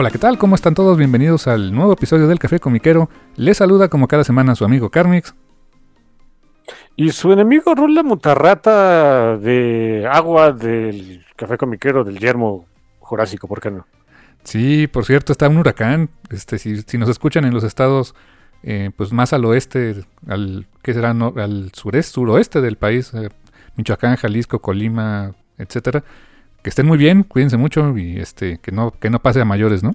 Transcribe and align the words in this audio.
Hola, 0.00 0.10
¿qué 0.10 0.16
tal? 0.16 0.38
¿Cómo 0.38 0.54
están 0.54 0.72
todos? 0.72 0.96
Bienvenidos 0.96 1.46
al 1.46 1.74
nuevo 1.74 1.92
episodio 1.92 2.26
del 2.26 2.38
Café 2.38 2.58
Comiquero. 2.58 3.10
Les 3.36 3.58
saluda 3.58 3.88
como 3.88 4.08
cada 4.08 4.24
semana 4.24 4.54
su 4.54 4.64
amigo 4.64 4.88
Carmix. 4.88 5.34
Y 6.96 7.12
su 7.12 7.30
enemigo 7.32 7.74
Rula 7.74 8.02
Mutarrata 8.02 9.36
de 9.36 10.08
agua 10.10 10.52
del 10.52 11.22
Café 11.36 11.58
Comiquero 11.58 12.02
del 12.02 12.18
Yermo 12.18 12.64
Jurásico, 13.00 13.46
¿por 13.46 13.60
qué 13.60 13.70
no? 13.70 13.86
Sí, 14.42 14.86
por 14.86 15.04
cierto, 15.04 15.32
está 15.32 15.50
un 15.50 15.58
huracán. 15.58 16.08
Este, 16.30 16.56
si, 16.56 16.80
si 16.80 16.96
nos 16.96 17.10
escuchan 17.10 17.44
en 17.44 17.52
los 17.52 17.62
estados 17.62 18.14
eh, 18.62 18.92
pues 18.96 19.12
más 19.12 19.34
al 19.34 19.44
oeste, 19.44 20.06
al 20.26 20.66
¿qué 20.82 20.94
será? 20.94 21.12
No, 21.12 21.34
al 21.36 21.72
sureste, 21.74 22.14
suroeste 22.14 22.62
del 22.62 22.76
país, 22.76 23.12
eh, 23.12 23.28
Michoacán, 23.76 24.16
Jalisco, 24.16 24.60
Colima, 24.60 25.34
etcétera 25.58 26.04
que 26.62 26.70
estén 26.70 26.86
muy 26.86 26.98
bien, 26.98 27.22
cuídense 27.22 27.56
mucho 27.56 27.96
y 27.96 28.18
este 28.18 28.58
que 28.58 28.72
no 28.72 28.90
que 28.90 29.10
no 29.10 29.20
pase 29.20 29.40
a 29.40 29.44
mayores, 29.44 29.82
¿no? 29.82 29.94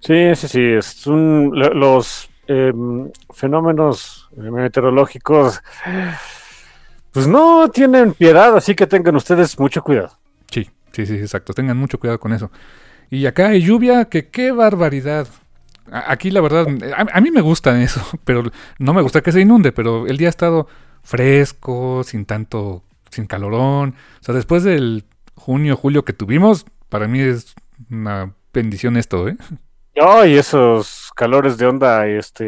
Sí, 0.00 0.34
sí, 0.34 0.48
sí, 0.48 0.62
es 0.62 1.06
un, 1.06 1.52
los 1.54 2.30
em, 2.46 3.10
fenómenos 3.34 4.28
meteorológicos 4.36 5.60
pues 7.12 7.26
no 7.26 7.68
tienen 7.70 8.14
piedad, 8.14 8.56
así 8.56 8.74
que 8.74 8.86
tengan 8.86 9.16
ustedes 9.16 9.58
mucho 9.58 9.82
cuidado. 9.82 10.16
Sí, 10.50 10.70
sí, 10.92 11.06
sí, 11.06 11.14
exacto, 11.16 11.52
tengan 11.52 11.76
mucho 11.76 11.98
cuidado 11.98 12.20
con 12.20 12.32
eso. 12.32 12.50
Y 13.10 13.26
acá 13.26 13.48
hay 13.48 13.62
lluvia, 13.62 14.06
que 14.06 14.28
qué 14.28 14.52
barbaridad. 14.52 15.26
Aquí 15.90 16.30
la 16.30 16.40
verdad, 16.40 16.66
a, 16.96 17.18
a 17.18 17.20
mí 17.20 17.30
me 17.30 17.40
gusta 17.40 17.80
eso, 17.82 18.00
pero 18.24 18.44
no 18.78 18.94
me 18.94 19.02
gusta 19.02 19.20
que 19.20 19.32
se 19.32 19.40
inunde, 19.40 19.72
pero 19.72 20.06
el 20.06 20.16
día 20.16 20.28
ha 20.28 20.30
estado 20.30 20.68
fresco, 21.02 22.02
sin 22.04 22.24
tanto, 22.24 22.84
sin 23.10 23.26
calorón. 23.26 23.96
O 24.20 24.24
sea, 24.24 24.34
después 24.34 24.62
del 24.62 25.04
junio, 25.40 25.76
julio 25.76 26.04
que 26.04 26.12
tuvimos, 26.12 26.66
para 26.88 27.08
mí 27.08 27.20
es 27.20 27.54
una 27.90 28.34
bendición 28.52 28.96
esto, 28.96 29.26
¿eh? 29.26 29.36
Ay, 29.96 30.36
esos 30.36 31.10
calores 31.16 31.58
de 31.58 31.66
onda, 31.66 32.06
este, 32.06 32.44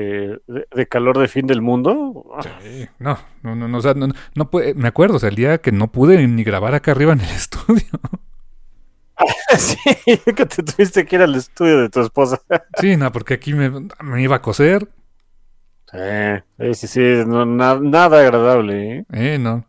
de, 0.46 0.66
de 0.70 0.86
calor 0.86 1.18
de 1.18 1.26
fin 1.26 1.46
del 1.46 1.60
mundo. 1.60 2.24
Sí, 2.62 2.86
no, 2.98 3.18
no, 3.42 3.56
no, 3.56 3.66
no, 3.66 3.78
o 3.78 3.80
sea, 3.80 3.94
no, 3.94 4.08
no 4.34 4.50
puede, 4.50 4.74
me 4.74 4.88
acuerdo, 4.88 5.16
o 5.16 5.18
sea, 5.18 5.28
el 5.30 5.34
día 5.34 5.58
que 5.58 5.72
no 5.72 5.90
pude 5.90 6.26
ni 6.28 6.44
grabar 6.44 6.74
acá 6.74 6.92
arriba 6.92 7.12
en 7.12 7.20
el 7.20 7.30
estudio. 7.34 7.84
sí, 9.58 9.76
que 10.36 10.46
te 10.46 10.62
tuviste 10.62 11.04
que 11.04 11.16
ir 11.16 11.22
al 11.22 11.34
estudio 11.34 11.80
de 11.80 11.88
tu 11.88 12.00
esposa. 12.00 12.40
sí, 12.78 12.96
no, 12.96 13.10
porque 13.10 13.34
aquí 13.34 13.54
me, 13.54 13.70
me 14.02 14.22
iba 14.22 14.36
a 14.36 14.42
coser. 14.42 14.88
Sí, 15.90 16.74
sí, 16.74 16.86
sí, 16.86 17.24
no, 17.26 17.44
na, 17.44 17.78
nada 17.78 18.20
agradable, 18.20 18.98
¿eh? 18.98 19.04
Eh, 19.12 19.38
no. 19.38 19.64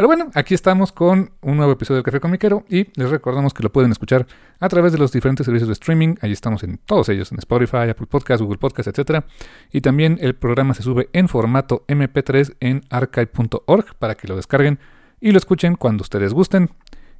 Pero 0.00 0.08
bueno, 0.08 0.30
aquí 0.32 0.54
estamos 0.54 0.92
con 0.92 1.32
un 1.42 1.58
nuevo 1.58 1.72
episodio 1.72 1.96
del 1.96 2.04
Café 2.04 2.20
Comiquero 2.20 2.64
y 2.70 2.86
les 2.98 3.10
recordamos 3.10 3.52
que 3.52 3.62
lo 3.62 3.70
pueden 3.70 3.92
escuchar 3.92 4.26
a 4.58 4.66
través 4.70 4.92
de 4.92 4.98
los 4.98 5.12
diferentes 5.12 5.44
servicios 5.44 5.68
de 5.68 5.74
streaming. 5.74 6.14
Ahí 6.22 6.32
estamos 6.32 6.62
en 6.62 6.78
todos 6.78 7.10
ellos, 7.10 7.30
en 7.32 7.38
Spotify, 7.38 7.90
Apple 7.90 8.06
Podcasts, 8.06 8.40
Google 8.42 8.56
Podcasts, 8.56 8.98
etc. 8.98 9.26
Y 9.70 9.82
también 9.82 10.16
el 10.22 10.34
programa 10.34 10.72
se 10.72 10.82
sube 10.82 11.10
en 11.12 11.28
formato 11.28 11.84
MP3 11.86 12.56
en 12.60 12.80
archive.org 12.88 13.94
para 13.98 14.14
que 14.14 14.26
lo 14.26 14.36
descarguen 14.36 14.78
y 15.20 15.32
lo 15.32 15.36
escuchen 15.36 15.74
cuando 15.74 16.00
ustedes 16.00 16.32
gusten. 16.32 16.70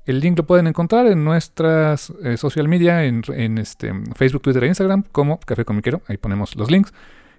El 0.07 0.21
link 0.21 0.39
lo 0.39 0.47
pueden 0.47 0.67
encontrar 0.67 1.07
en 1.07 1.23
nuestras 1.23 2.15
eh, 2.25 2.39
social 2.39 2.67
media, 2.67 3.05
en, 3.05 3.21
en 3.29 3.59
este, 3.59 3.93
Facebook, 4.17 4.41
Twitter 4.41 4.65
e 4.65 4.69
Instagram, 4.69 5.05
como 5.13 5.39
Café 5.41 5.67
Comiquero. 5.67 6.01
Ahí 6.09 6.17
ponemos 6.17 6.57
los 6.57 6.71
links. 6.71 6.95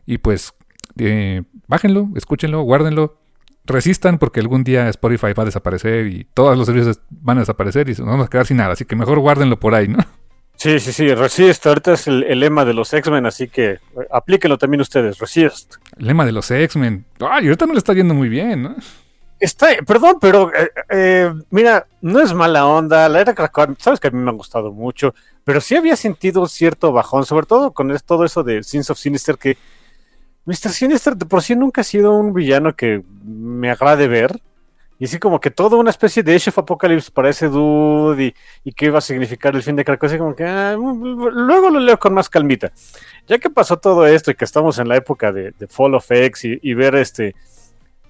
Y 0.06 0.20
pues, 0.20 0.54
eh, 1.00 1.42
bájenlo, 1.68 2.10
escúchenlo, 2.16 2.62
guárdenlo, 2.62 3.21
resistan 3.66 4.18
porque 4.18 4.40
algún 4.40 4.64
día 4.64 4.90
Spotify 4.90 5.34
va 5.34 5.44
a 5.44 5.46
desaparecer 5.46 6.08
y 6.08 6.28
todos 6.34 6.58
los 6.58 6.66
servicios 6.66 7.00
van 7.10 7.38
a 7.38 7.42
desaparecer 7.42 7.90
y 7.90 7.92
nos 7.92 8.08
vamos 8.08 8.26
a 8.26 8.30
quedar 8.30 8.46
sin 8.46 8.58
nada. 8.58 8.74
Así 8.74 8.86
que 8.86 8.96
mejor 8.96 9.20
guárdenlo 9.20 9.60
por 9.60 9.76
ahí, 9.76 9.88
¿no? 9.88 10.00
Sí, 10.56 10.80
sí, 10.80 10.94
sí, 10.94 11.14
resist. 11.16 11.66
Ahorita 11.66 11.94
es 11.94 12.08
el, 12.08 12.24
el 12.24 12.40
lema 12.40 12.66
de 12.66 12.74
los 12.74 12.94
X-Men, 12.94 13.26
así 13.26 13.48
que 13.48 13.80
aplíquenlo 14.12 14.60
también 14.60 14.82
ustedes, 14.82 15.18
resist. 15.18 15.76
El 15.98 16.08
lema 16.08 16.24
de 16.26 16.32
los 16.32 16.52
X-Men. 16.52 17.06
Ay, 17.20 17.46
ahorita 17.46 17.66
no 17.66 17.74
le 17.74 17.80
está 17.80 17.94
yendo 17.94 18.14
muy 18.14 18.30
bien, 18.30 18.64
¿no? 18.64 18.76
Está, 19.40 19.70
perdón, 19.88 20.18
pero 20.22 20.54
eh, 20.54 20.70
eh, 20.92 21.34
mira, 21.50 21.88
no 22.02 22.20
es 22.22 22.32
mala 22.32 22.68
onda. 22.68 23.10
La 23.10 23.22
era 23.22 23.34
Krakoa, 23.34 23.74
sabes 23.80 24.00
que 24.00 24.10
a 24.10 24.12
mí 24.12 24.20
me 24.20 24.30
ha 24.30 24.34
gustado 24.34 24.72
mucho, 24.72 25.16
pero 25.44 25.60
sí 25.62 25.76
había 25.76 25.96
sentido 25.96 26.46
cierto 26.46 26.92
bajón, 26.92 27.26
sobre 27.26 27.48
todo 27.48 27.72
con 27.72 27.92
todo 28.06 28.24
eso 28.24 28.44
de 28.44 28.62
Sins 28.62 28.92
of 28.92 29.00
Sinister 29.00 29.40
que 29.40 29.58
Mr. 30.46 30.70
Sinister 30.70 31.16
de 31.16 31.26
por 31.26 31.44
sí 31.44 31.56
nunca 31.56 31.82
ha 31.82 31.84
sido 31.84 32.14
un 32.14 32.34
villano 32.34 32.76
que 32.76 33.04
me 33.24 33.70
agrade 33.70 34.08
ver. 34.08 34.42
Y 34.98 35.06
así 35.06 35.18
como 35.18 35.40
que 35.40 35.50
toda 35.50 35.78
una 35.78 35.90
especie 35.90 36.22
de 36.22 36.36
Age 36.36 36.52
of 36.52 36.60
Apocalypse 36.60 37.10
para 37.10 37.30
ese 37.30 37.48
dude 37.48 38.36
y, 38.64 38.72
que 38.72 38.86
iba 38.86 39.00
a 39.00 39.02
significar 39.02 39.56
el 39.56 39.64
fin 39.64 39.76
de 39.76 39.84
Krakoa, 39.84 40.08
así 40.08 40.20
como 40.20 40.36
que 40.36 40.46
ah, 40.46 40.76
luego 40.76 41.72
lo 41.72 41.80
leo 41.80 41.98
con 41.98 42.14
más 42.14 42.30
calmita. 42.30 42.72
Ya 43.26 43.40
que 43.40 43.50
pasó 43.50 43.78
todo 43.78 44.06
esto 44.06 44.30
y 44.30 44.36
que 44.36 44.46
estamos 44.46 44.78
en 44.78 44.88
la 44.88 44.98
época 44.98 45.32
de, 45.32 45.54
de 45.58 45.68
Fall 45.68 45.96
of 45.96 46.12
X 46.12 46.46
y, 46.46 46.60
y, 46.62 46.76
ver 46.76 46.94
este... 46.96 47.34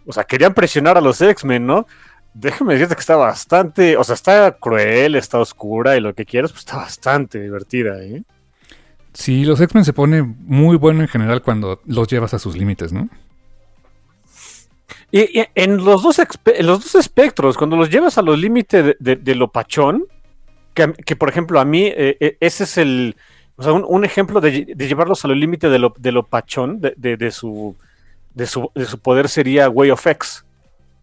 O 0.05 0.11
sea, 0.11 0.25
querían 0.25 0.53
presionar 0.53 0.97
a 0.97 1.01
los 1.01 1.21
X-Men, 1.21 1.65
¿no? 1.65 1.87
Déjame 2.33 2.73
decirte 2.73 2.95
que 2.95 3.01
está 3.01 3.15
bastante... 3.15 3.95
O 3.95 4.03
sea, 4.03 4.15
está 4.15 4.51
cruel, 4.57 5.15
está 5.15 5.39
oscura 5.39 5.95
y 5.95 6.01
lo 6.01 6.13
que 6.13 6.25
quieras, 6.25 6.51
pues 6.51 6.65
está 6.65 6.75
bastante 6.75 7.39
divertida, 7.39 8.03
¿eh? 8.03 8.23
Sí, 9.13 9.43
los 9.43 9.59
X-Men 9.59 9.85
se 9.85 9.93
pone 9.93 10.21
muy 10.21 10.77
bueno 10.77 11.01
en 11.01 11.07
general 11.07 11.41
cuando 11.41 11.81
los 11.85 12.07
llevas 12.07 12.33
a 12.33 12.39
sus 12.39 12.55
límites, 12.55 12.93
¿no? 12.93 13.09
Y, 15.11 15.43
en 15.55 15.77
los 15.77 16.03
dos, 16.03 16.21
los 16.61 16.83
dos 16.83 16.95
espectros, 16.95 17.57
cuando 17.57 17.75
los 17.75 17.89
llevas 17.89 18.17
a 18.17 18.21
los 18.21 18.39
límites 18.39 18.85
de, 18.85 18.97
de, 18.99 19.15
de, 19.17 19.35
lo 19.35 19.51
pachón, 19.51 20.05
que, 20.73 21.15
por 21.17 21.27
ejemplo 21.27 21.59
a 21.59 21.65
mí 21.65 21.91
eh, 21.93 22.37
ese 22.39 22.63
es 22.63 22.77
el, 22.77 23.17
o 23.57 23.63
sea, 23.63 23.73
un, 23.73 24.05
ejemplo 24.05 24.39
de, 24.39 24.73
de, 24.73 24.87
llevarlos 24.87 25.23
a 25.25 25.27
los 25.27 25.37
límites 25.37 25.69
de 25.69 25.79
lo, 25.79 25.93
de 25.97 26.11
lo 26.11 26.23
pachón, 26.23 26.79
de, 26.81 27.31
su, 27.31 27.75
su, 28.45 28.71
de 28.73 28.85
su 28.85 28.99
poder 28.99 29.29
sería 29.29 29.69
Way 29.69 29.91
of 29.91 30.07
X, 30.07 30.45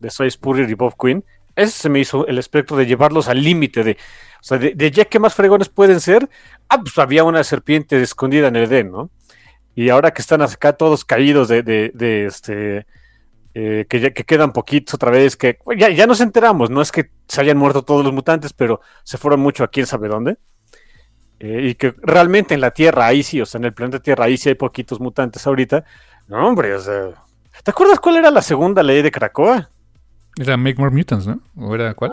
de 0.00 0.10
Soy 0.10 0.30
Spurrier 0.30 0.68
y 0.70 0.74
Bob 0.74 0.94
Quinn. 1.00 1.22
Ese 1.58 1.72
se 1.72 1.88
me 1.88 1.98
hizo 1.98 2.26
el 2.26 2.38
espectro 2.38 2.76
de 2.76 2.86
llevarlos 2.86 3.28
al 3.28 3.42
límite 3.42 3.82
de, 3.82 3.92
o 4.40 4.44
sea, 4.44 4.58
de, 4.58 4.90
ya 4.90 5.04
que 5.04 5.18
más 5.18 5.34
fregones 5.34 5.68
pueden 5.68 6.00
ser, 6.00 6.28
ah, 6.68 6.80
pues 6.80 6.96
había 6.98 7.24
una 7.24 7.42
serpiente 7.42 8.00
escondida 8.00 8.48
en 8.48 8.56
el 8.56 8.64
Edén, 8.64 8.92
¿no? 8.92 9.10
Y 9.74 9.90
ahora 9.90 10.12
que 10.12 10.22
están 10.22 10.42
acá 10.42 10.72
todos 10.74 11.04
caídos 11.04 11.48
de, 11.48 11.62
de, 11.62 12.26
este, 12.26 12.86
eh, 13.54 13.86
que, 13.88 14.00
ya, 14.00 14.10
que 14.10 14.24
quedan 14.24 14.52
poquitos 14.52 14.94
otra 14.94 15.10
vez, 15.10 15.36
que 15.36 15.58
ya, 15.76 15.88
ya 15.90 16.06
nos 16.06 16.20
enteramos, 16.20 16.70
no 16.70 16.80
es 16.80 16.92
que 16.92 17.10
se 17.26 17.40
hayan 17.40 17.58
muerto 17.58 17.82
todos 17.82 18.04
los 18.04 18.12
mutantes, 18.12 18.52
pero 18.52 18.80
se 19.04 19.18
fueron 19.18 19.40
mucho 19.40 19.64
a 19.64 19.68
quién 19.68 19.86
sabe 19.86 20.08
dónde. 20.08 20.38
Eh, 21.40 21.68
y 21.70 21.74
que 21.74 21.94
realmente 22.02 22.54
en 22.54 22.60
la 22.60 22.72
Tierra, 22.72 23.06
ahí 23.06 23.22
sí, 23.22 23.40
o 23.40 23.46
sea, 23.46 23.58
en 23.58 23.66
el 23.66 23.74
planeta 23.74 24.00
Tierra, 24.00 24.24
ahí 24.24 24.36
sí 24.36 24.48
hay 24.48 24.54
poquitos 24.56 25.00
mutantes 25.00 25.46
ahorita. 25.46 25.84
No, 26.26 26.46
hombre, 26.46 26.74
o 26.74 26.80
sea. 26.80 27.10
¿Te 27.62 27.70
acuerdas 27.70 28.00
cuál 28.00 28.16
era 28.16 28.30
la 28.30 28.42
segunda 28.42 28.82
ley 28.82 29.02
de 29.02 29.10
Krakoa? 29.10 29.70
Era 30.38 30.56
Make 30.56 30.76
More 30.78 30.94
Mutants, 30.94 31.26
¿no? 31.26 31.40
¿O 31.56 31.74
era 31.74 31.94
cuál? 31.94 32.12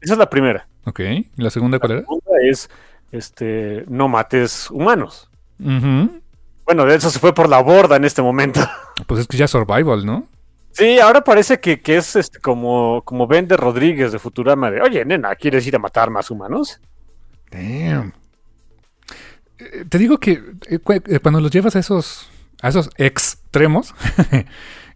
Esa 0.00 0.14
es 0.14 0.18
la 0.18 0.30
primera. 0.30 0.66
Ok. 0.84 1.00
¿Y 1.00 1.26
la 1.36 1.50
segunda 1.50 1.78
cuál 1.78 1.90
la 1.90 1.98
era? 1.98 2.06
segunda 2.06 2.30
es 2.42 2.70
este, 3.12 3.84
no 3.88 4.08
mates 4.08 4.70
humanos. 4.70 5.30
Bueno, 5.58 6.84
de 6.84 6.94
eso 6.94 7.10
se 7.10 7.18
fue 7.18 7.34
por 7.34 7.48
la 7.48 7.60
borda 7.60 7.96
en 7.96 8.04
este 8.04 8.22
momento. 8.22 8.60
Pues 9.06 9.20
es 9.20 9.26
que 9.26 9.36
ya 9.36 9.46
survival, 9.46 10.06
¿no? 10.06 10.26
Sí, 10.72 10.98
ahora 10.98 11.22
parece 11.22 11.60
que, 11.60 11.80
es 11.84 12.16
este, 12.16 12.38
como, 12.38 13.02
como 13.04 13.26
Ben 13.26 13.46
de 13.46 13.56
Rodríguez 13.56 14.10
de 14.10 14.18
Futurama 14.18 14.70
de, 14.70 14.80
oye, 14.80 15.04
nena, 15.04 15.34
¿quieres 15.34 15.66
ir 15.66 15.76
a 15.76 15.78
matar 15.78 16.08
más 16.08 16.30
humanos? 16.30 16.80
Damn. 17.50 18.14
Eh, 19.58 19.84
te 19.88 19.98
digo 19.98 20.18
que 20.18 20.32
eh, 20.68 20.78
eh, 20.86 21.18
cuando 21.20 21.40
los 21.40 21.50
llevas 21.50 21.76
a 21.76 21.78
esos, 21.78 22.30
a 22.62 22.68
esos 22.68 22.88
extremos, 22.96 23.94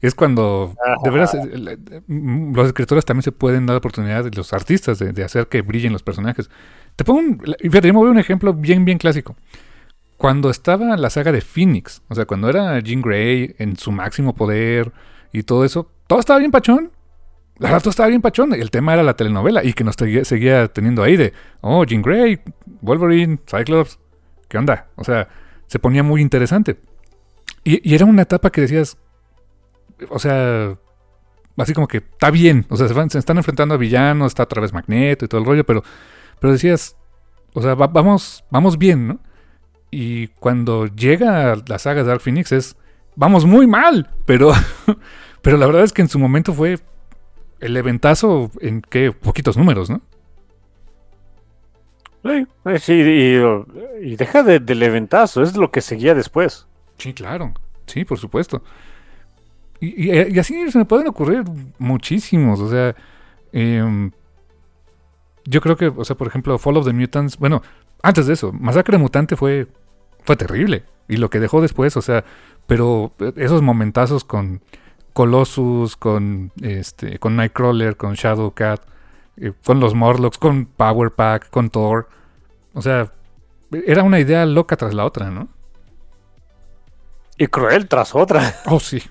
es 0.01 0.15
cuando 0.15 0.75
de 1.05 1.11
veras 1.11 1.37
los 2.09 2.67
escritores 2.67 3.05
también 3.05 3.23
se 3.23 3.33
pueden 3.33 3.67
dar 3.67 3.77
oportunidad 3.77 4.25
de 4.25 4.31
los 4.31 4.53
artistas 4.53 4.99
de, 4.99 5.25
hacer 5.25 5.47
que 5.49 5.63
brillen 5.63 5.93
los 5.93 6.03
personajes. 6.03 6.51
Te 6.97 7.05
pongo 7.05 7.21
un, 7.21 7.43
fíjate, 7.59 7.89
yo 7.89 7.95
me 7.95 8.01
voy 8.01 8.09
a 8.09 8.13
un 8.13 8.19
ejemplo 8.19 8.55
bien, 8.55 8.85
bien 8.85 8.99
clásico. 8.99 9.37
Cuando 10.17 10.51
estaba 10.51 10.97
la 10.97 11.11
saga 11.11 11.33
de 11.33 11.41
Phoenix, 11.41 12.03
o 12.09 12.15
sea, 12.15 12.27
cuando 12.27 12.49
era 12.49 12.79
Jean 12.81 13.01
Grey 13.01 13.55
en 13.59 13.77
su 13.77 13.91
máximo 13.91 14.35
poder, 14.35 14.93
y 15.33 15.43
todo 15.43 15.65
eso, 15.65 15.91
todo 16.07 16.21
estaba 16.21 16.39
bien 16.39 16.51
pachón. 16.51 16.91
La 17.59 17.69
verdad, 17.69 17.83
todo 17.83 17.91
estaba 17.91 18.09
bien 18.09 18.23
pachón. 18.23 18.55
El 18.55 18.71
tema 18.71 18.95
era 18.95 19.03
la 19.03 19.15
telenovela 19.15 19.63
y 19.63 19.75
que 19.75 19.85
nos 19.85 19.97
seguía 19.97 20.69
teniendo 20.69 21.03
ahí 21.03 21.17
de, 21.17 21.33
oh, 21.61 21.85
Jean 21.85 22.03
Grey, 22.03 22.41
Wolverine, 22.81 23.39
Cyclops, 23.47 23.99
¿qué 24.49 24.59
onda? 24.59 24.89
O 24.97 25.05
sea, 25.05 25.29
se 25.67 25.79
ponía 25.79 26.03
muy 26.03 26.23
interesante. 26.23 26.79
Y, 27.63 27.95
era 27.95 28.07
una 28.07 28.23
etapa 28.23 28.51
que 28.51 28.63
decías, 28.63 28.97
o 30.09 30.19
sea, 30.19 30.75
así 31.57 31.75
como 31.75 31.89
que 31.89 31.99
está 31.99 32.31
bien, 32.31 32.67
o 32.69 32.77
sea, 32.77 32.89
se, 32.89 33.19
están 33.19 33.37
enfrentando 33.37 33.75
a 33.75 33.79
villanos, 33.79 34.29
está 34.29 34.45
otra 34.45 34.63
vez 34.63 34.73
Magneto 34.73 35.25
y 35.25 35.29
todo 35.29 35.41
el 35.41 35.47
rollo, 35.47 35.65
pero, 35.65 35.83
pero 36.39 36.53
decías, 36.53 36.97
o 37.55 37.63
sea, 37.63 37.75
vamos, 37.75 38.45
vamos 38.51 38.79
bien, 38.79 39.09
¿no? 39.09 39.21
Y 39.91 40.29
cuando 40.29 40.87
llega 40.87 41.57
la 41.67 41.79
saga 41.79 42.03
de 42.03 42.09
Dark 42.09 42.21
Phoenix 42.21 42.53
es, 42.53 42.77
vamos 43.17 43.45
muy 43.45 43.67
mal, 43.67 44.11
pero, 44.25 44.53
pero 45.43 45.57
la 45.57 45.67
verdad 45.67 45.83
es 45.83 45.93
que 45.93 46.03
en 46.03 46.09
su 46.09 46.19
momento 46.19 46.53
fue 46.53 46.79
el 47.59 47.77
eventazo 47.77 48.51
en 48.61 48.83
qué 48.83 49.13
poquitos 49.13 49.57
números, 49.57 49.91
¿no? 49.91 50.01
Sí, 52.79 52.93
y, 52.93 54.17
deja 54.17 54.43
del 54.43 54.83
eventazo, 54.83 55.43
es 55.43 55.57
lo 55.57 55.71
que 55.71 55.81
seguía 55.81 56.15
después. 56.15 56.67
Sí, 56.99 57.15
claro, 57.15 57.55
sí, 57.87 58.05
por 58.05 58.19
supuesto. 58.19 58.63
Y, 59.81 60.39
así 60.39 60.71
se 60.71 60.79
me 60.79 60.85
pueden 60.85 61.09
ocurrir 61.09 61.45
muchísimos, 61.79 62.61
o 62.61 62.69
sea, 62.69 62.95
em, 63.53 64.11
yo 65.47 65.61
creo 65.63 65.77
que, 65.77 65.87
o 65.87 66.05
sea, 66.05 66.17
por 66.17 66.27
ejemplo, 66.27 66.59
Fall 66.59 66.77
of 66.77 66.85
the 66.85 66.93
Mutants, 66.93 67.39
bueno, 67.39 67.63
antes 68.03 68.27
de 68.27 68.35
eso, 68.35 68.53
Masacre 68.53 68.99
Mutante 68.99 69.37
fue, 69.37 69.67
fue 70.25 70.37
terrible. 70.37 70.85
Y 71.09 71.17
lo 71.17 71.29
que 71.31 71.41
dejó 71.41 71.61
después, 71.61 71.97
o 71.97 72.03
sea, 72.03 72.25
pero 72.67 73.13
esos 73.37 73.63
momentazos 73.63 74.23
con 74.23 74.61
Colossus, 75.13 75.97
con 75.97 76.53
este, 76.63 77.19
con 77.19 77.37
Nightcrawler, 77.37 77.97
con 77.97 78.15
Shadowcat, 78.15 78.81
eh, 79.37 79.53
con 79.65 79.81
los 79.81 79.95
Morlocks, 79.95 80.39
con 80.39 80.67
Power 80.67 81.11
Pack, 81.11 81.51
con 81.51 81.71
Thor. 81.71 82.09
O 82.75 82.83
sea, 82.83 83.13
era 83.73 84.03
una 84.03 84.21
idea 84.21 84.47
loca 84.47 84.77
tras 84.77 84.95
la 84.95 85.05
otra, 85.05 85.31
¿no? 85.31 85.49
Y 87.37 87.47
cruel 87.49 87.89
tras 87.89 88.15
otra. 88.15 88.55
Oh, 88.67 88.79
sí, 88.79 89.03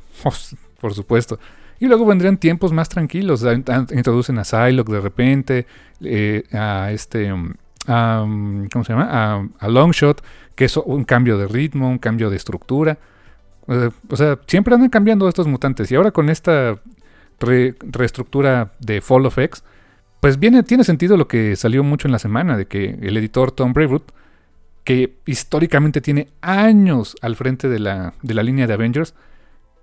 por 0.79 0.93
supuesto. 0.93 1.39
Y 1.79 1.87
luego 1.87 2.05
vendrían 2.05 2.37
tiempos 2.37 2.73
más 2.73 2.89
tranquilos. 2.89 3.45
Introducen 3.91 4.37
a 4.37 4.43
Psylocke 4.43 4.91
de 4.91 5.01
repente, 5.01 5.67
eh, 6.01 6.43
a 6.51 6.91
este. 6.91 7.31
Um, 7.31 7.53
um, 7.87 8.67
¿Cómo 8.67 8.83
se 8.83 8.93
llama? 8.93 9.07
A, 9.09 9.47
a 9.59 9.67
Longshot, 9.69 10.21
que 10.55 10.65
es 10.65 10.75
un 10.77 11.05
cambio 11.05 11.37
de 11.37 11.47
ritmo, 11.47 11.89
un 11.89 11.99
cambio 11.99 12.29
de 12.29 12.35
estructura. 12.35 12.97
O 14.09 14.15
sea, 14.15 14.39
siempre 14.47 14.73
andan 14.73 14.89
cambiando 14.89 15.29
estos 15.29 15.47
mutantes. 15.47 15.91
Y 15.91 15.95
ahora 15.95 16.11
con 16.11 16.29
esta 16.29 16.79
reestructura 17.39 18.73
de 18.79 18.99
Fall 18.99 19.25
of 19.25 19.37
X, 19.37 19.63
pues 20.19 20.39
viene, 20.39 20.63
tiene 20.63 20.83
sentido 20.83 21.15
lo 21.15 21.27
que 21.27 21.55
salió 21.55 21.83
mucho 21.83 22.07
en 22.07 22.11
la 22.11 22.19
semana, 22.19 22.57
de 22.57 22.65
que 22.65 22.97
el 23.01 23.15
editor 23.15 23.51
Tom 23.51 23.71
Brevoort, 23.71 24.11
que 24.83 25.15
históricamente 25.25 26.01
tiene 26.01 26.27
años 26.41 27.15
al 27.21 27.35
frente 27.35 27.69
de 27.69 27.79
la, 27.79 28.13
de 28.21 28.33
la 28.33 28.43
línea 28.43 28.67
de 28.67 28.73
Avengers, 28.73 29.13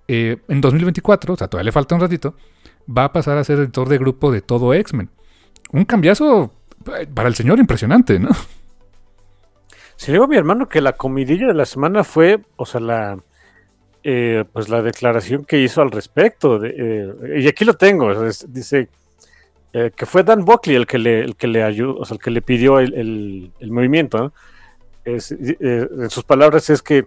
eh, 0.08 0.38
en 0.48 0.60
2024, 0.60 1.34
o 1.34 1.36
sea, 1.36 1.48
todavía 1.48 1.66
le 1.66 1.72
falta 1.72 1.94
un 1.94 2.00
ratito, 2.00 2.34
va 2.86 3.04
a 3.04 3.12
pasar 3.12 3.38
a 3.38 3.44
ser 3.44 3.58
editor 3.58 3.88
de 3.88 3.98
grupo 3.98 4.30
de 4.30 4.40
todo 4.40 4.74
X-Men. 4.74 5.10
Un 5.72 5.84
cambiazo 5.84 6.52
eh, 6.98 7.06
para 7.12 7.28
el 7.28 7.34
señor 7.34 7.58
impresionante, 7.58 8.18
¿no? 8.18 8.30
Si 9.96 10.12
digo 10.12 10.24
a 10.24 10.28
mi 10.28 10.36
hermano 10.36 10.68
que 10.68 10.80
la 10.80 10.92
comidilla 10.92 11.46
de 11.46 11.54
la 11.54 11.64
semana 11.64 12.04
fue, 12.04 12.40
o 12.56 12.66
sea, 12.66 12.80
la, 12.80 13.18
eh, 14.04 14.44
pues 14.52 14.68
la 14.68 14.82
declaración 14.82 15.44
que 15.44 15.58
hizo 15.58 15.80
al 15.80 15.90
respecto. 15.90 16.62
Eh, 16.62 17.40
y 17.40 17.48
aquí 17.48 17.64
lo 17.64 17.74
tengo, 17.74 18.12
dice 18.48 18.88
que 19.94 20.06
fue 20.06 20.22
Dan 20.22 20.46
Buckley 20.46 20.74
el 20.74 20.86
que 20.86 20.96
le, 20.96 21.20
el 21.20 21.36
que 21.36 21.46
le 21.46 21.62
ayudó, 21.62 21.98
o 21.98 22.04
sea, 22.06 22.14
el 22.14 22.22
que 22.22 22.30
le 22.30 22.40
pidió 22.40 22.78
el, 22.78 23.52
movimiento. 23.60 24.32
en 25.04 25.20
sus 26.08 26.24
palabras 26.24 26.70
es 26.70 26.80
que 26.80 27.04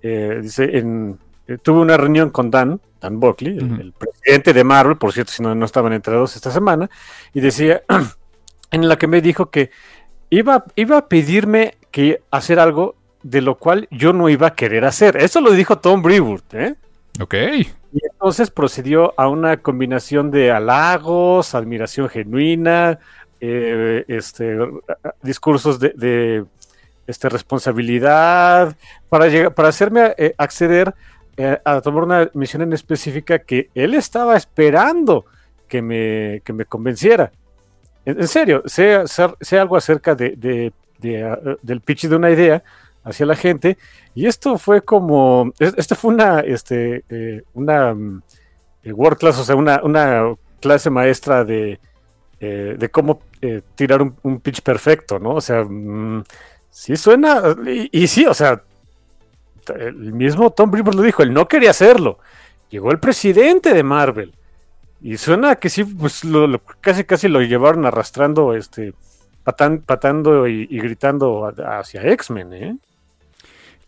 dice, 0.00 0.78
en, 0.78 1.18
tuve 1.62 1.80
una 1.80 1.96
reunión 1.96 2.30
con 2.30 2.50
Dan, 2.50 2.80
Dan 3.00 3.20
Buckley, 3.20 3.58
el, 3.58 3.92
presidente 3.92 4.52
de 4.52 4.64
Marvel, 4.64 4.96
por 4.96 5.12
cierto, 5.12 5.32
si 5.32 5.42
no, 5.42 5.54
no 5.54 5.64
estaban 5.64 5.92
enterados 5.92 6.36
esta 6.36 6.50
semana, 6.50 6.90
y 7.32 7.40
decía, 7.40 7.82
en 8.70 8.88
la 8.88 8.96
que 8.96 9.06
me 9.06 9.20
dijo 9.20 9.50
que 9.50 9.70
iba, 10.30 10.64
iba 10.74 10.98
a 10.98 11.08
pedirme 11.08 11.76
que 11.90 12.20
hacer 12.30 12.58
algo 12.58 12.96
de 13.22 13.40
lo 13.40 13.56
cual 13.56 13.88
yo 13.90 14.12
no 14.12 14.28
iba 14.28 14.48
a 14.48 14.54
querer 14.54 14.84
hacer. 14.84 15.16
Eso 15.16 15.40
lo 15.40 15.52
dijo 15.52 15.78
Tom 15.78 16.02
Brevoort, 16.02 16.54
¿eh? 16.54 16.74
Ok. 17.20 17.34
Y 17.92 18.00
entonces 18.12 18.50
procedió 18.50 19.14
a 19.16 19.28
una 19.28 19.56
combinación 19.56 20.30
de 20.30 20.52
halagos, 20.52 21.54
admiración 21.54 22.08
genuina, 22.08 22.98
eh, 23.40 24.04
este, 24.08 24.58
discursos 25.22 25.80
de, 25.80 26.44
este, 27.06 27.28
responsabilidad, 27.28 28.76
para, 29.08 29.28
llegar, 29.28 29.54
para 29.54 29.68
hacerme 29.68 30.14
eh, 30.18 30.34
acceder 30.38 30.94
eh, 31.36 31.58
a 31.64 31.80
tomar 31.80 32.04
una 32.04 32.30
misión 32.34 32.62
en 32.62 32.72
específica 32.72 33.38
que 33.38 33.68
él 33.74 33.94
estaba 33.94 34.36
esperando 34.36 35.26
que 35.68 35.82
me, 35.82 36.42
me 36.52 36.64
convenciera. 36.64 37.30
En, 38.04 38.26
serio, 38.28 38.62
sé, 38.66 39.04
algo 39.58 39.76
acerca 39.76 40.14
de, 40.14 40.72
del 40.98 41.80
pitch 41.80 42.06
de 42.06 42.16
una 42.16 42.30
idea, 42.30 42.62
hacia 43.04 43.26
la 43.26 43.34
gente. 43.34 43.76
Y 44.14 44.26
esto 44.26 44.58
fue 44.58 44.82
como, 44.82 45.52
esto 45.58 45.94
fue 45.94 46.14
una, 46.14 46.40
este, 46.40 47.04
eh, 47.08 47.42
una 47.54 47.94
world 48.84 49.18
class, 49.18 49.38
o 49.40 49.44
sea, 49.44 49.56
una, 49.56 49.82
una 49.82 50.34
clase 50.60 50.88
maestra 50.88 51.44
de, 51.44 51.80
de 52.38 52.88
cómo 52.90 53.20
tirar 53.74 54.02
un, 54.02 54.40
pitch 54.40 54.62
perfecto, 54.62 55.18
¿no? 55.18 55.34
O 55.34 55.40
sea, 55.40 55.64
mm, 55.64 56.24
sí 56.70 56.96
suena, 56.96 57.56
y, 57.66 58.06
sí, 58.06 58.26
o 58.26 58.34
sea, 58.34 58.62
el 59.68 60.12
mismo 60.12 60.50
Tom 60.50 60.70
Brewer 60.70 60.94
lo 60.94 61.02
dijo, 61.02 61.22
él 61.22 61.32
no 61.32 61.48
quería 61.48 61.70
hacerlo. 61.70 62.18
Llegó 62.70 62.90
el 62.90 62.98
presidente 62.98 63.72
de 63.72 63.82
Marvel. 63.82 64.34
Y 65.00 65.16
suena 65.18 65.56
que 65.56 65.68
sí, 65.68 65.84
pues 65.84 66.24
lo, 66.24 66.60
casi 66.80 67.04
casi 67.04 67.28
lo 67.28 67.40
llevaron 67.40 67.86
arrastrando, 67.86 68.54
este, 68.54 68.94
patando 69.44 70.48
y, 70.48 70.66
gritando 70.66 71.52
hacia 71.64 72.02
X-Men, 72.12 72.52
¿eh? 72.52 72.76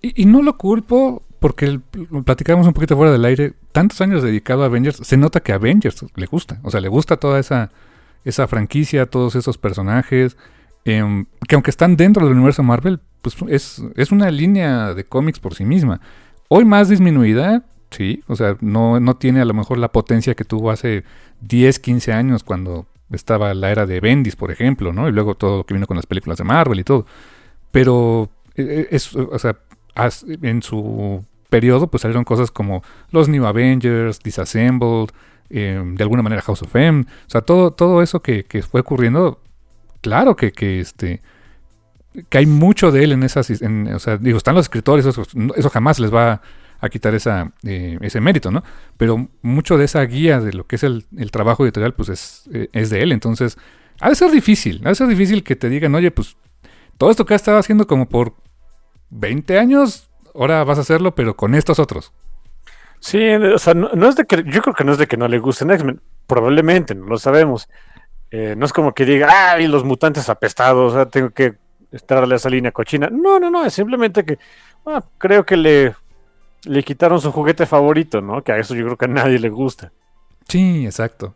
Y, 0.00 0.26
no 0.26 0.42
lo 0.42 0.56
culpo 0.56 1.25
porque 1.40 1.80
platicamos 2.25 2.68
un 2.68 2.73
poquito 2.73 2.97
fuera 2.97 3.11
del 3.11 3.25
aire. 3.25 3.54
Tantos 3.73 4.00
años 4.00 4.23
dedicado 4.23 4.62
a 4.62 4.66
Avengers, 4.66 4.99
se 5.02 5.16
nota 5.16 5.40
que 5.40 5.52
a 5.52 5.56
Avengers 5.56 6.04
le 6.14 6.26
gusta. 6.26 6.61
O 6.62 6.70
sea, 6.70 6.80
le 6.80 6.88
gusta 6.88 7.16
toda 7.16 7.40
esa, 7.40 7.73
esa 8.25 8.47
franquicia, 8.47 9.06
todos 9.06 9.35
esos 9.35 9.58
personajes. 9.58 10.37
Em, 10.85 11.26
que 11.49 11.56
aunque 11.56 11.70
están 11.70 11.97
dentro 11.97 12.25
del 12.25 12.35
universo 12.37 12.62
Marvel, 12.62 13.00
pues 13.22 13.37
es, 13.48 13.82
es 13.96 14.12
una 14.12 14.30
línea 14.30 14.94
de 14.94 15.04
cómics 15.04 15.40
por 15.40 15.54
sí 15.54 15.64
misma. 15.64 16.00
Hoy 16.48 16.64
más 16.64 16.88
disminuida, 16.88 17.64
sí. 17.90 18.22
O 18.26 18.37
sea, 18.37 18.56
no, 18.60 19.00
no 19.00 19.16
tiene 19.16 19.40
a 19.40 19.44
lo 19.44 19.54
mejor 19.54 19.78
la 19.78 19.92
potencia 19.92 20.34
que 20.34 20.44
tuvo 20.44 20.70
hace 20.70 21.04
10, 21.42 21.78
15 21.78 22.12
años 22.12 22.42
cuando 22.44 22.87
estaba 23.10 23.54
la 23.54 23.70
era 23.70 23.87
de 23.87 24.00
Bendis, 24.00 24.37
por 24.37 24.50
ejemplo, 24.50 24.92
¿no? 24.92 25.08
Y 25.08 25.12
luego 25.12 25.34
todo 25.34 25.58
lo 25.58 25.66
que 25.66 25.75
vino 25.75 25.87
con 25.87 25.96
las 25.96 26.06
películas 26.06 26.38
de 26.38 26.44
Marvel 26.44 26.80
y 26.80 26.84
todo. 26.84 27.06
Pero 27.70 28.30
e, 28.54 28.62
e, 28.62 28.88
es, 28.96 29.14
o 29.14 29.38
sea, 29.38 29.58
en 30.42 30.62
su 30.62 31.25
periodo 31.48 31.88
pues 31.88 32.02
salieron 32.02 32.25
cosas 32.25 32.50
como 32.50 32.82
los 33.10 33.28
New 33.28 33.46
Avengers, 33.46 34.20
Disassembled, 34.20 35.10
em, 35.50 35.94
de 35.94 36.02
alguna 36.02 36.22
manera 36.22 36.42
House 36.42 36.62
of 36.62 36.75
M, 36.76 37.02
o 37.02 37.30
sea, 37.30 37.40
todo, 37.40 37.72
todo 37.72 38.02
eso 38.02 38.20
que, 38.20 38.44
fue 38.68 38.82
ocurriendo, 38.82 39.40
claro 40.00 40.37
que, 40.37 40.52
que, 40.52 40.80
este 40.80 41.22
que 42.28 42.38
hay 42.38 42.46
mucho 42.46 42.90
de 42.90 43.04
él 43.04 43.12
en 43.12 43.22
esas, 43.22 43.50
o 43.50 43.98
sea, 43.98 44.16
digo, 44.16 44.38
están 44.38 44.54
los 44.54 44.66
escritores, 44.66 45.06
eso, 45.06 45.25
jamás 45.70 45.98
les 45.98 46.12
va 46.12 46.40
a 46.80 46.88
quitar 46.88 47.14
esa, 47.14 47.52
eh, 47.64 47.98
ese 48.00 48.20
mérito, 48.20 48.50
¿no? 48.50 48.62
Pero 48.96 49.28
mucho 49.42 49.76
de 49.76 49.84
esa 49.84 50.02
guía 50.02 50.40
de 50.40 50.52
lo 50.52 50.66
que 50.66 50.76
es 50.76 50.84
el, 50.84 51.04
trabajo 51.32 51.64
editorial, 51.64 51.94
pues 51.94 52.08
es, 52.08 52.48
eh, 52.52 52.68
es, 52.72 52.90
de 52.90 53.02
él. 53.02 53.12
Entonces, 53.12 53.58
ha 54.00 54.08
de 54.08 54.14
ser 54.14 54.30
difícil, 54.30 54.80
ha 54.84 54.90
de 54.90 54.94
ser 54.94 55.08
difícil 55.08 55.42
que 55.42 55.56
te 55.56 55.68
digan, 55.68 55.94
oye, 55.94 56.10
pues 56.10 56.37
todo 56.96 57.10
esto 57.10 57.26
que 57.26 57.34
has 57.34 57.42
estado 57.42 57.58
haciendo 57.58 57.87
como 57.87 58.08
por 58.08 58.34
20 59.10 59.58
años, 59.58 60.10
ahora 60.34 60.62
vas 60.64 60.78
a 60.78 60.82
hacerlo, 60.82 61.14
pero 61.14 61.37
con 61.37 61.54
estos 61.54 61.78
otros. 61.78 62.12
Sí, 63.00 63.28
o 63.28 63.58
sea, 63.58 63.75
no, 63.75 64.08
es 64.08 64.16
de 64.16 64.25
que, 64.25 64.44
yo 64.46 64.62
creo 64.62 64.75
que 64.75 64.84
no 64.84 64.92
es 64.92 64.98
de 64.98 65.06
que 65.06 65.16
no 65.16 65.28
le 65.28 65.38
gusten 65.38 65.70
X-Men, 65.70 66.00
probablemente, 66.26 66.94
no 66.94 67.06
lo 67.06 67.18
sabemos. 67.18 67.68
Eh, 68.30 68.54
no 68.56 68.66
es 68.66 68.72
como 68.72 68.92
que 68.92 69.04
diga, 69.04 69.52
ay, 69.52 69.68
los 69.68 69.84
mutantes 69.84 70.28
apestados, 70.28 70.92
o 70.92 70.96
sea, 70.96 71.06
tengo 71.06 71.30
que 71.30 71.56
estarle 71.92 72.35
a 72.35 72.37
esa 72.37 72.50
línea 72.50 72.73
cochina. 72.73 73.09
No, 73.11 73.38
no, 73.38 73.50
no, 73.50 73.64
es 73.64 73.75
simplemente 73.75 74.25
que 74.25 74.38
ah, 74.87 75.04
creo 75.18 75.45
que 75.45 75.57
le, 75.57 75.95
le 76.64 76.83
quitaron 76.83 77.21
su 77.21 77.33
juguete 77.33 77.66
favorito, 77.66 78.21
¿no? 78.21 78.42
Que 78.42 78.52
a 78.52 78.59
eso 78.59 78.75
yo 78.75 78.85
creo 78.85 78.97
que 78.97 79.04
a 79.07 79.09
nadie 79.09 79.38
le 79.38 79.49
gusta. 79.49 79.92
Sí, 80.49 80.85
exacto. 80.85 81.35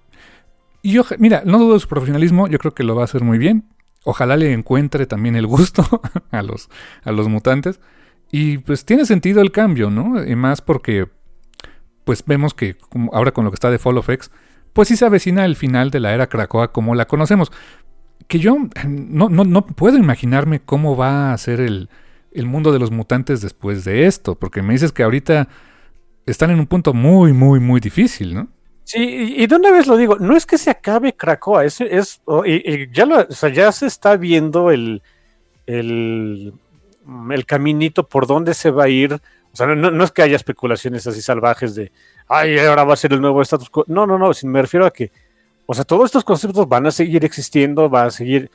Y 0.83 0.93
yo, 0.93 1.05
mira, 1.19 1.43
no 1.45 1.59
dudo 1.59 1.75
de 1.75 1.81
su 1.81 1.89
profesionalismo, 1.89 2.49
yo 2.49 2.59
creo 2.59 2.75
que 2.75 2.83
lo 2.83 2.95
va 2.95 3.03
a 3.03 3.05
hacer 3.05 3.23
muy 3.23 3.39
bien. 3.39 3.69
Ojalá 4.05 4.37
le 4.37 4.53
encuentre 4.53 5.07
también 5.07 5.37
el 5.37 5.47
gusto 5.47 5.85
a 6.31 6.43
los, 6.43 6.69
a 7.05 7.13
los 7.13 7.29
mutantes. 7.29 7.81
Y 8.31 8.59
pues 8.59 8.85
tiene 8.85 9.05
sentido 9.05 9.41
el 9.43 9.53
cambio, 9.53 9.91
¿no? 9.91 10.25
Y 10.25 10.35
más 10.35 10.61
porque, 10.61 11.07
pues 12.05 12.25
vemos 12.27 12.55
que 12.55 12.77
ahora 13.13 13.33
con 13.33 13.45
lo 13.45 13.51
que 13.51 13.57
está 13.57 13.71
de 13.71 13.79
Fall 13.79 13.99
of 13.99 14.09
X, 14.09 14.31
pues 14.73 14.89
sí 14.89 14.97
se 14.97 15.05
avecina 15.05 15.45
el 15.45 15.55
final 15.55 15.91
de 15.91 16.01
la 16.01 16.15
era 16.15 16.29
Krakoa 16.29 16.73
como 16.73 16.95
la 16.95 17.07
conocemos. 17.07 17.53
Que 18.29 18.39
yo 18.39 18.57
no, 18.87 19.29
no, 19.29 19.45
no 19.45 19.67
puedo 19.67 19.97
imaginarme 19.97 20.61
cómo 20.61 20.97
va 20.97 21.33
a 21.33 21.39
ser 21.39 21.61
el, 21.61 21.89
el 22.33 22.47
mundo 22.47 22.73
de 22.73 22.79
los 22.79 22.91
mutantes 22.91 23.41
después 23.41 23.85
de 23.85 24.07
esto, 24.07 24.35
porque 24.35 24.63
me 24.63 24.73
dices 24.73 24.93
que 24.93 25.03
ahorita 25.03 25.49
están 26.27 26.51
en 26.51 26.61
un 26.61 26.67
punto 26.67 26.95
muy, 26.95 27.33
muy, 27.33 27.61
muy 27.61 27.81
difícil, 27.81 28.35
¿no? 28.35 28.49
Sí, 28.85 29.35
y 29.37 29.47
de 29.47 29.57
una 29.57 29.71
vez 29.71 29.87
lo 29.87 29.97
digo, 29.97 30.17
no 30.19 30.37
es 30.37 30.45
que 30.45 30.59
se 30.59 30.71
acabe 30.71 31.15
Krakoa, 31.15 31.65
es, 31.65 31.81
es 31.81 32.21
ya, 32.93 33.07
lo, 33.07 33.29
ya 33.29 33.73
se 33.73 33.87
está 33.87 34.17
viendo 34.17 34.71
el, 34.71 35.03
el, 35.67 36.53
el, 37.31 37.47
caminito 37.47 38.09
por 38.09 38.27
dónde 38.27 38.55
se 38.55 38.71
va 38.71 38.85
a 38.85 38.89
ir. 38.89 39.15
O 39.15 39.57
sea, 39.57 39.67
no, 39.67 40.05
es 40.05 40.11
que 40.11 40.23
haya 40.23 40.37
especulaciones 40.37 41.07
así 41.07 41.23
salvajes 41.23 41.75
de, 41.75 41.93
ay, 42.27 42.59
ahora 42.59 42.85
va 42.85 42.95
a 42.95 42.97
ser 42.97 43.13
el 43.13 43.21
nuevo 43.21 43.41
status 43.43 43.71
quo. 43.71 43.85
No, 43.87 44.07
no, 44.07 44.19
no, 44.19 44.31
me 44.45 44.63
refiero 44.63 44.85
a 44.85 44.91
que, 44.91 45.13
o 45.73 45.75
sea, 45.75 45.85
todos 45.85 46.05
estos 46.05 46.23
conceptos 46.23 46.69
van 46.69 46.87
a 46.87 46.91
seguir 46.91 47.25
existiendo, 47.25 47.89
va 47.89 48.05
a 48.05 48.11
seguir, 48.11 48.51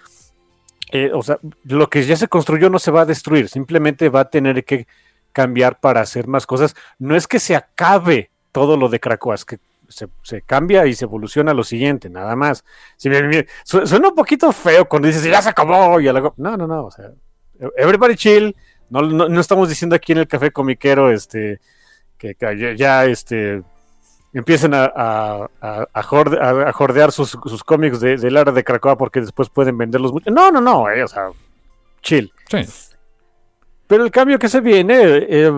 eh, 0.92 1.10
o 1.14 1.24
sea, 1.24 1.40
lo 1.64 1.90
que 1.90 2.06
ya 2.06 2.16
se 2.16 2.28
construyó 2.28 2.70
no 2.70 2.78
se 2.78 2.92
va 2.92 3.02
a 3.02 3.06
destruir, 3.06 3.50
simplemente 3.50 4.10
va 4.10 4.20
a 4.20 4.30
tener 4.30 4.64
que 4.64 4.86
cambiar 5.34 5.80
para 5.80 6.02
hacer 6.02 6.28
más 6.28 6.46
cosas. 6.46 6.76
No 7.00 7.16
es 7.16 7.28
que 7.28 7.40
se 7.40 7.56
acabe 7.56 8.30
todo 8.52 8.78
lo 8.78 8.88
de 8.88 9.00
Krakoa, 9.00 9.34
es 9.34 9.46
que 9.46 9.58
se, 9.90 10.42
cambia 10.44 10.86
y 10.86 10.94
se 10.94 11.06
evoluciona 11.06 11.56
lo 11.56 11.64
siguiente, 11.64 12.08
nada 12.08 12.36
más. 12.36 12.64
Si 12.98 13.10
suena 13.64 14.10
un 14.10 14.16
poquito 14.16 14.52
feo 14.52 14.88
cuando 14.88 15.08
dices, 15.08 15.24
ya 15.24 15.42
se 15.42 15.50
acabó, 15.50 16.00
y 16.00 16.06
No, 16.06 16.56
no, 16.56 16.68
no, 16.68 16.86
o 16.86 16.92
sea, 16.92 17.12
everybody 17.78 18.16
chill. 18.16 18.56
No, 18.92 19.02
no, 19.02 19.42
estamos 19.42 19.70
diciendo 19.70 19.96
aquí 19.96 20.12
en 20.12 20.20
el 20.20 20.28
café 20.28 20.52
comiquero 20.52 21.12
este, 21.12 21.60
que, 22.20 22.36
ya, 22.78 23.06
este, 23.06 23.64
empiecen 24.38 24.74
a, 24.74 24.86
a, 24.96 25.50
a, 25.94 26.04
jordear 26.04 27.12
sus, 27.12 27.32
sus 27.32 27.64
cómics 27.64 28.00
de, 28.00 28.18
del 28.18 28.38
área 28.38 28.54
de 28.54 28.64
Krakoa 28.64 28.98
porque 28.98 29.22
después 29.22 29.50
pueden 29.50 29.78
venderlos 29.78 30.12
mucho. 30.12 30.30
No, 30.32 30.52
no, 30.52 30.62
no, 30.62 30.90
eh, 30.90 31.04
o 31.04 31.08
sea, 31.08 31.30
chill. 32.02 32.32
Pero 33.88 34.04
el 34.04 34.12
cambio 34.12 34.38
que 34.38 34.50
se 34.50 34.62
viene, 34.62 34.96
eh, 35.30 35.52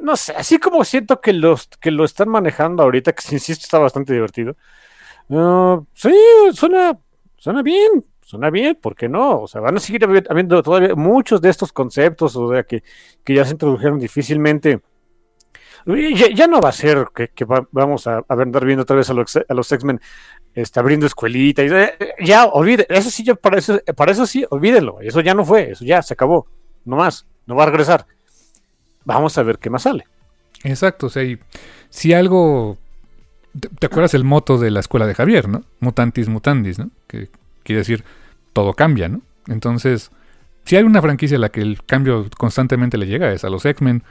no, 0.00 0.16
sé, 0.16 0.32
así 0.32 0.58
como 0.58 0.84
siento 0.84 1.20
que, 1.20 1.32
los, 1.32 1.68
que 1.80 1.90
lo 1.90 2.04
están 2.04 2.28
manejando 2.28 2.82
ahorita, 2.82 3.12
que 3.12 3.22
insisto 3.34 3.64
está 3.64 3.78
bastante 3.78 4.12
divertido. 4.12 4.56
Uh, 5.28 5.84
sí, 5.92 6.14
suena, 6.54 6.98
suena 7.36 7.62
bien, 7.62 8.04
suena 8.22 8.50
bien, 8.50 8.76
¿por 8.80 8.96
qué 8.96 9.08
no? 9.08 9.42
O 9.42 9.46
sea, 9.46 9.60
van 9.60 9.76
a 9.76 9.80
seguir 9.80 10.04
habiendo 10.04 10.62
todavía 10.62 10.94
muchos 10.94 11.40
de 11.40 11.50
estos 11.50 11.72
conceptos, 11.72 12.34
o 12.36 12.50
sea, 12.52 12.62
que, 12.64 12.82
ya 13.26 13.44
se 13.44 13.52
introdujeron 13.52 13.98
difícilmente. 13.98 14.80
Ya, 15.86 16.46
no 16.46 16.60
va 16.60 16.70
a 16.70 16.72
ser 16.72 17.06
que, 17.14 17.30
vamos 17.70 18.06
a, 18.06 18.24
andar 18.28 18.64
viendo 18.64 18.82
otra 18.82 18.96
vez 18.96 19.10
a 19.10 19.14
los, 19.14 19.36
a 19.36 19.54
los 19.54 19.70
X-Men 19.72 20.00
este, 20.54 20.80
abriendo 20.80 21.06
escuelita. 21.06 21.62
Y, 21.62 21.68
eh, 21.70 22.14
ya, 22.20 22.46
olvide, 22.46 22.86
eso 22.88 23.10
sí, 23.10 23.24
ya 23.24 23.34
para 23.34 23.58
eso, 23.58 23.80
para 23.96 24.12
eso 24.12 24.26
sí, 24.26 24.44
olvídelo. 24.50 25.00
Eso 25.00 25.20
ya 25.20 25.34
no 25.34 25.44
fue, 25.44 25.70
eso 25.72 25.84
ya 25.84 26.02
se 26.02 26.14
acabó. 26.14 26.46
No 26.84 26.96
más, 26.96 27.26
no 27.46 27.54
va 27.54 27.64
a 27.64 27.66
regresar 27.66 28.06
vamos 29.08 29.38
a 29.38 29.42
ver 29.42 29.58
qué 29.58 29.70
más 29.70 29.82
sale. 29.82 30.04
Exacto, 30.64 31.06
o 31.06 31.10
sea, 31.10 31.24
si 31.88 32.12
algo... 32.12 32.76
¿Te 33.78 33.86
acuerdas 33.86 34.14
el 34.14 34.22
moto 34.22 34.58
de 34.58 34.70
la 34.70 34.80
escuela 34.80 35.06
de 35.06 35.14
Javier, 35.14 35.48
no? 35.48 35.64
Mutantis 35.80 36.28
mutandis, 36.28 36.78
¿no? 36.78 36.90
Que 37.08 37.28
quiere 37.64 37.78
decir 37.80 38.04
todo 38.52 38.74
cambia, 38.74 39.08
¿no? 39.08 39.22
Entonces, 39.48 40.10
si 40.64 40.76
hay 40.76 40.84
una 40.84 41.00
franquicia 41.00 41.38
a 41.38 41.40
la 41.40 41.48
que 41.48 41.62
el 41.62 41.82
cambio 41.84 42.26
constantemente 42.36 42.98
le 42.98 43.06
llega, 43.06 43.32
es 43.32 43.44
a 43.44 43.50
los 43.50 43.64
X-Men. 43.64 44.04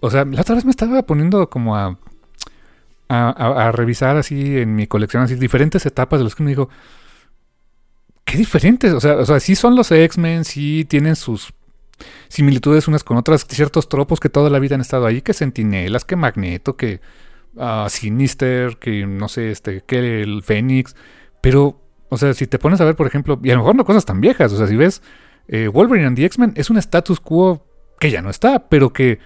O 0.00 0.10
sea, 0.10 0.24
la 0.24 0.40
otra 0.40 0.54
vez 0.54 0.64
me 0.64 0.70
estaba 0.70 1.02
poniendo 1.02 1.50
como 1.50 1.76
a, 1.76 1.98
a, 3.08 3.72
revisar 3.72 4.16
así 4.16 4.58
en 4.58 4.74
mi 4.74 4.86
colección, 4.86 5.22
así 5.22 5.34
diferentes 5.34 5.86
etapas 5.86 6.20
de 6.20 6.24
los 6.24 6.34
que 6.34 6.42
me 6.42 6.50
digo, 6.50 6.68
qué 8.24 8.36
diferentes, 8.36 8.92
o 8.92 9.00
sea, 9.00 9.16
o 9.16 9.24
sea, 9.24 9.40
sí 9.40 9.54
son 9.54 9.74
los 9.74 9.90
X-Men, 9.90 10.44
sí 10.44 10.84
tienen 10.84 11.16
sus 11.16 11.52
similitudes 12.28 12.86
unas 12.86 13.02
con 13.02 13.16
otras, 13.16 13.46
ciertos 13.48 13.88
tropos 13.88 14.20
que 14.20 14.28
toda 14.28 14.50
la 14.50 14.58
vida 14.58 14.74
han 14.74 14.80
estado 14.80 15.06
ahí, 15.06 15.22
que 15.22 15.32
Sentinelas, 15.32 16.04
que 16.04 16.16
Magneto, 16.16 16.76
que 16.76 17.00
uh, 17.56 17.88
Sinister, 17.88 18.76
que 18.76 19.06
no 19.06 19.28
sé, 19.28 19.50
este, 19.50 19.82
que 19.84 20.20
el 20.22 20.42
Fénix, 20.42 20.94
pero, 21.40 21.80
o 22.08 22.18
sea, 22.18 22.34
si 22.34 22.46
te 22.46 22.58
pones 22.58 22.80
a 22.80 22.84
ver, 22.84 22.94
por 22.94 23.06
ejemplo, 23.06 23.40
y 23.42 23.50
a 23.50 23.54
lo 23.54 23.60
mejor 23.60 23.74
no 23.74 23.84
cosas 23.84 24.04
tan 24.04 24.20
viejas, 24.20 24.52
o 24.52 24.58
sea, 24.58 24.66
si 24.66 24.76
ves 24.76 25.02
eh, 25.48 25.68
Wolverine 25.68 26.06
and 26.06 26.16
the 26.16 26.24
X-Men, 26.26 26.52
es 26.56 26.70
un 26.70 26.76
status 26.76 27.20
quo 27.20 27.66
que 27.98 28.10
ya 28.10 28.22
no 28.22 28.30
está, 28.30 28.68
pero 28.68 28.92
que 28.92 29.18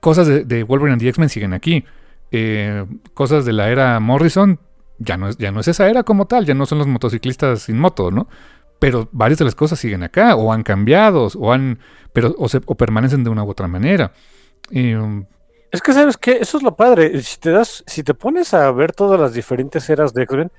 cosas 0.00 0.26
de, 0.26 0.62
Wolverine 0.62 0.94
and 0.94 1.02
the 1.02 1.08
X-Men 1.08 1.28
siguen 1.28 1.52
aquí. 1.52 1.84
Eh, 2.32 2.84
cosas 3.14 3.44
de 3.44 3.52
la 3.52 3.70
era 3.70 4.00
Morrison, 4.00 4.58
ya 4.98 5.16
no, 5.16 5.28
es, 5.28 5.38
ya 5.38 5.50
no 5.50 5.60
es 5.60 5.68
esa 5.68 5.88
era 5.88 6.02
como 6.02 6.26
tal, 6.26 6.46
ya 6.46 6.54
no 6.54 6.66
son 6.66 6.78
los 6.78 6.86
motociclistas 6.86 7.62
sin 7.62 7.78
moto, 7.78 8.10
¿no? 8.10 8.28
pero 8.80 9.08
varias 9.12 9.38
de 9.38 9.44
las 9.44 9.54
cosas 9.54 9.78
siguen 9.78 10.02
acá, 10.02 10.34
o 10.34 10.52
han 10.52 10.64
cambiado, 10.64 11.28
o 11.38 11.52
han, 11.52 11.78
pero, 12.12 12.34
o, 12.38 12.48
se, 12.48 12.60
o 12.64 12.74
permanecen 12.74 13.22
de 13.22 13.30
una 13.30 13.44
u 13.44 13.50
otra 13.50 13.68
manera. 13.68 14.12
Um, 14.72 15.26
es 15.70 15.82
que 15.82 15.92
sabes 15.92 16.16
que 16.16 16.38
eso 16.38 16.56
es 16.56 16.62
lo 16.64 16.74
padre. 16.74 17.22
Si 17.22 17.38
te 17.38 17.50
das, 17.50 17.84
si 17.86 18.02
te 18.02 18.14
pones 18.14 18.54
a 18.54 18.72
ver 18.72 18.92
todas 18.92 19.20
las 19.20 19.34
diferentes 19.34 19.88
eras 19.90 20.14
de 20.14 20.22
X-Men, 20.24 20.50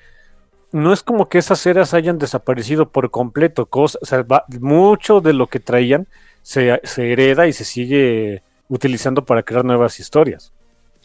no 0.72 0.94
es 0.94 1.04
como 1.04 1.28
que 1.28 1.40
esas 1.40 1.66
eras 1.66 1.94
hayan 1.96 2.20
desaparecido 2.20 2.90
por 2.90 3.10
completo. 3.10 3.66
Cosa, 3.66 3.98
o 4.02 4.06
sea, 4.06 4.24
mucho 4.60 5.20
de 5.20 5.34
lo 5.34 5.48
que 5.48 5.60
traían 5.60 6.08
se, 6.44 6.80
hereda 6.96 7.48
y 7.48 7.54
se 7.54 7.66
sigue 7.66 8.44
utilizando 8.72 9.24
para 9.24 9.44
crear 9.44 9.64
nuevas 9.64 10.00
historias. 10.00 10.52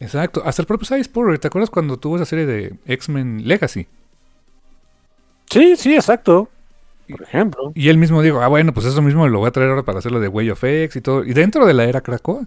Exacto. 0.01 0.43
Hasta 0.45 0.63
el 0.63 0.67
propio 0.67 0.87
Size 0.87 1.11
¿te 1.39 1.47
acuerdas 1.49 1.71
cuando 1.71 1.99
tuvo 1.99 2.17
esa 2.17 2.25
serie 2.25 2.47
de 2.47 2.75
X-Men 2.87 3.47
Legacy? 3.47 3.87
Sí, 5.51 5.77
sí, 5.77 5.95
exacto 5.95 6.49
por 7.09 7.23
ejemplo. 7.23 7.73
Y 7.75 7.89
él 7.89 7.99
mismo 7.99 8.23
dijo, 8.23 8.41
ah, 8.41 8.49
bueno, 8.49 8.73
pues 8.73 8.87
eso 8.87 9.01
mismo 9.03 9.27
lo 9.29 9.39
voy 9.39 9.49
a 9.49 9.53
traer 9.53 9.71
ahora 9.71 9.83
para 9.83 9.99
hacerlo 9.99 10.21
de 10.21 10.29
Way 10.29 10.51
of 10.51 10.65
X 10.65 10.97
y 10.97 11.01
todo. 11.01 11.25
Y 11.25 11.33
dentro 11.33 11.67
de 11.67 11.75
la 11.75 11.85
era 11.85 12.01
Krakoa, 12.01 12.47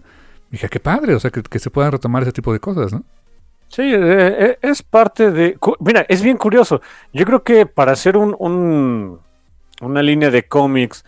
dije, 0.50 0.68
qué 0.68 0.80
padre, 0.80 1.14
o 1.14 1.20
sea, 1.20 1.30
que, 1.30 1.58
se 1.58 1.70
puedan 1.70 1.92
retomar 1.92 2.22
ese 2.22 2.32
tipo 2.32 2.52
de 2.52 2.60
cosas, 2.60 2.92
¿no? 2.92 3.02
Sí, 3.68 3.82
eh, 3.82 4.36
eh, 4.38 4.58
es 4.62 4.82
parte 4.82 5.30
de... 5.30 5.56
Mira, 5.78 6.04
es 6.08 6.22
bien 6.22 6.36
curioso. 6.36 6.80
Yo 7.12 7.24
creo 7.24 7.42
que 7.42 7.66
para 7.66 7.92
hacer 7.92 8.16
un, 8.16 9.18
una 9.80 10.02
línea 10.02 10.30
de 10.30 10.42
cómics, 10.42 11.04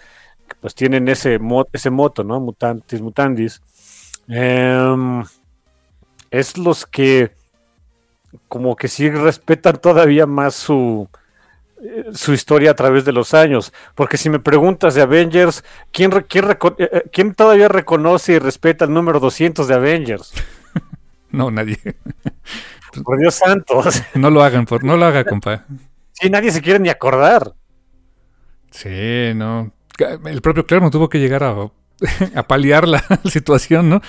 pues 0.60 0.74
tienen 0.74 1.08
ese, 1.08 1.40
ese 1.72 1.90
moto, 1.90 2.22
¿no? 2.22 2.38
Mutantes, 2.40 3.00
mutandis. 3.00 3.60
Em, 4.28 5.24
es 6.30 6.56
los 6.56 6.86
que 6.86 7.34
como 8.48 8.76
que 8.76 8.88
sí 8.88 9.10
respetan 9.10 9.78
todavía 9.78 10.26
más 10.26 10.54
su, 10.54 11.08
su 12.12 12.32
historia 12.32 12.70
a 12.70 12.74
través 12.74 13.04
de 13.04 13.12
los 13.12 13.34
años. 13.34 13.72
Porque 13.94 14.16
si 14.16 14.30
me 14.30 14.38
preguntas 14.38 14.94
de 14.94 15.02
Avengers, 15.02 15.64
¿quién, 15.90 16.12
eh, 16.12 16.26
eh, 16.78 17.02
quién, 17.12 17.34
todavía 17.34 17.68
reconoce 17.68 18.34
y 18.34 18.38
respeta 18.38 18.84
el 18.84 18.92
número 18.92 19.20
200 19.20 19.66
de 19.66 19.74
Avengers? 19.74 20.32
No, 21.30 21.50
nadie. 21.50 21.78
Por 23.04 23.18
Dios 23.18 23.36
santo. 23.36 23.82
No 24.14 24.28
lo 24.28 24.42
hagan, 24.42 24.66
por, 24.66 24.84
no 24.84 24.98
lo 24.98 25.06
haga, 25.06 25.24
compa. 25.24 25.64
Sí, 26.12 26.28
nadie 26.28 26.52
se 26.52 26.60
quiere 26.60 26.78
ni 26.78 26.90
acordar. 26.90 27.54
Sí, 28.70 29.32
no. 29.34 29.72
El 30.26 30.42
propio 30.42 30.66
Claremont 30.66 30.92
tuvo 30.92 31.08
que 31.08 31.18
llegar 31.18 31.42
a, 31.42 31.70
a 32.34 32.42
paliar 32.42 32.86
la 32.86 33.04
situación, 33.30 33.88
¿no? 33.88 34.00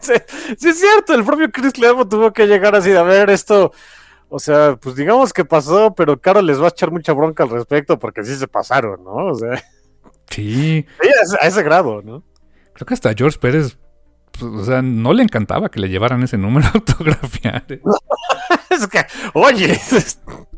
Sí, 0.00 0.14
sí, 0.58 0.68
es 0.68 0.80
cierto, 0.80 1.14
el 1.14 1.24
propio 1.24 1.50
Chris 1.50 1.72
Claremont 1.72 2.10
tuvo 2.10 2.32
que 2.32 2.46
llegar 2.46 2.74
así 2.74 2.90
de 2.90 2.98
a 2.98 3.02
ver 3.02 3.30
esto 3.30 3.72
o 4.28 4.38
sea, 4.38 4.76
pues 4.76 4.96
digamos 4.96 5.32
que 5.32 5.44
pasó, 5.44 5.94
pero 5.94 6.20
Caro 6.20 6.42
les 6.42 6.60
va 6.60 6.66
a 6.66 6.70
echar 6.70 6.90
mucha 6.90 7.12
bronca 7.12 7.44
al 7.44 7.50
respecto 7.50 7.98
porque 7.98 8.24
sí 8.24 8.34
se 8.34 8.48
pasaron, 8.48 9.04
¿no? 9.04 9.26
O 9.26 9.34
sea. 9.34 9.62
Sí. 10.30 10.84
a, 11.40 11.46
ese, 11.46 11.62
grado, 11.62 12.02
¿no? 12.02 12.24
Creo 12.72 12.86
que 12.86 12.94
hasta 12.94 13.14
George 13.14 13.38
Pérez, 13.38 13.78
pues, 14.32 14.42
o 14.42 14.64
sea, 14.64 14.82
no 14.82 15.12
le 15.12 15.22
encantaba 15.22 15.68
que 15.68 15.80
le 15.80 15.88
llevaran 15.88 16.22
ese 16.24 16.36
número 16.38 16.66
autografiado. 16.74 17.78
es 18.70 18.86
que, 18.88 19.06
oye, 19.34 19.80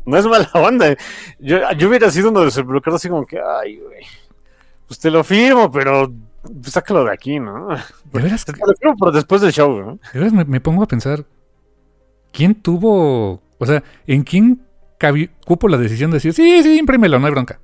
no 0.05 0.17
es 0.17 0.25
mala 0.25 0.49
onda. 0.53 0.95
Yo, 1.37 1.59
yo 1.77 1.89
hubiera 1.89 2.09
sido 2.09 2.29
uno 2.29 2.39
de 2.39 2.45
los 2.45 2.57
involucrados 2.57 3.01
así 3.01 3.09
como 3.09 3.25
que, 3.25 3.39
ay, 3.39 3.77
güey, 3.77 4.03
pues 4.87 4.99
te 4.99 5.11
lo 5.11 5.23
firmo, 5.23 5.71
pero 5.71 6.11
pues, 6.41 6.71
sácalo 6.73 7.03
de 7.05 7.11
aquí, 7.13 7.39
¿no? 7.39 7.67
De 7.69 8.21
veras, 8.21 8.45
por 8.97 9.11
después 9.13 9.41
del 9.41 9.51
show, 9.51 9.79
¿no? 9.79 9.99
de 10.13 10.19
veras 10.19 10.33
me, 10.33 10.45
me 10.45 10.61
pongo 10.61 10.83
a 10.83 10.87
pensar, 10.87 11.25
¿quién 12.31 12.55
tuvo, 12.55 13.41
o 13.57 13.65
sea, 13.65 13.83
en 14.07 14.23
quién 14.23 14.61
cabi- 14.99 15.29
cupo 15.45 15.67
la 15.67 15.77
decisión 15.77 16.11
de 16.11 16.15
decir, 16.15 16.33
sí, 16.33 16.63
sí, 16.63 16.79
imprímelo, 16.79 17.19
no 17.19 17.25
hay 17.27 17.31
bronca? 17.31 17.59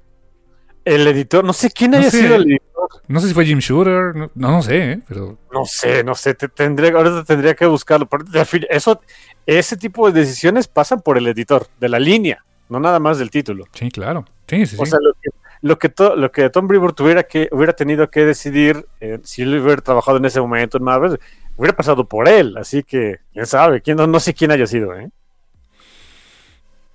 El 0.83 1.07
editor, 1.07 1.43
no 1.43 1.53
sé 1.53 1.71
quién 1.71 1.91
No 1.91 1.97
haya 1.97 2.11
sé. 2.11 2.19
sido 2.21 2.35
el 2.35 2.43
editor. 2.43 2.89
No 3.07 3.19
sé 3.19 3.27
si 3.29 3.33
fue 3.33 3.45
Jim 3.45 3.57
Shooter, 3.59 4.15
no, 4.15 4.29
no, 4.35 4.51
no 4.51 4.61
sé, 4.61 4.91
¿eh? 4.91 4.99
pero 5.07 5.37
No 5.51 5.65
sé, 5.65 6.03
no 6.03 6.13
sé, 6.13 6.35
te, 6.35 6.47
tendría, 6.47 6.91
ahorita 6.91 7.23
tendría 7.23 7.55
que 7.55 7.65
buscarlo. 7.65 8.07
pero 8.07 8.23
eso, 8.69 9.01
ese 9.47 9.77
tipo 9.77 10.11
de 10.11 10.19
decisiones 10.21 10.67
pasan 10.67 11.01
por 11.01 11.17
el 11.17 11.25
editor, 11.27 11.67
de 11.79 11.89
la 11.89 11.97
línea, 11.99 12.43
no 12.69 12.79
nada 12.79 12.99
más 12.99 13.17
del 13.17 13.31
título. 13.31 13.65
sí, 13.73 13.89
claro. 13.89 14.25
Sí, 14.47 14.57
sí, 14.67 14.75
sí. 14.75 14.81
O 14.81 14.85
sea, 14.85 14.99
lo 15.01 15.11
que, 15.15 15.29
lo 15.65 15.79
que, 15.79 15.89
to- 15.89 16.15
lo 16.15 16.31
que 16.31 16.47
Tom 16.51 16.67
Brevoort 16.67 16.95
tuviera 16.95 17.23
que 17.23 17.49
hubiera 17.51 17.73
tenido 17.73 18.11
que 18.11 18.23
decidir, 18.23 18.85
eh, 18.99 19.19
si 19.23 19.41
él 19.41 19.59
hubiera 19.59 19.81
trabajado 19.81 20.17
en 20.17 20.25
ese 20.25 20.39
momento 20.39 20.77
en 20.77 20.83
Marvel, 20.83 21.19
hubiera 21.57 21.75
pasado 21.75 22.07
por 22.07 22.27
él. 22.27 22.55
Así 22.57 22.83
que, 22.83 23.17
quién 23.33 23.47
sabe, 23.47 23.81
quién, 23.81 23.97
no, 23.97 24.05
no 24.05 24.19
sé 24.19 24.35
quién 24.35 24.51
haya 24.51 24.67
sido, 24.67 24.95
¿eh? 24.95 25.09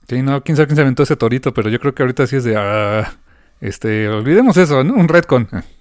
Sí, 0.09 0.23
no, 0.23 0.41
quién 0.45 0.57
sabe 0.57 0.69
quién 0.69 0.77
se 0.77 0.83
aventó 0.83 1.03
ese 1.03 1.17
torito, 1.17 1.53
pero 1.53 1.69
yo 1.69 1.81
creo 1.81 1.95
que 1.95 2.03
ahorita 2.05 2.27
sí 2.29 2.37
es 2.37 2.45
de, 2.45 2.55
ah, 2.57 3.13
este, 3.61 4.09
olvidemos 4.09 4.57
eso, 4.57 4.85
¿no? 4.85 4.95
Un 4.95 5.09
retcon. 5.09 5.49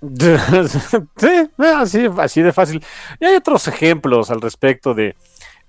sí, 1.16 1.50
así, 1.58 2.08
así 2.18 2.42
de 2.42 2.52
fácil. 2.52 2.84
Y 3.18 3.24
hay 3.24 3.34
otros 3.36 3.66
ejemplos 3.68 4.30
al 4.30 4.40
respecto 4.40 4.94
de 4.94 5.14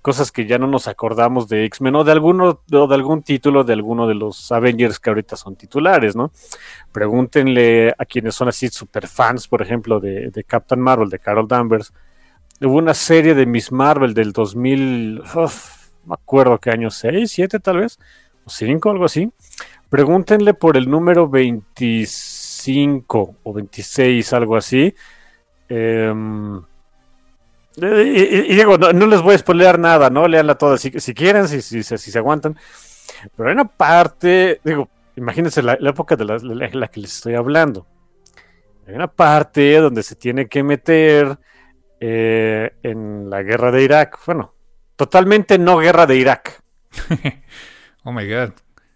cosas 0.02 0.32
que 0.32 0.46
ya 0.46 0.58
no 0.58 0.66
nos 0.66 0.88
acordamos 0.88 1.48
de 1.48 1.64
X-Men 1.64 1.94
o 1.94 2.04
de 2.04 2.12
alguno 2.12 2.60
o 2.72 2.86
de 2.88 2.94
algún 2.94 3.22
título 3.22 3.62
de 3.62 3.72
alguno 3.72 4.08
de 4.08 4.14
los 4.14 4.50
Avengers 4.50 4.98
que 4.98 5.10
ahorita 5.10 5.36
son 5.36 5.54
titulares, 5.54 6.16
¿no? 6.16 6.32
Pregúntenle 6.90 7.94
a 7.96 8.04
quienes 8.04 8.34
son 8.34 8.48
así 8.48 8.68
super 8.68 9.06
fans, 9.06 9.46
por 9.46 9.62
ejemplo, 9.62 10.00
de, 10.00 10.30
de 10.30 10.44
Captain 10.44 10.80
Marvel, 10.80 11.08
de 11.08 11.20
Carol 11.20 11.46
Danvers. 11.46 11.92
Hubo 12.60 12.76
una 12.76 12.94
serie 12.94 13.34
de 13.34 13.46
Miss 13.46 13.72
Marvel 13.72 14.12
del 14.12 14.32
2000, 14.32 15.22
uf, 15.36 15.82
no 16.04 16.10
me 16.10 16.14
acuerdo 16.14 16.58
qué 16.58 16.70
año, 16.70 16.90
6, 16.90 17.30
7 17.30 17.60
tal 17.60 17.78
vez, 17.78 17.98
o 18.44 18.50
5, 18.50 18.90
algo 18.90 19.04
así. 19.04 19.30
Pregúntenle 19.88 20.54
por 20.54 20.76
el 20.76 20.90
número 20.90 21.28
25 21.28 23.36
o 23.42 23.52
26, 23.52 24.32
algo 24.32 24.56
así. 24.56 24.94
Em, 25.68 26.60
y, 27.76 27.84
y- 27.86 28.52
y 28.52 28.56
digo, 28.56 28.78
no, 28.78 28.92
no 28.92 29.06
les 29.06 29.22
voy 29.22 29.34
a 29.34 29.38
spoilear 29.38 29.78
nada, 29.78 30.10
¿no? 30.10 30.28
Leanla 30.28 30.56
toda 30.56 30.76
si, 30.78 30.90
si 31.00 31.14
quieren, 31.14 31.48
si, 31.48 31.62
si, 31.62 31.82
si, 31.82 31.98
se 31.98 32.18
aguantan. 32.18 32.58
Pero 33.36 33.48
hay 33.48 33.54
una 33.54 33.66
parte, 33.68 34.60
digo, 34.64 34.88
imagínense 35.16 35.62
la, 35.62 35.76
la 35.80 35.90
época 35.90 36.16
de 36.16 36.24
la, 36.26 36.38
la- 36.38 36.70
la 36.72 36.88
que 36.88 37.00
les 37.00 37.14
estoy 37.16 37.34
hablando. 37.34 37.86
Hay 38.86 38.94
una 38.94 39.08
parte 39.08 39.76
donde 39.78 40.02
se 40.02 40.16
tiene 40.16 40.48
que 40.48 40.62
meter 40.62 41.38
eh, 42.00 42.72
en 42.82 43.30
la 43.30 43.42
guerra 43.42 43.70
de 43.72 43.82
Irak. 43.84 44.18
Bueno, 44.26 44.54
totalmente 44.96 45.58
no 45.58 45.78
guerra 45.78 46.06
de 46.06 46.16
Irak. 46.16 46.62
oh 48.04 48.12
my 48.12 48.28
god. 48.28 48.52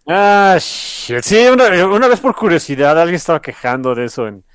Ah, 0.08 0.56
shit. 0.60 1.22
Sí, 1.22 1.46
una, 1.48 1.86
una 1.86 2.08
vez 2.08 2.20
por 2.20 2.34
curiosidad, 2.36 2.98
alguien 3.00 3.16
estaba 3.16 3.42
quejando 3.42 3.94
de 3.94 4.06
eso 4.06 4.28
en 4.28 4.38
eh, 4.38 4.45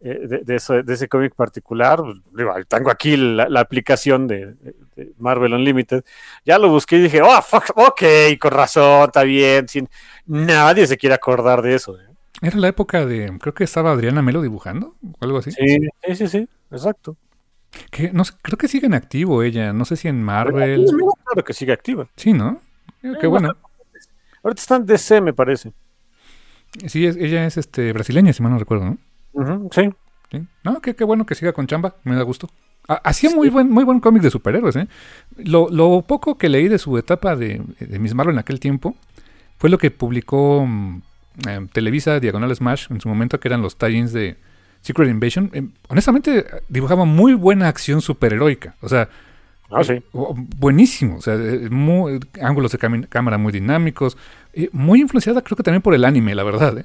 de, 0.00 0.38
de 0.44 0.56
eso, 0.56 0.82
de 0.82 0.94
ese 0.94 1.08
cómic 1.08 1.34
particular. 1.34 2.00
Pues, 2.00 2.66
tengo 2.68 2.90
aquí 2.90 3.16
la, 3.16 3.48
la 3.48 3.60
aplicación 3.60 4.26
de, 4.28 4.54
de- 4.54 4.74
de 4.96 5.12
Marvel 5.18 5.54
Unlimited. 5.54 6.04
Ya 6.44 6.58
lo 6.58 6.68
busqué 6.68 6.96
y 6.96 7.02
dije, 7.02 7.22
oh, 7.22 7.42
fuck, 7.42 7.70
ok, 7.76 8.02
con 8.40 8.50
razón, 8.52 9.04
está 9.06 9.22
bien. 9.24 9.68
Sin, 9.68 9.88
nadie 10.26 10.86
se 10.86 10.96
quiere 10.96 11.14
acordar 11.14 11.62
de 11.62 11.74
eso. 11.74 11.98
¿eh? 11.98 12.04
Era 12.42 12.56
la 12.58 12.68
época 12.68 13.04
de, 13.06 13.36
creo 13.40 13.54
que 13.54 13.64
estaba 13.64 13.90
Adriana 13.92 14.22
Melo 14.22 14.42
dibujando, 14.42 14.94
o 15.02 15.24
algo 15.24 15.38
así. 15.38 15.50
Sí, 15.52 15.78
sí, 16.06 16.14
sí, 16.16 16.28
sí, 16.28 16.48
exacto. 16.70 17.16
Que, 17.90 18.10
no 18.12 18.22
creo 18.42 18.56
que 18.56 18.66
sigue 18.68 18.86
en 18.86 18.94
activo 18.94 19.42
ella, 19.42 19.72
no 19.72 19.84
sé 19.84 19.96
si 19.96 20.08
en 20.08 20.22
Marvel. 20.22 20.86
Claro 21.26 21.44
que 21.44 21.52
sigue 21.52 21.72
activa. 21.72 22.08
Sí, 22.16 22.32
¿no? 22.32 22.60
Eh, 23.02 23.12
Qué 23.20 23.26
bueno. 23.26 23.54
Ahorita 24.42 24.60
está 24.62 24.76
en 24.76 24.86
DC, 24.86 25.20
me 25.20 25.32
parece. 25.34 25.72
Sí, 26.86 27.06
es- 27.06 27.16
ella 27.16 27.44
es 27.46 27.56
este 27.56 27.92
brasileña, 27.92 28.32
si 28.32 28.42
mal 28.42 28.52
no 28.52 28.58
recuerdo, 28.58 28.84
¿no? 28.84 28.98
Sí. 29.70 29.90
Sí. 30.30 30.42
No, 30.64 30.80
qué, 30.80 30.94
qué 30.94 31.04
bueno 31.04 31.24
que 31.26 31.34
siga 31.34 31.52
con 31.52 31.66
chamba, 31.66 31.96
me 32.04 32.14
da 32.14 32.22
gusto. 32.22 32.48
Ha- 32.88 33.00
Hacía 33.04 33.30
muy 33.30 33.48
buen, 33.48 33.70
muy 33.70 33.84
buen 33.84 34.00
cómic 34.00 34.22
de 34.22 34.30
superhéroes, 34.30 34.76
¿eh? 34.76 34.88
Lo, 35.36 35.68
lo 35.70 36.02
poco 36.02 36.36
que 36.38 36.48
leí 36.48 36.68
de 36.68 36.78
su 36.78 36.96
etapa 36.98 37.34
de, 37.36 37.62
de 37.80 37.98
Miss 37.98 38.14
Marvel 38.14 38.34
en 38.34 38.38
aquel 38.40 38.60
tiempo 38.60 38.94
fue 39.58 39.70
lo 39.70 39.78
que 39.78 39.90
publicó 39.90 40.64
mm, 40.66 41.02
eh, 41.48 41.66
Televisa 41.72 42.20
Diagonal 42.20 42.54
Smash 42.54 42.86
en 42.90 43.00
su 43.00 43.08
momento, 43.08 43.40
que 43.40 43.48
eran 43.48 43.62
los 43.62 43.76
tie-ins 43.78 44.12
de 44.12 44.36
Secret 44.82 45.08
Invasion. 45.10 45.50
Eh, 45.54 45.66
honestamente, 45.88 46.44
dibujaba 46.68 47.04
muy 47.04 47.34
buena 47.34 47.68
acción 47.68 48.00
superheroica. 48.00 48.74
O 48.82 48.88
sea, 48.88 49.08
Ah, 49.70 49.84
sí. 49.84 50.02
o- 50.12 50.34
buenísimo. 50.56 51.16
O 51.16 51.20
sea, 51.20 51.34
eh, 51.34 51.68
muy- 51.70 52.20
ángulos 52.40 52.72
de 52.72 52.78
cámara 53.08 53.36
muy 53.38 53.52
dinámicos. 53.52 54.16
eh, 54.54 54.70
muy 54.72 55.00
influenciada, 55.00 55.42
creo 55.42 55.56
que 55.56 55.62
también 55.62 55.82
por 55.82 55.94
el 55.94 56.04
anime, 56.04 56.34
la 56.34 56.42
verdad, 56.42 56.78
¿eh? 56.78 56.84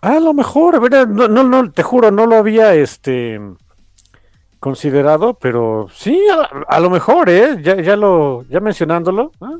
A 0.00 0.20
lo 0.20 0.32
mejor, 0.32 0.76
a 0.76 0.78
ver, 0.78 1.08
no, 1.08 1.28
no, 1.28 1.42
no, 1.42 1.70
te 1.72 1.82
juro, 1.82 2.10
no 2.10 2.26
lo 2.26 2.36
había 2.36 2.74
este 2.74 3.40
considerado, 4.60 5.34
pero 5.34 5.88
sí, 5.92 6.20
a, 6.30 6.74
a 6.76 6.80
lo 6.80 6.90
mejor, 6.90 7.28
¿eh? 7.30 7.58
Ya, 7.62 7.80
ya 7.80 7.96
lo, 7.96 8.44
ya 8.48 8.60
mencionándolo. 8.60 9.32
¿ah? 9.40 9.56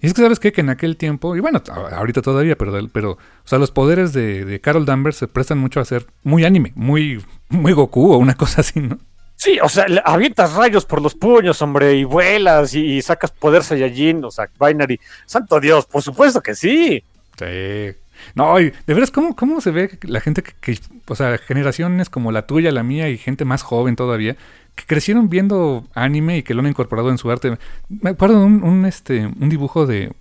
Y 0.00 0.06
es 0.06 0.14
que 0.14 0.22
sabes 0.22 0.40
qué? 0.40 0.52
que 0.52 0.60
en 0.60 0.70
aquel 0.70 0.96
tiempo, 0.96 1.36
y 1.36 1.40
bueno, 1.40 1.62
ahorita 1.92 2.22
todavía, 2.22 2.56
pero, 2.56 2.72
pero 2.92 3.12
o 3.12 3.18
sea, 3.44 3.58
los 3.58 3.70
poderes 3.70 4.12
de, 4.12 4.44
de 4.44 4.60
Carol 4.60 4.86
Danvers 4.86 5.16
se 5.16 5.28
prestan 5.28 5.58
mucho 5.58 5.80
a 5.80 5.84
ser 5.84 6.06
muy 6.22 6.44
anime, 6.44 6.72
muy, 6.74 7.24
muy 7.48 7.72
Goku 7.72 8.12
o 8.12 8.18
una 8.18 8.34
cosa 8.36 8.60
así, 8.60 8.80
¿no? 8.80 8.98
Sí, 9.36 9.58
o 9.62 9.70
sea, 9.70 9.86
avientas 10.04 10.52
rayos 10.52 10.84
por 10.84 11.00
los 11.00 11.14
puños, 11.14 11.62
hombre, 11.62 11.94
y 11.94 12.04
vuelas 12.04 12.74
y, 12.74 12.96
y 12.96 13.02
sacas 13.02 13.30
poder 13.30 13.62
Saiyajin, 13.62 14.22
o 14.22 14.30
sea, 14.30 14.50
Binary. 14.60 15.00
Santo 15.24 15.58
Dios, 15.60 15.86
por 15.86 16.02
supuesto 16.02 16.42
que 16.42 16.54
sí. 16.54 17.02
Sí. 17.38 17.94
No, 18.34 18.56
de 18.56 18.72
veras, 18.86 19.10
¿cómo, 19.10 19.36
cómo 19.36 19.60
se 19.60 19.70
ve 19.70 19.98
la 20.02 20.20
gente 20.20 20.42
que, 20.42 20.78
o 21.06 21.14
sea, 21.14 21.38
generaciones 21.38 22.10
como 22.10 22.32
la 22.32 22.46
tuya, 22.46 22.72
la 22.72 22.82
mía 22.82 23.08
y 23.08 23.18
gente 23.18 23.44
más 23.44 23.62
joven 23.62 23.96
todavía, 23.96 24.36
que 24.74 24.84
crecieron 24.86 25.28
viendo 25.28 25.86
anime 25.94 26.38
y 26.38 26.42
que 26.42 26.54
lo 26.54 26.60
han 26.60 26.68
incorporado 26.68 27.10
en 27.10 27.18
su 27.18 27.30
arte? 27.30 27.58
Me 27.88 28.10
acuerdo 28.10 28.40
de 28.40 28.46
un, 28.46 28.62
un, 28.62 28.86
este, 28.86 29.26
un 29.26 29.48
dibujo 29.48 29.86
de 29.86 30.12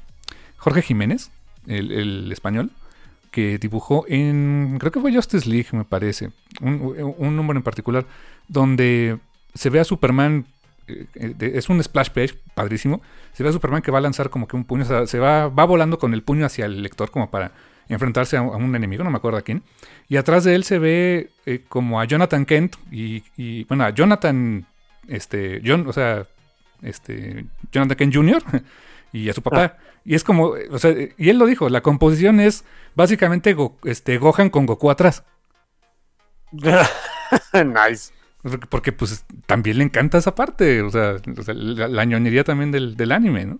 Jorge 0.57 0.81
Jiménez, 0.81 1.31
el, 1.67 1.91
el 1.91 2.31
español, 2.31 2.71
que 3.31 3.57
dibujó 3.57 4.05
en, 4.07 4.77
creo 4.79 4.91
que 4.91 4.99
fue 4.99 5.13
Justice 5.13 5.47
League, 5.47 5.67
me 5.71 5.85
parece, 5.85 6.31
un, 6.61 7.15
un 7.17 7.35
número 7.35 7.59
en 7.59 7.63
particular, 7.63 8.05
donde 8.47 9.19
se 9.53 9.69
ve 9.69 9.79
a 9.79 9.83
Superman, 9.83 10.45
eh, 10.87 11.05
eh, 11.15 11.51
es 11.55 11.69
un 11.69 11.81
splash 11.83 12.09
page 12.09 12.35
padrísimo, 12.53 13.01
se 13.33 13.43
ve 13.43 13.49
a 13.49 13.53
Superman 13.53 13.81
que 13.81 13.91
va 13.91 13.99
a 13.99 14.01
lanzar 14.01 14.29
como 14.29 14.47
que 14.47 14.55
un 14.55 14.65
puño, 14.65 14.83
o 14.83 14.87
sea, 14.87 15.07
se 15.07 15.19
va, 15.19 15.47
va 15.47 15.65
volando 15.65 15.99
con 15.99 16.13
el 16.13 16.23
puño 16.23 16.45
hacia 16.45 16.65
el 16.65 16.81
lector 16.81 17.11
como 17.11 17.29
para 17.29 17.51
enfrentarse 17.89 18.37
a, 18.37 18.41
un 18.41 18.75
enemigo, 18.75 19.03
no 19.03 19.11
me 19.11 19.17
acuerdo 19.17 19.37
a 19.37 19.41
quién, 19.41 19.63
y 20.07 20.17
atrás 20.17 20.43
de 20.43 20.55
él 20.55 20.63
se 20.63 20.79
ve 20.79 21.29
eh, 21.45 21.63
como 21.67 21.99
a 21.99 22.05
Jonathan 22.05 22.45
Kent 22.45 22.75
y, 22.91 23.23
y, 23.35 23.63
bueno, 23.65 23.83
a 23.83 23.89
Jonathan, 23.89 24.65
este, 25.07 25.61
John, 25.65 25.85
o 25.87 25.93
sea, 25.93 26.25
este, 26.81 27.45
Jonathan 27.71 27.97
Kent 27.97 28.15
Jr. 28.15 28.43
y 29.11 29.29
a 29.29 29.33
su 29.33 29.41
papá. 29.41 29.77
Y 30.05 30.15
es 30.15 30.23
como, 30.23 30.53
o 30.71 30.79
sea, 30.79 30.91
y 31.17 31.29
él 31.29 31.37
lo 31.37 31.45
dijo, 31.45 31.69
la 31.69 31.81
composición 31.81 32.39
es 32.39 32.63
básicamente 32.95 33.53
Go- 33.53 33.77
este, 33.83 34.17
Gohan 34.17 34.49
con 34.49 34.65
Goku 34.65 34.89
atrás. 34.89 35.23
nice. 37.53 38.13
Porque, 38.69 38.91
pues 38.93 39.25
también 39.45 39.79
le 39.79 39.83
encanta 39.83 40.17
esa 40.17 40.33
parte, 40.33 40.81
o 40.81 40.89
sea, 40.89 41.17
o 41.37 41.43
sea, 41.43 41.53
la, 41.53 41.87
la 41.89 42.05
ñoñería 42.05 42.43
también 42.45 42.71
del, 42.71 42.95
del 42.95 43.11
anime, 43.11 43.45
¿no? 43.45 43.59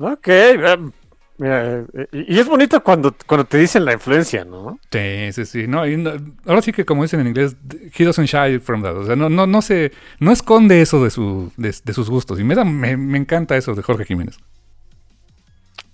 Ok. 0.00 0.28
Mira, 1.38 1.84
eh, 1.94 2.06
y 2.12 2.38
es 2.38 2.46
bonito 2.46 2.82
cuando, 2.82 3.14
cuando 3.26 3.44
te 3.46 3.58
dicen 3.58 3.84
la 3.84 3.92
influencia, 3.94 4.44
¿no? 4.44 4.78
Sí, 4.90 5.32
sí, 5.32 5.44
sí. 5.46 5.66
No, 5.66 5.86
y 5.86 5.96
no- 5.96 6.12
ahora 6.46 6.62
sí 6.62 6.72
que 6.72 6.84
como 6.84 7.02
dicen 7.02 7.20
en 7.20 7.28
inglés, 7.28 7.56
he 7.96 8.04
doesn't 8.04 8.28
shy 8.28 8.58
from 8.58 8.82
that. 8.82 8.96
O 8.96 9.04
sea, 9.06 9.16
no, 9.16 9.28
no, 9.28 9.46
no 9.46 9.62
se, 9.62 9.92
no 10.20 10.32
esconde 10.32 10.80
eso 10.82 11.02
de 11.02 11.10
su, 11.10 11.52
de, 11.56 11.74
de 11.84 11.92
sus 11.94 12.10
gustos. 12.10 12.38
Y 12.40 12.44
me 12.44 12.54
da, 12.54 12.64
me, 12.64 12.96
me 12.96 13.18
encanta 13.18 13.56
eso 13.56 13.74
de 13.74 13.82
Jorge 13.82 14.04
Jiménez. 14.04 14.38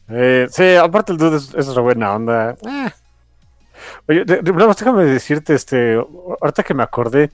Eh, 0.08 0.46
sí, 0.50 0.74
aparte 0.74 1.12
el 1.12 1.18
dude 1.18 1.36
es, 1.38 1.54
es 1.54 1.66
una 1.68 1.80
buena 1.80 2.14
onda. 2.14 2.56
Eh. 2.66 2.90
Oye, 4.08 4.24
de- 4.24 4.42
déjame 4.42 5.04
decirte, 5.04 5.54
este, 5.54 5.94
ahorita 6.40 6.62
que 6.62 6.74
me 6.74 6.82
acordé, 6.82 7.30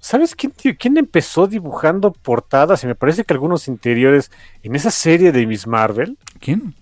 ¿sabes 0.00 0.34
quién, 0.34 0.52
quién 0.78 0.96
empezó 0.96 1.46
dibujando 1.46 2.12
portadas? 2.12 2.82
Y 2.82 2.86
me 2.86 2.94
parece 2.94 3.24
que 3.24 3.32
algunos 3.32 3.68
interiores 3.68 4.30
en 4.62 4.74
esa 4.74 4.90
serie 4.90 5.30
de 5.32 5.46
Miss 5.46 5.66
Marvel, 5.66 6.18
¿Quién? 6.40 6.74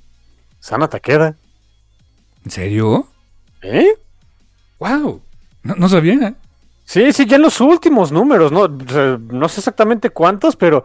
Sana 0.61 0.89
Takeda. 0.89 1.37
¿En 2.45 2.51
serio? 2.51 3.09
¿Eh? 3.63 3.95
¡Wow! 4.79 5.21
No, 5.63 5.75
no 5.75 5.89
sabía. 5.89 6.35
Sí, 6.85 7.13
sí, 7.13 7.27
ya 7.27 7.37
en 7.37 7.43
los 7.43 7.61
últimos 7.61 8.13
números, 8.13 8.51
no, 8.51 8.69
no 8.69 9.49
sé 9.49 9.61
exactamente 9.61 10.09
cuántos, 10.09 10.57
pero 10.57 10.85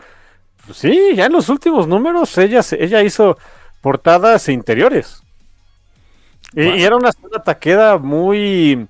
pues 0.66 0.78
sí, 0.78 1.14
ya 1.16 1.28
en 1.28 1.32
los 1.32 1.48
últimos 1.50 1.88
números 1.88 2.38
ella, 2.38 2.62
ella 2.78 3.04
hizo 3.04 3.38
portadas 3.82 4.48
e 4.50 4.54
interiores. 4.54 5.24
Y, 6.54 6.64
y 6.64 6.84
era 6.84 6.96
una 6.96 7.12
zona 7.12 7.42
taqueda 7.42 7.98
muy. 7.98 8.88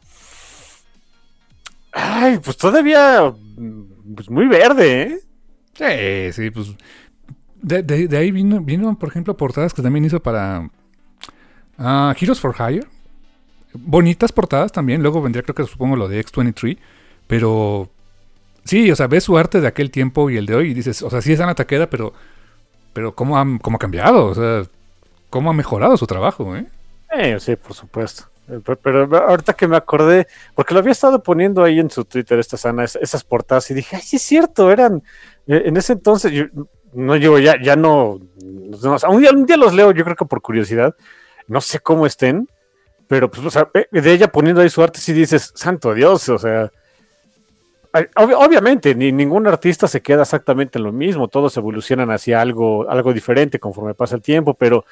Ay, 1.92 2.40
pues 2.40 2.58
todavía. 2.58 3.34
Pues 4.16 4.30
muy 4.30 4.48
verde, 4.48 5.02
¿eh? 5.04 6.32
Sí, 6.34 6.34
sí, 6.34 6.52
pues. 6.52 6.68
De, 7.64 7.82
de- 7.82 8.18
ahí 8.18 8.30
vino, 8.32 8.60
vino, 8.62 9.00
por 9.00 9.10
ejemplo, 9.10 9.36
portadas 9.36 9.74
que 9.74 9.82
también 9.82 10.06
hizo 10.06 10.22
para 10.22 10.70
ah, 11.78 12.14
Heroes 12.20 12.40
for 12.40 12.54
Hire. 12.60 12.86
Bonitas 13.74 14.32
portadas 14.32 14.72
también. 14.72 15.02
Luego 15.02 15.22
vendría, 15.22 15.44
creo 15.44 15.56
que 15.56 15.64
supongo, 15.66 15.96
lo 15.96 16.08
de 16.08 16.20
X23. 16.20 16.78
Pero 17.28 17.90
sí, 18.66 18.92
o 18.92 18.96
sea, 18.96 19.08
ves 19.08 19.24
su 19.24 19.38
arte 19.38 19.62
de 19.62 19.68
aquel 19.68 19.90
tiempo 19.92 20.30
y 20.30 20.38
el 20.38 20.46
de 20.46 20.56
hoy 20.56 20.72
y 20.72 20.74
dices, 20.74 21.02
o 21.02 21.10
sea, 21.10 21.22
sí 21.22 21.32
es 21.34 21.40
Ana 21.40 21.56
Taqueda, 21.56 21.90
pero, 21.90 22.14
pero 22.94 23.16
¿cómo 23.16 23.38
ha, 23.40 23.46
cómo 23.62 23.78
ha 23.78 23.80
cambiado? 23.80 24.26
O 24.26 24.36
sea, 24.36 24.64
¿cómo 25.30 25.50
ha 25.50 25.54
mejorado 25.54 25.98
su 25.98 26.06
trabajo? 26.06 26.56
¿eh? 26.56 26.66
Eh, 27.12 27.38
sí, 27.40 27.56
por 27.56 27.74
supuesto. 27.74 28.26
Eh, 28.50 28.60
pe- 28.64 28.76
Pero 28.76 29.08
ahorita 29.30 29.54
que 29.54 29.68
me 29.68 29.78
acordé, 29.78 30.28
porque 30.54 30.74
lo 30.74 30.82
había 30.82 30.92
estado 30.92 31.24
poniendo 31.24 31.64
ahí 31.64 31.80
en 31.80 31.90
su 31.90 32.04
Twitter, 32.06 32.38
esta 32.40 32.58
sana, 32.58 32.84
es- 32.84 32.98
esas 32.98 33.24
portadas, 33.24 33.72
y 33.72 33.74
dije, 33.74 33.96
ay, 33.96 34.02
sí 34.02 34.18
es 34.18 34.22
cierto, 34.22 34.70
eran. 34.70 35.02
eh, 35.48 35.64
En 35.66 35.78
ese 35.78 35.94
entonces, 35.94 36.32
no 36.96 37.14
digo, 37.16 37.40
ya, 37.40 37.62
ya 37.62 37.76
no, 37.76 38.20
no, 38.42 38.98
un, 39.10 39.46
día, 39.46 39.58
los 39.58 39.74
leo, 39.74 39.92
yo 39.92 40.04
creo 40.04 40.16
que 40.16 40.26
por 40.26 40.42
curiosidad, 40.42 40.96
no 41.48 41.62
sé 41.62 41.80
cómo 41.80 42.06
estén, 42.06 42.48
pero 43.08 43.30
pues, 43.30 43.54
de 43.92 44.12
ella 44.12 44.32
poniendo 44.32 44.62
ahí 44.62 44.70
su 44.70 44.82
arte, 44.84 45.00
sí 45.00 45.14
dices, 45.14 45.52
santo 45.56 45.94
Dios, 45.94 46.28
o 46.30 46.38
sea. 46.38 46.72
obviamente, 48.16 48.96
ni 48.96 49.12
ningún 49.12 49.48
artista 49.48 49.88
se 49.88 50.02
queda 50.02 50.24
exactamente 50.24 50.78
en 50.80 50.86
lo 50.86 50.92
mismo, 50.92 51.28
todos 51.28 51.56
evolucionan 51.58 52.12
hacia 52.12 52.42
algo, 52.42 52.90
algo 52.90 53.14
diferente 53.14 53.60
conforme 53.60 53.94
pasa 53.94 54.16
el 54.16 54.22
tiempo, 54.22 54.54
pero 54.54 54.86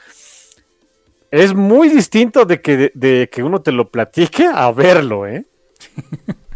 es 1.32 1.54
muy 1.54 1.90
distinto 1.90 2.46
de 2.46 2.62
que, 2.62 2.92
de 2.94 3.30
que 3.32 3.42
uno 3.42 3.62
te 3.62 3.72
lo 3.72 3.90
platique 3.90 4.46
a 4.46 4.72
verlo, 4.72 5.26
¿eh? 5.26 5.46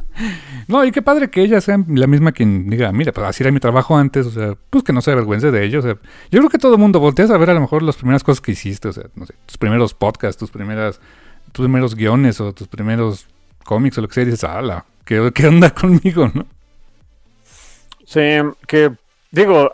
No, 0.67 0.83
y 0.85 0.91
qué 0.91 1.01
padre 1.01 1.29
que 1.29 1.41
ella 1.41 1.61
sea 1.61 1.77
la 1.87 2.07
misma 2.07 2.31
quien 2.31 2.69
diga, 2.69 2.91
mira, 2.91 3.11
pues 3.11 3.27
así 3.27 3.43
era 3.43 3.51
mi 3.51 3.59
trabajo 3.59 3.97
antes, 3.97 4.25
o 4.25 4.31
sea, 4.31 4.55
pues 4.69 4.83
que 4.83 4.93
no 4.93 5.01
se 5.01 5.11
avergüence 5.11 5.51
de 5.51 5.63
ello. 5.63 5.79
O 5.79 5.81
sea, 5.81 5.97
yo 6.31 6.39
creo 6.39 6.49
que 6.49 6.57
todo 6.57 6.73
el 6.73 6.79
mundo 6.79 6.99
volteas 6.99 7.29
a 7.31 7.37
ver 7.37 7.49
a 7.49 7.53
lo 7.53 7.61
mejor 7.61 7.83
las 7.83 7.97
primeras 7.97 8.23
cosas 8.23 8.41
que 8.41 8.51
hiciste, 8.51 8.87
o 8.87 8.93
sea, 8.93 9.05
no 9.15 9.25
sé, 9.25 9.33
tus 9.45 9.57
primeros 9.57 9.93
podcasts, 9.93 10.37
tus 10.37 10.51
primeras, 10.51 10.99
tus 11.51 11.65
primeros 11.65 11.95
guiones 11.95 12.39
o 12.41 12.53
tus 12.53 12.67
primeros 12.67 13.27
cómics 13.63 13.97
o 13.97 14.01
lo 14.01 14.07
que 14.07 14.13
sea, 14.13 14.23
y 14.23 14.27
dices, 14.27 14.43
ala, 14.43 14.85
¿qué, 15.05 15.31
qué 15.33 15.47
onda 15.47 15.69
conmigo, 15.73 16.31
no? 16.33 16.45
Sí, 18.05 18.21
que 18.67 18.91
digo, 19.31 19.71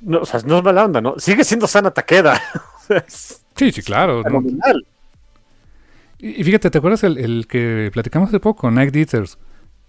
no, 0.00 0.20
o 0.20 0.26
sea, 0.26 0.40
no 0.44 0.58
es 0.58 0.64
mala 0.64 0.84
onda, 0.84 1.00
¿no? 1.00 1.14
Sigue 1.18 1.44
siendo 1.44 1.66
Sana 1.66 1.92
es 3.06 3.42
Sí, 3.56 3.72
sí, 3.72 3.82
claro. 3.82 4.22
¿no? 4.22 4.40
Y 6.18 6.40
y 6.40 6.44
fíjate, 6.44 6.70
¿te 6.70 6.78
acuerdas 6.78 7.04
el, 7.04 7.18
el 7.18 7.46
que 7.46 7.90
platicamos 7.92 8.28
hace 8.28 8.40
poco, 8.40 8.70
Night 8.70 8.94
Eaters? 8.94 9.38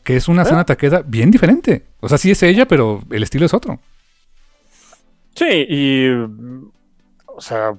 Que 0.03 0.15
es 0.15 0.27
una 0.27 0.43
¿Eh? 0.43 0.45
Sana 0.45 0.65
Taqueda 0.65 1.01
bien 1.05 1.31
diferente. 1.31 1.85
O 1.99 2.09
sea, 2.09 2.17
sí 2.17 2.31
es 2.31 2.41
ella, 2.43 2.67
pero 2.67 3.01
el 3.11 3.23
estilo 3.23 3.45
es 3.45 3.53
otro. 3.53 3.79
Sí, 5.35 5.65
y. 5.69 6.09
O 7.25 7.41
sea. 7.41 7.77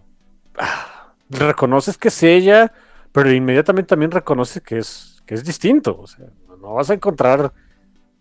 ah, 0.59 1.15
Reconoces 1.29 1.97
que 1.97 2.09
es 2.09 2.23
ella, 2.25 2.73
pero 3.13 3.33
inmediatamente 3.33 3.89
también 3.89 4.11
reconoces 4.11 4.63
que 4.63 4.79
es, 4.79 5.23
que 5.27 5.35
es 5.35 5.45
distinto. 5.45 5.97
O 6.01 6.07
sea, 6.09 6.27
no 6.61 6.75
vas 6.75 6.91
a 6.91 6.95
encontrar 6.95 7.53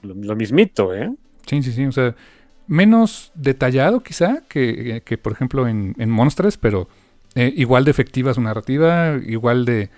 lo, 0.03 0.13
lo 0.13 0.35
mismito, 0.35 0.93
¿eh? 0.93 1.11
Sí, 1.47 1.63
sí, 1.63 1.71
sí. 1.71 1.85
O 1.85 1.91
sea, 1.91 2.15
menos 2.67 3.31
detallado 3.33 4.01
quizá 4.01 4.43
que, 4.47 5.01
que, 5.03 5.17
por 5.17 5.31
ejemplo 5.33 5.67
en, 5.67 5.95
en 5.97 6.11
Monstres, 6.11 6.57
pero 6.57 6.87
eh, 7.33 7.51
igual 7.55 7.83
de 7.85 7.91
efectiva 7.91 8.33
su 8.33 8.41
narrativa, 8.41 9.15
igual 9.25 9.65
de... 9.65 9.89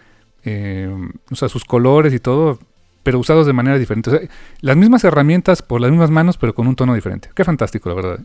eh, 0.44 0.94
o 1.32 1.36
sea, 1.36 1.50
sus 1.50 1.66
colores 1.66 2.14
y 2.14 2.20
todo, 2.20 2.60
pero 3.04 3.20
usados 3.20 3.46
de 3.48 3.54
manera 3.54 3.78
diferente. 3.78 4.10
O 4.10 4.18
sea, 4.18 4.28
las 4.62 4.78
mismas 4.78 5.04
herramientas 5.04 5.62
por 5.62 5.82
las 5.82 5.92
mismas 5.92 6.10
manos, 6.12 6.38
pero 6.38 6.54
con 6.56 6.68
un 6.68 6.76
tono 6.76 6.94
diferente. 6.94 7.30
Qué 7.36 7.44
fantástico, 7.44 7.90
la 7.90 7.96
verdad. 7.96 8.20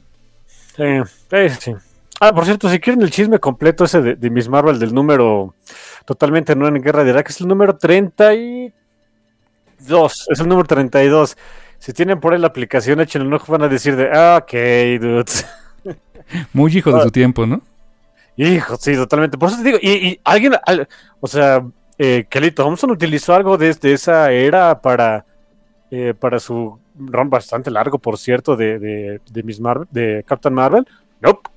¿eh? 0.78 1.02
Sí, 1.08 1.12
sí, 1.30 1.56
sí. 1.60 1.74
Ah, 2.20 2.34
por 2.34 2.44
cierto, 2.46 2.68
si 2.70 2.78
quieren 2.80 3.02
el 3.02 3.10
chisme 3.10 3.38
completo 3.38 3.84
ese 3.84 4.00
de, 4.00 4.14
de 4.16 4.30
Miss 4.30 4.48
Marvel 4.48 4.78
del 4.78 4.94
número 4.94 5.54
totalmente 6.06 6.56
no 6.56 6.66
en 6.66 6.80
guerra 6.82 7.04
de 7.04 7.10
Irak, 7.10 7.28
es 7.28 7.40
el 7.42 7.48
número 7.48 7.76
32. 7.76 8.72
Es 10.30 10.40
el 10.40 10.48
número 10.48 10.66
32. 10.66 11.36
Si 11.78 11.92
tienen 11.92 12.18
por 12.20 12.32
ahí 12.32 12.38
la 12.40 12.46
aplicación, 12.46 13.00
echen 13.00 13.22
el 13.22 13.32
ojo, 13.34 13.52
van 13.52 13.62
a 13.62 13.68
decir 13.68 13.96
de, 13.96 14.10
ah, 14.12 14.38
ok, 14.42 14.52
dudes. 15.00 15.46
Muy 16.54 16.74
hijo 16.76 16.92
de 16.92 17.02
su 17.02 17.10
tiempo, 17.10 17.46
¿no? 17.46 17.60
Hijo, 18.36 18.76
sí, 18.80 18.94
totalmente. 18.94 19.38
Por 19.38 19.48
eso 19.50 19.58
te 19.58 19.64
digo, 19.64 19.78
y, 19.80 19.90
y 19.90 20.20
alguien, 20.24 20.54
al- 20.66 20.88
o 21.20 21.26
sea, 21.26 21.64
eh, 21.98 22.26
Kelly 22.28 22.50
Thompson 22.50 22.90
utilizó 22.90 23.34
algo 23.34 23.56
desde 23.58 23.92
esa 23.92 24.30
era 24.32 24.80
para, 24.80 25.24
eh, 25.90 26.14
para 26.18 26.38
su 26.38 26.78
run 26.98 27.28
bastante 27.30 27.70
largo, 27.70 27.98
por 27.98 28.18
cierto, 28.18 28.56
de, 28.56 28.78
de, 28.78 29.20
de 29.30 29.42
Miss 29.42 29.60
Marvel, 29.60 29.86
de 29.90 30.24
Captain 30.26 30.54
Marvel. 30.54 30.86
Nope. 31.20 31.48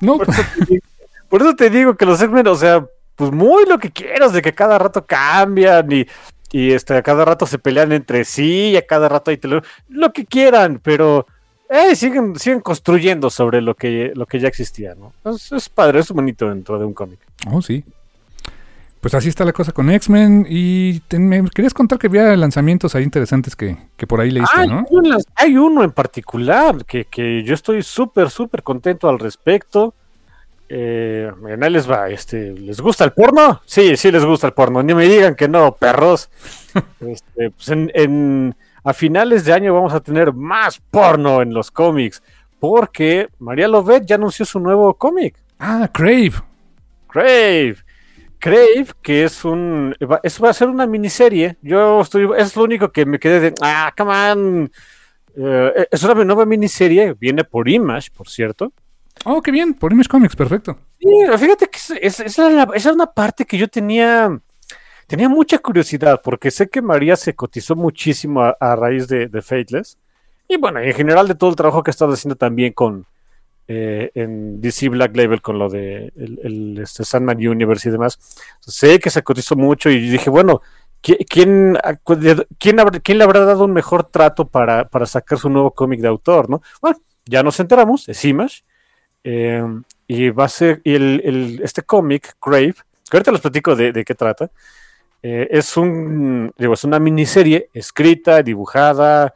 No, 0.00 0.18
Por 0.18 0.28
eso, 0.28 0.42
te 0.58 0.64
digo, 0.66 0.84
por 1.28 1.42
eso 1.42 1.54
te 1.54 1.70
digo 1.70 1.94
que 1.96 2.06
los 2.06 2.20
X-Men, 2.20 2.46
o 2.48 2.54
sea, 2.56 2.84
pues 3.14 3.30
muy 3.30 3.64
lo 3.66 3.78
que 3.78 3.90
quieras, 3.90 4.32
de 4.32 4.42
que 4.42 4.52
cada 4.52 4.78
rato 4.78 5.04
cambian 5.06 5.90
y, 5.92 6.06
y 6.50 6.72
este, 6.72 6.94
a 6.96 7.02
cada 7.02 7.24
rato 7.24 7.46
se 7.46 7.58
pelean 7.58 7.92
entre 7.92 8.24
sí, 8.24 8.70
y 8.70 8.76
a 8.76 8.84
cada 8.86 9.08
rato 9.08 9.30
hay 9.30 9.36
tele- 9.36 9.62
lo 9.88 10.12
que 10.12 10.26
quieran, 10.26 10.80
pero 10.82 11.26
eh, 11.70 11.94
siguen, 11.94 12.36
siguen 12.36 12.60
construyendo 12.60 13.30
sobre 13.30 13.60
lo 13.62 13.74
que, 13.76 14.12
lo 14.16 14.26
que 14.26 14.40
ya 14.40 14.48
existía, 14.48 14.94
¿no? 14.96 15.12
Es, 15.24 15.52
es 15.52 15.68
padre, 15.68 16.00
es 16.00 16.10
bonito 16.10 16.48
dentro 16.48 16.78
de 16.80 16.84
un 16.84 16.94
cómic. 16.94 17.20
Oh, 17.50 17.62
sí. 17.62 17.84
Pues 19.02 19.14
así 19.14 19.28
está 19.28 19.44
la 19.44 19.52
cosa 19.52 19.72
con 19.72 19.90
X-Men. 19.90 20.46
Y 20.48 21.00
te- 21.00 21.18
me 21.18 21.42
querías 21.50 21.74
contar 21.74 21.98
que 21.98 22.06
había 22.06 22.36
lanzamientos 22.36 22.94
ahí 22.94 23.02
interesantes 23.02 23.56
que, 23.56 23.76
que 23.96 24.06
por 24.06 24.20
ahí 24.20 24.30
leíste, 24.30 24.56
Hay, 24.56 24.68
¿no? 24.68 24.86
unas- 24.90 25.26
hay 25.34 25.56
uno 25.58 25.82
en 25.82 25.90
particular 25.90 26.84
que, 26.86 27.04
que 27.06 27.42
yo 27.42 27.52
estoy 27.52 27.82
súper, 27.82 28.30
súper 28.30 28.62
contento 28.62 29.08
al 29.08 29.18
respecto. 29.18 29.92
Eh, 30.68 31.30
ahí 31.60 31.70
les 31.70 31.90
va, 31.90 32.08
este, 32.08 32.52
¿les 32.52 32.80
gusta 32.80 33.04
el 33.04 33.12
porno? 33.12 33.60
Sí, 33.66 33.96
sí 33.96 34.10
les 34.12 34.24
gusta 34.24 34.46
el 34.46 34.52
porno, 34.54 34.82
ni 34.82 34.94
me 34.94 35.06
digan 35.08 35.34
que 35.34 35.48
no, 35.48 35.74
perros. 35.74 36.30
Este, 37.00 37.50
pues 37.50 37.68
en, 37.70 37.90
en- 37.94 38.54
a 38.84 38.92
finales 38.94 39.44
de 39.44 39.52
año 39.52 39.74
vamos 39.74 39.92
a 39.94 40.00
tener 40.00 40.32
más 40.32 40.80
porno 40.90 41.42
en 41.42 41.52
los 41.52 41.70
cómics, 41.72 42.22
porque 42.60 43.28
María 43.40 43.66
Lovett 43.68 44.06
ya 44.06 44.14
anunció 44.14 44.44
su 44.46 44.60
nuevo 44.60 44.94
cómic. 44.94 45.34
Ah, 45.58 45.88
Crave. 45.92 46.32
Crave. 47.08 47.76
Crave, 48.42 48.86
que 49.02 49.22
es 49.22 49.44
un. 49.44 49.94
va- 50.02 50.18
Eso 50.24 50.42
va 50.42 50.50
a 50.50 50.52
ser 50.52 50.68
una 50.68 50.84
miniserie. 50.84 51.56
Yo 51.62 52.00
estoy. 52.00 52.28
Es 52.36 52.56
lo 52.56 52.64
único 52.64 52.90
que 52.90 53.06
me 53.06 53.20
quedé 53.20 53.38
de. 53.38 53.54
Ah, 53.62 53.92
come 53.96 54.10
on. 54.32 54.72
Eh, 55.36 55.86
es 55.90 56.02
una 56.02 56.24
nueva 56.24 56.44
miniserie. 56.44 57.14
Viene 57.14 57.44
por 57.44 57.68
Image, 57.68 58.10
por 58.10 58.28
cierto. 58.28 58.72
Oh, 59.24 59.40
qué 59.40 59.52
bien. 59.52 59.74
Por 59.74 59.92
Image 59.92 60.08
Comics, 60.08 60.34
perfecto. 60.34 60.76
Sí, 60.98 61.06
fíjate 61.38 61.68
que 61.68 61.78
es- 61.78 61.90
es- 62.02 62.20
esa, 62.20 62.64
es 62.74 62.86
una 62.86 63.06
parte 63.06 63.44
que 63.44 63.56
yo 63.56 63.68
tenía. 63.68 64.36
Tenía 65.06 65.28
mucha 65.28 65.58
curiosidad, 65.58 66.20
porque 66.24 66.50
sé 66.50 66.68
que 66.68 66.82
María 66.82 67.14
se 67.14 67.34
cotizó 67.36 67.76
muchísimo 67.76 68.42
a, 68.42 68.56
a 68.58 68.74
raíz 68.74 69.06
de, 69.06 69.28
de 69.28 69.40
Fateless. 69.42 69.98
Y 70.48 70.56
bueno, 70.56 70.80
en 70.80 70.92
general 70.94 71.28
de 71.28 71.34
todo 71.36 71.50
el 71.50 71.56
trabajo 71.56 71.82
que 71.84 71.90
ha 71.90 71.92
estado 71.92 72.12
haciendo 72.12 72.34
también 72.34 72.72
con. 72.72 73.06
Eh, 73.68 74.10
en 74.14 74.60
DC 74.60 74.88
Black 74.88 75.16
Label 75.16 75.40
con 75.42 75.58
lo 75.58 75.68
de 75.68 76.12
el, 76.16 76.78
este 76.82 77.04
Sandman 77.04 77.36
Universe 77.46 77.88
y 77.88 77.92
demás. 77.92 78.18
Sé 78.60 78.98
que 78.98 79.10
se 79.10 79.22
cotizó 79.22 79.56
mucho 79.56 79.88
y 79.90 79.98
dije, 80.10 80.30
bueno, 80.30 80.60
¿qui- 81.02 81.24
¿quién, 81.28 81.78
quién, 82.58 82.80
habrá- 82.80 83.00
quién 83.00 83.18
le 83.18 83.24
habrá 83.24 83.44
dado 83.44 83.64
un 83.64 83.72
mejor 83.72 84.04
trato 84.04 84.46
para, 84.46 84.88
para 84.88 85.06
sacar 85.06 85.38
su 85.38 85.48
nuevo 85.48 85.70
cómic 85.72 86.00
de 86.00 86.08
autor? 86.08 86.50
¿no? 86.50 86.62
Bueno, 86.80 86.98
ya 87.24 87.42
nos 87.42 87.58
enteramos, 87.60 88.08
es 88.08 88.24
Image. 88.24 88.62
Eh, 89.24 89.64
y 90.08 90.30
va 90.30 90.46
a 90.46 90.48
ser, 90.48 90.80
y 90.84 90.94
el- 90.94 91.60
este 91.62 91.82
cómic, 91.82 92.34
Crave, 92.40 92.74
que 93.08 93.16
ahorita 93.16 93.30
les 93.32 93.40
platico 93.40 93.76
de, 93.76 93.92
de 93.92 94.04
qué 94.04 94.14
trata, 94.14 94.50
eh, 95.22 95.46
es 95.52 95.76
un, 95.76 96.52
digo, 96.58 96.74
es 96.74 96.82
una 96.82 96.98
miniserie 96.98 97.68
escrita, 97.72 98.42
dibujada, 98.42 99.32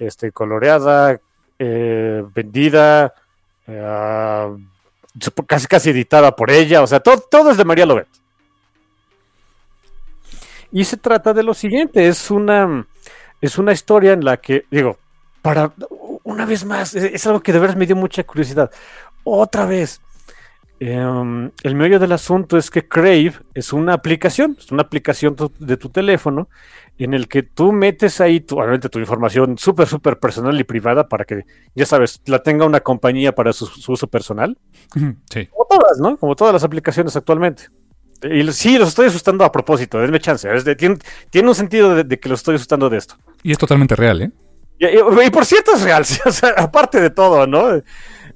este, 0.00 0.32
coloreada, 0.32 1.20
eh, 1.58 2.24
vendida, 2.34 3.14
supo- 5.18 5.46
casi 5.46 5.66
casi 5.66 5.90
editada 5.90 6.34
por 6.34 6.50
ella, 6.50 6.82
o 6.82 6.86
sea, 6.86 7.00
todo, 7.00 7.20
todo 7.20 7.50
es 7.50 7.56
de 7.56 7.64
María 7.64 7.86
Lovett. 7.86 8.08
Y 10.72 10.84
se 10.84 10.96
trata 10.96 11.32
de 11.32 11.42
lo 11.42 11.52
siguiente, 11.54 12.06
es 12.06 12.30
una, 12.30 12.86
es 13.40 13.58
una 13.58 13.72
historia 13.72 14.12
en 14.12 14.24
la 14.24 14.36
que, 14.36 14.66
digo, 14.70 14.98
para, 15.42 15.72
una 16.22 16.46
vez 16.46 16.64
más, 16.64 16.94
es, 16.94 17.04
es 17.12 17.26
algo 17.26 17.40
que 17.40 17.52
de 17.52 17.58
veras 17.58 17.76
me 17.76 17.86
dio 17.86 17.96
mucha 17.96 18.22
curiosidad. 18.24 18.70
Otra 19.24 19.66
vez, 19.66 20.00
em, 20.80 21.50
el 21.62 21.74
meollo 21.74 21.98
del 21.98 22.12
asunto 22.12 22.56
es 22.58 22.70
que 22.70 22.88
Crave 22.88 23.34
es 23.54 23.72
una 23.72 23.92
aplicación, 23.94 24.56
es 24.58 24.72
una 24.72 24.82
aplicación 24.82 25.36
tu- 25.36 25.52
de 25.58 25.76
tu 25.76 25.90
teléfono 25.90 26.48
en 26.98 27.14
el 27.14 27.28
que 27.28 27.42
tú 27.42 27.70
metes 27.72 28.20
ahí 28.20 28.40
tu, 28.40 28.58
obviamente 28.58 28.88
tu 28.88 28.98
información 28.98 29.56
súper, 29.58 29.86
súper 29.86 30.18
personal 30.18 30.58
y 30.58 30.64
privada 30.64 31.06
para 31.08 31.24
que, 31.24 31.44
ya 31.74 31.86
sabes, 31.86 32.20
la 32.26 32.42
tenga 32.42 32.64
una 32.66 32.80
compañía 32.80 33.34
para 33.34 33.52
su, 33.52 33.66
su 33.66 33.92
uso 33.92 34.06
personal. 34.06 34.58
Sí. 35.30 35.46
Como 35.46 35.66
todas, 35.70 35.98
¿no? 36.00 36.16
Como 36.16 36.34
todas 36.34 36.52
las 36.52 36.64
aplicaciones 36.64 37.14
actualmente. 37.16 37.64
Y 38.22 38.50
sí, 38.52 38.76
los 38.76 38.88
estoy 38.88 39.06
asustando 39.06 39.44
a 39.44 39.52
propósito, 39.52 39.98
denme 39.98 40.18
chance. 40.20 40.46
es 40.54 40.64
de- 40.64 40.76
tiene, 40.76 40.96
tiene 41.30 41.48
un 41.48 41.54
sentido 41.54 41.94
de, 41.94 42.04
de 42.04 42.18
que 42.20 42.28
los 42.28 42.40
estoy 42.40 42.56
asustando 42.56 42.90
de 42.90 42.98
esto. 42.98 43.16
Y 43.42 43.52
es 43.52 43.58
totalmente 43.58 43.96
real, 43.96 44.20
¿eh? 44.22 44.30
Y, 44.78 44.86
y- 44.86 45.26
y 45.26 45.30
por 45.30 45.44
cierto 45.46 45.72
es 45.74 45.82
real, 45.82 46.04
sí, 46.06 46.18
o 46.26 46.32
sea, 46.32 46.50
aparte 46.56 47.00
de 47.00 47.10
todo, 47.10 47.46
¿no? 47.46 47.82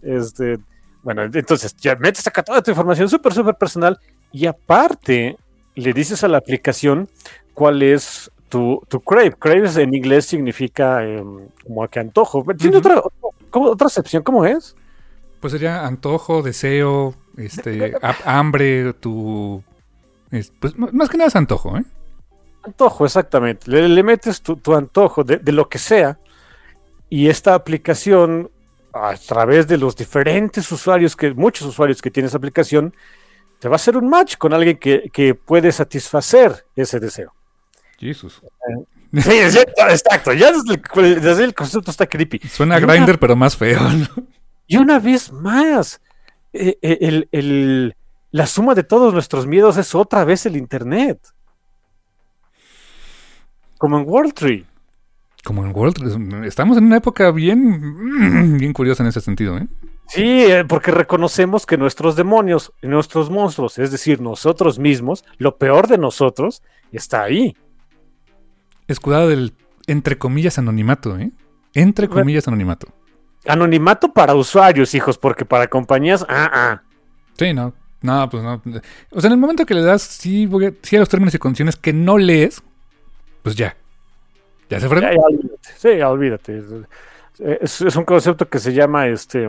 Este, 0.02 0.58
bueno, 1.04 1.22
entonces 1.22 1.76
ya 1.76 1.94
metes 1.96 2.26
acá 2.26 2.42
toda 2.42 2.62
tu 2.62 2.70
información 2.72 3.08
súper, 3.08 3.32
súper 3.32 3.54
personal 3.54 3.98
y 4.32 4.46
aparte 4.46 5.36
le 5.76 5.92
dices 5.92 6.24
a 6.24 6.28
la 6.28 6.38
aplicación 6.38 7.08
cuál 7.52 7.82
es 7.82 8.30
tu, 8.48 8.80
tu 8.88 9.00
crave. 9.00 9.32
Crave 9.32 9.68
en 9.82 9.94
inglés 9.94 10.24
significa 10.26 11.04
em, 11.04 11.48
como 11.64 11.86
que 11.88 12.00
antojo. 12.00 12.42
¿Tiene 12.58 12.78
Ujú. 12.78 12.88
otra, 12.88 13.02
cómo- 13.50 13.70
otra 13.70 13.86
acepción? 13.86 14.22
¿Cómo 14.22 14.44
es? 14.44 14.74
Pues 15.40 15.52
sería 15.52 15.84
antojo, 15.86 16.42
deseo, 16.42 17.14
este, 17.36 17.94
ha- 18.02 18.38
hambre, 18.38 18.92
tu... 18.94 19.62
es- 20.30 20.52
pues 20.58 20.74
más 20.78 21.08
que 21.08 21.18
nada 21.18 21.28
es 21.28 21.36
antojo, 21.36 21.76
¿eh? 21.76 21.84
Antojo, 22.62 23.04
exactamente. 23.04 23.70
Le, 23.70 23.88
le 23.88 24.02
metes 24.02 24.40
tu, 24.40 24.56
tu 24.56 24.74
antojo 24.74 25.22
de, 25.22 25.36
de 25.36 25.52
lo 25.52 25.68
que 25.68 25.78
sea 25.78 26.18
y 27.10 27.28
esta 27.28 27.54
aplicación, 27.54 28.50
a 28.94 29.14
través 29.16 29.66
de 29.66 29.76
los 29.76 29.96
diferentes 29.96 30.70
usuarios, 30.70 31.16
que 31.16 31.34
muchos 31.34 31.66
usuarios 31.66 32.00
que 32.00 32.10
tiene 32.10 32.28
esa 32.28 32.36
aplicación, 32.38 32.94
te 33.58 33.68
va 33.68 33.74
a 33.74 33.76
hacer 33.76 33.96
un 33.96 34.08
match 34.08 34.36
con 34.36 34.52
alguien 34.52 34.76
que, 34.78 35.10
que 35.12 35.34
puede 35.34 35.72
satisfacer 35.72 36.64
ese 36.76 37.00
deseo. 37.00 37.32
Jesús. 37.98 38.40
Sí, 39.12 39.30
es 39.32 39.52
cierto, 39.52 39.82
exacto. 39.88 40.32
Ya 40.32 40.50
desde 40.52 40.74
el, 41.02 41.20
desde 41.20 41.44
el 41.44 41.54
concepto 41.54 41.90
está 41.90 42.06
creepy. 42.06 42.40
Suena 42.48 42.76
a 42.76 42.80
Grinder, 42.80 43.18
pero 43.18 43.36
más 43.36 43.56
feo, 43.56 43.80
¿no? 43.80 44.08
Y 44.66 44.76
una 44.76 44.98
vez 44.98 45.30
más, 45.32 46.00
eh, 46.52 46.78
eh, 46.82 46.98
el- 47.00 47.28
el- 47.32 47.96
la 48.30 48.46
suma 48.46 48.74
de 48.74 48.82
todos 48.82 49.12
nuestros 49.12 49.46
miedos 49.46 49.76
es 49.76 49.94
otra 49.94 50.24
vez 50.24 50.46
el 50.46 50.56
Internet. 50.56 51.20
Como 53.78 53.98
en 53.98 54.08
World 54.08 54.32
Tree. 54.34 54.66
Como 55.44 55.64
en 55.64 55.74
World... 55.74 56.44
Estamos 56.44 56.76
en 56.78 56.84
una 56.84 56.96
época 56.96 57.30
bien... 57.30 58.56
Bien 58.58 58.72
curiosa 58.72 59.02
en 59.02 59.08
ese 59.08 59.20
sentido, 59.20 59.58
¿eh? 59.58 59.68
Sí, 60.06 60.44
eh, 60.44 60.64
porque 60.66 60.90
reconocemos 60.90 61.66
que 61.66 61.76
nuestros 61.76 62.16
demonios, 62.16 62.72
nuestros 62.82 63.30
monstruos, 63.30 63.78
es 63.78 63.90
decir, 63.90 64.20
nosotros 64.20 64.78
mismos, 64.78 65.24
lo 65.38 65.56
peor 65.56 65.88
de 65.88 65.98
nosotros, 65.98 66.62
está 66.92 67.22
ahí. 67.22 67.56
Escudado 68.86 69.28
del, 69.28 69.54
entre 69.86 70.18
comillas, 70.18 70.58
anonimato, 70.58 71.18
¿eh? 71.18 71.32
Entre 71.72 72.08
comillas, 72.08 72.46
anonimato. 72.48 72.88
Anonimato 73.46 74.12
para 74.12 74.34
usuarios, 74.34 74.94
hijos, 74.94 75.18
porque 75.18 75.44
para 75.44 75.68
compañías, 75.68 76.24
ah, 76.28 76.50
ah. 76.52 76.82
Sí, 77.38 77.52
no. 77.52 77.74
No, 78.00 78.28
pues 78.28 78.42
no. 78.42 78.62
O 79.12 79.20
sea, 79.20 79.28
en 79.28 79.32
el 79.32 79.38
momento 79.38 79.64
que 79.64 79.72
le 79.72 79.80
das 79.80 80.02
sí, 80.02 80.44
voy 80.44 80.66
a, 80.66 80.72
sí 80.82 80.96
a 80.96 81.00
los 81.00 81.08
términos 81.08 81.34
y 81.34 81.38
condiciones 81.38 81.76
que 81.76 81.94
no 81.94 82.18
lees, 82.18 82.62
pues 83.42 83.56
ya. 83.56 83.76
Ya 84.70 84.80
se 84.80 84.88
fregó. 84.88 85.02
Ya, 85.06 85.12
ya, 85.12 85.20
olvídate. 85.22 85.68
Sí, 85.76 85.96
ya, 85.96 86.10
olvídate. 86.10 86.62
Es, 87.38 87.80
es 87.80 87.96
un 87.96 88.04
concepto 88.04 88.48
que 88.48 88.58
se 88.58 88.72
llama 88.72 89.06
este 89.08 89.48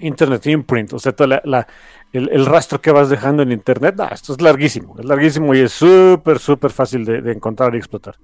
Internet 0.00 0.46
Imprint, 0.46 0.92
o 0.94 0.98
sea, 0.98 1.12
toda 1.12 1.28
la- 1.28 1.42
la- 1.44 1.66
el, 2.12 2.28
el 2.30 2.46
rastro 2.46 2.80
que 2.80 2.90
vas 2.90 3.08
dejando 3.10 3.42
en 3.42 3.52
Internet. 3.52 3.94
esto 4.12 4.32
es 4.32 4.40
larguísimo, 4.40 4.96
es 4.98 5.04
larguísimo 5.04 5.54
y 5.54 5.60
es 5.60 5.72
súper, 5.72 6.38
súper 6.38 6.70
fácil 6.70 7.04
de, 7.04 7.20
de 7.22 7.32
encontrar 7.32 7.74
y 7.74 7.78
explotar. 7.78 8.16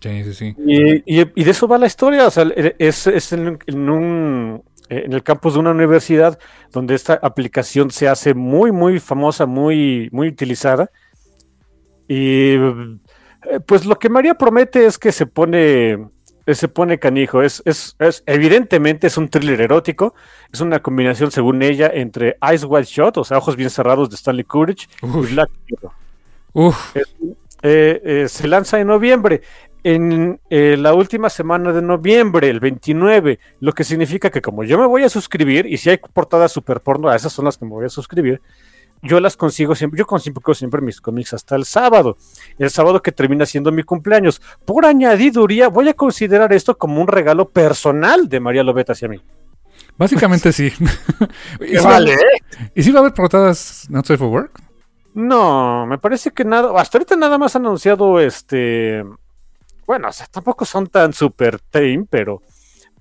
Sí, 0.00 0.24
sí, 0.24 0.34
sí. 0.34 0.54
Y, 0.66 1.20
y- 1.20 1.32
y 1.34 1.44
de 1.44 1.50
eso 1.50 1.66
va 1.68 1.78
la 1.78 1.86
historia, 1.86 2.26
o 2.26 2.30
sea, 2.30 2.44
es, 2.78 3.06
es 3.06 3.32
en, 3.32 3.58
en 3.66 3.88
un, 3.90 4.62
en 4.90 5.12
el 5.12 5.22
campus 5.22 5.54
de 5.54 5.60
una 5.60 5.70
universidad 5.70 6.38
donde 6.72 6.94
esta 6.94 7.14
aplicación 7.14 7.90
se 7.90 8.08
hace 8.08 8.34
muy, 8.34 8.72
muy 8.72 9.00
famosa, 9.00 9.46
muy, 9.46 10.08
muy 10.12 10.28
utilizada. 10.28 10.90
Y 12.08 12.54
eh, 12.56 12.98
pues 13.66 13.84
lo 13.86 13.98
que 13.98 14.08
María 14.08 14.34
promete 14.34 14.86
es 14.86 14.98
que 14.98 15.12
se 15.12 15.26
pone, 15.26 15.92
eh, 16.46 16.54
se 16.54 16.68
pone 16.68 16.98
canijo, 16.98 17.42
es, 17.42 17.62
es, 17.64 17.96
es- 17.98 18.22
evidentemente 18.26 19.06
es 19.06 19.16
un 19.16 19.28
thriller 19.28 19.60
erótico, 19.60 20.14
es 20.52 20.60
una 20.60 20.80
combinación 20.80 21.30
según 21.30 21.62
ella 21.62 21.90
entre 21.92 22.36
Eyes 22.42 22.64
Wide 22.64 22.84
Shut, 22.84 23.16
o 23.18 23.24
sea, 23.24 23.38
ojos 23.38 23.56
bien 23.56 23.70
cerrados 23.70 24.10
de 24.10 24.16
Stanley 24.16 24.44
Kubrick, 24.44 24.88
y 25.02 25.06
Uf, 25.06 25.30
Black 25.32 25.50
Mirror. 25.68 25.92
uf. 26.52 26.96
Eh, 27.62 28.00
eh, 28.04 28.26
se 28.28 28.46
lanza 28.48 28.78
en 28.78 28.86
noviembre. 28.88 29.42
En 29.82 30.40
eh, 30.50 30.76
la 30.76 30.94
última 30.94 31.30
semana 31.30 31.72
de 31.72 31.80
noviembre, 31.80 32.50
el 32.50 32.58
29, 32.58 33.38
lo 33.60 33.72
que 33.72 33.84
significa 33.84 34.30
que 34.30 34.42
como 34.42 34.64
yo 34.64 34.78
me 34.78 34.86
voy 34.86 35.04
a 35.04 35.08
suscribir, 35.08 35.64
y 35.66 35.76
si 35.76 35.90
hay 35.90 35.98
portadas 36.12 36.50
super 36.50 36.80
porno, 36.80 37.08
a 37.08 37.14
esas 37.14 37.32
son 37.32 37.44
las 37.44 37.56
que 37.56 37.64
me 37.66 37.70
voy 37.70 37.86
a 37.86 37.88
suscribir, 37.88 38.40
yo 39.02 39.20
las 39.20 39.36
consigo 39.36 39.74
siempre, 39.74 39.98
yo 39.98 40.06
consigo 40.06 40.54
siempre 40.54 40.80
mis 40.80 41.00
cómics 41.00 41.34
hasta 41.34 41.56
el 41.56 41.64
sábado, 41.64 42.16
el 42.58 42.70
sábado 42.70 43.02
que 43.02 43.12
termina 43.12 43.46
siendo 43.46 43.72
mi 43.72 43.82
cumpleaños. 43.82 44.40
Por 44.64 44.86
añadiduría, 44.86 45.68
voy 45.68 45.88
a 45.88 45.94
considerar 45.94 46.52
esto 46.52 46.76
como 46.76 47.00
un 47.00 47.08
regalo 47.08 47.48
personal 47.48 48.28
de 48.28 48.40
María 48.40 48.62
Lobet 48.62 48.90
hacia 48.90 49.08
mí. 49.08 49.20
Básicamente 49.96 50.52
sí. 50.52 50.72
¿Y, 51.60 51.66
¿Qué 51.66 51.78
si 51.78 51.84
va, 51.84 51.90
vale, 51.90 52.14
eh? 52.14 52.68
¿Y 52.74 52.82
si 52.82 52.92
va 52.92 52.98
a 52.98 53.02
haber 53.02 53.14
portadas 53.14 53.86
Not 53.88 54.06
Safe 54.06 54.18
for 54.18 54.28
Work? 54.28 54.60
No, 55.14 55.86
me 55.86 55.96
parece 55.96 56.30
que 56.30 56.44
nada, 56.44 56.78
hasta 56.78 56.98
ahorita 56.98 57.16
nada 57.16 57.38
más 57.38 57.56
han 57.56 57.64
anunciado 57.64 58.20
este, 58.20 59.02
bueno, 59.86 60.08
o 60.08 60.12
sea, 60.12 60.26
tampoco 60.26 60.64
son 60.64 60.88
tan 60.88 61.12
super 61.12 61.60
tame, 61.60 62.06
pero, 62.10 62.42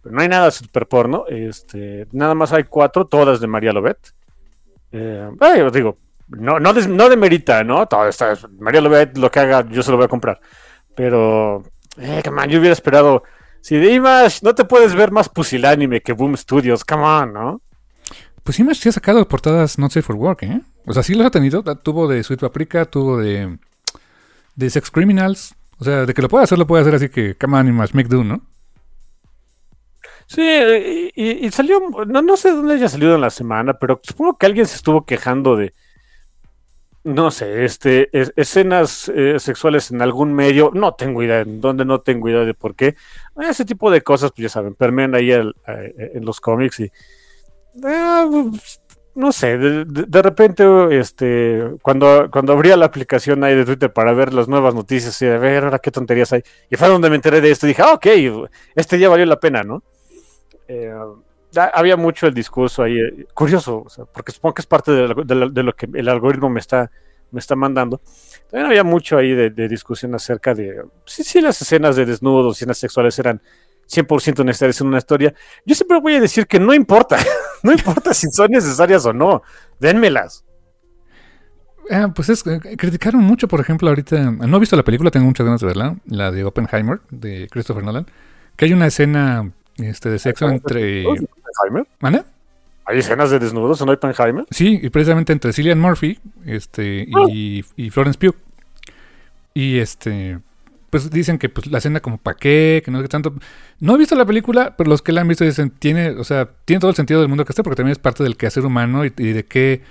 pero 0.02 0.16
no 0.16 0.22
hay 0.22 0.30
nada 0.30 0.52
super 0.52 0.88
porno, 0.88 1.26
este, 1.28 2.08
nada 2.12 2.36
más 2.36 2.54
hay 2.54 2.64
cuatro, 2.66 3.06
todas 3.06 3.40
de 3.40 3.48
María 3.48 3.74
Lobet. 3.74 3.98
Eh, 4.98 5.62
os 5.66 5.74
digo, 5.74 5.98
no, 6.30 6.60
no, 6.60 6.74
des- 6.74 6.88
no 6.88 7.10
demerita, 7.10 7.64
¿no? 7.64 7.86
Todo 7.86 8.08
está, 8.08 8.34
María 8.60 8.80
Lobet, 8.82 9.18
lo 9.18 9.30
que 9.30 9.40
haga, 9.42 9.66
yo 9.70 9.84
se 9.84 9.92
lo 9.92 9.98
voy 9.98 10.06
a 10.06 10.10
comprar. 10.10 10.40
Pero, 10.96 11.64
eh, 11.98 12.22
come 12.24 12.42
on, 12.42 12.50
yo 12.50 12.60
hubiera 12.60 12.74
esperado, 12.74 13.24
si 13.62 13.76
de 13.78 13.92
Image 13.94 14.40
no 14.44 14.56
te 14.56 14.64
puedes 14.64 14.96
ver 14.96 15.12
más 15.12 15.28
pusilánime 15.28 16.02
que 16.02 16.14
Boom 16.14 16.38
Studios, 16.38 16.86
come 16.86 17.04
on, 17.04 17.34
¿no? 17.34 17.62
Pues 18.44 18.60
Image 18.60 18.80
sí 18.80 18.90
ha 18.90 18.92
sacado 18.92 19.28
portadas 19.28 19.78
Not 19.80 19.92
Safe 19.92 20.04
for 20.04 20.16
Work, 20.16 20.44
¿eh? 20.44 20.62
O 20.86 20.94
sea, 20.94 21.02
sí 21.04 21.16
los 21.16 21.26
ha 21.26 21.32
tenido. 21.32 21.64
Tuvo 21.64 22.08
de 22.08 22.24
Sweet 22.24 22.40
Paprika, 22.42 22.86
tuvo 22.86 23.18
de, 23.18 23.58
de 24.56 24.70
Sex 24.70 24.92
Criminals. 24.92 25.56
O 25.80 25.84
sea, 25.84 26.06
de 26.06 26.14
que 26.14 26.22
lo 26.22 26.30
puede 26.30 26.44
hacer, 26.44 26.58
lo 26.60 26.68
puede 26.68 26.84
hacer 26.84 26.96
así 26.96 27.10
que, 27.10 27.36
come 27.36 27.58
on, 27.58 27.68
Image, 27.68 27.94
make 27.96 28.08
do, 28.08 28.24
¿no? 28.24 28.42
Sí, 30.28 30.42
y, 31.16 31.46
y- 31.46 31.52
salió, 31.52 31.80
no, 32.08 32.22
no 32.22 32.38
sé 32.38 32.52
dónde 32.52 32.74
haya 32.76 32.90
salido 32.90 33.16
en 33.16 33.22
la 33.22 33.30
semana, 33.30 33.76
pero 33.76 34.00
supongo 34.04 34.38
que 34.38 34.48
alguien 34.48 34.66
se 34.66 34.76
estuvo 34.76 35.06
quejando 35.06 35.56
de, 35.56 35.74
no 37.04 37.30
sé, 37.30 37.66
este, 37.66 38.10
es- 38.20 38.34
escenas 38.36 39.10
eh, 39.14 39.40
sexuales 39.40 39.92
en 39.92 40.02
algún 40.02 40.34
medio, 40.34 40.72
no 40.74 40.96
tengo 40.96 41.22
idea 41.22 41.42
en 41.42 41.62
dónde, 41.62 41.86
no 41.86 42.02
tengo 42.02 42.30
idea 42.30 42.42
de 42.46 42.56
por 42.56 42.76
qué. 42.76 42.96
Ese 43.40 43.66
tipo 43.66 43.92
de 43.92 44.02
cosas, 44.02 44.32
pues 44.32 44.44
ya 44.44 44.50
saben, 44.50 44.74
permean 44.74 45.14
ahí 45.14 45.32
en 45.32 45.54
los 46.26 46.42
cómics 46.42 46.80
y, 46.80 46.92
ah, 47.84 48.28
no 49.16 49.32
sé, 49.32 49.58
de, 49.58 50.22
repente, 50.22 50.66
este, 51.00 51.64
cuando, 51.82 52.30
cuando 52.32 52.52
abría 52.54 52.76
la 52.76 52.88
aplicación 52.88 53.44
ahí 53.44 53.56
de 53.56 53.66
Twitter 53.66 53.94
para 53.94 54.14
ver 54.14 54.34
las 54.34 54.48
nuevas 54.50 54.76
noticias 54.76 55.22
y 55.22 55.26
de 55.26 55.38
ver 55.38 55.64
ahora 55.64 55.80
qué 55.80 55.92
tonterías 55.92 56.34
hay, 56.34 56.44
y 56.70 56.76
fue 56.76 56.90
donde 56.90 57.10
me 57.10 57.16
enteré 57.16 57.40
de 57.40 57.52
esto 57.52 57.66
y 57.66 57.70
dije, 57.70 57.82
ah, 57.84 57.94
ok, 57.94 58.08
este 58.76 58.98
día 58.98 59.08
valió 59.10 59.26
la 59.26 59.40
pena, 59.40 59.64
¿no? 59.64 59.84
Eh, 60.68 60.92
ha- 61.58 61.72
había 61.74 61.98
mucho 61.98 62.28
el 62.28 62.34
discurso 62.34 62.84
ahí, 62.84 62.98
eh, 63.00 63.26
curioso, 63.34 63.86
porque 64.14 64.32
supongo 64.32 64.56
que 64.56 64.62
es 64.62 64.66
parte 64.68 64.92
de 64.92 65.08
de 65.26 65.64
lo- 65.64 65.76
que 65.76 65.88
el 65.94 66.10
algoritmo 66.10 66.50
me 66.50 66.60
está, 66.60 66.92
me 67.32 67.40
está 67.40 67.56
mandando. 67.56 68.02
También 68.50 68.68
había 68.68 68.84
mucho 68.84 69.18
ahí 69.18 69.34
de, 69.34 69.68
discusión 69.68 70.14
acerca 70.16 70.54
de 70.54 70.84
si 71.06 71.24
sí, 71.24 71.42
las 71.42 71.62
escenas 71.62 71.96
de 71.96 72.06
desnudos, 72.06 72.58
escenas 72.58 72.78
sexuales 72.78 73.18
eran 73.20 73.42
100% 73.88 74.44
necesarias 74.44 74.82
en 74.82 74.88
una 74.88 74.98
historia. 74.98 75.34
Yo 75.66 75.76
siempre 75.76 76.00
voy 76.00 76.16
a 76.16 76.20
decir 76.22 76.48
que 76.48 76.60
no 76.60 76.74
importa, 76.74 77.18
no 77.64 77.72
importa 77.72 78.14
si 78.14 78.30
son 78.32 78.52
necesarias 78.52 79.06
o 79.06 79.14
no, 79.14 79.42
dénmelas. 79.80 80.44
Ah, 81.92 82.12
pues 82.16 82.30
es, 82.30 82.46
eh, 82.48 82.60
criticaron 82.78 83.22
mucho, 83.22 83.48
por 83.48 83.60
ejemplo, 83.60 83.88
ahorita. 83.90 84.32
No 84.32 84.58
he 84.58 84.60
visto 84.60 84.76
la 84.76 84.84
película, 84.84 85.12
tengo 85.12 85.28
muchas 85.28 85.46
ganas 85.46 85.62
de 85.62 85.68
verla. 85.68 85.98
La 86.08 86.32
de 86.32 86.44
Oppenheimer, 86.44 87.00
de 87.12 87.48
Christopher 87.52 87.84
Nolan. 87.84 88.08
Que 88.56 88.66
hay 88.66 88.74
una 88.74 88.88
escena 88.88 89.52
este, 89.78 90.10
de 90.10 90.20
sexo 90.20 90.48
entre. 90.48 91.06
¿Oppenheimer? 91.06 92.26
¿Hay 92.86 93.00
escenas 93.00 93.32
de 93.32 93.40
desnudos 93.40 93.82
en 93.82 93.90
Oppenheimer? 93.90 94.46
Sí, 94.52 94.80
y 94.82 94.90
precisamente 94.90 95.34
entre 95.34 95.54
Cillian 95.54 95.80
Murphy 95.80 96.20
este, 96.46 97.08
y, 97.30 97.66
y 97.76 97.90
Florence 97.90 98.20
Pugh. 98.20 98.36
Y 99.54 99.80
este. 99.80 100.40
pues 100.90 101.10
dicen 101.10 101.38
que 101.38 101.50
pues 101.50 101.68
la 101.68 101.80
escena 101.80 102.00
como 102.00 102.18
pa' 102.18 102.36
qué, 102.36 102.82
que 102.86 102.92
no 102.92 103.00
sé 103.00 103.04
qué 103.04 103.10
tanto. 103.10 103.34
No 103.80 103.96
he 103.96 103.98
visto 103.98 104.16
la 104.16 104.26
película, 104.26 104.76
pero 104.78 104.90
los 104.90 105.02
que 105.02 105.12
la 105.12 105.22
han 105.22 105.28
visto 105.28 105.44
dicen, 105.44 105.72
tiene, 105.72 106.12
o 106.12 106.24
sea, 106.24 106.50
tiene 106.64 106.80
todo 106.80 106.90
el 106.92 106.96
sentido 106.96 107.20
del 107.20 107.28
mundo 107.28 107.44
que 107.44 107.52
esté, 107.52 107.64
porque 107.64 107.76
también 107.76 107.92
es 107.92 108.00
parte 108.00 108.24
del 108.24 108.38
quehacer 108.38 108.66
humano 108.66 109.04
y, 109.04 109.12
y 109.18 109.34
de 109.34 109.46
qué, 109.46 109.82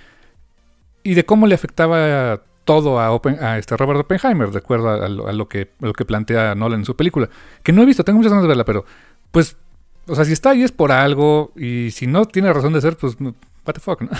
y 1.03 1.13
de 1.13 1.25
cómo 1.25 1.47
le 1.47 1.55
afectaba 1.55 2.41
todo 2.63 2.99
a, 2.99 3.11
Open- 3.11 3.39
a 3.43 3.59
este 3.59 3.77
Robert 3.77 3.99
Oppenheimer, 3.99 4.49
de 4.49 4.57
acuerdo 4.57 4.89
a, 4.89 5.05
a 5.05 5.09
lo, 5.09 5.27
a 5.27 5.33
lo 5.33 5.47
que, 5.47 5.69
a 5.81 5.85
lo 5.85 5.93
que 5.93 6.05
plantea 6.05 6.55
Nolan 6.55 6.79
en 6.79 6.85
su 6.85 6.95
película. 6.95 7.29
Que 7.61 7.71
no 7.71 7.83
he 7.83 7.85
visto, 7.85 8.03
tengo 8.03 8.17
muchas 8.17 8.31
ganas 8.31 8.43
de 8.43 8.47
verla, 8.47 8.65
pero 8.65 8.85
pues, 9.29 9.57
o 10.07 10.15
sea, 10.15 10.25
si 10.25 10.33
está 10.33 10.51
ahí 10.51 10.63
es 10.63 10.71
por 10.71 10.91
algo, 10.91 11.51
y 11.55 11.91
si 11.91 12.07
no 12.07 12.25
tiene 12.25 12.51
razón 12.53 12.73
de 12.73 12.81
ser, 12.81 12.97
pues, 12.97 13.15
what 13.19 13.73
the 13.73 13.79
fuck, 13.79 14.01
¿no? 14.01 14.09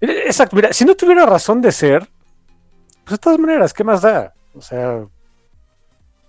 Eh, 0.00 0.26
Exacto, 0.26 0.54
mira, 0.54 0.72
si 0.72 0.84
no 0.84 0.94
tuviera 0.94 1.26
razón 1.26 1.60
de 1.60 1.72
ser, 1.72 2.08
pues 3.02 3.12
de 3.12 3.18
todas 3.18 3.38
maneras, 3.40 3.74
¿qué 3.74 3.82
más 3.82 4.02
da? 4.02 4.32
O 4.54 4.62
sea, 4.62 5.04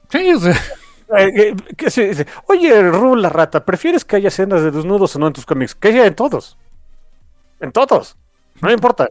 Sí, 0.10 0.34
o 0.34 0.40
sea, 0.40 0.54
eh, 1.20 1.56
eh. 1.78 2.26
Oye, 2.48 2.82
Ru 2.90 3.16
la 3.16 3.30
rata, 3.30 3.64
¿prefieres 3.64 4.04
que 4.06 4.16
haya 4.16 4.30
escenas 4.30 4.64
de 4.64 4.72
desnudos 4.72 5.16
o 5.16 5.20
no 5.20 5.28
en 5.28 5.34
tus 5.34 5.46
cómics? 5.46 5.76
Que 5.76 5.90
haya 5.90 6.06
en 6.06 6.16
todos. 6.16 6.58
En 7.60 7.72
todos. 7.72 8.18
No 8.62 8.68
me 8.68 8.74
importa. 8.74 9.08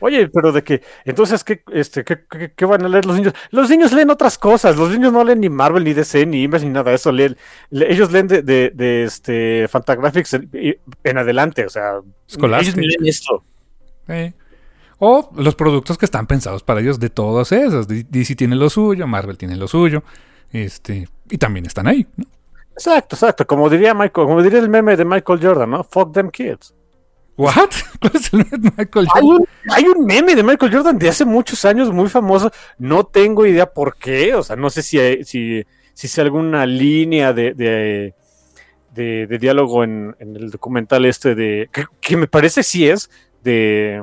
Oye, 0.00 0.28
pero 0.28 0.52
de 0.52 0.62
que, 0.62 0.82
entonces, 1.04 1.42
¿qué, 1.44 1.62
este, 1.72 2.04
qué, 2.04 2.24
qué- 2.30 2.52
qué 2.54 2.64
van 2.64 2.84
a 2.84 2.88
leer 2.88 3.04
los 3.06 3.16
niños? 3.16 3.32
Los 3.50 3.68
niños 3.70 3.92
leen 3.92 4.10
otras 4.10 4.38
cosas. 4.38 4.76
Los 4.76 4.90
niños 4.90 5.12
no 5.12 5.24
leen 5.24 5.40
ni 5.40 5.48
Marvel, 5.48 5.84
ni 5.84 5.92
DC, 5.94 6.26
ni 6.26 6.42
Image, 6.42 6.64
ni 6.64 6.70
nada 6.72 6.90
de 6.90 6.96
eso. 6.96 7.12
Leen, 7.12 7.36
le- 7.70 7.92
ellos 7.92 8.10
leen 8.12 8.26
de, 8.28 8.42
de, 8.42 8.70
de, 8.74 9.04
este, 9.04 9.66
Fantagraphics 9.68 10.34
en, 10.34 10.50
en 11.04 11.18
adelante. 11.18 11.64
O 11.66 11.68
sea, 11.68 12.00
ellos 12.62 12.74
leen 12.86 13.06
esto. 13.06 13.44
O 14.98 15.30
los 15.36 15.54
productos 15.54 15.96
que 15.96 16.04
están 16.06 16.26
pensados 16.26 16.62
para 16.62 16.80
ellos 16.80 16.98
de 16.98 17.10
todos 17.10 17.52
esos. 17.52 17.86
D- 17.86 18.04
DC 18.08 18.34
tiene 18.34 18.56
lo 18.56 18.68
suyo, 18.70 19.06
Marvel 19.06 19.38
tiene 19.38 19.56
lo 19.56 19.68
suyo, 19.68 20.02
este, 20.50 21.08
y 21.30 21.38
también 21.38 21.66
están 21.66 21.86
ahí, 21.86 22.06
¿no? 22.16 22.24
Exacto, 22.72 23.16
exacto. 23.16 23.46
Como 23.46 23.68
diría 23.68 23.92
Michael, 23.94 24.26
como 24.26 24.42
diría 24.42 24.58
el 24.60 24.68
meme 24.68 24.96
de 24.96 25.04
Michael 25.04 25.40
Jordan, 25.42 25.70
¿no? 25.70 25.84
Fuck 25.84 26.12
them 26.12 26.30
kids. 26.30 26.74
¿What? 27.38 27.70
¿Cuál 28.00 28.12
es 28.16 28.32
el 28.34 28.44
Michael 28.76 29.06
Hay 29.14 29.22
un, 29.22 29.46
hay 29.70 29.84
un 29.84 30.04
meme 30.04 30.34
de 30.34 30.42
Michael 30.42 30.72
Jordan 30.74 30.98
de 30.98 31.08
hace 31.08 31.24
muchos 31.24 31.64
años 31.64 31.90
muy 31.92 32.08
famoso. 32.08 32.50
No 32.78 33.04
tengo 33.04 33.46
idea 33.46 33.64
por 33.72 33.96
qué. 33.96 34.34
O 34.34 34.42
sea, 34.42 34.56
no 34.56 34.68
sé 34.70 34.82
si 34.82 34.98
hay- 34.98 35.24
si, 35.24 35.64
si 35.94 36.06
es 36.08 36.18
alguna 36.18 36.66
línea 36.66 37.32
de, 37.32 37.54
de, 37.54 38.14
de- 38.92 39.26
de 39.28 39.38
diálogo 39.38 39.84
en, 39.84 40.14
en 40.18 40.34
el 40.36 40.50
documental 40.50 41.04
este 41.06 41.34
de. 41.34 41.70
Que, 41.72 41.84
que 42.00 42.16
me 42.16 42.26
parece 42.26 42.62
sí 42.64 42.88
es 42.88 43.08
de, 43.44 44.02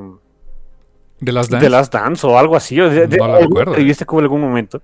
¿De 1.19 1.32
las 1.34 1.50
Dance? 1.50 1.63
de 1.65 1.69
Last 1.69 1.93
Dance 1.93 2.26
o 2.26 2.39
algo 2.39 2.56
así. 2.56 2.80
o 2.80 2.89
de, 2.89 3.06
No 3.17 3.28
lo 3.28 3.39
recuerdo. 3.39 3.71
entrevista 3.74 4.06
que 4.06 4.12
hubo 4.12 4.19
en 4.19 4.26
algún 4.26 4.41
momento. 4.41 4.82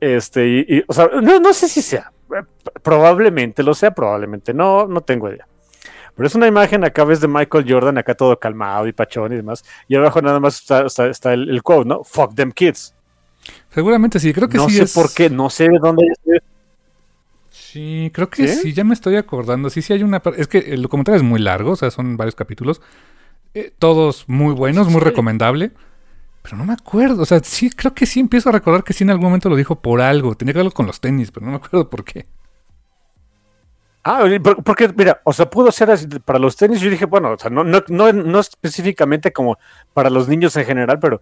Este, 0.00 0.46
y, 0.46 0.66
y, 0.78 0.84
o 0.86 0.92
sea, 0.92 1.08
no, 1.22 1.38
no 1.38 1.52
sé 1.52 1.68
si 1.68 1.82
sea. 1.82 2.10
Eh, 2.34 2.42
Probablemente 2.82 3.62
lo 3.62 3.74
sea, 3.74 3.90
probablemente 3.92 4.52
no, 4.54 4.86
no 4.86 5.00
tengo 5.02 5.28
idea. 5.30 5.46
Pero 6.16 6.26
es 6.26 6.34
una 6.34 6.46
imagen 6.46 6.82
acá 6.84 7.04
ves 7.04 7.20
de 7.20 7.28
Michael 7.28 7.66
Jordan, 7.68 7.98
acá 7.98 8.14
todo 8.14 8.38
calmado 8.38 8.86
y 8.86 8.92
pachón 8.92 9.32
y 9.32 9.36
demás. 9.36 9.64
Y 9.86 9.96
abajo 9.96 10.22
nada 10.22 10.40
más 10.40 10.60
está, 10.60 10.86
está- 10.86 11.06
está 11.08 11.32
el, 11.34 11.48
el 11.50 11.62
quote, 11.62 11.88
¿no? 11.88 12.02
Fuck 12.04 12.34
them 12.34 12.52
kids. 12.52 12.94
Seguramente 13.70 14.18
sí, 14.18 14.32
creo 14.32 14.48
que 14.48 14.56
no 14.56 14.68
sí 14.68 14.76
sé 14.76 14.84
es- 14.84 14.94
por 14.94 15.12
qué, 15.12 15.28
no 15.30 15.50
sé 15.50 15.68
de 15.68 15.78
dónde. 15.78 16.06
Sí, 17.50 18.10
creo 18.12 18.28
que 18.30 18.48
¿Sí? 18.48 18.60
¿Sí? 18.62 18.72
ya 18.72 18.84
me 18.84 18.94
estoy 18.94 19.16
acordando. 19.16 19.70
Sí, 19.70 19.82
sí 19.82 19.92
hay 19.92 20.02
una... 20.02 20.22
Es 20.36 20.48
que 20.48 20.58
el 20.58 20.82
documental 20.82 21.14
es 21.14 21.22
muy 21.22 21.40
largo, 21.40 21.72
o 21.72 21.76
sea, 21.76 21.90
son 21.90 22.16
varios 22.16 22.34
capítulos. 22.34 22.80
Eh, 23.54 23.72
todos 23.78 24.24
muy 24.28 24.54
buenos, 24.54 24.88
muy 24.88 25.00
Sí. 25.00 25.04
recomendable. 25.04 25.72
Pero 26.42 26.56
no 26.58 26.64
me 26.64 26.74
acuerdo, 26.74 27.22
o 27.22 27.26
sea, 27.26 27.40
sí, 27.42 27.70
creo 27.70 27.92
que 27.92 28.06
sí 28.06 28.20
empiezo 28.20 28.50
a 28.50 28.52
recordar 28.52 28.84
que 28.84 28.92
sí 28.92 29.02
en 29.04 29.10
algún 29.10 29.24
momento 29.26 29.48
lo 29.48 29.56
dijo 29.56 29.76
por 29.80 30.00
algo. 30.00 30.34
Tenía 30.36 30.52
que 30.54 30.58
verlo 30.58 30.70
con 30.70 30.86
los 30.86 31.00
tenis, 31.00 31.30
pero 31.32 31.44
no 31.44 31.52
me 31.52 31.56
acuerdo 31.56 31.90
por 31.90 32.04
qué. 32.04 32.26
Ah, 34.08 34.24
por- 34.40 34.62
porque, 34.62 34.88
mira, 34.96 35.20
o 35.24 35.32
sea, 35.32 35.50
pudo 35.50 35.72
ser 35.72 35.90
así 35.90 36.06
para 36.24 36.38
los 36.38 36.54
tenis. 36.54 36.80
Yo 36.80 36.88
dije, 36.88 37.06
bueno, 37.06 37.32
o 37.32 37.38
sea, 37.38 37.50
no, 37.50 37.64
no, 37.64 37.82
no, 37.88 38.12
no 38.12 38.38
específicamente 38.38 39.32
como 39.32 39.58
para 39.92 40.10
los 40.10 40.28
niños 40.28 40.56
en 40.56 40.64
general, 40.64 41.00
pero 41.00 41.20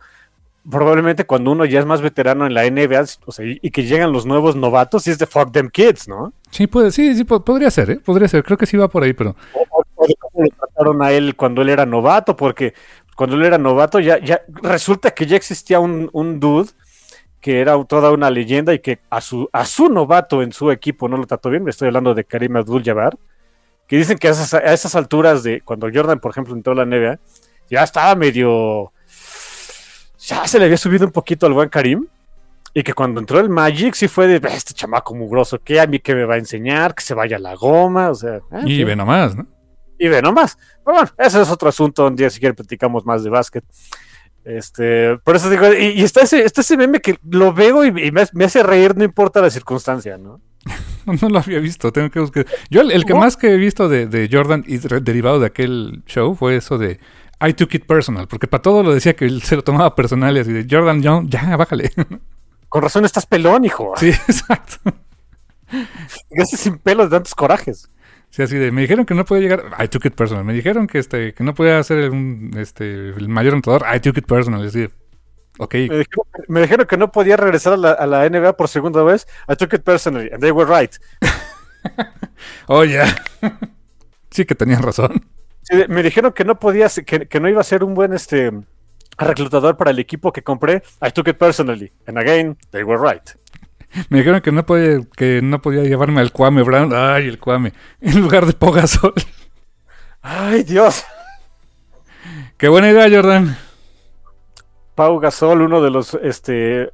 probablemente 0.70 1.24
cuando 1.24 1.50
uno 1.52 1.64
ya 1.64 1.80
es 1.80 1.86
más 1.86 2.02
veterano 2.02 2.46
en 2.46 2.52
la 2.52 2.64
NBA, 2.66 3.04
o 3.26 3.32
sea, 3.32 3.46
y, 3.46 3.58
y 3.62 3.70
que 3.70 3.84
llegan 3.84 4.12
los 4.12 4.26
nuevos 4.26 4.54
novatos, 4.56 5.06
y 5.06 5.10
es 5.10 5.18
de 5.18 5.26
fuck 5.26 5.50
them 5.50 5.70
kids, 5.70 6.08
¿no? 6.08 6.32
Sí, 6.50 6.66
puede, 6.66 6.90
sí, 6.90 7.14
sí, 7.14 7.24
po- 7.24 7.42
podría 7.44 7.70
ser, 7.70 7.90
¿eh? 7.90 8.00
Podría 8.04 8.28
ser, 8.28 8.44
creo 8.44 8.58
que 8.58 8.66
sí 8.66 8.76
va 8.76 8.88
por 8.88 9.02
ahí, 9.02 9.14
pero... 9.14 9.34
o, 9.54 9.82
o 9.94 10.06
de 10.06 10.14
cómo 10.16 10.44
lo 10.44 10.50
trataron 10.50 11.02
a 11.02 11.10
él 11.10 11.36
cuando 11.36 11.62
él 11.62 11.70
era 11.70 11.86
novato, 11.86 12.36
porque 12.36 12.74
cuando 13.16 13.36
él 13.36 13.44
era 13.44 13.56
novato 13.58 13.98
ya, 14.00 14.18
ya 14.18 14.42
resulta 14.62 15.12
que 15.12 15.24
ya 15.26 15.36
existía 15.36 15.80
un, 15.80 16.10
un 16.12 16.40
dude 16.40 16.70
que 17.44 17.60
era 17.60 17.74
toda 17.84 18.10
una 18.10 18.30
leyenda 18.30 18.72
y 18.72 18.78
que 18.78 19.00
a 19.10 19.20
su, 19.20 19.50
a 19.52 19.66
su 19.66 19.90
novato 19.90 20.40
en 20.40 20.50
su 20.50 20.70
equipo 20.70 21.10
no 21.10 21.18
lo 21.18 21.26
trató 21.26 21.50
bien, 21.50 21.62
me 21.62 21.72
estoy 21.72 21.88
hablando 21.88 22.14
de 22.14 22.24
Karim 22.24 22.56
Abdul-Jabbar, 22.56 23.18
que 23.86 23.98
dicen 23.98 24.16
que 24.16 24.28
a 24.28 24.30
esas, 24.30 24.54
a 24.54 24.72
esas 24.72 24.94
alturas 24.94 25.42
de 25.42 25.60
cuando 25.60 25.90
Jordan, 25.92 26.20
por 26.20 26.30
ejemplo, 26.30 26.54
entró 26.54 26.72
a 26.72 26.76
la 26.76 26.86
NBA, 26.86 27.18
ya 27.68 27.82
estaba 27.82 28.14
medio... 28.14 28.94
Ya 30.20 30.48
se 30.48 30.58
le 30.58 30.64
había 30.64 30.78
subido 30.78 31.04
un 31.04 31.12
poquito 31.12 31.44
al 31.44 31.52
buen 31.52 31.68
Karim. 31.68 32.06
Y 32.72 32.82
que 32.82 32.94
cuando 32.94 33.20
entró 33.20 33.38
el 33.40 33.50
Magic 33.50 33.92
sí 33.92 34.08
fue 34.08 34.26
de 34.26 34.36
este 34.48 34.72
chamaco 34.72 35.14
mugroso, 35.14 35.58
que 35.58 35.78
a 35.78 35.86
mí 35.86 35.98
que 35.98 36.14
me 36.14 36.24
va 36.24 36.36
a 36.36 36.38
enseñar, 36.38 36.94
que 36.94 37.02
se 37.02 37.12
vaya 37.12 37.36
a 37.36 37.40
la 37.40 37.56
goma, 37.56 38.08
o 38.08 38.14
sea. 38.14 38.40
en 38.52 38.66
Y 38.66 38.84
ve 38.84 38.96
nomás, 38.96 39.36
¿no? 39.36 39.46
Y 39.98 40.08
ve 40.08 40.22
nomás. 40.22 40.56
Pero 40.82 40.96
bueno, 40.96 41.10
ese 41.18 41.42
es 41.42 41.50
otro 41.50 41.68
asunto. 41.68 42.06
Un 42.06 42.16
día, 42.16 42.30
si 42.30 42.40
quieren, 42.40 42.56
platicamos 42.56 43.04
más 43.04 43.22
de 43.22 43.28
básquet. 43.28 43.64
Este, 44.44 45.16
por 45.24 45.36
eso 45.36 45.48
digo, 45.48 45.72
y, 45.72 45.86
y 45.98 46.02
está, 46.02 46.20
ese, 46.22 46.44
está 46.44 46.60
ese 46.60 46.76
meme 46.76 47.00
que 47.00 47.18
lo 47.30 47.52
veo 47.54 47.84
y, 47.84 47.88
y 47.88 48.12
me, 48.12 48.24
me 48.32 48.44
hace 48.44 48.62
reír, 48.62 48.96
no 48.96 49.02
importa 49.04 49.40
la 49.40 49.50
circunstancia, 49.50 50.18
¿no? 50.18 50.40
No, 51.06 51.28
lo 51.28 51.38
había 51.38 51.58
visto, 51.60 51.92
tengo 51.92 52.10
que 52.10 52.20
buscar. 52.20 52.46
Yo 52.70 52.80
el, 52.82 52.90
el 52.90 53.04
que 53.04 53.14
más 53.14 53.36
que 53.36 53.52
he 53.52 53.56
visto 53.56 53.88
de, 53.88 54.06
de 54.06 54.28
Jordan 54.30 54.64
y 54.66 54.78
re- 54.78 55.00
derivado 55.00 55.38
de 55.40 55.46
aquel 55.46 56.02
show 56.06 56.34
fue 56.34 56.56
eso 56.56 56.78
de 56.78 56.98
I 57.46 57.52
took 57.52 57.74
it 57.74 57.86
personal, 57.86 58.26
porque 58.28 58.46
para 58.46 58.62
todo 58.62 58.82
lo 58.82 58.94
decía 58.94 59.14
que 59.14 59.24
él 59.26 59.42
se 59.42 59.56
lo 59.56 59.62
tomaba 59.64 59.94
personal 59.94 60.36
y 60.36 60.40
así 60.40 60.52
de 60.52 60.66
Jordan, 60.70 61.02
ya, 61.02 61.20
ya 61.26 61.56
bájale. 61.56 61.90
Con 62.68 62.82
razón 62.82 63.04
estás 63.04 63.26
pelón, 63.26 63.64
hijo. 63.64 63.92
sí, 63.96 64.08
exacto. 64.28 64.92
Llegaste 66.30 66.56
sin 66.56 66.78
pelos 66.78 67.06
de 67.10 67.16
tantos 67.16 67.34
corajes. 67.34 67.90
Sí, 68.34 68.42
así 68.42 68.56
de, 68.58 68.72
me 68.72 68.80
dijeron 68.80 69.06
que 69.06 69.14
no 69.14 69.24
podía 69.24 69.42
llegar, 69.42 69.70
I 69.78 69.86
took 69.86 70.06
it 70.06 70.14
personal. 70.16 70.44
Me 70.44 70.54
dijeron 70.54 70.88
que 70.88 70.98
este, 70.98 71.34
que 71.34 71.44
no 71.44 71.54
podía 71.54 71.80
ser 71.84 72.10
un, 72.10 72.50
este, 72.58 73.10
el 73.10 73.28
mayor 73.28 73.52
anotador, 73.52 73.84
I 73.94 74.00
took 74.00 74.18
it 74.18 74.26
personal. 74.26 74.66
Así 74.66 74.80
de, 74.80 74.90
ok, 75.60 75.74
Me 75.74 75.98
dijeron, 75.98 76.26
me 76.48 76.60
dijeron 76.62 76.86
que 76.88 76.96
no 76.96 77.12
podía 77.12 77.36
regresar 77.36 77.74
a 77.74 77.76
la, 77.76 77.92
a 77.92 78.08
la 78.08 78.28
NBA 78.28 78.56
por 78.56 78.66
segunda 78.66 79.04
vez. 79.04 79.28
I 79.48 79.54
took 79.54 79.72
it 79.72 79.84
personally, 79.84 80.30
and 80.32 80.42
they 80.42 80.50
were 80.50 80.68
right. 80.68 80.96
oh 82.66 82.82
ya. 82.82 83.06
sí 84.30 84.44
que 84.44 84.56
tenían 84.56 84.82
razón. 84.82 85.24
Sí, 85.62 85.84
me 85.88 86.02
dijeron 86.02 86.32
que 86.32 86.44
no 86.44 86.58
podía, 86.58 86.88
que 86.88 87.38
no 87.40 87.48
iba 87.48 87.60
a 87.60 87.64
ser 87.64 87.84
un 87.84 87.94
buen 87.94 88.14
este 88.14 88.50
reclutador 89.16 89.76
para 89.76 89.92
el 89.92 90.00
equipo 90.00 90.32
que 90.32 90.42
compré. 90.42 90.82
I 91.00 91.12
took 91.12 91.28
it 91.28 91.38
personally, 91.38 91.92
and 92.08 92.18
again, 92.18 92.58
they 92.72 92.82
were 92.82 93.00
right. 93.00 93.30
Me 94.08 94.18
dijeron 94.18 94.40
que 94.40 94.52
no 94.52 94.66
podía, 94.66 95.00
que 95.16 95.40
no 95.42 95.60
podía 95.60 95.82
llevarme 95.82 96.20
al 96.20 96.32
Kwame 96.32 96.62
Brown. 96.62 96.92
Ay, 96.94 97.28
el 97.28 97.38
Kwame. 97.38 97.72
En 98.00 98.20
lugar 98.20 98.46
de 98.46 98.52
Pogasol. 98.52 99.14
Ay, 100.22 100.62
Dios. 100.62 101.04
Qué 102.56 102.68
buena 102.68 102.90
idea, 102.90 103.08
Jordan. 103.10 103.56
Pau 104.94 105.18
Gasol, 105.18 105.62
uno 105.62 105.82
de 105.82 105.90
los 105.90 106.14
este, 106.14 106.82
eh, 106.84 106.88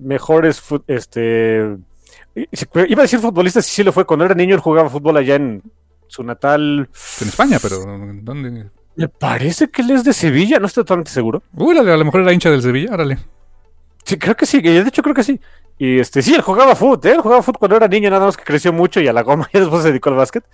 mejores, 0.00 0.62
este, 0.86 1.76
iba 2.34 3.00
a 3.00 3.02
decir 3.02 3.18
futbolistas, 3.18 3.68
y 3.68 3.74
sí 3.74 3.84
lo 3.84 3.92
fue. 3.92 4.06
Cuando 4.06 4.24
era 4.24 4.34
niño, 4.34 4.54
él 4.54 4.60
jugaba 4.60 4.88
fútbol 4.88 5.18
allá 5.18 5.34
en 5.36 5.62
su 6.06 6.22
natal. 6.22 6.88
En 7.20 7.28
España, 7.28 7.58
pero 7.60 7.76
¿dónde? 8.22 8.70
Me 8.94 9.08
parece 9.08 9.68
que 9.68 9.82
él 9.82 9.90
es 9.90 10.04
de 10.04 10.14
Sevilla, 10.14 10.58
no 10.58 10.66
estoy 10.66 10.84
totalmente 10.84 11.10
seguro. 11.10 11.42
Uy, 11.54 11.76
a 11.76 11.82
lo 11.82 12.04
mejor 12.04 12.22
era 12.22 12.32
hincha 12.32 12.50
del 12.50 12.62
Sevilla, 12.62 12.94
órale. 12.94 13.18
Sí, 14.06 14.16
creo 14.18 14.36
que 14.36 14.46
sí, 14.46 14.60
de 14.62 14.78
hecho 14.80 15.02
creo 15.02 15.14
que 15.14 15.24
sí. 15.24 15.40
Y 15.78 15.98
este, 15.98 16.22
sí, 16.22 16.32
él 16.34 16.40
jugaba 16.40 16.74
fútbol, 16.76 17.00
¿eh? 17.04 17.14
él 17.14 17.20
jugaba 17.20 17.42
fútbol 17.42 17.58
cuando 17.58 17.76
era 17.76 17.88
niño, 17.88 18.08
nada 18.08 18.24
más 18.26 18.36
que 18.36 18.44
creció 18.44 18.72
mucho 18.72 19.00
y 19.00 19.08
a 19.08 19.12
la 19.12 19.22
goma 19.22 19.48
y 19.52 19.58
después 19.58 19.82
se 19.82 19.88
dedicó 19.90 20.08
al 20.10 20.16
básquet. 20.16 20.44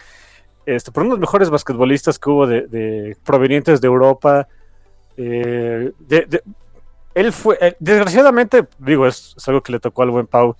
Este, 0.66 0.90
pero 0.90 1.04
uno 1.06 1.14
de 1.16 1.20
los 1.20 1.28
mejores 1.28 1.50
basquetbolistas 1.50 2.18
que 2.18 2.30
hubo 2.30 2.46
de, 2.46 2.66
de- 2.66 3.16
provenientes 3.24 3.80
de 3.80 3.86
Europa. 3.86 4.48
eh, 5.16 5.92
de- 5.98 6.26
de- 6.26 6.42
él 7.14 7.32
fue, 7.32 7.58
eh, 7.60 7.76
desgraciadamente, 7.78 8.66
digo, 8.78 9.06
es, 9.06 9.34
es 9.36 9.46
algo 9.48 9.62
que 9.62 9.72
le 9.72 9.80
tocó 9.80 10.02
al 10.02 10.10
buen 10.10 10.26
Pau. 10.26 10.56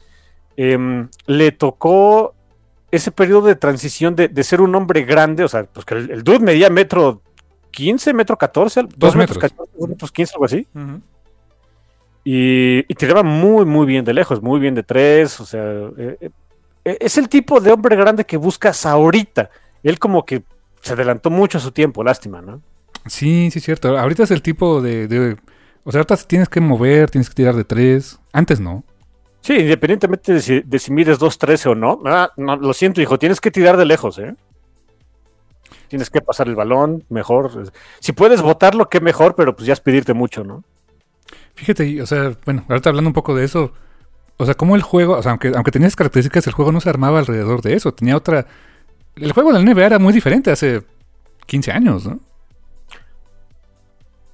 em, 0.57 1.09
le 1.27 1.51
tocó 1.53 2.35
ese 2.91 3.11
periodo 3.11 3.47
de 3.47 3.55
transición 3.57 4.15
de, 4.15 4.29
de 4.29 4.45
ser 4.45 4.61
un 4.61 4.75
hombre 4.75 5.03
grande, 5.05 5.45
o 5.45 5.49
sea, 5.49 5.65
pues 5.65 5.87
que 5.87 5.95
el, 5.95 6.11
el 6.11 6.23
dude 6.23 6.41
medía 6.41 6.69
metro 6.69 7.23
15, 7.71 8.13
metro 8.13 8.37
14, 8.37 8.83
dos 8.83 9.17
metros, 9.17 9.39
metros. 9.39 9.39
14, 9.39 9.73
dos 9.79 9.89
metros 9.89 10.13
15, 10.13 10.33
algo 10.35 10.45
así. 10.45 10.67
Y, 12.25 12.81
y 12.91 12.95
tiraba 12.95 13.23
muy, 13.23 13.65
muy 13.65 13.87
bien 13.87 14.05
de 14.05 14.15
lejos, 14.15 14.43
muy 14.43 14.61
bien 14.61 14.75
de 14.75 14.83
tres. 14.83 15.41
O 15.41 15.47
sea, 15.47 15.63
eh, 15.99 16.31
eh, 16.85 16.99
es 17.01 17.19
el 17.19 17.29
tipo 17.29 17.61
de 17.61 17.73
hombre 17.73 17.97
grande 17.97 18.25
que 18.25 18.37
buscas 18.37 18.87
ahorita. 18.87 19.51
Él 19.83 19.99
como 19.99 20.25
que 20.25 20.45
se 20.81 20.93
adelantó 20.93 21.31
mucho 21.31 21.59
a 21.59 21.61
su 21.61 21.73
tiempo, 21.73 22.05
lástima, 22.05 22.41
¿no? 22.41 22.63
Sí, 23.07 23.51
sí, 23.51 23.59
es 23.59 23.65
cierto. 23.65 23.99
Ahorita 23.99 24.23
es 24.23 24.31
el 24.31 24.43
tipo 24.43 24.81
de, 24.81 25.09
de- 25.09 25.37
O 25.85 25.91
sea, 25.91 25.99
ahorita 26.01 26.17
tienes 26.29 26.49
que 26.49 26.61
mover, 26.61 27.11
tienes 27.11 27.29
que 27.29 27.35
tirar 27.35 27.57
de 27.57 27.65
tres. 27.65 28.21
Antes 28.33 28.61
no. 28.61 28.85
Sí, 29.41 29.55
independientemente 29.57 30.35
de 30.35 30.41
si, 30.41 30.61
de 30.61 30.79
si 30.79 30.93
mides 30.93 31.19
2.13 31.19 31.67
o 31.73 31.75
no, 31.75 32.01
ah, 32.07 32.31
no, 32.37 32.55
lo 32.55 32.73
siento, 32.73 33.01
hijo, 33.01 33.19
tienes 33.19 33.41
que 33.41 33.51
tirar 33.51 33.77
de 33.77 33.85
lejos, 33.85 34.19
¿eh? 34.21 34.37
Tienes 35.89 36.11
que 36.11 36.21
pasar 36.21 36.47
el 36.49 36.55
balón, 36.55 37.05
mejor. 37.09 37.51
Si 38.01 38.13
puedes 38.13 38.41
botarlo, 38.41 38.89
qué 38.89 39.01
mejor, 39.01 39.35
pero 39.35 39.55
pues 39.55 39.67
ya 39.67 39.73
es 39.73 39.81
pedirte 39.81 40.15
mucho, 40.15 40.45
¿no? 40.45 40.63
Fíjate, 41.55 42.01
o 42.03 42.07
sea, 42.07 42.37
bueno, 42.45 42.65
ahorita 42.69 42.89
hablando 42.89 43.09
un 43.11 43.15
poco 43.15 43.35
de 43.35 43.45
eso, 43.45 43.73
o 44.37 44.45
sea, 44.45 44.55
como 44.55 44.77
el 44.77 44.83
juego, 44.83 45.17
o 45.17 45.23
sea, 45.23 45.33
aunque, 45.33 45.53
aunque 45.55 45.71
tenía 45.71 45.89
esas 45.89 45.97
características, 45.97 46.47
el 46.47 46.53
juego 46.53 46.73
no 46.73 46.81
se 46.81 46.89
armaba 46.89 47.19
alrededor 47.19 47.63
de 47.63 47.75
eso, 47.75 47.93
tenía 47.93 48.17
otra... 48.17 48.47
El 49.17 49.33
juego 49.33 49.53
de 49.53 49.63
la 49.63 49.73
NBA 49.73 49.87
era 49.87 49.99
muy 49.99 50.13
diferente 50.13 50.51
hace 50.51 50.83
15 51.47 51.73
años, 51.73 52.07
¿no? 52.07 52.21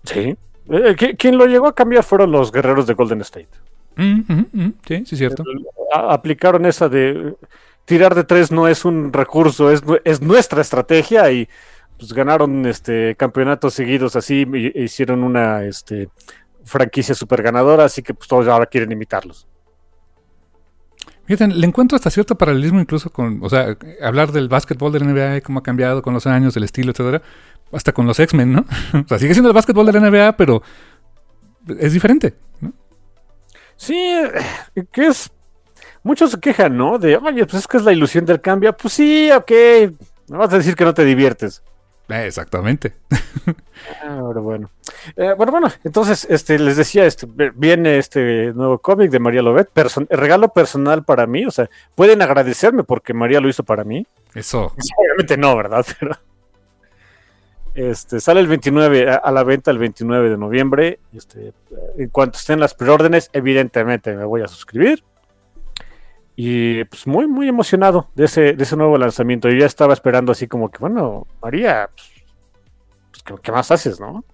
Sí. 0.04 0.36
Eh, 0.70 1.16
quien 1.18 1.36
lo 1.36 1.46
llegó 1.46 1.66
a 1.66 1.74
cambiar 1.74 2.04
fueron 2.04 2.30
los 2.30 2.52
guerreros 2.52 2.86
de 2.86 2.94
Golden 2.94 3.20
State. 3.22 3.48
Mm, 3.96 4.70
sí, 4.86 5.02
sí, 5.04 5.16
cierto. 5.16 5.42
aplicaron 5.92 6.64
esa 6.66 6.88
de 6.88 7.34
tirar 7.84 8.14
de 8.14 8.22
tres 8.22 8.52
no 8.52 8.68
es 8.68 8.84
un 8.84 9.12
recurso, 9.12 9.72
es, 9.72 9.82
es 10.04 10.22
nuestra 10.22 10.60
estrategia 10.60 11.30
y 11.32 11.48
pues 11.98 12.12
ganaron 12.12 12.64
este 12.66 13.16
campeonatos 13.16 13.74
seguidos 13.74 14.14
así, 14.14 14.46
e 14.52 14.84
hicieron 14.84 15.24
una 15.24 15.64
este, 15.64 16.10
franquicia 16.68 17.14
super 17.14 17.42
ganadora, 17.42 17.84
así 17.84 18.02
que 18.02 18.14
pues 18.14 18.28
todos 18.28 18.46
ahora 18.48 18.66
quieren 18.66 18.92
imitarlos. 18.92 19.46
Fíjate, 21.24 21.48
le 21.48 21.66
encuentro 21.66 21.96
hasta 21.96 22.10
cierto 22.10 22.38
paralelismo 22.38 22.80
incluso 22.80 23.10
con, 23.10 23.40
o 23.42 23.50
sea, 23.50 23.76
hablar 24.02 24.32
del 24.32 24.48
básquetbol 24.48 24.92
de 24.92 25.00
la 25.00 25.06
NBA, 25.06 25.40
cómo 25.42 25.58
ha 25.58 25.62
cambiado 25.62 26.00
con 26.00 26.14
los 26.14 26.26
años, 26.26 26.56
el 26.56 26.64
estilo, 26.64 26.92
etcétera, 26.92 27.20
hasta 27.70 27.92
con 27.92 28.06
los 28.06 28.18
X-Men, 28.18 28.52
¿no? 28.52 28.64
o 29.04 29.08
sea, 29.08 29.18
sigue 29.18 29.34
siendo 29.34 29.50
el 29.50 29.54
básquetbol 29.54 29.84
de 29.84 29.92
la 29.92 30.10
NBA, 30.10 30.36
pero 30.36 30.62
es 31.78 31.92
diferente, 31.92 32.34
¿no? 32.60 32.72
Sí, 33.76 33.96
eh, 33.96 34.84
que 34.90 35.06
es. 35.06 35.30
Muchos 36.02 36.30
se 36.30 36.40
quejan, 36.40 36.76
¿no? 36.76 36.98
De, 36.98 37.16
oye, 37.16 37.44
pues 37.44 37.62
es 37.62 37.66
que 37.66 37.76
es 37.76 37.84
la 37.84 37.92
ilusión 37.92 38.24
del 38.24 38.40
cambio. 38.40 38.76
Pues 38.76 38.94
sí, 38.94 39.30
ok. 39.30 39.50
Me 40.28 40.36
vas 40.38 40.52
a 40.52 40.58
decir 40.58 40.74
que 40.74 40.84
no 40.84 40.94
te 40.94 41.04
diviertes. 41.04 41.62
Exactamente. 42.08 42.94
Ah, 44.02 44.20
bueno. 44.34 44.70
Eh, 45.16 45.34
bueno, 45.36 45.52
bueno, 45.52 45.68
entonces 45.84 46.26
este, 46.30 46.58
les 46.58 46.76
decía, 46.76 47.04
este, 47.04 47.26
viene 47.54 47.98
este 47.98 48.52
nuevo 48.54 48.78
cómic 48.78 49.10
de 49.10 49.18
María 49.18 49.42
Lobet, 49.42 49.68
regalo 50.10 50.48
personal 50.48 51.04
para 51.04 51.26
mí, 51.26 51.44
o 51.44 51.50
sea, 51.50 51.68
pueden 51.94 52.22
agradecerme 52.22 52.82
porque 52.82 53.14
María 53.14 53.40
lo 53.40 53.48
hizo 53.48 53.62
para 53.62 53.84
mí. 53.84 54.06
Eso. 54.34 54.72
Obviamente 54.98 55.36
no, 55.36 55.56
¿verdad? 55.56 55.86
Pero, 56.00 56.16
este, 57.74 58.18
sale 58.18 58.40
el 58.40 58.48
29, 58.48 59.08
a, 59.22 59.30
la 59.30 59.44
venta 59.44 59.70
el 59.70 59.78
29 59.78 60.30
de 60.30 60.36
noviembre. 60.36 60.98
Este, 61.14 61.52
en 61.96 62.08
cuanto 62.08 62.36
estén 62.36 62.58
las 62.58 62.74
preórdenes, 62.74 63.30
evidentemente 63.32 64.16
me 64.16 64.24
voy 64.24 64.42
a 64.42 64.48
suscribir. 64.48 65.04
Y 66.40 66.84
pues 66.84 67.04
muy, 67.04 67.26
muy 67.26 67.48
emocionado 67.48 68.10
de 68.14 68.26
ese, 68.26 68.52
de 68.52 68.62
ese 68.62 68.76
nuevo 68.76 68.96
lanzamiento. 68.96 69.48
Yo 69.48 69.56
ya 69.56 69.66
estaba 69.66 69.92
esperando 69.92 70.30
así 70.30 70.46
como 70.46 70.70
que, 70.70 70.78
bueno, 70.78 71.26
María, 71.42 71.90
pues, 71.92 73.24
pues 73.26 73.40
¿qué, 73.42 73.50
más 73.50 73.72
haces, 73.72 73.98
no? 73.98 74.24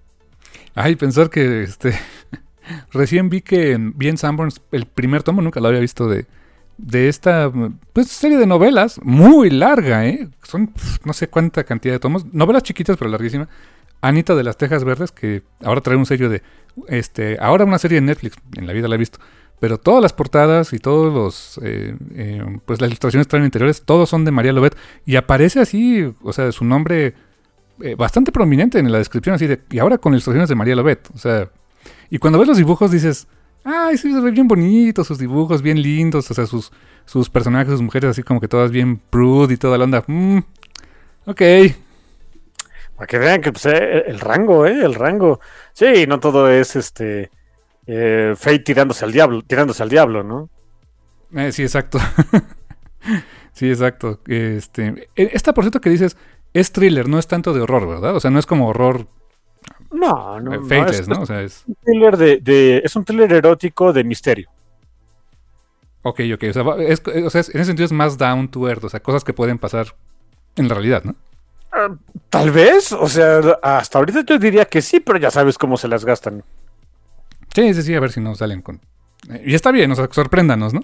Ay, 0.74 0.96
pensar 0.96 1.30
que 1.30 1.62
este 1.62 1.94
recién 2.92 3.30
vi 3.30 3.40
que 3.40 3.72
en 3.72 3.96
Bien 3.96 4.18
Sanborns 4.18 4.60
el 4.70 4.84
primer 4.84 5.22
tomo 5.22 5.40
nunca 5.40 5.60
lo 5.60 5.68
había 5.68 5.80
visto 5.80 6.06
de, 6.06 6.26
de 6.76 7.08
esta 7.08 7.50
pues, 7.94 8.08
serie 8.08 8.36
de 8.36 8.44
novelas 8.44 9.00
muy 9.02 9.48
larga, 9.48 10.06
¿eh? 10.06 10.28
Son 10.42 10.74
no 11.06 11.14
sé 11.14 11.28
cuánta 11.28 11.64
cantidad 11.64 11.94
de 11.94 12.00
tomos, 12.00 12.26
novelas 12.34 12.64
chiquitas 12.64 12.98
pero 12.98 13.10
larguísimas. 13.10 13.48
Anita 14.02 14.34
de 14.34 14.44
las 14.44 14.58
Tejas 14.58 14.84
Verdes, 14.84 15.10
que 15.10 15.42
ahora 15.62 15.80
trae 15.80 15.96
un 15.96 16.04
sello 16.04 16.28
de 16.28 16.42
este, 16.86 17.38
ahora 17.40 17.64
una 17.64 17.78
serie 17.78 17.94
de 17.94 18.06
Netflix, 18.06 18.36
en 18.58 18.66
la 18.66 18.74
vida 18.74 18.88
la 18.88 18.96
he 18.96 18.98
visto, 18.98 19.20
pero 19.60 19.78
todas 19.78 20.02
las 20.02 20.12
portadas 20.12 20.72
y 20.72 20.78
todos 20.78 21.12
los 21.12 21.60
eh, 21.64 21.96
eh, 22.14 22.42
pues 22.64 22.80
las 22.80 22.88
ilustraciones 22.88 23.28
traen 23.28 23.44
interiores, 23.44 23.82
todos 23.82 24.08
son 24.08 24.24
de 24.24 24.30
María 24.30 24.52
Lobet 24.52 24.76
y 25.06 25.16
aparece 25.16 25.60
así, 25.60 26.12
o 26.22 26.32
sea, 26.32 26.52
su 26.52 26.64
nombre 26.64 27.14
eh, 27.80 27.94
bastante 27.94 28.32
prominente 28.32 28.78
en 28.78 28.90
la 28.90 28.98
descripción 28.98 29.34
así 29.34 29.46
de 29.46 29.60
y 29.70 29.78
ahora 29.78 29.98
con 29.98 30.12
ilustraciones 30.12 30.48
de 30.48 30.54
María 30.54 30.76
Lobet, 30.76 31.08
o 31.14 31.18
sea, 31.18 31.50
y 32.10 32.18
cuando 32.18 32.38
ves 32.38 32.48
los 32.48 32.56
dibujos 32.56 32.90
dices, 32.90 33.26
Ay, 33.66 33.96
sí, 33.96 34.12
se 34.12 34.20
ve 34.20 34.30
bien 34.30 34.46
bonitos, 34.46 35.06
sus 35.06 35.18
dibujos 35.18 35.62
bien 35.62 35.80
lindos, 35.80 36.30
o 36.30 36.34
sea, 36.34 36.44
sus, 36.44 36.70
sus 37.06 37.30
personajes, 37.30 37.72
sus 37.72 37.80
mujeres 37.80 38.10
así 38.10 38.22
como 38.22 38.38
que 38.38 38.46
todas 38.46 38.70
bien 38.70 38.98
prude 38.98 39.54
y 39.54 39.56
toda 39.56 39.78
la 39.78 39.84
onda. 39.84 40.04
Mm, 40.06 40.40
ok. 41.24 41.42
Para 42.96 43.06
que 43.06 43.18
vean 43.18 43.40
que 43.40 43.52
pues, 43.52 43.64
eh, 43.66 44.04
el 44.06 44.20
rango, 44.20 44.66
¿eh? 44.66 44.84
El 44.84 44.94
rango. 44.94 45.40
Sí, 45.72 46.06
no 46.06 46.20
todo 46.20 46.50
es 46.50 46.76
este. 46.76 47.30
Eh, 47.86 48.34
Fate 48.36 48.60
tirándose 48.60 49.04
al 49.04 49.12
diablo, 49.12 49.42
tirándose 49.42 49.82
al 49.82 49.88
diablo, 49.88 50.22
¿no? 50.22 50.48
Eh, 51.34 51.52
sí, 51.52 51.62
exacto. 51.62 51.98
sí, 53.52 53.68
exacto. 53.68 54.20
Este, 54.26 55.08
e, 55.16 55.30
esta, 55.32 55.52
por 55.52 55.64
cierto, 55.64 55.80
que 55.80 55.90
dices, 55.90 56.16
es 56.52 56.72
thriller, 56.72 57.08
no 57.08 57.18
es 57.18 57.26
tanto 57.26 57.52
de 57.52 57.60
horror, 57.60 57.88
¿verdad? 57.88 58.16
O 58.16 58.20
sea, 58.20 58.30
no 58.30 58.38
es 58.38 58.46
como 58.46 58.68
horror 58.68 59.06
no, 59.94 60.40
no. 60.40 60.86
es, 60.86 61.08
¿no? 61.08 61.20
O 61.20 61.26
sea, 61.26 61.42
es... 61.42 61.64
Un 61.66 61.76
thriller 61.76 62.16
de, 62.16 62.82
es 62.84 62.96
un 62.96 63.04
thriller 63.04 63.32
erótico 63.32 63.92
de 63.92 64.02
misterio. 64.02 64.50
Ok, 66.02 66.20
ok. 66.34 66.44
O 66.50 66.52
sea, 66.52 66.62
en 67.14 67.30
ese 67.32 67.64
sentido 67.64 67.86
es 67.86 67.92
más 67.92 68.18
down 68.18 68.48
to 68.48 68.68
earth, 68.68 68.84
o 68.84 68.88
sea, 68.88 69.00
cosas 69.00 69.24
que 69.24 69.32
pueden 69.32 69.58
pasar 69.58 69.94
en 70.56 70.68
la 70.68 70.74
realidad, 70.74 71.04
¿no? 71.04 71.14
Ah, 71.72 71.94
tal 72.28 72.50
vez, 72.50 72.92
o 72.92 73.08
sea, 73.08 73.38
hasta 73.62 73.98
ahorita 73.98 74.24
yo 74.26 74.38
diría 74.38 74.64
que 74.64 74.82
sí, 74.82 75.00
pero 75.00 75.18
ya 75.18 75.30
sabes 75.30 75.58
cómo 75.58 75.76
se 75.76 75.88
las 75.88 76.04
gastan. 76.04 76.44
Sí, 77.54 77.72
sí, 77.74 77.82
sí, 77.82 77.94
a 77.94 78.00
ver 78.00 78.12
si 78.12 78.20
nos 78.20 78.38
salen 78.38 78.62
con... 78.62 78.80
Y 79.44 79.54
está 79.54 79.70
bien, 79.70 79.90
o 79.90 79.94
sea, 79.94 80.08
sorpréndanos, 80.10 80.74
¿no? 80.74 80.82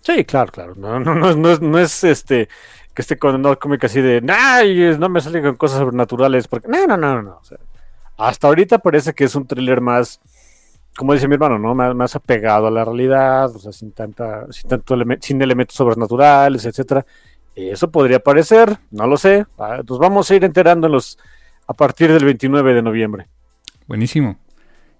Sí, 0.00 0.24
claro, 0.24 0.52
claro. 0.52 0.74
No, 0.76 1.00
no, 1.00 1.14
no, 1.14 1.34
no, 1.34 1.50
es, 1.50 1.60
no 1.60 1.78
es 1.78 2.04
este 2.04 2.48
que 2.96 3.02
esté 3.02 3.18
con 3.18 3.34
una 3.34 3.56
cómica 3.56 3.88
así 3.88 4.00
de, 4.00 4.22
no 4.22 5.08
me 5.10 5.20
salen 5.20 5.42
con 5.42 5.56
cosas 5.56 5.80
sobrenaturales, 5.80 6.48
porque 6.48 6.66
no, 6.68 6.86
no, 6.86 6.96
no, 6.96 7.20
no. 7.20 7.38
O 7.42 7.44
sea, 7.44 7.58
hasta 8.16 8.46
ahorita 8.46 8.78
parece 8.78 9.12
que 9.12 9.24
es 9.24 9.34
un 9.34 9.46
thriller 9.46 9.82
más, 9.82 10.18
como 10.96 11.12
dice 11.12 11.28
mi 11.28 11.34
hermano, 11.34 11.58
¿no? 11.58 11.74
Más, 11.74 12.16
apegado 12.16 12.68
a 12.68 12.70
la 12.70 12.86
realidad, 12.86 13.54
o 13.54 13.58
sea, 13.58 13.70
sin 13.70 13.92
tanta, 13.92 14.50
sin 14.50 14.70
tanto 14.70 14.96
sin 15.20 15.42
elementos 15.42 15.76
sobrenaturales, 15.76 16.64
etcétera. 16.64 17.04
Eso 17.54 17.90
podría 17.90 18.18
parecer, 18.18 18.78
no 18.90 19.06
lo 19.06 19.18
sé. 19.18 19.44
Ah, 19.58 19.82
nos 19.86 19.98
vamos 19.98 20.30
a 20.30 20.34
ir 20.34 20.44
enterándonos 20.44 21.18
a 21.66 21.74
partir 21.74 22.10
del 22.10 22.24
29 22.24 22.72
de 22.72 22.82
noviembre. 22.82 23.28
Buenísimo. 23.86 24.38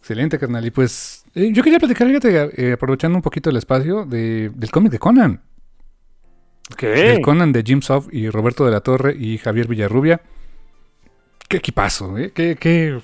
Excelente, 0.06 0.38
carnal. 0.38 0.64
Y 0.64 0.70
pues, 0.70 1.24
eh, 1.34 1.50
yo 1.52 1.64
quería 1.64 1.80
platicar, 1.80 2.06
fíjate, 2.06 2.50
eh, 2.62 2.74
aprovechando 2.74 3.18
un 3.18 3.22
poquito 3.22 3.50
el 3.50 3.56
espacio 3.56 4.06
de, 4.06 4.52
del 4.54 4.70
cómic 4.70 4.92
de 4.92 5.00
Conan. 5.00 5.42
¿Qué? 6.76 7.14
El 7.14 7.22
Conan 7.22 7.50
de 7.50 7.64
Jim 7.66 7.82
Soft 7.82 8.10
y 8.12 8.30
Roberto 8.30 8.64
de 8.64 8.70
la 8.70 8.82
Torre 8.82 9.16
y 9.18 9.36
Javier 9.38 9.66
Villarrubia. 9.66 10.20
Qué 11.48 11.56
equipazo, 11.56 12.16
¿eh? 12.18 12.30
Qué, 12.32 13.00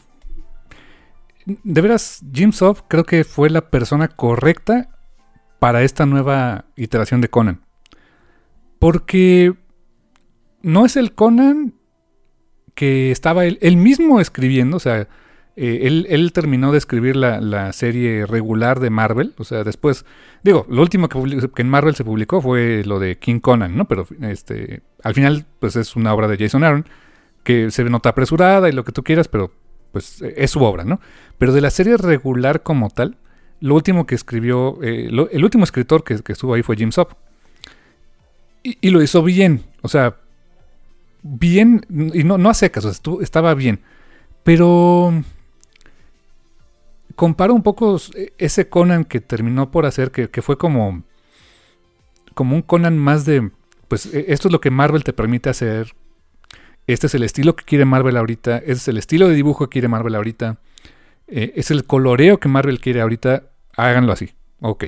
De 1.65 1.81
veras, 1.81 2.21
Jim 2.33 2.53
Soft 2.53 2.83
creo 2.87 3.03
que 3.03 3.25
fue 3.25 3.51
la 3.51 3.69
persona 3.69 4.07
correcta 4.07 4.89
para 5.59 5.83
esta 5.83 6.07
nueva 6.07 6.67
iteración 6.77 7.21
de 7.21 7.31
Conan. 7.31 7.63
Porque 8.79 9.55
no 10.63 10.87
es 10.87 10.97
el 10.97 11.15
Conan 11.15 11.75
que 12.77 13.11
estaba 13.11 13.45
él, 13.45 13.77
mismo 13.77 14.21
escribiendo, 14.21 14.77
o 14.77 14.81
sea, 14.81 15.09
eh, 15.55 16.05
él, 16.09 16.33
terminó 16.33 16.73
de 16.73 16.79
escribir 16.79 17.15
la, 17.15 17.73
serie 17.73 18.25
regular 18.25 18.81
de 18.81 18.89
Marvel, 18.89 19.35
o 19.37 19.45
sea, 19.45 19.65
después, 19.65 20.07
digo, 20.43 20.67
lo 20.71 20.81
último 20.81 21.09
que, 21.09 21.19
en 21.57 21.69
Marvel 21.69 21.95
se 21.95 22.05
publicó 22.05 22.41
fue 22.41 22.83
lo 22.87 22.99
de 22.99 23.19
King 23.19 23.41
Conan, 23.41 23.77
¿no? 23.77 23.87
Pero 23.87 24.07
este, 24.23 24.83
al 25.03 25.15
final, 25.15 25.45
pues 25.61 25.77
es 25.77 25.95
una 25.95 26.15
obra 26.15 26.27
de 26.29 26.39
Jason 26.39 26.65
Aaron 26.65 26.87
que 27.45 27.71
se 27.71 27.85
nota 27.85 28.11
apresurada 28.11 28.69
y 28.69 28.73
lo 28.73 28.85
que 28.85 28.93
tú 28.93 29.03
quieras, 29.03 29.29
pero 29.29 29.53
pues 29.93 30.23
es 30.23 30.51
su 30.51 30.63
obra, 30.63 30.85
¿no? 30.85 31.01
Pero 31.37 31.53
de 31.53 31.61
la 31.61 31.71
serie 31.71 31.99
regular 31.99 32.63
como 32.63 32.89
tal, 32.89 33.19
lo 33.61 33.75
último 33.75 34.07
que 34.07 34.15
escribió, 34.15 34.83
eh, 34.83 35.09
el 35.09 35.45
último 35.45 35.65
escritor 35.65 36.03
que, 36.03 36.15
estuvo 36.15 36.55
ahí 36.55 36.63
fue 36.63 36.77
Jim 36.77 36.93
Sop. 36.93 37.13
Y, 38.63 38.91
lo 38.91 39.03
hizo 39.03 39.23
bien, 39.25 39.65
o 39.83 39.89
sea, 39.89 40.17
bien, 41.23 41.85
y 41.91 42.23
no, 42.23 42.39
no 42.39 42.49
a 42.49 42.55
secas, 42.55 43.01
o 43.05 43.21
estaba 43.21 43.55
bien. 43.55 43.81
Pero 44.45 45.13
comparo 47.15 47.55
un 47.55 47.63
poco 47.63 47.99
ese 48.39 48.69
Conan 48.69 49.05
que 49.05 49.21
terminó 49.21 49.71
por 49.71 49.87
hacer, 49.87 50.11
que, 50.11 50.43
fue 50.43 50.59
como, 50.59 51.03
como 52.35 52.57
un 52.57 52.63
Conan 52.63 52.99
más 52.99 53.25
de, 53.25 53.51
pues 53.89 54.07
e, 54.07 54.27
esto 54.29 54.49
es 54.49 54.53
lo 54.53 54.61
que 54.61 54.71
Marvel 54.71 55.05
te 55.05 55.13
permite 55.13 55.51
hacer 55.51 55.95
este 56.87 57.07
es 57.07 57.15
el 57.15 57.23
estilo 57.23 57.55
que 57.57 57.65
quiere 57.65 57.85
Marvel 57.85 58.17
ahorita. 58.17 58.59
Este 58.59 58.73
es 58.73 58.89
el 58.89 58.99
estilo 58.99 59.29
de 59.29 59.35
dibujo 59.35 59.69
que 59.69 59.75
quiere 59.75 59.89
Marvel 59.89 60.15
ahorita. 60.15 60.59
Eh, 61.29 61.53
es 61.57 61.71
el 61.71 61.85
coloreo 61.85 62.41
que 62.41 62.49
Marvel 62.49 62.81
quiere 62.81 63.01
ahorita. 63.01 63.45
Háganlo 63.77 64.13
así. 64.13 64.31
Ok. 64.61 64.87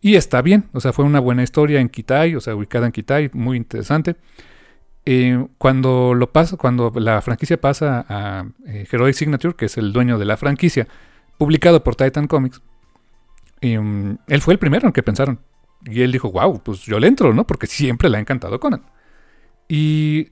Y 0.00 0.14
está 0.14 0.40
bien. 0.40 0.68
O 0.72 0.80
sea, 0.80 0.92
fue 0.92 1.04
una 1.04 1.20
buena 1.20 1.42
historia 1.42 1.80
en 1.80 1.88
Kitai. 1.88 2.36
O 2.36 2.40
sea, 2.40 2.54
ubicada 2.54 2.86
en 2.86 2.92
Kitai. 2.92 3.30
Muy 3.32 3.56
interesante. 3.56 4.16
Eh, 5.04 5.46
cuando 5.58 6.14
lo 6.14 6.32
pasa, 6.32 6.56
cuando 6.56 6.92
la 6.96 7.20
franquicia 7.22 7.60
pasa 7.60 8.06
a 8.08 8.46
eh, 8.66 8.86
Heroic 8.90 9.14
Signature, 9.14 9.54
que 9.54 9.66
es 9.66 9.76
el 9.78 9.92
dueño 9.92 10.18
de 10.18 10.24
la 10.24 10.36
franquicia, 10.36 10.86
publicado 11.38 11.82
por 11.82 11.96
Titan 11.96 12.26
Comics, 12.26 12.60
mm, 13.62 14.12
él 14.26 14.40
fue 14.40 14.54
el 14.54 14.58
primero 14.58 14.86
en 14.86 14.92
que 14.92 15.02
pensaron. 15.02 15.40
Y 15.84 16.02
él 16.02 16.12
dijo, 16.12 16.30
wow, 16.32 16.60
pues 16.62 16.80
yo 16.82 16.98
le 16.98 17.06
entro, 17.06 17.32
¿no? 17.32 17.46
Porque 17.46 17.66
siempre 17.66 18.08
le 18.08 18.16
ha 18.16 18.20
encantado 18.20 18.58
Conan. 18.58 18.82
Y 19.68 20.28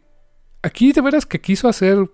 aquí 0.62 0.92
de 0.92 1.00
veras 1.00 1.26
que 1.26 1.40
quiso 1.40 1.68
hacer 1.68 2.10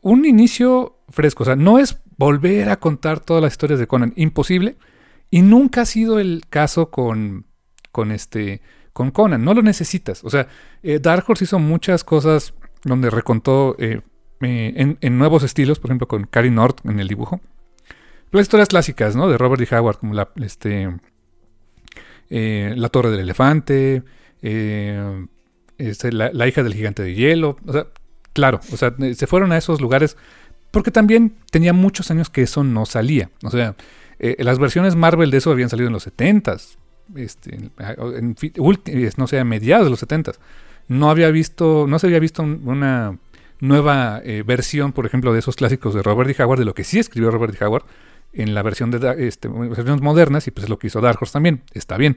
un 0.00 0.24
inicio 0.24 0.98
fresco. 1.08 1.42
O 1.42 1.46
sea, 1.46 1.56
no 1.56 1.78
es 1.78 2.00
volver 2.16 2.70
a 2.70 2.76
contar 2.76 3.20
todas 3.20 3.42
las 3.42 3.52
historias 3.52 3.78
de 3.78 3.86
Conan. 3.86 4.12
Imposible. 4.16 4.76
Y 5.30 5.42
nunca 5.42 5.82
ha 5.82 5.86
sido 5.86 6.18
el 6.18 6.42
caso 6.48 6.90
con, 6.90 7.46
con 7.92 8.12
este 8.12 8.62
con 8.92 9.10
Conan. 9.10 9.44
No 9.44 9.54
lo 9.54 9.62
necesitas. 9.62 10.24
O 10.24 10.30
sea, 10.30 10.48
eh, 10.82 10.98
Dark 10.98 11.24
Horse 11.28 11.44
hizo 11.44 11.58
muchas 11.58 12.04
cosas 12.04 12.54
donde 12.84 13.10
recontó 13.10 13.76
eh, 13.78 14.00
eh, 14.40 14.96
en, 15.00 15.18
nuevos 15.18 15.42
estilos, 15.42 15.78
por 15.78 15.90
ejemplo, 15.90 16.08
con 16.08 16.24
Cary 16.24 16.50
North 16.50 16.84
en 16.84 17.00
el 17.00 17.08
dibujo. 17.08 17.40
Las 18.32 18.42
historias 18.42 18.68
clásicas, 18.68 19.16
¿no? 19.16 19.28
De 19.28 19.38
Robert 19.38 19.60
D. 19.60 19.76
Howard, 19.76 19.98
como 19.98 20.14
la, 20.14 20.28
este, 20.36 20.88
la 22.28 22.88
Torre 22.88 23.10
del 23.10 23.20
Elefante, 23.20 24.02
este, 24.40 26.12
la, 26.12 26.48
hija 26.48 26.62
del 26.62 26.74
gigante 26.74 27.02
de 27.02 27.14
hielo. 27.14 27.56
O 27.66 27.72
sea, 27.72 27.86
claro, 28.32 28.60
o 28.72 28.76
sea, 28.76 28.94
se 29.14 29.26
fueron 29.26 29.52
a 29.52 29.58
esos 29.58 29.80
lugares 29.80 30.16
porque 30.70 30.92
también 30.92 31.34
tenía 31.50 31.72
muchos 31.72 32.10
años 32.10 32.30
que 32.30 32.42
eso 32.42 32.62
no 32.62 32.86
salía. 32.86 33.30
O 33.42 33.50
sea, 33.50 33.74
las 34.18 34.58
versiones 34.58 34.94
Marvel 34.94 35.30
de 35.30 35.38
eso 35.38 35.50
habían 35.50 35.68
salido 35.68 35.88
en 35.88 35.92
los 35.92 36.06
70s, 36.06 36.76
este, 37.16 37.70
no 39.16 39.26
sé, 39.26 39.40
a 39.40 39.44
mediados 39.44 39.86
de 39.86 39.90
los 39.90 39.98
70 39.98 40.32
no 40.90 41.08
había 41.08 41.30
visto, 41.30 41.86
no 41.88 42.00
se 42.00 42.08
había 42.08 42.18
visto 42.18 42.42
una 42.42 43.16
nueva 43.60 44.20
eh, 44.24 44.42
versión, 44.44 44.92
por 44.92 45.06
ejemplo, 45.06 45.32
de 45.32 45.38
esos 45.38 45.54
clásicos 45.54 45.94
de 45.94 46.02
Robert 46.02 46.28
D. 46.28 46.42
Howard, 46.42 46.58
de 46.58 46.64
lo 46.64 46.74
que 46.74 46.82
sí 46.82 46.98
escribió 46.98 47.30
Robert 47.30 47.56
D. 47.56 47.64
Howard 47.64 47.84
en 48.32 48.54
la 48.54 48.62
versión 48.62 48.90
de 48.90 49.26
este, 49.26 49.48
versiones 49.48 50.00
modernas, 50.00 50.46
y 50.46 50.50
pues 50.50 50.64
es 50.64 50.70
lo 50.70 50.78
que 50.78 50.86
hizo 50.88 51.00
Dark 51.00 51.18
Horse 51.20 51.32
también, 51.32 51.62
está 51.72 51.96
bien. 51.96 52.16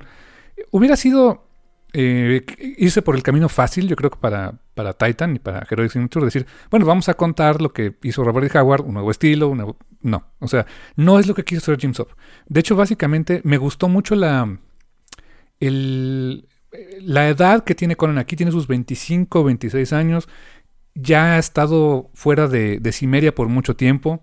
Hubiera 0.71 0.95
sido 0.95 1.45
eh, 1.93 2.43
irse 2.77 3.03
por 3.03 3.15
el 3.15 3.21
camino 3.21 3.49
fácil, 3.49 3.87
yo 3.87 3.95
creo 3.95 4.09
que 4.09 4.17
para, 4.17 4.59
para 4.73 4.93
Titan 4.93 5.35
y 5.35 5.39
para 5.39 5.65
Heroic 5.69 5.91
Signature, 5.91 6.25
decir, 6.25 6.47
bueno, 6.71 6.85
vamos 6.85 7.07
a 7.07 7.13
contar 7.13 7.61
lo 7.61 7.71
que 7.71 7.95
hizo 8.01 8.23
Robert 8.23 8.51
D. 8.51 8.59
Howard, 8.59 8.85
un 8.85 8.95
nuevo 8.95 9.11
estilo, 9.11 9.47
un 9.49 9.57
nuevo... 9.57 9.77
No, 10.01 10.25
o 10.39 10.47
sea, 10.47 10.65
no 10.95 11.19
es 11.19 11.27
lo 11.27 11.35
que 11.35 11.43
quiso 11.43 11.59
hacer 11.59 11.79
Jim 11.79 11.93
Sop. 11.93 12.09
De 12.47 12.59
hecho, 12.59 12.75
básicamente, 12.75 13.41
me 13.43 13.57
gustó 13.57 13.87
mucho 13.87 14.15
la, 14.15 14.57
la 15.59 17.29
edad 17.29 17.63
que 17.63 17.75
tiene 17.75 17.95
Conan 17.95 18.17
aquí 18.17 18.35
tiene 18.35 18.51
sus 18.51 18.67
25, 18.67 19.43
26 19.43 19.93
años. 19.93 20.27
Ya 20.95 21.35
ha 21.35 21.39
estado 21.39 22.09
fuera 22.13 22.47
de, 22.47 22.79
de 22.79 22.91
Cimeria 22.91 23.33
por 23.33 23.47
mucho 23.47 23.75
tiempo. 23.75 24.21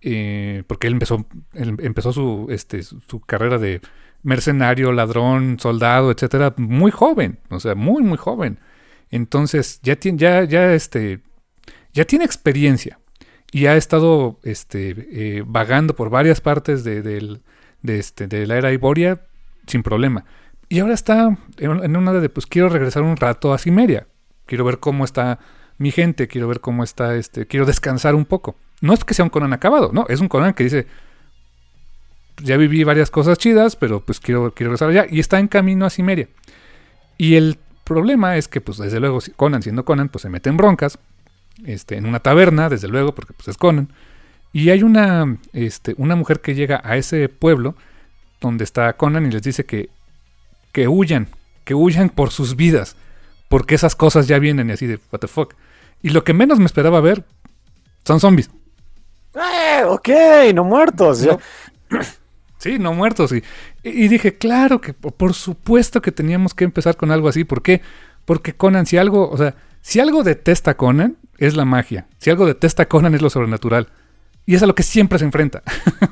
Eh, 0.00 0.62
porque 0.66 0.86
él 0.86 0.94
empezó, 0.94 1.26
empezó 1.54 2.12
su, 2.12 2.46
este, 2.50 2.82
su 2.82 3.20
carrera 3.26 3.58
de 3.58 3.80
mercenario, 4.22 4.92
ladrón, 4.92 5.58
soldado, 5.58 6.10
etcétera, 6.10 6.54
muy 6.56 6.90
joven. 6.90 7.38
O 7.50 7.60
sea, 7.60 7.74
muy, 7.74 8.02
muy 8.02 8.18
joven. 8.18 8.58
Entonces, 9.10 9.80
ya 9.82 9.96
tiene, 9.96 10.18
ya, 10.18 10.44
ya, 10.44 10.74
este, 10.74 11.20
ya 11.92 12.04
tiene 12.04 12.24
experiencia. 12.24 12.98
Y 13.50 13.66
ha 13.66 13.76
estado 13.76 14.38
este, 14.42 14.94
eh, 15.10 15.44
vagando 15.46 15.94
por 15.94 16.10
varias 16.10 16.40
partes 16.40 16.84
de, 16.84 17.02
de, 17.02 17.98
este, 17.98 18.26
de 18.26 18.46
la 18.46 18.58
era 18.58 18.72
Iboria 18.72 19.22
sin 19.66 19.82
problema. 19.82 20.24
Y 20.68 20.80
ahora 20.80 20.92
está 20.92 21.38
en 21.56 21.96
una 21.96 22.12
de, 22.12 22.28
pues 22.28 22.46
quiero 22.46 22.68
regresar 22.68 23.02
un 23.02 23.16
rato 23.16 23.54
a 23.54 23.58
Cimeria. 23.58 24.06
Quiero 24.44 24.64
ver 24.64 24.78
cómo 24.78 25.04
está 25.04 25.38
mi 25.78 25.90
gente, 25.90 26.28
quiero 26.28 26.48
ver 26.48 26.60
cómo 26.60 26.84
está 26.84 27.16
este, 27.16 27.46
quiero 27.46 27.64
descansar 27.64 28.14
un 28.14 28.26
poco. 28.26 28.56
No 28.80 28.94
es 28.94 29.04
que 29.04 29.14
sea 29.14 29.24
un 29.24 29.30
Conan 29.30 29.52
acabado, 29.52 29.90
no, 29.92 30.06
es 30.08 30.20
un 30.20 30.28
Conan 30.28 30.54
que 30.54 30.64
dice, 30.64 30.86
ya 32.42 32.56
viví 32.56 32.84
varias 32.84 33.10
cosas 33.10 33.38
chidas, 33.38 33.76
pero 33.76 34.00
pues 34.00 34.20
quiero, 34.20 34.52
quiero 34.52 34.70
regresar 34.70 34.90
allá. 34.90 35.06
Y 35.10 35.20
está 35.20 35.38
en 35.38 35.48
camino 35.48 35.84
a 35.84 35.90
Cimeria. 35.90 36.28
Y 37.16 37.34
el 37.34 37.58
problema 37.84 38.36
es 38.36 38.46
que, 38.46 38.60
pues 38.60 38.78
desde 38.78 39.00
luego, 39.00 39.18
Conan 39.36 39.62
siendo 39.62 39.84
Conan, 39.84 40.08
pues 40.08 40.22
se 40.22 40.30
mete 40.30 40.48
en 40.48 40.56
broncas, 40.56 40.98
este, 41.64 41.96
en 41.96 42.06
una 42.06 42.20
taberna, 42.20 42.68
desde 42.68 42.88
luego, 42.88 43.14
porque 43.14 43.32
pues 43.32 43.48
es 43.48 43.56
Conan. 43.56 43.92
Y 44.52 44.70
hay 44.70 44.82
una, 44.82 45.38
este, 45.52 45.94
una 45.98 46.16
mujer 46.16 46.40
que 46.40 46.54
llega 46.54 46.80
a 46.84 46.96
ese 46.96 47.28
pueblo 47.28 47.74
donde 48.40 48.64
está 48.64 48.92
Conan 48.92 49.26
y 49.26 49.30
les 49.30 49.42
dice 49.42 49.66
que 49.66 49.90
que 50.72 50.88
huyan, 50.88 51.28
que 51.64 51.74
huyan 51.74 52.08
por 52.10 52.30
sus 52.30 52.56
vidas, 52.56 52.96
porque 53.48 53.74
esas 53.74 53.96
cosas 53.96 54.28
ya 54.28 54.38
vienen 54.38 54.70
y 54.70 54.72
así 54.72 54.86
de, 54.86 55.00
what 55.10 55.20
the 55.20 55.26
fuck. 55.26 55.54
Y 56.02 56.10
lo 56.10 56.24
que 56.24 56.34
menos 56.34 56.58
me 56.58 56.66
esperaba 56.66 57.00
ver 57.00 57.24
son 58.04 58.20
zombies. 58.20 58.50
Eh, 59.34 59.84
ok, 59.84 60.08
no 60.54 60.64
muertos. 60.64 61.26
Sí, 62.58 62.78
no 62.78 62.92
muertos. 62.92 63.32
Y, 63.32 63.42
y, 63.84 64.08
dije, 64.08 64.36
claro 64.36 64.80
que 64.80 64.92
por 64.92 65.34
supuesto 65.34 66.02
que 66.02 66.12
teníamos 66.12 66.54
que 66.54 66.64
empezar 66.64 66.96
con 66.96 67.10
algo 67.10 67.28
así. 67.28 67.44
¿Por 67.44 67.62
qué? 67.62 67.82
Porque 68.24 68.54
Conan, 68.54 68.84
si 68.84 68.98
algo, 68.98 69.30
o 69.30 69.36
sea, 69.36 69.54
si 69.80 70.00
algo 70.00 70.22
detesta 70.22 70.76
Conan, 70.76 71.16
es 71.38 71.56
la 71.56 71.64
magia. 71.64 72.06
Si 72.18 72.30
algo 72.30 72.46
detesta 72.46 72.86
Conan, 72.86 73.14
es 73.14 73.22
lo 73.22 73.30
sobrenatural. 73.30 73.88
Y 74.44 74.54
es 74.54 74.62
a 74.62 74.66
lo 74.66 74.74
que 74.74 74.82
siempre 74.82 75.18
se 75.18 75.24
enfrenta. 75.24 75.62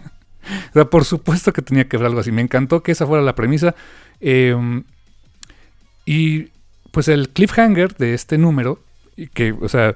o 0.71 0.73
sea, 0.73 0.85
por 0.85 1.05
supuesto 1.05 1.53
que 1.53 1.63
tenía 1.63 1.89
que 1.89 1.97
ver 1.97 2.07
algo 2.07 2.21
así. 2.21 2.33
Me 2.33 2.43
encantó 2.43 2.83
que 2.83 2.93
esa 2.93 3.07
fuera 3.07 3.23
la 3.23 3.35
premisa. 3.35 3.75
Em, 4.21 4.85
y 6.05 6.51
pues 6.93 7.09
el 7.09 7.31
cliffhanger 7.31 7.97
de 7.97 8.15
este 8.15 8.39
número, 8.39 8.81
que, 9.35 9.53
o 9.53 9.69
sea, 9.69 9.95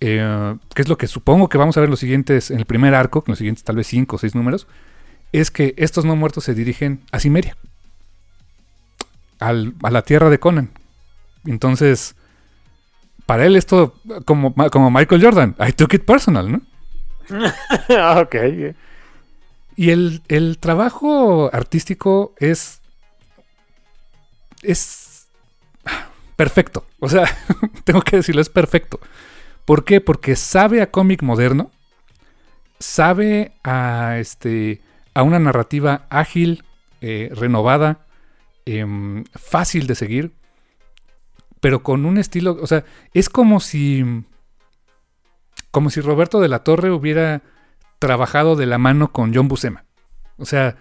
eh, 0.00 0.56
que 0.74 0.82
es 0.82 0.88
lo 0.88 0.98
que 0.98 1.06
supongo 1.06 1.48
que 1.48 1.58
vamos 1.58 1.76
a 1.76 1.80
ver 1.80 1.88
en 1.88 1.92
los 1.92 2.00
siguientes, 2.00 2.50
en 2.50 2.58
el 2.58 2.66
primer 2.66 2.94
arco, 2.94 3.22
en 3.26 3.32
los 3.32 3.38
siguientes 3.38 3.64
tal 3.64 3.76
vez 3.76 3.86
cinco 3.86 4.16
o 4.16 4.18
seis 4.18 4.34
números, 4.34 4.66
es 5.32 5.50
que 5.50 5.74
estos 5.76 6.04
no 6.04 6.16
muertos 6.16 6.44
se 6.44 6.54
dirigen 6.54 7.00
a 7.12 7.20
Cimeria, 7.20 7.56
al, 9.38 9.74
a 9.82 9.90
la 9.90 10.02
tierra 10.02 10.30
de 10.30 10.40
Conan. 10.40 10.70
Entonces, 11.46 12.16
para 13.26 13.46
él 13.46 13.56
esto, 13.56 13.94
como, 14.24 14.54
como 14.70 14.90
Michael 14.90 15.22
Jordan, 15.22 15.56
I 15.58 15.72
took 15.72 15.94
it 15.94 16.04
personal, 16.04 16.50
¿no? 16.50 16.62
ok. 18.20 18.36
Y 19.76 19.90
el, 19.90 20.22
el 20.28 20.58
trabajo 20.58 21.48
artístico 21.54 22.34
es 22.38 22.80
es 24.62 25.28
perfecto. 26.36 26.84
O 26.98 27.08
sea, 27.08 27.24
tengo 27.84 28.02
que 28.02 28.16
decirlo, 28.16 28.40
es 28.40 28.48
perfecto. 28.48 29.00
¿Por 29.64 29.84
qué? 29.84 30.00
Porque 30.00 30.36
sabe 30.36 30.82
a 30.82 30.90
cómic 30.90 31.22
moderno, 31.22 31.70
sabe 32.78 33.52
a, 33.62 34.16
este, 34.18 34.80
a 35.14 35.22
una 35.22 35.38
narrativa 35.38 36.06
ágil, 36.10 36.64
eh, 37.00 37.30
renovada, 37.32 38.06
em, 38.66 39.24
fácil 39.34 39.86
de 39.86 39.94
seguir, 39.94 40.32
pero 41.60 41.82
con 41.82 42.06
un 42.06 42.18
estilo, 42.18 42.58
o 42.60 42.66
sea, 42.66 42.84
es 43.12 43.28
como 43.28 43.60
si, 43.60 44.24
como 45.70 45.90
si 45.90 46.00
Roberto 46.00 46.40
de 46.40 46.48
la 46.48 46.64
Torre 46.64 46.90
hubiera 46.90 47.42
trabajado 47.98 48.56
de 48.56 48.66
la 48.66 48.78
mano 48.78 49.12
con 49.12 49.34
John 49.34 49.48
Buscema. 49.48 49.84
O 50.38 50.46
sea, 50.46 50.76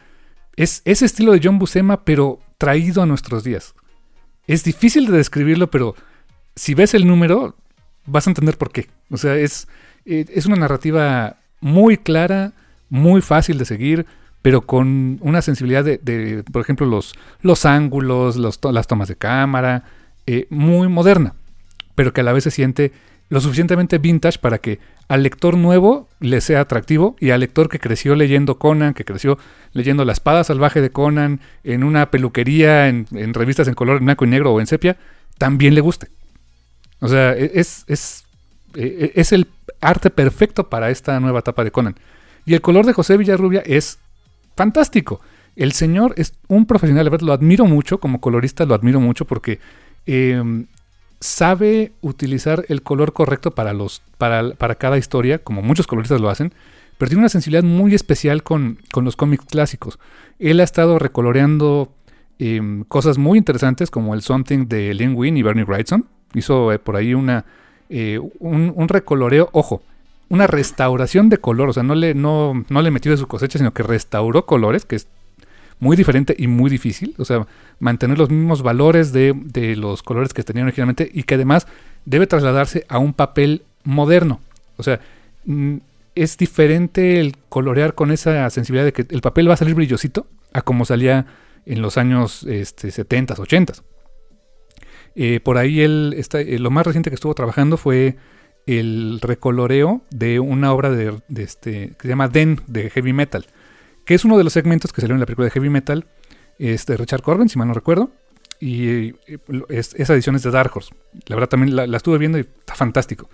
es 0.55 0.81
ese 0.85 1.05
estilo 1.05 1.33
de 1.33 1.41
John 1.43 1.59
Buscema, 1.59 2.03
pero 2.05 2.39
traído 2.57 3.03
a 3.03 3.05
nuestros 3.05 3.43
días. 3.43 3.75
Es 4.47 4.63
difícil 4.63 5.05
de 5.05 5.17
describirlo, 5.17 5.69
pero 5.69 5.95
si 6.55 6.73
ves 6.73 6.93
el 6.93 7.05
número, 7.05 7.55
vas 8.09 8.27
a 8.27 8.31
entender 8.31 8.57
por 8.57 8.71
qué. 8.71 8.89
O 9.09 9.17
sea, 9.17 9.35
es, 9.35 9.67
eh, 10.05 10.25
es 10.33 10.45
una 10.45 10.55
narrativa 10.55 11.37
muy 11.61 11.97
clara, 11.97 12.53
muy 12.89 13.21
fácil 13.21 13.57
de 13.57 13.65
seguir, 13.65 14.05
pero 14.41 14.61
con 14.61 15.17
una 15.21 15.41
sensibilidad 15.41 15.83
de, 15.83 16.43
por 16.51 16.61
ejemplo, 16.61 16.85
los, 16.85 17.13
los 17.41 17.65
ángulos, 17.65 18.37
las 18.37 18.87
tomas 18.87 19.07
de 19.07 19.15
cámara, 19.15 19.83
eh, 20.27 20.47
muy 20.49 20.87
moderna, 20.87 21.33
pero 21.95 22.13
que 22.13 22.21
a 22.21 22.23
la 22.23 22.33
vez 22.33 22.45
se 22.45 22.51
siente 22.51 22.93
lo 23.29 23.41
suficientemente 23.41 23.99
vintage 23.99 24.39
para 24.39 24.57
que 24.57 24.79
al 25.07 25.23
lector 25.23 25.57
nuevo 25.57 26.07
le 26.19 26.41
sea 26.41 26.61
atractivo 26.61 27.15
y 27.19 27.31
al 27.31 27.39
lector 27.39 27.69
que 27.69 27.79
creció 27.79 28.15
leyendo 28.15 28.59
Conan, 28.59 28.93
que 28.93 29.05
creció 29.05 29.37
leyendo 29.73 30.05
La 30.05 30.13
espada 30.13 30.43
salvaje 30.43 30.81
de 30.81 30.91
Conan 30.91 31.39
en 31.63 31.83
una 31.83 32.11
peluquería, 32.11 32.87
en, 32.87 33.07
revistas 33.33 33.67
en 33.67 33.75
color 33.75 33.97
en 33.97 34.05
blanco 34.05 34.25
y 34.25 34.29
negro 34.29 34.53
o 34.53 34.59
en 34.59 34.67
sepia, 34.67 34.97
también 35.37 35.75
le 35.75 35.81
guste. 35.81 36.09
O 36.99 37.07
sea, 37.07 37.33
e, 37.33 37.51
es, 37.55 37.83
es, 37.87 38.25
e, 38.75 39.11
e, 39.15 39.19
es 39.19 39.31
el 39.31 39.47
arte 39.81 40.09
perfecto 40.09 40.69
para 40.69 40.89
esta 40.89 41.19
nueva 41.19 41.39
etapa 41.39 41.63
de 41.63 41.71
Conan. 41.71 41.95
Y 42.45 42.53
el 42.53 42.61
color 42.61 42.85
de 42.85 42.93
José 42.93 43.17
Villarrubia 43.17 43.61
es 43.65 43.99
fantástico. 44.55 45.21
El 45.55 45.73
señor 45.73 46.13
es 46.17 46.33
un 46.47 46.65
profesional, 46.65 47.09
lo 47.21 47.33
admiro 47.33 47.65
mucho, 47.65 47.99
como 47.99 48.21
colorista 48.21 48.65
lo 48.65 48.75
admiro 48.75 48.99
mucho 48.99 49.25
porque 49.25 49.59
em, 50.05 50.67
sabe 51.19 51.91
utilizar 52.01 52.65
el 52.69 52.81
color 52.81 53.13
correcto 53.13 53.51
para, 53.51 53.73
los, 53.73 54.01
para, 54.17 54.53
para, 54.53 54.75
cada 54.75 54.97
historia, 54.97 55.39
como 55.39 55.61
muchos 55.61 55.85
coloristas 55.85 56.21
lo 56.21 56.29
hacen, 56.29 56.53
pero 56.97 57.09
tiene 57.09 57.21
una 57.21 57.29
sensibilidad 57.29 57.63
muy 57.63 57.93
especial 57.95 58.43
con, 58.43 58.79
los 59.01 59.15
cómics 59.15 59.45
clásicos. 59.45 59.99
Él 60.37 60.59
ha 60.59 60.63
estado 60.63 60.99
recoloreando 60.99 61.93
em, 62.39 62.83
cosas 62.83 63.17
muy 63.17 63.37
interesantes 63.37 63.91
como 63.91 64.13
el 64.13 64.21
Something 64.21 64.67
de 64.67 64.93
Len 64.93 65.15
Wein 65.15 65.37
y 65.37 65.41
Bernie 65.41 65.65
Wrightson. 65.65 66.05
Hizo 66.33 66.71
eh, 66.71 66.79
por 66.79 66.95
ahí 66.95 67.13
una, 67.13 67.45
eh, 67.89 68.19
un, 68.39 68.87
recoloreo, 68.87 69.49
ojo, 69.51 69.81
una 70.29 70.47
restauración 70.47 71.29
de 71.29 71.37
color, 71.37 71.69
o 71.69 71.73
sea, 71.73 71.83
no 71.83 71.95
le, 71.95 72.13
no, 72.13 72.65
no 72.69 72.81
le 72.81 72.91
metió 72.91 73.11
de 73.11 73.17
su 73.17 73.27
cosecha, 73.27 73.57
sino 73.57 73.73
que 73.73 73.83
restauró 73.83 74.45
colores, 74.45 74.85
que 74.85 74.95
es 74.95 75.07
muy 75.79 75.95
diferente 75.97 76.35
y 76.37 76.47
muy 76.47 76.69
difícil. 76.69 77.15
O 77.17 77.25
sea, 77.25 77.47
mantener 77.79 78.17
los 78.17 78.29
mismos 78.29 78.61
valores 78.61 79.11
de, 79.11 79.33
de 79.35 79.75
los 79.75 80.03
colores 80.03 80.33
que 80.33 80.43
tenían 80.43 80.67
originalmente 80.67 81.09
y 81.11 81.23
que 81.23 81.35
además 81.35 81.67
debe 82.05 82.27
trasladarse 82.27 82.85
a 82.89 82.99
un 82.99 83.13
papel 83.13 83.63
moderno. 83.83 84.39
O 84.77 84.83
sea, 84.83 84.99
mm, 85.45 85.77
es 86.15 86.37
diferente 86.37 87.19
el 87.19 87.35
colorear 87.49 87.95
con 87.95 88.11
esa 88.11 88.49
sensibilidad 88.49 88.85
de 88.85 88.93
que 88.93 89.05
el 89.09 89.21
papel 89.21 89.49
va 89.49 89.53
a 89.53 89.57
salir 89.57 89.75
brillosito 89.75 90.27
a 90.53 90.61
como 90.61 90.85
salía 90.85 91.25
en 91.65 91.81
los 91.81 91.97
años 91.97 92.43
este, 92.43 92.91
70, 92.91 93.35
80. 93.37 93.73
Eh, 95.21 95.41
por 95.41 95.57
ahí 95.57 95.81
él 95.81 96.15
está, 96.15 96.39
eh, 96.39 96.59
lo 96.59 96.71
más 96.71 96.87
reciente 96.87 97.09
que 97.09 97.15
estuvo 97.15 97.35
trabajando 97.35 97.75
fue 97.75 98.15
el 98.65 99.19
recoloreo 99.21 100.01
de 100.11 100.39
una 100.39 100.71
obra 100.71 100.91
de, 100.91 101.21
este, 101.35 101.89
que 101.89 102.03
se 102.03 102.07
llama 102.07 102.29
Den 102.29 102.61
de 102.67 102.89
Heavy 102.89 103.11
Metal, 103.11 103.45
que 104.05 104.15
es 104.15 104.23
uno 104.23 104.37
de 104.37 104.45
los 104.45 104.53
segmentos 104.53 104.93
que 104.93 105.01
salió 105.01 105.15
en 105.15 105.19
la 105.19 105.25
película 105.25 105.43
de 105.43 105.51
Heavy 105.51 105.69
Metal, 105.69 106.07
este, 106.57 106.95
Richard 106.95 107.21
Corbin, 107.21 107.49
si 107.49 107.59
mal 107.59 107.67
no 107.67 107.73
recuerdo, 107.73 108.11
y 108.61 109.09
eh, 109.09 109.39
esa 109.67 110.13
edición 110.13 110.37
es 110.37 110.43
de 110.43 110.51
Dark 110.51 110.71
Horse. 110.73 110.95
La 111.25 111.35
verdad 111.35 111.49
también 111.49 111.75
la, 111.75 111.97
estuve 111.97 112.17
viendo 112.17 112.37
y 112.37 112.41
está 112.41 112.75
fantástico. 112.75 113.29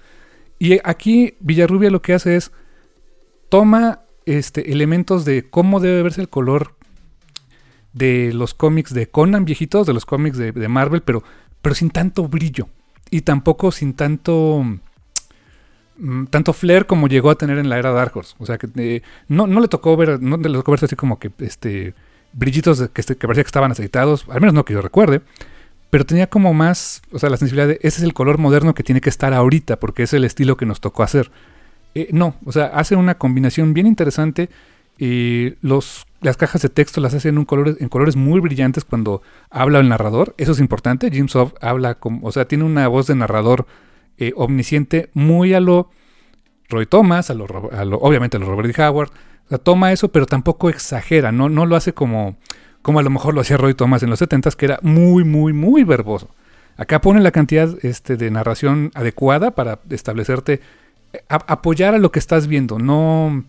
Y 0.57 0.79
aquí 0.83 1.35
Villarrubia 1.39 1.91
lo 1.91 2.01
que 2.01 2.13
hace 2.13 2.35
es 2.35 2.51
toma 3.49 4.01
este, 4.25 4.71
elementos 4.71 5.23
de 5.23 5.47
cómo 5.51 5.79
debe 5.79 6.01
verse 6.01 6.21
el 6.21 6.29
color 6.29 6.73
de 7.93 8.33
los 8.33 8.55
cómics 8.55 8.91
de 8.91 9.07
Conan 9.07 9.45
viejitos, 9.45 9.85
de 9.85 9.93
los 9.93 10.05
cómics 10.05 10.37
de 10.37 10.67
Marvel, 10.67 11.01
pero, 11.03 11.23
pero 11.65 11.73
sin 11.73 11.89
tanto 11.89 12.27
brillo 12.27 12.69
y 13.09 13.21
tampoco 13.21 13.71
sin 13.71 13.95
tanto 13.95 14.63
mm, 15.97 16.25
tanto 16.25 16.53
flair 16.53 16.85
como 16.85 17.07
llegó 17.07 17.31
a 17.31 17.39
tener 17.39 17.57
en 17.57 17.69
la 17.69 17.79
era 17.79 17.89
Dark 17.89 18.15
Horse. 18.15 18.35
O 18.37 18.45
sea 18.45 18.59
que 18.59 18.67
eh, 18.75 19.01
no, 19.29 19.47
no, 19.47 19.59
le 19.59 19.67
tocó 19.67 19.97
ver, 19.97 20.21
no 20.21 20.37
le 20.37 20.47
tocó 20.49 20.73
verse 20.73 20.85
así 20.85 20.95
como 20.95 21.17
que 21.17 21.31
este 21.39 21.95
brillitos 22.33 22.87
que, 22.93 23.01
que, 23.01 23.15
parecía 23.15 23.43
que 23.43 23.47
estaban 23.47 23.71
aceitados, 23.71 24.27
al 24.29 24.41
menos 24.41 24.53
no 24.53 24.63
que 24.63 24.73
yo 24.73 24.81
recuerde, 24.83 25.21
pero 25.89 26.05
tenía 26.05 26.27
como 26.27 26.53
más, 26.53 27.01
o 27.11 27.17
sea, 27.17 27.31
la 27.31 27.37
sensibilidad 27.37 27.67
de 27.69 27.79
ese 27.81 27.97
es 27.97 28.03
el 28.03 28.13
color 28.13 28.37
moderno 28.37 28.75
que 28.75 28.83
tiene 28.83 29.01
que 29.01 29.09
estar 29.09 29.33
ahorita, 29.33 29.79
porque 29.79 30.03
es 30.03 30.13
el 30.13 30.23
estilo 30.23 30.57
que 30.57 30.67
nos 30.67 30.81
tocó 30.81 31.01
hacer. 31.01 31.31
Eh, 31.95 32.09
no, 32.11 32.35
o 32.45 32.51
sea, 32.51 32.65
hace 32.67 32.95
una 32.95 33.17
combinación 33.17 33.73
bien 33.73 33.87
interesante. 33.87 34.49
y 34.99 35.55
los, 35.61 36.05
las 36.25 36.37
cajas 36.37 36.61
de 36.61 36.69
texto 36.69 36.99
las 37.01 37.13
hace 37.13 37.29
en, 37.29 37.37
un 37.37 37.45
color, 37.45 37.77
en 37.79 37.87
colores 37.87 38.15
muy 38.15 38.39
brillantes 38.39 38.83
cuando 38.83 39.21
habla 39.49 39.79
el 39.79 39.87
narrador. 39.87 40.33
Eso 40.37 40.53
es 40.53 40.59
importante. 40.59 41.11
Jim 41.11 41.27
Soft 41.27 41.53
habla, 41.61 41.95
como, 41.95 42.27
o 42.27 42.31
sea, 42.31 42.45
tiene 42.45 42.63
una 42.63 42.87
voz 42.87 43.07
de 43.07 43.15
narrador 43.15 43.67
eh, 44.17 44.33
omnisciente 44.35 45.09
muy 45.13 45.53
a 45.53 45.59
lo 45.59 45.89
Roy 46.67 46.87
Thomas, 46.87 47.29
a 47.29 47.35
lo, 47.35 47.45
obviamente 47.45 48.37
a 48.37 48.39
lo 48.39 48.47
Robert 48.47 48.75
D. 48.75 48.83
Howard. 48.83 49.09
O 49.45 49.49
sea, 49.49 49.57
toma 49.59 49.91
eso, 49.91 50.09
pero 50.09 50.25
tampoco 50.25 50.69
exagera. 50.69 51.31
No, 51.31 51.47
no 51.47 51.67
lo 51.67 51.75
hace 51.75 51.93
como, 51.93 52.37
como 52.81 52.99
a 52.99 53.03
lo 53.03 53.11
mejor 53.11 53.35
lo 53.35 53.41
hacía 53.41 53.57
Roy 53.57 53.75
Thomas 53.75 54.01
en 54.01 54.09
los 54.09 54.19
70 54.19 54.49
que 54.51 54.65
era 54.65 54.79
muy, 54.81 55.23
muy, 55.23 55.53
muy 55.53 55.83
verboso. 55.83 56.29
Acá 56.75 57.01
pone 57.01 57.21
la 57.21 57.31
cantidad 57.31 57.69
este, 57.83 58.17
de 58.17 58.31
narración 58.31 58.91
adecuada 58.95 59.51
para 59.51 59.79
establecerte 59.91 60.59
apoyar 61.29 61.93
a 61.93 61.99
lo 61.99 62.11
que 62.11 62.19
estás 62.19 62.47
viendo, 62.47 62.77
no, 62.77 63.45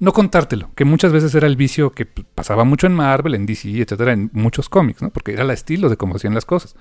no 0.00 0.12
contártelo, 0.12 0.70
que 0.74 0.84
muchas 0.84 1.12
veces 1.12 1.34
era 1.34 1.46
el 1.46 1.56
vicio 1.56 1.90
que 1.90 2.06
pasaba 2.06 2.64
mucho 2.64 2.86
en 2.86 2.94
Marvel, 2.94 3.34
en 3.34 3.46
DC, 3.46 3.80
etcétera, 3.80 4.12
en 4.12 4.30
muchos 4.32 4.68
cómics, 4.68 5.02
¿no? 5.02 5.10
Porque 5.10 5.32
era 5.32 5.42
el 5.42 5.50
estilo 5.50 5.88
de 5.88 5.96
cómo 5.96 6.16
hacían 6.16 6.34
las 6.34 6.44
cosas. 6.44 6.76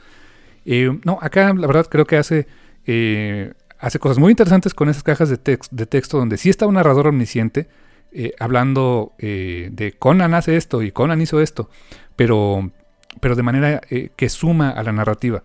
Eh, 0.65 0.99
no, 1.03 1.17
acá 1.21 1.53
la 1.53 1.65
verdad 1.65 1.87
creo 1.89 2.05
que 2.05 2.17
hace, 2.17 2.47
eh, 2.85 3.53
hace 3.79 3.99
cosas 3.99 4.19
muy 4.19 4.31
interesantes 4.31 4.73
con 4.73 4.89
esas 4.89 5.01
cajas 5.01 5.29
de, 5.29 5.37
text, 5.37 5.71
de 5.71 5.85
texto 5.87 6.17
donde 6.17 6.37
sí 6.37 6.49
está 6.49 6.67
un 6.67 6.75
narrador 6.75 7.07
omnisciente 7.07 7.69
eh, 8.11 8.33
hablando 8.39 9.13
de 9.17 9.95
Conan 9.97 10.33
hace 10.33 10.55
esto 10.55 10.81
y 10.83 10.91
Conan 10.91 11.21
hizo 11.21 11.41
esto, 11.41 11.69
pero, 12.15 12.71
pero 13.19 13.35
de 13.35 13.43
manera 13.43 13.81
que 14.15 14.29
suma 14.29 14.69
a 14.69 14.83
la 14.83 14.91
narrativa. 14.91 15.43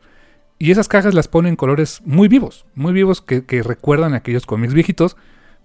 Y 0.58 0.70
esas 0.70 0.88
cajas 0.88 1.14
las 1.14 1.26
ponen 1.26 1.50
en 1.50 1.56
colores 1.56 2.02
muy 2.04 2.28
vivos, 2.28 2.66
muy 2.74 2.92
vivos 2.92 3.20
que, 3.20 3.44
que 3.44 3.62
recuerdan 3.62 4.14
a 4.14 4.18
aquellos 4.18 4.46
cómics 4.46 4.74
viejitos, 4.74 5.16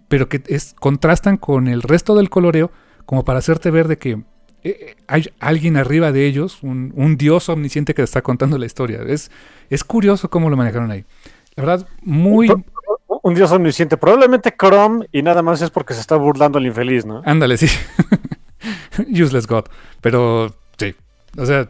pero 0.08 0.30
que 0.30 0.44
es, 0.48 0.76
contrastan 0.80 1.38
con 1.38 1.68
el 1.68 1.82
resto 1.82 2.16
del 2.16 2.30
coloreo 2.30 2.72
como 3.06 3.24
para 3.26 3.40
hacerte 3.40 3.72
ver 3.72 3.88
de 3.88 3.98
que 3.98 4.24
eh, 4.64 4.96
hay 5.08 5.32
alguien 5.40 5.78
arriba 5.78 6.12
de 6.12 6.26
ellos, 6.26 6.64
un, 6.64 6.92
un, 6.96 7.18
dios 7.18 7.50
omnisciente 7.50 7.94
que 7.94 8.02
está 8.02 8.22
contando 8.22 8.58
la 8.58 8.66
historia. 8.66 9.02
Es, 9.08 9.32
es 9.70 9.84
curioso 9.84 10.30
cómo 10.30 10.50
lo 10.50 10.58
manejaron 10.58 10.92
ahí. 10.92 11.06
La 11.56 11.64
verdad, 11.64 11.88
muy... 12.02 12.50
Un, 12.50 12.66
un 13.08 13.34
dios 13.34 13.52
omnisciente, 13.52 13.98
probablemente 13.98 14.54
Chrome 14.58 15.08
y 15.12 15.22
nada 15.22 15.42
más 15.42 15.62
es 15.62 15.70
porque 15.70 15.94
se 15.94 16.02
está 16.02 16.16
burlando 16.16 16.60
el 16.60 16.66
infeliz, 16.66 17.06
¿no? 17.06 17.22
Ándale, 17.26 17.58
sí. 17.58 17.68
Useless 19.10 19.48
God. 19.48 19.66
Pero 20.02 20.56
sí, 20.78 20.96
o 21.38 21.46
sea, 21.46 21.70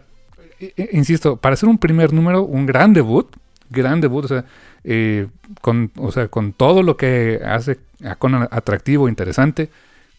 insisto, 0.92 1.38
para 1.38 1.54
hacer 1.54 1.70
un 1.70 1.78
primer 1.78 2.14
número, 2.14 2.44
un 2.44 2.66
gran 2.66 2.94
debut, 2.94 3.28
gran 3.70 4.02
debut, 4.02 4.26
o 4.26 4.28
sea, 4.28 4.46
eh, 4.84 5.28
con, 5.62 5.92
o 5.98 6.12
sea, 6.12 6.28
con 6.28 6.54
todo 6.54 6.84
lo 6.84 6.98
que 6.98 7.42
hace 7.46 7.80
a 8.04 8.16
Conan 8.16 8.48
atractivo, 8.52 9.10
interesante, 9.10 9.70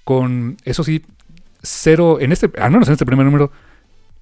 con, 0.05 0.57
eso 0.65 0.85
sí, 0.85 1.05
cero, 1.63 2.19
en 2.21 2.33
este, 2.33 2.51
al 2.61 2.71
menos 2.71 2.89
en 2.89 2.93
este 2.93 3.07
primer 3.07 3.25
número, 3.25 3.51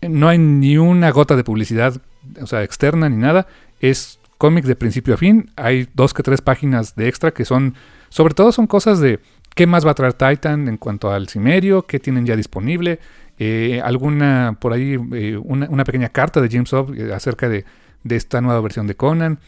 no 0.02 0.28
hay 0.28 0.38
ni 0.38 0.78
una 0.78 1.10
gota 1.10 1.36
de 1.36 1.44
publicidad, 1.44 2.00
o 2.40 2.46
sea, 2.46 2.62
externa 2.62 3.08
ni 3.08 3.16
nada, 3.16 3.46
es 3.80 4.18
cómic 4.38 4.64
de 4.64 4.76
principio 4.76 5.14
a 5.14 5.16
fin, 5.16 5.50
hay 5.56 5.88
dos 5.94 6.12
que 6.12 6.22
tres 6.22 6.40
páginas 6.40 6.94
de 6.96 7.08
extra 7.08 7.32
que 7.32 7.44
son, 7.44 7.74
sobre 8.08 8.34
todo 8.34 8.52
son 8.52 8.66
cosas 8.66 9.00
de 9.00 9.20
qué 9.54 9.66
más 9.66 9.86
va 9.86 9.92
a 9.92 9.94
traer 9.94 10.12
Titan 10.12 10.68
en 10.68 10.76
cuanto 10.76 11.10
al 11.10 11.28
Cimerio, 11.28 11.86
qué 11.86 11.98
tienen 11.98 12.26
ya 12.26 12.36
disponible, 12.36 13.00
eh, 13.38 13.80
alguna 13.84 14.56
por 14.60 14.72
ahí, 14.72 14.96
eh, 15.12 15.36
una, 15.36 15.84
pequeña 15.84 16.08
carta 16.08 16.40
de 16.40 16.48
James 16.50 16.72
Hobb 16.72 16.94
eh, 16.94 17.12
acerca 17.12 17.48
de, 17.48 17.64
esta 18.08 18.40
nueva 18.40 18.60
versión 18.60 18.86
de 18.86 18.94
Conan. 18.94 19.40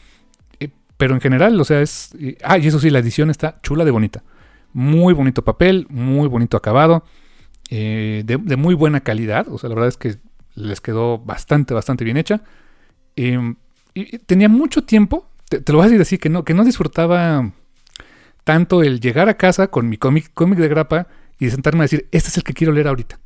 Eh, 0.98 1.04
pero 1.04 1.14
en 1.14 1.20
general, 1.20 1.60
o 1.60 1.64
sea, 1.64 1.80
es. 1.80 2.10
ah, 2.42 2.58
y 2.58 2.66
eso 2.66 2.80
sí, 2.80 2.90
la 2.90 2.98
edición 2.98 3.30
está 3.30 3.58
chula 3.62 3.84
de 3.84 3.90
bonita. 3.90 4.22
Muy 4.72 5.14
bonito 5.14 5.42
papel, 5.42 5.86
muy 5.88 6.28
bonito 6.28 6.56
acabado, 6.56 7.04
de, 7.70 8.22
de, 8.24 8.56
muy 8.56 8.74
buena 8.74 9.00
calidad. 9.00 9.48
O 9.48 9.58
sea, 9.58 9.68
la 9.68 9.76
verdad 9.76 9.88
es 9.88 9.96
que 9.96 10.16
les 10.54 10.80
quedó 10.80 11.18
bastante, 11.18 11.72
bastante 11.74 12.04
bien 12.04 12.16
hecha. 12.16 12.42
Em, 13.16 13.56
y 13.94 14.18
tenía 14.18 14.48
mucho 14.48 14.84
tiempo, 14.84 15.26
te, 15.48 15.60
te, 15.60 15.72
lo 15.72 15.78
voy 15.78 15.86
a 15.86 15.88
decir 15.88 16.02
así, 16.02 16.18
que 16.18 16.28
no, 16.28 16.44
que 16.44 16.54
no 16.54 16.64
disfrutaba 16.64 17.50
tanto 18.44 18.82
el 18.82 19.00
llegar 19.00 19.28
a 19.28 19.36
casa 19.36 19.68
con 19.68 19.88
mi 19.88 19.96
cómic, 19.96 20.30
cómic 20.34 20.58
de 20.58 20.68
grapa 20.68 21.06
y 21.38 21.50
sentarme 21.50 21.80
a 21.80 21.84
decir, 21.84 22.08
este 22.12 22.28
es 22.28 22.36
el 22.36 22.44
que 22.44 22.54
quiero 22.54 22.72
leer 22.72 22.88
ahorita 22.88 23.18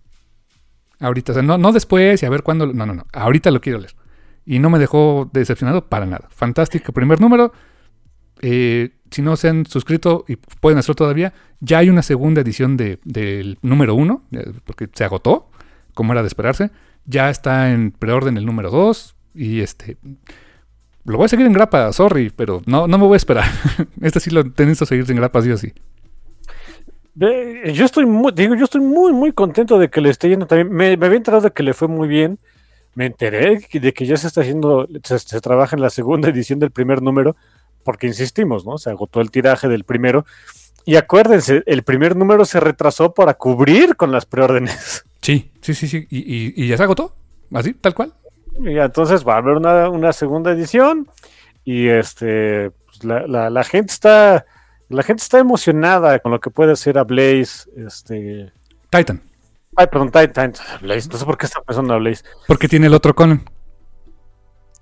ahorita. 1.03 1.33
O 1.33 1.35
sea, 1.35 1.43
no, 1.43 1.59
no 1.59 1.73
después 1.73 2.23
y 2.23 2.27
a 2.27 2.31
ver 2.31 2.43
cuándo. 2.43 2.67
No, 2.67 2.87
no, 2.87 2.95
no. 2.95 3.07
Ahorita 3.13 3.51
lo 3.51 3.61
quiero 3.61 3.79
leer. 3.79 3.95
Y 4.45 4.59
no 4.59 4.71
me 4.71 4.79
dejó 4.79 5.31
decepcionado 5.33 5.87
para 5.87 6.07
nada. 6.07 6.29
Fantástico. 6.31 6.93
Primer 6.93 7.21
número. 7.21 7.53
Eh, 8.41 8.91
si 9.11 9.23
no 9.23 9.37
se 9.37 9.49
han 9.49 9.67
suscrito 9.67 10.25
y 10.27 10.37
pueden 10.37 10.79
hacerlo 10.79 10.97
todavía, 10.97 11.33
ya 11.61 11.79
hay 11.79 11.91
una 11.91 12.03
segunda 12.03 12.41
edición 12.41 12.77
del 12.77 12.99
de, 13.05 13.57
número 13.63 13.95
uno, 13.95 14.25
porque 14.65 14.89
se 14.93 15.05
agotó, 15.05 15.51
como 15.95 16.13
era 16.13 16.23
de 16.23 16.29
esperarse. 16.29 16.71
Ya 17.05 17.31
está 17.31 17.73
en 17.73 17.93
preorden 17.93 18.37
el 18.37 18.47
número 18.47 18.71
dos. 18.71 19.15
Y 19.35 19.61
este. 19.61 19.97
Lo 21.05 21.19
voy 21.19 21.27
a 21.27 21.29
seguir 21.29 21.47
en 21.47 21.53
grapa, 21.53 21.93
sorry, 21.93 22.31
pero 22.35 22.63
no, 22.67 22.87
no 22.87 22.99
me 22.99 23.05
voy 23.05 23.15
a 23.15 23.17
esperar. 23.17 23.45
este 24.01 24.21
sí 24.21 24.31
lo 24.31 24.51
tenéis 24.51 24.79
que 24.79 24.87
seguir 24.87 25.11
en 25.11 25.17
grapa, 25.17 25.43
sí 25.43 25.51
o 25.51 25.57
sí. 25.57 25.73
Yo 27.15 27.85
estoy 27.85 28.07
muy, 28.07 28.33
digo, 28.33 28.55
yo 28.55 28.65
estoy 28.65 28.81
muy, 28.81 29.13
muy 29.13 29.33
contento 29.33 29.79
de 29.79 29.91
que 29.91 30.01
le 30.01 30.11
esté 30.11 30.29
yendo 30.29 30.47
también. 30.47 30.73
Me 30.73 30.93
había 30.93 31.17
enterado 31.17 31.43
de 31.43 31.51
que 31.51 31.63
le 31.63 31.75
fue 31.75 31.89
muy 31.89 32.09
bien. 32.09 32.39
Me 32.95 33.07
enteré 33.07 33.67
de 33.73 33.93
que 33.93 34.07
ya 34.07 34.17
se 34.17 34.27
está 34.27 34.43
haciendo, 34.43 34.87
se, 35.03 35.19
se, 35.19 35.41
trabaja 35.41 35.77
en 35.77 35.83
la 35.83 35.91
segunda 35.91 36.29
edición 36.31 36.59
del 36.59 36.71
primer 36.71 37.03
número, 37.03 37.37
porque 37.85 38.07
insistimos, 38.07 38.67
¿no? 38.67 38.79
Se 38.79 38.91
agotó 38.91 39.21
el 39.21 39.31
tiraje 39.31 39.69
del 39.69 39.85
primero. 39.85 40.25
Y 40.85 40.97
acuérdense, 40.97 41.63
el 41.67 41.85
primer 41.85 42.17
número 42.17 42.45
se 42.45 42.59
retrasó 42.59 43.15
para 43.15 43.35
cubrir 43.35 43.97
con 43.97 44.13
las 44.13 44.27
preórdenes. 44.27 45.05
Sí, 45.23 45.53
sí, 45.61 45.73
sí, 45.73 45.87
sí. 45.87 46.05
Y, 46.11 46.19
y, 46.19 46.53
y 46.57 46.67
ya 46.67 46.77
se 46.77 46.83
agotó, 46.83 47.15
así, 47.53 47.75
tal 47.75 47.95
cual. 47.95 48.13
Y 48.59 48.77
entonces 48.77 49.25
va 49.25 49.35
a 49.35 49.37
haber 49.37 49.55
una, 49.55 49.89
una 49.89 50.13
segunda 50.13 50.51
edición. 50.51 51.07
Y 51.65 51.87
este, 51.87 52.73
pues 52.87 53.05
la, 53.05 53.29
la, 53.29 53.49
la 53.49 53.63
gente 53.63 53.93
está 53.93 54.45
la 54.93 55.03
gente 55.03 55.23
está 55.23 55.39
emocionada 55.39 56.19
con 56.19 56.33
lo 56.33 56.41
que 56.41 56.51
puede 56.51 56.73
hacer 56.73 56.99
a 56.99 57.05
Blaze. 57.05 57.69
Este... 57.77 58.53
Titan. 58.91 59.23
Ay, 59.77 59.87
perdón, 59.87 60.11
Titan. 60.11 60.53
Blaze. 60.81 61.09
No 61.11 61.19
sé 61.19 61.25
por 61.25 61.39
qué 61.39 61.47
está 61.47 61.61
pensando 61.63 61.99
Blaze. 61.99 62.25
Porque 62.47 62.69
tiene 62.69 62.87
el 62.87 62.95
otro 62.95 63.15
Conan. 63.15 63.43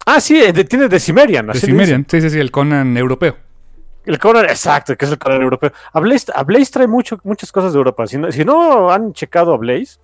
Ah, 0.06 0.20
sí, 0.20 0.40
de, 0.40 0.64
tiene 0.64 0.88
de 0.88 0.98
Cimmerian. 0.98 1.46
De 1.46 1.60
Cimmerian, 1.60 2.06
sí, 2.08 2.20
sí, 2.20 2.30
sí, 2.30 2.40
el 2.40 2.50
Conan 2.50 2.96
europeo. 2.96 3.36
El 4.04 4.18
Conan, 4.18 4.46
exacto, 4.46 4.96
que 4.96 5.04
es 5.04 5.10
el 5.10 5.18
Conan 5.18 5.42
europeo. 5.42 5.72
A 5.92 6.00
Blaze, 6.00 6.32
a 6.34 6.42
Blaze 6.42 6.72
trae 6.72 6.86
mucho, 6.86 7.20
muchas 7.22 7.52
cosas 7.52 7.72
de 7.72 7.78
Europa. 7.78 8.06
Si 8.06 8.18
no, 8.18 8.32
si 8.32 8.44
no 8.44 8.90
han 8.90 9.12
checado 9.12 9.54
a 9.54 9.58
Blaze, 9.58 9.98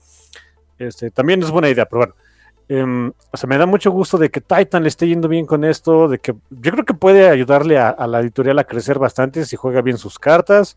este, 0.78 1.10
también 1.10 1.42
es 1.42 1.50
buena 1.50 1.68
idea, 1.68 1.86
pero 1.86 2.00
bueno. 2.00 2.14
Um, 2.68 3.12
o 3.30 3.36
sea, 3.36 3.48
me 3.48 3.58
da 3.58 3.66
mucho 3.66 3.92
gusto 3.92 4.18
de 4.18 4.28
que 4.28 4.40
Titan 4.40 4.82
le 4.82 4.88
esté 4.88 5.06
yendo 5.06 5.28
bien 5.28 5.46
con 5.46 5.64
esto, 5.64 6.08
de 6.08 6.18
que 6.18 6.34
yo 6.50 6.72
creo 6.72 6.84
que 6.84 6.94
puede 6.94 7.28
ayudarle 7.28 7.78
a, 7.78 7.90
a 7.90 8.06
la 8.08 8.20
editorial 8.20 8.58
a 8.58 8.64
crecer 8.64 8.98
bastante 8.98 9.44
si 9.44 9.56
juega 9.56 9.82
bien 9.82 9.98
sus 9.98 10.18
cartas. 10.18 10.76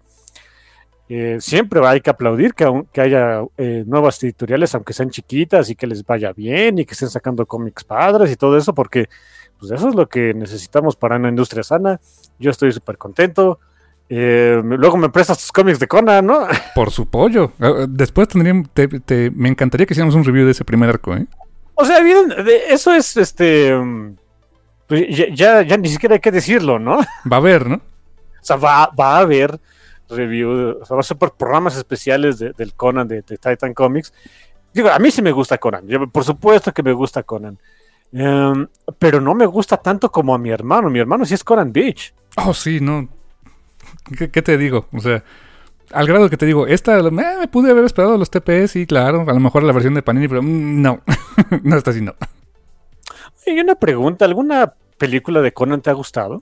Eh, 1.09 1.37
siempre 1.39 1.85
hay 1.85 2.01
que 2.01 2.09
aplaudir 2.11 2.53
que, 2.53 2.83
que 2.93 3.01
haya 3.01 3.41
eh, 3.57 3.83
nuevas 3.87 4.21
editoriales, 4.23 4.73
aunque 4.75 4.93
sean 4.93 5.09
chiquitas 5.09 5.69
y 5.69 5.75
que 5.75 5.87
les 5.87 6.05
vaya 6.05 6.31
bien 6.33 6.77
y 6.79 6.85
que 6.85 6.93
estén 6.93 7.09
sacando 7.09 7.45
cómics 7.47 7.83
padres 7.83 8.31
y 8.31 8.35
todo 8.35 8.57
eso, 8.57 8.73
porque 8.75 9.09
pues 9.59 9.71
eso 9.71 9.89
es 9.89 9.95
lo 9.95 10.07
que 10.07 10.33
necesitamos 10.33 10.95
para 10.95 11.15
una 11.17 11.29
industria 11.29 11.63
sana. 11.63 11.99
Yo 12.37 12.51
estoy 12.51 12.71
súper 12.71 12.97
contento. 12.97 13.59
Eh, 14.07 14.61
luego 14.63 14.97
me 14.97 15.09
prestas 15.09 15.37
tus 15.39 15.51
cómics 15.51 15.79
de 15.79 15.87
Conan, 15.87 16.25
¿no? 16.25 16.47
Por 16.75 16.91
su 16.91 17.07
pollo. 17.07 17.51
Ah, 17.59 17.85
Después 17.87 18.27
tendrían, 18.27 18.63
te- 18.73 18.87
te- 18.87 19.31
me 19.31 19.49
encantaría 19.49 19.85
que 19.85 19.93
hiciéramos 19.93 20.15
un 20.15 20.23
review 20.23 20.45
de 20.45 20.51
ese 20.51 20.63
primer 20.65 20.89
arco, 20.89 21.15
¿eh? 21.15 21.25
O 21.75 21.85
sea, 21.85 22.01
bien, 22.01 22.33
eso 22.69 22.93
es 22.93 23.15
este. 23.17 23.73
pues, 24.87 25.05
ya, 25.15 25.25
ya, 25.33 25.61
ya 25.61 25.77
ni 25.77 25.89
siquiera 25.89 26.15
hay 26.15 26.21
que 26.21 26.31
decirlo, 26.31 26.77
¿no? 26.79 26.97
Va 27.31 27.37
a 27.37 27.39
haber, 27.39 27.67
¿no? 27.67 27.75
O 27.75 27.81
sea, 28.43 28.55
va, 28.55 28.89
va 28.99 29.17
a 29.17 29.19
haber 29.19 29.59
review, 30.09 30.79
o 30.81 30.85
sea, 30.85 30.95
va 30.95 30.99
a 31.01 31.03
ser 31.03 31.17
por 31.17 31.33
programas 31.35 31.75
especiales 31.77 32.39
de- 32.39 32.53
del 32.53 32.73
Conan 32.73 33.07
de, 33.07 33.21
de 33.21 33.37
Titan 33.37 33.73
Comics. 33.73 34.13
Digo, 34.73 34.89
a 34.89 34.99
mí 34.99 35.09
sí 35.11 35.21
me 35.21 35.31
gusta 35.31 35.57
Conan, 35.57 35.87
yo, 35.87 36.07
por 36.07 36.23
supuesto 36.23 36.73
que 36.73 36.83
me 36.83 36.93
gusta 36.93 37.23
Conan. 37.23 37.57
Em, 38.11 38.67
pero 38.97 39.21
no 39.21 39.35
me 39.35 39.45
gusta 39.45 39.77
tanto 39.77 40.11
como 40.11 40.33
a 40.33 40.37
mi 40.39 40.49
hermano. 40.49 40.89
Mi 40.89 40.99
hermano 40.99 41.25
sí 41.25 41.33
es 41.35 41.43
Conan 41.43 41.71
Beach. 41.71 42.13
Oh, 42.37 42.53
sí, 42.53 42.79
no. 42.79 43.07
¿Qué, 44.17 44.29
qué 44.31 44.41
te 44.41 44.57
digo? 44.57 44.87
O 44.93 44.99
sea, 44.99 45.23
al 45.91 46.07
grado 46.07 46.29
que 46.29 46.37
te 46.37 46.45
digo, 46.45 46.65
esta 46.67 46.97
eh, 46.99 47.11
me 47.11 47.47
pude 47.47 47.71
haber 47.71 47.85
esperado 47.85 48.17
los 48.17 48.29
TPS, 48.31 48.71
sí, 48.71 48.85
claro, 48.87 49.25
a 49.27 49.33
lo 49.33 49.39
mejor 49.39 49.63
la 49.63 49.73
versión 49.73 49.93
de 49.93 50.01
Panini, 50.03 50.27
pero 50.27 50.41
mm, 50.41 50.81
no, 50.81 51.01
no 51.63 51.75
está 51.77 51.91
así, 51.91 52.01
no. 52.01 52.13
Y 53.45 53.59
una 53.59 53.75
pregunta, 53.75 54.25
¿alguna 54.25 54.73
película 54.97 55.41
de 55.41 55.51
Conan 55.53 55.81
te 55.81 55.89
ha 55.89 55.93
gustado? 55.93 56.41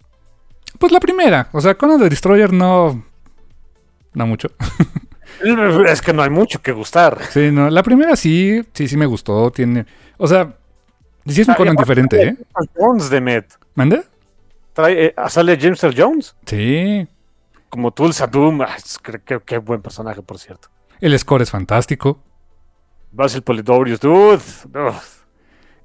Pues 0.80 0.92
la 0.92 1.00
primera, 1.00 1.50
o 1.54 1.62
sea, 1.62 1.76
Conan 1.76 2.00
the 2.00 2.10
Destroyer 2.10 2.52
no. 2.54 3.06
No 4.18 4.26
mucho. 4.28 4.50
Es 5.88 6.02
que 6.02 6.14
no 6.14 6.24
hay 6.24 6.32
mucho 6.32 6.62
que 6.64 6.72
gustar. 6.72 7.20
Sí, 7.30 7.52
no, 7.52 7.70
la 7.70 7.84
primera 7.84 8.16
sí, 8.16 8.64
sí, 8.74 8.88
sí 8.88 8.98
me 8.98 9.06
gustó, 9.06 9.52
tiene. 9.52 9.86
O 10.18 10.26
sea, 10.28 10.58
sí 11.28 11.42
es 11.42 11.48
un 11.48 11.54
Ah, 11.54 11.58
Conan 11.58 11.76
diferente, 11.76 12.24
¿eh? 12.24 12.38
Jones 12.76 13.10
de 13.12 13.22
Met. 13.22 13.54
¿Manda? 13.76 14.04
Trae, 14.74 15.08
eh, 15.08 15.16
sale 15.28 15.56
James 15.62 15.84
Earl 15.84 15.94
Jones 15.96 16.36
Sí. 16.46 17.08
como 17.70 17.92
Tulsa 17.92 18.26
Doom. 18.26 18.62
Ah, 18.62 18.78
qué, 19.26 19.40
qué- 19.46 19.58
buen 19.60 19.82
personaje, 19.84 20.24
por 20.24 20.40
cierto. 20.40 20.70
El 21.00 21.18
score 21.20 21.44
es 21.44 21.52
fantástico. 21.52 22.20
Basil 23.12 23.44
Polidorius, 23.44 24.00
dude. 24.00 24.38
Ugh. 24.74 24.94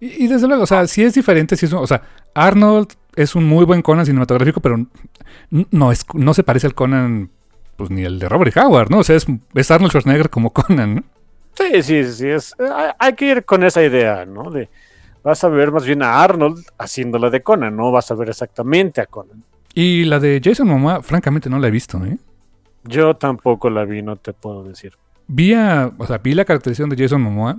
Y, 0.00 0.24
y 0.24 0.28
desde 0.28 0.46
luego, 0.48 0.62
o 0.62 0.66
sea, 0.66 0.86
sí 0.86 1.02
es 1.04 1.12
diferente, 1.14 1.56
sí 1.56 1.66
es 1.66 1.72
un- 1.74 1.80
o 1.80 1.86
sea, 1.86 2.00
Arnold 2.34 2.94
es 3.16 3.34
un 3.34 3.44
muy 3.46 3.66
buen 3.66 3.82
Conan 3.82 4.06
cinematográfico, 4.06 4.60
pero 4.60 4.86
no, 5.50 5.92
es, 5.92 6.06
no 6.14 6.32
se 6.32 6.42
parece 6.42 6.66
al 6.68 6.74
Conan, 6.74 7.30
pues 7.76 7.90
ni 7.90 8.02
el 8.04 8.18
de 8.18 8.28
Robert 8.28 8.56
Howard, 8.56 8.90
¿no? 8.90 8.98
O 8.98 9.04
sea, 9.04 9.16
es, 9.16 9.26
es 9.54 9.70
Arnold 9.70 9.90
Schwarzenegger 9.90 10.30
como 10.30 10.50
Conan, 10.52 10.94
¿no? 10.96 11.02
Sí, 11.54 11.82
sí, 11.82 12.04
sí. 12.04 12.28
Es, 12.28 12.54
eh, 12.58 12.64
hay, 12.74 12.90
hay 12.98 13.12
que 13.14 13.26
ir 13.26 13.44
con 13.44 13.62
esa 13.62 13.82
idea, 13.82 14.24
¿no? 14.24 14.50
De, 14.50 14.68
vas 15.22 15.42
a 15.44 15.48
ver 15.48 15.70
más 15.70 15.84
bien 15.84 16.02
a 16.02 16.22
Arnold 16.22 16.64
haciéndola 16.78 17.30
de 17.30 17.42
Conan, 17.42 17.76
no 17.76 17.90
vas 17.92 18.10
a 18.10 18.14
ver 18.14 18.28
exactamente 18.30 19.00
a 19.00 19.06
Conan. 19.06 19.42
Y 19.74 20.04
la 20.04 20.18
de 20.18 20.40
Jason 20.42 20.68
Momoa, 20.68 21.02
francamente, 21.02 21.48
no 21.48 21.58
la 21.58 21.68
he 21.68 21.70
visto, 21.70 22.02
¿eh? 22.04 22.18
Yo 22.84 23.14
tampoco 23.16 23.70
la 23.70 23.84
vi, 23.84 24.02
no 24.02 24.16
te 24.16 24.32
puedo 24.32 24.64
decir. 24.64 24.92
Vi, 25.28 25.54
a- 25.54 25.90
o 25.96 26.06
sea, 26.06 26.18
vi 26.18 26.34
la 26.34 26.44
caracterización 26.44 26.90
de 26.90 26.96
Jason 27.02 27.22
Momoa, 27.22 27.58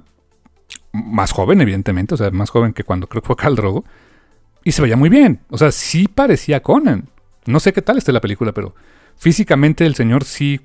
más 0.91 1.31
joven, 1.31 1.61
evidentemente, 1.61 2.13
o 2.13 2.17
sea, 2.17 2.29
más 2.31 2.49
joven 2.49 2.73
que 2.73 2.83
cuando 2.83 3.07
creo 3.07 3.21
que 3.21 3.27
fue 3.27 3.35
Khal 3.35 3.55
Drogo, 3.55 3.83
y 4.63 4.71
se 4.73 4.81
veía 4.81 4.95
muy 4.97 5.09
bien. 5.09 5.39
O 5.49 5.57
sea, 5.57 5.71
sí 5.71 6.07
parecía 6.07 6.61
Conan. 6.61 7.07
No 7.45 7.59
sé 7.59 7.73
qué 7.73 7.81
tal 7.81 7.97
esté 7.97 8.11
la 8.11 8.21
película, 8.21 8.51
pero 8.53 8.73
físicamente 9.23 9.85
el 9.85 9.95
señor 9.95 10.25
sí, 10.25 10.59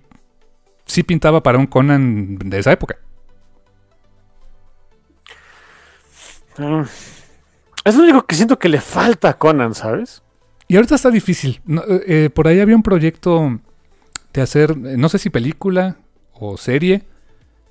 sí 0.84 1.04
pintaba 1.04 1.44
para 1.44 1.58
un 1.58 1.68
Conan 1.68 2.38
de 2.38 2.58
esa 2.58 2.72
época. 2.72 2.96
Mm. 6.58 6.82
Es 7.84 7.94
lo 7.94 8.02
único 8.02 8.26
que 8.26 8.34
siento 8.34 8.58
que 8.58 8.68
le 8.68 8.80
falta 8.80 9.28
a 9.28 9.38
Conan, 9.38 9.76
¿sabes? 9.76 10.24
Y 10.66 10.74
ahorita 10.74 10.96
está 10.96 11.08
difícil. 11.08 11.60
No, 11.66 11.82
eh, 11.82 12.02
eh, 12.08 12.30
por 12.34 12.48
ahí 12.48 12.58
había 12.58 12.74
un 12.74 12.82
proyecto 12.82 13.60
de 14.32 14.42
hacer, 14.42 14.72
eh, 14.72 14.96
no 14.98 15.08
sé 15.08 15.20
si 15.20 15.30
película 15.30 15.98
o 16.32 16.56
serie 16.56 17.04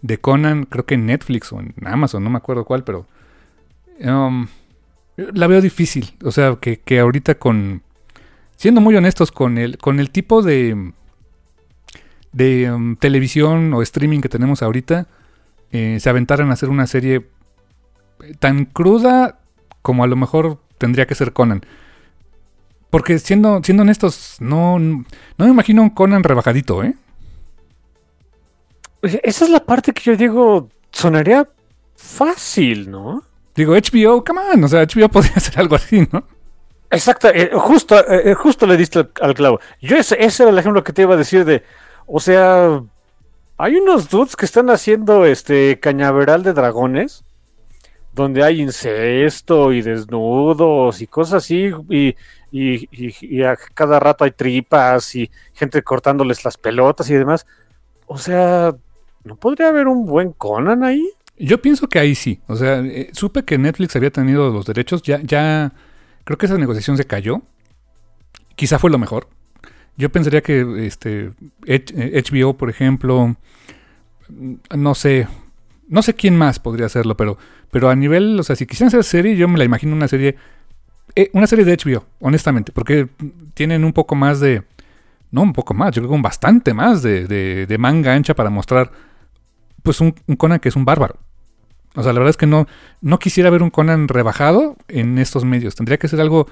de 0.01 0.17
Conan, 0.19 0.63
creo 0.63 0.85
que 0.85 0.95
en 0.95 1.05
Netflix 1.05 1.51
o 1.51 1.59
en 1.59 1.73
Amazon, 1.83 2.23
no 2.23 2.29
me 2.29 2.37
acuerdo 2.37 2.63
cuál, 2.63 2.85
pero 2.85 3.05
um, 3.99 4.47
la 5.17 5.47
veo 5.47 5.59
difícil. 5.59 6.15
O 6.23 6.31
sea, 6.31 6.55
que, 6.61 6.79
que 6.79 6.99
ahorita 6.99 7.35
con, 7.35 7.83
siendo 8.57 8.81
muy 8.81 8.95
honestos, 8.95 9.31
con 9.31 9.57
el, 9.57 9.77
con 9.77 9.99
el 10.01 10.09
tipo 10.09 10.41
de, 10.41 10.91
de 12.33 12.71
um, 12.71 12.97
televisión 12.97 13.73
o 13.73 13.81
streaming 13.81 14.19
que 14.19 14.29
tenemos 14.29 14.61
ahorita, 14.61 15.07
eh, 15.71 15.97
se 16.01 16.09
aventaran 16.09 16.49
a 16.49 16.53
hacer 16.53 16.69
una 16.69 16.87
serie 16.87 17.29
tan 18.39 18.65
cruda 18.65 19.39
como 19.81 20.03
a 20.03 20.07
lo 20.07 20.15
mejor 20.15 20.59
tendría 20.77 21.07
que 21.07 21.15
ser 21.15 21.33
Conan. 21.33 21.65
Porque 22.89 23.19
siendo, 23.19 23.61
siendo 23.63 23.83
honestos, 23.83 24.37
no, 24.39 24.79
no 24.79 25.05
me 25.37 25.47
imagino 25.47 25.81
un 25.81 25.89
Conan 25.91 26.23
rebajadito, 26.23 26.83
¿eh? 26.83 26.95
Oye, 29.03 29.21
Esa 29.23 29.45
es 29.45 29.51
la 29.51 29.63
parte 29.63 29.93
que 29.93 30.01
yo 30.01 30.15
digo, 30.15 30.69
sonaría 30.91 31.47
fácil, 31.95 32.89
¿no? 32.89 33.23
Digo, 33.55 33.73
HBO, 33.73 34.23
come 34.23 34.41
on, 34.53 34.63
o 34.63 34.67
sea, 34.67 34.83
HBO 34.83 35.09
podría 35.11 35.35
hacer 35.35 35.59
algo 35.59 35.75
así, 35.75 36.07
¿no? 36.11 36.23
Exacto, 36.89 37.29
eh, 37.33 37.51
justo, 37.53 37.97
eh, 38.09 38.33
justo 38.33 38.65
le 38.65 38.77
diste 38.77 39.05
al, 39.21 39.33
clavo. 39.33 39.59
Yo 39.81 39.97
ese, 39.97 40.15
ese 40.23 40.43
era 40.43 40.51
el 40.51 40.57
ejemplo 40.57 40.83
que 40.83 40.93
te 40.93 41.01
iba 41.01 41.15
a 41.15 41.17
decir 41.17 41.43
de, 41.43 41.63
o 42.05 42.19
sea, 42.19 42.81
hay 43.57 43.75
unos 43.75 44.09
dudes 44.09 44.35
que 44.35 44.45
están 44.45 44.69
haciendo 44.69 45.25
este 45.25 45.79
cañaveral 45.81 46.43
de 46.43 46.53
dragones, 46.53 47.25
donde 48.13 48.43
hay 48.43 48.61
incesto 48.61 49.73
y 49.73 49.81
desnudos 49.81 51.01
y 51.01 51.07
cosas 51.07 51.43
así, 51.43 51.71
y, 51.89 52.15
y- 52.51 52.87
y- 52.91 53.15
y 53.21 53.43
a 53.43 53.57
cada 53.73 53.99
rato 53.99 54.23
hay 54.23 54.31
tripas 54.31 55.13
y 55.15 55.29
gente 55.53 55.83
cortándoles 55.83 56.45
las 56.45 56.57
pelotas 56.57 57.09
y 57.09 57.13
demás. 57.15 57.45
O 58.05 58.17
sea, 58.17 58.73
¿no 59.25 59.35
podría 59.35 59.67
haber 59.69 59.87
un 59.87 60.05
buen 60.05 60.31
Conan 60.31 60.83
ahí? 60.83 61.09
Yo 61.37 61.61
pienso 61.61 61.87
que 61.89 61.99
ahí 61.99 62.15
sí. 62.15 62.39
O 62.47 62.55
sea, 62.55 62.79
eh, 62.79 63.09
supe 63.11 63.43
que 63.43 63.57
Netflix 63.57 63.95
había 63.95 64.09
tenido 64.09 64.49
los 64.49 64.65
derechos, 64.65 65.01
ya, 65.03 65.19
ya, 65.21 65.73
creo 66.27 66.37
que 66.37 66.45
esa 66.45 66.57
negociación 66.57 66.97
se 66.97 67.05
cayó. 67.05 67.41
Quizá 68.57 68.79
fue 68.79 68.89
lo 68.91 68.97
mejor. 68.97 69.29
Yo 69.95 70.11
pensaría 70.11 70.41
que 70.41 70.85
este 70.85 71.31
H- 71.63 71.93
eh, 71.95 72.21
HBO, 72.29 72.57
por 72.57 72.69
ejemplo, 72.69 73.35
mm, 74.29 74.53
no 74.75 74.93
sé, 74.93 75.27
no 75.87 76.01
sé 76.01 76.13
quién 76.15 76.35
más 76.37 76.59
podría 76.59 76.87
hacerlo, 76.87 77.15
pero, 77.15 77.37
pero 77.71 77.89
a 77.89 77.95
nivel, 77.95 78.37
o 78.39 78.43
sea, 78.43 78.57
si 78.57 78.65
quisieran 78.65 78.89
hacer 78.89 79.03
serie, 79.05 79.37
yo 79.37 79.47
me 79.47 79.57
la 79.57 79.63
imagino 79.63 79.95
una 79.95 80.09
serie, 80.09 80.35
eh, 81.15 81.29
una 81.33 81.47
serie 81.47 81.63
de 81.65 81.77
HBO, 81.77 82.05
honestamente, 82.19 82.73
porque 82.73 83.07
tienen 83.53 83.85
un 83.85 83.93
poco 83.93 84.15
más 84.15 84.41
de, 84.41 84.63
no 85.31 85.41
un 85.43 85.53
poco 85.53 85.73
más, 85.73 85.95
yo 85.95 86.01
creo 86.01 86.09
que 86.09 86.15
un 86.15 86.21
bastante 86.21 86.73
más 86.73 87.01
de, 87.03 87.25
de- 87.25 87.65
de 87.67 87.77
manga 87.77 88.13
ancha 88.13 88.35
para 88.35 88.49
mostrar, 88.49 88.91
pues 89.81 90.01
un 90.01 90.11
Conan 90.37 90.59
que 90.59 90.69
es 90.69 90.75
un 90.75 90.83
bárbaro. 90.85 91.17
O 91.97 92.03
sea, 92.03 92.13
la 92.13 92.19
verdad 92.19 92.29
es 92.29 92.37
que 92.37 92.45
no, 92.47 92.67
no 93.01 93.17
quisiera 93.19 93.49
ver 93.49 93.63
un 93.63 93.69
Conan 93.71 94.07
rebajado 94.07 94.75
en 94.87 95.17
estos 95.17 95.43
medios. 95.45 95.75
Tendría 95.75 95.97
que 95.97 96.07
ser 96.07 96.21
algo, 96.21 96.47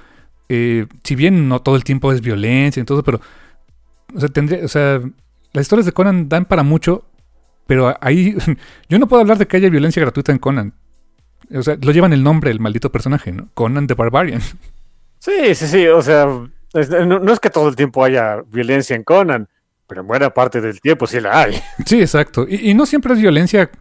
eh, 0.50 0.88
si 1.04 1.16
bien 1.16 1.48
no 1.48 1.62
todo 1.62 1.76
el 1.76 1.84
tiempo 1.84 2.12
es 2.12 2.22
violencia 2.22 2.82
y 2.82 2.86
todo, 2.86 3.04
pero, 3.04 3.22
o 4.16 4.20
sea, 4.20 4.30
tendría, 4.30 4.66
o 4.66 4.68
sea, 4.68 5.02
las 5.54 5.62
historias 5.62 5.86
de 5.86 5.92
Conan 5.92 6.28
dan 6.30 6.46
para 6.46 6.64
mucho, 6.64 7.06
pero 7.68 7.96
ahí 8.02 8.36
yo 8.90 9.00
no 9.00 9.08
puedo 9.08 9.22
hablar 9.22 9.38
de 9.38 9.48
que 9.48 9.58
haya 9.58 9.70
violencia 9.70 10.02
gratuita 10.02 10.32
en 10.32 10.40
Conan. 10.40 10.74
O 11.54 11.62
sea, 11.62 11.78
lo 11.80 11.92
llevan 11.92 12.12
el 12.14 12.24
nombre, 12.24 12.50
el 12.50 12.60
maldito 12.60 12.92
personaje, 12.92 13.32
¿no? 13.32 13.48
Conan 13.54 13.88
the 13.88 13.94
Barbarian. 13.94 14.42
Sí, 15.20 15.56
sí, 15.56 15.66
sí, 15.68 15.88
o 15.88 16.04
sea, 16.04 16.28
es- 16.74 16.90
no, 16.90 17.18
no 17.20 17.34
es 17.34 17.40
que 17.40 17.50
todo 17.50 17.68
el 17.68 17.76
tiempo 17.76 18.04
haya 18.04 18.44
violencia 18.52 18.96
en 18.96 19.04
Conan, 19.04 19.48
pero 19.88 20.02
en 20.02 20.08
buena 20.08 20.30
parte 20.30 20.62
del 20.62 20.80
tiempo 20.82 21.08
sí 21.08 21.20
la 21.20 21.42
hay. 21.42 21.60
Sí, 21.86 22.00
exacto. 22.00 22.46
Y, 22.48 22.70
y 22.70 22.74
no 22.76 22.86
siempre 22.86 23.14
es 23.14 23.20
violencia 23.20 23.72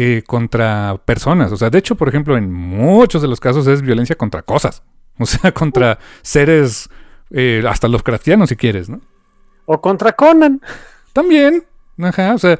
eh, 0.00 0.22
contra 0.24 0.96
personas. 1.04 1.50
O 1.50 1.56
sea, 1.56 1.70
de 1.70 1.78
hecho, 1.78 1.96
por 1.96 2.08
ejemplo, 2.08 2.36
en 2.36 2.52
muchos 2.52 3.20
de 3.20 3.26
los 3.26 3.40
casos 3.40 3.66
es 3.66 3.82
violencia 3.82 4.14
contra 4.16 4.42
cosas. 4.42 4.82
O 5.20 5.26
sea, 5.26 5.50
contra 5.50 5.98
seres 6.22 6.88
eh, 7.30 7.64
hasta 7.68 7.88
Lovecraftianos, 7.88 8.48
si 8.50 8.54
quieres, 8.54 8.88
¿no? 8.88 9.00
O 9.66 9.80
contra 9.80 10.12
Conan. 10.12 10.60
También. 11.12 11.64
Ajá. 12.00 12.34
O 12.34 12.38
sea, 12.38 12.56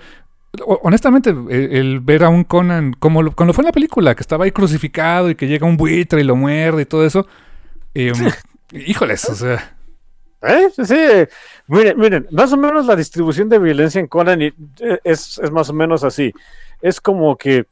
ho- 0.66 0.80
honestamente, 0.82 1.30
el, 1.30 1.48
el 1.50 2.00
ver 2.00 2.24
a 2.24 2.28
un 2.30 2.42
Conan, 2.42 2.94
como 2.98 3.22
lo, 3.22 3.30
como 3.30 3.52
fue 3.52 3.62
en 3.62 3.66
la 3.66 3.72
película, 3.72 4.16
que 4.16 4.22
estaba 4.22 4.44
ahí 4.44 4.50
crucificado 4.50 5.30
y 5.30 5.36
que 5.36 5.46
llega 5.46 5.68
un 5.68 5.76
buitre 5.76 6.20
y 6.20 6.24
lo 6.24 6.34
muerde 6.34 6.82
y 6.82 6.86
todo 6.86 7.06
eso. 7.06 7.28
eh, 7.94 8.12
híjoles, 8.72 9.24
o 9.28 9.36
sea. 9.36 9.77
¿Eh? 10.42 10.68
Sí, 10.74 10.84
sí. 10.84 10.96
Miren, 11.66 11.98
miren, 11.98 12.26
más 12.30 12.52
o 12.52 12.56
menos 12.56 12.86
la 12.86 12.94
distribución 12.96 13.48
de 13.48 13.58
violencia 13.58 13.98
en 14.00 14.06
Conan 14.06 14.40
eh, 14.42 14.52
es, 15.04 15.38
es 15.42 15.50
más 15.50 15.68
o 15.70 15.72
menos 15.72 16.04
así. 16.04 16.32
Es 16.80 17.00
como 17.00 17.36
que 17.36 17.66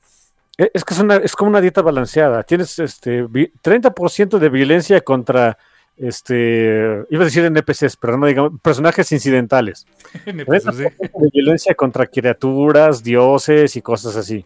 eh, 0.58 0.70
es 0.74 0.84
que 0.84 0.94
es, 0.94 1.00
una, 1.00 1.16
es 1.16 1.36
como 1.36 1.50
una 1.50 1.60
dieta 1.60 1.82
balanceada. 1.82 2.42
Tienes 2.42 2.78
este 2.78 3.22
vi- 3.22 3.52
30% 3.62 4.38
de 4.38 4.48
violencia 4.48 5.00
contra 5.02 5.56
este, 5.96 7.04
iba 7.08 7.22
a 7.22 7.24
decir 7.24 7.44
NPCs, 7.44 7.96
pero 7.96 8.18
no 8.18 8.26
digamos, 8.26 8.60
personajes 8.60 9.10
incidentales. 9.12 9.86
NPCs, 10.26 10.76
de 10.76 11.30
violencia 11.32 11.74
contra 11.74 12.06
criaturas, 12.06 13.02
dioses 13.02 13.76
y 13.76 13.82
cosas 13.82 14.16
así. 14.16 14.44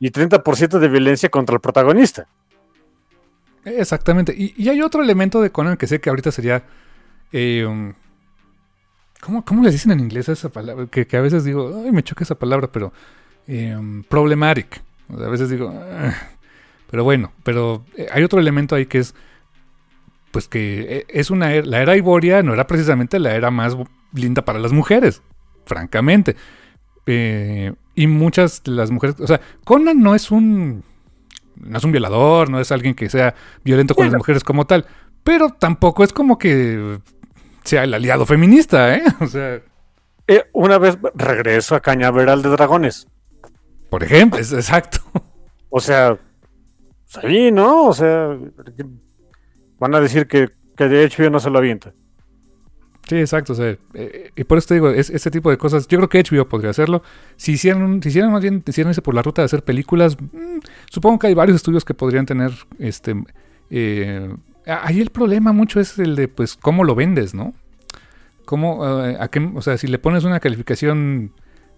Y 0.00 0.10
30% 0.10 0.78
de 0.80 0.88
violencia 0.88 1.28
contra 1.28 1.54
el 1.54 1.60
protagonista. 1.60 2.26
Exactamente. 3.64 4.34
Y, 4.36 4.52
y 4.56 4.68
hay 4.68 4.82
otro 4.82 5.02
elemento 5.02 5.40
de 5.40 5.50
Conan 5.50 5.76
que 5.76 5.86
sé 5.86 6.00
que 6.00 6.10
ahorita 6.10 6.32
sería. 6.32 6.64
Eh, 7.32 7.64
um, 7.66 7.92
¿cómo, 9.20 9.44
cómo 9.44 9.62
les 9.62 9.72
dicen 9.72 9.92
en 9.92 10.00
inglés 10.00 10.28
esa 10.28 10.48
palabra? 10.50 10.86
Que, 10.86 11.06
que 11.06 11.16
a 11.16 11.20
veces 11.20 11.44
digo, 11.44 11.82
ay, 11.84 11.92
me 11.92 12.02
choca 12.02 12.24
esa 12.24 12.34
palabra, 12.38 12.70
pero. 12.72 12.92
eh, 13.46 13.74
um, 13.76 14.02
problematic. 14.04 14.82
O 15.08 15.18
sea, 15.18 15.26
a 15.26 15.30
veces 15.30 15.50
digo. 15.50 15.72
"Ah". 15.74 16.14
pero 16.90 17.04
bueno, 17.04 17.32
pero 17.42 17.84
eh, 17.96 18.06
hay 18.12 18.22
otro 18.22 18.38
elemento 18.40 18.74
ahí 18.74 18.86
que 18.86 18.98
es. 18.98 19.14
Pues 20.30 20.48
que 20.48 20.80
eh, 20.98 21.06
es 21.08 21.30
una. 21.30 21.52
era- 21.52 21.66
La 21.66 21.82
era 21.82 21.96
Iboria 21.96 22.42
no 22.42 22.54
era 22.54 22.66
precisamente 22.66 23.18
la 23.18 23.34
era 23.34 23.50
más 23.50 23.76
linda 24.12 24.44
para 24.44 24.58
las 24.58 24.72
mujeres. 24.72 25.22
Francamente. 25.66 26.36
Eh, 27.06 27.72
y 27.94 28.06
muchas 28.06 28.62
de 28.64 28.72
las 28.72 28.90
mujeres. 28.90 29.20
O 29.20 29.26
sea, 29.26 29.40
Conan 29.64 30.00
no 30.00 30.14
es 30.14 30.30
un 30.30 30.84
no 31.56 31.76
es 31.78 31.84
un 31.84 31.92
violador, 31.92 32.48
no 32.48 32.58
es 32.60 32.72
alguien 32.72 32.94
que 32.94 33.08
sea 33.10 33.34
violento 33.62 33.94
con 33.94 34.06
las 34.06 34.14
mujeres 34.16 34.42
como 34.42 34.66
tal, 34.66 34.86
pero 35.22 35.50
tampoco 35.50 36.02
es 36.02 36.12
como 36.12 36.38
que 36.38 36.98
sea 37.64 37.84
el 37.84 37.94
aliado 37.94 38.26
feminista, 38.26 38.94
¿eh? 38.94 39.02
O 39.20 39.26
sea, 39.26 39.60
Eh, 40.28 40.44
una 40.52 40.78
vez 40.78 40.98
regreso 41.14 41.74
a 41.74 41.80
Cañaveral 41.80 42.42
de 42.42 42.50
Dragones. 42.50 43.06
por 43.90 44.02
ejemplo, 44.04 44.38
es 44.38 44.52
exacto. 44.52 45.00
O 45.68 45.80
sea, 45.80 46.16
pues 47.12 47.24
ahí, 47.24 47.50
¿no? 47.50 47.86
O 47.86 47.92
sea, 47.94 48.36
van 49.78 49.94
a 49.94 50.00
decir 50.00 50.26
que, 50.26 50.48
que 50.76 50.88
de 50.88 51.08
HBO 51.08 51.30
no 51.30 51.40
se 51.40 51.50
lo 51.50 51.58
avienta. 51.58 51.92
Sí, 53.08 53.16
exacto. 53.18 53.52
O 53.52 53.56
sea, 53.56 53.76
eh, 53.94 54.30
y 54.36 54.44
por 54.44 54.58
eso 54.58 54.68
te 54.68 54.74
digo, 54.74 54.90
es, 54.90 55.10
este 55.10 55.30
tipo 55.30 55.50
de 55.50 55.58
cosas, 55.58 55.88
yo 55.88 55.98
creo 55.98 56.08
que 56.08 56.22
HBO 56.22 56.48
podría 56.48 56.70
hacerlo. 56.70 57.02
Si 57.36 57.52
hicieran, 57.52 58.00
si 58.02 58.10
hicieran 58.10 58.30
más 58.32 58.42
bien, 58.42 58.62
hicieran 58.66 58.92
ese 58.92 59.02
por 59.02 59.14
la 59.14 59.22
ruta 59.22 59.42
de 59.42 59.46
hacer 59.46 59.64
películas, 59.64 60.16
mm, 60.20 60.58
supongo 60.88 61.18
que 61.18 61.26
hay 61.26 61.34
varios 61.34 61.56
estudios 61.56 61.84
que 61.84 61.94
podrían 61.94 62.26
tener, 62.26 62.52
este, 62.78 63.14
eh, 63.70 64.32
ahí 64.66 65.00
el 65.00 65.10
problema 65.10 65.52
mucho 65.52 65.80
es 65.80 65.98
el 65.98 66.16
de, 66.16 66.28
pues, 66.28 66.56
cómo 66.56 66.84
lo 66.84 66.94
vendes, 66.94 67.34
¿no? 67.34 67.54
¿Cómo, 68.44 68.84
eh, 69.06 69.18
o 69.54 69.62
sea, 69.62 69.78
si 69.78 69.86
le 69.86 69.98
pones 69.98 70.24
una 70.24 70.40
calificación 70.40 71.32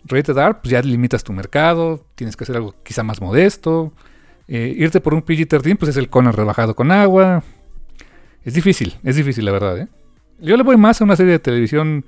rated 0.07 0.37
R, 0.37 0.55
pues 0.63 0.71
ya 0.71 0.83
limitas 0.83 1.25
tu 1.25 1.33
mercado, 1.33 2.05
tienes 2.15 2.37
que 2.37 2.45
hacer 2.45 2.57
algo 2.57 2.75
quizá 2.83 3.03
más 3.03 3.21
modesto. 3.21 3.93
Eh, 4.49 4.75
irte 4.77 5.01
por 5.01 5.15
un 5.15 5.25
PG-13, 5.25 5.77
pues 5.79 5.91
es 5.91 5.97
el 5.97 6.09
Conan 6.11 6.33
rebajado 6.33 6.75
con 6.75 6.91
agua. 6.91 7.43
Es 8.45 8.55
difícil, 8.55 8.95
es 9.03 9.17
difícil, 9.17 9.45
la 9.45 9.53
verdad, 9.53 9.79
¿eh? 9.79 9.89
Yo 10.41 10.57
le 10.57 10.63
voy 10.63 10.77
más 10.77 11.01
a 11.01 11.05
una 11.05 11.17
serie 11.17 11.33
de 11.33 11.39
televisión 11.39 12.05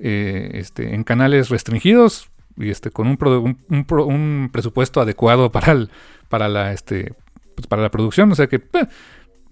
eh, 0.00 0.50
este, 0.54 0.94
en 0.94 1.04
canales 1.04 1.48
restringidos 1.48 2.30
y 2.56 2.70
este, 2.70 2.90
con 2.90 3.06
un 3.06 3.16
pro- 3.16 4.06
un 4.06 4.48
presupuesto 4.52 5.00
adecuado 5.00 5.52
para, 5.52 5.72
el- 5.72 5.90
para, 6.28 6.48
la, 6.48 6.72
este, 6.72 7.14
pues, 7.54 7.66
para 7.66 7.82
la 7.82 7.90
producción. 7.90 8.32
O 8.32 8.34
sea 8.34 8.46
que 8.48 8.56
eh, 8.56 8.86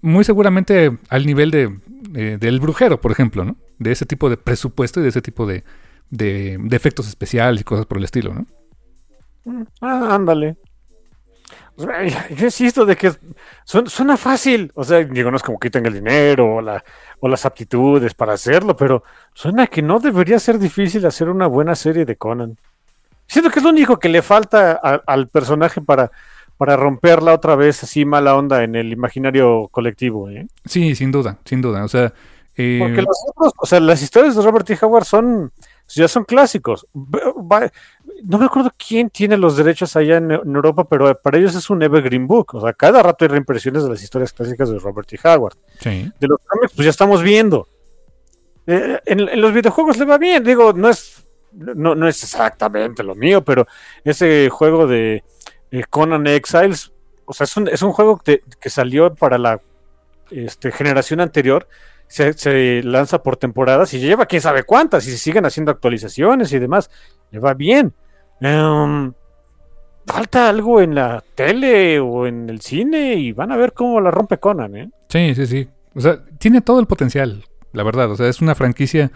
muy 0.05 0.23
seguramente 0.23 0.97
al 1.09 1.25
nivel 1.25 1.51
de, 1.51 1.79
eh, 2.13 2.37
del 2.39 2.59
brujero, 2.59 3.01
por 3.01 3.11
ejemplo, 3.11 3.43
¿no? 3.43 3.55
De 3.79 3.91
ese 3.91 4.05
tipo 4.05 4.29
de 4.29 4.37
presupuesto 4.37 4.99
y 4.99 5.03
de 5.03 5.09
ese 5.09 5.21
tipo 5.21 5.45
de, 5.45 5.63
de, 6.09 6.59
efectos 6.71 7.07
especiales 7.07 7.61
y 7.61 7.63
cosas 7.63 7.85
por 7.85 7.97
el 7.97 8.03
estilo, 8.05 8.33
¿no? 8.33 8.45
Ah, 9.81 10.15
ándale. 10.15 10.57
Yo 11.77 12.45
insisto 12.45 12.85
de 12.85 12.95
que 12.95 13.11
suena, 13.65 13.89
suena 13.89 14.17
fácil. 14.17 14.71
O 14.75 14.83
sea, 14.83 15.03
digo, 15.03 15.29
no 15.29 15.37
es 15.37 15.43
como 15.43 15.59
que 15.59 15.69
tenga 15.69 15.89
el 15.89 15.95
dinero 15.95 16.55
o, 16.55 16.61
la, 16.61 16.83
o 17.19 17.27
las 17.27 17.45
aptitudes 17.45 18.13
para 18.13 18.33
hacerlo, 18.33 18.75
pero 18.77 19.03
suena 19.33 19.67
que 19.67 19.81
no 19.81 19.99
debería 19.99 20.39
ser 20.39 20.57
difícil 20.57 21.05
hacer 21.05 21.29
una 21.29 21.47
buena 21.47 21.75
serie 21.75 22.05
de 22.05 22.15
Conan. 22.15 22.57
Siento 23.27 23.49
que 23.49 23.59
es 23.59 23.63
lo 23.63 23.71
único 23.71 23.99
que 23.99 24.07
le 24.07 24.21
falta 24.21 24.79
a- 24.81 25.01
al 25.05 25.27
personaje 25.27 25.81
para, 25.81 26.11
para 26.57 26.77
romperla 26.77 27.33
otra 27.33 27.55
vez 27.55 27.83
así 27.83 28.05
mala 28.05 28.35
onda 28.35 28.63
en 28.63 28.75
el 28.75 28.91
imaginario 28.91 29.67
colectivo. 29.71 30.29
¿eh? 30.29 30.47
Sí, 30.65 30.95
sin 30.95 31.11
duda, 31.11 31.37
sin 31.45 31.61
duda. 31.61 31.83
O 31.83 31.87
sea, 31.87 32.13
eh, 32.55 32.77
Porque 32.81 33.01
los 33.01 33.17
otros, 33.27 33.53
o 33.57 33.65
sea, 33.65 33.79
las 33.79 34.01
historias 34.01 34.35
de 34.35 34.41
Robert 34.41 34.65
T. 34.65 34.77
Howard 34.81 35.03
son, 35.03 35.51
ya 35.89 36.07
son 36.07 36.23
clásicos. 36.23 36.87
No 36.93 38.37
me 38.37 38.45
acuerdo 38.45 38.71
quién 38.77 39.09
tiene 39.09 39.35
los 39.37 39.57
derechos 39.57 39.95
allá 39.97 40.17
en, 40.17 40.31
Europa, 40.31 40.85
pero 40.85 41.13
para 41.21 41.37
ellos 41.37 41.53
es 41.55 41.69
un 41.69 41.83
evergreen 41.83 42.27
book. 42.27 42.55
O 42.55 42.61
sea, 42.61 42.71
cada 42.73 43.03
rato 43.03 43.25
hay 43.25 43.29
reimpresiones 43.29 43.83
de 43.83 43.89
las 43.89 44.01
historias 44.01 44.31
clásicas 44.31 44.69
de 44.69 44.79
Robert 44.79 45.07
T. 45.07 45.19
Howard. 45.27 45.57
sí. 45.79 46.09
De 46.19 46.27
los 46.27 46.39
cómics, 46.47 46.73
pues 46.73 46.85
ya 46.85 46.91
estamos 46.91 47.21
viendo. 47.21 47.67
Eh, 48.67 48.99
en, 49.05 49.19
en 49.19 49.41
los 49.41 49.53
videojuegos 49.53 49.97
le 49.97 50.05
va 50.05 50.17
bien, 50.17 50.43
digo, 50.43 50.73
no 50.73 50.89
es, 50.89 51.23
no, 51.51 51.93
no 51.93 52.07
es 52.07 52.23
exactamente 52.23 53.03
lo 53.03 53.15
mío, 53.15 53.43
pero 53.43 53.67
ese 54.03 54.49
juego 54.49 54.87
de 54.87 55.23
eh, 55.75 55.83
Conan 55.89 56.27
Exiles, 56.27 56.91
o 57.25 57.33
sea, 57.33 57.45
es 57.45 57.57
un, 57.57 57.67
es 57.67 57.81
un 57.81 57.91
juego 57.91 58.17
que, 58.17 58.41
que 58.59 58.69
salió 58.69 59.13
para 59.13 59.37
la 59.37 59.61
este, 60.31 60.71
generación 60.71 61.21
anterior, 61.21 61.67
se, 62.07 62.83
lanza 62.83 63.23
por 63.23 63.37
temporadas 63.37 63.93
y 63.93 63.99
lleva 63.99 64.25
quién 64.25 64.41
sabe 64.41 64.63
cuántas, 64.63 65.07
y 65.07 65.11
se 65.11 65.17
siguen 65.17 65.45
haciendo 65.45 65.71
actualizaciones 65.71 66.51
y 66.53 66.59
demás, 66.59 66.89
le 67.31 67.39
va 67.39 67.53
bien. 67.53 67.93
Em, 68.41 69.13
falta 70.05 70.49
algo 70.49 70.81
en 70.81 70.95
la 70.95 71.23
tele 71.35 71.99
o 71.99 72.27
en 72.27 72.49
el 72.49 72.61
cine 72.61 73.15
y 73.15 73.31
van 73.31 73.51
a 73.51 73.57
ver 73.57 73.73
cómo 73.73 73.99
la 74.01 74.11
rompe 74.11 74.37
Conan, 74.37 74.75
¿eh? 74.75 74.89
Sí, 75.09 75.33
sí, 75.35 75.47
sí. 75.47 75.69
O 75.95 76.01
sea, 76.01 76.21
tiene 76.37 76.61
todo 76.61 76.79
el 76.79 76.85
potencial, 76.85 77.45
la 77.71 77.83
verdad. 77.83 78.11
O 78.11 78.15
sea, 78.15 78.27
es 78.27 78.41
una 78.41 78.55
franquicia. 78.55 79.11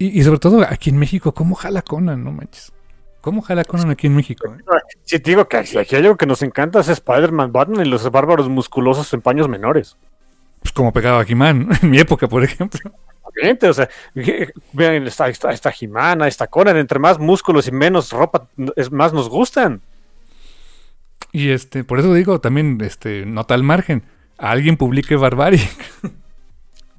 Y 0.00 0.22
sobre 0.22 0.38
todo 0.38 0.62
aquí 0.62 0.90
en 0.90 0.98
México, 0.98 1.34
¿cómo 1.34 1.56
jala 1.56 1.82
Conan? 1.82 2.22
No 2.22 2.30
manches. 2.30 2.72
¿Cómo 3.20 3.42
jala 3.42 3.64
Conan 3.64 3.90
aquí 3.90 4.06
en 4.06 4.16
México? 4.16 4.54
eh? 4.54 4.62
Si 5.02 5.18
te 5.18 5.30
digo 5.30 5.48
que 5.48 5.56
aquí 5.56 5.76
hay 5.76 6.02
algo 6.02 6.16
que 6.16 6.26
nos 6.26 6.42
encanta 6.42 6.80
es 6.80 6.88
Spider-Man, 6.88 7.52
Batman 7.52 7.84
y 7.84 7.88
los 7.88 8.08
bárbaros 8.10 8.48
musculosos 8.48 9.12
en 9.12 9.20
paños 9.20 9.48
menores. 9.48 9.96
Pues 10.60 10.72
como 10.72 10.92
pegaba 10.92 11.24
He-Man, 11.26 11.68
en 11.82 11.90
mi 11.90 11.98
época, 11.98 12.28
por 12.28 12.44
ejemplo. 12.44 12.90
O 13.68 13.72
sea, 13.72 13.88
vean, 14.72 15.06
está, 15.06 15.28
está, 15.28 15.52
está 15.52 15.70
Jimana, 15.70 16.26
está 16.26 16.48
Conan, 16.48 16.76
entre 16.76 16.98
más 16.98 17.18
músculos 17.18 17.68
y 17.68 17.72
menos 17.72 18.10
ropa, 18.10 18.48
es 18.74 18.90
más 18.90 19.12
nos 19.12 19.28
gustan. 19.28 19.80
Y 21.30 21.50
este, 21.50 21.84
por 21.84 22.00
eso 22.00 22.12
digo, 22.14 22.40
también, 22.40 22.78
este, 22.80 23.26
nota 23.26 23.54
al 23.54 23.62
margen. 23.62 24.02
Alguien 24.38 24.76
publique 24.76 25.14
Barbaric. 25.14 25.68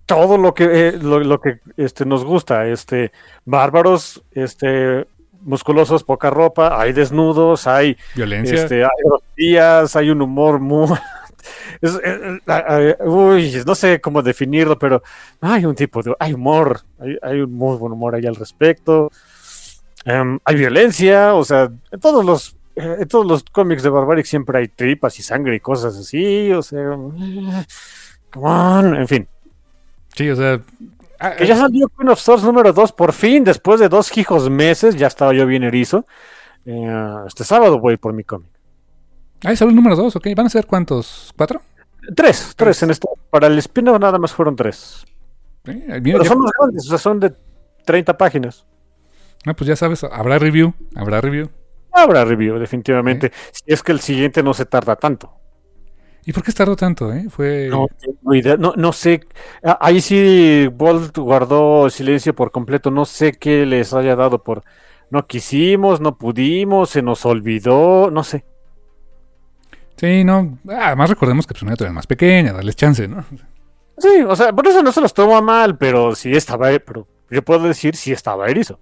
Todo 0.05 0.37
lo 0.37 0.53
que, 0.53 0.89
eh, 0.89 0.91
lo, 0.93 1.19
lo 1.19 1.41
que 1.41 1.59
este, 1.77 2.05
nos 2.05 2.23
gusta, 2.23 2.67
este, 2.67 3.11
bárbaros, 3.45 4.23
este, 4.31 5.07
musculosos, 5.41 6.03
poca 6.03 6.29
ropa, 6.29 6.79
hay 6.81 6.93
desnudos, 6.93 7.67
hay 7.67 7.97
Violencia. 8.15 8.55
Este, 8.55 8.83
hay 8.83 8.89
groserías, 9.03 9.95
hay 9.95 10.09
un 10.09 10.21
humor 10.21 10.59
muy. 10.59 10.97
es- 11.81 11.99
eh, 12.03 12.39
eh, 12.47 12.95
uy, 13.05 13.61
no 13.65 13.75
sé 13.75 13.99
cómo 14.01 14.21
definirlo, 14.21 14.77
pero 14.77 15.01
hay 15.41 15.65
un 15.65 15.75
tipo 15.75 16.01
de. 16.03 16.15
Hay 16.19 16.33
humor, 16.33 16.81
hay, 16.99 17.17
hay 17.21 17.41
un 17.41 17.53
muy 17.53 17.77
buen 17.77 17.93
humor 17.93 18.15
ahí 18.15 18.25
al 18.25 18.35
respecto. 18.35 19.11
Em, 20.05 20.39
hay 20.45 20.55
violencia, 20.55 21.33
o 21.35 21.43
sea, 21.43 21.69
en 21.91 21.99
todos 21.99 22.23
los. 22.25 22.55
eh, 22.75 22.97
En 23.01 23.07
todos 23.07 23.25
los 23.25 23.43
cómics 23.43 23.83
de 23.83 23.89
Barbaric 23.89 24.25
siempre 24.25 24.59
hay 24.59 24.67
tripas 24.69 25.17
y 25.19 25.23
sangre 25.23 25.55
y 25.55 25.59
cosas 25.59 25.95
así, 25.97 26.51
o 26.53 26.61
sea, 26.61 26.83
come 28.31 28.47
on, 28.49 28.95
en 28.95 29.07
fin. 29.07 29.27
Sí, 30.15 30.29
o 30.29 30.35
sea. 30.35 30.59
Ah, 31.19 31.35
Que 31.35 31.45
ya 31.47 31.55
salió 31.55 31.87
Queen 31.89 32.09
of 32.09 32.19
Swords 32.19 32.43
número 32.43 32.73
2, 32.73 32.91
por 32.93 33.13
fin, 33.13 33.43
después 33.43 33.79
de 33.79 33.89
dos 33.89 34.15
hijos 34.17 34.49
meses, 34.49 34.95
ya 34.95 35.07
estaba 35.07 35.33
yo 35.33 35.45
bien 35.45 35.63
erizo. 35.63 36.05
Eh, 36.65 37.15
este 37.27 37.43
sábado 37.43 37.79
voy 37.79 37.97
por 37.97 38.13
mi 38.13 38.23
cómic. 38.23 38.49
Ah, 39.43 39.55
solo 39.55 39.69
el 39.69 39.75
número 39.75 39.95
dos, 39.95 40.15
ok. 40.15 40.27
¿Van 40.35 40.47
a 40.47 40.49
ser 40.49 40.65
cuántos? 40.65 41.33
¿Cuatro? 41.37 41.61
Tres, 42.15 42.53
tres 42.55 42.83
en 42.83 42.91
esto. 42.91 43.07
Para 43.29 43.47
el 43.47 43.57
spin-off 43.59 43.99
nada 43.99 44.19
más 44.19 44.33
fueron 44.33 44.55
tres. 44.55 45.05
Eh, 45.65 46.01
Pero 46.03 46.25
son 46.25 46.39
más 46.39 46.51
grandes, 46.59 46.85
o 46.87 46.89
sea, 46.89 46.97
son 46.97 47.19
de 47.19 47.33
30 47.85 48.17
páginas. 48.17 48.65
ah, 49.45 49.53
pues 49.53 49.67
ya 49.67 49.75
sabes, 49.75 50.03
habrá 50.03 50.39
review. 50.39 50.73
Habrá 50.95 51.21
review. 51.21 51.49
Habrá 51.91 52.25
review, 52.25 52.59
definitivamente. 52.59 53.31
Si 53.51 53.63
es 53.67 53.81
que 53.81 53.91
el 53.91 53.99
siguiente 53.99 54.43
no 54.43 54.53
se 54.53 54.65
tarda 54.65 54.95
tanto. 54.95 55.31
¿Y 56.25 56.33
por 56.33 56.43
qué 56.43 56.51
tardó 56.51 56.75
tanto, 56.75 57.11
eh? 57.13 57.25
Fue. 57.29 57.69
No 57.69 57.87
no, 58.57 58.73
no 58.75 58.93
sé. 58.93 59.21
Ah, 59.63 59.77
Ahí 59.81 60.01
sí 60.01 60.67
Bolt 60.67 61.17
guardó 61.17 61.89
silencio 61.89 62.35
por 62.35 62.51
completo. 62.51 62.91
No 62.91 63.05
sé 63.05 63.33
qué 63.33 63.65
les 63.65 63.93
haya 63.93 64.15
dado 64.15 64.43
por. 64.43 64.63
No 65.09 65.25
quisimos, 65.25 66.01
no 66.01 66.17
pudimos, 66.17 66.91
se 66.91 67.01
nos 67.01 67.25
olvidó, 67.25 68.11
no 68.11 68.23
sé. 68.23 68.45
Sí, 69.95 70.23
no. 70.23 70.59
Además, 70.67 71.09
recordemos 71.09 71.47
que 71.47 71.53
pues, 71.53 71.63
una 71.63 71.73
era 71.73 71.91
más 71.91 72.05
pequeña, 72.05 72.53
darles 72.53 72.75
chance, 72.75 73.07
¿no? 73.07 73.25
Sí, 73.97 74.21
o 74.25 74.35
sea, 74.35 74.53
por 74.53 74.65
eso 74.67 74.81
no 74.81 74.91
se 74.91 75.01
los 75.01 75.13
toma 75.13 75.41
mal, 75.41 75.77
pero 75.77 76.15
sí 76.15 76.31
estaba, 76.31 76.69
pero 76.79 77.07
yo 77.29 77.41
puedo 77.43 77.67
decir 77.67 77.95
sí 77.95 78.11
estaba 78.11 78.47
erizo. 78.47 78.79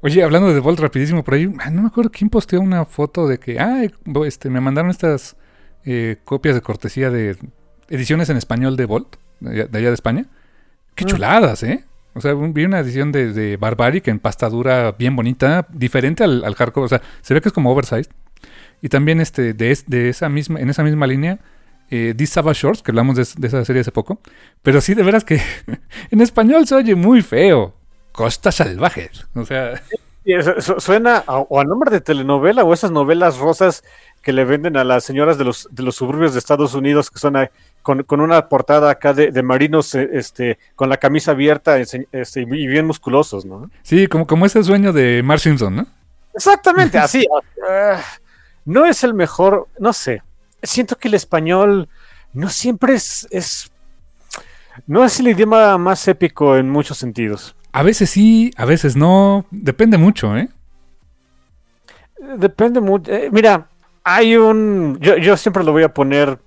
Oye, 0.00 0.22
hablando 0.22 0.52
de 0.52 0.60
Vault 0.60 0.80
rapidísimo 0.80 1.22
por 1.22 1.34
ahí, 1.34 1.48
ah, 1.60 1.70
no 1.70 1.82
me 1.82 1.88
acuerdo 1.88 2.10
quién 2.10 2.28
posteó 2.28 2.60
una 2.60 2.84
foto 2.84 3.28
de 3.28 3.38
que, 3.38 3.60
ah, 3.60 3.82
este, 4.26 4.50
me 4.50 4.60
mandaron 4.60 4.90
estas 4.90 5.36
eh, 5.84 6.16
copias 6.24 6.54
de 6.54 6.60
cortesía 6.60 7.10
de 7.10 7.36
ediciones 7.88 8.28
en 8.30 8.36
español 8.36 8.76
de 8.76 8.86
Vault, 8.86 9.16
de 9.40 9.62
allá 9.72 9.88
de 9.88 9.94
España. 9.94 10.26
Qué 10.94 11.04
Mm. 11.04 11.08
chuladas, 11.08 11.62
¿eh? 11.62 11.84
O 12.14 12.20
sea, 12.20 12.34
un- 12.34 12.54
vi 12.54 12.64
una 12.64 12.78
edición 12.78 13.10
de, 13.12 13.32
de 13.32 13.56
Barbaric 13.56 14.06
en 14.08 14.20
pastadura 14.20 14.92
bien 14.92 15.16
bonita, 15.16 15.66
diferente 15.72 16.22
al, 16.24 16.44
al 16.44 16.54
hardcore. 16.54 16.84
O 16.84 16.88
sea, 16.88 17.02
se 17.22 17.34
ve 17.34 17.40
que 17.40 17.48
es 17.48 17.52
como 17.52 17.72
oversized. 17.72 18.10
Y 18.80 18.88
también 18.88 19.20
este, 19.20 19.52
de, 19.54 19.76
de 19.86 20.08
esa 20.08 20.28
misma, 20.28 20.60
en 20.60 20.70
esa 20.70 20.82
misma 20.84 21.06
línea, 21.06 21.38
eh, 21.90 22.14
Savage 22.26 22.60
Shorts, 22.62 22.82
que 22.82 22.90
hablamos 22.92 23.16
de, 23.16 23.26
de 23.38 23.46
esa 23.48 23.64
serie 23.64 23.80
hace 23.80 23.92
poco. 23.92 24.20
Pero 24.62 24.80
sí, 24.80 24.94
de 24.94 25.02
veras 25.02 25.24
que 25.24 25.40
en 26.10 26.20
español 26.20 26.66
se 26.66 26.74
oye 26.76 26.94
muy 26.94 27.20
feo. 27.22 27.74
Costas 28.12 28.54
salvajes. 28.56 29.26
O 29.34 29.44
sea, 29.44 29.82
Y 30.24 30.34
eso- 30.34 30.56
eso 30.56 30.78
Suena 30.80 31.16
a- 31.26 31.38
o 31.40 31.60
a 31.60 31.64
nombre 31.64 31.90
de 31.90 32.00
telenovela 32.00 32.62
o 32.62 32.72
esas 32.72 32.90
novelas 32.92 33.38
rosas 33.38 33.82
que 34.24 34.32
le 34.32 34.44
venden 34.44 34.76
a 34.76 34.84
las 34.84 35.04
señoras 35.04 35.36
de 35.38 35.44
los, 35.44 35.68
de 35.70 35.82
los 35.82 35.94
suburbios 35.96 36.32
de 36.32 36.38
Estados 36.38 36.74
Unidos 36.74 37.10
que 37.10 37.18
son 37.18 37.36
a- 37.36 37.50
con, 37.82 38.02
con 38.04 38.20
una 38.20 38.48
portada 38.48 38.90
acá 38.90 39.12
de, 39.12 39.30
de 39.30 39.42
marinos 39.42 39.94
eh, 39.94 40.08
este, 40.14 40.58
con 40.74 40.88
la 40.88 40.96
camisa 40.96 41.32
abierta 41.32 41.78
este, 41.78 42.06
y 42.40 42.66
bien 42.66 42.86
musculosos, 42.86 43.44
¿no? 43.44 43.70
sí, 43.82 44.06
como, 44.06 44.26
como 44.26 44.46
ese 44.46 44.64
sueño 44.64 44.92
de 44.92 45.22
Mark 45.22 45.40
Simpson, 45.40 45.76
¿no? 45.76 45.86
Exactamente, 46.34 46.98
así. 47.06 47.26
No 48.64 48.86
es 48.86 49.04
el 49.04 49.12
mejor, 49.14 49.68
no 49.78 49.92
sé. 49.92 50.22
Siento 50.62 50.96
que 50.96 51.08
el 51.08 51.14
español 51.14 51.88
no 52.32 52.48
siempre 52.48 52.94
es, 52.94 53.28
es 53.30 53.70
no 54.86 55.04
es 55.04 55.20
el 55.20 55.28
idioma 55.28 55.76
más 55.78 56.08
épico 56.08 56.56
en 56.56 56.70
muchos 56.70 56.96
sentidos. 56.98 57.54
A 57.72 57.82
veces 57.82 58.08
sí, 58.10 58.52
a 58.56 58.64
veces 58.64 58.96
no. 58.96 59.44
Depende 59.50 59.98
mucho, 59.98 60.34
¿eh? 60.36 60.48
Depende 62.38 62.80
mucho. 62.80 63.12
eh, 63.12 63.28
mira, 63.30 63.68
hay 64.04 64.36
un. 64.36 64.98
Yo, 65.00 65.16
yo 65.16 65.36
siempre 65.36 65.64
lo 65.64 65.72
voy 65.72 65.82
a 65.82 65.92
poner. 65.92 66.38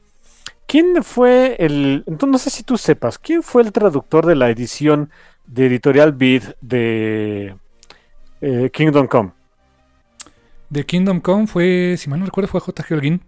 ¿Quién 0.68 1.04
fue 1.04 1.56
el. 1.60 2.04
Entonces, 2.08 2.32
no 2.32 2.38
sé 2.38 2.50
si 2.50 2.64
tú 2.64 2.78
sepas. 2.78 3.18
¿Quién 3.20 3.44
fue 3.44 3.64
el 3.64 3.72
traductor 3.72 4.26
de 4.26 4.36
la 4.36 4.50
edición 4.50 5.10
de 5.46 5.66
Editorial 5.68 6.12
Beat 6.14 6.58
de 6.62 7.56
eh, 8.42 8.70
Kingdom 8.72 9.08
Come? 9.08 9.32
De 10.70 10.86
Kingdom 10.86 11.22
Come 11.22 11.48
fue, 11.48 11.96
si 11.98 12.10
mal 12.10 12.20
no 12.20 12.26
recuerdo, 12.26 12.50
fue 12.50 12.60
J.G. 12.60 12.94
Holguín. 12.94 13.24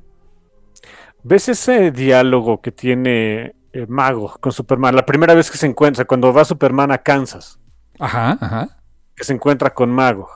¿Ves 1.24 1.50
ese 1.50 1.92
diálogo 1.92 2.62
que 2.62 2.72
tiene 2.72 3.56
eh, 3.74 3.86
Mago 3.88 4.36
con 4.40 4.52
Superman? 4.52 4.96
La 4.96 5.06
primera 5.06 5.34
vez 5.34 5.50
que 5.50 5.58
se 5.58 5.66
encuentra, 5.66 6.06
cuando 6.06 6.34
va 6.34 6.44
Superman 6.46 6.92
a 6.92 6.98
Kansas, 6.98 7.60
Ajá, 8.00 8.38
ajá. 8.40 8.78
que 9.16 9.24
se 9.24 9.34
encuentra 9.34 9.74
con 9.74 9.90
Mago. 9.92 10.30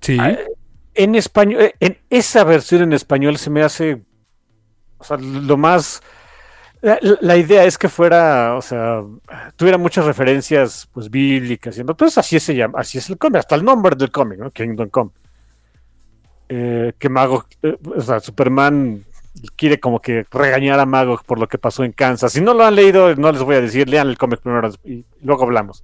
Sí. 0.00 0.18
En 0.96 1.14
español, 1.14 1.60
eh, 1.62 1.74
en 1.80 1.98
esa 2.10 2.42
versión 2.44 2.82
en 2.82 2.92
español 2.92 3.36
se 3.36 3.50
me 3.50 3.62
hace. 3.62 4.02
O 4.98 5.04
sea, 5.04 5.16
lo 5.18 5.56
más. 5.56 6.02
La, 6.80 6.98
la 7.20 7.36
idea 7.36 7.64
es 7.64 7.78
que 7.78 7.88
fuera, 7.88 8.54
o 8.54 8.62
sea, 8.62 9.02
tuviera 9.56 9.78
muchas 9.78 10.04
referencias 10.04 10.88
pues 10.92 11.10
bíblicas, 11.10 11.76
y 11.78 11.84
pues 11.84 12.18
así 12.18 12.38
se 12.38 12.54
llama, 12.54 12.80
así 12.80 12.98
es 12.98 13.08
el 13.08 13.18
cómic, 13.18 13.40
hasta 13.40 13.54
el 13.54 13.64
nombre 13.64 13.96
del 13.96 14.10
cómic, 14.10 14.38
¿no? 14.38 14.50
Kingdom 14.50 14.90
Come. 14.90 15.10
Eh, 16.48 16.92
que 16.98 17.08
Mago, 17.08 17.44
eh, 17.62 17.76
o 17.82 18.00
sea, 18.00 18.20
Superman 18.20 19.04
quiere 19.56 19.80
como 19.80 20.00
que 20.00 20.26
regañar 20.30 20.78
a 20.78 20.86
Mago 20.86 21.20
por 21.26 21.40
lo 21.40 21.48
que 21.48 21.58
pasó 21.58 21.82
en 21.82 21.92
Kansas. 21.92 22.32
Si 22.32 22.40
no 22.40 22.54
lo 22.54 22.64
han 22.64 22.74
leído, 22.74 23.14
no 23.16 23.32
les 23.32 23.42
voy 23.42 23.56
a 23.56 23.60
decir, 23.60 23.88
lean 23.88 24.08
el 24.08 24.18
cómic 24.18 24.40
primero 24.40 24.70
y 24.84 25.04
luego 25.22 25.44
hablamos. 25.44 25.82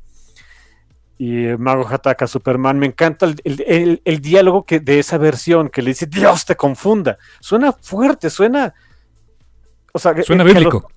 Y 1.24 1.56
Mago 1.56 1.86
ataca 1.88 2.24
a 2.24 2.28
Superman. 2.28 2.80
Me 2.80 2.86
encanta 2.86 3.26
el, 3.26 3.40
el- 3.44 3.64
el- 3.68 4.02
el 4.04 4.20
diálogo 4.20 4.64
que, 4.64 4.80
de 4.80 4.98
esa 4.98 5.18
versión 5.18 5.68
que 5.68 5.80
le 5.80 5.90
dice, 5.90 6.06
Dios 6.06 6.44
te 6.44 6.56
confunda. 6.56 7.16
Suena 7.38 7.72
fuerte, 7.72 8.28
suena... 8.28 8.74
O 9.92 9.98
sea, 10.00 10.20
Suena 10.24 10.42
bíblico. 10.42 10.90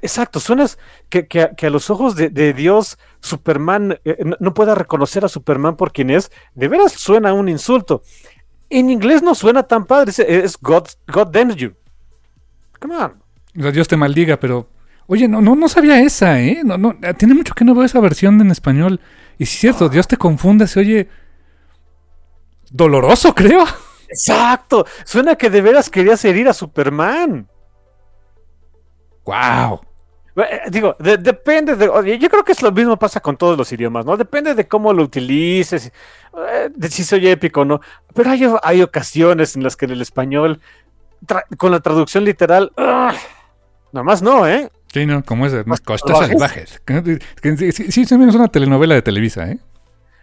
Exacto, 0.00 0.40
suenas 0.40 0.78
que, 1.10 1.26
que 1.26 1.42
a, 1.42 1.54
que 1.54 1.66
a 1.66 1.70
los 1.70 1.90
ojos 1.90 2.14
de, 2.14 2.30
de 2.30 2.52
Dios 2.54 2.98
Superman 3.20 3.98
eh, 4.04 4.16
no, 4.24 4.36
no 4.38 4.54
pueda 4.54 4.74
reconocer 4.74 5.24
a 5.24 5.28
Superman 5.28 5.76
por 5.76 5.92
quien 5.92 6.08
es, 6.10 6.30
de 6.54 6.68
veras 6.68 6.92
suena 6.92 7.32
un 7.34 7.48
insulto. 7.48 8.02
En 8.70 8.88
inglés 8.90 9.22
no 9.22 9.34
suena 9.34 9.64
tan 9.64 9.84
padre, 9.86 10.12
es, 10.12 10.18
es 10.20 10.56
God, 10.60 10.86
God 11.12 11.28
damns 11.32 11.56
you. 11.56 11.72
Come 12.80 12.96
on. 12.96 13.22
O 13.58 13.62
sea, 13.62 13.72
Dios 13.72 13.88
te 13.88 13.96
maldiga, 13.96 14.38
pero. 14.38 14.68
Oye, 15.08 15.26
no, 15.26 15.40
no, 15.40 15.56
no 15.56 15.68
sabía 15.68 16.00
esa, 16.00 16.40
¿eh? 16.40 16.60
No, 16.64 16.76
no, 16.78 16.94
tiene 17.18 17.34
mucho 17.34 17.54
que 17.54 17.64
no 17.64 17.74
veo 17.74 17.84
esa 17.84 17.98
versión 17.98 18.40
en 18.40 18.50
español. 18.50 19.00
Y 19.38 19.46
si 19.46 19.54
es 19.54 19.60
cierto, 19.60 19.88
Dios 19.88 20.06
te 20.08 20.16
confunde, 20.16 20.66
se 20.66 20.80
oye. 20.80 21.08
Doloroso, 22.70 23.34
creo. 23.34 23.64
Exacto, 24.08 24.86
suena 25.04 25.36
que 25.36 25.50
de 25.50 25.60
veras 25.60 25.90
querías 25.90 26.24
herir 26.24 26.48
a 26.48 26.52
Superman. 26.54 27.46
¡Wow! 29.24 29.80
Eh, 30.36 30.60
Digo, 30.70 30.96
de- 30.98 31.18
depende 31.18 31.76
de. 31.76 31.88
oye, 31.88 32.18
Yo 32.18 32.30
creo 32.30 32.44
que 32.44 32.52
es 32.52 32.62
lo 32.62 32.72
mismo 32.72 32.96
pasa 32.96 33.20
con 33.20 33.36
todos 33.36 33.58
los 33.58 33.70
idiomas, 33.72 34.06
¿no? 34.06 34.16
Depende 34.16 34.54
de 34.54 34.66
cómo 34.66 34.92
lo 34.92 35.02
utilices, 35.02 35.92
eh, 36.48 36.70
de 36.74 36.88
si 36.90 37.04
soy 37.04 37.28
épico 37.28 37.62
o 37.62 37.64
no. 37.64 37.80
Pero 38.14 38.30
hay, 38.30 38.46
hay 38.62 38.82
ocasiones 38.82 39.56
en 39.56 39.62
las 39.64 39.76
que 39.76 39.84
en 39.86 39.90
el 39.92 40.00
español, 40.00 40.60
con 41.58 41.72
la 41.72 41.80
traducción 41.80 42.24
literal, 42.24 42.72
¡ah! 42.76 43.12
nada 43.92 44.04
más 44.04 44.22
no, 44.22 44.46
¿eh? 44.46 44.70
Sí, 44.92 45.06
no, 45.06 45.22
como 45.22 45.46
es, 45.46 45.66
no, 45.66 45.74
Costas 45.84 46.18
salvajes. 46.18 46.80
Sí, 47.42 47.72
sí, 47.72 48.00
es 48.02 48.12
una 48.12 48.48
telenovela 48.48 48.94
de 48.94 49.02
Televisa, 49.02 49.50
¿eh? 49.50 49.58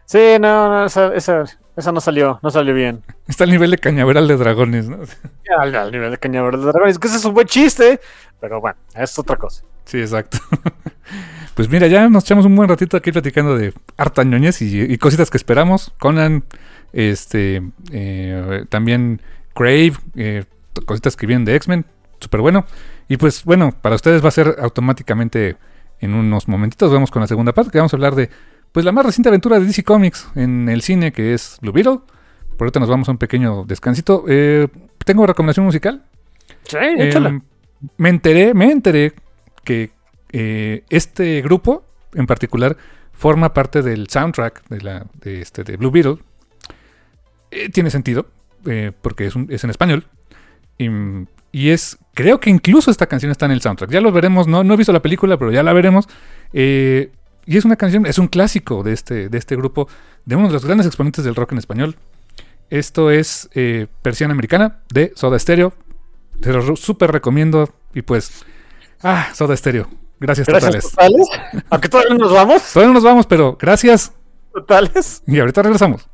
Sí, 0.06 0.38
no, 0.40 0.70
no, 0.70 0.86
esa, 0.86 1.14
esa, 1.16 1.44
esa 1.76 1.92
no 1.92 2.00
salió, 2.00 2.40
no 2.44 2.50
salió 2.52 2.74
bien. 2.74 3.04
Está 3.28 3.44
al 3.44 3.52
nivel 3.52 3.72
de 3.72 3.78
cañaveral 3.78 4.28
de 4.28 4.38
dragones, 4.38 4.88
¿no? 4.88 5.00
Al, 5.60 5.76
al 5.76 5.92
nivel 5.92 6.12
de 6.12 6.18
cañaveral 6.18 6.60
de 6.62 6.68
dragones, 6.68 7.00
que 7.00 7.08
ese 7.08 7.18
es 7.18 7.26
un 7.26 7.34
buen 7.34 7.48
chiste, 7.48 8.00
pero 8.40 8.60
bueno, 8.60 8.78
es 8.96 9.18
otra 9.18 9.36
cosa. 9.36 9.64
Sí, 9.86 10.00
exacto. 10.00 10.38
Pues 11.56 11.70
mira, 11.70 11.88
ya 11.88 12.10
nos 12.10 12.26
echamos 12.26 12.46
un 12.46 12.54
buen 12.54 12.68
ratito 12.68 12.98
aquí 12.98 13.14
platicando 13.14 13.58
de 13.58 13.74
hartañoñez 13.96 14.62
y, 14.62 14.82
y 14.82 14.98
cositas 14.98 15.30
que 15.30 15.38
esperamos. 15.38 15.94
Conan, 16.00 16.44
este, 16.92 17.62
eh, 17.94 18.66
también 18.68 19.22
Crave, 19.54 19.94
eh, 20.16 20.44
cositas 20.86 21.16
que 21.16 21.26
vienen 21.26 21.46
de 21.46 21.56
X-Men, 21.56 21.86
súper 22.20 22.42
bueno. 22.42 22.66
Y 23.08 23.18
pues 23.18 23.44
bueno, 23.44 23.72
para 23.82 23.96
ustedes 23.96 24.24
va 24.24 24.30
a 24.30 24.32
ser 24.32 24.56
automáticamente 24.60 25.58
en 26.00 26.14
unos 26.14 26.48
momentitos. 26.48 26.92
Vamos 26.92 27.12
con 27.12 27.22
la 27.22 27.28
segunda 27.28 27.54
parte, 27.54 27.72
que 27.72 27.78
vamos 27.78 27.94
a 27.94 27.98
hablar 27.98 28.16
de 28.16 28.30
pues 28.72 28.84
la 28.86 28.92
más 28.92 29.06
reciente 29.06 29.30
aventura 29.30 29.60
de 29.60 29.66
DC 29.66 29.84
Comics 29.84 30.28
en 30.36 30.68
el 30.70 30.82
cine, 30.82 31.12
que 31.12 31.34
es 31.34 31.58
Blue 31.62 31.72
Beetle. 31.72 32.00
Por 32.58 32.66
ahorita 32.66 32.80
nos 32.80 32.90
vamos 32.90 33.08
a 33.08 33.12
un 33.12 33.18
pequeño 33.18 33.64
descansito. 33.66 34.26
Eh, 34.28 34.68
tengo 35.06 35.26
recomendación 35.26 35.66
musical. 35.66 36.04
Sí, 36.64 36.78
Eh, 36.78 37.08
échala. 37.10 37.42
me 37.98 38.10
enteré, 38.10 38.54
me 38.54 38.72
enteré 38.72 39.14
que 39.64 39.92
eh, 40.32 40.84
este 40.90 41.42
grupo 41.42 41.86
en 42.14 42.26
particular 42.28 42.76
forma 43.14 43.54
parte 43.54 43.82
del 43.82 44.10
soundtrack 44.10 44.68
de, 44.68 44.82
la, 44.82 45.06
de, 45.22 45.42
este, 45.42 45.64
de 45.64 45.78
Blue 45.78 45.92
Beetle. 45.92 46.18
Eh, 47.52 47.70
tiene 47.70 47.90
sentido, 47.90 48.28
eh, 48.66 48.92
porque 49.02 49.28
es, 49.28 49.36
un- 49.36 49.48
es 49.50 49.64
en 49.64 49.70
español. 49.70 50.06
Y, 50.78 50.90
y 51.52 51.70
es, 51.70 51.98
creo 52.16 52.40
que 52.40 52.50
incluso 52.50 52.90
esta 52.90 53.06
canción 53.06 53.32
está 53.32 53.46
en 53.46 53.52
el 53.52 53.62
soundtrack. 53.62 53.92
Ya 53.92 54.02
lo 54.02 54.12
veremos, 54.12 54.48
no, 54.48 54.64
no 54.64 54.74
he 54.74 54.78
visto 54.78 54.92
la 54.92 55.02
película, 55.02 55.38
pero 55.38 55.52
ya 55.52 55.62
la 55.62 55.74
veremos. 55.74 56.08
Eh, 56.54 57.12
y 57.46 57.58
es 57.58 57.66
una 57.66 57.76
canción, 57.76 58.08
es 58.08 58.18
un 58.18 58.28
clásico 58.28 58.82
de 58.82 58.94
este, 58.94 59.30
de 59.30 59.38
este 59.38 59.56
grupo, 59.56 59.88
de 60.26 60.36
uno 60.36 60.48
de 60.48 60.54
los 60.54 60.66
grandes 60.66 60.88
exponentes 60.88 61.24
del 61.24 61.36
rock 61.36 61.52
en 61.52 61.60
español. 61.60 61.96
Esto 62.72 63.12
es 63.12 63.50
eh, 63.54 63.86
Persiana 64.02 64.34
Americana 64.34 64.80
de 64.92 65.12
Soda 65.16 65.38
Stereo. 65.38 65.74
Te 66.42 66.52
lo 66.52 66.76
súper 66.76 67.12
recomiendo. 67.12 67.70
Y 67.94 68.02
pues, 68.02 68.44
ah, 69.04 69.28
Soda 69.34 69.56
Stereo. 69.56 69.88
Gracias, 70.20 70.48
Gracias, 70.48 70.92
totales. 70.92 71.28
totales. 71.30 71.64
Aunque 71.70 71.90
todavía 71.90 72.14
no 72.16 72.20
nos 72.20 72.34
vamos, 72.34 72.64
Todavía 72.74 72.88
no 72.88 72.94
nos 72.94 73.04
vamos, 73.04 73.28
pero 73.28 73.58
gracias. 73.60 74.14
totales. 74.54 75.22
Y 75.28 75.38
ahorita 75.38 75.62
regresamos. 75.62 76.08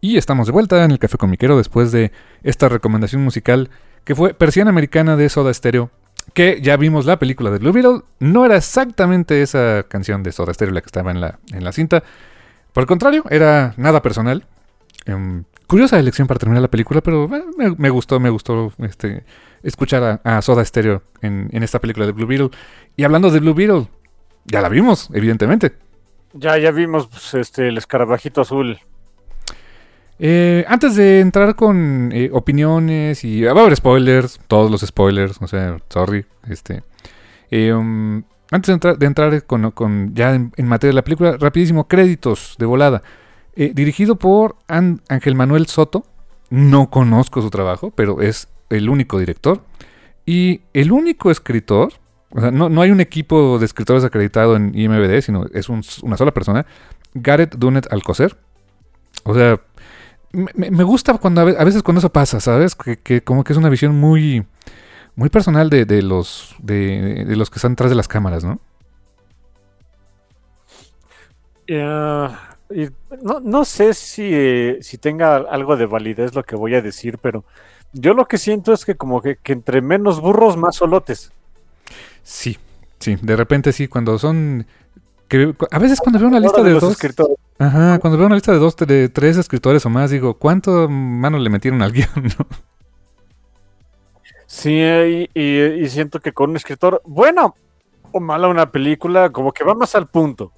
Y 0.00 0.16
estamos 0.18 0.48
de 0.48 0.52
vuelta 0.52 0.84
en 0.84 0.90
el 0.90 0.98
Café 0.98 1.16
Comiquero 1.16 1.56
después 1.56 1.92
de 1.92 2.10
esta 2.42 2.68
recomendación 2.68 3.22
musical 3.22 3.70
que 4.04 4.14
fue 4.14 4.34
Persiana 4.34 4.70
Americana 4.70 5.16
de 5.16 5.28
Soda 5.28 5.52
Stereo. 5.52 5.90
Que 6.34 6.60
ya 6.62 6.76
vimos 6.76 7.04
la 7.04 7.18
película 7.18 7.50
de 7.50 7.58
Blue 7.58 7.72
Beetle. 7.72 8.02
No 8.20 8.46
era 8.46 8.56
exactamente 8.56 9.42
esa 9.42 9.84
canción 9.88 10.22
de 10.22 10.32
Soda 10.32 10.54
Stereo 10.54 10.72
la 10.72 10.80
que 10.80 10.86
estaba 10.86 11.10
en 11.10 11.20
la, 11.20 11.38
en 11.52 11.64
la 11.64 11.72
cinta. 11.72 12.02
Por 12.72 12.82
el 12.82 12.86
contrario, 12.86 13.24
era 13.28 13.74
nada 13.76 14.02
personal. 14.02 14.44
Em, 15.04 15.44
curiosa 15.66 15.98
elección 15.98 16.28
para 16.28 16.38
terminar 16.38 16.62
la 16.62 16.70
película, 16.70 17.00
pero 17.00 17.28
eh, 17.34 17.74
me, 17.76 17.90
gustó, 17.90 18.20
me 18.20 18.30
gustó 18.30 18.72
este, 18.78 19.24
escuchar 19.62 20.20
a, 20.24 20.36
a 20.38 20.42
Soda 20.42 20.64
Stereo 20.64 21.02
en, 21.20 21.48
en 21.52 21.62
esta 21.62 21.80
película 21.80 22.06
de 22.06 22.12
Blue 22.12 22.26
Beetle. 22.26 22.50
Y 22.96 23.04
hablando 23.04 23.30
de 23.30 23.40
Blue 23.40 23.54
Beetle, 23.54 23.88
ya 24.44 24.60
la 24.60 24.68
vimos, 24.68 25.08
evidentemente. 25.12 25.72
Ya, 26.34 26.56
ya 26.58 26.70
vimos 26.70 27.08
pues, 27.08 27.34
este, 27.34 27.68
el 27.68 27.78
escarabajito 27.78 28.40
azul. 28.40 28.78
Eh, 30.24 30.64
antes 30.68 30.94
de 30.94 31.18
entrar 31.18 31.56
con 31.56 32.10
eh, 32.12 32.30
opiniones 32.32 33.24
y 33.24 33.42
va 33.42 33.50
a 33.50 33.64
haber 33.64 33.74
spoilers, 33.74 34.38
todos 34.46 34.70
los 34.70 34.82
spoilers, 34.82 35.42
o 35.42 35.48
sea, 35.48 35.78
sorry, 35.88 36.24
este, 36.48 36.84
eh, 37.50 37.72
um, 37.72 38.22
antes 38.52 38.78
de 39.00 39.06
entrar, 39.06 39.44
con, 39.46 40.14
ya 40.14 40.32
en, 40.32 40.52
materia 40.68 40.90
de 40.92 40.94
la 40.94 41.02
película, 41.02 41.36
rapidísimo 41.38 41.88
créditos 41.88 42.54
de 42.56 42.66
volada, 42.66 43.02
dirigido 43.56 44.14
por 44.14 44.54
Ángel 44.68 45.34
Manuel 45.34 45.66
Soto, 45.66 46.04
no 46.50 46.88
conozco 46.88 47.42
su 47.42 47.50
trabajo, 47.50 47.90
pero 47.90 48.20
es 48.20 48.46
el 48.70 48.90
único 48.90 49.18
director 49.18 49.64
y 50.24 50.60
el 50.72 50.92
único 50.92 51.32
escritor 51.32 51.94
o 52.30 52.40
sea, 52.40 52.52
no, 52.52 52.80
hay 52.80 52.92
un 52.92 53.00
equipo 53.00 53.58
de 53.58 53.64
escritores 53.66 54.04
acreditado 54.04 54.54
en 54.54 54.72
IMBD, 54.72 55.20
sino 55.20 55.46
es 55.52 55.68
un- 55.68 55.82
una 56.02 56.16
sola 56.16 56.32
persona, 56.32 56.64
Gareth 57.12 57.56
Dunnett 57.56 57.92
Alcocer. 57.92 58.38
O 59.24 59.34
sea, 59.34 59.60
me, 60.32 60.70
me 60.70 60.84
gusta 60.84 61.14
cuando 61.18 61.40
a 61.42 61.44
ve- 61.44 61.56
a 61.58 61.64
veces 61.64 61.82
cuando 61.82 61.98
eso 62.00 62.10
pasa, 62.12 62.40
¿sabes? 62.40 62.74
Que, 62.74 62.98
que 62.98 63.22
como 63.22 63.44
que 63.44 63.52
es 63.52 63.58
una 63.58 63.68
visión 63.68 63.98
muy, 63.98 64.46
muy 65.16 65.30
personal 65.30 65.70
de, 65.70 65.86
de 65.86 66.02
los, 66.02 66.56
de, 66.60 67.24
de 67.26 67.36
los 67.36 67.50
que 67.50 67.56
están 67.58 67.72
detrás 67.72 67.90
de 67.90 67.96
las 67.96 68.08
cámaras, 68.08 68.44
¿no? 68.44 68.60
Eh, 71.66 72.28
y 72.70 72.88
no, 73.22 73.40
no 73.40 73.64
sé 73.64 73.94
si, 73.94 74.82
si 74.82 74.98
tenga 74.98 75.36
algo 75.36 75.76
de 75.76 75.86
validez 75.86 76.34
lo 76.34 76.44
que 76.44 76.56
voy 76.56 76.74
a 76.74 76.82
decir, 76.82 77.18
pero 77.18 77.44
yo 77.92 78.14
lo 78.14 78.26
que 78.26 78.38
siento 78.38 78.72
es 78.72 78.84
que 78.84 78.96
como 78.96 79.20
que, 79.22 79.36
que 79.36 79.52
entre 79.52 79.82
menos 79.82 80.20
burros, 80.20 80.56
más 80.56 80.76
solotes. 80.76 81.32
Sí, 82.22 82.58
sí, 82.98 83.16
de 83.20 83.36
repente 83.36 83.72
sí, 83.72 83.88
cuando 83.88 84.18
son... 84.18 84.66
Que, 85.32 85.54
a 85.70 85.78
veces 85.78 85.98
cuando 85.98 86.18
veo 86.18 86.28
una 86.28 86.40
lista 86.40 86.62
de 86.62 86.72
los 86.72 86.82
dos... 86.82 86.92
escritores. 86.92 87.38
Ajá, 87.58 87.98
cuando 88.00 88.18
veo 88.18 88.26
una 88.26 88.34
lista 88.34 88.52
de 88.52 88.58
dos, 88.58 88.76
de 88.76 89.08
tres 89.08 89.38
escritores 89.38 89.86
o 89.86 89.88
más, 89.88 90.10
digo, 90.10 90.34
¿cuánto 90.34 90.90
mano 90.90 91.38
le 91.38 91.48
metieron 91.48 91.80
al 91.80 91.92
guion? 91.94 92.10
no? 92.38 92.46
Sí, 94.46 94.78
y, 95.32 95.88
siento 95.88 96.20
que 96.20 96.32
con 96.32 96.50
un 96.50 96.56
escritor, 96.56 97.00
bueno 97.06 97.54
o 98.10 98.20
mala 98.20 98.48
una 98.48 98.70
película, 98.70 99.30
como 99.30 99.52
que 99.52 99.64
va 99.64 99.72
más 99.72 99.94
al 99.94 100.06
punto. 100.06 100.52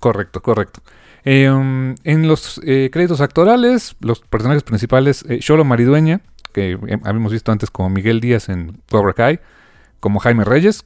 Correcto, 0.00 0.42
correcto. 0.42 0.80
Eh, 1.24 1.48
um, 1.48 1.94
en 2.02 2.26
los 2.26 2.60
eh, 2.64 2.90
créditos 2.92 3.20
actorales, 3.20 3.94
los 4.00 4.18
personajes 4.22 4.64
principales, 4.64 5.24
eh, 5.28 5.38
Sholo 5.40 5.64
Maridueña, 5.64 6.22
que 6.52 6.72
eh, 6.72 6.98
habíamos 7.04 7.30
visto 7.30 7.52
antes 7.52 7.70
como 7.70 7.90
Miguel 7.90 8.20
Díaz 8.20 8.48
en 8.48 8.82
Cobra 8.90 9.12
Kai, 9.12 9.38
como 10.00 10.18
Jaime 10.18 10.42
Reyes, 10.42 10.84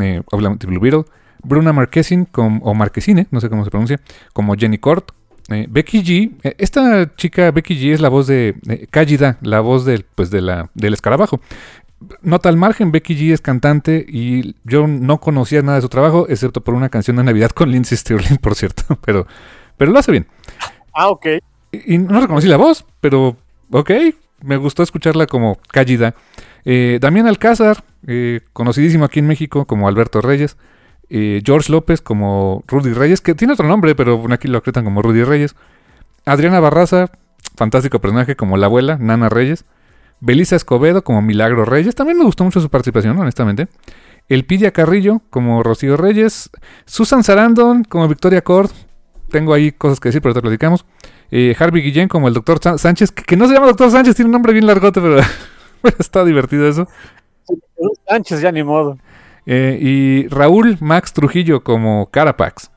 eh, 0.00 0.22
obviamente 0.32 0.66
Blue 0.66 0.80
Beetle, 0.80 1.04
Bruna 1.44 1.72
Marquesin, 1.72 2.24
com- 2.24 2.60
o 2.62 2.74
Marquesine, 2.74 3.26
no 3.30 3.40
sé 3.40 3.48
cómo 3.48 3.64
se 3.64 3.70
pronuncia, 3.70 4.00
como 4.32 4.54
Jenny 4.56 4.78
Cort, 4.78 5.10
eh, 5.48 5.66
Becky 5.68 6.02
G, 6.04 6.32
eh, 6.42 6.54
esta 6.58 7.14
chica 7.16 7.50
Becky 7.50 7.74
G 7.74 7.92
es 7.92 8.00
la 8.00 8.08
voz 8.08 8.26
de 8.26 8.54
eh, 8.68 9.36
la 9.42 9.60
voz 9.60 9.84
del, 9.84 10.04
pues 10.14 10.30
de 10.30 10.40
la, 10.40 10.70
del 10.74 10.94
escarabajo. 10.94 11.40
Nota 12.22 12.48
al 12.48 12.56
margen, 12.56 12.92
Becky 12.92 13.14
G 13.14 13.32
es 13.32 13.40
cantante 13.40 14.06
y 14.08 14.54
yo 14.64 14.86
no 14.86 15.18
conocía 15.18 15.60
nada 15.62 15.76
de 15.76 15.82
su 15.82 15.88
trabajo, 15.88 16.26
excepto 16.28 16.62
por 16.62 16.74
una 16.74 16.88
canción 16.88 17.16
de 17.16 17.24
Navidad 17.24 17.50
con 17.50 17.70
Lindsay 17.70 17.98
Stirling, 17.98 18.36
por 18.40 18.54
cierto, 18.54 18.84
pero, 19.04 19.26
pero 19.76 19.90
lo 19.92 19.98
hace 19.98 20.12
bien. 20.12 20.26
Ah, 20.94 21.08
ok. 21.08 21.26
Y, 21.72 21.94
y 21.94 21.98
no 21.98 22.20
reconocí 22.20 22.46
la 22.48 22.56
voz, 22.56 22.86
pero 23.00 23.36
ok, 23.70 23.90
me 24.42 24.56
gustó 24.56 24.82
escucharla 24.82 25.26
como 25.26 25.58
Cállida. 25.70 26.14
Eh, 26.64 26.98
Damián 27.00 27.26
Alcázar, 27.26 27.84
conocidísimo 28.52 29.04
aquí 29.04 29.18
en 29.18 29.26
México 29.26 29.66
como 29.66 29.88
Alberto 29.88 30.20
Reyes. 30.20 30.56
George 31.10 31.72
López 31.72 32.00
como 32.00 32.62
Rudy 32.68 32.92
Reyes, 32.92 33.20
que 33.20 33.34
tiene 33.34 33.54
otro 33.54 33.66
nombre, 33.66 33.94
pero 33.94 34.24
aquí 34.30 34.48
lo 34.48 34.58
acretan 34.58 34.84
como 34.84 35.02
Rudy 35.02 35.24
Reyes. 35.24 35.56
Adriana 36.24 36.60
Barraza, 36.60 37.10
fantástico 37.56 38.00
personaje 38.00 38.36
como 38.36 38.56
la 38.56 38.66
abuela, 38.66 38.96
Nana 38.98 39.28
Reyes. 39.28 39.64
Belisa 40.20 40.54
Escobedo 40.54 41.02
como 41.02 41.22
Milagro 41.22 41.64
Reyes, 41.64 41.94
también 41.94 42.18
me 42.18 42.24
gustó 42.24 42.44
mucho 42.44 42.60
su 42.60 42.68
participación, 42.68 43.18
honestamente. 43.18 43.68
Elpidia 44.28 44.70
Carrillo 44.70 45.22
como 45.30 45.62
Rocío 45.62 45.96
Reyes. 45.96 46.50
Susan 46.84 47.24
Sarandon 47.24 47.84
como 47.84 48.06
Victoria 48.06 48.42
Cord. 48.42 48.70
Tengo 49.30 49.54
ahí 49.54 49.72
cosas 49.72 49.98
que 49.98 50.10
decir, 50.10 50.22
pero 50.22 50.34
te 50.34 50.40
platicamos. 50.40 50.84
Eh, 51.32 51.56
Harvey 51.58 51.82
Guillén 51.82 52.08
como 52.08 52.28
el 52.28 52.34
doctor 52.34 52.60
Sánchez, 52.78 53.10
que, 53.10 53.22
que 53.22 53.36
no 53.36 53.48
se 53.48 53.54
llama 53.54 53.66
doctor 53.66 53.90
Sánchez, 53.90 54.14
tiene 54.14 54.26
un 54.26 54.32
nombre 54.32 54.52
bien 54.52 54.66
largote, 54.66 55.00
pero 55.00 55.20
está 55.98 56.24
divertido 56.24 56.68
eso. 56.68 56.86
Sánchez, 58.06 58.40
ya 58.40 58.52
ni 58.52 58.62
modo. 58.62 58.98
Eh, 59.52 59.78
y 59.80 60.28
Raúl 60.28 60.76
Max 60.80 61.12
Trujillo 61.12 61.64
como 61.64 62.08
Carapax. 62.12 62.70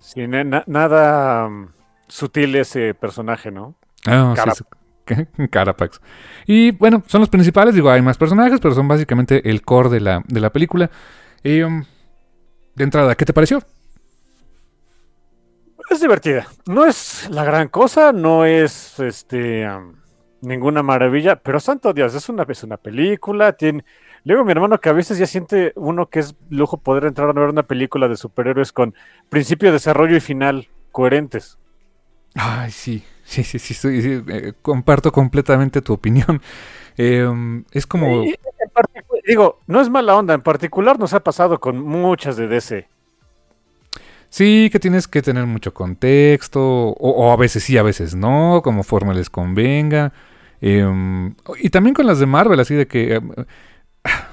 Sí, 0.00 0.26
na- 0.26 0.42
na- 0.42 0.64
nada 0.66 1.48
mm, 1.48 1.68
sutil 2.08 2.56
ese 2.56 2.92
personaje, 2.94 3.52
¿no? 3.52 3.76
Ah, 4.04 4.34
sí, 4.34 4.42
Cara- 4.42 4.54
sí. 4.56 5.46
Carapax. 5.50 6.00
Y 6.44 6.72
bueno, 6.72 7.04
son 7.06 7.20
los 7.20 7.28
principales, 7.30 7.74
digo, 7.76 7.88
hay 7.88 8.02
más 8.02 8.18
personajes, 8.18 8.58
pero 8.60 8.74
son 8.74 8.88
básicamente 8.88 9.48
el 9.48 9.62
core 9.62 9.90
de 9.90 10.00
la, 10.00 10.22
de 10.26 10.40
la 10.40 10.50
película. 10.50 10.90
Y, 11.44 11.62
um, 11.62 11.84
de 12.74 12.84
entrada, 12.84 13.14
¿qué 13.14 13.24
te 13.24 13.32
pareció? 13.32 13.62
Es 15.90 16.00
divertida. 16.00 16.48
No 16.66 16.84
es 16.84 17.28
la 17.30 17.44
gran 17.44 17.68
cosa, 17.68 18.10
no 18.12 18.44
es 18.44 18.98
este 18.98 19.64
am, 19.64 20.00
ninguna 20.44 20.82
maravilla, 20.82 21.36
pero 21.36 21.60
santo 21.60 21.92
Dios, 21.92 22.14
es 22.14 22.28
una, 22.28 22.44
es 22.48 22.62
una 22.62 22.76
película. 22.76 23.52
Tiene... 23.52 23.84
Luego 24.24 24.44
mi 24.44 24.52
hermano 24.52 24.80
que 24.80 24.88
a 24.88 24.92
veces 24.92 25.18
ya 25.18 25.26
siente 25.26 25.72
uno 25.76 26.06
que 26.06 26.20
es 26.20 26.34
lujo 26.50 26.78
poder 26.78 27.04
entrar 27.04 27.28
a 27.28 27.32
ver 27.32 27.48
una 27.48 27.64
película 27.64 28.08
de 28.08 28.16
superhéroes 28.16 28.72
con 28.72 28.94
principio, 29.28 29.72
desarrollo 29.72 30.16
y 30.16 30.20
final 30.20 30.68
coherentes. 30.92 31.58
Ay, 32.34 32.70
sí, 32.70 33.04
sí, 33.24 33.44
sí, 33.44 33.58
sí, 33.58 33.74
sí, 33.74 34.02
sí, 34.02 34.22
eh, 34.28 34.52
comparto 34.62 35.12
completamente 35.12 35.82
tu 35.82 35.92
opinión. 35.92 36.40
Eh, 36.96 37.26
um, 37.26 37.64
es 37.72 37.88
como... 37.88 38.24
Digo, 39.26 39.58
no 39.66 39.80
es 39.80 39.90
mala 39.90 40.14
onda, 40.14 40.32
en 40.32 40.42
particular 40.42 40.96
nos 40.96 41.12
ha 41.12 41.24
pasado 41.24 41.58
con 41.58 41.80
muchas 41.80 42.36
de 42.36 42.46
DC. 42.46 42.86
Sí, 44.28 44.68
que 44.70 44.78
tienes 44.78 45.08
que 45.08 45.20
tener 45.20 45.44
mucho 45.46 45.74
contexto, 45.74 46.60
o, 46.60 46.94
o 47.10 47.32
a 47.32 47.36
veces 47.36 47.64
sí, 47.64 47.76
a 47.78 47.82
veces 47.82 48.14
no, 48.14 48.60
como 48.62 48.84
forma 48.84 49.12
les 49.12 49.28
convenga. 49.28 50.12
Em, 50.66 51.34
y 51.60 51.68
también 51.68 51.92
con 51.94 52.06
las 52.06 52.18
de 52.20 52.26
Marvel, 52.26 52.58
así 52.58 52.74
de 52.74 52.86
que, 52.86 53.16
em, 53.16 53.30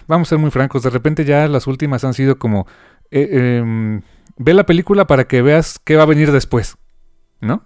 vamos 0.08 0.28
a 0.28 0.30
ser 0.30 0.38
muy 0.40 0.52
francos, 0.52 0.84
de 0.84 0.90
repente 0.90 1.26
ya 1.26 1.48
las 1.50 1.68
últimas 1.68 2.04
han 2.06 2.14
sido 2.14 2.38
como, 2.38 2.68
eh, 3.12 3.60
em, 3.60 4.02
ve 4.38 4.54
la 4.54 4.66
película 4.66 5.06
para 5.08 5.26
que 5.26 5.42
veas 5.42 5.80
qué 5.84 5.96
va 5.98 6.04
a 6.04 6.08
venir 6.08 6.32
después, 6.32 6.78
¿no? 7.42 7.64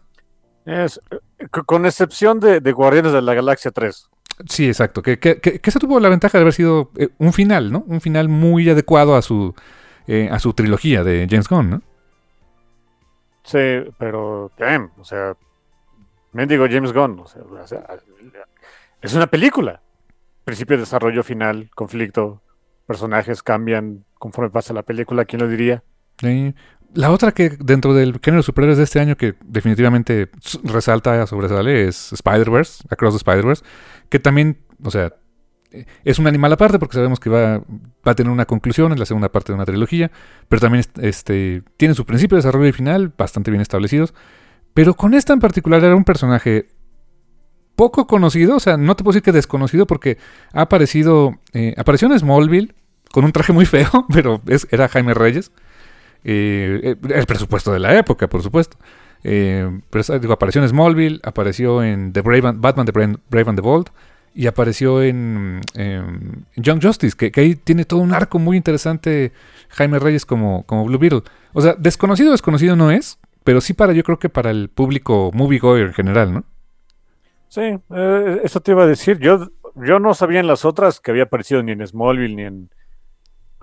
Es, 0.66 1.00
eh, 1.12 1.48
co- 1.52 1.64
con 1.64 1.86
excepción 1.86 2.40
de, 2.40 2.60
de 2.60 2.72
Guardianes 2.72 3.14
de 3.14 3.22
la 3.22 3.36
Galaxia 3.36 3.70
3. 3.72 4.10
Sí, 4.50 4.68
exacto, 4.68 5.02
que, 5.04 5.20
que, 5.20 5.40
que, 5.40 5.60
que 5.60 5.70
esa 5.70 5.80
tuvo 5.80 6.00
la 6.00 6.10
ventaja 6.10 6.38
de 6.38 6.42
haber 6.42 6.54
sido 6.54 6.92
eh, 6.98 7.10
un 7.20 7.34
final, 7.34 7.72
¿no? 7.72 7.84
Un 7.88 8.02
final 8.02 8.30
muy 8.30 8.68
adecuado 8.70 9.16
a 9.16 9.22
su, 9.22 9.54
eh, 10.08 10.28
a 10.32 10.40
su 10.40 10.54
trilogía 10.54 11.04
de 11.04 11.28
James 11.30 11.48
Gunn, 11.48 11.70
¿no? 11.70 11.82
Sí, 13.44 13.60
pero, 14.00 14.52
damn, 14.58 14.92
o 15.00 15.04
sea, 15.04 15.36
mendigo 16.34 16.66
James 16.70 16.92
Gunn, 16.92 17.20
o 17.20 17.28
sea, 17.28 17.86
es 19.06 19.14
una 19.16 19.28
película. 19.28 19.82
Principio, 20.44 20.78
desarrollo, 20.78 21.24
final, 21.24 21.70
conflicto, 21.76 22.42
personajes 22.86 23.42
cambian 23.42 24.06
conforme 24.14 24.52
pasa 24.52 24.74
la 24.74 24.84
película, 24.84 25.26
¿quién 25.26 25.42
lo 25.42 25.48
diría? 25.48 25.84
Sí. 26.20 26.54
La 26.94 27.12
otra 27.12 27.34
que 27.34 27.50
dentro 27.60 27.94
del 27.94 28.20
género 28.24 28.38
de 28.38 28.44
superhéroes 28.44 28.78
de 28.78 28.86
este 28.86 29.00
año 29.00 29.18
que 29.18 29.36
definitivamente 29.44 30.30
resalta, 30.64 31.26
sobresale, 31.28 31.88
es 31.88 32.14
Spider-Verse, 32.14 32.84
Across 32.90 33.16
the 33.16 33.18
Spider-Verse, 33.18 33.64
que 34.10 34.20
también, 34.20 34.60
o 34.82 34.92
sea, 34.92 35.14
eh, 35.72 35.86
es 36.06 36.20
un 36.20 36.28
animal 36.28 36.54
aparte 36.54 36.80
porque 36.80 36.96
sabemos 36.96 37.20
que 37.20 37.30
va, 37.30 37.62
a 38.04 38.14
tener 38.16 38.32
una 38.32 38.46
conclusión 38.46 38.94
en 38.94 39.00
la 39.00 39.06
segunda 39.06 39.30
parte 39.30 39.52
de 39.52 39.56
una 39.56 39.66
trilogía, 39.66 40.10
pero 40.48 40.62
también 40.62 40.80
est- 40.82 41.00
este, 41.00 41.64
tiene 41.76 41.96
su 41.96 42.06
principio, 42.06 42.38
desarrollo 42.38 42.68
y 42.68 42.72
final 42.72 43.12
bastante 43.18 43.52
bien 43.52 43.62
establecidos. 43.62 44.14
Pero 44.74 44.94
con 44.94 45.14
esta 45.14 45.34
en 45.34 45.40
particular 45.40 45.84
era 45.84 45.96
un 45.96 46.04
personaje 46.06 46.68
poco 47.76 48.08
conocido, 48.08 48.56
o 48.56 48.60
sea, 48.60 48.78
no 48.78 48.96
te 48.96 49.04
puedo 49.04 49.14
decir 49.14 49.24
que 49.24 49.32
desconocido 49.32 49.86
porque 49.88 50.18
ha 50.54 50.62
aparecido, 50.62 51.40
eh, 51.54 51.74
apareció 51.78 52.12
en 52.12 52.18
Smallville 52.18 52.74
con 53.12 53.26
un 53.26 53.32
traje 53.32 53.54
muy 53.54 53.66
feo, 53.66 53.90
pero 54.14 54.42
es, 54.48 54.68
era 54.72 54.88
Jaime 54.88 55.14
Reyes. 55.14 55.52
Eh, 56.28 56.80
eh, 56.84 56.96
el 57.14 57.26
presupuesto 57.28 57.72
de 57.72 57.80
la 57.80 57.98
época, 57.98 58.28
por 58.28 58.42
supuesto. 58.42 58.78
Eh, 59.24 59.80
pero 59.90 60.20
digo, 60.20 60.34
apareció 60.34 60.62
en 60.62 60.68
Smallville, 60.68 61.20
apareció 61.24 61.84
en 61.84 62.14
The 62.14 62.22
Brave 62.22 62.54
Batman, 62.56 62.86
The 62.86 62.92
Brave, 62.92 63.50
and 63.50 63.56
the 63.56 63.62
Bold, 63.62 63.88
y 64.34 64.48
apareció 64.48 65.02
en, 65.02 65.62
em, 65.76 66.44
Young 66.56 66.82
Justice, 66.82 67.16
que, 67.16 67.32
que 67.32 67.42
ahí 67.42 67.56
tiene 67.56 67.86
todo 67.86 68.02
un 68.02 68.14
arco 68.14 68.40
muy 68.40 68.58
interesante 68.58 69.32
Jaime 69.70 70.00
Reyes 70.00 70.26
como, 70.26 70.64
como 70.64 70.86
Blue 70.86 70.98
Beetle. 70.98 71.24
O 71.54 71.62
sea, 71.62 71.76
desconocido, 71.78 72.32
desconocido 72.32 72.76
no 72.76 72.92
es, 72.92 73.20
pero 73.44 73.62
sí 73.62 73.74
para, 73.74 73.94
yo 73.94 74.04
creo 74.04 74.20
que 74.20 74.30
para 74.30 74.50
el 74.50 74.70
público 74.70 75.32
moviegoer 75.34 75.88
en 75.88 75.94
general, 75.94 76.34
¿no? 76.34 76.44
Sí, 77.56 77.62
eh, 77.96 78.42
eso 78.44 78.60
te 78.60 78.72
iba 78.72 78.84
a 78.84 78.88
decir. 78.88 79.18
Yo, 79.20 79.50
yo 79.76 79.98
no 80.00 80.14
sabía 80.14 80.42
en 80.42 80.48
las 80.48 80.66
otras 80.66 81.00
que 81.00 81.12
había 81.12 81.24
aparecido 81.24 81.64
ni 81.64 81.72
en 81.72 81.88
Smallville 81.88 82.36
ni 82.36 82.44
en 82.44 82.70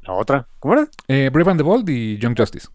la 0.06 0.14
otra. 0.14 0.48
¿Cómo 0.59 0.73
era? 0.74 0.89
Eh, 1.09 1.28
Brave 1.31 1.51
and 1.51 1.60
the 1.60 1.64
Bold 1.64 1.89
y 1.90 2.16
Young 2.16 2.35
Justice. 2.36 2.69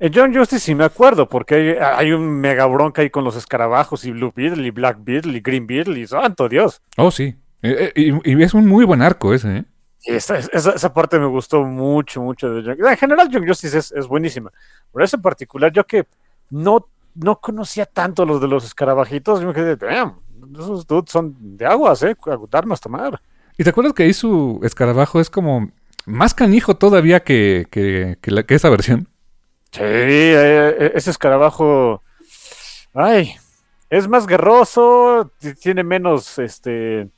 En 0.00 0.12
John 0.12 0.34
Justice 0.34 0.58
sí 0.60 0.74
me 0.74 0.82
acuerdo, 0.82 1.28
porque 1.28 1.54
hay, 1.54 1.70
hay 1.80 2.12
un 2.12 2.28
mega 2.40 2.66
bronca 2.66 3.02
ahí 3.02 3.10
con 3.10 3.22
los 3.22 3.36
escarabajos 3.36 4.04
y 4.04 4.10
Blue 4.10 4.32
Beetle 4.34 4.66
y 4.66 4.70
Black 4.72 4.98
Beetle 5.00 5.38
y 5.38 5.40
Green 5.40 5.68
Beetle 5.68 6.00
y 6.00 6.06
santo 6.08 6.48
Dios. 6.48 6.82
Oh, 6.96 7.12
sí. 7.12 7.36
Eh, 7.62 7.92
eh, 7.94 8.10
y, 8.24 8.32
y 8.32 8.42
es 8.42 8.54
un 8.54 8.66
muy 8.66 8.84
buen 8.84 9.00
arco 9.02 9.32
ese, 9.32 9.58
¿eh? 9.58 9.64
Esa, 10.04 10.38
esa, 10.38 10.72
esa 10.72 10.92
parte 10.92 11.20
me 11.20 11.26
gustó 11.26 11.62
mucho, 11.62 12.20
mucho. 12.20 12.50
De 12.50 12.62
Young- 12.62 12.90
En 12.90 12.96
general, 12.96 13.28
Young 13.28 13.46
Justice 13.46 13.78
es, 13.78 13.92
es 13.92 14.08
buenísima. 14.08 14.50
Pero 14.92 15.04
ese 15.04 15.14
en 15.14 15.22
particular, 15.22 15.70
yo 15.72 15.84
que 15.86 16.06
no, 16.50 16.88
no 17.14 17.40
conocía 17.40 17.86
tanto 17.86 18.26
los 18.26 18.40
de 18.40 18.48
los 18.48 18.64
escarabajitos, 18.64 19.40
yo 19.40 19.46
me 19.46 19.54
quedé, 19.54 19.76
damn, 19.76 20.18
esos 20.54 20.86
dudes 20.86 21.10
son 21.10 21.36
de 21.38 21.66
aguas, 21.66 22.02
¿eh? 22.02 22.16
Darnos 22.50 22.80
tomar. 22.80 23.20
¿Y 23.56 23.64
te 23.64 23.70
acuerdas 23.70 23.92
que 23.94 24.04
ahí 24.04 24.12
su 24.12 24.60
escarabajo 24.62 25.20
es 25.20 25.30
como 25.30 25.68
más 26.06 26.34
canijo 26.34 26.76
todavía 26.76 27.20
que, 27.20 27.66
que, 27.70 28.16
que, 28.20 28.30
la, 28.30 28.42
que 28.44 28.54
esa 28.54 28.70
versión? 28.70 29.08
Sí, 29.72 29.82
eh, 29.82 30.76
eh, 30.78 30.92
ese 30.94 31.10
escarabajo. 31.10 32.02
Ay, 32.94 33.34
es 33.90 34.08
más 34.08 34.26
guerroso, 34.26 35.30
tiene 35.60 35.84
menos 35.84 36.38
este 36.38 37.10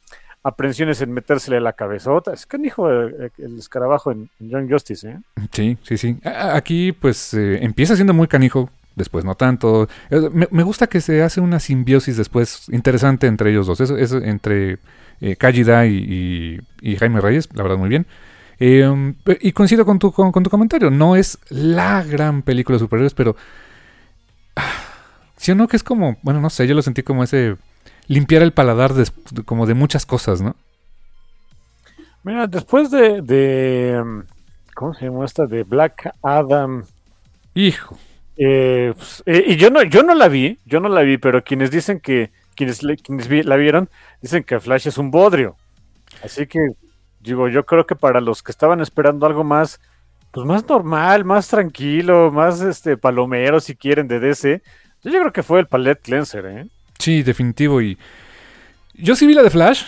aprensiones 0.42 1.02
en 1.02 1.12
metérsele 1.12 1.58
a 1.58 1.60
la 1.60 1.74
cabezota. 1.74 2.32
Es 2.32 2.46
canijo 2.46 2.88
el, 2.90 3.30
el 3.36 3.58
escarabajo 3.58 4.10
en, 4.10 4.30
en 4.40 4.48
Young 4.48 4.70
Justice, 4.70 5.08
¿eh? 5.08 5.18
Sí, 5.52 5.78
sí, 5.82 5.98
sí. 5.98 6.18
Aquí 6.24 6.92
pues 6.92 7.34
eh, 7.34 7.62
empieza 7.62 7.94
siendo 7.94 8.14
muy 8.14 8.26
canijo, 8.26 8.70
después 8.96 9.24
no 9.24 9.34
tanto. 9.34 9.88
Eh, 10.10 10.28
Me, 10.32 10.48
me 10.50 10.62
gusta 10.62 10.86
que 10.86 11.00
se 11.00 11.22
hace 11.22 11.40
una 11.40 11.60
simbiosis 11.60 12.16
después 12.16 12.68
interesante 12.70 13.26
entre 13.26 13.50
ellos 13.50 13.66
dos. 13.66 13.80
Eso, 13.80 13.96
eso 13.96 14.18
entre 14.18 14.78
eh, 15.20 15.36
Kajida 15.36 15.86
y, 15.86 16.60
y- 16.82 16.92
y 16.92 16.96
Jaime 16.96 17.20
Reyes, 17.20 17.48
la 17.54 17.62
verdad 17.62 17.78
muy 17.78 17.88
bien. 17.88 18.06
Eh, 18.58 18.86
um, 18.86 19.14
y 19.40 19.52
coincido 19.52 19.86
con 19.86 19.98
tu, 19.98 20.12
con, 20.12 20.32
con 20.32 20.42
tu 20.42 20.50
comentario. 20.50 20.90
No 20.90 21.16
es 21.16 21.38
la 21.48 22.02
gran 22.04 22.42
película 22.42 22.76
de 22.76 22.80
superhéroes, 22.80 23.14
pero... 23.14 23.36
ah, 24.56 24.72
Sí 25.36 25.52
o 25.52 25.54
no 25.54 25.68
que 25.68 25.76
es 25.76 25.82
como, 25.82 26.18
bueno, 26.22 26.40
no 26.40 26.50
sé, 26.50 26.66
yo 26.66 26.74
lo 26.74 26.82
sentí 26.82 27.02
como 27.02 27.24
ese 27.24 27.56
limpiar 28.08 28.42
el 28.42 28.52
paladar 28.52 28.92
des- 28.92 29.12
como 29.46 29.64
de 29.64 29.72
muchas 29.72 30.04
cosas, 30.04 30.42
¿no? 30.42 30.54
Mira, 32.22 32.46
después 32.46 32.90
de, 32.90 33.22
de, 33.22 33.98
um, 34.02 34.22
¿cómo 34.74 34.92
se 34.92 35.06
llama 35.06 35.24
esta? 35.24 35.46
De 35.46 35.62
Black 35.62 36.12
Adam. 36.22 36.84
Hijo. 37.54 37.96
Eh, 38.36 38.92
pues, 38.96 39.22
eh, 39.26 39.44
y 39.48 39.56
yo 39.56 39.70
no, 39.70 39.82
yo 39.82 40.02
no 40.02 40.14
la 40.14 40.28
vi, 40.28 40.58
yo 40.64 40.80
no 40.80 40.88
la 40.88 41.02
vi, 41.02 41.18
pero 41.18 41.42
quienes 41.42 41.70
dicen 41.70 42.00
que, 42.00 42.30
quienes, 42.54 42.80
quienes 43.02 43.46
la 43.46 43.56
vieron, 43.56 43.88
dicen 44.22 44.44
que 44.44 44.60
Flash 44.60 44.88
es 44.88 44.98
un 44.98 45.10
bodrio. 45.10 45.56
Así 46.24 46.46
que, 46.46 46.58
digo, 47.20 47.48
yo 47.48 47.64
creo 47.66 47.86
que 47.86 47.96
para 47.96 48.20
los 48.20 48.42
que 48.42 48.52
estaban 48.52 48.80
esperando 48.80 49.26
algo 49.26 49.44
más, 49.44 49.80
pues 50.30 50.46
más 50.46 50.68
normal, 50.68 51.24
más 51.24 51.48
tranquilo, 51.48 52.30
más 52.30 52.60
este 52.60 52.96
palomero, 52.96 53.60
si 53.60 53.76
quieren, 53.76 54.08
de 54.08 54.20
DC, 54.20 54.62
yo 55.02 55.10
creo 55.10 55.32
que 55.32 55.42
fue 55.42 55.60
el 55.60 55.66
Palette 55.66 56.02
Cleanser, 56.02 56.46
¿eh? 56.46 56.66
Sí, 56.98 57.22
definitivo. 57.22 57.80
Y 57.80 57.98
yo 58.94 59.16
sí 59.16 59.26
vi 59.26 59.34
la 59.34 59.42
de 59.42 59.50
Flash. 59.50 59.84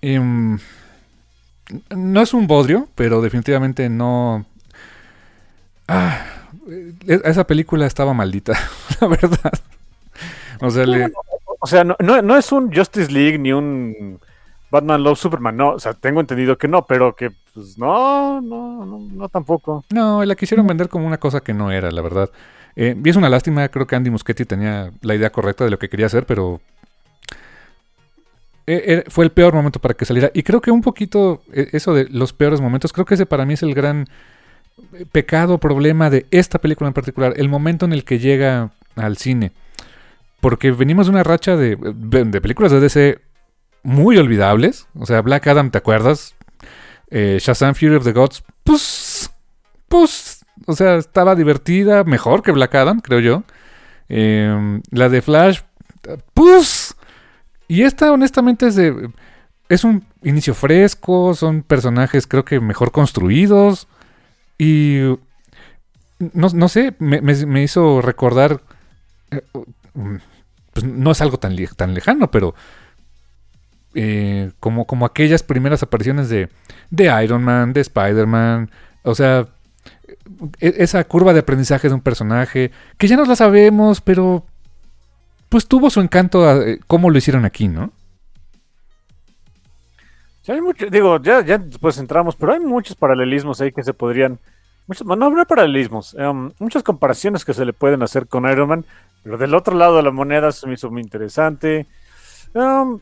em, 0.00 0.58
no 1.90 2.22
es 2.22 2.34
un 2.34 2.46
bodrio, 2.46 2.88
pero 2.94 3.20
definitivamente 3.20 3.88
no. 3.88 4.44
Ah, 5.88 6.41
esa 7.06 7.46
película 7.46 7.86
estaba 7.86 8.14
maldita, 8.14 8.52
la 9.00 9.08
verdad. 9.08 9.52
O 10.60 10.70
sea, 10.70 10.86
le- 10.86 11.12
O 11.60 11.66
sea, 11.66 11.84
no, 11.84 11.96
no, 12.00 12.20
no 12.22 12.36
es 12.36 12.50
un 12.52 12.72
Justice 12.74 13.10
League 13.12 13.38
ni 13.38 13.52
un 13.52 14.18
Batman 14.70 15.02
Love 15.02 15.18
Superman, 15.18 15.56
no, 15.56 15.70
o 15.70 15.78
sea, 15.80 15.92
tengo 15.94 16.20
entendido 16.20 16.56
que 16.58 16.66
no, 16.68 16.86
pero 16.86 17.14
que 17.14 17.30
pues 17.54 17.76
no, 17.78 18.40
no, 18.40 18.86
no, 18.86 18.98
no 18.98 19.28
tampoco. 19.28 19.84
no, 19.90 20.24
la 20.24 20.34
quisieron 20.34 20.66
vender 20.66 20.88
como 20.88 21.06
una 21.06 21.18
cosa 21.18 21.40
que 21.40 21.52
no 21.52 21.70
era, 21.70 21.90
la 21.90 22.00
verdad. 22.02 22.30
Eh, 22.74 22.96
y 23.04 23.08
es 23.10 23.16
una 23.16 23.28
lástima, 23.28 23.68
creo 23.68 23.86
que 23.86 23.96
Andy 23.96 24.08
Muschietti 24.10 24.44
tenía 24.46 24.90
la 25.02 25.14
idea 25.14 25.30
correcta 25.30 25.64
de 25.64 25.70
lo 25.70 25.78
que 25.78 25.90
quería 25.90 26.06
hacer, 26.06 26.24
pero 26.24 26.60
e- 28.66 29.04
e- 29.06 29.10
fue 29.10 29.24
el 29.24 29.30
peor 29.32 29.54
momento 29.54 29.78
para 29.80 29.94
que 29.94 30.04
saliera. 30.04 30.30
Y 30.34 30.42
creo 30.42 30.60
que 30.60 30.70
un 30.70 30.80
poquito 30.82 31.42
eh, 31.52 31.68
eso 31.72 31.92
de 31.94 32.08
los 32.08 32.32
peores 32.32 32.60
momentos, 32.60 32.92
creo 32.92 33.04
que 33.04 33.14
ese 33.14 33.26
para 33.26 33.44
mí 33.44 33.54
es 33.54 33.62
el 33.62 33.74
gran 33.74 34.02
eh, 34.02 34.06
pecado, 35.10 35.58
problema 35.58 36.10
de 36.10 36.26
esta 36.30 36.58
película 36.58 36.88
en 36.88 36.94
particular, 36.94 37.34
el 37.36 37.48
momento 37.48 37.84
en 37.86 37.92
el 37.92 38.04
que 38.04 38.18
llega 38.18 38.70
al 38.96 39.16
cine. 39.16 39.52
Porque 40.40 40.70
venimos 40.72 41.06
de 41.06 41.12
una 41.12 41.22
racha 41.22 41.56
de, 41.56 41.76
películas 42.40 42.72
de 42.72 42.80
DC 42.80 43.18
muy 43.82 44.16
olvidables. 44.16 44.88
O 44.98 45.06
sea, 45.06 45.22
Black 45.22 45.46
Adam, 45.46 45.70
¿te 45.70 45.78
acuerdas? 45.78 46.34
Eh, 47.10 47.38
Shazam 47.40 47.74
Fury 47.74 47.94
of 47.94 48.04
the 48.04 48.12
Gods, 48.12 48.42
pues, 48.64 49.30
pues, 49.88 50.44
o 50.66 50.74
sea, 50.74 50.96
estaba 50.96 51.34
divertida, 51.34 52.04
mejor 52.04 52.42
que 52.42 52.52
Black 52.52 52.74
Adam, 52.74 53.00
creo 53.00 53.20
yo. 53.20 53.44
Eh, 54.08 54.80
la 54.90 55.08
de 55.08 55.22
Flash, 55.22 55.60
pues, 56.34 56.96
y 57.68 57.82
esta 57.82 58.12
honestamente 58.12 58.66
es 58.66 58.76
de, 58.76 59.10
es 59.68 59.84
un 59.84 60.04
inicio 60.22 60.54
fresco, 60.54 61.34
son 61.34 61.62
personajes 61.62 62.26
creo 62.26 62.44
que 62.44 62.60
mejor 62.60 62.92
construidos 62.92 63.88
y 64.58 65.00
no, 66.32 66.48
no 66.54 66.68
sé, 66.68 66.94
me, 66.98 67.20
me- 67.20 67.62
hizo 67.62 68.00
recordar, 68.00 68.60
eh, 69.30 69.42
pues 70.72 70.86
no 70.86 71.10
es 71.10 71.20
algo 71.20 71.38
tan, 71.38 71.56
tan 71.76 71.94
lejano, 71.94 72.30
pero 72.30 72.54
eh, 73.94 74.52
como, 74.60 74.86
como 74.86 75.04
aquellas 75.04 75.42
primeras 75.42 75.82
apariciones 75.82 76.28
de, 76.28 76.48
de 76.90 77.24
Iron 77.24 77.42
Man, 77.42 77.72
de 77.72 77.80
Spider-Man, 77.82 78.70
o 79.02 79.14
sea, 79.14 79.48
e- 80.60 80.74
esa 80.78 81.04
curva 81.04 81.32
de 81.34 81.40
aprendizaje 81.40 81.88
de 81.88 81.94
un 81.94 82.00
personaje, 82.00 82.70
que 82.98 83.08
ya 83.08 83.16
nos 83.16 83.28
la 83.28 83.36
sabemos, 83.36 84.00
pero 84.00 84.46
pues 85.48 85.66
tuvo 85.66 85.90
su 85.90 86.00
encanto 86.00 86.48
a, 86.48 86.56
eh, 86.62 86.80
cómo 86.86 87.10
lo 87.10 87.18
hicieron 87.18 87.44
aquí, 87.44 87.68
¿no? 87.68 87.92
Hay 90.48 90.60
mucho, 90.60 90.86
digo, 90.90 91.20
ya, 91.22 91.44
ya 91.44 91.58
después 91.58 91.98
entramos, 91.98 92.34
pero 92.36 92.52
hay 92.52 92.60
muchos 92.60 92.96
paralelismos 92.96 93.60
ahí 93.60 93.70
que 93.70 93.84
se 93.84 93.94
podrían, 93.94 94.40
muchos, 94.88 95.06
no, 95.06 95.14
no 95.16 95.46
paralelismos, 95.46 96.14
em, 96.18 96.50
muchas 96.58 96.82
comparaciones 96.82 97.44
que 97.44 97.54
se 97.54 97.64
le 97.64 97.72
pueden 97.72 98.02
hacer 98.02 98.26
con 98.26 98.50
Iron 98.50 98.68
Man, 98.68 98.84
pero 99.22 99.38
del 99.38 99.54
otro 99.54 99.76
lado 99.76 99.96
de 99.96 100.02
la 100.02 100.10
moneda 100.10 100.50
se 100.50 100.66
me 100.66 100.74
hizo 100.74 100.90
muy 100.90 101.00
interesante. 101.02 101.86
Em, 102.54 102.98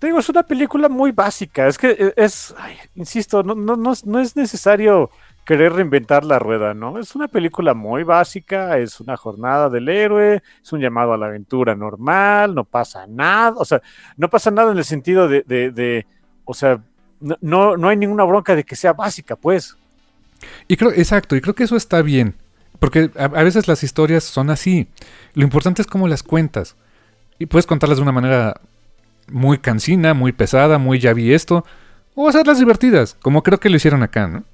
digo, 0.00 0.18
es 0.20 0.28
una 0.28 0.44
película 0.44 0.88
muy 0.88 1.10
básica, 1.12 1.66
es 1.66 1.78
que 1.78 1.90
e- 1.90 2.14
es, 2.16 2.54
insisto, 2.94 3.42
no, 3.42 3.54
no, 3.56 3.76
no, 3.76 3.92
es- 3.92 4.06
no 4.06 4.20
es 4.20 4.36
necesario 4.36 5.10
querer 5.44 5.72
reinventar 5.72 6.24
la 6.24 6.38
rueda, 6.38 6.74
¿no? 6.74 6.98
Es 7.00 7.16
una 7.16 7.26
película 7.28 7.74
muy 7.74 8.04
básica, 8.04 8.78
es 8.78 9.00
una 9.00 9.16
jornada 9.16 9.68
del 9.68 9.88
héroe, 9.88 10.42
es 10.62 10.72
un 10.72 10.80
llamado 10.80 11.12
a 11.12 11.18
la 11.18 11.26
aventura 11.26 11.74
normal, 11.74 12.54
no 12.54 12.64
pasa 12.64 13.06
nada, 13.08 13.54
o 13.58 13.64
sea, 13.64 13.82
no 14.16 14.28
pasa 14.30 14.52
nada 14.52 14.70
en 14.72 14.78
el 14.78 14.84
sentido 14.84 15.26
de 15.28 16.06
o 16.52 16.54
sea, 16.54 16.80
no, 17.20 17.36
no, 17.40 17.76
no 17.76 17.88
hay 17.88 17.96
ninguna 17.96 18.24
bronca 18.24 18.54
de 18.54 18.64
que 18.64 18.76
sea 18.76 18.92
básica, 18.92 19.36
pues. 19.36 19.76
Y 20.68 20.76
creo, 20.76 20.90
exacto, 20.92 21.36
y 21.36 21.40
creo 21.40 21.54
que 21.54 21.64
eso 21.64 21.76
está 21.76 22.02
bien. 22.02 22.34
Porque 22.78 23.10
a, 23.16 23.24
a 23.24 23.42
veces 23.44 23.68
las 23.68 23.82
historias 23.84 24.24
son 24.24 24.50
así. 24.50 24.88
Lo 25.34 25.44
importante 25.44 25.82
es 25.82 25.88
cómo 25.88 26.08
las 26.08 26.22
cuentas. 26.22 26.76
Y 27.38 27.46
puedes 27.46 27.66
contarlas 27.66 27.98
de 27.98 28.02
una 28.02 28.12
manera 28.12 28.60
muy 29.28 29.58
cansina, 29.58 30.14
muy 30.14 30.32
pesada, 30.32 30.78
muy 30.78 30.98
ya 30.98 31.12
vi 31.12 31.32
esto. 31.32 31.64
O 32.14 32.28
hacerlas 32.28 32.58
divertidas, 32.58 33.16
como 33.22 33.42
creo 33.42 33.58
que 33.58 33.70
lo 33.70 33.76
hicieron 33.76 34.02
acá, 34.02 34.26
¿no? 34.28 34.44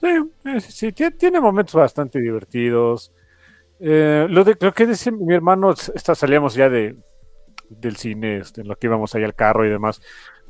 Sí, 0.00 0.08
eh, 0.44 0.60
sí, 0.60 0.72
sí, 0.72 0.86
tie- 0.92 1.16
tiene 1.16 1.40
momentos 1.40 1.74
bastante 1.74 2.20
divertidos. 2.20 3.12
Eh, 3.80 4.26
lo, 4.28 4.44
de, 4.44 4.56
lo 4.60 4.72
que 4.74 4.86
dice 4.86 5.10
mi 5.12 5.34
hermano, 5.34 5.72
esta, 5.72 6.14
salíamos 6.14 6.54
ya 6.54 6.68
de, 6.68 6.96
del 7.70 7.96
cine, 7.96 8.38
este, 8.38 8.62
en 8.62 8.68
lo 8.68 8.76
que 8.76 8.86
íbamos 8.88 9.14
ahí 9.14 9.24
al 9.24 9.34
carro 9.34 9.64
y 9.66 9.70
demás. 9.70 10.00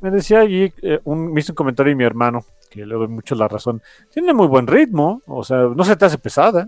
Me 0.01 0.11
decía 0.11 0.39
allí, 0.41 0.71
eh, 0.81 0.99
un, 1.05 1.31
me 1.33 1.39
hizo 1.39 1.51
un 1.53 1.55
comentario 1.55 1.91
y 1.91 1.95
mi 1.95 2.03
hermano, 2.03 2.45
que 2.69 2.85
le 2.85 2.93
doy 2.95 3.07
mucho 3.07 3.33
la 3.35 3.47
razón. 3.47 3.81
Tiene 4.13 4.33
muy 4.33 4.47
buen 4.47 4.67
ritmo, 4.67 5.21
o 5.25 5.43
sea, 5.43 5.63
no 5.75 5.83
se 5.83 5.95
te 5.95 6.05
hace 6.05 6.17
pesada. 6.17 6.67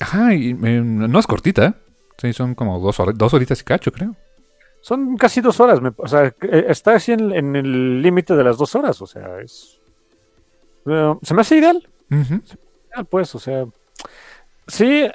Ajá, 0.00 0.34
y 0.34 0.50
eh, 0.50 0.80
no 0.82 1.18
es 1.18 1.26
cortita. 1.26 1.76
Sí, 2.18 2.32
son 2.32 2.54
como 2.54 2.78
dos, 2.80 2.98
hor- 3.00 3.14
dos 3.14 3.32
horitas 3.34 3.60
y 3.60 3.64
cacho, 3.64 3.90
creo. 3.92 4.14
Son 4.80 5.16
casi 5.16 5.40
dos 5.40 5.58
horas, 5.60 5.80
me- 5.80 5.92
o 5.96 6.06
sea, 6.08 6.26
eh, 6.26 6.66
está 6.68 6.94
así 6.94 7.12
en, 7.12 7.32
en 7.32 7.56
el 7.56 8.02
límite 8.02 8.36
de 8.36 8.44
las 8.44 8.56
dos 8.58 8.74
horas, 8.74 9.00
o 9.02 9.06
sea, 9.06 9.40
es... 9.40 9.80
eh, 10.86 11.14
se 11.22 11.34
me 11.34 11.40
hace 11.40 11.56
ideal. 11.56 11.88
Ujú. 12.10 12.40
Ah, 12.94 13.04
pues, 13.04 13.34
o 13.34 13.38
sea, 13.38 13.64
sí. 14.68 15.06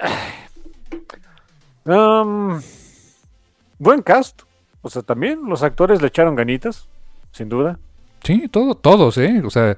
Am, 1.86 2.60
buen 3.78 4.02
cast. 4.02 4.42
O 4.82 4.90
sea, 4.90 5.02
también 5.02 5.40
los 5.46 5.62
actores 5.62 6.02
le 6.02 6.08
echaron 6.08 6.34
ganitas, 6.34 6.88
sin 7.32 7.48
duda. 7.48 7.78
Sí, 8.22 8.48
todo, 8.48 8.74
todos, 8.76 9.18
¿eh? 9.18 9.42
O 9.44 9.50
sea, 9.50 9.76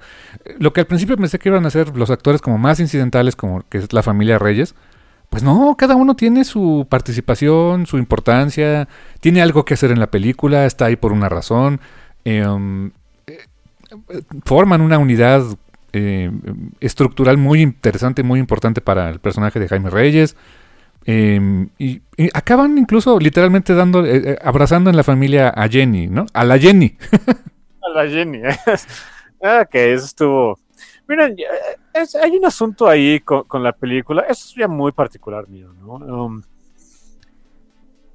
lo 0.59 0.73
que 0.73 0.81
al 0.81 0.87
principio 0.87 1.17
pensé 1.17 1.39
que 1.39 1.49
iban 1.49 1.65
a 1.65 1.71
ser 1.71 1.97
los 1.97 2.11
actores 2.11 2.43
como 2.43 2.59
más 2.59 2.79
incidentales, 2.79 3.37
como 3.37 3.63
que 3.69 3.79
es 3.79 3.93
la 3.93 4.03
familia 4.03 4.39
Reyes, 4.39 4.75
pues 5.31 5.43
no, 5.43 5.75
cada 5.79 5.97
uno 5.97 6.15
tiene 6.15 6.45
su 6.45 6.87
participación, 6.89 7.87
su 7.87 7.97
importancia, 7.97 8.87
tiene 9.21 9.41
algo 9.41 9.65
que 9.65 9.75
hacer 9.75 9.91
en 9.91 9.99
la 9.99 10.11
película, 10.11 10.67
está 10.67 10.87
ahí 10.87 10.97
por 10.97 11.13
una 11.13 11.29
razón, 11.31 11.81
um, 12.27 12.91
eh, 13.27 13.39
forman 14.45 14.83
una 14.83 14.99
unidad 14.99 15.43
eh, 15.93 16.31
estructural 16.81 17.39
muy 17.39 17.63
interesante, 17.63 18.23
muy 18.23 18.41
importante 18.41 18.81
para 18.81 19.09
el 19.09 19.21
personaje 19.21 19.59
de 19.59 19.69
Jaime 19.69 19.91
Reyes. 19.91 20.37
Eh, 21.07 21.69
y, 21.79 22.03
y 22.17 22.31
acaban 22.33 22.79
incluso 22.79 23.19
literalmente 23.19 23.75
dando, 23.75 24.05
eh, 24.05 24.23
eh, 24.33 24.39
abrazando 24.43 24.91
en 24.91 24.97
la 24.97 25.05
familia 25.05 25.49
a 25.51 25.69
Jenny, 25.69 26.07
¿no? 26.09 26.27
A 26.33 26.45
la 26.45 26.59
Jenny. 26.59 26.97
A 27.83 27.89
la 27.91 28.09
Jenny. 28.09 28.41
ah, 29.43 29.67
que 29.71 29.93
eso 29.93 30.07
estuvo. 30.07 30.59
Miren, 31.07 31.37
ya, 31.37 31.47
es- 31.93 32.15
hay 32.15 32.37
un 32.37 32.47
asunto 32.47 32.89
ahí 32.89 33.21
con, 33.21 33.45
con 33.45 33.63
la 33.63 33.73
película. 33.73 34.23
Eso 34.23 34.49
es 34.49 34.55
ya 34.55 34.69
muy 34.69 34.93
particular 34.93 35.49
mío, 35.49 35.73
¿no? 35.81 35.95
Um, 35.95 36.43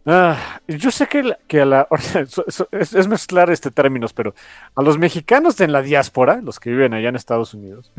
Ah, 0.05 0.59
yo 0.67 0.89
sé 0.89 1.05
que, 1.07 1.35
que 1.47 1.61
a 1.61 1.65
la 1.65 1.87
es, 2.71 2.93
es, 2.93 3.07
mezclar 3.07 3.51
este 3.51 3.69
términos, 3.69 4.11
pero 4.13 4.33
a 4.73 4.81
los 4.81 4.97
mexicanos 4.97 5.59
en 5.61 5.71
la 5.71 5.81
diáspora, 5.83 6.41
los 6.41 6.59
que 6.59 6.71
viven 6.71 6.93
allá 6.93 7.09
en 7.09 7.15
Estados 7.15 7.53
Unidos, 7.53 7.91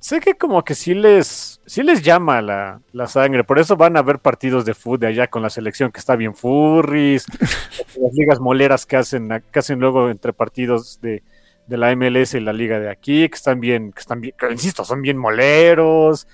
sé 0.00 0.20
que 0.20 0.34
como 0.34 0.64
que 0.64 0.74
sí 0.74 0.94
les, 0.94 1.60
sí 1.66 1.82
les 1.82 2.02
llama 2.02 2.42
la, 2.42 2.80
la, 2.92 3.06
sangre, 3.06 3.44
por 3.44 3.58
eso 3.58 3.76
van 3.76 3.96
a 3.96 4.02
ver 4.02 4.18
partidos 4.18 4.64
de 4.64 4.74
fútbol 4.74 5.00
de 5.00 5.06
allá 5.08 5.28
con 5.28 5.42
la 5.42 5.50
selección 5.50 5.92
que 5.92 6.00
está 6.00 6.16
bien 6.16 6.34
furris, 6.34 7.26
las 8.00 8.12
ligas 8.14 8.40
moleras 8.40 8.86
que 8.86 8.96
hacen, 8.96 9.28
que 9.52 9.58
hacen 9.58 9.78
luego 9.78 10.10
entre 10.10 10.32
partidos 10.32 11.00
de, 11.00 11.22
de 11.66 11.76
la 11.76 11.94
MLS 11.94 12.34
y 12.34 12.40
la 12.40 12.52
liga 12.52 12.80
de 12.80 12.90
aquí, 12.90 13.28
que 13.28 13.36
están 13.36 13.60
bien, 13.60 13.92
que 13.92 14.00
están 14.00 14.20
bien, 14.20 14.34
que, 14.36 14.50
insisto, 14.50 14.84
son 14.84 15.02
bien 15.02 15.16
moleros. 15.16 16.26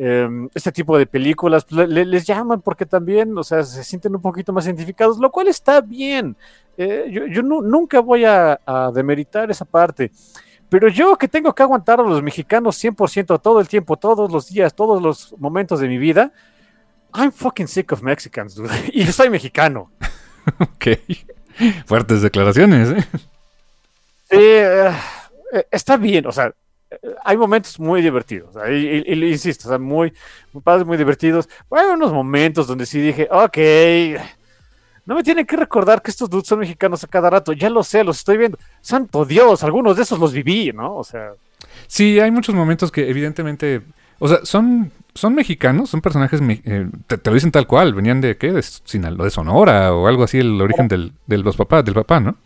Em, 0.00 0.48
este 0.54 0.70
tipo 0.70 0.96
de 0.96 1.06
películas 1.06 1.64
pues, 1.64 1.88
les 1.88 2.24
llaman 2.24 2.60
porque 2.62 2.86
también, 2.86 3.36
o 3.36 3.42
sea, 3.42 3.64
se 3.64 3.82
sienten 3.82 4.14
un 4.14 4.22
poquito 4.22 4.52
más 4.52 4.64
identificados, 4.66 5.18
lo 5.18 5.32
cual 5.32 5.48
está 5.48 5.80
bien. 5.80 6.36
Eh, 6.76 7.10
yo, 7.10 7.42
nunca 7.42 7.98
voy 7.98 8.24
a, 8.24 8.60
demeritar 8.94 9.50
esa 9.50 9.64
parte. 9.64 10.12
Pero 10.68 10.88
yo 10.88 11.16
que 11.16 11.28
tengo 11.28 11.54
que 11.54 11.62
aguantar 11.62 12.00
a 12.00 12.02
los 12.02 12.22
mexicanos 12.22 12.82
100% 12.82 13.40
todo 13.40 13.60
el 13.60 13.68
tiempo, 13.68 13.96
todos 13.96 14.30
los 14.30 14.48
días, 14.48 14.74
todos 14.74 15.02
los 15.02 15.34
momentos 15.38 15.80
de 15.80 15.88
mi 15.88 15.98
vida, 15.98 16.32
I'm 17.14 17.32
fucking 17.32 17.68
sick 17.68 17.92
of 17.92 18.02
Mexicans, 18.02 18.54
dude. 18.54 18.70
Y 18.92 19.06
soy 19.06 19.30
mexicano. 19.30 19.90
ok. 20.60 20.86
Fuertes 21.86 22.22
declaraciones, 22.22 22.90
¿eh? 22.90 23.08
Sí, 24.30 24.36
eh, 24.36 24.92
está 25.70 25.96
bien, 25.96 26.26
o 26.26 26.32
sea, 26.32 26.52
hay 27.24 27.36
momentos 27.36 27.78
muy 27.80 28.02
divertidos, 28.02 28.54
y, 28.70 29.12
insisto, 29.30 29.68
o 29.68 29.70
sea, 29.70 29.78
muy, 29.78 30.12
muy 30.52 30.62
padres, 30.62 30.86
muy 30.86 30.96
divertidos. 30.96 31.48
Hay 31.70 31.86
unos 31.86 32.12
momentos 32.12 32.66
donde 32.66 32.86
sí 32.86 33.00
dije, 33.00 33.26
ok, 33.30 33.58
no 35.08 35.14
me 35.14 35.22
tienen 35.22 35.46
que 35.46 35.56
recordar 35.56 36.02
que 36.02 36.10
estos 36.10 36.28
dudes 36.28 36.46
son 36.46 36.58
mexicanos 36.58 37.02
a 37.02 37.06
cada 37.06 37.30
rato, 37.30 37.54
ya 37.54 37.70
lo 37.70 37.82
sé, 37.82 38.04
los 38.04 38.18
estoy 38.18 38.36
viendo. 38.36 38.58
Santo 38.82 39.24
Dios, 39.24 39.64
algunos 39.64 39.96
de 39.96 40.02
esos 40.02 40.18
los 40.18 40.34
viví, 40.34 40.70
¿no? 40.74 40.96
O 40.96 41.02
sea. 41.02 41.32
Sí, 41.86 42.20
hay 42.20 42.30
muchos 42.30 42.54
momentos 42.54 42.92
que 42.92 43.08
evidentemente, 43.08 43.80
o 44.18 44.28
sea, 44.28 44.40
son, 44.42 44.92
son 45.14 45.34
mexicanos, 45.34 45.88
son 45.88 46.02
personajes, 46.02 46.42
eh, 46.42 46.90
te, 47.06 47.18
lo 47.24 47.32
dicen 47.32 47.50
tal 47.50 47.66
cual, 47.66 47.94
venían 47.94 48.20
de, 48.20 48.36
¿qué? 48.36 48.52
De, 48.52 48.62
de 48.62 49.30
Sonora 49.30 49.94
o 49.94 50.08
algo 50.08 50.24
así, 50.24 50.40
el 50.40 50.60
origen 50.60 50.88
del, 50.88 51.14
de 51.26 51.38
los 51.38 51.56
papás, 51.56 51.86
del 51.86 51.94
papá, 51.94 52.20
¿no? 52.20 52.36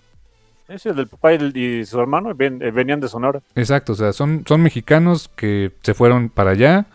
Sí, 0.79 0.89
el 0.89 0.95
del 0.95 1.09
papá 1.09 1.35
y, 1.35 1.85
su 1.85 1.99
hermano 1.99 2.31
eh, 2.31 2.71
venían 2.71 3.01
de 3.01 3.09
Sonora. 3.09 3.41
Exacto, 3.57 3.95
o 3.95 3.97
sea, 3.97 4.13
son, 4.13 4.45
son 4.47 4.63
mexicanos 4.63 5.29
que 5.35 5.73
se 5.83 5.95
fueron 5.95 6.29
para 6.29 6.53
allá. 6.53 6.87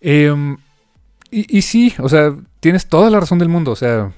Em, 0.00 0.56
y, 1.32 1.58
y, 1.58 1.62
sí, 1.62 1.92
o 1.98 2.08
sea, 2.08 2.32
tienes 2.60 2.86
toda 2.86 3.10
la 3.10 3.18
razón 3.18 3.40
del 3.40 3.48
mundo. 3.48 3.72
O 3.72 3.76
sea, 3.76 4.12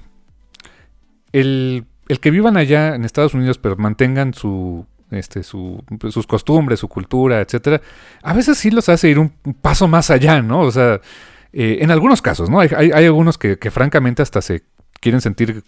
el, 1.39 1.85
que 2.19 2.31
vivan 2.31 2.57
allá 2.57 2.95
en 2.95 3.05
Estados 3.05 3.33
Unidos, 3.33 3.57
pero 3.57 3.75
mantengan 3.75 4.33
su, 4.33 4.85
este, 5.11 5.43
su, 5.43 5.83
sus 6.09 6.27
costumbres, 6.27 6.79
su 6.79 6.87
cultura, 6.87 7.41
etcétera, 7.41 7.81
a 8.23 8.33
veces 8.33 8.57
sí 8.57 8.71
los 8.71 8.89
hace 8.89 9.09
ir 9.09 9.19
un 9.19 9.29
paso 9.61 9.87
más 9.87 10.09
allá, 10.09 10.41
¿no? 10.41 10.61
O 10.61 10.71
sea, 10.71 11.01
eh, 11.53 11.79
en 11.81 11.91
algunos 11.91 12.21
casos, 12.21 12.49
¿no? 12.49 12.59
Hay, 12.59 12.69
hay, 12.75 12.91
hay 12.93 13.05
algunos 13.05 13.37
que, 13.37 13.57
que, 13.57 13.71
francamente 13.71 14.21
hasta 14.21 14.41
se 14.41 14.63
quieren 14.99 15.21
sentir 15.21 15.63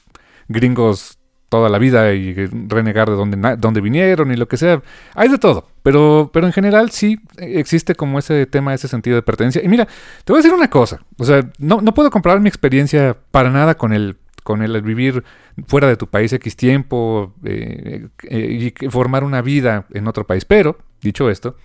gringos 0.47 1.17
toda 1.49 1.67
la 1.67 1.79
vida 1.79 2.13
y 2.13 2.33
renegar 2.67 3.09
de 3.09 3.15
dónde, 3.15 3.57
dónde 3.57 3.81
vinieron 3.81 4.31
y 4.31 4.35
lo 4.35 4.47
que 4.47 4.55
sea. 4.57 4.81
Hay 5.15 5.29
de 5.29 5.39
todo, 5.39 5.67
pero, 5.83 6.29
pero 6.31 6.45
en 6.45 6.53
general 6.53 6.91
sí 6.91 7.19
existe 7.37 7.95
como 7.95 8.19
ese 8.19 8.45
tema, 8.45 8.73
ese 8.73 8.87
sentido 8.87 9.15
de 9.15 9.23
pertenencia. 9.23 9.63
Y 9.63 9.67
mira, 9.67 9.87
te 10.23 10.31
voy 10.31 10.39
a 10.39 10.43
decir 10.43 10.55
una 10.55 10.69
cosa, 10.69 11.01
o 11.17 11.25
sea, 11.25 11.49
no, 11.57 11.81
no 11.81 11.93
puedo 11.93 12.11
comparar 12.11 12.39
mi 12.39 12.49
experiencia 12.49 13.17
para 13.31 13.49
nada 13.49 13.75
con 13.75 13.93
el, 13.93 14.15
con 14.49 14.63
el 14.63 14.81
vivir 14.81 15.23
fuera 15.67 15.87
de 15.87 15.95
tu 15.95 16.07
país 16.07 16.33
X 16.33 16.55
tiempo 16.55 17.35
eh, 17.43 18.07
eh, 18.23 18.73
y 18.81 18.89
formar 18.89 19.23
una 19.23 19.43
vida 19.43 19.85
en 19.93 20.07
otro 20.07 20.25
país, 20.25 20.43
pero, 20.43 20.79
dicho 21.03 21.29
esto, 21.29 21.55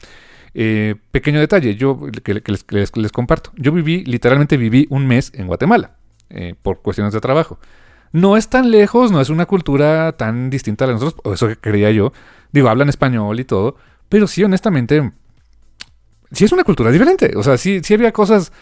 eh, 0.52 0.94
pequeño 1.11 1.40
detalle, 1.40 1.77
yo 1.77 1.98
que, 2.23 2.43
les, 2.43 3.11
comparto, 3.11 3.52
yo 3.56 3.73
viví, 3.73 4.05
literalmente 4.05 4.59
viví 4.59 4.86
un 4.90 5.06
mes 5.06 5.32
en 5.35 5.47
Guatemala 5.47 5.97
por 6.61 6.82
cuestiones 6.82 7.15
de 7.15 7.23
trabajo. 7.23 7.59
No 8.12 8.36
es 8.36 8.51
tan 8.51 8.70
lejos, 8.70 9.11
no 9.11 9.23
es 9.23 9.31
una 9.31 9.47
cultura 9.47 10.12
tan 10.12 10.51
distinta 10.51 10.85
a 10.85 10.89
la 10.89 10.93
de 10.93 11.01
nosotros, 11.01 11.35
eso 11.35 11.48
que 11.48 11.56
creía 11.56 11.90
yo. 11.90 12.12
Digo, 12.52 12.69
hablan 12.69 12.90
español 12.90 13.40
y 13.40 13.44
todo, 13.44 13.77
pero 14.11 14.27
sí, 14.27 14.44
honestamente, 14.44 15.11
sí 16.32 16.44
es 16.44 16.52
una 16.52 16.65
cultura 16.65 16.90
diferente. 16.90 17.32
O 17.35 17.43
sea, 17.43 17.56
sí, 17.56 17.81
sí 17.82 17.94
había 17.94 18.12
cosas 18.12 18.52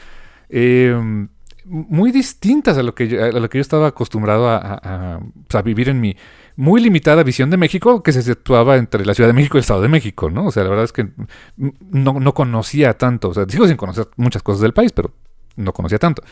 eh, 0.49 1.27
muy 1.65 2.13
distintas 2.13 2.77
a 2.79 2.83
lo, 2.83 2.95
que 2.95 3.09
yo, 3.09 3.25
a 3.25 3.31
lo 3.31 3.49
que 3.49 3.59
yo 3.59 3.63
estaba 3.63 3.89
acostumbrado 3.89 4.49
a, 4.49 5.21
vivir 5.65 5.89
en 5.89 6.01
mi 6.01 6.17
muy 6.57 6.81
limitada 6.81 7.23
visión 7.23 7.51
de 7.51 7.57
México 7.57 8.03
que 8.03 8.13
se 8.13 8.23
situaba 8.23 8.77
entre 8.77 9.07
la 9.07 9.15
Ciudad 9.15 9.29
de 9.29 9.35
México 9.35 9.57
y 9.57 9.59
el 9.59 9.63
Estado 9.63 9.83
de 9.83 9.89
México, 9.89 10.31
¿no? 10.31 10.47
O 10.47 10.51
sea, 10.51 10.65
la 10.65 10.71
verdad 10.71 10.85
es 10.85 10.93
que 10.93 11.09
no, 11.57 12.21
no 12.21 12.35
conocía 12.35 12.99
tanto. 12.99 13.31
O 13.31 13.35
sea, 13.35 13.47
sigo 13.49 13.67
sin 13.67 13.77
conocer 13.77 14.09
muchas 14.17 14.43
cosas 14.43 14.61
del 14.63 14.73
país, 14.73 14.93
pero 14.93 15.13
no 15.57 15.73
conocía 15.73 15.99
tanto. 15.99 16.23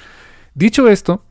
Dicho 0.54 0.88
esto, 0.88 1.24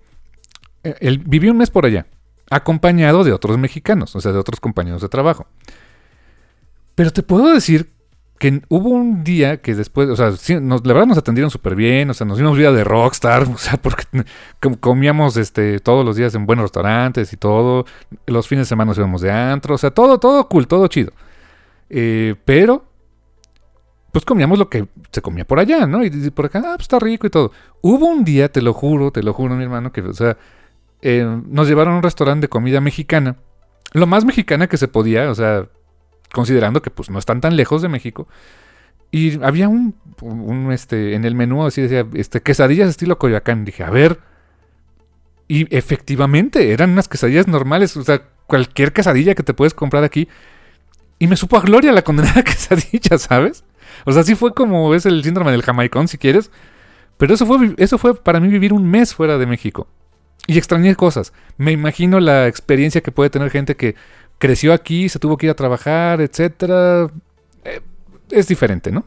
eh, 0.83 0.95
él 1.01 1.19
vivió 1.19 1.51
un 1.51 1.57
mes 1.57 1.69
por 1.69 1.85
allá, 1.85 2.07
acompañado 2.49 3.23
de 3.23 3.33
otros 3.33 3.57
mexicanos, 3.57 4.15
o 4.15 4.21
sea, 4.21 4.31
de 4.31 4.39
otros 4.39 4.59
compañeros 4.59 5.01
de 5.01 5.09
trabajo. 5.09 5.47
Pero 6.95 7.11
te 7.11 7.23
puedo 7.23 7.53
decir 7.53 7.91
que 8.39 8.61
hubo 8.69 8.89
un 8.89 9.25
día 9.25 9.57
que 9.57 9.75
después, 9.75 10.07
o 10.09 10.15
sea, 10.15 10.31
la 10.59 10.93
verdad 10.93 11.05
nos 11.05 11.17
atendieron 11.17 11.51
súper 11.51 11.75
bien, 11.75 12.09
o 12.09 12.13
sea, 12.13 12.25
nos 12.25 12.37
dimos 12.37 12.57
vida 12.57 12.71
de 12.71 12.85
rockstar, 12.85 13.43
o 13.53 13.57
sea, 13.57 13.75
porque 13.77 14.05
comíamos 14.79 15.35
este, 15.35 15.79
todos 15.81 16.05
los 16.05 16.15
días 16.15 16.33
en 16.35 16.45
buenos 16.45 16.63
restaurantes 16.63 17.33
y 17.33 17.37
todo, 17.37 17.85
los 18.25 18.47
fines 18.47 18.65
de 18.65 18.69
semana 18.69 18.89
nos 18.89 18.97
íbamos 18.97 19.21
de 19.21 19.29
antro, 19.29 19.75
o 19.75 19.77
sea, 19.77 19.91
todo, 19.91 20.19
todo 20.19 20.47
cool, 20.47 20.67
todo 20.67 20.87
chido. 20.87 21.11
Eh, 21.89 22.35
pero, 22.45 22.85
pues 24.13 24.23
comíamos 24.23 24.57
lo 24.57 24.69
que 24.69 24.87
se 25.11 25.21
comía 25.21 25.45
por 25.45 25.59
allá, 25.59 25.85
¿no? 25.85 26.05
Y, 26.05 26.09
por 26.29 26.45
acá, 26.45 26.59
ah, 26.59 26.73
pues 26.75 26.83
está 26.83 26.97
rico 26.97 27.27
y 27.27 27.29
todo. 27.29 27.51
Hubo 27.81 28.05
un 28.07 28.23
día, 28.23 28.49
te 28.49 28.61
lo 28.61 28.73
juro, 28.73 29.11
te 29.11 29.21
lo 29.21 29.33
juro, 29.33 29.55
mi 29.55 29.63
hermano, 29.63 29.91
que, 29.91 29.99
o 29.99 30.13
sea, 30.13 30.37
eh, 31.01 31.27
nos 31.45 31.67
llevaron 31.67 31.95
a 31.95 31.97
un 31.97 32.03
restaurante 32.03 32.43
de 32.45 32.49
comida 32.49 32.79
mexicana. 32.79 33.35
Lo 33.91 34.07
más 34.07 34.23
mexicana 34.23 34.67
que 34.67 34.77
se 34.77 34.87
podía, 34.87 35.29
o 35.29 35.35
sea, 35.35 35.67
considerando 36.33 36.81
que 36.81 36.89
pues 36.89 37.09
no 37.09 37.19
están 37.19 37.41
tan 37.41 37.55
lejos 37.55 37.81
de 37.81 37.89
México. 37.89 38.27
Y 39.11 39.43
había 39.43 39.67
un, 39.67 39.95
este, 40.71 41.15
en 41.15 41.25
el 41.25 41.33
menú 41.35 41.65
así 41.65 41.81
decía, 41.81 42.05
este, 42.13 42.41
quesadillas 42.41 42.89
estilo 42.89 43.17
Coyoacán. 43.17 43.65
Dije, 43.65 43.83
a 43.83 43.89
ver. 43.89 44.19
Y 45.47 45.75
efectivamente, 45.75 46.71
eran 46.71 46.91
unas 46.91 47.07
quesadillas 47.07 47.47
normales, 47.47 47.97
o 47.97 48.03
sea, 48.03 48.21
cualquier 48.45 48.93
quesadilla 48.93 49.33
que 49.33 49.41
te 49.41 49.55
puedes 49.55 49.73
comprar 49.73 50.03
aquí. 50.03 50.27
Y 51.17 51.27
me 51.27 51.35
supo 51.35 51.57
a 51.57 51.61
gloria 51.61 51.91
la 51.91 52.03
condenada 52.03 52.43
quesadilla, 52.43 53.17
¿sabes? 53.17 53.63
O 54.05 54.11
sea, 54.11 54.23
sí 54.23 54.35
fue 54.35 54.53
como 54.53 54.93
es 54.93 55.07
el 55.07 55.23
síndrome 55.23 55.51
del 55.51 55.63
jamaicón, 55.63 56.07
si 56.07 56.19
quieres. 56.19 56.51
Pero 57.17 57.33
eso 57.33 57.45
fue, 57.45 57.73
eso 57.77 57.97
fue 57.97 58.15
para 58.15 58.39
mí 58.39 58.47
vivir 58.47 58.73
un 58.73 58.89
mes 58.89 59.13
fuera 59.15 59.37
de 59.37 59.47
México. 59.47 59.87
Y 60.47 60.57
extrañé 60.57 60.95
cosas. 60.95 61.33
Me 61.57 61.71
imagino 61.71 62.19
la 62.19 62.47
experiencia 62.47 63.01
que 63.01 63.11
puede 63.11 63.29
tener 63.29 63.49
gente 63.49 63.75
que 63.75 63.95
creció 64.39 64.73
aquí, 64.73 65.09
se 65.09 65.19
tuvo 65.19 65.37
que 65.37 65.45
ir 65.45 65.51
a 65.51 65.55
trabajar, 65.55 66.21
etcétera. 66.21 67.09
Eh, 67.63 67.81
es 68.31 68.47
diferente, 68.47 68.91
¿no? 68.91 69.05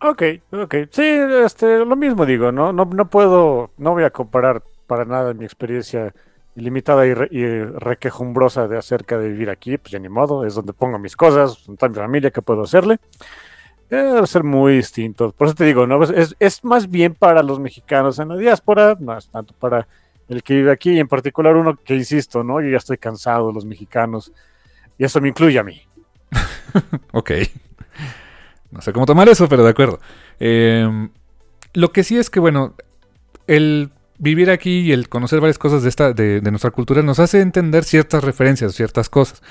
Ok, 0.00 0.22
ok. 0.50 0.74
Sí, 0.90 1.02
este, 1.44 1.84
lo 1.84 1.96
mismo 1.96 2.26
digo, 2.26 2.50
¿no? 2.52 2.72
No, 2.72 2.84
no 2.84 3.08
puedo, 3.08 3.70
no 3.78 3.92
voy 3.92 4.04
a 4.04 4.10
comparar 4.10 4.62
para 4.86 5.04
nada 5.04 5.32
mi 5.32 5.44
experiencia 5.44 6.12
ilimitada 6.56 7.06
y, 7.06 7.14
requejumbrosa 7.14 8.68
de 8.68 8.76
acerca 8.76 9.16
de 9.16 9.28
vivir 9.28 9.48
aquí, 9.48 9.78
pues 9.78 9.92
ya 9.92 9.98
ni 9.98 10.08
modo, 10.08 10.44
es 10.44 10.54
donde 10.54 10.72
pongo 10.72 10.98
mis 10.98 11.16
cosas, 11.16 11.64
con 11.78 11.90
mi 11.90 11.96
familia, 11.96 12.30
¿qué 12.30 12.42
puedo 12.42 12.64
hacerle? 12.64 12.98
debe 13.88 14.26
ser 14.26 14.42
muy 14.42 14.76
distinto. 14.76 15.32
Por 15.32 15.46
eso 15.48 15.54
te 15.54 15.64
digo, 15.64 15.86
¿no? 15.86 16.02
Es, 16.02 16.34
es, 16.38 16.64
más 16.64 16.88
bien 16.88 17.14
para 17.14 17.42
los 17.42 17.60
mexicanos 17.60 18.18
en 18.18 18.28
la 18.28 18.36
diáspora, 18.36 18.96
es 19.18 19.28
tanto 19.28 19.54
para 19.58 19.86
el 20.28 20.42
que 20.42 20.54
vive 20.54 20.72
aquí, 20.72 20.92
y 20.92 20.98
en 20.98 21.08
particular 21.08 21.56
uno 21.56 21.76
que 21.76 21.94
insisto, 21.94 22.42
¿no? 22.44 22.60
Yo 22.60 22.70
ya 22.70 22.76
estoy 22.78 22.98
cansado 22.98 23.48
de 23.48 23.54
los 23.54 23.64
mexicanos, 23.64 24.32
y 24.98 25.04
eso 25.04 25.20
me 25.20 25.28
incluye 25.28 25.58
a 25.58 25.64
mí. 25.64 25.82
ok. 27.12 27.30
No 28.70 28.80
sé 28.80 28.92
cómo 28.92 29.06
tomar 29.06 29.28
eso, 29.28 29.48
pero 29.48 29.64
de 29.64 29.70
acuerdo. 29.70 30.00
Em, 30.40 31.10
lo 31.74 31.92
que 31.92 32.04
sí 32.04 32.18
es 32.18 32.30
que, 32.30 32.40
bueno, 32.40 32.74
el 33.46 33.90
vivir 34.18 34.50
aquí 34.50 34.80
y 34.80 34.92
el 34.92 35.08
conocer 35.08 35.40
varias 35.40 35.58
cosas 35.58 35.82
de, 35.82 35.88
esta, 35.88 36.12
de, 36.12 36.40
nuestra 36.42 36.70
cultura 36.70 37.02
nos 37.02 37.18
hace 37.18 37.40
entender 37.40 37.84
ciertas 37.84 38.24
referencias, 38.24 38.74
ciertas 38.74 39.08
cosas. 39.08 39.42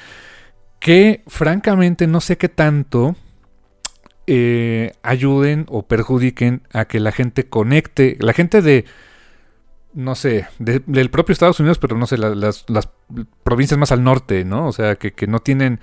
Que 0.79 1.23
francamente 1.27 2.07
no 2.07 2.21
sé 2.21 2.37
qué 2.37 2.49
tanto 2.49 3.15
eh, 4.25 4.93
ayuden 5.03 5.65
o 5.69 5.83
perjudiquen 5.83 6.63
a 6.73 6.85
que 6.85 6.99
la 6.99 7.11
gente 7.11 7.47
conecte, 7.47 8.17
la 8.19 8.33
gente 8.33 8.61
de, 8.61 8.85
no 9.93 10.15
sé, 10.15 10.47
del 10.59 11.09
propio 11.09 11.33
Estados 11.33 11.59
Unidos, 11.59 11.79
pero 11.79 11.97
no 11.97 12.07
sé, 12.07 12.17
las, 12.17 12.65
provincias 13.43 13.77
más 13.77 13.91
al 13.91 14.03
norte, 14.03 14.45
¿no? 14.45 14.67
O 14.67 14.71
sea, 14.71 14.95
que, 14.95 15.27
no 15.27 15.39
tienen 15.39 15.79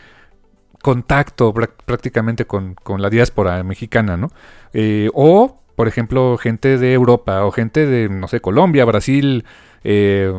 contacto 0.83 1.53
prácticamente 1.53 2.47
con, 2.47 2.77
la 2.99 3.11
diáspora 3.11 3.63
mexicana, 3.63 4.17
¿no? 4.17 4.31
Eh, 4.73 5.11
o 5.15 5.59
por 5.79 5.87
ejemplo, 5.87 6.37
gente 6.39 6.77
de 6.77 6.93
Europa 6.93 7.45
o 7.45 7.53
gente 7.53 7.87
de, 7.87 8.09
no 8.09 8.27
sé, 8.27 8.41
Colombia, 8.41 8.85
Brasil, 8.85 9.45
eh, 9.85 10.33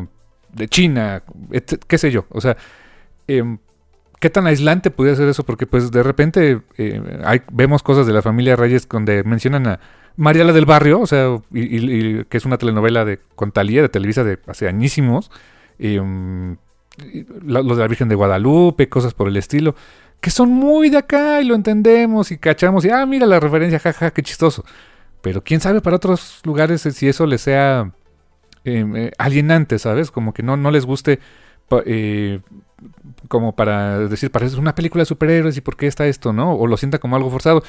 de 0.52 0.68
China, 0.68 1.22
qué 1.86 1.96
sé 1.96 2.10
yo. 2.10 2.26
O 2.28 2.42
sea, 2.42 2.58
em, 3.26 3.56
¿qué 4.18 4.28
tan 4.28 4.46
aislante 4.46 4.90
puede 4.90 5.16
ser 5.16 5.28
eso? 5.28 5.44
Porque 5.44 5.66
pues 5.66 5.90
de 5.90 6.02
repente 6.02 6.60
eh, 6.76 7.40
vemos 7.50 7.82
cosas 7.82 8.06
de 8.06 8.12
la 8.12 8.20
familia 8.20 8.54
Reyes 8.54 8.86
donde 8.86 9.24
mencionan 9.24 9.66
a 9.66 9.80
Mariala 10.20 10.52
del 10.52 10.66
Barrio, 10.66 11.00
o 11.00 11.06
sea, 11.06 11.40
y, 11.50 12.24
que 12.24 12.36
es 12.36 12.44
una 12.44 12.58
telenovela 12.58 13.06
de 13.06 13.20
con 13.36 13.52
Talía 13.52 13.80
de 13.80 13.88
Televisa 13.88 14.22
de 14.22 14.38
hace 14.48 14.68
añísimos. 14.68 15.30
Em, 15.78 16.58
lo 17.42 17.62
de 17.62 17.80
la 17.80 17.88
Virgen 17.88 18.10
de 18.10 18.16
Guadalupe, 18.16 18.90
cosas 18.90 19.14
por 19.14 19.28
el 19.28 19.38
estilo, 19.38 19.74
que 20.20 20.30
son 20.30 20.50
muy 20.50 20.90
de 20.90 20.98
acá 20.98 21.40
y 21.40 21.46
lo 21.46 21.54
entendemos 21.54 22.32
y 22.32 22.36
cachamos 22.36 22.84
y, 22.84 22.90
ah, 22.90 23.06
mira 23.06 23.24
la 23.24 23.40
referencia, 23.40 23.78
jaja, 23.78 24.10
qué 24.10 24.22
chistoso. 24.22 24.62
Pero 25.22 25.42
quién 25.42 25.60
sabe 25.62 25.80
para 25.80 25.96
otros 25.96 26.42
lugares 26.44 26.82
si 26.82 27.08
eso 27.08 27.24
les 27.24 27.40
sea 27.40 27.90
em, 28.64 28.94
eh, 28.96 29.12
alienante, 29.16 29.78
¿sabes? 29.78 30.10
Como 30.10 30.34
que 30.34 30.42
no, 30.42 30.58
no 30.58 30.70
les 30.70 30.84
guste 30.84 31.18
eh, 31.86 32.40
como 33.28 33.54
para 33.54 33.98
decir, 34.08 34.30
parece 34.30 34.56
una 34.56 34.74
película 34.74 35.02
de 35.02 35.06
superhéroes 35.06 35.56
y 35.56 35.60
por 35.60 35.76
qué 35.76 35.86
está 35.86 36.06
esto, 36.06 36.32
¿no? 36.32 36.54
O 36.54 36.66
lo 36.66 36.76
sienta 36.76 36.98
como 36.98 37.16
algo 37.16 37.30
forzado. 37.30 37.62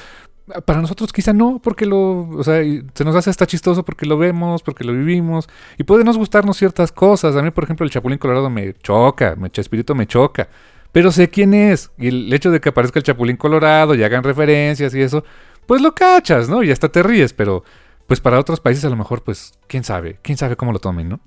Para 0.64 0.80
nosotros 0.80 1.12
quizá 1.12 1.32
no, 1.32 1.60
porque 1.62 1.86
lo, 1.86 2.28
o 2.30 2.42
sea, 2.42 2.62
se 2.94 3.04
nos 3.04 3.14
hace 3.14 3.30
hasta 3.30 3.46
chistoso 3.46 3.84
porque 3.84 4.06
lo 4.06 4.18
vemos, 4.18 4.62
porque 4.62 4.84
lo 4.84 4.92
vivimos 4.92 5.48
y 5.78 5.84
puede 5.84 6.04
nos 6.04 6.18
gustarnos 6.18 6.56
ciertas 6.56 6.90
cosas. 6.90 7.36
A 7.36 7.42
mí, 7.42 7.50
por 7.50 7.64
ejemplo, 7.64 7.84
el 7.84 7.90
Chapulín 7.90 8.18
Colorado 8.18 8.50
me 8.50 8.74
choca, 8.74 9.36
me 9.36 9.50
Chespirito 9.50 9.94
me 9.94 10.06
choca, 10.06 10.48
pero 10.90 11.12
sé 11.12 11.30
quién 11.30 11.54
es 11.54 11.90
y 11.96 12.08
el 12.08 12.32
hecho 12.32 12.50
de 12.50 12.60
que 12.60 12.70
aparezca 12.70 12.98
el 12.98 13.04
Chapulín 13.04 13.36
Colorado 13.36 13.94
y 13.94 14.02
hagan 14.02 14.24
referencias 14.24 14.94
y 14.94 15.00
eso, 15.00 15.24
pues 15.66 15.80
lo 15.80 15.94
cachas, 15.94 16.48
¿no? 16.48 16.62
Y 16.62 16.72
hasta 16.72 16.88
te 16.88 17.02
ríes, 17.02 17.32
pero 17.32 17.62
pues 18.06 18.20
para 18.20 18.38
otros 18.40 18.60
países 18.60 18.84
a 18.84 18.90
lo 18.90 18.96
mejor, 18.96 19.22
pues 19.22 19.52
quién 19.68 19.84
sabe, 19.84 20.18
quién 20.22 20.36
sabe 20.36 20.56
cómo 20.56 20.72
lo 20.72 20.80
tomen, 20.80 21.08
¿no? 21.08 21.20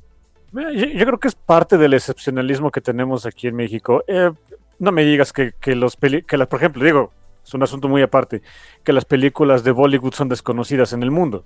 Yo, 0.56 1.06
creo 1.06 1.20
que 1.20 1.28
es 1.28 1.36
parte 1.36 1.78
del 1.78 1.94
excepcionalismo 1.94 2.72
que 2.72 2.82
tenemos 2.82 3.26
aquí 3.26 3.48
en 3.48 3.56
México. 3.56 4.04
Eh, 4.08 4.32
no 4.80 4.92
me 4.92 5.04
digas 5.04 5.34
que, 5.34 5.54
los 5.76 5.96
peli 5.96 6.24
que 6.24 6.38
por 6.46 6.60
ejemplo, 6.60 6.84
digo, 6.84 7.12
es 7.46 7.54
un 7.54 7.64
asunto 7.64 7.88
muy 7.88 8.02
aparte, 8.02 8.42
que 8.84 8.94
las 8.94 9.06
películas 9.06 9.64
de 9.64 9.72
Bollywood 9.72 10.14
son 10.14 10.30
desconocidas 10.30 10.94
en 10.94 11.04
el 11.04 11.12
mundo. 11.12 11.46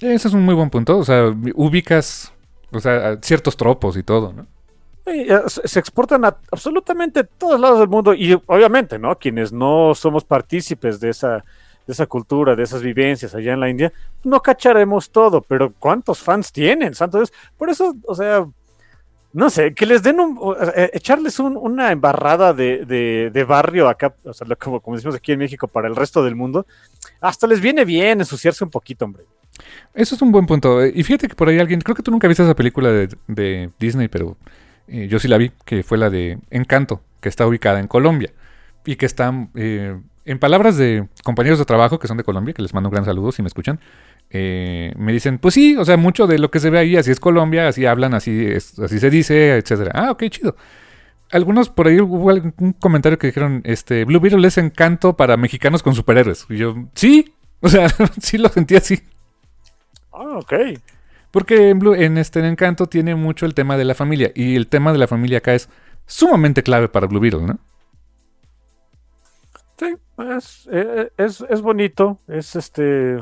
Ese 0.00 0.28
es 0.28 0.34
un 0.34 0.44
muy 0.44 0.54
buen 0.54 0.70
punto. 0.70 0.98
O 0.98 1.04
sea, 1.04 1.26
ubicas 1.54 2.32
o 2.72 2.80
sea, 2.80 3.18
ciertos 3.22 3.56
tropos 3.56 3.96
y 3.96 4.02
todo, 4.02 4.32
¿no? 4.32 4.46
Se 5.46 5.80
exportan 5.80 6.24
a 6.24 6.36
absolutamente 6.52 7.24
todos 7.24 7.58
lados 7.58 7.80
del 7.80 7.88
mundo 7.88 8.14
y 8.14 8.40
obviamente, 8.46 8.98
¿no? 8.98 9.18
Quienes 9.18 9.52
no 9.52 9.92
somos 9.94 10.24
partícipes 10.24 11.00
de 11.00 11.08
esa, 11.08 11.44
de 11.90 11.94
esa 11.94 12.06
cultura, 12.06 12.54
de 12.54 12.62
esas 12.62 12.82
vivencias 12.82 13.34
allá 13.34 13.52
en 13.52 13.58
la 13.58 13.68
India, 13.68 13.92
no 14.22 14.40
cacharemos 14.40 15.10
todo, 15.10 15.42
pero 15.42 15.72
¿cuántos 15.76 16.20
fans 16.20 16.52
tienen? 16.52 16.94
Santos, 16.94 17.32
por 17.58 17.68
eso, 17.68 17.96
o 18.06 18.14
sea, 18.14 18.46
no 19.32 19.50
sé, 19.50 19.74
que 19.74 19.86
les 19.86 20.04
den 20.04 20.20
un, 20.20 20.38
eh, 20.76 20.90
echarles 20.92 21.40
una 21.40 21.90
embarrada 21.90 22.52
de, 22.52 23.44
barrio 23.46 23.88
acá, 23.88 24.14
o 24.22 24.32
sea, 24.32 24.46
como, 24.54 24.78
como, 24.78 24.96
decimos 24.96 25.16
aquí 25.16 25.32
en 25.32 25.40
México, 25.40 25.66
para 25.66 25.88
el 25.88 25.96
resto 25.96 26.22
del 26.22 26.36
mundo, 26.36 26.64
hasta 27.20 27.48
les 27.48 27.60
viene 27.60 27.84
bien 27.84 28.20
ensuciarse 28.20 28.62
un 28.62 28.70
poquito, 28.70 29.04
hombre. 29.04 29.24
Eso 29.94 30.14
es 30.14 30.22
un 30.22 30.30
buen 30.30 30.46
punto. 30.46 30.86
Y 30.86 31.02
fíjate 31.02 31.26
que 31.26 31.34
por 31.34 31.48
ahí 31.48 31.58
alguien, 31.58 31.80
creo 31.80 31.96
que 31.96 32.04
tú 32.04 32.12
nunca 32.12 32.28
viste 32.28 32.44
esa 32.44 32.54
película 32.54 32.90
de, 33.26 33.70
Disney, 33.80 34.06
pero 34.06 34.36
eh, 34.86 35.08
yo 35.08 35.18
sí 35.18 35.26
la 35.26 35.38
vi, 35.38 35.50
que 35.64 35.82
fue 35.82 35.98
la 35.98 36.08
de 36.08 36.38
Encanto, 36.50 37.02
que 37.20 37.28
está 37.28 37.48
ubicada 37.48 37.80
en 37.80 37.88
Colombia 37.88 38.32
y 38.84 38.96
que 38.96 39.06
está, 39.06 39.32
eh, 39.56 39.98
en 40.24 40.38
palabras 40.38 40.76
de 40.76 41.08
compañeros 41.24 41.58
de 41.58 41.64
trabajo 41.64 41.98
que 41.98 42.08
son 42.08 42.16
de 42.16 42.24
Colombia, 42.24 42.54
que 42.54 42.62
les 42.62 42.74
mando 42.74 42.88
un 42.88 42.92
gran 42.92 43.04
saludo 43.04 43.32
si 43.32 43.42
me 43.42 43.48
escuchan, 43.48 43.80
eh, 44.30 44.92
me 44.96 45.12
dicen, 45.12 45.38
pues 45.38 45.54
sí, 45.54 45.76
o 45.76 45.84
sea, 45.84 45.96
mucho 45.96 46.26
de 46.26 46.38
lo 46.38 46.50
que 46.50 46.60
se 46.60 46.70
ve 46.70 46.78
ahí, 46.78 46.96
así 46.96 47.10
es 47.10 47.18
Colombia, 47.18 47.68
así 47.68 47.84
hablan, 47.86 48.14
así, 48.14 48.46
es, 48.46 48.78
así 48.78 48.98
se 49.00 49.10
dice, 49.10 49.56
etcétera. 49.56 49.92
Ah, 49.94 50.10
ok, 50.12 50.24
chido. 50.28 50.56
Algunos 51.32 51.68
por 51.68 51.88
ahí 51.88 52.00
hubo 52.00 52.32
un 52.58 52.72
comentario 52.72 53.18
que 53.18 53.28
dijeron, 53.28 53.62
este, 53.64 54.04
Blue 54.04 54.20
Beetle 54.20 54.46
es 54.46 54.58
encanto 54.58 55.16
para 55.16 55.36
mexicanos 55.36 55.82
con 55.82 55.94
superhéroes. 55.94 56.46
Y 56.48 56.58
yo, 56.58 56.74
sí, 56.94 57.34
o 57.60 57.68
sea, 57.68 57.88
sí 58.20 58.38
lo 58.38 58.48
sentí 58.48 58.76
así. 58.76 59.00
Ah, 60.12 60.38
ok. 60.38 60.54
Porque 61.30 61.70
en, 61.70 61.78
Blue, 61.78 61.94
en 61.94 62.18
este 62.18 62.40
encanto 62.46 62.86
tiene 62.86 63.14
mucho 63.14 63.46
el 63.46 63.54
tema 63.54 63.76
de 63.76 63.84
la 63.84 63.94
familia. 63.94 64.32
Y 64.34 64.56
el 64.56 64.66
tema 64.66 64.92
de 64.92 64.98
la 64.98 65.06
familia 65.06 65.38
acá 65.38 65.54
es 65.54 65.68
sumamente 66.06 66.62
clave 66.64 66.88
para 66.88 67.06
Blue 67.06 67.20
Beetle, 67.20 67.42
¿no? 67.42 67.58
Sí, 69.80 69.96
es, 70.36 70.68
eh, 70.70 71.10
es, 71.16 71.40
es 71.48 71.62
bonito. 71.62 72.18
Es 72.28 72.54
este 72.54 73.18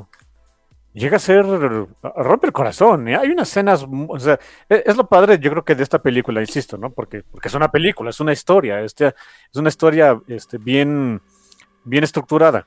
llega 0.93 1.17
a 1.17 1.21
ser, 1.21 1.47
rompe 1.47 2.49
el 2.49 2.53
corazón. 2.53 3.07
¿eh? 3.07 3.17
Hay 3.17 3.29
unas 3.29 3.49
escenas, 3.49 3.87
o 3.89 4.19
sea, 4.19 4.41
e, 4.69 4.83
es, 4.85 4.97
lo 4.97 5.09
padre, 5.09 5.39
yo 5.39 5.53
creo 5.53 5.65
que 5.65 5.77
de 5.77 5.85
esta 5.85 6.03
película, 6.03 6.41
insisto, 6.41 6.77
¿no? 6.77 6.91
Porque, 6.91 7.23
porque 7.23 7.47
es 7.47 7.55
una 7.55 7.71
película, 7.71 8.11
es 8.11 8.19
una 8.19 8.33
historia, 8.33 8.81
este, 8.81 9.07
es 9.07 9.57
una 9.57 9.69
historia 9.69 10.21
este, 10.27 10.59
bien, 10.59 11.23
bien 11.85 12.03
estructurada. 12.03 12.67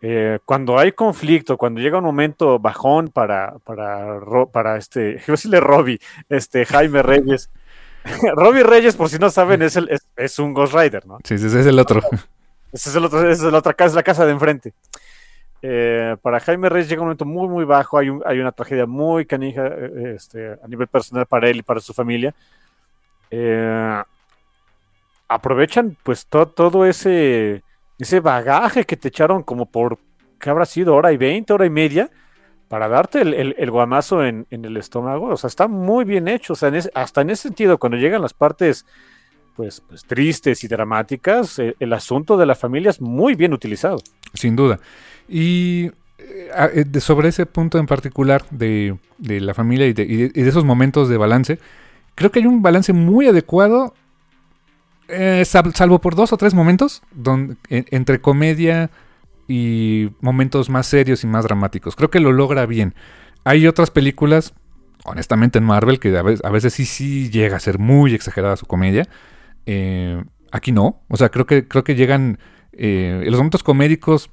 Eh, 0.00 0.38
cuando 0.46 0.78
hay 0.78 0.92
conflicto, 0.92 1.58
cuando 1.58 1.82
llega 1.82 1.98
un 1.98 2.04
momento 2.04 2.58
bajón 2.58 3.08
para, 3.08 3.58
para, 3.58 4.20
para 4.50 4.78
este, 4.78 5.18
yo 5.26 5.32
decirle 5.32 5.60
Robbie, 5.60 6.00
este, 6.30 6.64
Jaime 6.64 7.02
Reyes. 7.02 7.50
Robbie 8.34 8.62
Reyes, 8.62 8.96
por 8.96 9.10
si 9.10 9.18
no 9.18 9.28
saben, 9.28 9.60
es, 9.60 9.76
el, 9.76 9.90
es, 10.16 10.38
un 10.38 10.54
Ghost 10.54 10.72
Rider, 10.72 11.06
¿no? 11.06 11.18
Sí, 11.24 11.34
ese 11.34 11.46
es 11.46 11.66
el 11.66 11.78
otro. 11.78 12.00
El 12.72 12.78
esa 12.78 12.98
es 13.30 13.40
la 13.42 13.58
otra 13.58 13.74
casa, 13.74 13.94
la 13.94 14.02
casa 14.02 14.26
de 14.26 14.32
enfrente. 14.32 14.74
Eh, 15.60 16.16
para 16.22 16.38
Jaime 16.38 16.68
Reyes 16.68 16.88
llega 16.88 17.02
un 17.02 17.08
momento 17.08 17.24
muy, 17.24 17.48
muy 17.48 17.64
bajo. 17.64 17.98
Hay, 17.98 18.08
hay 18.24 18.38
una 18.38 18.52
tragedia 18.52 18.86
muy 18.86 19.26
canija 19.26 19.66
eh, 19.66 20.14
este, 20.16 20.52
a 20.62 20.68
nivel 20.68 20.86
personal 20.86 21.26
para 21.26 21.48
él 21.48 21.58
y 21.58 21.62
para 21.62 21.80
su 21.80 21.92
familia. 21.92 22.34
Eh, 23.30 24.02
aprovechan 25.28 25.96
pues 26.02 26.26
todo 26.26 26.86
ese, 26.86 27.62
ese 27.98 28.20
bagaje 28.20 28.84
que 28.84 28.96
te 28.96 29.08
echaron 29.08 29.42
como 29.42 29.66
por, 29.66 29.98
¿qué 30.38 30.50
habrá 30.50 30.64
sido? 30.64 30.94
Hora 30.94 31.12
y 31.12 31.16
veinte, 31.16 31.52
hora 31.52 31.66
y 31.66 31.70
media, 31.70 32.10
para 32.68 32.88
darte 32.88 33.22
el, 33.22 33.70
guamazo 33.70 34.24
en, 34.24 34.46
el 34.50 34.76
estómago. 34.76 35.28
O 35.28 35.36
sea, 35.36 35.48
está 35.48 35.68
muy 35.68 36.04
bien 36.04 36.28
hecho. 36.28 36.52
O 36.52 36.56
sea, 36.56 36.72
hasta 36.94 37.22
en 37.22 37.30
ese 37.30 37.44
sentido, 37.44 37.78
cuando 37.78 37.98
llegan 37.98 38.22
las 38.22 38.34
partes 38.34 38.86
pues, 39.58 39.80
pues 39.80 40.04
tristes 40.04 40.62
y 40.62 40.68
dramáticas, 40.68 41.58
el 41.58 41.92
asunto 41.92 42.36
de 42.36 42.46
la 42.46 42.54
familia 42.54 42.90
es 42.90 43.00
muy 43.00 43.34
bien 43.34 43.52
utilizado. 43.52 43.98
Sin 44.32 44.54
duda. 44.54 44.78
Y 45.28 45.86
eh, 46.18 46.86
eh, 46.94 47.00
sobre 47.00 47.30
ese 47.30 47.44
punto 47.44 47.76
en 47.78 47.86
particular 47.86 48.44
de, 48.50 48.96
la 49.18 49.54
familia 49.54 49.88
y 49.88 49.94
de, 49.94 50.30
esos 50.36 50.64
momentos 50.64 51.08
de 51.08 51.16
balance, 51.16 51.58
creo 52.14 52.30
que 52.30 52.38
hay 52.38 52.46
un 52.46 52.62
balance 52.62 52.92
muy 52.92 53.26
adecuado, 53.26 53.94
eh, 55.08 55.44
salvo 55.44 55.98
por 55.98 56.14
dos 56.14 56.32
o 56.32 56.36
tres 56.36 56.54
momentos, 56.54 57.02
donde, 57.10 57.56
entre 57.68 58.20
comedia 58.20 58.90
y 59.48 60.10
momentos 60.20 60.70
más 60.70 60.86
serios 60.86 61.24
y 61.24 61.26
más 61.26 61.42
dramáticos. 61.42 61.96
Creo 61.96 62.10
que 62.10 62.20
lo 62.20 62.30
logra 62.30 62.64
bien. 62.64 62.94
Hay 63.42 63.66
otras 63.66 63.90
películas, 63.90 64.54
honestamente 65.02 65.58
en 65.58 65.64
Marvel, 65.64 65.98
que 65.98 66.16
a 66.16 66.22
veces, 66.22 66.74
sí, 66.74 66.84
sí 66.84 67.28
llega 67.28 67.56
a 67.56 67.60
ser 67.60 67.80
muy 67.80 68.14
exagerada 68.14 68.56
su 68.56 68.66
comedia. 68.66 69.08
Aquí 70.50 70.72
no. 70.72 71.02
O 71.08 71.16
sea, 71.16 71.28
creo 71.28 71.46
que, 71.46 71.68
creo 71.68 71.84
que 71.84 71.94
llegan... 71.94 72.38
los 72.72 73.36
momentos 73.36 73.62
comédicos 73.62 74.30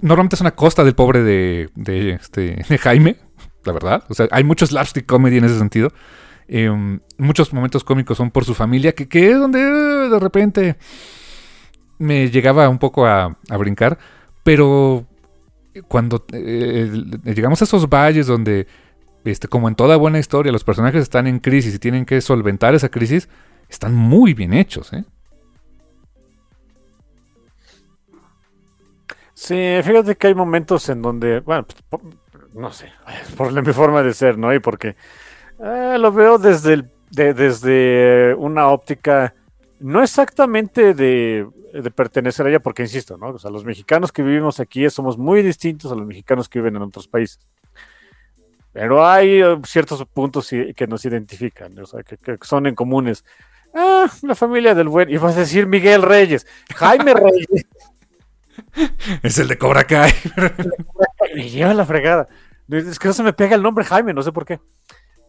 normalmente 0.00 0.36
es 0.36 0.40
una 0.40 0.54
costa 0.54 0.84
del 0.84 0.94
pobre 0.94 1.22
de, 1.22 2.18
este, 2.20 2.62
Jaime, 2.78 3.16
la 3.64 3.72
verdad. 3.72 4.04
O 4.08 4.14
sea, 4.14 4.28
hay 4.30 4.44
muchos 4.44 4.70
slapstick 4.70 5.06
comedy 5.06 5.38
en 5.38 5.44
ese 5.44 5.58
sentido. 5.58 5.92
Em, 6.46 7.00
muchos 7.16 7.52
momentos 7.52 7.84
cómicos 7.84 8.18
son 8.18 8.30
por 8.30 8.44
su 8.44 8.54
familia, 8.54 8.92
que, 8.92 9.30
es 9.30 9.38
donde 9.38 9.60
eh, 9.60 10.08
de 10.10 10.18
repente 10.18 10.76
me 11.98 12.30
llegaba 12.30 12.68
un 12.68 12.78
poco 12.78 13.06
a, 13.06 13.36
brincar. 13.58 13.98
Pero 14.42 15.06
cuando 15.88 16.26
eh, 16.32 16.90
llegamos 17.24 17.62
a 17.62 17.64
esos 17.64 17.88
valles 17.88 18.26
donde, 18.26 18.66
este, 19.24 19.48
como 19.48 19.68
en 19.68 19.74
toda 19.74 19.96
buena 19.96 20.18
historia, 20.18 20.52
los 20.52 20.64
personajes 20.64 21.02
están 21.02 21.26
en 21.26 21.38
crisis 21.38 21.74
y 21.74 21.78
tienen 21.78 22.04
que 22.04 22.20
solventar 22.20 22.74
esa 22.74 22.90
crisis, 22.90 23.28
están 23.74 23.94
muy 23.94 24.34
bien 24.34 24.52
hechos, 24.52 24.92
¿eh? 24.92 25.04
Sí, 29.34 29.80
fíjate 29.82 30.16
que 30.16 30.28
hay 30.28 30.34
momentos 30.34 30.88
en 30.88 31.02
donde, 31.02 31.40
bueno, 31.40 31.66
pues, 31.88 32.02
no 32.54 32.72
sé, 32.72 32.92
por 33.36 33.52
mi 33.52 33.72
forma 33.72 34.02
de 34.02 34.14
ser, 34.14 34.38
¿no? 34.38 34.54
Y 34.54 34.60
porque 34.60 34.96
eh, 35.58 35.96
lo 35.98 36.12
veo 36.12 36.38
desde, 36.38 36.88
desde 37.10 38.34
una 38.34 38.68
óptica, 38.68 39.34
no 39.80 40.02
exactamente 40.02 40.94
de, 40.94 41.46
pertenecer 41.94 42.46
a 42.46 42.50
ella, 42.50 42.60
porque 42.60 42.82
insisto, 42.82 43.18
¿no? 43.18 43.30
O 43.30 43.38
sea, 43.38 43.50
los 43.50 43.64
mexicanos 43.64 44.12
que 44.12 44.22
vivimos 44.22 44.60
aquí 44.60 44.88
somos 44.88 45.18
muy 45.18 45.42
distintos 45.42 45.90
a 45.90 45.96
los 45.96 46.06
mexicanos 46.06 46.48
que 46.48 46.60
viven 46.60 46.76
en 46.76 46.82
otros 46.82 47.08
países. 47.08 47.40
Pero 48.72 49.06
hay 49.06 49.42
eh, 49.42 49.58
ciertos 49.66 50.04
puntos 50.06 50.48
que 50.48 50.86
nos 50.86 51.04
identifican, 51.04 51.76
o 51.78 51.86
sea, 51.86 52.04
que, 52.04 52.16
que 52.16 52.38
son 52.42 52.66
en 52.66 52.76
comunes. 52.76 53.24
Ah, 53.74 54.08
la 54.22 54.34
familia 54.34 54.74
del 54.74 54.88
buen, 54.88 55.10
y 55.10 55.16
vas 55.16 55.36
a 55.36 55.40
decir 55.40 55.66
Miguel 55.66 56.02
Reyes, 56.02 56.46
Jaime 56.76 57.12
Reyes. 57.12 57.66
es 59.22 59.38
el 59.38 59.48
de 59.48 59.58
Cobra 59.58 59.84
Kai. 59.84 60.12
me 61.34 61.48
lleva 61.48 61.74
la 61.74 61.84
fregada. 61.84 62.28
Es 62.68 62.98
que 62.98 63.08
no 63.08 63.14
se 63.14 63.22
me 63.22 63.32
pega 63.32 63.56
el 63.56 63.62
nombre 63.62 63.84
Jaime, 63.84 64.14
no 64.14 64.22
sé 64.22 64.32
por 64.32 64.44
qué. 64.44 64.60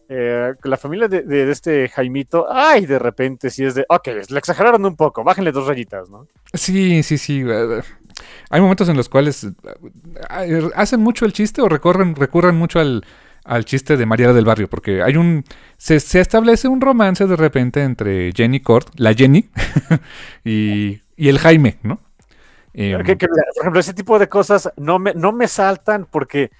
Eh, 0.08 0.54
la 0.62 0.76
familia 0.76 1.08
de, 1.08 1.50
este 1.50 1.88
Jaimito, 1.88 2.46
ay, 2.48 2.86
de 2.86 2.98
repente 3.00 3.50
sí 3.50 3.64
es 3.64 3.74
de, 3.74 3.84
ok, 3.88 4.08
le 4.30 4.38
exageraron 4.38 4.84
un 4.84 4.94
poco, 4.94 5.24
bájenle 5.24 5.50
dos 5.50 5.66
rayitas, 5.66 6.08
¿no? 6.08 6.28
Sí, 6.54 7.02
sí, 7.02 7.18
sí. 7.18 7.44
Hay 8.50 8.60
momentos 8.60 8.88
en 8.88 8.96
los 8.96 9.08
cuales 9.08 9.42
eh, 9.42 10.70
hacen 10.76 11.00
mucho 11.00 11.24
el 11.24 11.32
chiste 11.32 11.60
o 11.60 11.68
recorren, 11.68 12.14
recurren 12.14 12.54
mucho 12.54 12.78
al, 12.78 13.04
chiste 13.64 13.96
de 13.96 14.06
María 14.06 14.32
del 14.32 14.44
Barrio, 14.44 14.68
porque 14.68 15.02
hay 15.02 15.16
un. 15.16 15.44
Se, 15.76 15.96
establece 15.96 16.68
un 16.68 16.80
romance 16.80 17.26
de 17.26 17.36
repente 17.36 17.82
entre 17.82 18.32
Jenny 18.32 18.60
Cort, 18.60 18.88
la 18.96 19.14
Jenny, 19.14 19.48
y, 20.44 21.00
el 21.16 21.38
Jaime, 21.38 21.78
¿no? 21.82 22.00
Em, 22.74 22.92
por 22.92 23.10
ejemplo, 23.10 23.80
ese 23.80 23.94
tipo 23.94 24.18
de 24.18 24.28
cosas 24.28 24.70
no 24.76 24.98
me, 24.98 25.14
no 25.14 25.32
me 25.32 25.48
saltan 25.48 26.06
porque 26.10 26.50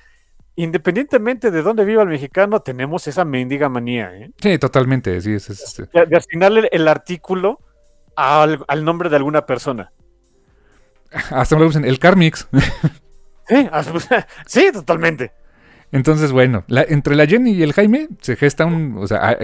independientemente 0.57 1.51
de 1.51 1.63
dónde 1.63 1.85
viva 1.85 2.03
el 2.03 2.09
mexicano, 2.09 2.61
tenemos 2.61 3.07
esa 3.07 3.25
mendiga 3.25 3.69
manía. 3.69 4.11
¿eh? 4.17 4.31
Sí, 4.39 4.59
totalmente. 4.59 5.21
Sí, 5.21 5.37
De, 5.93 6.17
asignarle 6.17 6.69
el 6.73 6.89
artículo 6.89 7.61
al, 8.17 8.65
nombre 8.83 9.11
de 9.11 9.17
alguna 9.17 9.47
persona. 9.47 9.93
Hasta 11.31 11.57
me 11.57 11.67
dicen 11.67 11.85
el 11.85 11.99
Carmix. 11.99 12.49
sí, 14.47 14.69
totalmente. 14.73 15.33
Entonces, 15.97 16.31
bueno, 16.31 16.63
entre 16.69 17.17
la 17.17 17.27
Jenny 17.27 17.53
y 17.53 17.63
el 17.63 17.73
Jaime 17.73 18.09
se 18.21 18.37
gesta 18.37 18.67
un. 18.67 18.97
O 18.99 19.07
sea, 19.07 19.39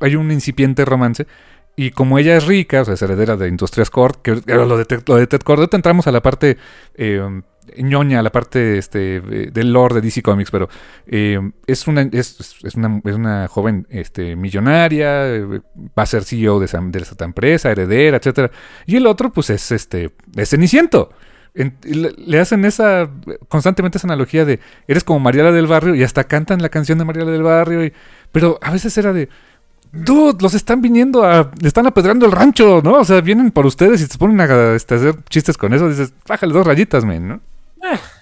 hay 0.00 0.16
un 0.16 0.30
incipiente 0.30 0.84
romance. 0.84 1.26
Y 1.74 1.92
como 1.92 2.18
ella 2.18 2.36
es 2.36 2.44
rica, 2.46 2.82
o 2.82 2.84
sea, 2.84 2.92
es 2.92 3.00
heredera 3.00 3.38
de 3.38 3.48
Industrias 3.48 3.88
Cord, 3.88 4.16
que 4.16 4.32
lo 4.32 4.40
de, 4.76 5.02
lo 5.06 5.16
de 5.16 5.26
Ted 5.26 5.40
Cord, 5.40 5.74
entramos 5.74 6.06
a 6.06 6.12
la 6.12 6.20
parte 6.20 6.58
eh, 6.94 7.40
ñoña, 7.78 8.20
la 8.22 8.30
parte 8.30 8.76
este, 8.76 9.22
del 9.22 9.72
lore 9.72 9.94
de 9.94 10.00
DC 10.02 10.20
Comics, 10.20 10.50
pero 10.50 10.68
eh, 11.06 11.40
es, 11.66 11.86
una, 11.86 12.02
es, 12.02 12.58
una, 12.74 13.00
es, 13.02 13.14
una, 13.14 13.48
joven 13.48 13.86
este, 13.88 14.36
millonaria, 14.36 15.26
eh, 15.34 15.62
va 15.98 16.02
a 16.02 16.06
ser 16.06 16.24
CEO 16.24 16.58
de 16.58 16.66
esa, 16.66 16.78
de 16.82 16.98
esa 16.98 17.24
empresa, 17.24 17.70
heredera, 17.70 18.18
etcétera. 18.18 18.50
Y 18.84 18.96
el 18.96 19.06
otro, 19.06 19.32
pues 19.32 19.48
es 19.48 19.72
este, 19.72 20.10
es 20.36 20.50
Ceniciento. 20.50 21.08
Le, 21.54 22.40
hacen 22.40 22.64
esa 22.64 23.10
constantemente 23.48 23.98
esa 23.98 24.06
analogía 24.06 24.44
de 24.44 24.58
eres 24.88 25.04
como 25.04 25.20
Mariela 25.20 25.52
del 25.52 25.66
Barrio 25.66 25.94
y 25.94 26.02
hasta 26.02 26.24
cantan 26.24 26.62
la 26.62 26.70
canción 26.70 26.98
de 26.98 27.04
Mariela 27.04 27.30
del 27.30 27.42
Barrio, 27.42 27.90
pero 28.32 28.58
a 28.62 28.70
veces 28.70 28.96
era 28.96 29.12
de 29.12 29.28
Dude, 29.92 30.38
los 30.40 30.54
están 30.54 30.80
viniendo 30.80 31.22
a. 31.22 31.50
Están 31.62 31.86
apedrando 31.86 32.24
el 32.24 32.32
rancho, 32.32 32.80
¿no? 32.82 32.94
O 32.94 33.04
sea, 33.04 33.20
vienen 33.20 33.50
por 33.50 33.66
ustedes 33.66 34.00
y 34.00 34.06
se 34.06 34.16
ponen 34.16 34.40
a 34.40 34.74
este, 34.74 34.94
hacer 34.94 35.22
chistes 35.28 35.58
con 35.58 35.74
eso. 35.74 35.86
Dices, 35.86 36.14
bájale 36.26 36.54
dos 36.54 36.66
rayitas, 36.66 37.04
men, 37.04 37.28
¿no? 37.28 37.40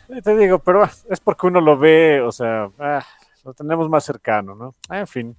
Eh, 0.09 0.21
te 0.21 0.37
digo, 0.37 0.59
pero 0.59 0.83
es 0.83 1.21
porque 1.21 1.47
uno 1.47 1.61
lo 1.61 1.79
ve, 1.79 2.21
o 2.23 2.33
sea, 2.33 2.69
ah, 2.81 3.05
lo 3.45 3.55
tenemos 3.55 3.89
más 3.89 4.03
cercano, 4.03 4.57
¿no? 4.57 4.75
En 4.91 5.07
fin. 5.07 5.37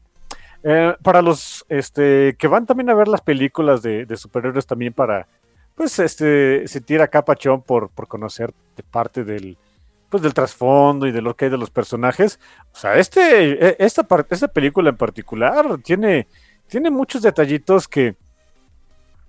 Eh, 0.63 0.95
para 1.03 1.21
los 1.21 1.65
este, 1.67 2.35
que 2.37 2.47
van 2.47 2.65
también 2.65 2.89
a 2.89 2.93
ver 2.93 3.09
las 3.09 3.21
películas 3.21 3.81
de, 3.81 4.07
superhéroes, 4.15 4.65
también 4.65 4.93
para, 4.93 5.27
pues, 5.75 5.97
este, 5.99 6.67
sentir 6.67 7.01
acá 7.01 7.23
pachón 7.23 7.61
por, 7.61 7.89
por 7.89 8.07
conocer 8.07 8.53
de 8.75 8.83
parte 8.83 9.23
del, 9.23 9.57
pues, 10.09 10.21
del 10.23 10.33
trasfondo 10.33 11.07
y 11.07 11.11
de 11.11 11.21
lo 11.21 11.35
que 11.35 11.45
hay 11.45 11.51
de 11.51 11.57
los 11.57 11.69
personajes. 11.69 12.39
O 12.73 12.77
sea, 12.77 12.95
este, 12.97 13.67
e, 13.69 13.75
esta, 13.79 14.05
esta 14.29 14.47
película 14.47 14.89
en 14.89 14.97
particular 14.97 15.77
tiene, 15.83 16.27
tiene 16.67 16.91
muchos 16.91 17.21
detallitos 17.21 17.87
que, 17.87 18.15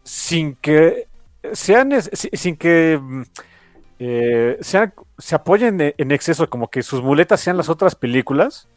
sin 0.03 0.57
que 0.57 1.09
sean, 1.53 1.93
sin 2.13 2.57
que 2.57 3.01
eh, 3.99 4.59
se 4.61 5.35
apoyen 5.35 5.95
en 5.97 6.11
exceso, 6.11 6.51
como 6.51 6.69
que 6.69 6.83
sus 6.83 7.03
muletas 7.03 7.41
sean 7.41 7.57
las 7.57 7.69
otras 7.69 7.95
películas. 7.95 8.69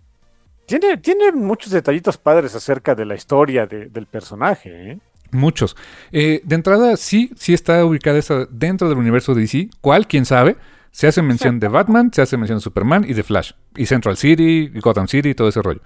Tiene, 0.67 0.97
tiene 0.97 1.31
muchos 1.31 1.71
detallitos 1.71 2.17
padres 2.17 2.53
acerca 2.55 2.93
de 2.93 3.05
la 3.05 3.15
historia 3.15 3.65
del 3.67 4.05
personaje. 4.05 4.91
¿eh? 4.91 4.99
Muchos. 5.35 5.75
Eh, 6.11 6.41
de 6.43 6.55
entrada, 6.55 6.97
sí, 6.97 7.31
sí 7.35 7.53
está 7.53 7.85
ubicada 7.85 8.17
esa 8.17 8.45
dentro 8.49 8.89
del 8.89 8.97
universo 8.97 9.35
de 9.35 9.41
DC. 9.41 9.69
¿Cuál? 9.81 10.07
¿Quién 10.07 10.25
sabe? 10.25 10.55
Se 10.91 11.07
hace 11.07 11.21
mención 11.21 11.59
de 11.59 11.67
Batman, 11.67 12.11
se 12.13 12.21
hace 12.21 12.37
mención 12.37 12.57
de 12.59 12.63
Superman 12.63 13.05
y 13.07 13.13
de 13.13 13.23
Flash. 13.23 13.51
Y 13.75 13.85
Central 13.85 14.17
City, 14.17 14.71
y 14.73 14.79
Gotham 14.79 15.07
City, 15.07 15.29
y 15.29 15.35
todo 15.35 15.49
ese 15.49 15.61
rollo. 15.61 15.81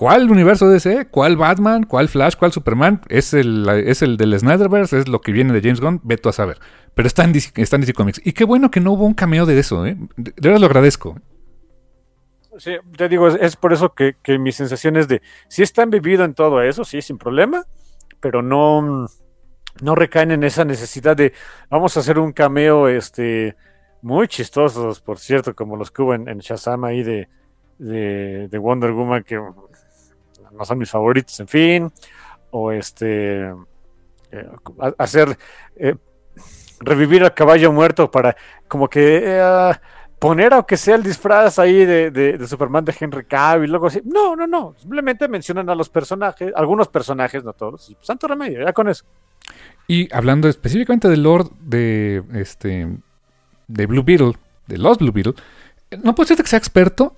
¿Cuál 0.00 0.30
universo 0.30 0.70
DC? 0.70 1.08
¿Cuál 1.10 1.36
Batman? 1.36 1.82
¿Cuál 1.82 2.08
Flash? 2.08 2.34
¿Cuál 2.36 2.52
Superman? 2.52 3.02
Es 3.08 3.34
el, 3.34 3.68
es 3.68 4.00
el 4.00 4.16
del 4.16 4.38
Snyderverse, 4.38 4.98
es 4.98 5.08
lo 5.08 5.20
que 5.20 5.30
viene 5.30 5.52
de 5.52 5.60
James 5.60 5.80
Gunn, 5.80 6.00
veto 6.04 6.30
a 6.30 6.32
saber. 6.32 6.58
Pero 6.94 7.06
está 7.06 7.24
en, 7.24 7.32
DC, 7.32 7.52
está 7.56 7.76
DC 7.76 7.92
Comics. 7.92 8.20
Y 8.24 8.32
qué 8.32 8.44
bueno 8.44 8.70
que 8.70 8.80
no 8.80 8.92
hubo 8.92 9.04
un 9.04 9.12
cameo 9.12 9.44
de 9.44 9.58
eso, 9.58 9.84
¿eh? 9.84 9.98
De 10.16 10.32
verdad 10.40 10.58
lo 10.58 10.66
agradezco. 10.66 11.20
Sí, 12.56 12.76
te 12.96 13.08
digo, 13.08 13.28
es, 13.28 13.56
por 13.56 13.72
eso 13.72 13.92
que, 13.92 14.16
que, 14.22 14.38
mi 14.38 14.52
sensación 14.52 14.96
es 14.96 15.06
de, 15.06 15.22
si 15.48 15.62
están 15.62 15.90
vivido 15.90 16.24
en 16.24 16.34
todo 16.34 16.62
eso, 16.62 16.84
sí, 16.84 17.02
sin 17.02 17.18
problema, 17.18 17.64
pero 18.20 18.42
no, 18.42 19.08
no 19.82 19.94
recaen 19.94 20.30
en 20.30 20.44
esa 20.44 20.64
necesidad 20.64 21.16
de, 21.16 21.32
vamos 21.68 21.96
a 21.96 22.00
hacer 22.00 22.18
un 22.18 22.32
cameo, 22.32 22.88
este, 22.88 23.56
muy 24.02 24.28
chistosos, 24.28 25.00
por 25.00 25.18
cierto, 25.18 25.54
como 25.54 25.76
los 25.76 25.90
que 25.90 26.02
hubo 26.02 26.14
en, 26.14 26.38
Shazam 26.38 26.84
ahí 26.84 27.02
de, 27.02 27.28
de, 27.78 28.48
de 28.48 28.58
Wonder 28.58 28.92
Woman, 28.92 29.22
que 29.22 29.36
no 29.36 30.64
son 30.64 30.78
mis 30.78 30.90
favoritos, 30.90 31.38
en 31.40 31.48
fin, 31.48 31.92
o 32.50 32.72
este, 32.72 33.48
eh, 34.32 34.48
hacer, 34.98 35.36
eh, 35.76 35.94
revivir 36.80 37.22
al 37.22 37.34
caballo 37.34 37.72
muerto 37.72 38.10
para 38.10 38.36
como 38.68 38.88
que 38.88 39.20
eh, 39.24 39.72
poner 40.20 40.52
aunque 40.52 40.76
sea 40.76 40.94
el 40.94 41.02
disfraz 41.02 41.58
ahí 41.58 41.84
de, 41.84 42.38
Superman 42.46 42.84
de 42.84 42.94
Henry 43.00 43.24
Cavill, 43.24 43.70
luego 43.70 43.86
así, 43.86 44.02
no, 44.04 44.36
no, 44.36 44.46
no, 44.46 44.74
simplemente 44.78 45.26
mencionan 45.26 45.68
a 45.70 45.74
los 45.74 45.88
personajes, 45.88 46.52
algunos 46.54 46.88
personajes, 46.88 47.42
no 47.42 47.54
todos, 47.54 47.96
santo 48.02 48.28
remedio, 48.28 48.62
ya 48.62 48.72
con 48.72 48.88
eso. 48.88 49.04
Y 49.88 50.14
hablando 50.14 50.48
específicamente 50.48 51.08
del 51.08 51.22
Lord 51.22 51.50
de 51.60 52.22
este 52.34 52.86
de 53.66 53.86
Blue 53.86 54.04
Beetle, 54.04 54.34
de 54.66 54.78
los 54.78 54.98
Blue 54.98 55.10
Beetle, 55.10 55.34
no 56.02 56.14
puedo 56.14 56.26
decirte 56.26 56.42
que 56.42 56.50
sea 56.50 56.58
experto, 56.58 57.16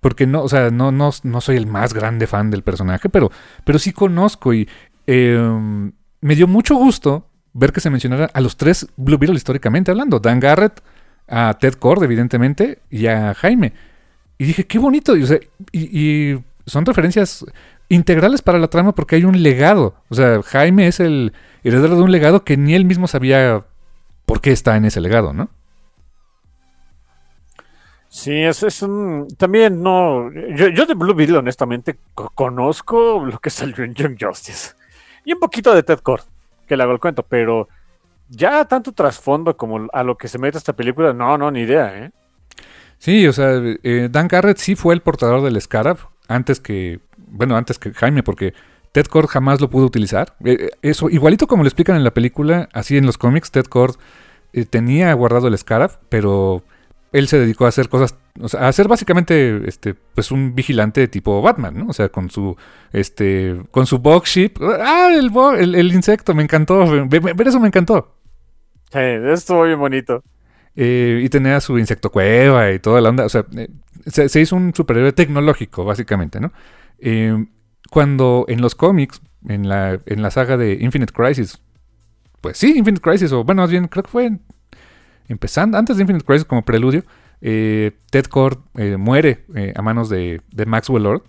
porque 0.00 0.26
no, 0.26 0.42
o 0.42 0.48
sea, 0.48 0.70
no, 0.70 0.92
no, 0.92 1.10
no 1.22 1.40
soy 1.40 1.56
el 1.56 1.66
más 1.66 1.94
grande 1.94 2.26
fan 2.26 2.50
del 2.50 2.62
personaje, 2.62 3.08
pero, 3.08 3.30
pero 3.64 3.78
sí 3.78 3.92
conozco 3.92 4.52
y 4.52 4.68
em, 5.06 5.92
me 6.20 6.36
dio 6.36 6.46
mucho 6.46 6.74
gusto 6.74 7.28
ver 7.54 7.72
que 7.72 7.80
se 7.80 7.88
mencionara 7.88 8.28
a 8.34 8.40
los 8.42 8.56
tres 8.58 8.88
Blue 8.96 9.16
Beetle 9.16 9.36
históricamente 9.36 9.90
hablando. 9.90 10.20
Dan 10.20 10.38
Garrett, 10.38 10.82
a 11.28 11.54
Ted 11.58 11.74
Cord, 11.74 12.02
evidentemente, 12.02 12.80
y 12.90 13.06
a 13.06 13.34
Jaime. 13.34 13.72
Y 14.38 14.44
dije, 14.44 14.66
qué 14.66 14.78
bonito. 14.78 15.16
Y, 15.16 15.24
y, 15.72 16.42
son 16.66 16.86
referencias 16.86 17.44
integrales 17.88 18.42
para 18.42 18.58
la 18.58 18.68
trama 18.68 18.92
porque 18.94 19.16
hay 19.16 19.24
un 19.24 19.42
legado. 19.42 19.94
O 20.08 20.14
sea, 20.14 20.42
Jaime 20.42 20.86
es 20.86 21.00
el 21.00 21.32
heredero 21.64 21.96
de 21.96 22.02
un 22.02 22.12
legado 22.12 22.44
que 22.44 22.56
ni 22.56 22.74
él 22.74 22.84
mismo 22.84 23.08
sabía 23.08 23.64
por 24.26 24.40
qué 24.40 24.52
está 24.52 24.76
en 24.76 24.84
ese 24.84 25.00
legado, 25.00 25.32
¿no? 25.32 25.48
Sí, 28.08 28.42
es, 28.42 28.62
es 28.62 28.82
un. 28.82 29.26
También 29.38 29.82
no. 29.82 30.30
Yo, 30.32 30.86
de 30.86 30.94
Blue 30.94 31.14
Beetle, 31.14 31.38
honestamente, 31.38 31.98
conozco 32.14 33.24
lo 33.24 33.38
que 33.38 33.48
salió 33.48 33.84
en 33.84 33.94
Young 33.94 34.18
Justice. 34.20 34.74
Y 35.24 35.32
un 35.32 35.40
poquito 35.40 35.74
de 35.74 35.82
Ted 35.82 36.00
Cord, 36.00 36.22
que 36.66 36.76
le 36.76 36.82
hago 36.82 36.92
el 36.92 37.00
cuento, 37.00 37.22
pero 37.22 37.68
ya 38.32 38.64
tanto 38.64 38.92
trasfondo 38.92 39.56
como 39.56 39.88
a 39.92 40.02
lo 40.02 40.16
que 40.16 40.28
se 40.28 40.38
mete 40.38 40.58
esta 40.58 40.72
película, 40.72 41.12
no, 41.12 41.36
no, 41.38 41.50
ni 41.50 41.60
idea, 41.60 42.04
¿eh? 42.04 42.10
Sí, 42.98 43.26
o 43.26 43.32
sea, 43.32 43.60
eh, 43.82 44.08
Dan 44.10 44.28
Garrett 44.28 44.58
sí 44.58 44.76
fue 44.76 44.94
el 44.94 45.00
portador 45.00 45.42
del 45.42 45.60
Scarab 45.60 45.98
antes 46.28 46.60
que. 46.60 47.00
Bueno, 47.16 47.56
antes 47.56 47.78
que 47.78 47.92
Jaime, 47.92 48.22
porque 48.22 48.54
Ted 48.92 49.06
Cord 49.06 49.26
jamás 49.26 49.60
lo 49.60 49.68
pudo 49.68 49.86
utilizar. 49.86 50.36
Eh, 50.44 50.56
eh, 50.60 50.70
eso, 50.82 51.10
igualito 51.10 51.46
como 51.46 51.64
lo 51.64 51.68
explican 51.68 51.96
en 51.96 52.04
la 52.04 52.14
película, 52.14 52.68
así 52.72 52.96
en 52.96 53.04
los 53.04 53.18
cómics, 53.18 53.50
Ted 53.50 53.64
Cord 53.66 53.96
tenía 54.70 55.12
guardado 55.14 55.48
el 55.48 55.58
Scarab, 55.58 55.98
pero 56.10 56.62
él 57.12 57.26
se 57.26 57.38
dedicó 57.38 57.64
a 57.66 57.68
hacer 57.68 57.88
cosas, 57.88 58.14
o 58.40 58.48
sea, 58.48 58.68
a 58.68 58.72
ser 58.72 58.86
básicamente 58.86 59.62
este, 59.66 59.94
pues 59.94 60.30
un 60.30 60.54
vigilante 60.54 61.08
tipo 61.08 61.42
Batman, 61.42 61.76
¿no? 61.76 61.86
O 61.88 61.92
sea, 61.92 62.08
con 62.08 62.30
su, 62.30 62.56
este, 62.92 63.56
con 63.72 63.86
su 63.86 63.98
box 63.98 64.30
ship. 64.30 64.52
Ah, 64.62 65.10
el, 65.12 65.74
el, 65.74 65.92
insecto, 65.92 66.34
me 66.34 66.42
encantó. 66.44 67.08
Ver, 67.08 67.48
eso 67.48 67.58
me 67.58 67.66
encantó. 67.66 68.14
Sí, 68.92 68.98
estuvo 69.32 69.64
bien 69.64 69.78
bonito. 69.78 70.22
Eh, 70.74 71.20
y 71.22 71.28
tenía 71.28 71.60
su 71.60 71.78
insecto 71.78 72.10
cueva 72.10 72.72
y 72.72 72.78
toda 72.78 73.00
la 73.00 73.10
onda. 73.10 73.24
O 73.24 73.28
sea, 73.28 73.44
eh, 73.56 73.68
se, 74.06 74.40
hizo 74.40 74.56
un 74.56 74.74
superhéroe 74.74 75.12
tecnológico, 75.12 75.84
básicamente, 75.84 76.40
¿no? 76.40 76.52
Eh, 76.98 77.46
cuando 77.90 78.46
en 78.48 78.62
los 78.62 78.74
cómics, 78.74 79.20
en 79.48 79.68
la, 79.68 80.00
en 80.06 80.22
la 80.22 80.30
saga 80.30 80.56
de 80.56 80.78
Infinite 80.80 81.12
Crisis, 81.12 81.62
pues 82.40 82.56
sí, 82.56 82.74
Infinite 82.76 83.02
Crisis, 83.02 83.32
o 83.32 83.44
bueno, 83.44 83.62
más 83.62 83.70
bien 83.70 83.86
creo 83.88 84.02
que 84.02 84.10
fue 84.10 84.30
empezando, 85.28 85.76
antes 85.76 85.96
de 85.96 86.02
Infinite 86.02 86.24
Crisis 86.24 86.44
como 86.44 86.64
preludio, 86.64 87.04
Ted 87.40 88.26
Cord 88.30 88.60
eh, 88.76 88.96
muere 88.96 89.44
a 89.74 89.82
manos 89.82 90.08
de, 90.08 90.40
Maxwell 90.66 91.02
Lord. 91.02 91.22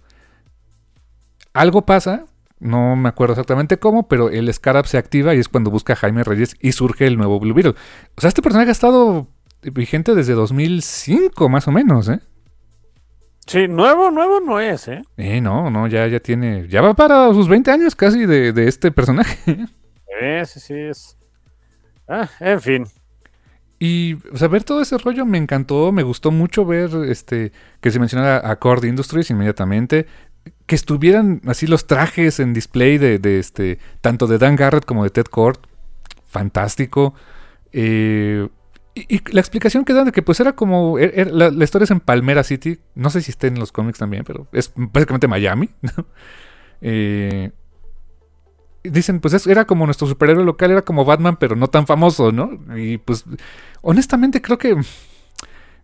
Algo 1.53 1.85
pasa, 1.85 2.25
no 2.63 2.95
me 2.95 3.09
acuerdo 3.09 3.33
exactamente 3.33 3.77
cómo, 3.77 4.07
pero 4.07 4.29
el 4.29 4.51
Scarab 4.53 4.87
se 4.87 4.97
activa 4.97 5.35
y 5.35 5.39
es 5.39 5.49
cuando 5.49 5.69
busca 5.69 5.93
a 5.93 5.95
Jaime 5.97 6.23
Reyes 6.23 6.55
y 6.59 6.71
surge 6.71 7.05
el 7.05 7.17
nuevo 7.17 7.39
Blue 7.39 7.53
Beetle. 7.53 7.75
O 8.15 8.21
sea, 8.21 8.29
este 8.29 8.41
personaje 8.41 8.69
ha 8.69 8.71
estado 8.71 9.27
vigente 9.61 10.15
desde 10.15 10.33
2005, 10.33 11.49
más 11.49 11.67
o 11.67 11.71
menos, 11.71 12.09
¿eh? 12.09 12.19
Sí, 13.45 13.67
nuevo, 13.67 14.09
nuevo 14.09 14.39
no 14.39 14.59
es, 14.59 14.87
¿eh? 14.87 15.03
Eh, 15.17 15.41
no, 15.41 15.69
no, 15.69 15.87
ya, 15.87 16.07
ya 16.07 16.19
tiene, 16.19 16.67
ya 16.69 16.81
va 16.81 16.93
para 16.93 17.33
sus 17.33 17.47
20 17.47 17.71
años 17.71 17.95
casi 17.95 18.25
de, 18.25 18.53
de 18.53 18.67
este 18.67 18.91
personaje. 18.91 19.37
Sí, 19.45 20.45
sí, 20.45 20.59
sí, 20.59 20.73
es... 20.73 21.17
Ah, 22.07 22.29
en 22.39 22.61
fin. 22.61 22.85
Y 23.79 24.13
o 24.31 24.37
sea, 24.37 24.47
ver 24.47 24.63
todo 24.63 24.81
ese 24.81 24.97
rollo 24.97 25.25
me 25.25 25.37
encantó, 25.37 25.91
me 25.91 26.03
gustó 26.03 26.31
mucho 26.31 26.65
ver 26.65 26.89
este 27.09 27.51
que 27.81 27.91
se 27.91 27.99
mencionara 27.99 28.49
a 28.49 28.55
Cord 28.57 28.85
Industries 28.85 29.29
inmediatamente, 29.29 30.07
que 30.65 30.75
estuvieran 30.75 31.41
así 31.45 31.67
los 31.67 31.87
trajes 31.87 32.39
en 32.39 32.53
display 32.53 32.97
de, 32.97 33.19
de 33.19 33.39
este 33.39 33.79
tanto 34.01 34.27
de 34.27 34.37
Dan 34.37 34.55
Garrett 34.55 34.85
como 34.85 35.03
de 35.03 35.09
Ted 35.09 35.25
Cord, 35.25 35.57
fantástico. 36.27 37.13
Eh, 37.71 38.47
y, 38.95 39.33
la 39.33 39.39
explicación 39.41 39.85
que 39.85 39.93
dan 39.93 40.05
de 40.05 40.11
que 40.11 40.21
pues 40.21 40.39
era 40.39 40.53
como 40.53 40.99
er- 40.99 41.13
er- 41.15 41.31
la, 41.31 41.63
historia 41.63 41.85
es 41.85 41.91
en 41.91 41.99
Palmera 41.99 42.43
City, 42.43 42.79
no 42.95 43.09
sé 43.09 43.21
si 43.21 43.31
está 43.31 43.47
en 43.47 43.59
los 43.59 43.71
cómics 43.71 43.99
también, 43.99 44.23
pero 44.23 44.47
es 44.51 44.71
básicamente 44.75 45.27
Miami. 45.27 45.69
¿no? 45.81 46.05
Eh, 46.81 47.51
dicen, 48.83 49.19
pues 49.19 49.33
es- 49.33 49.47
era 49.47 49.65
como 49.65 49.85
nuestro 49.85 50.07
superhéroe 50.07 50.43
local, 50.43 50.71
era 50.71 50.81
como 50.83 51.05
Batman, 51.05 51.37
pero 51.39 51.55
no 51.55 51.67
tan 51.69 51.87
famoso, 51.87 52.31
¿no? 52.31 52.59
Y 52.77 52.97
pues, 52.99 53.25
honestamente 53.81 54.41
creo 54.41 54.57
que 54.57 54.75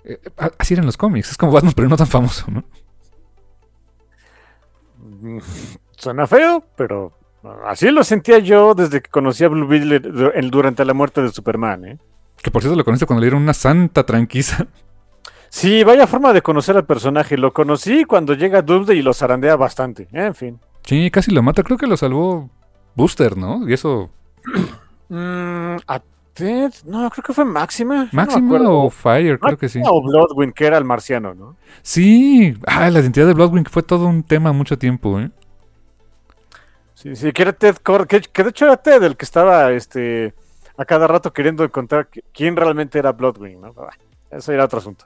eh, 0.03 0.19
así 0.57 0.73
eran 0.73 0.85
los 0.85 0.97
cómics, 0.97 1.31
es 1.31 1.37
como 1.37 1.51
Batman, 1.51 1.73
pero 1.75 1.89
no 1.89 1.97
tan 1.97 2.07
famoso, 2.07 2.45
¿no? 2.51 2.63
Suena 5.97 6.27
feo, 6.27 6.63
pero 6.75 7.13
así 7.65 7.89
lo 7.91 8.03
sentía 8.03 8.39
yo 8.39 8.73
desde 8.73 9.01
que 9.01 9.09
conocí 9.09 9.43
a 9.43 9.49
Blue 9.49 9.67
Beetle 9.67 9.99
durante 10.49 10.85
la 10.85 10.93
muerte 10.93 11.21
de 11.21 11.29
Superman, 11.29 11.85
¿eh? 11.85 11.97
Que 12.41 12.51
por 12.51 12.61
cierto 12.61 12.77
lo 12.77 12.85
conocí 12.85 13.05
cuando 13.05 13.19
le 13.21 13.25
dieron 13.25 13.43
una 13.43 13.53
santa 13.53 14.05
tranquiza. 14.05 14.67
Sí, 15.49 15.83
vaya 15.83 16.07
forma 16.07 16.31
de 16.31 16.41
conocer 16.41 16.77
al 16.77 16.85
personaje. 16.85 17.35
Lo 17.35 17.51
conocí 17.53 18.05
cuando 18.05 18.33
llega 18.33 18.61
Doomsday 18.61 18.99
y 18.99 19.01
lo 19.01 19.13
zarandea 19.13 19.55
bastante. 19.55 20.07
En 20.11 20.35
fin. 20.35 20.59
Sí, 20.85 21.09
casi 21.11 21.31
lo 21.31 21.41
mata, 21.41 21.63
creo 21.63 21.77
que 21.77 21.87
lo 21.87 21.97
salvó 21.97 22.49
Booster, 22.95 23.35
¿no? 23.35 23.67
Y 23.67 23.73
eso, 23.73 24.09
Mm, 25.09 25.77
¿A 25.87 26.01
Ted? 26.39 26.73
No, 26.85 27.09
creo 27.09 27.23
que 27.23 27.33
fue 27.33 27.45
Máxima. 27.45 28.09
No 28.11 28.21
acuerdo. 28.21 28.79
o 28.83 28.89
Fire, 28.89 29.39
creo 29.39 29.57
que 29.57 29.69
sí. 29.69 29.79
Máxima 29.79 29.95
O 29.97 30.01
Bloodwind, 30.03 30.53
que 30.53 30.65
era 30.65 30.77
el 30.77 30.85
marciano, 30.85 31.33
¿no? 31.33 31.55
Sí, 31.81 32.55
ah, 32.67 32.89
la 32.89 32.99
identidad 32.99 33.27
de 33.27 33.33
Bloodwing 33.33 33.65
fue 33.65 33.83
todo 33.83 34.07
un 34.07 34.23
tema 34.23 34.51
mucho 34.53 34.77
tiempo, 34.77 35.19
¿eh? 35.19 35.29
Sí, 36.93 37.15
sí, 37.15 37.31
que 37.31 37.43
era 37.43 37.53
Ted 37.53 37.77
Cord, 37.77 38.07
que, 38.07 38.19
que 38.21 38.43
de 38.43 38.49
hecho 38.49 38.65
era 38.65 38.75
Ted 38.77 39.01
el 39.03 39.15
que 39.15 39.23
estaba 39.25 39.71
este, 39.71 40.33
a 40.77 40.83
cada 40.85 41.07
rato 41.07 41.31
queriendo 41.31 41.63
encontrar 41.63 42.09
qui- 42.09 42.23
quién 42.33 42.55
realmente 42.57 42.99
era 42.99 43.13
Bloodwing, 43.13 43.61
¿no? 43.61 43.73
Eso 44.31 44.51
era 44.51 44.65
otro 44.65 44.79
asunto. 44.79 45.05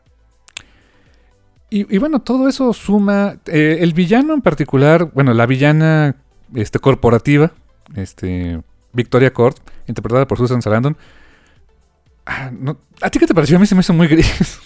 Y, 1.69 1.95
y 1.95 1.97
bueno, 1.99 2.19
todo 2.21 2.47
eso 2.47 2.71
suma. 2.73 3.37
eh, 3.47 3.77
el 3.81 3.93
villano 3.93 4.33
en 4.33 4.41
particular, 4.41 5.09
bueno, 5.13 5.33
la 5.33 5.45
villana 5.45 6.15
este, 6.53 6.79
corporativa, 6.79 7.51
este, 7.95 8.61
Victoria 8.91 9.31
Cord, 9.33 9.55
interpretada 9.87 10.27
por 10.27 10.37
Susan 10.37 10.61
Sarandon. 10.61 10.97
Ah, 12.25 12.49
no- 12.51 12.77
¿A 13.01 13.09
ti 13.09 13.19
qué 13.19 13.27
te 13.27 13.33
pareció? 13.35 13.57
A 13.57 13.59
mí 13.59 13.65
se 13.65 13.75
me 13.75 13.81
hizo 13.81 13.93
muy 13.93 14.07
gris. 14.07 14.59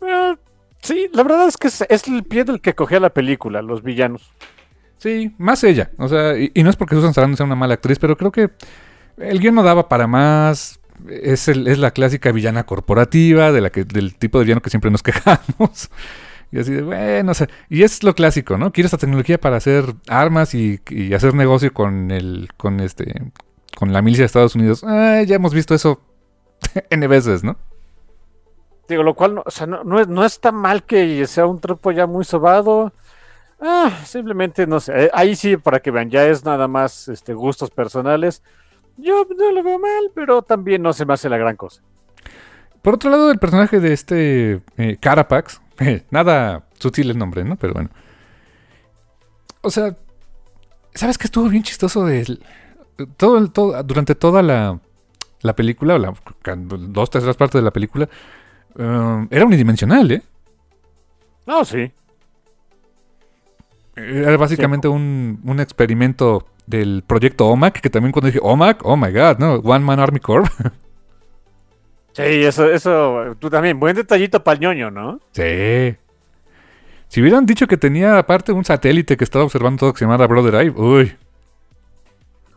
Eh, 0.00 0.36
sí, 0.82 1.08
la 1.12 1.22
verdad 1.22 1.48
es 1.48 1.56
que 1.56 1.68
es, 1.68 1.84
es 1.88 2.06
el 2.08 2.24
pie 2.24 2.44
del 2.44 2.60
que 2.60 2.74
cogía 2.74 3.00
la 3.00 3.10
película, 3.10 3.62
los 3.62 3.82
villanos. 3.82 4.32
sí, 4.98 5.34
más 5.38 5.62
ella. 5.64 5.90
O 5.98 6.08
sea, 6.08 6.36
y, 6.38 6.50
y 6.54 6.62
no 6.62 6.70
es 6.70 6.76
porque 6.76 6.94
Susan 6.94 7.14
Sarandon 7.14 7.36
sea 7.36 7.46
una 7.46 7.54
mala 7.56 7.74
actriz, 7.74 7.98
pero 7.98 8.16
creo 8.16 8.32
que 8.32 8.50
el 9.18 9.40
guion 9.40 9.54
no 9.54 9.62
daba 9.62 9.88
para 9.88 10.06
más. 10.06 10.80
Es, 11.08 11.48
el- 11.48 11.68
es 11.68 11.78
la 11.78 11.92
clásica 11.92 12.32
villana 12.32 12.64
corporativa, 12.64 13.52
de 13.52 13.60
la 13.60 13.70
que, 13.70 13.84
del 13.84 14.16
tipo 14.16 14.38
de 14.38 14.44
villano 14.44 14.62
que 14.62 14.70
siempre 14.70 14.90
nos 14.90 15.02
quejamos. 15.04 15.90
Y 16.50 16.58
así 16.58 16.72
de, 16.72 16.82
bueno, 16.82 17.32
o 17.32 17.34
sea, 17.34 17.46
y 17.68 17.82
es 17.82 18.02
lo 18.02 18.14
clásico, 18.14 18.56
¿no? 18.56 18.72
Quieres 18.72 18.88
esta 18.92 18.98
tecnología 18.98 19.38
para 19.38 19.56
hacer 19.58 19.94
armas 20.08 20.54
y, 20.54 20.80
y 20.88 21.12
hacer 21.12 21.34
negocio 21.34 21.72
con 21.74 22.10
el, 22.10 22.48
con 22.56 22.80
este, 22.80 23.12
con 23.78 23.92
la 23.92 24.02
milicia 24.02 24.22
de 24.22 24.26
Estados 24.26 24.56
Unidos. 24.56 24.80
Ya 24.82 25.36
hemos 25.36 25.54
visto 25.54 25.72
eso 25.72 26.00
N 26.90 27.06
veces, 27.06 27.44
¿no? 27.44 27.56
Digo, 28.88 29.04
lo 29.04 29.14
cual, 29.14 29.36
no, 29.36 29.44
o 29.46 29.50
sea, 29.52 29.68
no, 29.68 29.84
no, 29.84 30.00
es, 30.00 30.08
no 30.08 30.24
está 30.24 30.50
mal 30.50 30.82
que 30.82 31.24
sea 31.28 31.46
un 31.46 31.60
tropo 31.60 31.92
ya 31.92 32.08
muy 32.08 32.24
sobado. 32.24 32.92
Ah, 33.60 33.92
simplemente, 34.04 34.66
no 34.66 34.80
sé, 34.80 35.04
eh, 35.04 35.10
ahí 35.12 35.36
sí, 35.36 35.56
para 35.56 35.78
que 35.78 35.92
vean, 35.92 36.10
ya 36.10 36.26
es 36.26 36.44
nada 36.44 36.66
más 36.66 37.06
este, 37.06 37.34
gustos 37.34 37.70
personales. 37.70 38.42
Yo 38.96 39.24
no 39.36 39.52
lo 39.52 39.62
veo 39.62 39.78
mal, 39.78 40.10
pero 40.12 40.42
también 40.42 40.82
no 40.82 40.92
se 40.92 41.06
me 41.06 41.14
hace 41.14 41.28
la 41.28 41.38
gran 41.38 41.54
cosa. 41.54 41.80
Por 42.82 42.94
otro 42.94 43.10
lado, 43.10 43.30
el 43.30 43.38
personaje 43.38 43.78
de 43.78 43.92
este 43.92 44.60
eh, 44.76 44.96
Carapax, 44.98 45.60
nada 46.10 46.64
sutil 46.80 47.10
el 47.10 47.18
nombre, 47.18 47.44
¿no? 47.44 47.54
Pero 47.54 47.74
bueno. 47.74 47.90
O 49.60 49.70
sea, 49.70 49.96
¿sabes 50.94 51.16
qué 51.16 51.28
estuvo 51.28 51.48
bien 51.48 51.62
chistoso 51.62 52.04
del 52.04 52.42
todo, 53.16 53.82
durante 53.82 54.14
toda 54.14 54.42
la, 54.42 54.78
la 55.42 55.56
película, 55.56 55.94
o 55.94 55.98
la, 55.98 56.14
dos 56.78 57.10
terceras 57.10 57.36
partes 57.36 57.60
de 57.60 57.64
la 57.64 57.70
película, 57.70 58.08
eh, 58.78 59.26
era 59.30 59.44
unidimensional, 59.44 60.10
¿eh? 60.10 60.22
No, 61.46 61.64
sí. 61.64 61.90
Era 63.96 64.36
básicamente 64.36 64.86
un, 64.86 65.40
un 65.44 65.60
experimento 65.60 66.46
del 66.66 67.02
proyecto 67.06 67.46
OMAC, 67.46 67.80
que 67.80 67.90
también 67.90 68.12
cuando 68.12 68.28
dije 68.28 68.40
OMAC, 68.42 68.84
oh 68.84 68.96
my 68.96 69.10
god, 69.10 69.38
¿no? 69.38 69.54
One 69.54 69.84
Man 69.84 70.00
Army 70.00 70.20
Corps. 70.20 70.50
Sí, 72.18 72.24
eso, 72.24 72.68
eso, 72.68 73.36
tú 73.38 73.48
también, 73.48 73.78
buen 73.78 73.94
detallito 73.94 74.42
para 74.42 74.56
el 74.56 74.60
ñoño, 74.60 74.90
¿no? 74.90 75.20
Sí. 75.30 75.94
Si 77.06 77.20
hubieran 77.20 77.46
dicho 77.46 77.68
que 77.68 77.76
tenía 77.76 78.18
aparte 78.18 78.50
un 78.50 78.64
satélite 78.64 79.16
que 79.16 79.22
estaba 79.22 79.44
observando 79.44 79.78
todo 79.78 79.92
que 79.92 80.00
se 80.00 80.04
llamaba 80.04 80.26
Brother 80.26 80.56
Eye, 80.56 80.70
uy. 80.70 81.16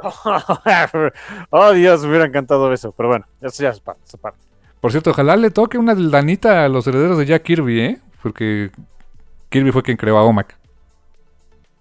oh, 1.50 1.72
Dios, 1.74 2.02
me 2.04 2.10
hubiera 2.10 2.26
encantado 2.26 2.72
eso, 2.74 2.92
pero 2.92 3.10
bueno, 3.10 3.26
eso 3.42 3.64
ya 3.64 3.70
es 3.70 3.80
parte, 3.80 4.02
esa 4.06 4.18
parte. 4.18 4.40
Por 4.80 4.92
cierto, 4.92 5.12
ojalá 5.12 5.36
le 5.36 5.52
toque 5.52 5.78
una 5.78 5.94
danita 5.96 6.66
a 6.66 6.70
los 6.70 6.88
herederos 6.88 7.18
de 7.18 7.26
Jack 7.26 7.44
Kirby, 7.44 7.80
¿eh? 7.82 8.00
Porque 8.24 8.72
Kirby 9.50 9.72
fue 9.72 9.84
quien 9.84 9.98
creó 9.98 10.18
a 10.18 10.24
OMAC. 10.24 10.58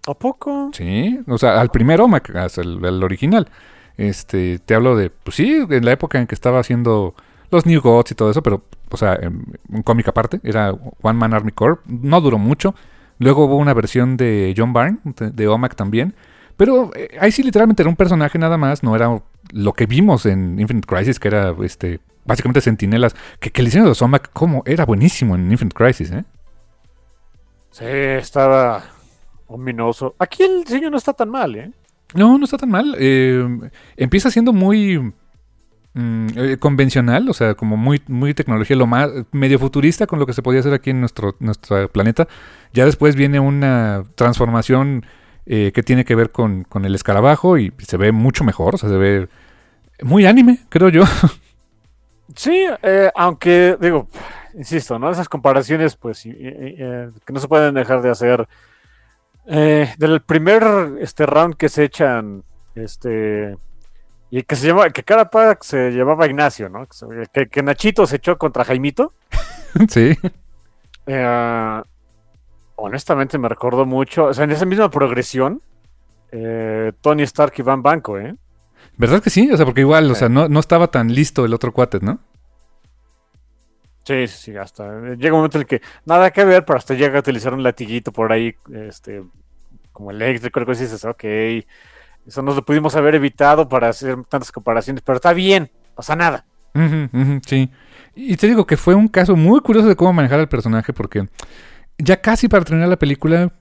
¿A 0.07 0.13
poco? 0.13 0.69
Sí, 0.73 1.19
o 1.27 1.37
sea, 1.37 1.59
al 1.59 1.69
primer 1.69 2.01
OMAC, 2.01 2.31
el 2.57 3.03
original. 3.03 3.47
Este, 3.97 4.59
te 4.59 4.73
hablo 4.73 4.95
de, 4.95 5.09
pues 5.09 5.35
sí, 5.35 5.65
en 5.69 5.85
la 5.85 5.91
época 5.91 6.19
en 6.19 6.27
que 6.27 6.35
estaba 6.35 6.59
haciendo 6.59 7.13
los 7.51 7.65
New 7.65 7.81
Gods 7.81 8.11
y 8.11 8.15
todo 8.15 8.31
eso, 8.31 8.41
pero, 8.41 8.63
o 8.89 8.97
sea, 8.97 9.13
en- 9.15 9.45
un 9.69 9.83
cómic 9.83 10.07
aparte, 10.07 10.39
era 10.43 10.71
One 11.01 11.19
Man 11.19 11.33
Army 11.33 11.51
Corps, 11.51 11.79
no 11.85 12.21
duró 12.21 12.37
mucho. 12.37 12.73
Luego 13.19 13.45
hubo 13.45 13.57
una 13.57 13.73
versión 13.73 14.17
de 14.17 14.53
John 14.57 14.73
Byrne, 14.73 14.97
de, 15.03 15.29
de 15.29 15.47
OMAC 15.47 15.75
también, 15.75 16.15
pero 16.61 16.91
eh, 16.93 17.17
ahí 17.19 17.31
sí 17.31 17.41
literalmente 17.41 17.81
era 17.81 17.89
un 17.89 17.95
personaje 17.95 18.37
nada 18.37 18.55
más, 18.55 18.83
no 18.83 18.95
era 18.95 19.19
lo 19.51 19.73
que 19.73 19.87
vimos 19.87 20.27
en 20.27 20.59
Infinite 20.59 20.85
Crisis, 20.85 21.19
que 21.19 21.27
era, 21.27 21.55
este, 21.63 21.99
básicamente 22.23 22.61
sentinelas, 22.61 23.15
que, 23.39 23.49
que 23.49 23.61
el 23.61 23.65
diseño 23.65 23.85
de 23.85 23.89
los 23.89 24.01
OMAC, 24.03 24.29
como 24.31 24.61
era 24.67 24.85
buenísimo 24.85 25.33
en 25.33 25.51
Infinite 25.51 25.75
Crisis, 25.75 26.11
¿eh? 26.11 26.23
Sí, 27.71 27.83
estaba 27.83 28.83
ominoso. 29.47 30.13
Aquí 30.19 30.43
el 30.43 30.63
diseño 30.63 30.91
no 30.91 30.97
está 30.97 31.13
tan 31.13 31.31
mal, 31.31 31.55
¿eh? 31.55 31.71
No, 32.13 32.37
no 32.37 32.45
está 32.45 32.59
tan 32.59 32.69
mal. 32.69 32.95
Eh, 32.99 33.43
empieza 33.97 34.29
siendo 34.29 34.53
muy 34.53 34.99
mm, 35.95 36.27
eh, 36.35 36.57
convencional, 36.59 37.27
o 37.27 37.33
sea, 37.33 37.55
como 37.55 37.75
muy, 37.75 38.03
muy 38.07 38.35
tecnología, 38.35 38.75
lo 38.75 38.85
más 38.85 39.09
medio 39.31 39.57
futurista 39.57 40.05
con 40.05 40.19
lo 40.19 40.27
que 40.27 40.33
se 40.33 40.43
podía 40.43 40.59
hacer 40.59 40.75
aquí 40.75 40.91
en 40.91 40.99
nuestro, 40.99 41.35
nuestro 41.39 41.89
planeta. 41.89 42.27
Ya 42.71 42.85
después 42.85 43.15
viene 43.15 43.39
una 43.39 44.03
transformación 44.13 45.07
eh, 45.45 45.71
que 45.73 45.83
tiene 45.83 46.05
que 46.05 46.15
ver 46.15 46.31
con, 46.31 46.63
con 46.63 46.85
el 46.85 46.95
escarabajo 46.95 47.57
y 47.57 47.73
se 47.79 47.97
ve 47.97 48.11
mucho 48.11 48.43
mejor, 48.43 48.75
o 48.75 48.77
sea, 48.77 48.89
se 48.89 48.97
ve 48.97 49.27
muy 50.01 50.25
anime, 50.25 50.59
creo 50.69 50.89
yo. 50.89 51.03
Sí, 52.33 52.65
eh, 52.81 53.11
aunque, 53.13 53.75
digo, 53.81 54.07
insisto, 54.53 54.97
¿no? 54.97 55.11
Esas 55.11 55.27
comparaciones, 55.27 55.97
pues, 55.97 56.25
eh, 56.25 57.09
que 57.25 57.33
no 57.33 57.39
se 57.41 57.47
pueden 57.49 57.73
dejar 57.75 58.01
de 58.01 58.09
hacer. 58.09 58.47
Eh, 59.47 59.93
del 59.97 60.21
primer 60.21 60.63
este 61.01 61.25
round 61.25 61.55
que 61.55 61.67
se 61.67 61.83
echan, 61.83 62.43
este, 62.73 63.57
y 64.29 64.43
que 64.43 64.55
se 64.55 64.67
llama, 64.67 64.89
que 64.91 65.03
cada 65.03 65.29
pack 65.29 65.63
se 65.63 65.91
llamaba 65.91 66.25
Ignacio, 66.25 66.69
¿no? 66.69 66.87
Que- 67.33 67.47
que 67.49 67.63
Nachito 67.63 68.07
se 68.07 68.15
echó 68.15 68.37
contra 68.37 68.63
Jaimito. 68.63 69.11
sí. 69.89 70.17
Eh, 71.07 71.81
honestamente 72.81 73.37
me 73.37 73.49
recordó 73.49 73.85
mucho, 73.85 74.25
o 74.25 74.33
sea, 74.33 74.43
en 74.43 74.51
esa 74.51 74.65
misma 74.65 74.89
progresión, 74.89 75.61
eh, 76.31 76.91
Tony 77.01 77.23
Stark 77.23 77.53
y 77.57 77.61
Van 77.61 77.81
Banco, 77.81 78.17
¿eh? 78.17 78.35
¿Verdad 78.97 79.21
que 79.21 79.29
sí? 79.29 79.51
O 79.51 79.57
sea, 79.57 79.65
porque 79.65 79.81
igual, 79.81 80.09
o 80.11 80.15
sea, 80.15 80.29
no, 80.29 80.47
no 80.47 80.59
estaba 80.59 80.87
tan 80.87 81.13
listo 81.13 81.45
el 81.45 81.53
otro 81.53 81.71
cuate, 81.71 81.99
¿no? 82.01 82.19
Sí, 84.03 84.27
sí, 84.27 84.37
sí, 84.37 84.57
hasta 84.57 84.85
eh, 84.85 85.15
llega 85.17 85.33
un 85.33 85.39
momento 85.39 85.57
en 85.57 85.61
el 85.61 85.67
que 85.67 85.81
nada 86.05 86.31
que 86.31 86.43
ver, 86.43 86.65
pero 86.65 86.77
hasta 86.77 86.93
llega 86.93 87.17
a 87.17 87.19
utilizar 87.19 87.53
un 87.53 87.63
latiguito 87.63 88.11
por 88.11 88.31
ahí, 88.31 88.55
este, 88.73 89.23
como 89.91 90.11
eléctrico, 90.11 90.59
algo 90.59 90.71
así, 90.71 90.83
dices, 90.83 91.05
ok, 91.05 91.23
eso 92.25 92.41
no 92.41 92.53
lo 92.53 92.65
pudimos 92.65 92.95
haber 92.95 93.15
evitado 93.15 93.67
para 93.69 93.89
hacer 93.89 94.15
tantas 94.25 94.51
comparaciones, 94.51 95.03
pero 95.03 95.17
está 95.17 95.33
bien, 95.33 95.69
pasa 95.95 96.15
nada. 96.15 96.45
Sí. 97.45 97.69
Y 98.15 98.37
te 98.37 98.47
digo 98.47 98.65
que 98.65 98.77
fue 98.77 98.95
un 98.95 99.07
caso 99.07 99.35
muy 99.35 99.59
curioso 99.61 99.87
de 99.87 99.95
cómo 99.95 100.13
manejar 100.13 100.39
al 100.39 100.49
personaje 100.49 100.93
porque 100.93 101.27
ya 102.03 102.21
casi 102.21 102.47
para 102.47 102.65
terminar 102.65 102.89
la 102.89 102.99
película, 102.99 103.53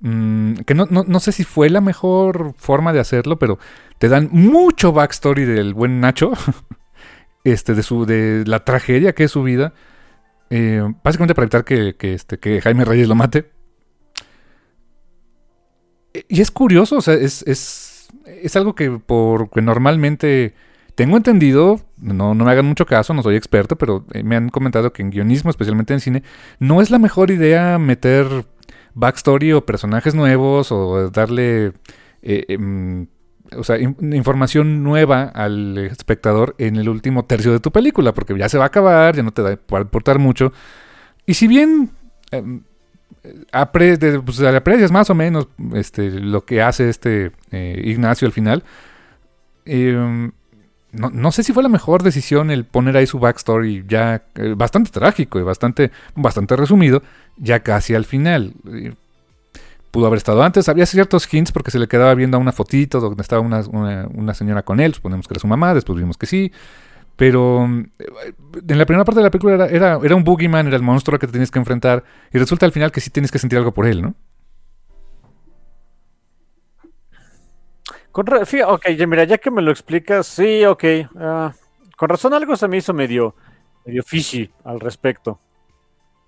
mm, 0.00 0.54
que 0.66 0.74
no, 0.74 0.86
no, 0.90 1.04
no 1.06 1.20
sé 1.20 1.32
si 1.32 1.44
fue 1.44 1.70
la 1.70 1.80
mejor 1.80 2.54
forma 2.56 2.92
de 2.92 3.00
hacerlo, 3.00 3.38
pero 3.38 3.58
te 3.98 4.08
dan 4.08 4.28
mucho 4.32 4.92
backstory 4.92 5.44
del 5.44 5.74
buen 5.74 6.00
Nacho, 6.00 6.32
este, 7.44 7.74
de 7.74 7.82
su, 7.82 8.06
de 8.06 8.44
la 8.46 8.64
tragedia 8.64 9.14
que 9.14 9.24
es 9.24 9.30
su 9.30 9.42
vida, 9.42 9.72
eh, 10.50 10.82
básicamente 11.04 11.34
para 11.34 11.44
evitar 11.44 11.64
que, 11.64 11.96
que, 11.96 12.14
este, 12.14 12.38
que 12.38 12.60
Jaime 12.60 12.84
Reyes 12.84 13.08
lo 13.08 13.14
mate. 13.14 13.50
E- 16.14 16.24
Y 16.28 16.40
es 16.40 16.50
curioso, 16.50 16.96
o 16.98 17.00
sea, 17.02 17.14
es, 17.14 17.42
es, 17.46 18.08
es 18.26 18.56
algo 18.56 18.74
que 18.74 18.90
por 18.90 19.50
que 19.50 19.62
normalmente 19.62 20.54
tengo 20.94 21.16
entendido, 21.16 21.80
no, 22.00 22.34
no 22.34 22.44
me 22.44 22.50
hagan 22.50 22.66
mucho 22.66 22.86
caso, 22.86 23.14
no 23.14 23.22
soy 23.22 23.36
experto, 23.36 23.76
pero 23.76 24.04
eh, 24.12 24.22
me 24.22 24.36
han 24.36 24.48
comentado 24.48 24.92
que 24.92 25.02
en 25.02 25.10
guionismo, 25.10 25.50
especialmente 25.50 25.94
en 25.94 26.00
cine, 26.00 26.22
no 26.58 26.80
es 26.80 26.90
la 26.90 26.98
mejor 26.98 27.30
idea 27.30 27.78
meter 27.78 28.26
backstory 28.94 29.52
o 29.52 29.64
personajes 29.64 30.14
nuevos 30.14 30.72
o 30.72 31.10
darle 31.10 31.72
eh, 32.22 32.44
em, 32.48 33.06
o 33.56 33.64
sea, 33.64 33.78
in- 33.78 33.96
información 34.12 34.82
nueva 34.82 35.22
al 35.24 35.78
espectador 35.78 36.54
en 36.58 36.76
el 36.76 36.88
último 36.88 37.24
tercio 37.24 37.52
de 37.52 37.60
tu 37.60 37.70
película, 37.70 38.12
porque 38.12 38.36
ya 38.36 38.48
se 38.48 38.58
va 38.58 38.64
a 38.64 38.68
acabar, 38.68 39.16
ya 39.16 39.22
no 39.22 39.30
te 39.32 39.42
va 39.42 39.50
a 39.50 39.80
importar 39.80 40.18
mucho. 40.18 40.52
Y 41.26 41.34
si 41.34 41.46
bien 41.46 41.90
apre- 43.52 43.96
de- 43.98 44.20
pues, 44.20 44.40
aprecias 44.40 44.90
más 44.90 45.10
o 45.10 45.14
menos 45.14 45.48
este, 45.74 46.10
lo 46.10 46.44
que 46.44 46.62
hace 46.62 46.88
este 46.88 47.30
eh, 47.50 47.80
Ignacio 47.84 48.26
al 48.26 48.32
final, 48.32 48.64
em, 49.64 50.32
no, 50.92 51.10
no 51.10 51.32
sé 51.32 51.42
si 51.42 51.52
fue 51.52 51.62
la 51.62 51.68
mejor 51.68 52.02
decisión 52.02 52.50
el 52.50 52.64
poner 52.64 52.96
ahí 52.96 53.06
su 53.06 53.18
backstory 53.18 53.84
ya 53.86 54.22
eh, 54.36 54.54
bastante 54.56 54.90
trágico 54.90 55.38
y 55.38 55.42
bastante, 55.42 55.90
bastante 56.14 56.56
resumido, 56.56 57.02
ya 57.36 57.60
casi 57.60 57.94
al 57.94 58.04
final. 58.04 58.54
Pudo 59.90 60.06
haber 60.06 60.18
estado 60.18 60.42
antes, 60.42 60.68
había 60.68 60.84
ciertos 60.84 61.32
hints 61.32 61.50
porque 61.50 61.70
se 61.70 61.78
le 61.78 61.88
quedaba 61.88 62.14
viendo 62.14 62.36
a 62.36 62.40
una 62.40 62.52
fotito 62.52 63.00
donde 63.00 63.22
estaba 63.22 63.40
una, 63.40 63.60
una- 63.66 64.34
señora 64.34 64.62
con 64.62 64.80
él, 64.80 64.92
suponemos 64.92 65.26
que 65.26 65.32
era 65.34 65.40
su 65.40 65.46
mamá, 65.46 65.72
después 65.72 65.98
vimos 65.98 66.18
que 66.18 66.26
sí. 66.26 66.52
Pero 67.16 67.66
eh, 67.98 68.32
en 68.68 68.78
la 68.78 68.86
primera 68.86 69.04
parte 69.04 69.20
de 69.20 69.24
la 69.24 69.30
película 69.30 69.54
era, 69.54 69.66
era, 69.66 69.98
era 70.02 70.14
un 70.14 70.24
boogeyman, 70.24 70.66
era 70.66 70.76
el 70.76 70.82
monstruo 70.82 71.18
que 71.18 71.26
te 71.26 71.32
tienes 71.32 71.50
que 71.50 71.58
enfrentar, 71.58 72.04
y 72.32 72.38
resulta 72.38 72.66
al 72.66 72.72
final 72.72 72.92
que 72.92 73.00
sí 73.00 73.10
tienes 73.10 73.30
que 73.32 73.38
sentir 73.38 73.58
algo 73.58 73.72
por 73.72 73.86
él, 73.86 74.02
¿no? 74.02 74.14
Con 78.12 78.26
fí- 78.26 78.64
ok, 78.66 78.88
ya 78.96 79.06
mira, 79.06 79.24
ya 79.24 79.38
que 79.38 79.50
me 79.50 79.62
lo 79.62 79.70
explicas, 79.70 80.26
sí, 80.26 80.64
ok. 80.64 80.84
ah, 81.16 81.52
con 81.96 82.08
razón 82.08 82.34
algo 82.34 82.56
se 82.56 82.68
me 82.68 82.76
hizo 82.78 82.92
medio, 82.94 83.34
medio 83.84 84.02
fishy 84.02 84.50
al 84.64 84.80
respecto. 84.80 85.38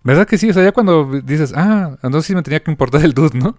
¿Verdad 0.02 0.26
que 0.26 0.38
sí? 0.38 0.48
O 0.50 0.52
sea, 0.52 0.64
ya 0.64 0.72
cuando 0.72 1.04
dices, 1.22 1.52
ah, 1.54 1.96
entonces 2.02 2.26
sí 2.26 2.34
me 2.34 2.42
tenía 2.42 2.62
que 2.62 2.70
importar 2.70 3.02
el 3.04 3.12
dude, 3.12 3.38
¿no? 3.38 3.56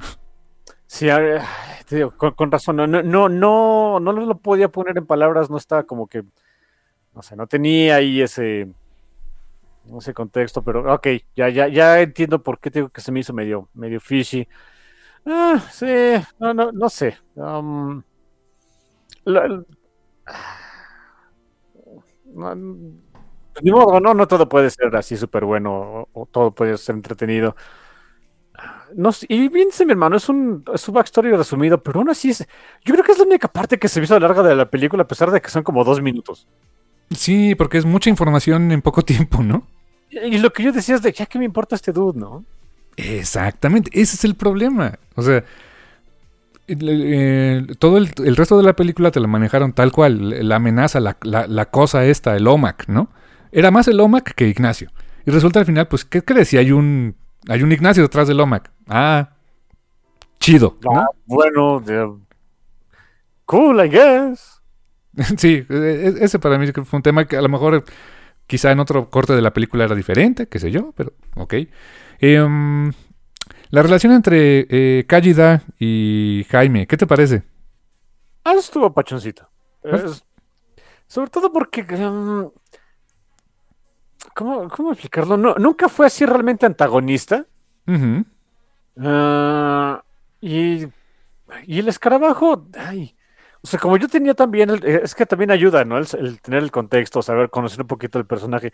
Sí, 0.88 1.10
a 1.10 1.18
ver, 1.20 1.42
te 1.88 1.96
digo, 1.98 2.12
con, 2.18 2.32
con 2.34 2.52
razón, 2.52 2.76
no, 2.76 2.86
no, 2.88 3.02
no, 3.04 3.30
no, 3.30 4.00
no 4.00 4.12
lo 4.12 4.38
podía 4.40 4.70
poner 4.70 4.98
en 4.98 5.06
palabras, 5.06 5.50
no 5.50 5.58
estaba 5.58 5.84
como 5.84 6.08
que, 6.08 6.24
no 7.16 7.22
sé, 7.22 7.36
no 7.36 7.48
tenía 7.48 7.98
ahí 7.98 8.22
ese, 8.22 8.70
ese 9.98 10.14
contexto, 10.14 10.64
pero 10.64 10.94
ok, 10.94 11.08
ya, 11.36 11.50
ya, 11.50 11.68
ya 11.68 12.00
entiendo 12.02 12.42
por 12.42 12.60
qué 12.60 12.72
te 12.72 12.80
digo 12.80 12.90
que 12.90 13.02
se 13.02 13.12
me 13.12 13.20
hizo 13.20 13.34
medio, 13.34 13.70
medio 13.74 14.00
fishy. 14.00 14.48
Ah, 15.26 15.62
sí, 15.72 15.88
no, 16.40 16.54
no, 16.54 16.72
no 16.72 16.90
sé. 16.90 17.18
um, 17.36 18.04
la- 19.26 19.64
no, 22.26 22.56
pues 23.54 23.64
ni 23.64 23.72
modo, 23.72 24.00
no, 24.00 24.14
no 24.14 24.28
todo 24.28 24.48
puede 24.48 24.70
ser 24.70 24.96
así 24.96 25.18
súper 25.18 25.46
bueno 25.46 25.74
o, 25.74 26.10
o 26.14 26.26
todo 26.26 26.52
puede 26.52 26.78
ser 26.78 26.96
entretenido. 26.96 27.56
No, 28.96 29.10
y 29.30 29.48
bien 29.48 29.70
dice 29.70 29.86
mi 29.86 29.92
hermano, 29.94 30.18
es 30.18 30.28
un, 30.30 30.64
es 30.74 30.88
un 30.88 30.96
backstory 30.96 31.32
resumido, 31.32 31.82
pero 31.82 32.00
aún 32.00 32.10
así 32.10 32.30
es. 32.32 32.46
Yo 32.84 32.94
creo 32.94 33.04
que 33.06 33.14
es 33.14 33.18
la 33.18 33.24
única 33.24 33.48
parte 33.48 33.80
que 33.80 33.88
se 33.88 34.02
hizo 34.02 34.20
larga 34.20 34.44
de 34.44 34.56
la 34.56 34.70
película, 34.70 35.04
a 35.04 35.08
pesar 35.08 35.32
de 35.32 35.42
que 35.42 35.50
son 35.50 35.64
como 35.64 35.84
dos 35.84 36.02
minutos. 36.02 36.48
Sí, 37.12 37.56
porque 37.56 37.78
es 37.78 37.86
mucha 37.86 38.10
información 38.10 38.72
en 38.72 38.82
poco 38.82 39.02
tiempo, 39.06 39.44
¿no? 39.44 39.68
Y, 40.10 40.20
y 40.20 40.38
lo 40.40 40.52
que 40.54 40.64
yo 40.64 40.72
decía 40.72 40.96
es 40.96 41.02
de 41.02 41.12
ya 41.14 41.26
que 41.26 41.40
me 41.40 41.46
importa 41.46 41.76
este 41.76 41.92
dude, 41.92 42.20
¿no? 42.20 42.46
Exactamente, 42.98 43.90
ese 43.94 44.16
es 44.16 44.24
el 44.26 44.36
problema. 44.36 45.00
O 45.16 45.22
sea, 45.22 45.44
el- 46.68 47.78
todo 47.80 47.98
el, 47.98 48.12
el 48.24 48.36
resto 48.36 48.58
de 48.58 48.64
la 48.64 48.76
película 48.76 49.12
te 49.12 49.20
la 49.20 49.28
manejaron 49.28 49.74
tal 49.74 49.92
cual, 49.92 50.48
la 50.48 50.56
amenaza, 50.58 51.00
la, 51.00 51.18
la- 51.24 51.48
la 51.48 51.66
cosa 51.66 52.06
esta, 52.06 52.36
el 52.36 52.48
OMAC, 52.48 52.88
¿no? 52.88 53.10
Era 53.52 53.72
más 53.72 53.88
el 53.88 54.00
OMAC 54.00 54.34
que 54.34 54.48
Ignacio. 54.48 54.90
Y 55.26 55.32
resulta 55.32 55.60
al 55.60 55.66
final, 55.66 55.88
pues, 55.88 56.06
¿qué 56.06 56.24
crees? 56.24 56.48
Si 56.48 56.58
hay 56.58 56.72
un, 56.72 57.16
hay 57.48 57.64
un 57.64 57.72
Ignacio 57.72 58.04
detrás 58.04 58.28
del 58.28 58.40
OMAC. 58.40 58.72
Ah, 58.88 59.32
chido, 60.40 60.78
¿no? 60.84 61.00
Ah, 61.00 61.06
bueno, 61.26 61.84
cool, 63.46 63.86
I 63.86 63.90
guess. 63.90 64.62
Sí, 65.38 65.66
e- 65.70 66.14
e- 66.20 66.24
ese 66.24 66.40
para 66.40 66.58
mí 66.58 66.68
fue 66.72 66.98
un 66.98 67.04
tema 67.04 67.26
que 67.26 67.36
a 67.36 67.42
lo 67.42 67.50
mejor 67.50 67.84
quizá 68.48 68.72
en 68.72 68.80
otro 68.80 69.10
corte 69.10 69.34
de 69.34 69.42
la 69.42 69.52
película 69.54 69.84
era 69.84 69.96
diferente, 69.96 70.48
qué 70.48 70.58
sé 70.60 70.72
yo, 70.72 70.94
pero 70.96 71.14
ok. 71.36 71.54
Em, 72.20 72.92
la 73.72 73.82
relación 73.82 74.14
entre 74.14 74.68
eh, 74.70 75.06
Cállida 75.08 75.64
y 75.80 76.46
Jaime, 76.50 76.88
¿qué 76.88 76.98
te 76.98 77.08
parece? 77.08 77.44
Ah, 78.44 78.54
estuvo 78.54 78.94
pachoncito. 78.94 79.50
Es- 79.84 80.24
sobre 81.08 81.30
todo 81.30 81.52
porque. 81.52 81.82
um, 81.82 82.50
¿cómo, 84.36 84.68
¿Cómo 84.70 84.92
explicarlo? 84.94 85.38
No, 85.38 85.56
nunca 85.56 85.90
fue 85.90 86.06
así 86.08 86.26
realmente 86.26 86.66
antagonista. 86.66 87.46
Ah, 88.98 90.04
y, 90.42 90.86
y 91.66 91.80
el 91.80 91.88
escarabajo, 91.88 92.68
ay, 92.78 93.16
o 93.62 93.68
sea, 93.68 93.80
como 93.80 93.98
yo 93.98 94.08
tenía 94.08 94.34
también, 94.34 94.70
el- 94.70 94.84
eh, 94.86 95.02
es 95.04 95.14
que 95.16 95.26
también 95.26 95.52
ayuda, 95.52 95.86
¿no? 95.86 95.98
El, 95.98 96.08
el 96.20 96.42
tener 96.42 96.64
el 96.64 96.72
contexto, 96.72 97.22
saber, 97.22 97.50
conocer 97.50 97.82
un 97.82 97.88
poquito 97.88 98.20
el 98.20 98.26
personaje. 98.26 98.74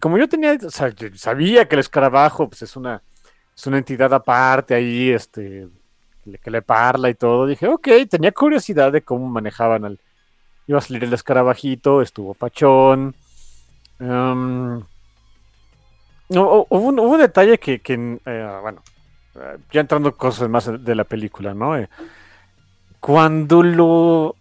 Como 0.00 0.16
yo 0.18 0.28
tenía, 0.28 0.56
o 0.64 0.70
sea, 0.70 0.88
yo 0.90 1.08
sabía 1.14 1.68
que 1.68 1.74
el 1.76 1.80
escarabajo, 1.80 2.48
pues 2.48 2.62
es 2.62 2.76
una, 2.76 3.02
es 3.58 3.66
una 3.66 3.78
entidad 3.78 4.14
aparte 4.14 4.72
ahí, 4.76 5.10
este, 5.10 5.66
que 6.22 6.30
le, 6.30 6.38
que 6.38 6.50
le 6.50 6.62
parla 6.62 7.10
y 7.10 7.14
todo, 7.14 7.44
dije, 7.44 7.66
ok, 7.66 7.88
tenía 8.08 8.30
curiosidad 8.30 8.92
de 8.92 9.02
cómo 9.02 9.26
manejaban 9.28 9.84
al, 9.84 9.98
iba 10.68 10.78
a 10.78 10.80
salir 10.80 11.02
el 11.02 11.12
escarabajito, 11.12 12.00
estuvo 12.00 12.34
pachón. 12.34 13.16
Em, 13.98 14.76
no, 14.76 14.84
hu- 16.28 16.66
hubo, 16.70 16.86
un, 16.88 17.00
hubo 17.00 17.08
un 17.14 17.18
detalle 17.18 17.58
que, 17.58 17.80
que, 17.80 17.94
eh, 18.24 18.58
bueno, 18.62 18.80
eh, 19.34 19.56
ya 19.72 19.80
entrando 19.80 20.10
en 20.10 20.14
cosas 20.14 20.48
más 20.48 20.70
de 20.84 20.94
la 20.94 21.02
película, 21.04 21.52
¿no? 21.52 21.76
Eh, 21.76 21.88
cuando 23.00 23.62
lo. 23.62 24.36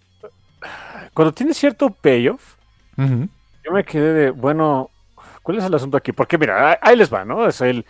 Cuando 1.14 1.34
tiene 1.34 1.54
cierto 1.56 1.90
payoff, 1.90 2.56
yo 3.64 3.72
me 3.72 3.84
quedé 3.84 4.14
de, 4.14 4.30
bueno, 4.32 4.90
¿cuál 5.42 5.58
es 5.58 5.64
el 5.66 5.74
asunto 5.74 5.98
aquí? 5.98 6.12
Porque 6.12 6.38
mira, 6.38 6.78
ahí- 6.82 6.96
les 6.96 7.12
va, 7.12 7.26
¿no? 7.26 7.52
Sea, 7.52 7.68
el, 7.70 7.86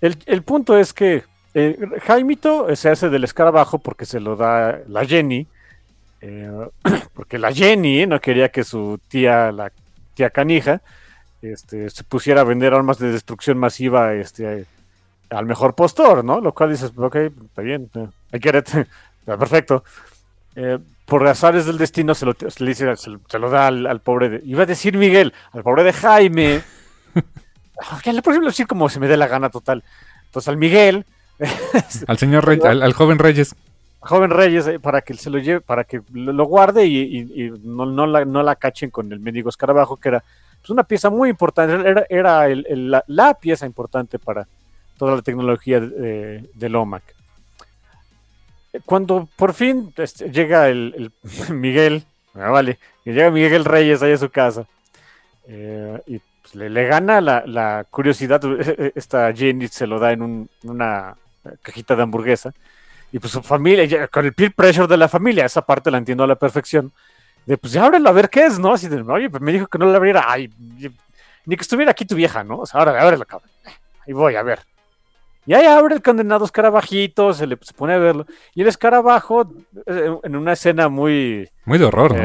el, 0.00 0.16
el 0.26 0.42
punto 0.42 0.78
es 0.78 0.92
que 0.92 1.24
eh, 1.54 1.78
Jaimito 2.04 2.74
se 2.76 2.88
hace 2.90 3.08
del 3.08 3.24
escarabajo 3.24 3.78
porque 3.78 4.04
se 4.06 4.20
lo 4.20 4.36
da 4.36 4.78
la 4.88 5.04
Jenny, 5.04 5.46
eh, 6.20 6.50
porque 7.14 7.38
la 7.38 7.52
Jenny 7.52 8.06
no 8.06 8.20
quería 8.20 8.48
que 8.50 8.64
su 8.64 9.00
tía, 9.08 9.50
la 9.52 9.72
tía 10.14 10.30
canija, 10.30 10.80
este, 11.42 11.88
se 11.90 12.04
pusiera 12.04 12.40
a 12.42 12.44
vender 12.44 12.74
armas 12.74 12.98
de 12.98 13.12
destrucción 13.12 13.58
masiva 13.58 14.12
este, 14.14 14.66
al 15.30 15.46
mejor 15.46 15.74
postor, 15.74 16.24
¿no? 16.24 16.40
Lo 16.40 16.52
cual 16.52 16.70
dices, 16.70 16.92
ok, 16.96 17.16
está 17.16 17.62
bien, 17.62 17.90
eh, 17.94 18.38
get 18.40 18.54
it, 18.56 18.68
está 19.20 19.36
perfecto. 19.38 19.84
Eh, 20.56 20.78
por 21.06 21.26
azares 21.26 21.64
del 21.64 21.78
destino 21.78 22.14
se 22.14 22.26
lo, 22.26 22.34
se 22.34 22.64
dice- 22.64 22.94
se 22.96 23.38
lo 23.38 23.48
da 23.50 23.68
al, 23.68 23.86
al 23.86 24.00
pobre, 24.00 24.28
de- 24.28 24.42
iba 24.44 24.64
a 24.64 24.66
decir 24.66 24.96
Miguel, 24.98 25.32
al 25.52 25.62
pobre 25.62 25.82
de 25.84 25.92
Jaime. 25.92 26.60
Ah, 27.80 28.00
ya, 28.04 28.12
la 28.12 28.22
próxima 28.22 28.44
lo 28.44 28.50
decir 28.50 28.66
como 28.66 28.88
se 28.88 28.98
me 29.00 29.08
dé 29.08 29.16
la 29.16 29.26
gana 29.28 29.50
total. 29.50 29.82
Entonces 30.26 30.48
al 30.48 30.56
Miguel, 30.56 31.04
Al 32.08 32.18
señor 32.18 32.44
Reyes, 32.46 32.64
al, 32.64 32.82
al 32.82 32.92
joven 32.92 33.18
Reyes. 33.18 33.54
joven 34.00 34.30
Reyes, 34.30 34.66
eh, 34.66 34.80
para 34.80 35.02
que 35.02 35.14
se 35.14 35.30
lo 35.30 35.38
lleve, 35.38 35.60
para 35.60 35.84
que 35.84 36.02
lo, 36.12 36.32
lo 36.32 36.44
guarde 36.46 36.84
y, 36.86 36.98
y- 36.98 37.44
y 37.44 37.50
no, 37.62 37.86
no 37.86 38.06
la, 38.08 38.24
no 38.24 38.42
la 38.42 38.56
cachen 38.56 38.90
con 38.90 39.12
el 39.12 39.20
mendigo 39.20 39.48
escarabajo, 39.48 39.96
que 39.96 40.08
era 40.08 40.24
pues, 40.60 40.70
una 40.70 40.82
pieza 40.82 41.10
muy 41.10 41.30
importante, 41.30 41.88
era, 41.88 42.04
era 42.10 42.48
el- 42.48 42.66
el- 42.68 42.90
la, 42.90 43.04
la 43.06 43.34
pieza 43.34 43.66
importante 43.66 44.18
para 44.18 44.48
toda 44.98 45.14
la 45.14 45.22
tecnología 45.22 45.78
de- 45.78 46.50
del 46.54 46.74
OMAC. 46.74 47.04
Cuando 48.84 49.28
por 49.36 49.54
fin 49.54 49.92
este, 49.96 50.30
llega 50.30 50.68
el, 50.68 51.12
el 51.48 51.54
Miguel, 51.54 52.04
ah, 52.34 52.50
vale, 52.50 52.78
que 53.04 53.12
llega 53.12 53.30
Miguel 53.30 53.64
Reyes 53.64 54.02
ahí 54.02 54.12
a 54.12 54.18
su 54.18 54.28
casa, 54.30 54.66
eh, 55.46 56.00
y 56.06 56.20
pues, 56.52 56.54
le, 56.54 56.70
le 56.70 56.86
gana 56.86 57.20
la, 57.20 57.42
la 57.46 57.84
curiosidad, 57.90 58.40
esta 58.94 59.32
Jenny 59.32 59.68
se 59.68 59.86
lo 59.86 59.98
da 59.98 60.12
en 60.12 60.22
un- 60.22 60.50
una 60.64 61.14
cajita 61.62 61.94
de 61.96 62.02
hamburguesa, 62.02 62.52
y 63.12 63.18
pues 63.18 63.32
su 63.32 63.42
familia, 63.42 63.84
ya, 63.84 64.06
con 64.08 64.24
el 64.26 64.34
peer 64.34 64.52
pressure 64.54 64.86
de 64.86 64.96
la 64.96 65.08
familia, 65.08 65.44
esa 65.46 65.62
parte 65.62 65.90
la 65.90 65.98
entiendo 65.98 66.24
a 66.24 66.26
la 66.26 66.34
perfección. 66.36 66.92
de 67.46 67.56
pues 67.56 67.72
ya 67.72 67.84
ábrelo 67.86 68.08
a 68.08 68.12
ver 68.12 68.28
qué 68.28 68.44
es, 68.44 68.58
¿no? 68.58 68.74
Así 68.74 68.88
de, 68.88 69.00
oye, 69.00 69.30
pues 69.30 69.42
me 69.42 69.52
dijo 69.52 69.66
que 69.66 69.78
no 69.78 69.86
lo 69.86 69.96
abriera, 69.96 70.24
ay, 70.26 70.50
ni 71.46 71.56
que 71.56 71.62
estuviera 71.62 71.92
aquí 71.92 72.04
tu 72.04 72.14
vieja, 72.14 72.44
¿no? 72.44 72.58
O 72.58 72.66
sea, 72.66 72.80
ahora 72.80 73.00
ábrelo, 73.00 73.24
cabrón. 73.24 73.48
Ahí 74.06 74.12
voy, 74.12 74.34
a 74.36 74.42
ver. 74.42 74.60
Y 75.46 75.54
ahí 75.54 75.64
abre 75.64 75.94
el 75.94 76.02
condenado 76.02 76.44
escarabajito, 76.44 77.32
se 77.32 77.46
le 77.46 77.56
se 77.62 77.72
pone 77.72 77.94
a 77.94 77.98
verlo. 77.98 78.26
Y 78.54 78.60
el 78.60 78.68
escarabajo, 78.68 79.50
eh, 79.86 80.14
en 80.22 80.36
una 80.36 80.52
escena 80.52 80.90
muy. 80.90 81.48
Muy 81.64 81.78
de 81.78 81.86
horror, 81.86 82.14
¿no? 82.14 82.20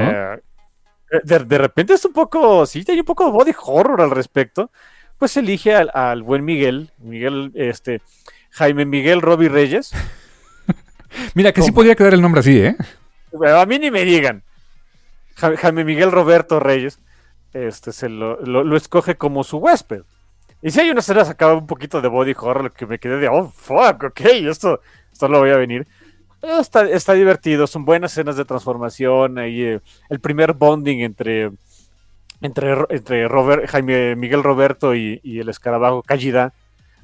Eh, 1.14 1.22
de, 1.24 1.40
de 1.40 1.58
repente 1.58 1.94
es 1.94 2.04
un 2.06 2.14
poco. 2.14 2.66
Sí, 2.66 2.84
hay 2.88 3.00
un 3.00 3.06
poco 3.06 3.26
de 3.26 3.32
body 3.32 3.52
horror 3.66 4.02
al 4.02 4.12
respecto. 4.12 4.72
Pues 5.18 5.38
elige 5.38 5.74
al, 5.76 5.90
al 5.94 6.24
buen 6.24 6.44
Miguel, 6.44 6.92
Miguel, 7.00 7.52
este. 7.56 8.02
Jaime 8.52 8.86
Miguel 8.86 9.22
Robbie 9.22 9.50
Reyes. 9.50 9.92
Mira, 11.36 11.52
que 11.52 11.62
sí 11.62 11.72
podía 11.72 11.96
quedar 11.96 12.14
el 12.14 12.22
nombre 12.22 12.40
así, 12.42 12.58
¿eh? 12.60 12.76
A 13.48 13.66
mí 13.66 13.80
ni 13.80 13.90
me 13.92 14.04
digan. 14.04 14.44
Ja- 15.36 15.56
Jaime 15.58 15.84
Miguel 15.84 16.12
Roberto 16.12 16.60
Reyes 16.60 17.00
este, 17.54 17.92
se 17.92 18.10
lo, 18.10 18.40
lo- 18.42 18.64
lo 18.64 18.76
escoge 18.78 19.16
como 19.16 19.44
su 19.44 19.58
huésped. 19.58 20.02
Y 20.62 20.72
si 20.72 20.80
hay 20.80 20.90
una 20.92 21.00
escena 21.02 21.26
sacaba 21.26 21.54
un 21.56 21.68
poquito 21.68 22.02
de 22.02 22.08
body 22.08 22.34
horror, 22.38 22.72
que 22.72 22.86
me 22.86 22.98
quedé 23.00 23.18
de, 23.18 23.28
oh, 23.28 23.50
fuck, 23.50 24.04
ok, 24.06 24.22
esto, 24.48 24.82
esto 25.12 25.28
lo 25.28 25.40
voy 25.40 25.50
a 25.52 25.58
venir. 25.58 25.88
Pero 26.44 26.60
Está, 26.60 27.14
divertido, 27.14 27.68
son 27.68 27.86
buenas 27.86 28.12
escenas 28.12 28.36
de 28.36 28.44
transformación, 28.44 29.40
ahí, 29.40 29.62
eh, 29.62 29.80
el 30.10 30.20
primer 30.20 30.52
bonding 30.52 31.00
entre, 31.00 31.52
entre, 32.42 33.30
Jaime 33.68 34.18
Miguel 34.18 34.44
Roberto 34.44 34.94
y, 34.94 35.22
el 35.24 35.48
escarabajo 35.48 36.04
Callida, 36.04 36.54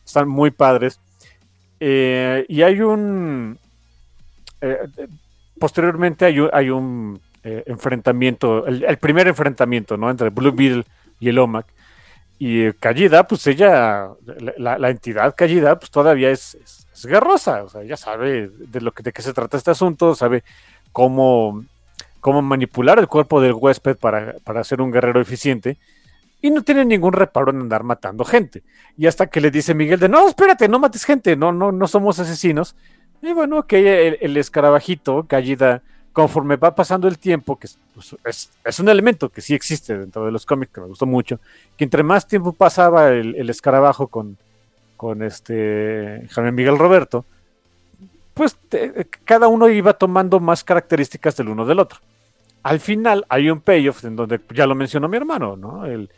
están 0.06 0.28
muy 0.28 0.52
padres. 0.52 1.00
Eh, 1.80 2.46
y 2.50 2.64
hay 2.64 2.82
un... 2.82 3.58
eh, 4.60 4.78
eh, 4.98 5.08
posteriormente 5.58 6.26
hay 6.26 6.42
un, 6.42 6.50
hay 6.52 6.70
un 6.70 7.22
eh, 7.42 7.64
enfrentamiento, 7.68 8.68
el, 8.68 8.98
primer 8.98 9.30
enfrentamiento, 9.30 9.96
¿no? 9.96 10.10
Entre 10.10 10.32
Blue 10.32 10.52
Beetle 10.52 10.84
y 11.22 11.30
el 11.30 11.40
OMAC. 11.40 11.66
Y 12.40 12.64
eh, 12.64 12.74
Callida, 12.78 13.26
pues 13.26 13.48
ella, 13.48 14.10
la, 14.58 14.90
entidad 14.90 15.34
Callida, 15.38 15.80
pues 15.80 15.92
todavía 15.92 16.30
es, 16.30 16.79
es 17.00 17.06
guerrosa, 17.06 17.64
o 17.64 17.70
sea, 17.70 17.82
ella 17.82 17.96
sabe 17.96 18.50
de 18.50 18.82
lo 18.82 18.92
que 18.92 19.04
de 19.04 19.14
qué 19.14 19.22
se 19.22 19.34
trata 19.34 19.56
este 19.56 19.72
asunto, 19.72 20.16
sabe 20.16 20.44
cómo, 20.92 21.64
cómo 22.20 22.42
manipular 22.42 23.00
el 23.00 23.08
cuerpo 23.08 23.40
del 23.40 23.54
huésped 23.54 23.96
para, 23.98 24.36
para 24.44 24.64
ser 24.66 24.82
un 24.82 24.92
guerrero 24.92 25.22
eficiente. 25.22 25.78
Y 26.42 26.52
no 26.52 26.62
tiene 26.62 26.86
ningún 26.86 27.14
reparo 27.14 27.52
en 27.52 27.60
andar 27.60 27.84
matando 27.84 28.24
gente. 28.24 28.64
Y 28.98 29.08
hasta 29.08 29.28
que 29.28 29.42
le 29.42 29.52
dice 29.52 29.74
Miguel 29.74 30.00
de, 30.00 30.10
no, 30.10 30.28
espérate, 30.28 30.68
no 30.68 30.80
mates 30.80 31.06
gente, 31.06 31.36
no, 31.36 31.52
no, 31.52 31.72
no 31.72 31.88
somos 31.88 32.20
asesinos. 32.20 32.76
Y 33.22 33.34
bueno, 33.34 33.66
que 33.66 34.08
el, 34.08 34.18
el 34.22 34.38
escarabajito, 34.38 35.26
Gallida, 35.28 35.82
conforme 36.14 36.58
va 36.58 36.76
pasando 36.76 37.08
el 37.08 37.18
tiempo, 37.18 37.58
que 37.58 37.68
es, 37.68 37.78
pues, 37.94 38.16
es, 38.26 38.52
es 38.64 38.80
un 38.80 38.90
elemento 38.90 39.30
que 39.30 39.42
sí 39.42 39.54
existe 39.54 39.98
dentro 39.98 40.26
de 40.26 40.32
los 40.32 40.46
cómics, 40.46 40.72
que 40.74 40.82
me 40.82 40.88
gustó 40.88 41.06
mucho, 41.06 41.40
que 41.78 41.84
entre 41.84 42.04
más 42.04 42.28
tiempo 42.28 42.54
pasaba 42.54 43.10
el, 43.10 43.36
el 43.36 43.50
escarabajo 43.50 44.08
con, 44.08 44.38
con 45.00 45.24
este 45.24 46.28
Jaime 46.30 46.52
Miguel 46.52 46.78
Roberto, 46.78 47.24
pues 48.34 48.58
cada 49.24 49.48
uno 49.48 49.70
iba 49.70 49.94
tomando 49.94 50.42
más 50.42 50.66
características 50.66 51.38
del 51.38 51.48
uno 51.48 51.66
del 51.66 51.80
otro. 51.80 52.00
Al 52.64 52.82
final 52.82 53.26
hay 53.30 53.50
un 53.50 53.62
payoff 53.62 54.04
en 54.04 54.18
donde 54.18 54.42
ya 54.54 54.68
lo 54.68 54.76
mencionó 54.76 55.08
mi 55.08 55.16
hermano, 55.16 55.56
¿no? 55.56 55.86
El, 55.86 56.10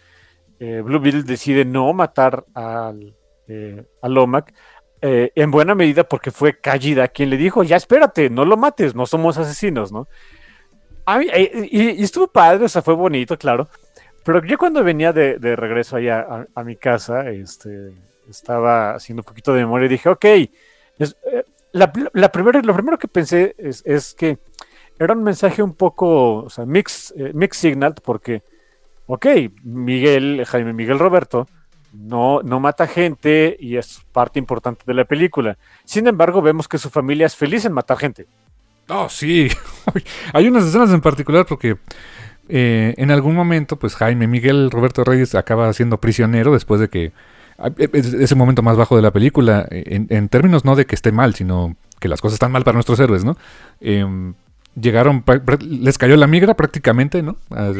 eh, 0.59 0.81
Blue 0.83 0.99
Beetle 0.99 1.21
decide 1.21 1.63
no 1.63 1.93
matar 1.93 2.43
al, 2.55 3.13
eh, 3.47 3.83
al 4.01 4.13
Lomac, 4.15 4.51
eh, 4.99 5.31
en 5.35 5.51
buena 5.51 5.75
medida 5.75 6.03
porque 6.03 6.31
fue 6.31 6.59
Callida 6.59 7.07
quien 7.09 7.29
le 7.29 7.37
dijo, 7.37 7.61
ya 7.61 7.75
espérate, 7.75 8.31
no 8.31 8.45
lo 8.45 8.57
mates, 8.57 8.95
no 8.95 9.05
somos 9.05 9.37
asesinos, 9.37 9.91
¿no? 9.91 10.07
A 11.05 11.21
y, 11.21 12.01
estuvo 12.01 12.25
padre, 12.25 12.65
o 12.65 12.69
sea, 12.69 12.81
fue 12.81 12.95
bonito, 12.95 13.37
claro, 13.37 13.69
pero 14.25 14.43
yo 14.43 14.57
cuando 14.57 14.83
venía 14.83 15.13
de, 15.13 15.37
de 15.37 15.55
regreso 15.55 15.97
allá 15.97 16.25
a, 16.27 16.47
a 16.55 16.63
mi 16.63 16.77
casa, 16.77 17.29
este, 17.29 17.93
estaba 18.30 18.95
haciendo 18.95 19.22
un 19.22 19.26
poquito 19.26 19.53
de 19.53 19.61
memoria 19.61 19.85
y 19.85 19.89
dije, 19.89 20.10
ok, 20.10 20.26
eh, 20.26 20.49
la, 21.73 21.91
la 22.14 22.31
primera- 22.31 22.61
lo 22.61 22.73
primero 22.73 22.98
que 22.98 23.07
pensé 23.07 23.56
es, 23.57 23.81
es 23.85 24.14
que 24.14 24.38
era 24.99 25.14
un 25.14 25.23
mensaje 25.23 25.64
un 25.64 25.73
poco, 25.73 26.43
o 26.43 26.49
sea, 26.49 26.65
mix, 26.65 27.14
eh, 27.18 27.31
mix 27.34 27.57
signal, 27.57 27.95
porque, 28.03 28.43
ok, 29.07 29.26
Miguel, 29.64 30.43
Jaime 30.45 30.73
Miguel 30.73 30.99
Roberto, 30.99 31.48
no, 31.93 32.41
no 32.43 32.60
mata 32.60 32.88
gente 32.88 33.57
y 33.60 33.77
es 33.77 34.02
parte 34.11 34.39
importante 34.39 34.84
de 34.85 34.93
la 34.93 35.06
película. 35.06 35.57
Sin 35.84 36.07
embargo, 36.07 36.41
vemos 36.41 36.68
que 36.68 36.77
su 36.77 36.89
familia 36.89 37.26
es 37.26 37.35
feliz 37.35 37.65
en 37.65 37.73
matar 37.73 37.98
gente. 37.98 38.27
Oh, 38.88 39.10
sí. 39.10 39.49
Hay 40.34 40.48
unas 40.48 40.65
escenas 40.65 40.91
en 40.91 41.02
particular 41.02 41.45
porque 41.45 41.77
eh, 42.49 42.93
en 42.98 43.11
algún 43.11 43.35
momento, 43.35 43.77
pues 43.77 43.95
Jaime 43.95 44.27
Miguel 44.27 44.69
Roberto 44.72 45.03
Reyes 45.03 45.35
acaba 45.35 45.72
siendo 45.73 45.98
prisionero 45.99 46.53
después 46.53 46.80
de 46.81 46.89
que. 46.89 47.11
Ah, 47.61 47.71
Es 47.77 48.13
ese 48.13 48.35
momento 48.35 48.61
más 48.61 48.77
bajo 48.77 48.95
de 48.95 49.01
la 49.01 49.11
película, 49.11 49.65
en, 49.69 50.07
en 50.09 50.29
términos 50.29 50.65
no 50.65 50.75
de 50.75 50.85
que 50.85 50.95
esté 50.95 51.11
mal, 51.11 51.35
sino 51.35 51.75
que 51.99 52.07
las 52.07 52.21
cosas 52.21 52.35
están 52.35 52.51
mal 52.51 52.63
para 52.63 52.73
nuestros 52.75 52.99
héroes, 52.99 53.23
¿no? 53.23 53.38
Em, 53.79 54.33
llegaron, 54.79 55.23
les 55.61 55.97
cayó 55.97 56.15
la 56.17 56.27
migra 56.27 56.55
prácticamente, 56.55 57.21
¿no? 57.21 57.38
Ah, 57.51 57.71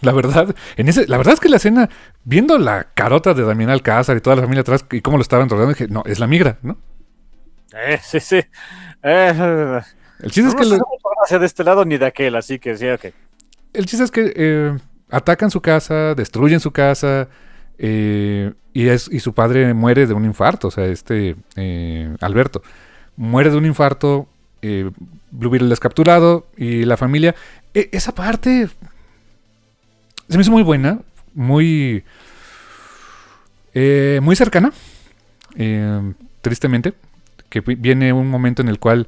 La 0.00 0.12
verdad, 0.12 0.54
en 0.76 0.88
ese, 0.88 1.06
la 1.06 1.16
verdad 1.16 1.34
es 1.34 1.40
que 1.40 1.48
la 1.48 1.56
escena, 1.58 1.88
viendo 2.24 2.58
la 2.58 2.88
carota 2.94 3.34
de 3.34 3.44
Damián 3.44 3.70
Alcázar 3.70 4.16
y 4.16 4.20
toda 4.20 4.34
la 4.36 4.42
familia 4.42 4.62
atrás 4.62 4.84
y 4.90 5.00
cómo 5.00 5.16
lo 5.16 5.22
estaban 5.22 5.48
rodeando, 5.48 5.74
dije, 5.74 5.86
no, 5.88 6.02
es 6.06 6.18
la 6.18 6.26
migra, 6.26 6.58
¿no? 6.62 6.76
Eh, 7.74 7.98
sí, 8.02 8.18
sí. 8.20 8.40
Eh, 9.02 9.80
El 10.20 10.30
chiste 10.30 10.48
es 10.48 10.54
no 10.54 10.56
que 10.56 10.64
nos 10.64 10.78
lo- 11.30 11.38
de 11.38 11.46
este 11.46 11.64
lado 11.64 11.84
ni 11.84 11.98
de 11.98 12.06
aquel, 12.06 12.34
así 12.34 12.58
que 12.58 12.76
sí, 12.76 12.88
ok. 12.88 13.06
El 13.72 13.86
chiste 13.86 14.04
es 14.04 14.10
que 14.10 14.32
eh, 14.34 14.76
atacan 15.08 15.50
su 15.50 15.60
casa, 15.60 16.14
destruyen 16.14 16.60
su 16.60 16.72
casa 16.72 17.28
eh, 17.84 18.52
y, 18.72 18.86
es, 18.88 19.10
y 19.12 19.20
su 19.20 19.34
padre 19.34 19.74
muere 19.74 20.06
de 20.06 20.14
un 20.14 20.24
infarto. 20.24 20.68
O 20.68 20.70
sea, 20.70 20.86
este 20.86 21.36
eh, 21.56 22.16
Alberto 22.20 22.62
muere 23.16 23.50
de 23.50 23.56
un 23.58 23.66
infarto. 23.66 24.28
Eh, 24.62 24.90
es 25.72 25.80
capturado 25.80 26.46
y 26.56 26.84
la 26.84 26.96
familia. 26.96 27.34
e- 27.74 27.88
esa 27.92 28.14
parte 28.14 28.68
se 30.28 30.36
me 30.38 30.42
hizo 30.42 30.52
muy 30.52 30.62
buena, 30.62 31.00
muy, 31.34 32.04
eh, 33.74 34.20
muy 34.22 34.36
cercana. 34.36 34.72
tristemente, 36.40 36.94
que 37.48 37.60
vi- 37.60 37.74
viene 37.74 38.12
un 38.12 38.28
momento 38.28 38.62
en 38.62 38.68
el 38.68 38.78
cual 38.78 39.06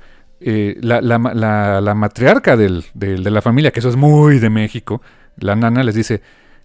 la, 0.83 1.01
la 1.01 1.19
la- 1.19 1.81
la 1.81 1.95
matriarca 1.95 2.57
del- 2.57 2.85
del- 2.95 3.25
de 3.25 3.31
la 3.31 3.41
familia, 3.43 3.71
que 3.71 3.81
eso 3.81 3.89
es 3.89 3.97
muy 3.97 4.39
de 4.39 4.51
México, 4.51 5.01
la 5.39 5.57
nana 5.57 5.83
les 5.83 5.95
dice, 5.95 6.21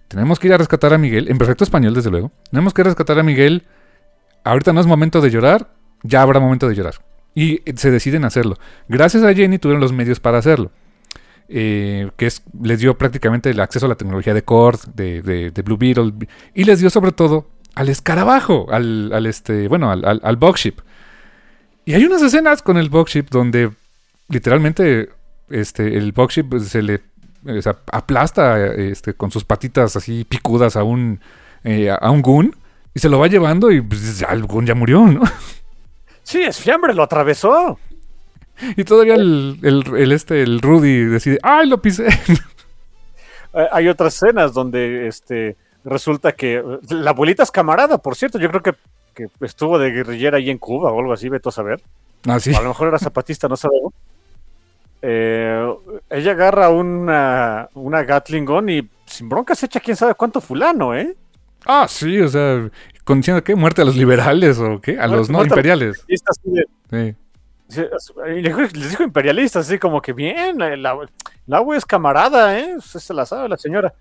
tenemos 0.10 0.40
que 0.40 0.48
ir 0.48 0.54
a 0.54 0.58
rescatar 0.58 0.94
a 0.94 0.98
Miguel, 0.98 1.30
en 1.30 1.38
perfecto 1.38 1.64
español 1.64 1.94
desde 1.94 2.10
luego, 2.10 2.32
tenemos 2.50 2.74
que 2.74 2.84
rescatar 2.84 3.18
a 3.20 3.24
Miguel, 3.24 3.64
ahorita 4.44 4.74
no 4.74 4.82
es 4.82 4.88
momento 4.88 5.22
de 5.22 5.30
llorar, 5.30 5.70
ya 6.04 6.22
habrá 6.22 6.40
momento 6.40 6.68
de 6.68 6.76
llorar. 6.76 6.96
Y 7.36 7.62
eh, 7.66 7.74
se 7.76 7.92
deciden 7.92 8.26
hacerlo. 8.26 8.58
Gracias 8.88 9.24
a 9.24 9.34
Jenny 9.34 9.60
tuvieron 9.60 9.82
los 9.82 9.94
medios 9.94 10.20
para 10.20 10.40
hacerlo. 10.40 10.72
Eh, 11.48 12.12
que 12.18 12.28
es, 12.28 12.44
les 12.62 12.80
dio 12.80 12.98
prácticamente 12.98 13.50
el 13.50 13.60
acceso 13.60 13.86
a 13.86 13.90
la 13.90 13.96
tecnología 13.96 14.34
de 14.34 14.44
Cord, 14.44 14.80
de, 14.94 15.52
Blue 15.64 15.78
Beetle, 15.78 16.14
y 16.54 16.64
les 16.64 16.80
dio 16.80 16.90
sobre 16.90 17.12
todo 17.12 17.48
al 17.76 17.90
escarabajo, 17.90 18.68
al, 18.72 19.12
al 19.14 19.26
este, 19.26 19.68
bueno, 19.68 19.92
al, 19.92 20.06
al, 20.06 20.22
al. 20.24 20.38
Y 21.86 21.94
hay 21.94 22.06
unas 22.06 22.22
escenas 22.22 22.62
con 22.62 22.78
el 22.78 22.90
Bugship 22.90 23.26
donde 23.32 23.72
literalmente 24.28 25.10
este, 25.50 25.98
el 25.98 26.12
Bugship 26.12 26.44
pues, 26.50 26.68
se 26.68 26.82
le 26.82 27.02
o 27.46 27.62
sea, 27.62 27.78
aplasta 27.92 28.74
este, 28.74 29.14
con 29.14 29.32
sus 29.32 29.46
patitas 29.46 29.96
así 29.96 30.26
picudas 30.26 30.76
a 30.76 30.84
un, 30.84 31.20
eh, 31.64 31.90
a 31.90 32.12
un 32.12 32.22
Goon 32.22 32.56
y 32.94 33.00
se 33.00 33.10
lo 33.10 33.20
va 33.20 33.28
llevando 33.28 33.72
y 33.72 33.82
pues, 33.82 34.20
ya 34.20 34.28
el 34.28 34.46
Goon 34.46 34.66
ya 34.66 34.76
murió, 34.76 35.06
¿no? 35.08 35.22
Sí, 36.24 36.44
es 36.44 36.60
fiambre, 36.60 36.94
lo 36.94 37.02
atravesó. 37.02 37.80
Y 38.78 38.84
todavía 38.84 39.16
el, 39.16 39.58
el, 39.64 39.84
el, 39.96 40.12
este, 40.12 40.44
el 40.44 40.62
Rudy 40.62 41.06
decide, 41.06 41.40
¡ay, 41.42 41.68
lo 41.68 41.82
pisé! 41.82 42.08
Eh, 43.52 43.68
hay 43.72 43.88
otras 43.88 44.14
escenas 44.14 44.54
donde 44.54 45.08
este 45.08 45.58
resulta 45.84 46.34
que 46.34 46.58
eh, 46.58 46.64
la 46.90 47.10
abuelita 47.10 47.42
es 47.42 47.50
camarada, 47.50 47.98
por 47.98 48.16
cierto, 48.16 48.38
yo 48.38 48.48
creo 48.48 48.62
que, 48.62 48.74
que 49.16 49.28
estuvo 49.42 49.80
de 49.80 49.90
guerrillera 49.90 50.38
ahí 50.38 50.52
en 50.52 50.60
Cuba 50.60 50.92
o 50.92 51.00
algo 51.00 51.14
así, 51.14 51.30
veto 51.30 51.50
a 51.50 51.52
saber. 51.52 51.82
Ah, 52.28 52.40
sí. 52.40 52.54
A 52.54 52.62
lo 52.62 52.70
mejor 52.70 52.90
era 52.90 53.00
zapatista, 53.00 53.48
no 53.48 53.58
sabemos. 53.58 53.92
Eh, 55.02 55.74
ella 56.10 56.32
agarra 56.32 56.70
una, 56.70 57.70
una 57.74 58.04
Gatling 58.04 58.46
gun 58.46 58.70
y 58.70 58.90
sin 59.06 59.30
bronca 59.30 59.56
se 59.56 59.66
echa 59.68 59.80
quién 59.80 59.96
sabe 59.96 60.14
cuánto 60.16 60.42
fulano, 60.42 60.94
¿eh? 60.96 61.16
Ah, 61.66 61.88
sí, 61.88 62.20
o 62.20 62.28
sea, 62.28 62.70
diciendo 63.06 63.44
que 63.44 63.56
muerte 63.56 63.82
a 63.82 63.86
los 63.86 63.96
liberales 63.96 64.60
o 64.60 64.80
qué, 64.82 64.92
a 65.00 65.08
Muerte- 65.08 65.16
los 65.16 65.30
no 65.30 65.44
imperiales. 65.44 66.06
Sí. 66.90 67.16
Les 68.74 68.90
dijo- 68.92 69.04
imperialistas, 69.04 69.68
así 69.68 69.78
como 69.78 70.02
que 70.02 70.14
bien, 70.14 70.58
la, 70.58 70.76
la, 70.76 70.98
la 71.46 71.76
es 71.76 71.86
camarada, 71.86 72.58
¿eh? 72.60 72.76
Usted 72.78 73.00
se 73.00 73.14
la 73.14 73.26
sabe 73.26 73.48
la 73.50 73.58
señora. 73.58 73.94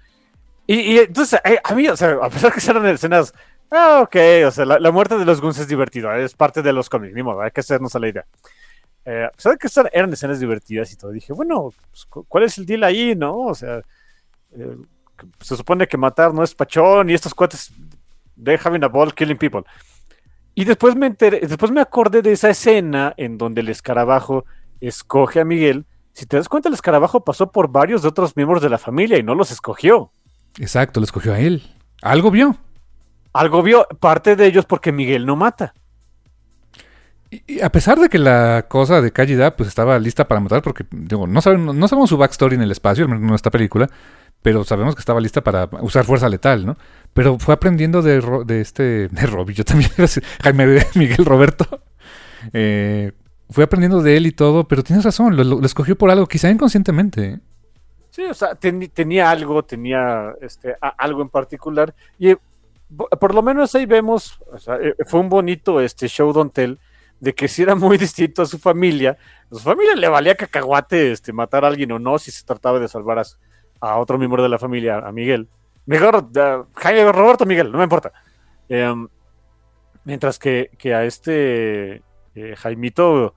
Y, 0.66 0.74
y 0.80 0.98
entonces, 0.98 1.40
eh, 1.44 1.58
a 1.62 1.74
mí, 1.74 1.86
o 1.88 1.96
sea, 1.96 2.16
a 2.22 2.30
pesar 2.30 2.52
que 2.52 2.60
eran 2.70 2.86
escenas, 2.86 3.32
ah, 3.70 4.00
ok, 4.02 4.16
o 4.46 4.50
sea, 4.50 4.64
la, 4.64 4.78
la 4.78 4.90
muerte 4.90 5.18
de 5.18 5.24
los 5.24 5.40
Guns 5.40 5.58
es 5.58 5.68
divertido, 5.68 6.12
es 6.14 6.34
parte 6.34 6.62
de 6.62 6.72
los 6.72 6.88
cómics, 6.88 7.14
ni 7.14 7.22
modo, 7.22 7.40
hay 7.42 7.50
que 7.50 7.60
hacernos 7.60 7.94
a 7.94 7.98
la 7.98 8.08
idea. 8.08 8.24
Eh, 9.04 9.28
¿sabes 9.36 9.58
que 9.58 9.68
eran 9.92 10.12
escenas 10.12 10.40
divertidas 10.40 10.92
y 10.92 10.96
todo? 10.96 11.10
Dije, 11.10 11.32
bueno, 11.32 11.72
pues, 11.90 12.06
¿cuál 12.26 12.44
es 12.44 12.58
el 12.58 12.66
deal 12.66 12.84
ahí, 12.84 13.14
no? 13.14 13.36
O 13.38 13.54
sea, 13.54 13.82
eh, 14.52 14.76
se 15.40 15.56
supone 15.56 15.86
que 15.86 15.96
matar 15.96 16.32
no 16.34 16.42
es 16.42 16.54
pachón 16.54 17.10
y 17.10 17.14
estos 17.14 17.34
cuates, 17.34 17.72
they 18.42 18.58
having 18.62 18.84
a 18.84 18.88
ball 18.88 19.12
killing 19.14 19.38
people. 19.38 19.62
Y 20.54 20.64
después 20.64 20.96
me 20.96 21.06
enteré, 21.06 21.40
después 21.40 21.70
me 21.70 21.80
acordé 21.80 22.20
de 22.20 22.32
esa 22.32 22.50
escena 22.50 23.14
en 23.16 23.38
donde 23.38 23.60
el 23.60 23.68
escarabajo 23.68 24.44
escoge 24.80 25.40
a 25.40 25.44
Miguel. 25.44 25.86
Si 26.12 26.26
te 26.26 26.36
das 26.36 26.48
cuenta, 26.48 26.68
el 26.68 26.74
escarabajo 26.74 27.24
pasó 27.24 27.52
por 27.52 27.70
varios 27.70 28.02
de 28.02 28.08
otros 28.08 28.36
miembros 28.36 28.60
de 28.60 28.68
la 28.68 28.78
familia 28.78 29.18
y 29.18 29.22
no 29.22 29.34
los 29.34 29.52
escogió. 29.52 30.10
Exacto, 30.58 30.98
lo 30.98 31.04
escogió 31.04 31.32
a 31.32 31.38
él. 31.38 31.62
Algo 32.02 32.30
vio. 32.30 32.56
Algo 33.32 33.62
vio, 33.62 33.86
parte 34.00 34.34
de 34.34 34.46
ellos 34.46 34.66
porque 34.66 34.90
Miguel 34.90 35.26
no 35.26 35.36
mata. 35.36 35.74
Y 37.30 37.60
a 37.60 37.70
pesar 37.70 37.98
de 37.98 38.08
que 38.08 38.18
la 38.18 38.66
cosa 38.68 39.02
de 39.02 39.12
Kallida 39.12 39.54
pues 39.54 39.68
estaba 39.68 39.98
lista 39.98 40.26
para 40.26 40.40
matar, 40.40 40.62
porque 40.62 40.86
digo, 40.90 41.26
no, 41.26 41.42
sabemos, 41.42 42.08
su 42.08 42.16
backstory 42.16 42.54
en 42.54 42.62
el 42.62 42.70
espacio, 42.70 43.04
en 43.04 43.30
esta 43.34 43.50
película, 43.50 43.90
pero 44.40 44.64
sabemos 44.64 44.94
que 44.94 45.00
estaba 45.00 45.20
lista 45.20 45.42
para 45.42 45.68
usar 45.82 46.04
fuerza 46.04 46.28
letal, 46.28 46.64
¿no? 46.64 46.76
Pero 47.12 47.38
fue 47.38 47.54
aprendiendo 47.54 48.00
de, 48.00 48.22
de 48.46 48.60
este, 48.60 49.08
de 49.08 49.26
Robbie, 49.26 49.54
yo 49.54 49.64
también, 49.64 49.90
Jaime 50.42 50.86
Miguel 50.94 51.24
Roberto, 51.26 51.82
eh, 52.54 53.12
fue 53.50 53.64
aprendiendo 53.64 54.00
de 54.02 54.16
él 54.16 54.26
y 54.26 54.32
todo, 54.32 54.66
pero 54.66 54.82
tienes 54.82 55.04
razón, 55.04 55.36
lo, 55.36 55.64
escogió 55.64 55.98
por 55.98 56.10
algo, 56.10 56.26
quizá 56.26 56.50
inconscientemente. 56.50 57.24
¿eh? 57.26 57.40
Sí, 58.10 58.22
o 58.24 58.34
sea, 58.34 58.54
tenía 58.54 59.30
algo, 59.30 59.62
tenía 59.64 60.34
este, 60.40 60.76
algo 60.80 61.20
en 61.20 61.28
particular, 61.28 61.94
y 62.18 62.30
eh, 62.30 62.38
por 63.20 63.34
lo 63.34 63.42
menos 63.42 63.74
ahí 63.74 63.84
vemos, 63.84 64.40
sea, 64.56 64.78
fue 65.06 65.20
un 65.20 65.28
bonito 65.28 65.80
este 65.80 66.08
show 66.08 66.32
don't 66.32 66.54
tell, 66.54 66.78
de 67.20 67.34
que 67.34 67.48
si 67.48 67.62
era 67.62 67.74
muy 67.74 67.98
distinto 67.98 68.42
a 68.42 68.46
su 68.46 68.58
familia, 68.58 69.18
a 69.50 69.54
su 69.54 69.60
familia 69.60 69.94
le 69.94 70.08
valía 70.08 70.34
cacahuate 70.36 71.12
este, 71.12 71.32
matar 71.32 71.64
a 71.64 71.68
alguien 71.68 71.92
o 71.92 71.98
no 71.98 72.18
si 72.18 72.30
se 72.30 72.44
trataba 72.44 72.78
de 72.78 72.88
salvar 72.88 73.18
a, 73.18 73.24
a 73.80 73.98
otro 73.98 74.18
miembro 74.18 74.42
de 74.42 74.48
la 74.48 74.58
familia, 74.58 74.98
a 74.98 75.12
Miguel. 75.12 75.48
Mejor, 75.86 76.28
Jaime 76.74 77.12
Roberto 77.12 77.46
Miguel, 77.46 77.72
no 77.72 77.78
me 77.78 77.84
importa. 77.84 78.12
Em, 78.68 79.08
mientras 80.04 80.38
que, 80.38 80.70
a 80.94 81.04
este 81.04 82.02
eh, 82.34 82.54
Jaimito, 82.56 83.34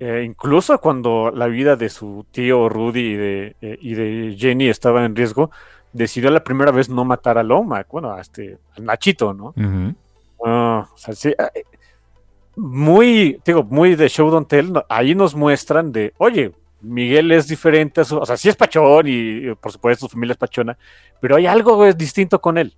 eh, 0.00 0.24
incluso 0.24 0.80
cuando 0.80 1.30
la 1.32 1.46
vida 1.46 1.76
de 1.76 1.88
su 1.88 2.26
tío 2.30 2.68
Rudy 2.68 3.00
y 3.00 3.16
de, 3.16 3.56
eh, 3.60 3.78
y 3.80 3.94
de 3.94 4.36
Jenny 4.36 4.68
estaba 4.68 5.04
en 5.04 5.14
riesgo, 5.14 5.50
decidió 5.92 6.30
la 6.30 6.42
primera 6.42 6.72
vez 6.72 6.88
no 6.88 7.04
matar 7.04 7.38
a 7.38 7.42
Loma, 7.42 7.86
bueno, 7.90 8.12
a 8.12 8.20
este, 8.20 8.58
Nachito, 8.78 9.32
¿no? 9.32 9.54
Ah, 10.44 10.88
muy, 12.58 13.40
digo, 13.44 13.62
muy 13.62 13.94
de 13.94 14.08
show 14.08 14.30
don't 14.30 14.48
tell, 14.48 14.72
ahí 14.88 15.14
nos 15.14 15.34
muestran 15.34 15.92
de, 15.92 16.12
oye, 16.18 16.52
Miguel 16.80 17.30
es 17.30 17.46
diferente, 17.46 18.00
o 18.00 18.26
sea, 18.26 18.36
sí 18.36 18.48
es 18.48 18.56
pachón 18.56 19.06
y, 19.06 19.54
por 19.54 19.70
supuesto 19.70 20.06
su 20.06 20.12
familia 20.12 20.32
es 20.32 20.38
pachona, 20.38 20.76
pero 21.20 21.36
hay 21.36 21.46
algo 21.46 21.84
es 21.86 21.96
distinto 21.96 22.40
con 22.40 22.58
él. 22.58 22.74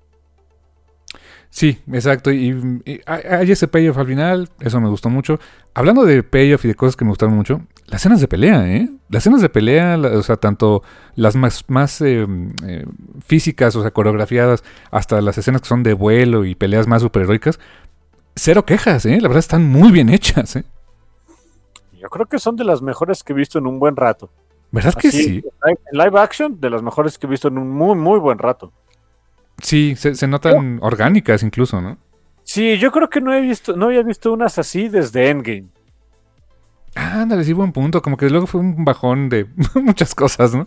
Sí, 1.52 1.80
exacto. 1.92 2.30
Y, 2.30 2.80
hay 3.06 3.50
ese 3.50 3.66
payoff 3.66 3.98
al 3.98 4.06
final, 4.06 4.48
eso 4.60 4.80
me 4.80 4.88
gustó 4.88 5.10
mucho. 5.10 5.40
Hablando 5.74 6.04
de 6.04 6.22
payoff 6.22 6.64
y 6.64 6.68
de 6.68 6.76
cosas 6.76 6.94
que 6.94 7.04
me 7.04 7.10
gustaron 7.10 7.34
mucho, 7.34 7.62
las 7.86 8.02
escenas 8.02 8.20
de 8.20 8.28
pelea, 8.28 8.68
¿eh? 8.68 8.88
Las 9.08 9.22
escenas 9.22 9.40
de 9.40 9.48
pelea, 9.48 9.98
o 9.98 10.22
sea, 10.22 10.36
tanto 10.36 10.84
las 11.16 11.34
más, 11.34 11.64
más 11.66 12.00
eh, 12.02 12.24
eh, 12.66 12.86
físicas, 13.26 13.74
o 13.74 13.82
sea, 13.82 13.90
coreografiadas, 13.90 14.62
hasta 14.92 15.20
las 15.20 15.38
escenas 15.38 15.62
que 15.62 15.68
son 15.68 15.82
de 15.82 15.94
vuelo 15.94 16.44
y 16.44 16.54
peleas 16.54 16.86
más 16.86 17.02
superheroicas, 17.02 17.58
cero 18.34 18.64
quejas, 18.64 19.06
¿eh? 19.06 19.20
La 19.20 19.28
verdad 19.28 19.40
están 19.40 19.68
muy 19.68 19.92
bien 19.92 20.08
hechas, 20.08 20.56
¿eh? 20.56 20.64
Yo 22.00 22.08
creo 22.08 22.26
que 22.26 22.38
son 22.38 22.56
de 22.56 22.64
las 22.64 22.80
mejores 22.80 23.22
que 23.22 23.32
he 23.32 23.36
visto 23.36 23.58
en 23.58 23.66
un 23.66 23.78
buen 23.78 23.96
rato. 23.96 24.30
¿Verdad 24.70 24.94
que 24.94 25.10
sí? 25.10 25.44
En 25.64 25.98
live 25.98 26.18
action, 26.18 26.60
de 26.60 26.70
las 26.70 26.82
mejores 26.82 27.18
que 27.18 27.26
he 27.26 27.30
visto 27.30 27.48
en 27.48 27.58
un 27.58 27.70
muy, 27.70 27.96
muy 27.96 28.18
buen 28.18 28.38
rato. 28.38 28.72
Sí, 29.62 29.94
se, 29.96 30.26
notan 30.26 30.78
orgánicas 30.82 31.42
incluso, 31.42 31.80
¿no? 31.80 31.98
Sí, 32.44 32.78
yo 32.78 32.90
creo 32.90 33.10
que 33.10 33.20
no 33.20 33.34
he 33.34 33.40
visto, 33.40 33.76
no 33.76 33.86
había 33.86 34.02
visto 34.02 34.32
unas 34.32 34.58
así 34.58 34.88
desde 34.88 35.28
Endgame. 35.28 35.68
Ah, 36.94 37.22
ándale, 37.22 37.44
sí, 37.44 37.52
buen 37.52 37.72
punto. 37.72 38.02
Como 38.02 38.16
que 38.16 38.30
luego 38.30 38.46
fue 38.46 38.60
un 38.60 38.84
bajón 38.84 39.28
de 39.28 39.46
muchas 39.74 40.14
cosas, 40.14 40.54
¿no? 40.54 40.66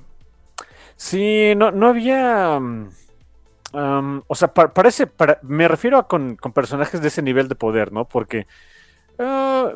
Sí, 0.95 1.53
no, 1.55 1.71
no 1.71 1.87
había. 1.87 2.59
Um, 3.73 4.21
o 4.27 4.35
sea, 4.35 4.53
parece. 4.53 5.09
me 5.41 5.67
refiero 5.67 5.97
a 5.97 6.07
con, 6.07 6.35
con 6.35 6.53
personajes 6.53 7.01
de 7.01 7.07
ese 7.07 7.21
nivel 7.21 7.47
de 7.47 7.55
poder, 7.55 7.91
¿no? 7.91 8.05
Porque 8.05 8.45
Ah, 9.19 9.71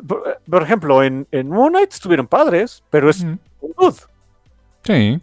por, 0.50 0.62
ejemplo, 0.62 1.02
en, 1.02 1.26
en 1.30 1.48
Moon 1.48 1.70
Knight 1.70 1.92
estuvieron 1.92 2.26
padres, 2.26 2.82
pero 2.90 3.08
es 3.10 3.20
un 3.22 3.40
dude. 3.60 3.96
Sí. 4.84 5.20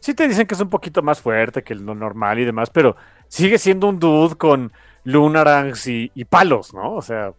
Sí 0.00 0.14
te 0.14 0.26
dicen 0.26 0.46
que 0.46 0.54
es 0.54 0.60
un 0.60 0.70
poquito 0.70 1.02
más 1.02 1.20
fuerte 1.20 1.62
que 1.62 1.74
lo 1.74 1.94
normal 1.94 2.38
y 2.40 2.44
demás, 2.44 2.70
pero 2.70 2.96
sigue 3.28 3.58
siendo 3.58 3.88
un 3.88 3.98
dude 4.00 4.34
con 4.34 4.72
lunarangs 5.04 5.86
y, 5.86 6.10
y 6.14 6.24
palos, 6.24 6.74
¿no? 6.74 6.94
O 6.94 7.02
sea... 7.02 7.32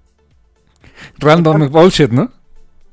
Random 1.17 1.69
bullshit, 1.69 2.09
¿no? 2.09 2.31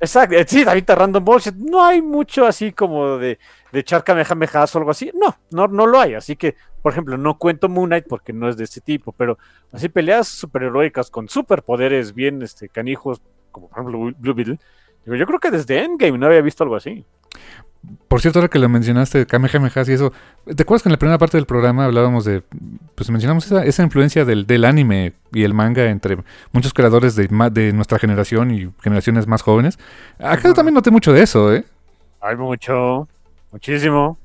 Exacto, 0.00 0.34
eh, 0.34 0.44
sí, 0.48 0.64
David 0.64 0.84
random 0.88 1.24
bullshit. 1.24 1.54
No 1.54 1.84
hay 1.84 2.02
mucho 2.02 2.46
así 2.46 2.72
como 2.72 3.18
de, 3.18 3.38
de 3.72 3.80
echar 3.80 4.04
kamehamehas 4.04 4.74
o 4.74 4.78
algo 4.78 4.90
así. 4.90 5.10
No, 5.14 5.36
no, 5.50 5.68
no 5.68 5.86
lo 5.86 6.00
hay. 6.00 6.14
Así 6.14 6.36
que, 6.36 6.56
por 6.82 6.92
ejemplo, 6.92 7.16
no 7.16 7.38
cuento 7.38 7.68
Moon 7.68 7.88
Knight 7.88 8.06
porque 8.08 8.32
no 8.32 8.48
es 8.48 8.56
de 8.56 8.64
ese 8.64 8.80
tipo, 8.80 9.12
pero 9.12 9.38
así 9.72 9.88
peleas 9.88 10.28
superheroicas 10.28 11.10
con 11.10 11.28
superpoderes 11.28 12.14
bien 12.14 12.42
este, 12.42 12.68
canijos, 12.68 13.20
como 13.52 13.68
por 13.68 13.78
ejemplo 13.78 14.14
Blue 14.18 14.34
Beetle. 14.34 14.58
Digo, 15.04 15.16
yo 15.16 15.26
creo 15.26 15.40
que 15.40 15.50
desde 15.50 15.82
Endgame 15.82 16.18
no 16.18 16.26
había 16.26 16.42
visto 16.42 16.62
algo 16.64 16.76
así. 16.76 17.04
Por 18.08 18.20
cierto, 18.20 18.40
ahora 18.40 18.50
que 18.50 18.58
lo 18.58 18.68
mencionaste, 18.68 19.24
Kamehameha 19.24 19.82
y 19.86 19.92
eso, 19.92 20.12
¿te 20.44 20.62
acuerdas 20.62 20.82
que 20.82 20.90
en 20.90 20.92
la 20.92 20.98
primera 20.98 21.16
parte 21.16 21.38
del 21.38 21.46
programa 21.46 21.86
hablábamos 21.86 22.26
de, 22.26 22.42
pues 22.94 23.08
mencionamos 23.08 23.46
esa, 23.46 23.64
esa 23.64 23.82
influencia 23.82 24.26
del, 24.26 24.46
del, 24.46 24.66
anime 24.66 25.14
y 25.32 25.44
el 25.44 25.54
manga 25.54 25.86
entre 25.86 26.18
muchos 26.52 26.74
creadores 26.74 27.16
de, 27.16 27.28
de 27.52 27.72
nuestra 27.72 27.98
generación 27.98 28.50
y 28.50 28.70
generaciones 28.82 29.26
más 29.26 29.40
jóvenes? 29.40 29.78
Acá 30.18 30.52
también 30.52 30.74
noté 30.74 30.90
mucho 30.90 31.14
de 31.14 31.22
eso, 31.22 31.54
¿eh? 31.54 31.64
Hay 32.20 32.36
mucho, 32.36 33.08
muchísimo. 33.52 34.18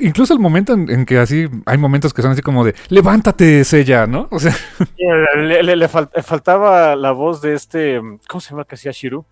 incluso 0.00 0.34
el 0.34 0.40
momento 0.40 0.72
en, 0.72 1.06
que 1.06 1.18
así 1.18 1.46
hay 1.66 1.78
momentos 1.78 2.12
que 2.12 2.22
son 2.22 2.32
así 2.32 2.42
como 2.42 2.64
de 2.64 2.74
levántate 2.88 3.64
Sella, 3.64 4.06
¿no? 4.06 4.28
O 4.30 4.38
sea, 4.38 4.54
le, 5.36 5.88
faltaba 5.88 6.96
la 6.96 7.12
voz 7.12 7.40
de 7.40 7.54
este, 7.54 8.00
¿cómo 8.28 8.40
se 8.40 8.50
llama 8.50 8.64
que 8.64 8.74
hacía 8.74 8.92
Shiru? 8.92 9.24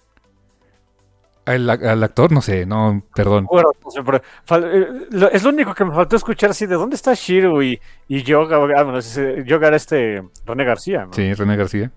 Al, 1.47 2.03
actor, 2.03 2.33
no 2.33 2.43
sé, 2.43 2.67
no, 2.67 3.05
perdón. 3.15 3.47
Eh, 3.53 4.87
es 5.33 5.45
lo 5.45 5.51
único 5.51 5.75
que 5.75 5.85
me 5.85 5.95
faltó 5.95 6.17
escuchar 6.17 6.51
así 6.51 6.67
de 6.67 6.75
dónde 6.75 6.97
está 6.97 7.15
Shiro 7.15 7.63
y, 7.63 7.81
y 8.09 8.25
Yoga. 8.25 8.57
Ah, 8.77 8.83
bueno, 8.83 8.99
Yoga 9.45 9.69
era 9.69 9.77
este 9.77 10.25
René 10.45 10.65
García, 10.65 11.07
¿no? 11.07 11.13
Sí, 11.13 11.33
René 11.35 11.57
García. 11.57 11.93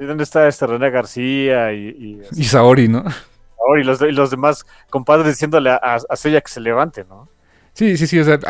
¿Y 0.00 0.04
dónde 0.04 0.24
está 0.24 0.48
este 0.48 0.66
René 0.66 0.90
García? 0.90 1.72
Y, 1.72 2.20
y, 2.32 2.44
Saori, 2.44 2.88
¿no? 2.88 3.04
Y 3.80 3.84
los, 3.84 4.00
y 4.00 4.12
los 4.12 4.30
demás 4.30 4.64
compadres 4.90 5.26
diciéndole 5.26 5.70
a, 5.70 5.98
a 6.08 6.16
Sella 6.16 6.40
que 6.40 6.50
se 6.50 6.60
levante, 6.60 7.04
¿no? 7.04 7.28
Sí, 7.78 7.96
sí, 7.96 8.06
sí. 8.06 8.18
O 8.18 8.24
sea, 8.24 8.40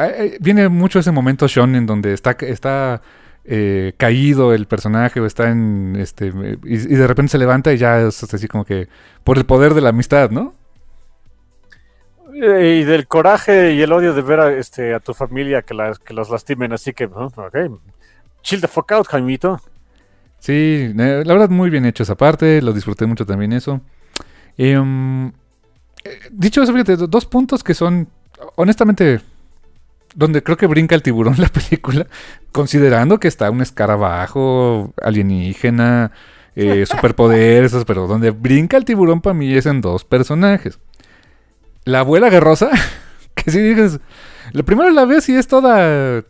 viene 0.40 0.68
mucho 0.70 0.98
ese 0.98 1.10
momento 1.10 1.48
Sean 1.48 1.74
en 1.74 1.84
donde 1.84 2.14
está, 2.14 2.30
está 2.40 3.02
eh, 3.44 3.92
caído 3.96 4.54
el 4.54 4.66
personaje 4.66 5.20
o 5.20 5.26
está 5.26 5.50
en 5.50 5.96
este 5.98 6.32
y, 6.64 6.76
de 6.76 7.06
repente 7.06 7.32
se 7.32 7.38
levanta 7.38 7.72
y 7.72 7.76
ya 7.76 8.00
es 8.00 8.22
así 8.22 8.48
como 8.48 8.64
que 8.64 8.88
por 9.24 9.36
el 9.36 9.44
poder 9.44 9.74
de 9.74 9.80
la 9.80 9.90
amistad, 9.90 10.30
¿no? 10.30 10.54
Y 12.34 12.84
del 12.84 13.06
coraje 13.06 13.72
y 13.72 13.82
el 13.82 13.92
odio 13.92 14.14
de 14.14 14.22
ver 14.22 14.40
a, 14.40 14.52
este, 14.52 14.94
a 14.94 15.00
tu 15.00 15.12
familia 15.12 15.60
que, 15.62 15.74
las, 15.74 15.98
que 15.98 16.14
los 16.14 16.30
lastimen, 16.30 16.72
así 16.72 16.92
que, 16.92 17.06
ok, 17.06 17.56
chill 18.42 18.60
the 18.60 18.68
fuck 18.68 18.92
out, 18.92 19.06
Jaimito. 19.08 19.60
Sí, 20.38 20.94
eh, 20.98 21.22
la 21.26 21.32
verdad 21.32 21.50
muy 21.50 21.68
bien 21.68 21.84
hecho 21.84 22.04
esa 22.04 22.14
parte, 22.14 22.62
lo 22.62 22.72
disfruté 22.72 23.06
mucho 23.06 23.26
también 23.26 23.52
eso. 23.52 23.80
Em, 24.58 25.28
eh, 25.28 25.32
dicho 26.30 26.62
eso, 26.62 26.72
fíjate, 26.72 26.96
dos 26.96 27.24
puntos 27.26 27.64
que 27.64 27.74
son 27.74 28.08
honestamente 28.56 29.20
donde 30.14 30.42
creo 30.42 30.56
que 30.56 30.66
brinca 30.66 30.94
el 30.94 31.02
tiburón 31.02 31.36
la 31.38 31.48
película, 31.48 32.06
considerando 32.52 33.20
que 33.20 33.28
está 33.28 33.50
un 33.50 33.62
escarabajo 33.62 34.92
alienígena, 35.02 36.12
eh, 36.56 36.86
superpoderes, 36.90 37.72
pero 37.86 38.06
donde 38.06 38.30
brinca 38.30 38.76
el 38.76 38.84
tiburón 38.84 39.20
para 39.20 39.34
mí 39.34 39.54
es 39.54 39.66
en 39.66 39.80
dos 39.80 40.04
personajes. 40.04 40.78
La 41.84 42.00
abuela 42.00 42.28
guerrosa, 42.30 42.70
que 43.34 43.50
si 43.50 43.60
dices, 43.60 44.00
lo 44.52 44.64
primero 44.64 44.90
la 44.90 45.04
ves 45.04 45.28
y 45.28 45.36
es 45.36 45.46
toda, 45.46 46.24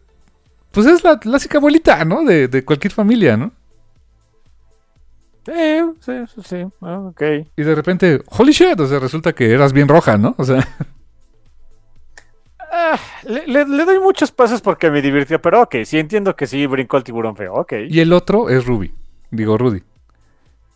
pues 0.70 0.86
es 0.86 1.02
la 1.02 1.18
clásica 1.18 1.58
abuelita, 1.58 2.04
¿no? 2.04 2.24
De, 2.24 2.48
de 2.48 2.64
cualquier 2.64 2.92
familia, 2.92 3.36
¿no? 3.36 3.52
Sí, 5.48 5.80
sí, 6.00 6.42
sí, 6.44 6.66
ah, 6.82 6.98
ok. 7.08 7.22
Y 7.56 7.62
de 7.62 7.74
repente, 7.74 8.20
holy 8.38 8.52
shit, 8.52 8.78
o 8.78 8.86
sea, 8.86 8.98
resulta 8.98 9.32
que 9.32 9.50
eras 9.52 9.72
bien 9.72 9.88
roja, 9.88 10.18
¿no? 10.18 10.34
O 10.36 10.44
sea... 10.44 10.66
Ah, 12.70 12.98
le, 13.24 13.64
doy 13.64 13.98
muchos 13.98 14.30
pasos 14.30 14.60
porque 14.60 14.90
me 14.90 15.00
divirtió, 15.00 15.40
pero 15.40 15.62
ok, 15.62 15.76
sí 15.84 15.98
entiendo 15.98 16.36
que 16.36 16.46
sí 16.46 16.66
brincó 16.66 16.98
el 16.98 17.04
tiburón 17.04 17.34
feo, 17.34 17.54
ok. 17.54 17.72
Y 17.88 18.00
el 18.00 18.12
otro 18.12 18.50
es 18.50 18.66
Ruby, 18.66 18.92
digo 19.30 19.56
Rudy. 19.56 19.82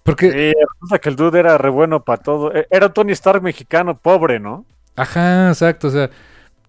Porque, 0.02 0.30
Sí, 0.30 0.52
resulta 0.72 0.98
que 0.98 1.08
el 1.10 1.16
dude 1.16 1.38
era 1.38 1.58
re 1.58 1.68
bueno 1.68 2.02
para 2.02 2.22
todo. 2.22 2.52
E- 2.54 2.66
Era 2.70 2.88
Tony 2.92 3.12
Stark 3.12 3.42
mexicano, 3.42 3.98
pobre, 3.98 4.40
¿no? 4.40 4.64
ajá, 4.96 5.48
exacto, 5.48 5.88
o 5.88 5.90
sea, 5.90 6.10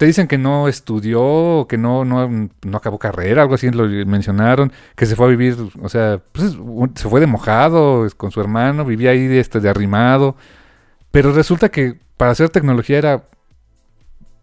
te 0.04 0.08
dicen 0.08 0.28
que 0.28 0.38
no 0.38 0.68
estudió, 0.68 1.66
que 1.70 1.78
no, 1.78 2.04
no, 2.04 2.28
no 2.28 2.78
acabó 2.78 3.00
carrera, 3.00 3.42
algo 3.44 3.56
así 3.56 3.72
lo 3.72 3.88
mencionaron, 4.06 4.74
que 4.98 5.06
se 5.06 5.16
fue 5.16 5.28
a 5.28 5.30
vivir, 5.30 5.56
o 5.82 5.88
sea, 5.88 6.20
pues, 6.34 6.58
se 6.96 7.08
fue 7.08 7.22
de 7.22 7.26
mojado 7.26 8.06
con 8.18 8.30
su 8.30 8.42
hermano, 8.42 8.84
vivía 8.84 9.12
ahí 9.12 9.28
de, 9.28 9.40
este, 9.40 9.62
de 9.62 9.70
arrimado, 9.70 10.36
pero 11.10 11.32
resulta 11.32 11.70
que 11.70 11.98
para 12.18 12.32
hacer 12.32 12.50
tecnología 12.50 12.98
era, 12.98 13.24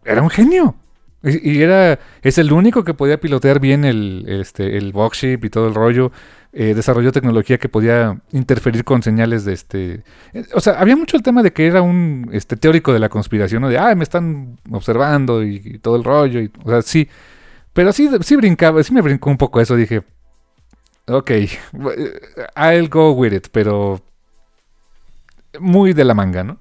era 0.02 0.22
un 0.22 0.30
genio. 0.30 0.76
Y, 1.22 1.60
era, 1.60 1.98
es 2.22 2.38
el 2.38 2.52
único 2.52 2.82
que 2.82 2.94
podía 2.94 3.20
pilotear 3.20 3.60
bien 3.60 3.84
el, 3.84 4.24
este, 4.26 4.78
el 4.78 4.92
box 4.92 5.18
ship 5.18 5.40
y 5.44 5.50
todo 5.50 5.68
el 5.68 5.74
rollo. 5.74 6.12
Eh, 6.52 6.74
desarrolló 6.74 7.12
tecnología 7.12 7.58
que 7.58 7.68
podía 7.68 8.20
interferir 8.32 8.84
con 8.84 9.02
señales 9.02 9.44
de 9.44 9.52
este. 9.52 10.02
eh, 10.32 10.44
O 10.54 10.60
sea, 10.60 10.80
había 10.80 10.96
mucho 10.96 11.16
el 11.16 11.22
tema 11.22 11.42
de 11.42 11.52
que 11.52 11.66
era 11.66 11.82
un 11.82 12.28
este, 12.32 12.56
teórico 12.56 12.92
de 12.92 12.98
la 12.98 13.08
conspiración, 13.08 13.62
¿no? 13.62 13.68
De, 13.68 13.78
ah, 13.78 13.94
me 13.94 14.02
están 14.02 14.58
observando 14.70 15.44
y, 15.44 15.78
todo 15.78 15.96
el 15.96 16.04
rollo. 16.04 16.40
Y, 16.40 16.50
o 16.64 16.70
sea, 16.70 16.82
sí. 16.82 17.08
Pero 17.72 17.92
sí, 17.92 18.08
sí 18.22 18.36
brincaba, 18.36 18.82
sí 18.82 18.92
me 18.94 19.02
brincó 19.02 19.30
un 19.30 19.36
poco 19.36 19.60
eso. 19.60 19.76
Dije, 19.76 20.02
ok, 21.06 21.30
I'll 22.56 22.88
go 22.88 23.12
with 23.12 23.32
it, 23.32 23.48
pero 23.52 24.00
muy 25.60 25.92
de 25.92 26.04
la 26.04 26.14
manga, 26.14 26.44
¿no? 26.44 26.58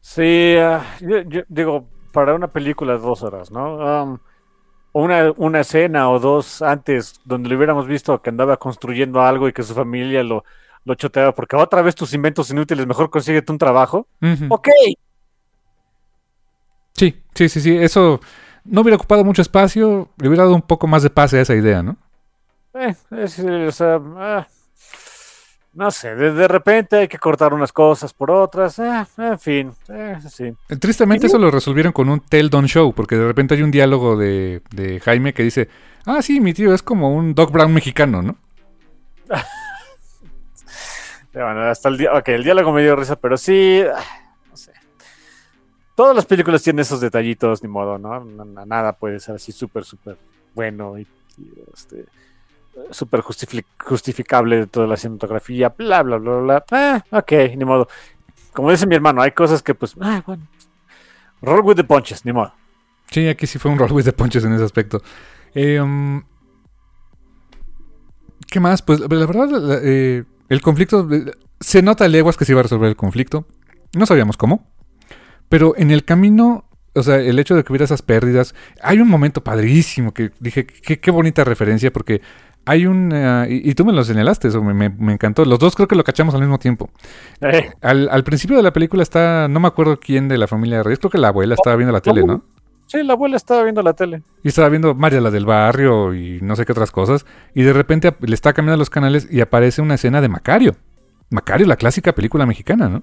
Sí, 0.00 0.56
ah, 0.58 0.84
yo, 1.00 1.20
yo 1.22 1.42
digo, 1.48 1.88
para 2.12 2.34
una 2.34 2.48
película 2.48 2.94
de 2.94 3.00
dos 3.00 3.22
horas, 3.22 3.50
¿no? 3.50 3.76
Um, 4.02 4.18
una, 4.92 5.32
una 5.36 5.60
escena 5.60 6.10
o 6.10 6.18
dos 6.18 6.62
antes 6.62 7.20
donde 7.24 7.48
le 7.48 7.56
hubiéramos 7.56 7.86
visto 7.86 8.20
que 8.20 8.30
andaba 8.30 8.56
construyendo 8.56 9.20
algo 9.22 9.48
y 9.48 9.52
que 9.52 9.62
su 9.62 9.74
familia 9.74 10.22
lo, 10.22 10.44
lo 10.84 10.94
choteaba 10.94 11.32
porque 11.32 11.56
otra 11.56 11.82
vez 11.82 11.94
tus 11.94 12.12
inventos 12.12 12.50
inútiles, 12.50 12.86
mejor 12.86 13.10
consíguete 13.10 13.52
un 13.52 13.58
trabajo. 13.58 14.06
Ujú. 14.20 14.46
Ok, 14.50 14.68
Sí, 17.00 17.22
sí, 17.34 17.48
sí, 17.48 17.60
sí. 17.62 17.76
Eso 17.78 18.20
no 18.62 18.82
hubiera 18.82 18.96
ocupado 18.96 19.24
mucho 19.24 19.40
espacio, 19.40 20.10
le 20.18 20.28
hubiera 20.28 20.44
dado 20.44 20.54
un 20.54 20.60
poco 20.60 20.86
más 20.86 21.02
de 21.02 21.08
pase 21.08 21.38
a 21.38 21.40
esa 21.40 21.54
idea, 21.54 21.82
¿no? 21.82 21.96
Eh, 22.74 22.94
es, 23.12 23.38
eh, 23.38 23.66
o 23.66 23.72
sea, 23.72 23.98
ah, 24.18 24.46
no 25.72 25.90
sé, 25.90 26.14
de, 26.16 26.32
de 26.32 26.48
repente 26.48 26.96
hay 26.96 27.08
que 27.08 27.18
cortar 27.18 27.54
unas 27.54 27.72
cosas 27.72 28.12
por 28.12 28.30
otras, 28.30 28.78
eh, 28.78 29.04
en 29.18 29.38
fin, 29.38 29.72
eh, 29.88 30.16
sí. 30.28 30.44
Eh, 30.68 30.76
Tristemente 30.76 31.26
eso 31.28 31.38
lo 31.38 31.50
resolvieron 31.50 31.92
con 31.92 32.08
un 32.08 32.20
Tell 32.20 32.50
Don't 32.50 32.68
Show, 32.68 32.92
porque 32.92 33.16
de 33.16 33.26
repente 33.26 33.54
hay 33.54 33.62
un 33.62 33.70
diálogo 33.70 34.16
de, 34.16 34.62
de 34.70 34.98
Jaime 35.00 35.32
que 35.32 35.42
dice, 35.44 35.68
ah, 36.06 36.22
sí, 36.22 36.40
mi 36.40 36.52
tío 36.54 36.74
es 36.74 36.82
como 36.82 37.14
un 37.14 37.34
Doc 37.34 37.52
Brown 37.52 37.72
mexicano, 37.72 38.22
¿no? 38.22 38.36
Bueno, 41.32 41.60
hasta 41.62 41.88
el 41.88 41.96
día, 41.98 42.12
ok, 42.12 42.28
el 42.30 42.42
diálogo 42.44 42.72
me 42.72 42.82
dio 42.82 42.96
risa, 42.96 43.14
pero 43.16 43.36
sí, 43.36 43.82
ah, 43.94 44.02
no 44.50 44.56
sé. 44.56 44.72
Todas 45.94 46.16
las 46.16 46.26
películas 46.26 46.60
tienen 46.62 46.80
esos 46.80 47.00
detallitos, 47.00 47.62
ni 47.62 47.68
modo, 47.68 47.98
¿no? 47.98 48.24
Na- 48.24 48.44
na- 48.44 48.66
Nada 48.66 48.92
puede 48.94 49.20
ser 49.20 49.36
así 49.36 49.52
súper, 49.52 49.84
súper 49.84 50.16
bueno 50.54 50.98
y, 50.98 51.02
y, 51.38 51.52
este, 51.72 52.06
súper 52.90 53.20
justifi- 53.20 53.64
justificable 53.78 54.56
de 54.58 54.66
toda 54.66 54.86
la 54.86 54.96
cinematografía, 54.96 55.70
bla, 55.76 56.02
bla, 56.02 56.16
bla, 56.18 56.36
bla. 56.38 56.64
Ah, 56.70 57.04
ok, 57.10 57.32
ni 57.56 57.64
modo. 57.64 57.88
Como 58.52 58.70
dice 58.70 58.86
mi 58.86 58.94
hermano, 58.94 59.22
hay 59.22 59.32
cosas 59.32 59.62
que 59.62 59.74
pues, 59.74 59.94
ah, 60.00 60.22
bueno, 60.26 60.46
roll 61.42 61.60
with 61.64 61.76
the 61.76 61.84
punches, 61.84 62.24
ni 62.24 62.32
modo. 62.32 62.52
Sí, 63.10 63.28
aquí 63.28 63.46
sí 63.46 63.58
fue 63.58 63.70
un 63.70 63.78
roll 63.78 63.92
with 63.92 64.04
the 64.04 64.12
punches 64.12 64.44
en 64.44 64.52
ese 64.52 64.64
aspecto. 64.64 65.02
Um, 65.54 66.22
¿Qué 68.48 68.60
más? 68.60 68.82
Pues 68.82 69.00
la 69.00 69.06
verdad, 69.08 69.80
eh, 69.84 70.24
el 70.48 70.60
conflicto, 70.60 71.06
eh, 71.12 71.32
se 71.60 71.82
nota 71.82 72.04
a 72.04 72.08
leguas 72.08 72.36
que 72.36 72.44
se 72.44 72.52
iba 72.52 72.60
a 72.60 72.62
resolver 72.64 72.88
el 72.88 72.96
conflicto. 72.96 73.46
No 73.94 74.06
sabíamos 74.06 74.36
cómo. 74.36 74.66
Pero 75.48 75.74
en 75.76 75.90
el 75.90 76.04
camino, 76.04 76.64
o 76.94 77.02
sea, 77.02 77.16
el 77.16 77.38
hecho 77.38 77.54
de 77.54 77.64
que 77.64 77.72
hubiera 77.72 77.84
esas 77.84 78.02
pérdidas, 78.02 78.54
hay 78.82 78.98
un 79.00 79.08
momento 79.08 79.42
padrísimo 79.42 80.14
que 80.14 80.30
dije, 80.40 80.66
qué 80.66 81.10
bonita 81.10 81.44
referencia, 81.44 81.92
porque 81.92 82.22
hay 82.66 82.86
un... 82.86 83.10
eh, 83.12 83.46
y, 83.50 83.70
y 83.70 83.74
tú 83.74 83.84
me 83.84 83.92
lo 83.92 84.04
señalaste, 84.04 84.48
eso 84.48 84.62
me, 84.62 84.74
me- 84.74 84.90
me 84.90 85.12
encantó. 85.12 85.44
Los 85.44 85.58
dos 85.58 85.74
creo 85.74 85.88
que 85.88 85.96
lo 85.96 86.04
cachamos 86.04 86.34
al 86.34 86.40
mismo 86.40 86.58
tiempo. 86.58 86.90
Eh, 87.40 87.70
Al, 87.80 88.08
al 88.10 88.22
principio 88.24 88.56
de 88.56 88.62
la 88.62 88.72
película 88.72 89.02
está, 89.02 89.48
no 89.48 89.60
me 89.60 89.68
acuerdo 89.68 89.98
quién 89.98 90.28
de 90.28 90.38
la 90.38 90.46
familia 90.46 90.78
de 90.78 90.82
Reyes, 90.84 90.98
creo 90.98 91.10
que 91.10 91.18
la 91.18 91.28
abuela 91.28 91.54
estaba 91.54 91.76
viendo 91.76 91.92
la 91.92 92.00
tele, 92.00 92.24
¿no? 92.24 92.44
sí, 92.86 93.02
la 93.04 93.12
abuela 93.12 93.36
estaba 93.36 93.62
viendo 93.62 93.82
la 93.82 93.92
tele. 93.92 94.22
Y 94.42 94.48
estaba 94.48 94.68
viendo 94.68 94.94
María 94.96 95.20
la 95.20 95.30
del 95.30 95.46
barrio 95.46 96.12
y 96.14 96.40
no 96.42 96.56
sé 96.56 96.64
qué 96.66 96.72
otras 96.72 96.90
cosas. 96.90 97.24
Y 97.54 97.62
de 97.62 97.72
repente 97.72 98.12
le 98.20 98.34
está 98.34 98.52
cambiando 98.52 98.78
los 98.78 98.90
canales 98.90 99.28
y 99.30 99.40
aparece 99.40 99.80
una 99.80 99.94
escena 99.94 100.20
de 100.20 100.28
Macario. 100.28 100.74
Macario, 101.30 101.66
la 101.68 101.76
clásica 101.76 102.12
película 102.12 102.46
mexicana, 102.46 102.88
¿no? 102.88 103.02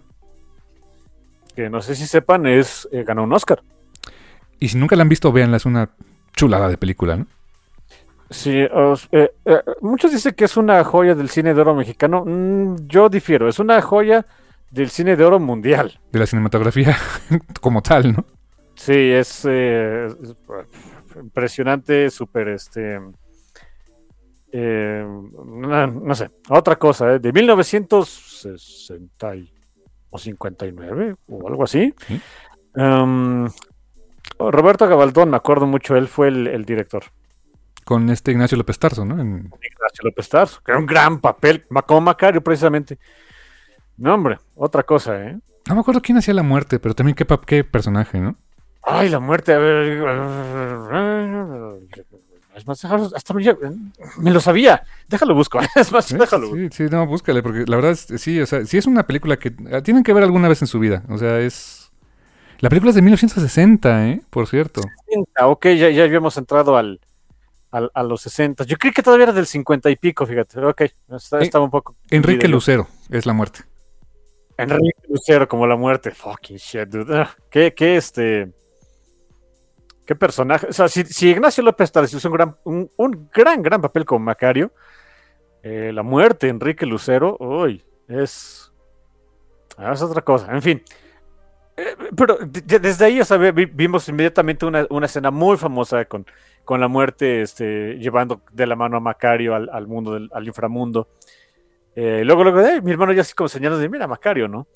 Que 1.56 1.70
no 1.70 1.82
sé 1.82 1.96
si 1.96 2.06
sepan, 2.06 2.46
es 2.46 2.88
eh, 2.92 3.04
ganó 3.08 3.24
un 3.24 3.32
Oscar. 3.34 3.64
Y 4.60 4.68
si 4.68 4.78
nunca 4.78 4.96
la 4.98 5.04
han 5.04 5.10
visto, 5.10 5.32
véanla, 5.32 5.58
es 5.58 5.66
una 5.66 5.90
chulada 6.36 6.68
de 6.70 6.78
película, 6.78 7.16
¿no? 7.18 7.28
Sí, 8.30 8.64
os- 8.74 9.08
eh, 9.12 9.32
eh, 9.46 9.62
muchos 9.82 10.12
dicen 10.12 10.34
que 10.34 10.46
es 10.46 10.58
una 10.58 10.84
joya 10.84 11.16
del 11.16 11.30
cine 11.30 11.54
de 11.54 11.62
oro 11.62 11.76
mexicano. 11.76 12.24
Mm, 12.26 12.88
yo 12.88 13.10
difiero, 13.10 13.48
es 13.48 13.60
una 13.60 13.82
joya 13.82 14.26
del 14.72 14.90
cine 14.90 15.16
de 15.16 15.24
oro 15.24 15.40
mundial. 15.40 16.00
De 16.12 16.20
la 16.20 16.26
cinematografía 16.26 16.98
como 17.62 17.82
tal, 17.82 18.14
¿no? 18.14 18.26
Sí, 18.76 18.94
es, 19.12 19.46
eh, 19.50 20.08
es, 20.22 20.36
impresionante, 21.16 22.10
súper, 22.12 22.50
este, 22.50 23.00
eh, 24.52 25.06
no, 25.46 25.88
no 25.88 26.16
sé, 26.16 26.30
otra 26.50 26.76
cosa, 26.76 27.18
de 27.20 27.32
1960 27.34 29.36
y- 29.36 29.52
o 30.10 30.18
59 30.18 31.16
o 31.28 31.48
algo 31.48 31.64
así. 31.64 31.94
Sí. 32.08 32.22
Um, 32.76 33.48
Roberto 34.40 34.88
Gabaldón, 34.88 35.32
me 35.32 35.38
acuerdo 35.38 35.66
mucho, 35.66 35.96
él 35.96 36.08
fue 36.08 36.28
el, 36.28 36.48
el 36.48 36.66
director. 36.66 37.04
Con 37.88 38.10
este 38.10 38.32
Ignacio 38.32 38.58
López 38.58 38.78
Tarso, 38.78 39.06
¿no? 39.06 39.18
En- 39.22 39.46
Ignacio 39.46 40.04
López 40.04 40.28
Tarso, 40.28 40.60
que 40.62 40.74
era 40.74 40.80
un 40.80 40.86
gran 40.86 41.22
papel, 41.22 41.66
como 41.86 42.02
Macario 42.02 42.44
precisamente. 42.44 43.00
No, 43.96 44.14
hombre, 44.14 44.40
otra 44.56 44.84
cosa, 44.84 45.24
¿eh? 45.24 45.40
no 45.68 45.76
me 45.76 45.80
acuerdo 45.80 46.02
quién 46.02 46.18
hacía 46.18 46.34
la 46.34 46.44
muerte, 46.44 46.80
pero 46.80 46.94
también 46.94 47.16
qué, 47.16 47.26
qué 47.46 47.64
personaje, 47.64 48.20
¿no? 48.20 48.36
Ay, 48.84 49.08
la 49.08 49.22
muerte, 49.22 49.54
a 49.54 49.58
ver. 49.58 50.02
Es 52.58 52.68
más, 52.68 52.84
hasta 52.84 53.34
me, 53.34 53.56
me 54.18 54.32
lo 54.32 54.42
sabía. 54.42 54.84
Déjalo 55.08 55.34
busco. 55.34 55.60
Es 55.76 55.90
más, 55.94 56.10
déjalo. 56.18 56.54
Sí, 56.56 56.68
sí, 56.72 56.84
no, 56.92 57.08
búscale, 57.08 57.42
porque 57.42 57.64
la 57.68 57.78
verdad 57.78 57.92
es, 57.92 58.08
sí, 58.22 58.42
o 58.42 58.46
sea, 58.46 58.66
sí 58.66 58.78
es 58.78 58.86
una 58.86 59.08
película 59.08 59.38
que 59.38 59.54
ah, 59.72 59.80
tienen 59.80 60.04
que 60.04 60.12
ver 60.12 60.24
alguna 60.24 60.50
vez 60.50 60.62
en 60.62 60.68
su 60.68 60.80
vida. 60.80 61.04
O 61.08 61.18
sea, 61.18 61.40
es... 61.40 61.90
La 62.60 62.68
película 62.68 62.90
es 62.90 62.96
de 62.96 63.02
1960, 63.02 64.10
¿eh? 64.10 64.22
Por 64.30 64.48
cierto. 64.48 64.82
Ah, 65.38 65.48
ok, 65.48 65.68
ya, 65.68 65.90
ya 65.90 66.04
habíamos 66.04 66.36
entrado 66.38 66.76
al, 66.76 67.00
a 67.72 68.04
los 68.04 68.22
60. 68.22 68.64
Yo 68.64 68.78
creí 68.78 68.94
que 68.94 69.04
todavía 69.04 69.26
era 69.26 69.34
del 69.34 69.46
50 69.46 69.90
y 69.90 69.96
pico, 69.98 70.26
fíjate. 70.26 70.60
Ok, 70.64 70.82
Eh, 70.82 70.92
estaba 71.42 71.64
un 71.66 71.72
poco. 71.72 71.96
Enrique. 72.10 72.48
Lucero 72.48 72.88
es 73.10 73.26
la 73.26 73.34
muerte. 73.34 73.62
Enrique 74.58 75.02
Lucero 75.10 75.48
como 75.48 75.68
la 75.68 75.76
muerte. 75.76 76.12
Fucking 76.12 76.58
shit, 76.58 76.88
dude. 76.90 77.16
Ah, 77.18 77.36
qué, 77.50 77.74
qué 77.76 77.98
este. 77.98 78.52
Qué 80.06 80.16
personaje. 80.16 80.68
O 80.68 80.74
sea, 80.74 80.88
si, 80.88 81.04
si 81.06 81.30
Ignacio 81.30 81.64
López 81.64 81.92
Tarso 81.92 82.16
hizo 82.18 82.30
un 82.30 82.34
gran, 82.34 82.56
un, 82.64 82.90
un 82.96 83.30
gran, 83.34 83.62
gran 83.62 83.82
papel 83.82 84.06
como 84.06 84.24
Macario, 84.26 84.72
eh, 85.64 85.92
la 85.94 86.02
muerte 86.02 86.48
de 86.48 86.52
Enrique 86.52 86.86
Lucero, 86.86 87.36
uy, 87.40 87.84
es. 88.08 88.72
ah, 89.78 89.92
Es 89.92 90.02
otra 90.02 90.22
cosa. 90.22 90.52
En 90.54 90.62
fin. 90.62 90.82
Eh, 91.76 91.96
pero 92.16 92.38
de- 92.38 92.62
de- 92.62 92.80
desde 92.80 93.06
ahí, 93.06 93.20
o 93.22 93.26
sea, 93.26 93.38
vi- 93.38 93.66
vimos 93.66 94.08
inmediatamente 94.10 94.66
una, 94.66 94.88
una 94.90 95.06
escena 95.08 95.30
muy 95.30 95.58
famosa 95.58 96.06
con, 96.06 96.26
con 96.68 96.82
la 96.82 96.90
muerte, 96.90 97.44
este, 97.44 97.98
llevando 97.98 98.42
de 98.52 98.68
la 98.68 98.76
mano 98.76 98.98
a 98.98 99.00
Macario 99.00 99.56
al, 99.56 99.70
al 99.72 99.88
mundo, 99.88 100.16
del, 100.16 100.30
al 100.34 100.46
inframundo. 100.46 101.08
Eh, 101.96 102.24
luego, 102.26 102.44
luego, 102.44 102.60
eh, 102.60 102.82
mi 102.82 102.92
hermano 102.92 103.14
ya 103.14 103.22
así 103.22 103.34
como 103.34 103.48
señalando 103.48 103.80
de, 103.80 103.88
mira, 103.88 104.06
Macario, 104.06 104.50
¿no? 104.50 104.68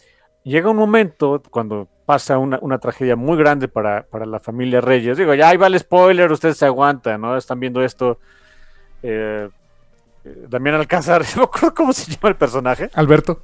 Llega 0.46 0.70
un 0.70 0.78
momento 0.78 1.42
cuando 1.50 1.90
pasa 2.06 2.38
una, 2.38 2.60
una 2.62 2.80
tragedia 2.80 3.18
muy 3.18 3.38
grande 3.38 3.68
para, 3.68 4.04
para 4.04 4.26
la 4.26 4.40
familia 4.40 4.80
Reyes. 4.80 5.18
Digo, 5.18 5.34
ya 5.34 5.50
ahí 5.50 5.58
va 5.58 5.68
el 5.68 5.78
spoiler, 5.78 6.32
ustedes 6.32 6.56
se 6.56 6.66
aguantan, 6.66 7.20
¿no? 7.20 7.36
Están 7.36 7.60
viendo 7.60 7.84
esto. 7.84 8.20
Eh, 9.04 9.50
eh, 10.24 10.46
Damián 10.48 10.76
Alcázar, 10.76 11.26
no 11.36 11.44
acuerdo 11.44 11.74
cómo 11.74 11.92
se 11.92 12.10
llama 12.10 12.30
el 12.30 12.38
personaje. 12.38 12.90
Alberto. 12.94 13.44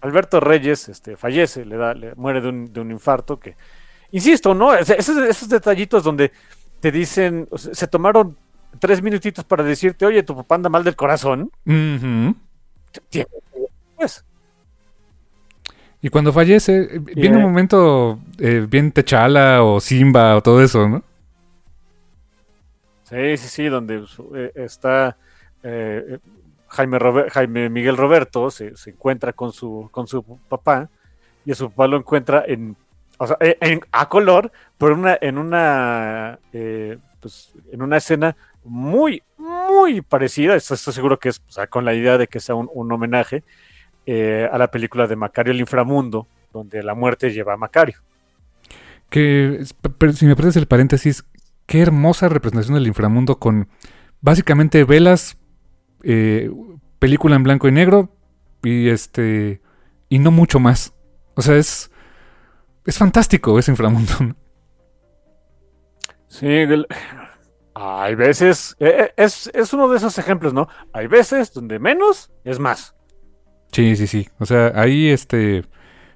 Alberto 0.00 0.40
Reyes 0.40 0.88
este, 0.88 1.16
fallece, 1.16 1.64
le 1.64 1.76
da, 1.76 1.94
le 1.94 2.16
muere 2.16 2.40
de 2.40 2.48
un, 2.48 2.72
de 2.72 2.80
un 2.80 2.90
infarto 2.90 3.38
que, 3.38 3.54
insisto, 4.14 4.54
¿no? 4.54 4.72
Es- 4.74 4.90
Esos, 4.90 5.18
esos 5.18 5.48
detallitos 5.48 6.02
donde 6.02 6.32
te 6.80 6.90
dicen, 6.90 7.46
o 7.50 7.58
sea, 7.58 7.74
se 7.74 7.86
tomaron 7.88 8.36
tres 8.78 9.02
minutitos 9.02 9.44
para 9.44 9.62
decirte, 9.62 10.04
oye, 10.06 10.22
tu 10.22 10.34
papá 10.36 10.54
anda 10.56 10.68
mal 10.68 10.82
del 10.84 10.96
corazón. 10.96 11.50
Pues, 13.96 14.24
Y 16.02 16.08
cuando 16.10 16.32
fallece, 16.32 16.96
eh, 16.96 16.98
viene 16.98 17.36
un 17.38 17.42
momento 17.42 18.18
eh, 18.38 18.66
bien 18.68 18.92
Techala 18.92 19.62
o 19.62 19.80
Simba 19.80 20.36
o 20.36 20.42
todo 20.42 20.62
eso, 20.62 20.88
¿no? 20.88 21.02
sí, 23.04 23.36
sí, 23.36 23.48
sí, 23.48 23.64
donde 23.66 24.04
eh, 24.34 24.52
está 24.54 25.16
eh, 25.62 26.18
Jaime, 26.68 26.98
Robe- 26.98 27.30
Jaime 27.30 27.68
Miguel 27.70 27.96
Roberto 27.96 28.50
se, 28.50 28.76
se 28.76 28.90
encuentra 28.90 29.32
con 29.32 29.52
su, 29.52 29.88
con 29.92 30.06
su 30.06 30.22
papá 30.48 30.88
y 31.46 31.52
a 31.52 31.54
su 31.54 31.70
papá 31.70 31.86
lo 31.86 31.96
encuentra 31.96 32.44
en, 32.46 32.76
en- 33.40 33.80
a 33.92 34.08
color, 34.08 34.50
pero 34.78 34.92
en 34.94 35.00
una, 35.00 35.18
en 35.20 35.38
una, 35.38 36.38
eh, 36.52 36.98
pues, 37.20 37.52
en 37.72 37.82
una 37.82 37.96
escena 37.98 38.36
muy, 38.64 39.22
muy 39.38 40.00
parecida. 40.00 40.54
Esto- 40.56 40.74
Estoy 40.74 40.92
seguro 40.94 41.18
que 41.18 41.28
es 41.30 41.42
con 41.70 41.84
la 41.84 41.94
idea 41.94 42.18
de 42.18 42.26
que 42.26 42.40
sea 42.40 42.54
un, 42.54 42.68
un 42.72 42.90
homenaje 42.92 43.44
eh, 44.06 44.48
a 44.52 44.58
la 44.58 44.70
película 44.70 45.06
de 45.06 45.16
Macario 45.16 45.52
el 45.52 45.60
Inframundo, 45.60 46.26
donde 46.52 46.82
la 46.82 46.94
muerte 46.94 47.30
lleva 47.32 47.54
a 47.54 47.56
Macario. 47.56 47.98
Que, 49.10 49.64
si 50.14 50.26
me 50.26 50.36
perdes 50.36 50.56
el 50.56 50.66
paréntesis, 50.66 51.24
qué 51.66 51.80
hermosa 51.80 52.28
representación 52.28 52.74
del 52.74 52.86
inframundo 52.86 53.38
con 53.38 53.68
básicamente 54.20 54.84
velas, 54.84 55.38
eh, 56.02 56.50
película 56.98 57.36
en 57.36 57.42
blanco 57.44 57.68
y 57.68 57.72
negro 57.72 58.10
y 58.62 58.88
este 58.88 59.60
y 60.08 60.18
no 60.18 60.30
mucho 60.30 60.58
más. 60.58 60.94
O 61.34 61.42
sea, 61.42 61.56
es 61.56 61.90
es 62.86 62.98
fantástico 62.98 63.58
ese 63.58 63.72
inframundo. 63.72 64.12
Sí, 66.28 66.46
el- 66.46 66.86
hay 67.74 68.14
veces, 68.14 68.76
eh, 68.80 68.96
eh, 69.08 69.14
es, 69.16 69.50
es 69.54 69.72
uno 69.72 69.88
de 69.88 69.96
esos 69.98 70.18
ejemplos, 70.18 70.54
¿no? 70.54 70.68
Hay 70.92 71.06
veces 71.08 71.52
donde 71.52 71.78
menos 71.78 72.30
es 72.44 72.58
más. 72.58 72.94
Sí, 73.72 73.96
sí, 73.96 74.06
sí. 74.06 74.28
O 74.38 74.46
sea, 74.46 74.72
ahí 74.76 75.08
este 75.08 75.64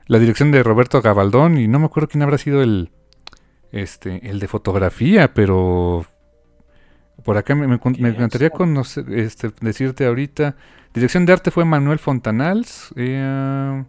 la 0.06 0.18
dirección 0.18 0.50
de 0.52 0.62
Roberto 0.62 1.02
Gabaldón 1.02 1.58
y 1.58 1.68
no 1.68 1.78
me 1.78 1.86
acuerdo 1.86 2.08
quién 2.08 2.22
habrá 2.22 2.38
sido 2.38 2.62
el 2.62 2.92
este 3.72 4.28
el 4.30 4.40
de 4.40 4.48
fotografía, 4.48 5.34
pero 5.34 6.06
por 7.24 7.36
acá 7.36 7.54
me, 7.54 7.66
me, 7.66 7.78
me 7.98 8.06
¿Quién 8.06 8.06
encantaría 8.08 8.50
conocer, 8.50 9.12
este, 9.12 9.50
decirte 9.60 10.06
ahorita. 10.06 10.56
Dirección 10.94 11.26
de 11.26 11.32
arte 11.32 11.50
fue 11.50 11.64
Manuel 11.64 11.98
Fontanals. 11.98 12.92
eh, 12.96 13.84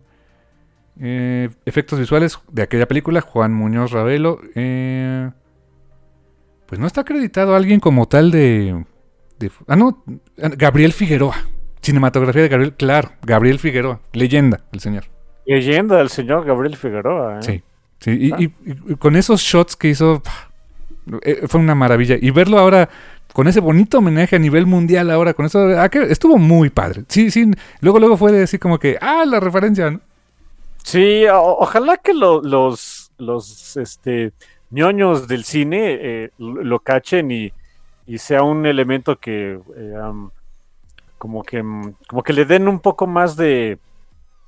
eh, 1.00 1.50
efectos 1.66 2.00
visuales 2.00 2.40
de 2.52 2.62
aquella 2.64 2.88
película, 2.88 3.22
Juan 3.22 3.54
Muñoz 3.54 3.92
Ravelo. 3.92 4.40
eh, 4.56 5.30
pues 6.66 6.80
no 6.80 6.86
está 6.88 7.02
acreditado 7.02 7.56
alguien 7.56 7.80
como 7.80 8.08
tal 8.08 8.30
de, 8.32 8.86
de- 9.40 9.52
Ah, 9.68 9.76
no, 9.76 10.04
Gabriel 10.38 10.94
Figueroa. 10.94 11.36
Cinematografía 11.82 12.42
de 12.44 12.50
Gabriel, 12.50 12.74
claro, 12.74 13.12
Gabriel 13.24 13.58
Figueroa, 13.58 14.02
leyenda, 14.14 14.60
el 14.74 14.80
señor. 14.82 15.06
Leyenda 15.46 15.98
del 15.98 16.10
señor 16.10 16.46
Gabriel 16.46 16.76
Figueroa. 16.76 17.40
¿eh? 17.40 17.42
Sí, 17.42 17.64
sí, 18.00 18.12
y, 18.28 18.32
Ah. 18.34 18.38
y- 18.40 18.54
y 18.66 18.96
con 18.98 19.16
esos 19.16 19.42
shots 19.42 19.76
que 19.76 19.88
hizo, 19.88 20.22
eh, 21.24 21.42
fue 21.48 21.60
una 21.62 21.74
maravilla. 21.76 22.18
Y 22.22 22.30
verlo 22.32 22.60
ahora 22.60 22.90
con 23.34 23.48
ese 23.48 23.62
bonito 23.62 24.00
homenaje 24.00 24.36
a 24.36 24.40
nivel 24.40 24.66
mundial 24.68 25.10
ahora, 25.10 25.34
con 25.34 25.46
eso, 25.46 25.66
ah, 25.80 25.88
que 25.90 26.04
estuvo 26.04 26.38
muy 26.38 26.70
padre. 26.70 27.04
Sí, 27.08 27.32
sí, 27.32 27.50
luego, 27.80 27.98
luego 28.00 28.18
fue 28.18 28.44
así 28.44 28.60
como 28.60 28.78
que, 28.78 28.98
ah, 29.02 29.24
la 29.26 29.40
referencia, 29.40 29.90
¿no? 29.90 30.02
Sí, 30.92 31.26
ojalá 31.32 31.98
que 31.98 32.14
lo- 32.16 32.42
los, 32.42 33.12
los 33.20 33.78
este, 33.78 34.32
ñoños 34.72 35.28
del 35.28 35.44
cine 35.44 35.98
eh, 36.02 36.32
lo, 36.40 36.80
cachen 36.80 37.30
y, 37.30 37.54
y 38.08 38.18
sea 38.18 38.42
un 38.42 38.66
elemento 38.66 39.20
que 39.20 39.60
eh, 39.78 39.94
am, 40.02 40.32
como 41.20 41.44
que 41.44 41.62
mm, 41.62 41.94
como 42.08 42.24
que 42.24 42.34
le 42.34 42.46
den 42.46 42.68
un 42.68 42.80
poco 42.80 43.06
más 43.06 43.36
de, 43.36 43.78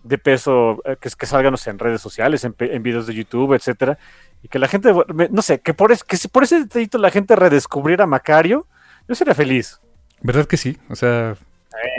de 0.04 0.18
peso, 0.18 0.82
eh, 0.86 0.98
que, 1.00 1.10
que 1.16 1.26
salgan 1.28 1.52
no 1.52 1.58
sé, 1.58 1.70
en 1.70 1.78
redes 1.78 2.02
sociales, 2.02 2.44
en, 2.44 2.56
en 2.58 2.82
videos 2.82 3.06
de 3.06 3.14
YouTube, 3.14 3.54
etcétera, 3.54 4.00
y 4.42 4.48
que 4.48 4.58
la 4.58 4.68
gente, 4.68 4.92
no 5.30 5.42
sé, 5.44 5.60
que 5.62 5.76
por, 5.76 5.92
es, 5.92 6.04
que 6.04 6.18
si 6.18 6.28
por 6.28 6.42
ese 6.44 6.62
detallito 6.62 6.98
la 6.98 7.12
gente 7.12 7.36
redescubriera 7.36 8.06
a 8.06 8.08
Macario, 8.08 8.66
yo 9.08 9.14
sería 9.14 9.36
feliz. 9.36 9.80
¿Verdad 10.22 10.48
que 10.48 10.58
sí? 10.58 10.76
O 10.90 10.96
sea, 10.96 11.36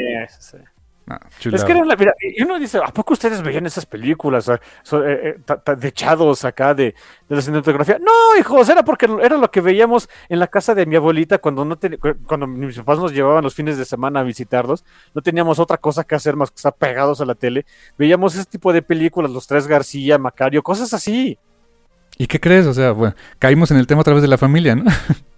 Eh, 0.01 0.27
sí. 0.41 0.57
Ah, 1.09 1.21
Es 1.45 1.65
que 1.65 1.73
eran 1.73 1.89
la, 1.89 1.97
mira, 1.97 2.15
y 2.21 2.43
uno 2.43 2.59
dice, 2.59 2.79
¿a 2.79 2.89
poco 2.93 3.13
ustedes 3.15 3.43
veían 3.43 3.67
esas 3.67 3.87
películas 3.87 4.49
ah, 4.49 4.61
so- 4.83 5.05
eh, 5.07 5.21
eh, 5.29 5.37
ta- 5.45 5.61
ta- 5.63 5.75
de 5.75 5.89
echados 5.89 6.45
acá 6.45 6.75
de, 6.75 6.95
de 7.29 7.37
la 7.37 7.43
cinematografía? 7.43 7.99
No, 7.99 8.13
hijos, 8.39 8.69
era 8.69 8.85
porque 8.85 9.09
era 9.23 9.37
lo 9.37 9.51
que 9.51 9.61
veíamos 9.61 10.09
en 10.29 10.39
la 10.39 10.47
casa 10.47 10.75
de 10.75 10.87
mi 10.87 10.97
abuelita 10.97 11.39
cuando 11.39 11.65
no 11.65 11.77
ten- 11.77 11.99
cuando 12.27 12.47
mis 12.47 12.77
papás 12.79 12.99
nos 12.99 13.13
llevaban 13.13 13.45
los 13.45 13.55
fines 13.55 13.77
de 13.79 13.85
semana 13.85 14.21
a 14.21 14.23
visitarlos, 14.23 14.85
no 15.15 15.23
teníamos 15.23 15.59
otra 15.59 15.77
cosa 15.79 16.05
que 16.05 16.15
hacer 16.15 16.37
más 16.37 16.51
que 16.51 16.57
estar 16.57 16.75
pegados 16.75 17.21
a 17.21 17.25
la 17.25 17.35
tele. 17.35 17.67
Veíamos 17.99 18.35
ese 18.35 18.45
tipo 18.45 18.73
de 18.73 18.83
películas, 18.83 19.31
Los 19.31 19.47
Tres 19.47 19.67
García, 19.67 20.19
Macario, 20.19 20.63
cosas 20.63 20.93
así. 20.95 21.39
¿Y 22.19 22.27
qué 22.27 22.39
crees? 22.39 22.67
O 22.67 22.75
sea, 22.75 22.93
bueno, 22.93 23.15
caímos 23.39 23.71
en 23.71 23.79
el 23.79 23.87
tema 23.87 24.03
a 24.03 24.05
través 24.05 24.23
de 24.23 24.29
la 24.29 24.39
familia, 24.39 24.77
¿no? 24.77 24.85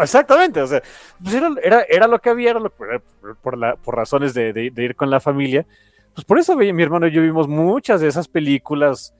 Exactamente, 0.00 0.60
o 0.60 0.66
sea, 0.66 0.82
pues 1.22 1.34
era, 1.62 1.82
era, 1.88 2.06
lo 2.08 2.18
que 2.20 2.30
había, 2.30 2.50
era 2.50 2.60
lo 2.60 2.70
por, 2.70 3.02
por 3.42 3.58
la, 3.58 3.76
por 3.76 3.94
razones 3.96 4.32
de, 4.34 4.52
de- 4.52 4.70
de 4.70 4.84
ir 4.84 4.96
con 4.96 5.10
la 5.10 5.20
familia. 5.20 5.66
Pues 6.14 6.24
por 6.24 6.38
eso 6.38 6.56
mi 6.56 6.82
hermano 6.82 7.06
y 7.06 7.12
yo 7.12 7.20
vimos 7.22 7.46
muchas 7.46 8.00
de 8.00 8.08
esas 8.08 8.26
películas 8.26 9.12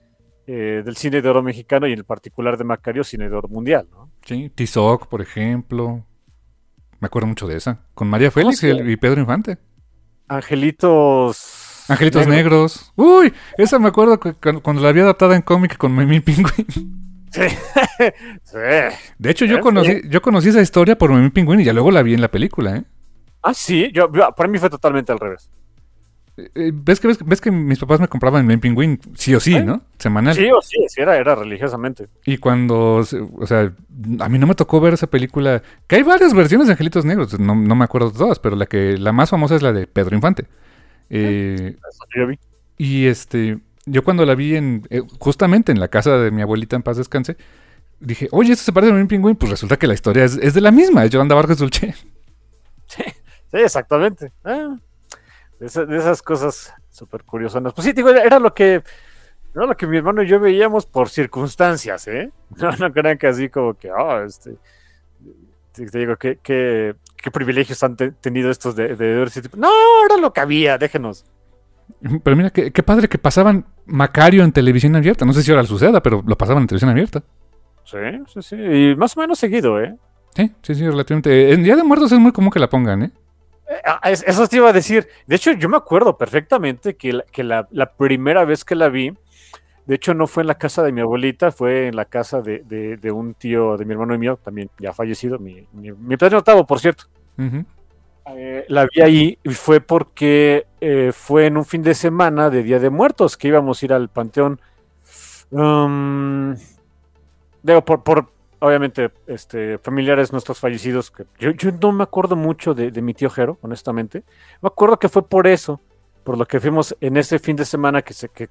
eh, 0.47 0.81
del 0.83 0.95
cine 0.97 1.21
de 1.21 1.29
oro 1.29 1.43
mexicano 1.43 1.85
y 1.87 1.93
en 1.93 2.03
particular 2.03 2.57
de 2.57 2.63
Macario, 2.63 3.03
cine 3.03 3.29
de 3.29 3.35
oro 3.35 3.47
mundial, 3.49 3.87
¿no? 3.91 4.09
Sí, 4.25 4.49
Tizoc, 4.53 5.07
por 5.07 5.21
ejemplo. 5.21 6.03
Me 6.99 7.05
acuerdo 7.05 7.27
mucho 7.27 7.47
de 7.47 7.57
esa. 7.57 7.81
Con 7.93 8.09
María 8.09 8.31
Félix 8.31 8.63
y, 8.63 8.69
el- 8.69 8.89
y 8.89 8.97
Pedro 8.97 9.19
Infante. 9.21 9.59
Angelitos. 10.27 11.85
Angelitos 11.89 12.27
Negros. 12.27 12.91
Negros. 12.97 13.21
Uy, 13.21 13.33
esa 13.57 13.79
me 13.79 13.87
acuerdo 13.89 14.19
que 14.19 14.33
cuando 14.33 14.81
la 14.81 14.89
había 14.89 15.03
adaptada 15.03 15.35
en 15.35 15.41
cómic 15.41 15.77
con 15.77 15.95
Memín 15.95 16.21
Pingüín. 16.21 17.03
Sí. 17.31 17.41
Sí. 18.43 18.57
De 19.17 19.29
hecho, 19.29 19.45
yo 19.45 19.57
¿Eh? 19.57 19.59
conocí, 19.61 20.01
yo 20.09 20.21
conocí 20.21 20.49
esa 20.49 20.61
historia 20.61 20.97
por 20.97 21.11
Memín 21.11 21.31
Pingüín 21.31 21.59
y 21.59 21.63
ya 21.65 21.73
luego 21.73 21.91
la 21.91 22.01
vi 22.03 22.13
en 22.13 22.21
la 22.21 22.29
película, 22.31 22.77
¿eh? 22.77 22.83
Ah, 23.43 23.53
sí, 23.53 23.91
yo, 23.93 24.11
yo- 24.11 24.31
para 24.35 24.49
mí 24.49 24.57
fue 24.57 24.69
totalmente 24.69 25.11
al 25.11 25.19
revés. 25.19 25.49
Eh, 26.37 26.71
¿Ves 26.73 26.99
que, 26.99 27.07
ves, 27.07 27.17
ves 27.25 27.41
que 27.41 27.49
mis 27.49 27.79
papás 27.79 27.99
me 27.99 28.07
compraban 28.07 28.45
Memín 28.45 28.59
Pingüín 28.59 28.99
sí 29.15 29.33
o 29.33 29.39
sí, 29.39 29.55
¿Eh? 29.55 29.63
¿no? 29.63 29.81
Semanal. 29.97 30.35
Sí 30.35 30.47
o 30.51 30.61
sí, 30.61 30.77
sí, 30.87 31.01
era, 31.01 31.17
era 31.17 31.33
religiosamente. 31.35 32.07
Y 32.25 32.37
cuando, 32.37 32.97
o 32.97 33.47
sea, 33.47 33.73
a 34.19 34.29
mí 34.29 34.37
no 34.37 34.45
me 34.47 34.53
tocó 34.55 34.79
ver 34.79 34.93
esa 34.93 35.07
película, 35.07 35.63
que 35.87 35.95
hay 35.95 36.03
varias 36.03 36.33
versiones 36.35 36.67
de 36.67 36.73
Angelitos 36.73 37.05
Negros, 37.05 37.39
no, 37.39 37.55
no 37.55 37.75
me 37.75 37.83
acuerdo 37.85 38.11
de 38.11 38.17
todas, 38.19 38.37
pero 38.39 38.55
la 38.55 38.67
que 38.67 38.97
la 38.97 39.11
más 39.13 39.31
famosa 39.31 39.55
es 39.55 39.61
la 39.63 39.73
de 39.73 39.87
Pedro 39.87 40.15
Infante. 40.15 40.45
Eh, 41.09 41.75
Eso 41.89 42.03
yo 42.15 42.27
vi. 42.27 42.37
y 42.77 43.05
este, 43.07 43.57
yo 43.87 44.03
cuando 44.03 44.25
la 44.25 44.35
vi 44.35 44.55
en, 44.55 44.87
eh, 44.91 45.01
justamente 45.19 45.71
en 45.73 45.79
la 45.81 45.89
casa 45.89 46.17
de 46.19 46.31
mi 46.31 46.43
abuelita 46.43 46.75
en 46.75 46.83
paz 46.83 46.97
descanse, 46.97 47.37
dije, 47.99 48.29
oye, 48.31 48.53
esto 48.53 48.65
se 48.65 48.73
parece 48.73 48.91
a 48.91 48.93
Memín 48.95 49.09
Pingüín, 49.09 49.35
pues 49.37 49.51
resulta 49.51 49.77
que 49.77 49.87
la 49.87 49.95
historia 49.95 50.25
es, 50.25 50.37
de 50.55 50.61
la 50.61 50.71
misma, 50.71 51.05
es 51.05 51.11
Yolanda 51.11 51.35
Vargas 51.35 51.59
Dulce. 51.59 51.95
Sí, 53.51 53.57
exactamente. 53.59 54.31
Ah, 54.43 54.77
de, 55.59 55.65
esa- 55.67 55.85
de 55.85 55.97
esas 55.97 56.21
cosas 56.21 56.73
súper 56.89 57.23
curiosas. 57.23 57.61
Pues 57.73 57.85
sí, 57.85 57.93
digo, 57.93 58.09
era 58.09 58.39
lo 58.39 58.53
que 58.53 58.83
era 59.55 59.65
lo 59.65 59.77
que 59.77 59.87
mi 59.87 59.97
hermano 59.97 60.23
y 60.23 60.27
yo 60.27 60.39
veíamos 60.39 60.85
por 60.85 61.09
circunstancias, 61.09 62.07
¿eh? 62.07 62.31
No, 62.57 62.71
no 62.73 62.93
crean 62.93 63.17
que 63.17 63.27
así 63.27 63.49
como 63.49 63.75
que, 63.75 63.91
oh, 63.91 64.23
este, 64.23 64.57
te, 65.73 65.99
digo, 65.99 66.15
¿qué, 66.17 66.39
qué, 66.41 66.95
qué 67.21 67.31
privilegios 67.31 67.81
han 67.83 67.95
te- 67.95 68.11
tenido 68.11 68.49
estos 68.49 68.75
de, 68.75 68.95
de 68.95 69.29
tipo? 69.41 69.57
No, 69.57 69.69
era 70.05 70.17
lo 70.17 70.33
que 70.33 70.41
había, 70.41 70.77
déjenos. 70.77 71.25
Pero 72.23 72.35
mira, 72.35 72.49
qué, 72.49 72.71
qué 72.71 72.83
padre 72.83 73.07
que 73.07 73.17
pasaban 73.17 73.65
Macario 73.85 74.43
en 74.43 74.51
televisión 74.51 74.95
abierta. 74.95 75.25
No 75.25 75.33
sé 75.33 75.41
si 75.43 75.51
ahora 75.51 75.63
suceda, 75.63 76.01
pero 76.01 76.23
lo 76.25 76.37
pasaban 76.37 76.63
en 76.63 76.67
televisión 76.67 76.91
abierta. 76.91 77.23
Sí, 77.83 77.97
sí, 78.27 78.41
sí. 78.41 78.55
Y 78.55 78.95
más 78.95 79.15
o 79.17 79.21
menos 79.21 79.39
seguido, 79.39 79.81
¿eh? 79.81 79.95
Sí, 80.35 80.51
sí, 80.61 80.75
sí, 80.75 80.85
relativamente. 80.85 81.53
En 81.53 81.63
Día 81.63 81.75
de 81.75 81.83
Muertos 81.83 82.11
es 82.11 82.19
muy 82.19 82.31
común 82.31 82.51
que 82.51 82.59
la 82.59 82.69
pongan, 82.69 83.03
¿eh? 83.03 83.11
Eh, 83.69 83.81
ah, 83.85 83.99
es- 84.11 84.23
Eso 84.27 84.47
te 84.47 84.57
iba 84.57 84.69
a 84.69 84.73
decir. 84.73 85.07
De 85.25 85.35
hecho, 85.35 85.51
yo 85.53 85.69
me 85.69 85.77
acuerdo 85.77 86.17
perfectamente 86.17 86.95
que, 86.95 87.13
la, 87.13 87.23
que 87.31 87.43
la, 87.43 87.67
la 87.71 87.91
primera 87.93 88.45
vez 88.45 88.63
que 88.63 88.75
la 88.75 88.89
vi, 88.89 89.13
de 89.85 89.95
hecho, 89.95 90.13
no 90.13 90.27
fue 90.27 90.43
en 90.43 90.47
la 90.47 90.55
casa 90.55 90.83
de 90.83 90.91
mi 90.91 91.01
abuelita, 91.01 91.51
fue 91.51 91.87
en 91.87 91.95
la 91.95 92.05
casa 92.05 92.41
de, 92.41 92.59
de- 92.65 92.97
de 92.97 93.11
un 93.11 93.33
tío 93.33 93.77
de 93.77 93.85
mi 93.85 93.93
hermano 93.93 94.13
y 94.13 94.17
mío, 94.17 94.37
también 94.43 94.69
ya 94.79 94.93
fallecido, 94.93 95.39
mi, 95.39 95.65
mi, 95.73 95.91
mi 95.93 96.17
padre 96.17 96.37
octavo, 96.37 96.65
por 96.67 96.79
cierto. 96.79 97.05
Ujú. 97.37 97.63
Eh, 98.29 98.65
la 98.67 98.85
vi 98.93 99.01
ahí 99.01 99.39
y 99.43 99.49
fue 99.53 99.79
porque 99.79 100.67
eh, 100.81 101.11
fue 101.13 101.45
en 101.45 101.57
un 101.57 101.65
fin 101.65 101.81
de 101.81 101.93
semana 101.93 102.49
de 102.49 102.61
Día 102.63 102.79
de 102.79 102.89
Muertos 102.89 103.37
que 103.37 103.47
íbamos 103.47 103.81
a 103.81 103.85
ir 103.85 103.93
al 103.93 104.09
panteón. 104.09 104.59
Um, 105.51 106.55
digo, 107.63 107.83
por, 107.83 108.03
por 108.03 108.27
obviamente 108.59 109.11
este, 109.27 109.77
familiares 109.79 110.31
nuestros 110.31 110.59
fallecidos. 110.59 111.11
Que 111.11 111.25
yo, 111.39 111.51
yo 111.51 111.71
no 111.71 111.91
me 111.91 112.03
acuerdo 112.03 112.35
mucho 112.35 112.73
de, 112.73 112.91
de 112.91 113.01
mi 113.01 113.13
tío 113.13 113.29
Jero, 113.29 113.57
honestamente. 113.61 114.23
Me 114.61 114.67
acuerdo 114.67 114.97
que 114.99 115.09
fue 115.09 115.27
por 115.27 115.47
eso, 115.47 115.79
por 116.23 116.37
lo 116.37 116.45
que 116.45 116.59
fuimos 116.59 116.95
en 117.01 117.17
ese 117.17 117.39
fin 117.39 117.55
de 117.55 117.65
semana 117.65 118.01
que 118.01 118.13
se 118.13 118.29
que 118.29 118.49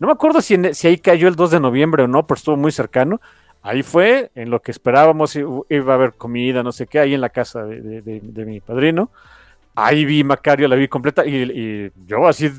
no 0.00 0.08
me 0.08 0.12
acuerdo 0.12 0.40
si, 0.42 0.54
en- 0.54 0.74
si 0.74 0.88
ahí 0.88 0.98
cayó 0.98 1.28
el 1.28 1.36
2 1.36 1.52
de 1.52 1.60
noviembre 1.60 2.02
o 2.02 2.08
no, 2.08 2.26
pero 2.26 2.36
estuvo 2.38 2.56
muy 2.56 2.72
cercano. 2.72 3.20
Ahí 3.66 3.82
fue 3.82 4.30
en 4.34 4.50
lo 4.50 4.60
que 4.60 4.70
esperábamos, 4.70 5.34
iba 5.36 5.92
a 5.92 5.94
haber 5.96 6.12
comida, 6.12 6.62
no 6.62 6.70
sé 6.70 6.86
qué, 6.86 6.98
ahí 7.00 7.14
en 7.14 7.20
la 7.22 7.30
casa 7.30 7.64
de, 7.64 7.80
de- 7.80 8.02
de- 8.02 8.20
de 8.22 8.44
mi 8.44 8.60
padrino. 8.60 9.10
Ahí 9.74 10.04
vi 10.04 10.22
Macario, 10.22 10.68
la 10.68 10.76
vi 10.76 10.86
completa 10.86 11.24
y, 11.26 11.34
y 11.42 11.90
yo 12.06 12.28
así, 12.28 12.50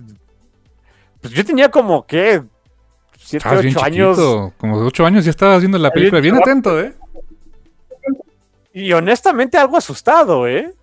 pues 1.21 1.31
yo 1.33 1.45
tenía 1.45 1.69
como 1.69 2.05
que 2.07 2.41
7, 3.19 3.37
Estabas 3.37 3.61
bien 3.61 3.75
8 3.77 3.85
años. 3.85 4.17
chiquito, 4.17 4.53
Como 4.57 4.81
de 4.81 4.87
ocho 4.87 5.05
años 5.05 5.23
ya 5.25 5.29
estabas 5.31 5.59
viendo 5.59 5.77
la 5.77 5.91
película. 5.91 6.19
Bien 6.21 6.35
atento, 6.35 6.81
¿eh? 6.81 6.93
Y 8.73 8.91
honestamente 8.91 9.57
algo 9.57 9.77
asustado, 9.77 10.47
¿eh? 10.47 10.73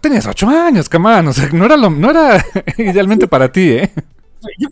Tenías 0.00 0.26
ocho 0.26 0.48
años, 0.48 0.88
camán. 0.88 1.26
O 1.28 1.32
sea, 1.32 1.48
no 1.52 1.64
era, 1.64 1.76
lo, 1.76 1.90
no 1.90 2.10
era 2.10 2.44
idealmente 2.78 3.26
para 3.26 3.50
ti, 3.50 3.70
¿eh? 3.72 3.90
Yo 4.58 4.68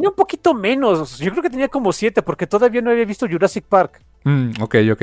tenía, 0.00 0.10
un 0.10 0.14
poquito 0.16 0.54
menos. 0.54 1.18
Yo 1.18 1.30
creo 1.30 1.42
que 1.42 1.50
tenía 1.50 1.68
como 1.68 1.92
siete, 1.92 2.22
porque 2.22 2.46
todavía 2.46 2.80
no 2.82 2.90
había 2.90 3.04
visto 3.04 3.26
Jurassic 3.28 3.64
Park. 3.66 4.02
Mm, 4.24 4.62
ok, 4.62 4.76
ok. 4.92 5.02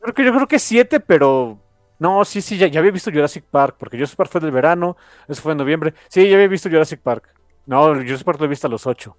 Creo 0.00 0.14
que 0.14 0.24
yo 0.24 0.32
creo 0.34 0.48
que 0.48 0.58
siete, 0.58 1.00
pero. 1.00 1.58
No, 1.98 2.24
sí, 2.24 2.40
sí, 2.40 2.56
ya, 2.56 2.68
ya 2.68 2.78
había 2.78 2.92
visto 2.92 3.10
Jurassic 3.10 3.44
Park, 3.44 3.76
porque 3.78 3.96
Jurassic 3.96 4.16
Park 4.16 4.30
fue 4.30 4.40
del 4.40 4.52
verano, 4.52 4.96
eso 5.26 5.42
fue 5.42 5.52
en 5.52 5.58
noviembre. 5.58 5.94
Sí, 6.08 6.28
ya 6.28 6.36
había 6.36 6.46
visto 6.46 6.68
Jurassic 6.68 7.00
Park. 7.00 7.34
No, 7.66 7.86
Jurassic 7.94 8.24
Park 8.24 8.38
lo 8.38 8.46
he 8.46 8.48
visto 8.48 8.68
a 8.68 8.70
los 8.70 8.86
ocho. 8.86 9.16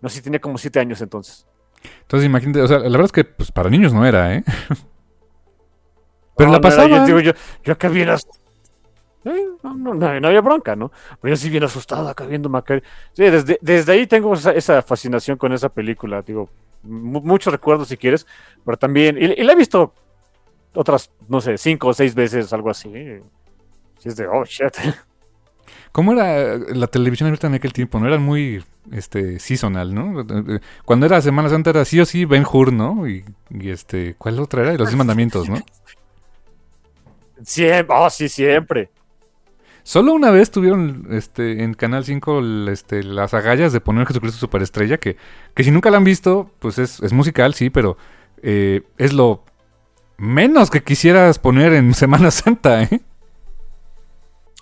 No, 0.00 0.08
sí, 0.08 0.22
tenía 0.22 0.40
como 0.40 0.56
siete 0.58 0.78
años 0.78 1.00
entonces. 1.00 1.46
Entonces 2.02 2.26
imagínate, 2.26 2.62
o 2.62 2.68
sea, 2.68 2.78
la 2.78 2.90
verdad 2.90 3.06
es 3.06 3.12
que 3.12 3.24
pues, 3.24 3.50
para 3.50 3.70
niños 3.70 3.92
no 3.92 4.06
era, 4.06 4.34
¿eh? 4.34 4.44
Pero 6.36 6.50
No, 6.50 6.52
la 6.52 6.58
no 6.58 6.68
era, 6.70 6.86
pasaba. 6.86 6.88
yo, 6.88 7.04
digo, 7.04 7.20
yo, 7.20 7.32
bien 7.90 8.08
Eh, 9.26 9.44
no, 9.62 9.74
no, 9.74 9.94
no, 9.94 10.20
no 10.20 10.28
había 10.28 10.40
bronca, 10.40 10.76
¿no? 10.76 10.92
Pero 11.20 11.34
yo 11.34 11.36
sí 11.36 11.50
bien 11.50 11.64
asustado 11.64 12.08
acá 12.08 12.24
viendo 12.26 12.48
Macario. 12.48 12.82
Sí, 13.12 13.24
desde, 13.24 13.58
desde 13.60 13.92
ahí 13.92 14.06
tengo 14.06 14.32
esa, 14.34 14.52
esa 14.52 14.82
fascinación 14.82 15.36
con 15.36 15.52
esa 15.52 15.68
película, 15.68 16.22
digo, 16.22 16.48
mu- 16.82 17.20
muchos 17.22 17.52
recuerdos 17.52 17.88
si 17.88 17.96
quieres, 17.96 18.26
pero 18.64 18.76
también, 18.76 19.18
y, 19.18 19.24
y 19.24 19.42
la 19.44 19.52
he 19.52 19.56
visto 19.56 19.92
otras, 20.74 21.10
no 21.28 21.40
sé, 21.40 21.58
cinco 21.58 21.88
o 21.88 21.94
seis 21.94 22.14
veces, 22.14 22.52
algo 22.52 22.70
así. 22.70 22.90
Sí, 23.98 24.08
es 24.08 24.16
de, 24.16 24.26
oh, 24.28 24.44
shit. 24.44 24.76
¿Cómo 25.90 26.12
era 26.12 26.56
la 26.58 26.86
televisión 26.86 27.26
abierta 27.26 27.46
en 27.48 27.54
aquel 27.54 27.72
tiempo? 27.72 27.98
No 27.98 28.06
era 28.06 28.18
muy 28.18 28.62
este 28.92 29.38
seasonal, 29.40 29.94
¿no? 29.94 30.24
Cuando 30.84 31.06
era 31.06 31.20
Semana 31.20 31.48
Santa 31.48 31.70
era 31.70 31.84
sí 31.84 31.98
o 31.98 32.04
sí 32.04 32.26
Ben 32.26 32.44
Hur, 32.50 32.72
¿no? 32.72 33.08
Y, 33.08 33.24
y, 33.50 33.70
este, 33.70 34.14
¿cuál 34.18 34.38
otra 34.38 34.62
era? 34.62 34.72
Los 34.74 34.88
Diez 34.88 34.96
mandamientos, 34.96 35.48
¿no? 35.48 35.56
Siempre, 37.42 37.94
oh, 37.98 38.08
sí, 38.10 38.28
siempre. 38.28 38.90
Solo 39.88 40.14
una 40.14 40.32
vez 40.32 40.50
tuvieron 40.50 41.06
este, 41.10 41.62
en 41.62 41.74
Canal 41.74 42.04
5 42.04 42.40
el, 42.40 42.68
este, 42.72 43.04
las 43.04 43.34
agallas 43.34 43.72
de 43.72 43.80
poner 43.80 44.04
Jesucristo 44.08 44.36
Superestrella, 44.36 44.98
que, 44.98 45.16
que 45.54 45.62
si 45.62 45.70
nunca 45.70 45.90
la 45.92 45.98
han 45.98 46.02
visto, 46.02 46.50
pues 46.58 46.80
es, 46.80 47.00
es 47.04 47.12
musical, 47.12 47.54
sí, 47.54 47.70
pero 47.70 47.96
eh, 48.42 48.82
es 48.98 49.12
lo 49.12 49.44
menos 50.16 50.70
que 50.70 50.82
quisieras 50.82 51.38
poner 51.38 51.72
en 51.72 51.94
Semana 52.02 52.32
Santa, 52.32 52.82
¿eh? 52.82 53.00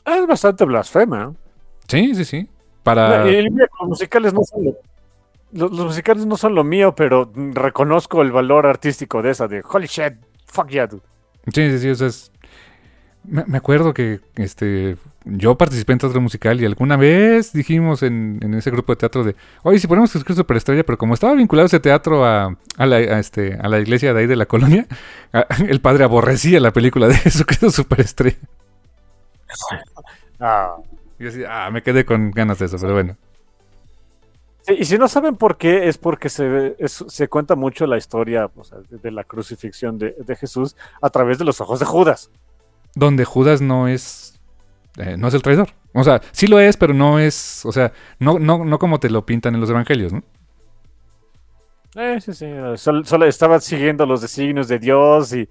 Es 0.05 0.27
bastante 0.27 0.63
blasfema. 0.67 1.33
Sí, 1.89 2.15
sí, 2.15 2.27
sí. 2.27 2.49
Para... 2.83 3.27
Y- 3.31 3.47
y 3.47 3.51
mira, 3.51 3.67
los 3.81 3.89
musicales 3.89 4.35
no 4.35 4.43
son 4.45 4.65
lo, 4.65 4.73
los, 5.53 5.71
los 5.73 5.87
musicales 5.87 6.27
no 6.27 6.37
son 6.37 6.55
lo 6.55 6.65
mío, 6.65 6.95
pero 6.95 7.33
reconozco 7.35 8.21
el 8.21 8.31
valor 8.31 8.67
artístico 8.67 9.23
de 9.23 9.31
esa, 9.31 9.49
de 9.49 9.63
holy 9.67 9.87
shit, 9.87 10.17
fuck 10.45 10.69
yeah, 10.69 10.87
dude. 10.87 11.03
Sí, 11.51 11.71
sí, 11.71 11.79
sí, 11.79 11.89
o 11.89 11.95
sea, 11.95 12.09
es- 12.09 12.31
Me, 13.27 13.57
acuerdo 13.57 13.95
que 13.95 14.21
este 14.37 14.97
yo 15.25 15.57
participé 15.57 15.95
en 15.95 15.99
teatro 15.99 16.21
musical 16.21 16.61
y 16.61 16.67
alguna 16.67 16.97
vez 16.99 17.55
dijimos 17.55 18.03
en, 18.03 18.39
en 18.43 18.53
ese 18.53 18.71
grupo 18.71 18.93
de 18.93 18.97
teatro 18.97 19.25
de, 19.25 19.35
oye, 19.63 19.79
si 19.79 19.87
ponemos 19.87 20.13
Jesucristo 20.13 20.43
Superestrella, 20.43 20.85
pero 20.85 20.99
como 20.99 21.15
estaba 21.15 21.33
vinculado 21.35 21.65
ese 21.67 21.81
teatro 21.81 22.27
a, 22.27 22.55
a 22.77 22.87
la, 22.87 22.97
a 22.97 23.19
este, 23.19 23.55
a 23.55 23.69
la 23.69 23.79
iglesia 23.81 24.13
de 24.13 24.21
ahí 24.21 24.27
de 24.27 24.37
la 24.37 24.45
colonia, 24.45 24.87
a- 25.33 25.47
el 25.67 25.81
padre 25.81 26.05
aborrecía 26.05 26.61
la 26.61 26.73
película 26.73 27.09
de 27.09 27.15
Jesucristo 27.17 27.71
Superestrella. 27.71 28.37
Ah. 30.41 30.77
Y 31.19 31.25
yo 31.25 31.29
así, 31.31 31.43
ah, 31.49 31.71
me 31.73 31.83
quedé 31.83 32.05
con 32.05 32.31
ganas 32.31 32.59
de 32.59 32.67
eso, 32.67 32.77
pero 32.79 32.93
bueno. 32.93 33.17
Sí, 34.63 34.75
y 34.79 34.85
si 34.85 34.99
no 34.99 35.09
saben 35.09 35.37
por 35.37 35.57
qué, 35.57 35.89
es 35.89 35.99
porque 35.99 36.29
se, 36.29 36.75
es- 36.79 37.05
se 37.09 37.29
cuenta 37.29 37.55
mucho 37.55 37.87
la 37.87 37.97
historia 37.97 38.51
o 38.57 38.65
sea, 38.65 38.79
de, 38.91 38.99
de 38.99 39.11
la 39.11 39.25
crucifixión 39.25 39.99
de, 39.99 40.15
de 40.19 40.37
Jesús 40.37 40.77
a 41.01 41.11
través 41.11 41.39
de 41.39 41.45
los 41.45 41.61
ojos 41.61 41.81
de 41.81 41.87
Judas. 41.87 42.31
Donde 42.95 43.25
Judas 43.25 43.61
no 43.61 43.89
es, 43.89 44.41
eh, 44.99 45.17
no 45.19 45.29
es 45.29 45.35
el 45.35 45.43
traidor. 45.43 45.71
O 45.93 46.05
sea, 46.05 46.21
sí 46.33 46.47
lo 46.47 46.59
es, 46.59 46.77
pero 46.77 46.95
no 46.95 47.19
es, 47.19 47.65
o 47.65 47.73
sea, 47.73 47.93
no, 48.19 48.39
no, 48.39 48.65
no 48.65 48.79
como 48.79 48.99
te 49.01 49.11
lo 49.11 49.25
pintan 49.27 49.55
en 49.55 49.61
los 49.61 49.71
evangelios, 49.71 50.13
¿no? 50.13 50.23
Eh, 51.97 52.21
sí, 52.21 52.33
sí, 52.35 52.47
Solo, 52.77 53.05
solo 53.05 53.27
estaba 53.27 53.61
siguiendo 53.61 54.05
los 54.05 54.21
designios 54.21 54.67
de 54.67 54.79
Dios 54.81 55.33
y 55.33 55.49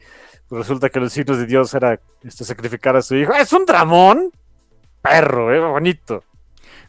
resulta 0.51 0.89
que 0.89 0.99
los 0.99 1.13
signos 1.13 1.37
de 1.37 1.45
Dios 1.45 1.73
era 1.73 1.99
este, 2.21 2.43
sacrificar 2.43 2.95
a 2.97 3.01
su 3.01 3.15
hijo. 3.15 3.33
¡Es 3.33 3.53
un 3.53 3.65
dramón! 3.65 4.29
Perro, 5.01 5.53
eh, 5.53 5.59
bonito. 5.59 6.23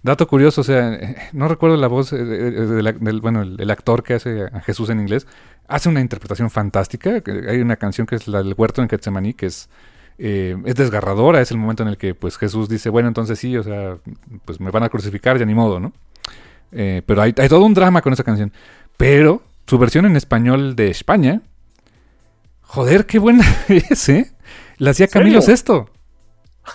Dato 0.02 0.26
curioso, 0.26 0.60
o 0.60 0.64
sea, 0.64 0.94
eh, 0.94 1.16
no 1.32 1.48
recuerdo 1.48 1.76
la 1.76 1.86
voz 1.86 2.12
eh, 2.12 2.16
eh, 2.18 2.20
del, 2.20 2.98
del- 3.00 3.20
bueno, 3.20 3.42
el, 3.42 3.60
el 3.60 3.70
actor 3.70 4.02
que 4.02 4.14
hace 4.14 4.44
a 4.52 4.60
Jesús 4.60 4.90
en 4.90 5.00
inglés, 5.00 5.26
hace 5.68 5.88
una 5.88 6.00
interpretación 6.00 6.50
fantástica. 6.50 7.22
Hay 7.48 7.60
una 7.60 7.76
canción 7.76 8.06
que 8.06 8.16
es 8.16 8.28
la 8.28 8.38
del 8.42 8.54
huerto 8.56 8.82
en 8.82 8.88
Getsemaní, 8.88 9.34
que 9.34 9.46
es, 9.46 9.68
eh, 10.18 10.56
es 10.64 10.74
desgarradora, 10.76 11.40
es 11.40 11.50
el 11.50 11.56
momento 11.58 11.82
en 11.82 11.88
el 11.90 11.96
que 11.96 12.14
pues 12.14 12.36
Jesús 12.38 12.68
dice, 12.68 12.88
bueno, 12.90 13.08
entonces 13.08 13.38
sí, 13.38 13.56
o 13.56 13.62
sea, 13.62 13.96
pues 14.44 14.60
me 14.60 14.70
van 14.70 14.82
a 14.84 14.88
crucificar, 14.88 15.38
ya 15.38 15.44
ni 15.46 15.54
modo, 15.54 15.80
¿no? 15.80 15.92
Eh, 16.72 17.02
pero 17.06 17.22
hay, 17.22 17.34
hay 17.36 17.48
todo 17.48 17.64
un 17.64 17.74
drama 17.74 18.02
con 18.02 18.12
esa 18.12 18.24
canción. 18.24 18.52
Pero 18.96 19.42
su 19.66 19.78
versión 19.78 20.06
en 20.06 20.16
español 20.16 20.76
de 20.76 20.88
España, 20.88 21.40
joder, 22.62 23.06
qué 23.06 23.18
buena 23.18 23.44
es, 23.68 24.08
¿eh? 24.08 24.32
La 24.78 24.90
hacía 24.90 25.08
Camilo? 25.08 25.40
Sesto. 25.42 25.88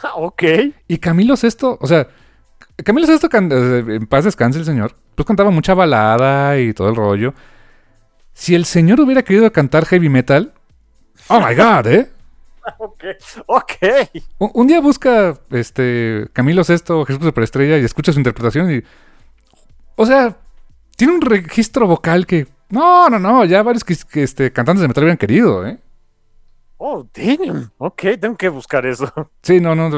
Ah, 0.03 0.13
ok. 0.15 0.43
Y 0.87 0.97
Camilo 0.99 1.35
Sesto, 1.35 1.77
o 1.81 1.87
sea, 1.87 2.07
Camilo 2.83 3.07
Sesto, 3.07 3.27
can- 3.29 3.49
eh, 3.51 3.83
en 3.95 4.07
paz 4.07 4.23
descanse 4.25 4.59
el 4.59 4.65
señor, 4.65 4.95
pues 5.15 5.25
cantaba 5.25 5.49
mucha 5.51 5.73
balada 5.73 6.59
y 6.59 6.73
todo 6.73 6.89
el 6.89 6.95
rollo. 6.95 7.33
Si 8.33 8.55
el 8.55 8.65
señor 8.65 9.01
hubiera 9.01 9.23
querido 9.23 9.51
cantar 9.51 9.85
heavy 9.85 10.07
metal, 10.07 10.53
oh 11.27 11.39
my 11.41 11.55
god, 11.55 11.87
¿eh? 11.87 12.09
Ok. 12.79 13.03
Ok. 13.45 13.73
Un, 14.37 14.51
un 14.53 14.67
día 14.67 14.79
busca 14.81 15.37
este 15.51 16.27
Camilo 16.33 16.63
Sesto, 16.63 17.05
Jesús 17.05 17.23
Superestrella 17.23 17.77
y 17.77 17.85
escucha 17.85 18.11
su 18.13 18.19
interpretación 18.19 18.71
y. 18.71 18.83
O 19.95 20.05
sea, 20.05 20.37
tiene 20.95 21.13
un 21.13 21.21
registro 21.21 21.87
vocal 21.87 22.25
que. 22.25 22.47
No, 22.69 23.09
no, 23.09 23.17
no, 23.19 23.45
ya 23.45 23.63
varios 23.63 23.83
que, 23.83 23.95
que, 24.11 24.23
este, 24.23 24.51
cantantes 24.51 24.81
de 24.81 24.87
metal 24.87 25.03
hubieran 25.03 25.17
querido, 25.17 25.65
¿eh? 25.65 25.79
Oh, 26.77 27.05
damn. 27.13 27.71
Ok, 27.77 28.03
tengo 28.21 28.37
que 28.37 28.47
buscar 28.49 28.85
eso. 28.85 29.11
Sí, 29.41 29.59
no, 29.59 29.75
no, 29.75 29.89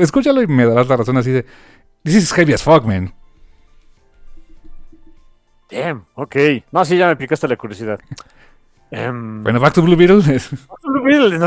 escúchalo 0.00 0.42
y 0.42 0.46
me 0.46 0.66
darás 0.66 0.88
la 0.88 0.96
razón 0.96 1.16
así 1.16 1.30
de. 1.30 1.46
This 2.02 2.16
is 2.16 2.32
heavy 2.32 2.52
as 2.52 2.62
fuck, 2.62 2.84
man. 2.84 3.14
Damn. 5.70 6.06
Ok. 6.14 6.36
No, 6.72 6.84
sí, 6.84 6.96
ya 6.96 7.08
me 7.08 7.16
picaste 7.16 7.46
la 7.48 7.56
curiosidad. 7.56 7.98
Em, 8.90 9.42
Bueno, 9.42 9.60
Back 9.60 9.74
to 9.74 9.82
Blue 9.82 9.96
Beetle. 9.96 10.22
Blue 10.82 11.02
Beetle, 11.02 11.38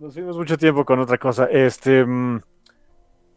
Nos, 0.00 0.14
fuimos 0.14 0.36
mucho 0.36 0.56
tiempo 0.56 0.84
con 0.84 0.98
otra 0.98 1.18
cosa. 1.18 1.44
Este. 1.46 2.04
mm, 2.04 2.40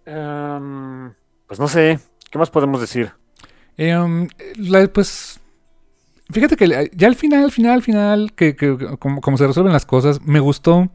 em, 0.05 1.13
pues 1.47 1.59
no 1.59 1.67
sé. 1.67 1.99
¿Qué 2.31 2.39
más 2.39 2.49
podemos 2.49 2.79
decir? 2.81 3.11
Eh, 3.77 4.27
la- 4.57 4.87
pues 4.87 5.39
fíjate 6.31 6.55
que 6.55 6.67
la- 6.67 6.85
ya 6.93 7.07
al 7.07 7.15
final, 7.15 7.43
al 7.43 7.51
final, 7.51 7.73
al 7.73 7.81
final, 7.83 8.33
que, 8.33 8.55
que 8.55 8.77
como, 8.97 9.21
como 9.21 9.37
se 9.37 9.45
resuelven 9.45 9.73
las 9.73 9.85
cosas, 9.85 10.21
me 10.21 10.39
gustó, 10.39 10.89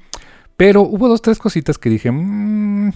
pero 0.57 0.81
hubo 0.83 1.07
dos, 1.09 1.23
tres 1.23 1.39
cositas 1.39 1.77
que 1.79 1.91
dije, 1.91 2.11
"Mm, 2.11 2.91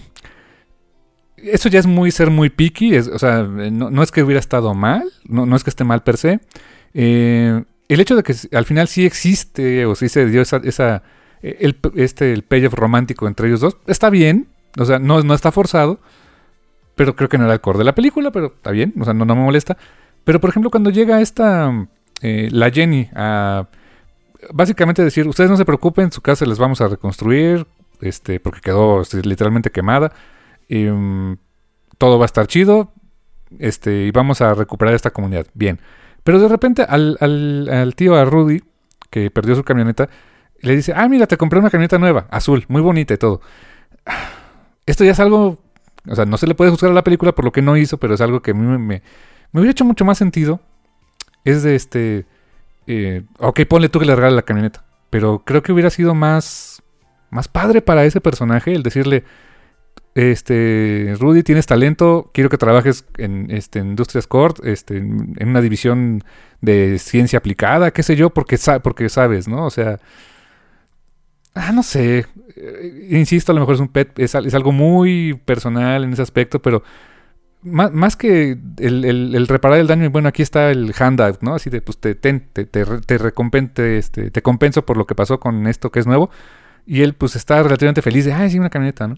eso 1.37 1.69
ya 1.69 1.79
es 1.79 1.85
muy 1.87 2.11
ser 2.11 2.29
muy 2.31 2.49
picky, 2.49 2.95
es- 2.95 3.07
o 3.07 3.19
sea, 3.19 3.43
no, 3.43 3.89
no 3.91 4.03
es 4.03 4.11
que 4.11 4.23
hubiera 4.23 4.39
estado 4.39 4.73
mal, 4.73 5.03
no, 5.25 5.45
no 5.45 5.55
es 5.55 5.63
que 5.63 5.69
esté 5.69 5.83
mal 5.83 6.03
per 6.03 6.17
se. 6.17 6.39
Eh, 6.93 7.63
el 7.87 7.99
hecho 7.99 8.15
de 8.15 8.23
que 8.23 8.33
al 8.53 8.65
final 8.65 8.87
sí 8.87 9.05
existe 9.05 9.85
o 9.85 9.95
sí 9.95 10.09
se 10.09 10.25
dio 10.25 10.41
esa 10.41 11.03
el, 11.43 11.77
este, 11.95 12.33
el 12.33 12.43
payoff 12.43 12.73
romántico 12.73 13.27
entre 13.27 13.47
ellos 13.47 13.59
dos, 13.59 13.77
está 13.85 14.09
bien, 14.09 14.47
o 14.77 14.85
sea, 14.85 14.97
no, 14.97 15.21
no 15.21 15.33
está 15.33 15.51
forzado, 15.51 15.99
pero 16.95 17.15
creo 17.15 17.29
que 17.29 17.37
no 17.37 17.43
era 17.43 17.53
el 17.53 17.61
core 17.61 17.79
de 17.79 17.83
la 17.83 17.95
película, 17.95 18.31
pero 18.31 18.47
está 18.47 18.71
bien, 18.71 18.93
o 18.99 19.03
sea, 19.03 19.13
no, 19.13 19.25
no 19.25 19.35
me 19.35 19.43
molesta. 19.43 19.77
Pero 20.23 20.39
por 20.39 20.49
ejemplo, 20.49 20.71
cuando 20.71 20.89
llega 20.89 21.21
esta, 21.21 21.87
eh, 22.21 22.47
la 22.51 22.71
Jenny, 22.71 23.09
a 23.13 23.67
básicamente 24.51 25.03
decir, 25.03 25.27
ustedes 25.27 25.49
no 25.49 25.57
se 25.57 25.65
preocupen, 25.65 26.11
su 26.11 26.21
casa 26.21 26.45
les 26.45 26.59
vamos 26.59 26.81
a 26.81 26.87
reconstruir, 26.87 27.67
este, 28.01 28.39
porque 28.39 28.61
quedó 28.61 29.01
este, 29.01 29.21
literalmente 29.21 29.69
quemada, 29.69 30.13
y, 30.69 30.85
mm, 30.85 31.37
todo 31.97 32.17
va 32.19 32.25
a 32.25 32.27
estar 32.27 32.47
chido, 32.47 32.93
este, 33.59 34.05
y 34.05 34.11
vamos 34.11 34.41
a 34.41 34.53
recuperar 34.53 34.93
esta 34.93 35.11
comunidad, 35.11 35.47
bien. 35.53 35.79
Pero 36.23 36.39
de 36.39 36.47
repente 36.47 36.83
al, 36.83 37.17
al, 37.19 37.69
al 37.69 37.95
tío, 37.95 38.15
a 38.15 38.23
Rudy, 38.23 38.63
que 39.09 39.29
perdió 39.29 39.55
su 39.55 39.63
camioneta, 39.63 40.09
le 40.63 40.75
dice, 40.75 40.93
ah, 40.95 41.07
mira, 41.07 41.27
te 41.27 41.37
compré 41.37 41.59
una 41.59 41.69
camioneta 41.69 41.99
nueva, 41.99 42.25
azul, 42.31 42.65
muy 42.67 42.81
bonita 42.81 43.13
y 43.13 43.17
todo. 43.17 43.41
Esto 44.85 45.03
ya 45.03 45.11
es 45.11 45.19
algo 45.19 45.59
o 46.09 46.15
sea, 46.15 46.25
no 46.25 46.37
se 46.37 46.47
le 46.47 46.55
puede 46.55 46.71
juzgar 46.71 46.91
a 46.91 46.95
la 46.95 47.03
película 47.03 47.33
por 47.33 47.45
lo 47.45 47.51
que 47.51 47.61
no 47.61 47.77
hizo, 47.77 47.97
pero 47.97 48.13
es 48.13 48.21
algo 48.21 48.41
que 48.41 48.51
a 48.51 48.53
mí 48.53 48.77
me, 48.77 49.01
hubiera 49.53 49.71
hecho 49.71 49.85
mucho 49.85 50.05
más 50.05 50.17
sentido. 50.17 50.59
Es 51.45 51.63
de 51.63 51.75
este. 51.75 52.25
eh, 52.87 53.23
ok, 53.39 53.61
ponle 53.67 53.89
tú 53.89 53.99
que 53.99 54.05
le 54.05 54.15
regale 54.15 54.35
la 54.35 54.41
camioneta. 54.43 54.83
Pero 55.09 55.43
creo 55.45 55.63
que 55.63 55.71
hubiera 55.71 55.89
sido 55.89 56.13
más. 56.13 56.81
Más 57.29 57.47
padre 57.47 57.81
para 57.81 58.05
ese 58.05 58.21
personaje 58.21 58.73
el 58.73 58.83
decirle. 58.83 59.23
Este. 60.15 61.15
Rudy, 61.19 61.43
tienes 61.43 61.65
talento. 61.65 62.31
Quiero 62.33 62.49
que 62.49 62.57
trabajes 62.57 63.05
en 63.17 63.49
este, 63.49 63.79
Industrias 63.79 64.27
Court. 64.27 64.59
Este, 64.65 64.97
en, 64.97 65.35
una 65.41 65.61
división 65.61 66.23
de 66.61 66.99
ciencia 66.99 67.39
aplicada, 67.39 67.91
qué 67.91 68.03
sé 68.03 68.15
yo, 68.15 68.29
porque, 68.29 68.57
porque 68.81 69.09
sabes, 69.09 69.47
¿no? 69.47 69.65
O 69.65 69.69
sea. 69.69 69.99
Ah, 71.55 71.71
no 71.71 71.83
sé. 71.83 72.25
Eh, 72.55 73.07
insisto, 73.11 73.51
a 73.51 73.55
lo 73.55 73.61
mejor 73.61 73.75
es 73.75 73.81
un 73.81 73.87
pet, 73.89 74.17
es, 74.17 74.33
algo 74.35 74.71
muy 74.71 75.39
personal 75.45 76.03
en 76.03 76.13
ese 76.13 76.21
aspecto, 76.23 76.61
pero 76.61 76.83
más, 77.63 77.91
más 77.93 78.15
que 78.15 78.57
el, 78.79 79.05
el- 79.05 79.47
reparar 79.47 79.79
el 79.79 79.87
daño, 79.87 80.09
bueno, 80.09 80.29
aquí 80.29 80.41
está 80.41 80.71
el 80.71 80.93
handout, 80.97 81.41
¿no? 81.41 81.55
Así 81.55 81.69
de, 81.69 81.81
pues 81.81 81.97
te, 81.99 82.15
ten- 82.15 82.47
te, 82.53 82.65
te, 82.65 82.85
te 82.85 83.19
recompen- 83.19 83.71
te, 83.73 83.97
este, 83.97 84.31
te 84.31 84.41
compenso 84.41 84.85
por 84.85 84.97
lo 84.97 85.05
que 85.07 85.15
pasó 85.15 85.39
con 85.39 85.67
esto 85.67 85.91
que 85.91 85.99
es 85.99 86.07
nuevo. 86.07 86.29
Y 86.85 87.01
él, 87.01 87.13
pues, 87.13 87.35
está 87.35 87.61
relativamente 87.63 88.01
feliz 88.01 88.25
de, 88.25 88.33
ay, 88.33 88.49
sí, 88.51 88.59
una 88.59 88.69
camioneta, 88.69 89.07
¿no? 89.07 89.17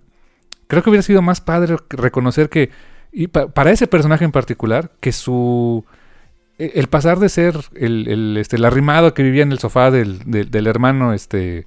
Creo 0.68 0.84
que 0.84 0.90
hubiera 0.90 1.04
sido 1.04 1.22
más 1.22 1.42
padre 1.42 1.78
reconocer 1.90 2.50
que, 2.50 2.70
y 3.12 3.28
pa- 3.28 3.48
para 3.48 3.72
ese 3.72 3.88
personaje 3.88 4.26
en 4.26 4.32
particular, 4.32 4.92
que 5.00 5.12
su. 5.12 5.86
e- 6.60 6.74
El 6.76 6.88
pasar 6.88 7.20
de 7.20 7.30
ser 7.30 7.56
el, 7.76 8.08
el, 8.08 8.38
este, 8.38 8.58
el 8.58 8.66
arrimado 8.66 9.14
que 9.14 9.24
vivía 9.24 9.44
en 9.44 9.52
el 9.52 9.60
sofá 9.60 9.92
del, 9.92 10.20
del, 10.26 10.52
del 10.52 10.68
hermano 10.68 11.14
este, 11.14 11.66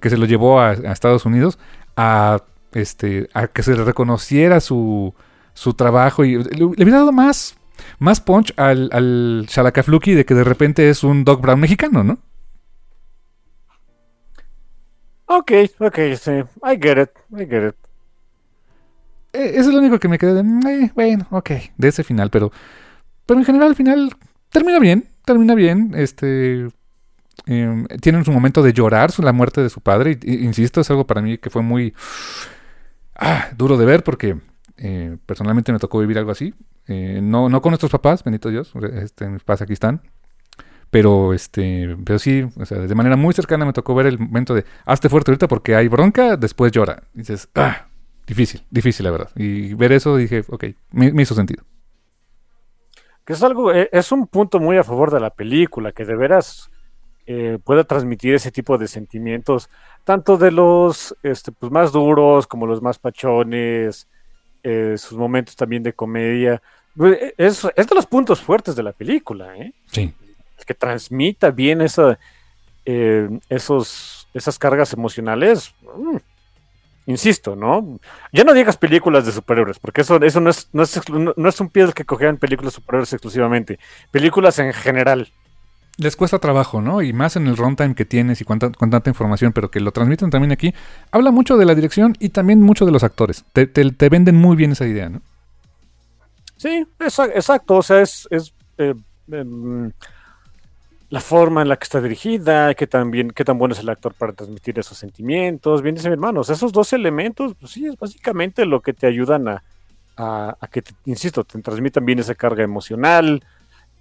que 0.00 0.10
se 0.10 0.16
lo 0.18 0.26
llevó 0.26 0.60
a, 0.60 0.70
a 0.70 0.92
Estados 0.92 1.24
Unidos, 1.26 1.58
a, 1.96 2.42
este, 2.72 3.28
a 3.34 3.46
que 3.48 3.62
se 3.62 3.74
le 3.76 3.84
reconociera 3.84 4.60
su, 4.60 5.14
su 5.54 5.74
trabajo 5.74 6.24
y 6.24 6.36
le, 6.36 6.50
le 6.56 6.64
hubiera 6.64 6.98
dado 6.98 7.12
más, 7.12 7.56
más 7.98 8.20
punch 8.20 8.52
al, 8.56 8.90
al 8.92 9.46
Shalakafluki 9.48 10.14
de 10.14 10.24
que 10.24 10.34
de 10.34 10.44
repente 10.44 10.90
es 10.90 11.02
un 11.04 11.24
Doc 11.24 11.40
Brown 11.40 11.60
mexicano, 11.60 12.04
¿no? 12.04 12.18
Ok, 15.26 15.52
ok, 15.78 15.98
sí. 16.18 16.30
I 16.64 16.78
get 16.80 16.98
it, 17.02 17.10
I 17.38 17.44
get 17.46 17.68
it. 17.68 17.74
Eh, 19.32 19.52
eso 19.56 19.68
es 19.68 19.74
lo 19.74 19.78
único 19.80 19.98
que 19.98 20.08
me 20.08 20.18
quedé 20.18 20.34
de, 20.34 20.42
"Mm, 20.42 20.66
eh, 20.66 20.92
bueno, 20.94 21.26
ok, 21.30 21.50
de 21.76 21.88
ese 21.88 22.02
final, 22.02 22.30
pero, 22.30 22.50
pero 23.26 23.38
en 23.38 23.44
general 23.46 23.68
al 23.68 23.76
final 23.76 24.10
termina 24.50 24.78
bien, 24.78 25.06
termina 25.26 25.54
bien, 25.54 25.92
este, 25.94 26.68
eh, 27.46 27.84
tienen 28.00 28.24
su 28.24 28.32
momento 28.32 28.62
de 28.62 28.72
llorar 28.72 29.10
la 29.18 29.32
muerte 29.32 29.62
de 29.62 29.70
su 29.70 29.80
padre, 29.80 30.18
insisto, 30.22 30.80
es 30.80 30.90
algo 30.90 31.06
para 31.06 31.22
mí 31.22 31.38
que 31.38 31.50
fue 31.50 31.62
muy 31.62 31.94
ah, 33.16 33.48
duro 33.56 33.76
de 33.76 33.84
ver 33.86 34.02
porque 34.04 34.36
eh, 34.76 35.16
personalmente 35.26 35.72
me 35.72 35.78
tocó 35.78 36.00
vivir 36.00 36.18
algo 36.18 36.30
así, 36.30 36.54
Eh, 36.86 37.20
no, 37.22 37.48
no 37.48 37.60
con 37.60 37.70
nuestros 37.70 37.92
papás, 37.92 38.24
bendito 38.24 38.48
Dios, 38.50 38.72
este, 38.94 39.28
mis 39.28 39.42
papás 39.42 39.62
aquí 39.62 39.74
están, 39.74 40.00
pero 40.90 41.34
este, 41.34 41.96
pero 42.04 42.18
sí, 42.18 42.46
o 42.56 42.64
sea, 42.64 42.78
de 42.78 42.94
manera 42.94 43.16
muy 43.16 43.34
cercana 43.34 43.66
me 43.66 43.72
tocó 43.72 43.94
ver 43.94 44.06
el 44.06 44.18
momento 44.18 44.54
de 44.54 44.64
hazte 44.86 45.08
fuerte 45.08 45.30
ahorita 45.30 45.48
porque 45.48 45.74
hay 45.76 45.88
bronca, 45.88 46.36
después 46.36 46.72
llora, 46.72 47.02
y 47.14 47.18
dices, 47.18 47.48
ah, 47.54 47.88
Difícil, 48.28 48.62
difícil, 48.70 49.04
la 49.04 49.10
verdad. 49.10 49.30
Y 49.36 49.72
ver 49.72 49.90
eso 49.90 50.14
dije, 50.14 50.44
ok, 50.48 50.64
me, 50.92 51.10
me 51.12 51.22
hizo 51.22 51.34
sentido. 51.34 51.64
Que 53.24 53.32
es 53.32 53.42
algo, 53.42 53.72
eh, 53.72 53.88
es 53.90 54.12
un 54.12 54.26
punto 54.26 54.60
muy 54.60 54.76
a 54.76 54.84
favor 54.84 55.10
de 55.10 55.18
la 55.20 55.30
película, 55.30 55.92
que 55.92 56.04
de 56.04 56.14
veras 56.14 56.70
eh, 57.30 57.58
pueda 57.62 57.84
transmitir 57.84 58.34
ese 58.34 58.50
tipo 58.50 58.78
de 58.78 58.88
sentimientos, 58.88 59.68
tanto 60.04 60.38
de 60.38 60.50
los 60.50 61.14
este, 61.22 61.52
pues, 61.52 61.70
más 61.70 61.92
duros 61.92 62.46
como 62.46 62.66
los 62.66 62.80
más 62.80 62.98
pachones, 62.98 64.08
eh, 64.62 64.94
sus 64.96 65.12
momentos 65.18 65.54
también 65.54 65.82
de 65.82 65.92
comedia. 65.92 66.62
Eh, 67.04 67.34
Es, 67.36 67.66
es 67.76 67.86
de 67.86 67.94
los 67.94 68.06
puntos 68.06 68.40
fuertes 68.40 68.74
de 68.74 68.82
la 68.82 68.92
película, 68.92 69.54
¿eh? 69.58 69.74
Sí. 69.92 70.12
Que 70.66 70.72
transmita 70.74 71.50
bien 71.50 71.82
esa, 71.82 72.18
eh, 72.86 73.28
esos, 73.50 74.26
esas 74.32 74.58
cargas 74.58 74.92
emocionales. 74.94 75.74
mm, 75.96 76.16
Insisto, 77.06 77.56
¿no? 77.56 77.98
Ya 78.32 78.44
no 78.44 78.52
digas 78.52 78.76
películas 78.76 79.24
de 79.24 79.32
superhéroes, 79.32 79.78
porque 79.78 80.02
eso, 80.02 80.16
eso 80.22 80.40
no, 80.40 80.50
es, 80.50 80.68
no, 80.74 80.82
es, 80.82 81.08
no- 81.08 81.32
no 81.36 81.48
es 81.48 81.58
un 81.60 81.70
pie 81.70 81.90
que 81.94 82.04
cogían 82.04 82.36
películas 82.36 82.72
de 82.72 82.76
superhéroes 82.80 83.12
exclusivamente. 83.14 83.78
Películas 84.10 84.58
en 84.58 84.72
general. 84.74 85.28
Les 85.98 86.14
cuesta 86.14 86.38
trabajo, 86.38 86.80
¿no? 86.80 87.02
Y 87.02 87.12
más 87.12 87.34
en 87.34 87.48
el 87.48 87.56
runtime 87.56 87.94
que 87.96 88.04
tienes 88.04 88.40
y 88.40 88.44
con, 88.44 88.60
tan- 88.60 88.72
con 88.72 88.88
tanta 88.88 89.10
información, 89.10 89.52
pero 89.52 89.68
que 89.70 89.80
lo 89.80 89.90
transmiten 89.90 90.30
también 90.30 90.52
aquí. 90.52 90.72
Habla 91.10 91.32
mucho 91.32 91.56
de 91.56 91.64
la 91.64 91.74
dirección 91.74 92.14
y 92.20 92.28
también 92.28 92.62
mucho 92.62 92.86
de 92.86 92.92
los 92.92 93.02
actores. 93.02 93.44
Te, 93.52 94.08
venden 94.08 94.36
muy 94.36 94.56
bien 94.56 94.70
esa 94.72 94.86
idea, 94.86 95.08
¿no? 95.08 95.20
Sí, 96.56 96.86
exa- 97.00 97.32
exacto. 97.34 97.76
O 97.76 97.82
sea, 97.82 98.00
es, 98.00 98.28
eh, 98.78 98.94
em, 99.32 99.90
la 101.10 101.20
forma 101.20 101.62
en 101.62 101.68
la 101.68 101.76
que 101.76 101.84
está 101.84 102.00
dirigida, 102.00 102.74
qué 102.74 102.86
tan, 102.86 103.10
bien, 103.10 103.30
qué 103.30 103.44
tan 103.44 103.58
bueno 103.58 103.74
es 103.74 103.80
el 103.80 103.88
actor 103.88 104.14
para 104.14 104.32
transmitir 104.34 104.78
esos 104.78 104.98
sentimientos. 104.98 105.82
Bien 105.82 105.94
dice 105.96 106.08
mi 106.08 106.12
hermano, 106.14 106.40
o 106.40 106.44
sea, 106.44 106.54
esos 106.54 106.70
dos 106.72 106.92
elementos, 106.92 107.54
pues 107.58 107.72
sí, 107.72 107.86
es 107.86 107.96
básicamente 107.98 108.66
lo 108.66 108.82
que 108.82 108.92
te 108.92 109.06
ayudan 109.06 109.48
a 109.48 109.62
que, 110.70 110.82
te- 110.82 110.94
insisto, 111.06 111.44
te 111.44 111.60
transmitan 111.62 112.04
bien 112.04 112.18
esa 112.18 112.34
carga 112.34 112.62
emocional, 112.62 113.42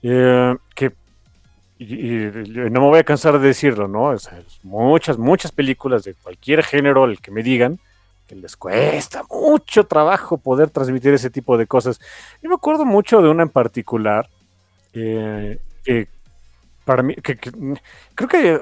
eh, 0.03 0.56
que 0.76 0.91
y, 1.80 2.49
no 2.70 2.82
me 2.82 2.88
voy 2.88 2.99
a 2.99 3.04
cansar 3.04 3.40
de 3.40 3.48
decirlo, 3.48 3.88
¿no? 3.88 4.06
O 4.06 4.18
sea, 4.20 4.41
muchas, 4.64 5.18
muchas 5.18 5.52
películas 5.52 6.04
de 6.04 6.14
cualquier 6.16 6.64
género, 6.64 7.06
el 7.06 7.20
que 7.20 7.32
me 7.32 7.44
digan, 7.44 7.80
que 8.28 8.36
les 8.36 8.58
cuesta 8.58 9.24
mucho 9.30 9.86
trabajo 9.86 10.38
poder 10.38 10.70
transmitir 10.70 11.14
ese 11.14 11.30
tipo 11.30 11.58
de 11.58 11.68
cosas. 11.68 11.99
Yo 12.41 12.49
me 12.49 12.56
acuerdo 12.56 12.84
mucho 12.86 13.22
de 13.22 13.30
una 13.30 13.44
en 13.44 13.49
particular, 13.49 14.28
eh, 14.94 15.60
que 15.84 16.08
para 16.84 17.04
mí, 17.04 17.16
que, 17.16 17.38
que- 17.38 17.52
creo 18.16 18.28
que 18.30 18.62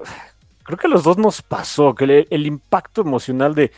creo 0.63 0.77
que 0.77 0.87
a 0.87 0.89
los 0.89 1.03
dos 1.03 1.17
nos 1.17 1.41
pasó, 1.41 1.93
que 1.95 2.03
el, 2.05 2.27
el 2.29 2.45
impacto 2.47 3.01
emocional 3.01 3.53
de 3.55 3.71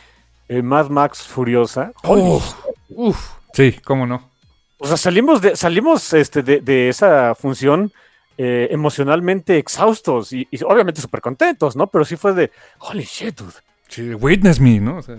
eh, 0.48 0.62
Mad 0.62 0.88
Max 0.88 1.22
Furiosa, 1.22 1.92
Uf, 2.04 2.54
uf. 2.90 3.30
Sí, 3.52 3.72
cómo 3.84 4.06
no. 4.06 4.30
o 4.78 4.86
sea, 4.86 4.96
salimos 4.96 5.40
de, 5.42 5.54
salimos 5.56 6.12
este, 6.14 6.42
de, 6.42 6.60
de 6.60 6.88
esa 6.88 7.34
función 7.34 7.92
eh, 8.38 8.68
emocionalmente 8.70 9.58
exhaustos 9.58 10.32
y, 10.32 10.46
y 10.50 10.62
obviamente 10.62 11.00
súper 11.00 11.20
contentos, 11.20 11.76
¿no? 11.76 11.88
Pero 11.88 12.04
sí 12.04 12.16
fue 12.16 12.32
de, 12.32 12.50
holy 12.78 13.02
shit, 13.02 13.36
dude. 13.36 13.52
Sí, 13.88 14.14
witness 14.14 14.60
me, 14.60 14.80
¿no? 14.80 14.98
O 14.98 15.02
sea, 15.02 15.16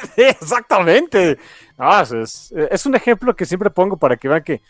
Exactamente. 0.16 1.38
Ah, 1.78 2.02
es, 2.02 2.86
un 2.86 2.94
ejemplo 2.94 3.34
que 3.34 3.46
siempre 3.46 3.70
pongo 3.70 3.96
para 3.96 4.16
que 4.16 4.28
vean 4.28 4.42
que 4.42 4.60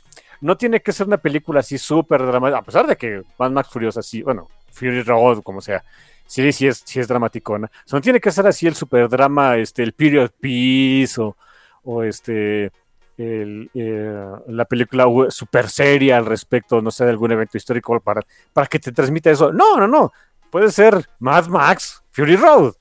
no 0.40 0.56
tiene 0.56 0.80
que 0.80 0.92
ser 0.92 1.06
una 1.06 1.18
película 1.18 1.60
así 1.60 1.78
súper 1.78 2.24
dramática, 2.24 2.58
a 2.58 2.62
pesar 2.62 2.86
de 2.86 2.96
que 2.96 3.22
Mad 3.38 3.50
Max 3.50 3.68
Furiosa 3.70 4.02
sí, 4.02 4.22
bueno, 4.22 4.48
Fury 4.72 5.02
Road, 5.02 5.42
como 5.42 5.60
sea, 5.60 5.84
sí, 6.26 6.52
sí 6.52 6.66
es, 6.66 6.82
sí 6.84 7.00
es 7.00 7.08
dramaticona. 7.08 7.66
O 7.66 7.88
sea, 7.88 7.98
no 7.98 8.00
tiene 8.00 8.20
que 8.20 8.30
ser 8.30 8.46
así 8.46 8.66
el 8.66 8.74
super 8.74 9.08
drama, 9.08 9.56
este, 9.56 9.82
el 9.82 9.92
period 9.92 10.30
piece 10.40 11.20
o, 11.20 11.36
o 11.84 12.02
este, 12.02 12.72
el, 13.20 13.70
eh, 13.74 14.24
la 14.48 14.64
película 14.64 15.06
super 15.28 15.68
seria 15.68 16.16
al 16.16 16.26
respecto, 16.26 16.80
no 16.80 16.90
sé, 16.90 17.04
de 17.04 17.10
algún 17.10 17.32
evento 17.32 17.56
histórico 17.58 17.98
para, 18.00 18.22
para 18.52 18.66
que 18.66 18.78
te 18.78 18.92
transmita 18.92 19.30
eso. 19.30 19.52
No, 19.52 19.76
no, 19.76 19.86
no. 19.86 20.12
Puede 20.50 20.70
ser 20.70 21.06
Mad 21.18 21.46
Max 21.46 22.02
Fury 22.12 22.36
Road. 22.36 22.72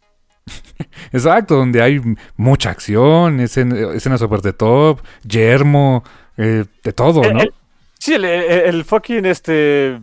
exacto, 1.12 1.56
donde 1.56 1.82
hay 1.82 2.02
mucha 2.36 2.72
acción, 2.72 3.40
escen- 3.40 3.94
escenas 3.94 4.20
super 4.20 4.42
de 4.42 4.54
top, 4.54 5.00
yermo, 5.24 6.04
eh, 6.38 6.66
de 6.84 6.94
todo, 6.94 7.22
¿no? 7.22 7.42
el- 7.42 7.54
sí, 8.00 8.16
el, 8.16 8.84
fucking 8.86 9.26
este 9.26 10.00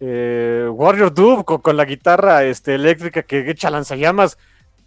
eh, 0.00 0.68
Warrior 0.70 1.14
Dove 1.14 1.44
con, 1.44 1.58
con 1.62 1.76
la 1.76 1.84
guitarra 1.84 2.44
este, 2.44 2.74
eléctrica 2.74 3.22
que 3.22 3.50
echa 3.50 3.70
lanzallamas. 3.70 4.36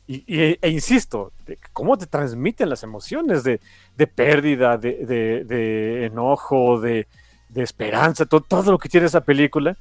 Y, 0.08 0.24
y- 0.28 0.58
e 0.62 0.70
insisto, 0.70 1.32
de 1.46 1.58
cómo 1.74 1.98
te 1.98 2.06
transmiten 2.08 2.70
las 2.70 2.84
emociones 2.84 3.44
de, 3.44 3.62
de 3.96 4.08
pérdida, 4.08 4.78
de, 4.78 5.06
de- 5.06 5.44
de 5.46 6.06
enojo, 6.08 6.80
de, 6.82 7.08
de 7.50 7.64
esperanza, 7.64 8.26
to- 8.26 8.42
todo 8.42 8.72
lo 8.72 8.78
que 8.80 8.90
tiene 8.90 9.08
esa 9.08 9.22
película. 9.22 9.78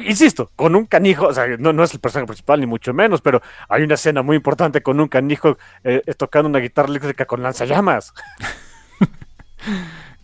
Insisto, 0.00 0.50
con 0.54 0.76
un 0.76 0.86
canijo, 0.86 1.26
o 1.26 1.32
sea, 1.34 1.46
no, 1.58 1.72
no 1.72 1.82
es 1.84 1.92
el 1.92 1.98
personaje 2.00 2.28
principal 2.28 2.60
ni 2.60 2.66
mucho 2.66 2.94
menos, 2.94 3.20
pero 3.20 3.42
hay 3.68 3.82
una 3.82 3.94
escena 3.94 4.22
muy 4.22 4.36
importante 4.36 4.80
con 4.80 5.00
un 5.00 5.08
canijo 5.08 5.58
eh, 5.82 6.02
tocando 6.16 6.48
una 6.48 6.60
guitarra 6.60 6.88
eléctrica 6.88 7.26
con 7.26 7.42
lanzallamas. 7.42 8.14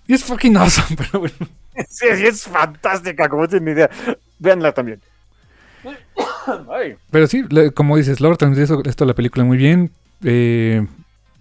Y 0.07 0.15
es 0.15 0.25
fucking 0.25 0.57
awesome, 0.57 0.97
pero 0.97 1.21
bueno. 1.21 1.35
Sí, 1.89 2.07
sí, 2.15 2.25
es 2.27 2.45
fantástica, 2.45 3.29
como 3.29 3.49
tienen 3.49 3.75
idea. 3.75 3.91
Véanla 4.39 4.73
también. 4.73 5.01
Ay, 6.71 6.97
Pero 7.11 7.27
sí, 7.27 7.45
como 7.75 7.97
dices, 7.97 8.21
logra 8.21 8.37
transmitir 8.37 8.65
eso- 8.65 8.83
esto 8.85 9.05
la 9.05 9.15
película 9.15 9.45
muy 9.45 9.57
bien. 9.57 9.91
Eh, 10.23 10.87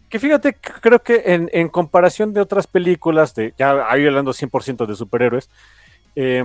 que 0.10 0.20
fíjate, 0.20 0.56
creo 0.82 1.00
que 1.02 1.24
en, 1.26 1.50
en 1.54 1.70
comparación 1.70 2.34
de 2.34 2.42
otras 2.42 2.68
películas, 2.68 3.34
de 3.34 3.54
ya 3.58 3.90
ahí 3.90 4.06
hablando 4.06 4.32
100% 4.34 4.86
de 4.86 4.96
superhéroes, 4.96 5.50
eh, 6.16 6.44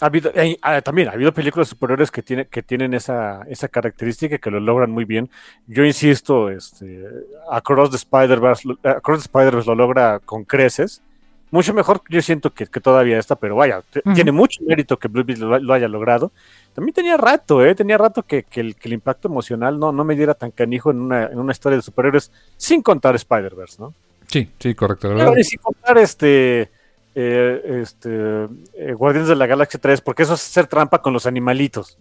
ha 0.00 0.06
habido, 0.06 0.32
eh, 0.34 0.56
ah, 0.62 0.80
también 0.80 1.08
ha 1.08 1.12
habido 1.12 1.32
películas 1.32 1.68
de 1.68 1.70
superhéroes 1.70 2.10
que, 2.10 2.22
tiene, 2.22 2.46
que 2.46 2.62
tienen 2.62 2.94
esa, 2.94 3.42
esa 3.48 3.68
característica 3.68 4.38
que 4.38 4.50
lo 4.50 4.58
logran 4.58 4.90
muy 4.90 5.04
bien. 5.04 5.28
Yo 5.66 5.84
insisto, 5.84 6.50
este, 6.50 7.04
Across 7.50 7.90
the 7.90 7.96
Spider-Verse 7.96 8.68
lo- 8.68 8.78
Across 8.90 9.18
the 9.20 9.26
Spider-Verse 9.26 9.68
lo 9.68 9.74
logra 9.76 10.18
con 10.24 10.44
creces. 10.44 11.02
Mucho 11.54 11.72
mejor, 11.72 12.02
yo 12.08 12.20
siento 12.20 12.52
que, 12.52 12.66
que 12.66 12.80
todavía 12.80 13.16
esta, 13.16 13.36
pero 13.36 13.54
vaya, 13.54 13.80
tiene 14.12 14.32
mucho 14.32 14.60
mérito 14.66 14.98
que 14.98 15.06
Blue 15.06 15.22
Beetle 15.22 15.46
lo, 15.46 15.58
lo 15.60 15.72
haya 15.72 15.86
logrado. 15.86 16.32
También 16.74 16.92
tenía 16.92 17.16
rato, 17.16 17.64
¿eh? 17.64 17.76
Tenía 17.76 17.96
rato 17.96 18.24
que, 18.24 18.42
que 18.42 18.60
el, 18.60 18.74
que 18.74 18.88
el 18.88 18.94
impacto 18.94 19.28
emocional 19.28 19.78
no, 19.78 19.92
no 19.92 20.02
me 20.02 20.16
diera 20.16 20.34
tan 20.34 20.50
canijo 20.50 20.90
en 20.90 20.98
una, 20.98 21.26
en 21.26 21.38
una 21.38 21.52
historia 21.52 21.76
de 21.76 21.82
superhéroes, 21.82 22.32
sin 22.56 22.82
contar 22.82 23.14
Spider-Verse, 23.14 23.76
¿no? 23.78 23.94
sí, 24.26 24.50
sí, 24.58 24.74
correcto. 24.74 25.06
La 25.06 25.14
Pero 25.14 25.26
verdad. 25.26 25.36
ni 25.36 25.44
sin 25.44 25.60
contar 25.60 25.96
este, 25.98 26.72
eh, 27.14 27.80
este 27.82 28.48
eh, 28.74 28.92
Guardianes 28.94 29.28
de 29.28 29.36
la 29.36 29.46
Galaxia 29.46 29.78
3, 29.78 30.00
porque 30.00 30.24
eso 30.24 30.34
es 30.34 30.44
hacer 30.44 30.66
trampa 30.66 31.00
con 31.00 31.12
los 31.12 31.24
animalitos. 31.24 31.96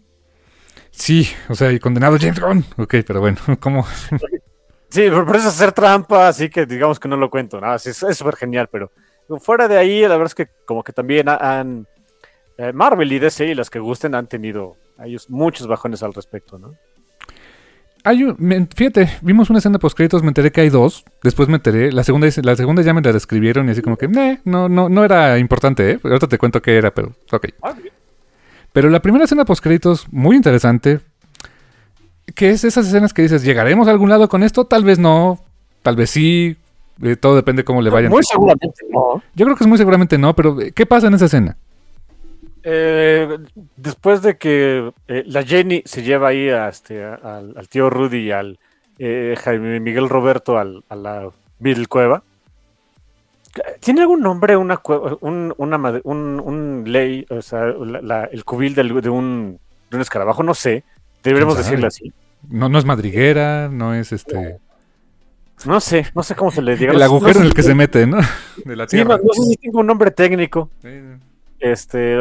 Sí, 0.89 1.30
o 1.47 1.53
sea, 1.53 1.71
y 1.71 1.80
condenado 1.80 2.17
James 2.19 2.39
Gunn. 2.39 2.65
Ok, 2.77 2.95
pero 3.05 3.19
bueno, 3.19 3.38
¿cómo? 3.59 3.85
Sí, 4.89 5.01
pero 5.11 5.21
eso 5.30 5.47
es 5.47 5.55
hacer 5.55 5.73
trampa, 5.73 6.27
así 6.27 6.49
que 6.49 6.65
digamos 6.65 6.99
que 6.99 7.07
no 7.07 7.17
lo 7.17 7.30
cuento. 7.30 7.61
nada 7.61 7.75
es 7.75 7.95
súper 8.17 8.35
genial, 8.35 8.67
pero 8.71 8.91
fuera 9.39 9.67
de 9.67 9.77
ahí, 9.77 10.01
la 10.01 10.09
verdad 10.09 10.27
es 10.27 10.35
que 10.35 10.47
como 10.65 10.83
que 10.83 10.93
también 10.93 11.29
han... 11.29 11.87
Eh, 12.57 12.71
Marvel 12.71 13.11
y 13.11 13.17
DC 13.17 13.47
y 13.47 13.55
las 13.55 13.69
que 13.69 13.79
gusten 13.79 14.13
han 14.13 14.27
tenido 14.27 14.75
ellos 15.03 15.29
muchos 15.29 15.65
bajones 15.67 16.03
al 16.03 16.13
respecto, 16.13 16.59
¿no? 16.59 16.75
Hay 18.05 18.23
un, 18.23 18.67
fíjate, 18.75 19.09
vimos 19.21 19.49
una 19.49 19.59
escena 19.59 19.79
post 19.79 19.95
créditos, 19.95 20.23
me 20.23 20.27
enteré 20.27 20.51
que 20.51 20.61
hay 20.61 20.69
dos. 20.69 21.05
Después 21.23 21.47
me 21.47 21.55
enteré, 21.55 21.91
la 21.91 22.03
segunda, 22.03 22.27
la 22.43 22.55
segunda 22.55 22.81
ya 22.81 22.93
me 22.93 23.01
la 23.01 23.13
describieron 23.13 23.67
y 23.67 23.71
así 23.71 23.81
como 23.81 23.97
que, 23.97 24.09
no, 24.43 24.67
no, 24.67 24.89
no 24.89 25.05
era 25.05 25.37
importante, 25.39 25.91
¿eh? 25.91 25.99
Ahorita 26.03 26.27
te 26.27 26.37
cuento 26.37 26.61
qué 26.61 26.77
era, 26.77 26.93
pero 26.93 27.13
ok. 27.31 27.47
Ah, 27.61 27.73
pero 28.73 28.89
la 28.89 29.01
primera 29.01 29.23
escena 29.23 29.45
post 29.45 29.63
créditos, 29.63 30.07
muy 30.11 30.35
interesante, 30.35 30.99
que 32.35 32.49
es 32.49 32.65
esas 32.65 32.87
escenas 32.87 33.13
que 33.13 33.21
dices, 33.21 33.43
¿llegaremos 33.43 33.87
a 33.87 33.91
algún 33.91 34.09
lado 34.09 34.27
con 34.27 34.43
esto? 34.43 34.65
Tal 34.65 34.83
vez 34.83 34.99
no, 34.99 35.39
tal 35.81 35.95
vez 35.95 36.09
sí, 36.09 36.57
eh, 37.02 37.15
todo 37.15 37.36
depende 37.36 37.64
cómo 37.64 37.82
le 37.82 37.90
vayan. 37.90 38.11
Muy 38.11 38.24
seguramente 38.24 38.86
no. 38.90 39.22
Yo 39.36 39.45
creo 39.45 39.56
que 39.56 39.64
es 39.64 39.68
muy 39.68 39.78
seguramente 39.78 40.18
no, 40.18 40.36
pero 40.36 40.57
¿qué 40.74 40.86
pasa 40.86 41.07
en 41.07 41.15
esa 41.15 41.26
escena? 41.26 41.57
Eh, 42.65 43.40
después 43.76 44.22
de 44.22 44.38
que 44.38 44.94
eh, 45.10 45.24
la 45.28 45.44
Jenny 45.44 45.84
se 45.86 46.02
lleva 46.02 46.30
ahí 46.30 46.48
a 46.49 46.70
este, 46.70 47.03
al, 47.03 47.68
tío 47.70 47.90
Rudy 47.90 48.20
y 48.20 48.32
al 48.32 48.57
eh, 48.99 49.36
Jaime 49.38 49.82
Miguel 49.82 50.07
Roberto 50.07 50.57
al, 50.57 50.84
a 50.88 50.95
la 50.95 51.30
Bill 51.60 51.90
Cueva. 51.90 52.24
¿Tiene 53.82 54.02
algún 54.02 54.22
nombre 54.22 54.56
una 54.57 54.82
un, 55.22 55.53
una, 55.57 56.02
un, 56.03 56.84
ley, 56.88 57.26
o 57.30 57.41
sea, 57.41 57.65
el 58.32 58.45
cubil 58.45 58.74
de, 58.74 58.82
un, 59.10 59.60
de 59.91 59.95
un 59.95 60.02
escarabajo? 60.02 60.41
No 60.41 60.56
sé. 60.56 60.84
Deberíamos 61.22 61.57
decirle 61.57 61.86
así. 61.86 62.11
No, 62.49 62.68
no 62.68 62.80
es 62.80 62.86
madriguera, 62.86 63.70
no 63.70 63.94
es 63.94 64.11
este. 64.11 64.57
No 65.65 65.80
sé, 65.80 66.07
no 66.13 66.23
sé 66.23 66.35
cómo 66.35 66.51
se 66.51 66.61
le 66.61 66.75
diga. 66.75 66.91
El 66.91 67.01
agujero 67.01 67.39
en 67.39 67.45
el 67.45 67.53
que 67.53 67.63
se 67.63 67.73
mete, 67.73 68.05
¿no? 68.05 68.17
De 68.65 68.75
la 68.75 68.88
tierra. 68.88 69.17
no, 69.17 69.34
sé 69.34 69.41
si 69.43 69.57
tengo 69.57 69.80
un 69.80 69.88
nombre 69.88 70.11
técnico. 70.11 70.69
Este, 71.59 72.15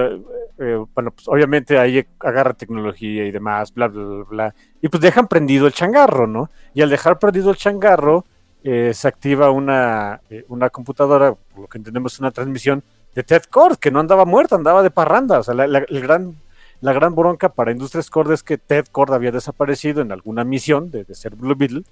eh, 0.58 0.84
bueno, 0.94 1.10
pues 1.10 1.26
obviamente 1.26 1.76
ahí 1.76 2.06
agarra 2.20 2.54
tecnología 2.54 3.24
y 3.24 3.32
demás, 3.32 3.74
bla, 3.74 3.88
bla, 3.88 4.24
bla, 4.28 4.54
Y 4.80 4.88
pues 4.88 5.00
dejan 5.00 5.26
prendido 5.26 5.66
el 5.66 5.72
changarro, 5.72 6.28
¿no? 6.28 6.50
Y 6.74 6.82
al 6.82 6.90
dejar 6.90 7.18
prendido 7.18 7.50
el 7.50 7.56
changarro, 7.56 8.24
eh, 8.62 8.92
se 8.94 9.08
activa 9.08 9.50
una, 9.50 10.20
eh, 10.30 10.44
una 10.48 10.70
computadora, 10.70 11.34
por 11.34 11.62
lo 11.62 11.66
que 11.66 11.78
entendemos 11.78 12.20
una 12.20 12.30
transmisión 12.30 12.84
de 13.16 13.24
Ted 13.24 13.42
Cord, 13.50 13.78
que 13.78 13.90
no 13.90 13.98
andaba 13.98 14.24
muerto, 14.24 14.54
andaba 14.54 14.84
de 14.84 14.90
parranda. 14.90 15.40
O 15.40 15.42
sea, 15.42 15.54
la, 15.54 15.64
el 15.64 16.00
gran, 16.00 16.36
la 16.80 16.92
gran 16.92 17.16
bronca 17.16 17.48
para 17.48 17.72
Industrias 17.72 18.08
Cord 18.08 18.30
es 18.30 18.44
que 18.44 18.58
Ted 18.58 18.86
Cord 18.92 19.12
había 19.12 19.32
desaparecido 19.32 20.00
en 20.00 20.12
alguna 20.12 20.44
misión 20.44 20.92
de, 20.92 21.02
de 21.02 21.14
ser 21.16 21.34
Blue 21.34 21.56
Beetle. 21.56 21.82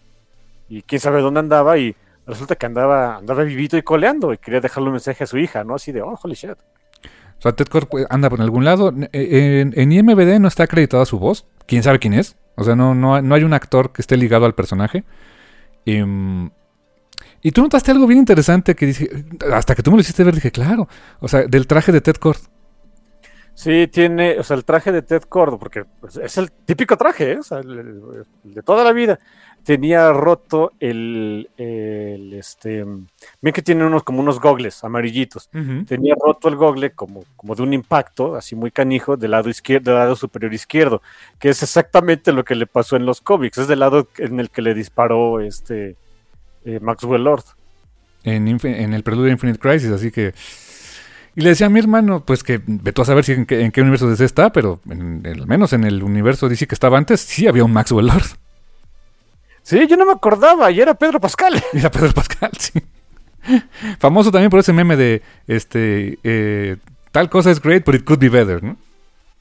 Y 0.71 0.83
quién 0.83 1.01
sabe 1.01 1.21
dónde 1.21 1.41
andaba 1.41 1.77
y 1.77 1.95
resulta 2.27 2.55
que 2.55 2.65
andaba, 2.65 3.17
andaba 3.17 3.43
vivito 3.43 3.77
y 3.77 3.83
coleando 3.83 4.33
y 4.33 4.39
quería 4.39 4.61
dejarle 4.61 4.89
un 4.89 4.95
mensaje 4.95 5.25
a 5.25 5.27
su 5.27 5.37
hija, 5.37 5.65
¿no? 5.65 5.75
Así 5.75 5.91
de, 5.91 6.01
oh, 6.01 6.19
holy 6.23 6.35
shit. 6.35 6.53
O 6.53 7.43
sea, 7.43 7.53
Ted 7.53 7.67
Cord 7.67 7.89
anda 8.09 8.31
por 8.31 8.41
algún 8.41 8.65
lado. 8.65 8.95
En, 9.13 9.73
en, 9.75 9.93
IMBD 9.93 10.39
no 10.39 10.47
está 10.47 10.63
acreditada 10.63 11.05
su 11.07 11.19
voz. 11.19 11.47
¿Quién 11.67 11.83
sabe 11.83 11.99
quién 11.99 12.15
es? 12.15 12.37
O 12.55 12.63
sea, 12.63 12.77
no, 12.77 12.95
no, 12.95 13.21
no 13.21 13.35
hay 13.35 13.43
un 13.43 13.53
actor 13.53 13.93
que 13.93 14.01
esté 14.01 14.17
ligado 14.17 14.47
al 14.47 14.55
personaje. 14.55 15.05
Y, 15.85 16.03
mm, 16.03 16.51
y 17.43 17.51
tú 17.51 17.63
notaste 17.63 17.91
algo 17.91 18.07
bien 18.07 18.21
interesante 18.21 18.77
que 18.77 18.87
dije, 18.87 19.09
hasta 19.53 19.75
que 19.75 19.83
tú 19.83 19.91
me 19.91 19.97
lo 19.97 20.03
hiciste 20.03 20.23
ver, 20.23 20.35
dije, 20.35 20.53
claro. 20.53 20.87
O 21.19 21.27
sea, 21.27 21.43
del 21.43 21.67
traje 21.67 21.91
de 21.91 22.01
Ted 22.01 22.17
Cord. 22.17 22.39
Sí, 23.55 23.89
tiene, 23.89 24.39
o 24.39 24.43
sea, 24.43 24.57
el 24.57 24.65
traje 24.65 24.93
de 24.93 25.03
Ted 25.03 25.23
Cord, 25.23 25.59
porque 25.59 25.85
pues, 26.01 26.17
es 26.17 26.39
el 26.39 26.53
típico 26.53 26.97
traje, 26.97 27.33
¿eh? 27.33 27.39
o 27.39 27.43
sea, 27.43 27.61
de 27.61 28.63
toda 28.63 28.85
la 28.85 28.93
vida 28.93 29.19
tenía 29.65 30.13
roto 30.13 30.73
el, 30.81 31.49
este, 31.57 32.85
ven 32.85 33.53
que 33.55 33.63
tiene 33.63 33.85
unos 33.85 34.03
como 34.03 34.21
unos 34.21 34.41
gogles 34.41 34.83
amarillitos, 34.85 35.49
tenía 35.87 36.15
roto 36.15 36.49
el 36.49 36.57
gogle 36.57 36.91
como, 36.91 37.25
como 37.37 37.55
de 37.55 37.63
un 37.63 37.73
impacto, 37.73 38.35
así 38.37 38.55
muy 38.55 38.71
canijo, 38.71 39.17
del 39.17 39.33
lado 39.33 39.49
izquierdo, 39.49 39.91
del 39.91 40.01
lado 40.01 40.17
superior 40.17 40.53
izquierdo, 40.53 41.03
que 41.39 41.51
es 41.51 41.63
exactamente 41.63 42.33
lo 42.33 42.45
que 42.45 42.55
le 42.55 42.67
pasó 42.67 42.97
en 42.97 43.07
los 43.07 43.21
cómics, 43.21 43.59
es 43.59 43.69
del 43.69 43.81
lado 43.81 44.09
en 44.19 44.41
el 44.41 44.51
que 44.51 44.63
le 44.63 44.75
disparó 44.75 45.41
este 45.41 45.97
eh, 46.65 46.81
Maxwell 46.81 47.25
Lord. 47.25 47.45
En, 48.23 48.49
en 48.49 48.95
el 48.95 49.03
preludio 49.03 49.27
de 49.27 49.33
Infinite 49.33 49.59
Crisis, 49.59 49.91
así 49.91 50.11
que... 50.11 50.35
Y 51.37 51.43
le 51.43 51.51
decía 51.51 51.69
a 51.69 51.71
mi 51.71 51.79
hermano, 51.79 52.25
pues 52.25 52.43
que 52.43 52.61
vete 52.67 53.03
a 53.03 53.05
saber 53.05 53.25
si 53.25 53.33
en, 53.33 53.47
qué, 53.47 53.61
en 53.61 53.71
qué 53.71 53.81
universo 53.81 54.11
DC 54.11 54.25
está, 54.25 54.51
pero 54.51 54.81
al 54.91 55.47
menos 55.47 55.73
en 55.73 55.85
el 55.85 56.03
universo 56.03 56.49
DC 56.49 56.67
que 56.67 56.75
estaba 56.75 56.99
antes, 56.99 57.21
sí 57.21 57.47
había 57.47 57.65
un 57.65 57.73
Maxwell 57.73 58.09
Lord. 58.09 58.40
Sí, 59.71 59.87
yo 59.87 59.97
no 59.97 60.05
me 60.05 60.11
acordaba, 60.11 60.69
y 60.73 60.81
era 60.81 60.95
Pedro 60.95 61.21
Pascal. 61.21 61.63
Era 61.73 61.93
Pedro 61.93 62.13
Pascal, 62.13 62.51
sí. 62.59 62.83
Famoso 64.01 64.33
también 64.33 64.51
por 64.51 64.59
ese 64.59 64.73
meme 64.73 64.97
de 64.97 65.23
este 65.47 66.19
eh, 66.25 66.77
tal 67.13 67.31
cosa 67.31 67.53
es 67.53 67.63
great, 67.63 67.85
but 67.87 67.95
it 67.95 68.05
could 68.05 68.19
be 68.19 68.29
better, 68.29 68.61
¿no? 68.65 68.77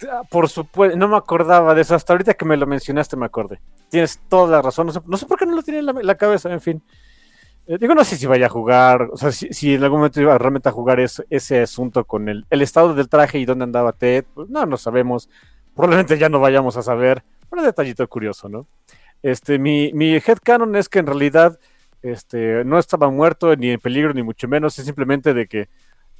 Ah, 0.08 0.22
por 0.30 0.48
supuesto, 0.48 0.96
no 0.96 1.08
me 1.08 1.18
acordaba 1.18 1.74
de 1.74 1.82
eso. 1.82 1.96
Hasta 1.96 2.14
ahorita 2.14 2.36
que 2.36 2.46
me 2.46 2.58
lo 2.58 2.68
mencionaste 2.68 3.18
me 3.18 3.26
acordé. 3.26 3.60
Tienes 3.90 4.20
toda 4.30 4.58
la 4.58 4.62
razón. 4.62 4.92
No 5.08 5.18
sé, 5.18 5.26
por 5.26 5.40
qué 5.40 5.48
no 5.48 5.56
lo 5.56 5.64
tiene 5.64 5.80
en 5.80 6.06
la, 6.06 6.16
cabeza, 6.16 6.54
en 6.54 6.62
fin. 6.62 6.84
Eh, 7.66 7.80
digo, 7.80 7.96
no 7.96 8.04
sé 8.04 8.16
si 8.16 8.28
vaya 8.28 8.46
a 8.46 8.50
jugar, 8.50 9.10
o 9.12 9.18
sea, 9.18 9.32
si, 9.32 9.74
en 9.74 9.84
algún 9.84 9.98
momento 9.98 10.22
iba 10.22 10.38
realmente 10.38 10.70
a 10.70 10.74
jugar 10.74 11.00
ese 11.00 11.60
asunto 11.60 12.06
con 12.06 12.30
el, 12.30 12.46
el 12.52 12.62
estado 12.62 12.94
del 12.94 13.10
traje 13.10 13.40
y 13.40 13.46
dónde 13.46 13.64
andaba 13.64 13.94
Ted. 13.94 14.26
Pues 14.36 14.48
no, 14.48 14.64
no 14.68 14.78
sabemos. 14.78 15.28
Probablemente 15.74 16.20
ya 16.20 16.30
no 16.30 16.40
vayamos 16.40 16.78
a 16.78 16.84
saber. 16.84 17.24
Un 17.50 17.64
detallito 17.64 18.08
curioso, 18.08 18.48
¿no? 18.48 18.68
Este, 19.22 19.60
mi, 19.60 19.92
mi 19.94 20.16
headcanon 20.16 20.76
es 20.76 20.90
que 20.90 21.00
en 21.00 21.08
realidad 21.08 21.60
este, 22.02 22.64
no 22.66 22.80
estaba 22.80 23.10
muerto 23.10 23.56
ni 23.56 23.72
en 23.72 23.80
peligro, 23.80 24.14
ni 24.14 24.24
mucho 24.24 24.48
menos, 24.48 24.78
es 24.80 24.86
simplemente 24.86 25.34
de 25.34 25.48
que 25.48 25.70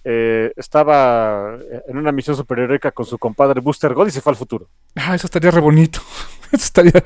eh, 0.06 0.54
estaba 0.56 1.58
en 1.88 1.98
una 1.98 2.12
misión 2.12 2.36
superheroica 2.36 2.92
con 2.92 3.06
su 3.06 3.18
compadre 3.18 3.62
Booster 3.62 3.94
Gold 3.94 4.10
y 4.10 4.12
se 4.12 4.22
fue 4.22 4.32
al 4.32 4.38
futuro. 4.38 4.70
Ah, 4.96 5.16
eso 5.16 5.28
estaría 5.28 5.52
re 5.52 5.62
bonito. 5.62 6.00
eso 6.52 6.64
estaría... 6.64 7.04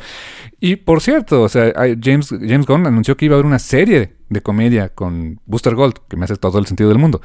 Y 0.59 0.75
por 0.77 1.01
cierto, 1.01 1.41
o 1.41 1.49
sea, 1.49 1.73
James, 2.01 2.29
James 2.29 2.65
Gunn 2.65 2.87
anunció 2.87 3.17
que 3.17 3.25
iba 3.25 3.35
a 3.35 3.37
haber 3.37 3.45
una 3.45 3.59
serie 3.59 4.15
de 4.29 4.41
comedia 4.41 4.89
con 4.89 5.39
Booster 5.45 5.75
Gold, 5.75 5.95
que 6.07 6.17
me 6.17 6.25
hace 6.25 6.37
todo 6.37 6.59
el 6.59 6.67
sentido 6.67 6.89
del 6.89 6.99
mundo. 6.99 7.21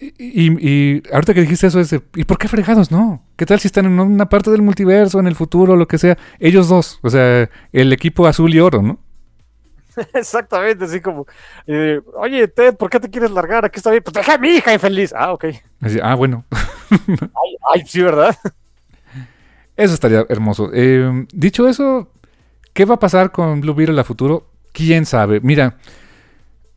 Y, 0.00 1.02
ahorita 1.12 1.34
que 1.34 1.40
dijiste 1.40 1.66
eso, 1.66 1.80
es 1.80 1.92
¿y 2.14 2.24
por 2.24 2.38
qué 2.38 2.48
fregados? 2.48 2.90
No. 2.90 3.24
¿Qué 3.36 3.46
tal 3.46 3.60
si 3.60 3.68
están 3.68 3.86
en 3.86 3.98
una 3.98 4.28
parte 4.28 4.50
del 4.50 4.62
multiverso, 4.62 5.20
en 5.20 5.26
el 5.26 5.34
futuro, 5.34 5.76
lo 5.76 5.88
que 5.88 5.98
sea? 5.98 6.16
Ellos 6.38 6.68
dos, 6.68 6.98
o 7.02 7.10
sea, 7.10 7.48
el 7.72 7.92
equipo 7.92 8.26
azul 8.26 8.54
y 8.54 8.60
oro, 8.60 8.82
¿no? 8.82 8.98
Exactamente, 10.14 10.84
así 10.84 11.00
como, 11.00 11.26
eh, 11.66 12.00
oye, 12.14 12.48
Ted, 12.48 12.74
¿por 12.76 12.90
qué 12.90 13.00
te 13.00 13.10
quieres 13.10 13.30
largar? 13.30 13.64
Aquí 13.64 13.78
está 13.78 13.90
bien. 13.90 14.02
Pues 14.02 14.14
deja 14.14 14.34
a 14.34 14.38
mi 14.38 14.48
hija 14.48 14.72
infeliz. 14.72 15.12
Ah, 15.16 15.32
ok. 15.32 15.46
ah, 16.02 16.14
bueno. 16.14 16.44
ay, 17.74 17.82
sí, 17.86 18.02
¿verdad? 18.02 18.36
Eso 19.76 19.94
estaría 19.94 20.24
hermoso. 20.28 20.70
Eh, 20.72 21.26
dicho 21.32 21.68
eso, 21.68 22.10
¿qué 22.72 22.84
va 22.84 22.94
a 22.94 22.98
pasar 22.98 23.32
con 23.32 23.60
Blue 23.60 23.74
Beetle 23.74 24.00
a 24.00 24.04
futuro? 24.04 24.50
¿Quién 24.72 25.06
sabe? 25.06 25.40
Mira, 25.40 25.78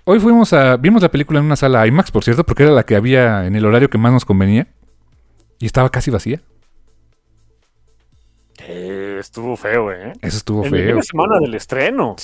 Hoy 0.09 0.21
fuimos 0.21 0.53
a. 0.53 0.77
Vimos 0.77 1.01
la 1.01 1.11
película 1.11 1.39
en 1.39 1.45
una 1.45 1.57
sala 1.57 1.85
IMAX, 1.85 2.11
por 2.11 2.23
cierto, 2.23 2.45
porque 2.45 2.63
era 2.63 2.71
la 2.71 2.83
que 2.83 2.95
había 2.95 3.45
en 3.45 3.57
el 3.57 3.65
horario 3.65 3.89
que 3.89 3.97
más 3.97 4.13
nos 4.13 4.23
convenía. 4.23 4.65
Y 5.59 5.65
estaba 5.65 5.89
casi 5.89 6.11
vacía. 6.11 6.41
Eh, 8.65 9.17
estuvo 9.19 9.57
feo, 9.57 9.91
¿eh? 9.91 10.13
Eso 10.21 10.37
estuvo 10.37 10.63
feo. 10.63 10.95
La 10.95 11.01
semana 11.01 11.39
del 11.41 11.53
estreno. 11.55 12.15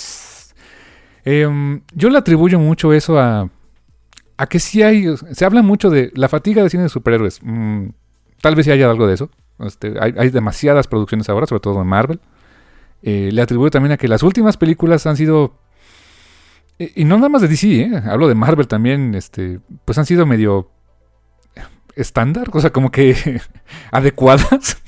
Em, 1.25 1.81
yo 1.93 2.09
le 2.09 2.17
atribuyo 2.19 2.57
mucho 2.57 2.93
eso 2.93 3.19
a. 3.19 3.49
A 4.37 4.47
que 4.47 4.59
sí 4.59 4.81
hay. 4.81 5.17
Se 5.33 5.43
habla 5.43 5.61
mucho 5.61 5.89
de 5.89 6.09
la 6.15 6.29
fatiga 6.29 6.63
de 6.63 6.69
cine 6.69 6.83
de 6.83 6.89
superhéroes. 6.89 7.41
Mm, 7.43 7.87
tal 8.39 8.55
vez 8.55 8.65
sí 8.65 8.71
haya 8.71 8.89
algo 8.89 9.07
de 9.07 9.15
eso. 9.15 9.29
Este, 9.59 9.95
hay, 9.99 10.29
demasiadas 10.29 10.87
producciones 10.87 11.27
ahora, 11.27 11.47
sobre 11.47 11.59
todo 11.59 11.81
en 11.81 11.87
Marvel. 11.87 12.21
Eh, 13.01 13.29
le 13.33 13.41
atribuyo 13.41 13.71
también 13.71 13.91
a 13.91 13.97
que 13.97 14.07
las 14.07 14.23
últimas 14.23 14.55
películas 14.55 15.05
han 15.05 15.17
sido 15.17 15.59
y, 16.77 17.05
no 17.05 17.17
nada 17.17 17.29
más 17.29 17.41
de 17.41 17.47
DC, 17.47 17.81
¿eh? 17.81 18.01
hablo 18.05 18.27
de 18.27 18.35
Marvel 18.35 18.67
también, 18.67 19.15
este, 19.15 19.59
pues 19.85 19.97
han 19.97 20.05
sido 20.05 20.25
medio 20.25 20.69
estándar, 21.95 22.47
o 22.51 22.59
sea, 22.59 22.71
como 22.71 22.91
que 22.91 23.41
adecuadas. 23.91 24.81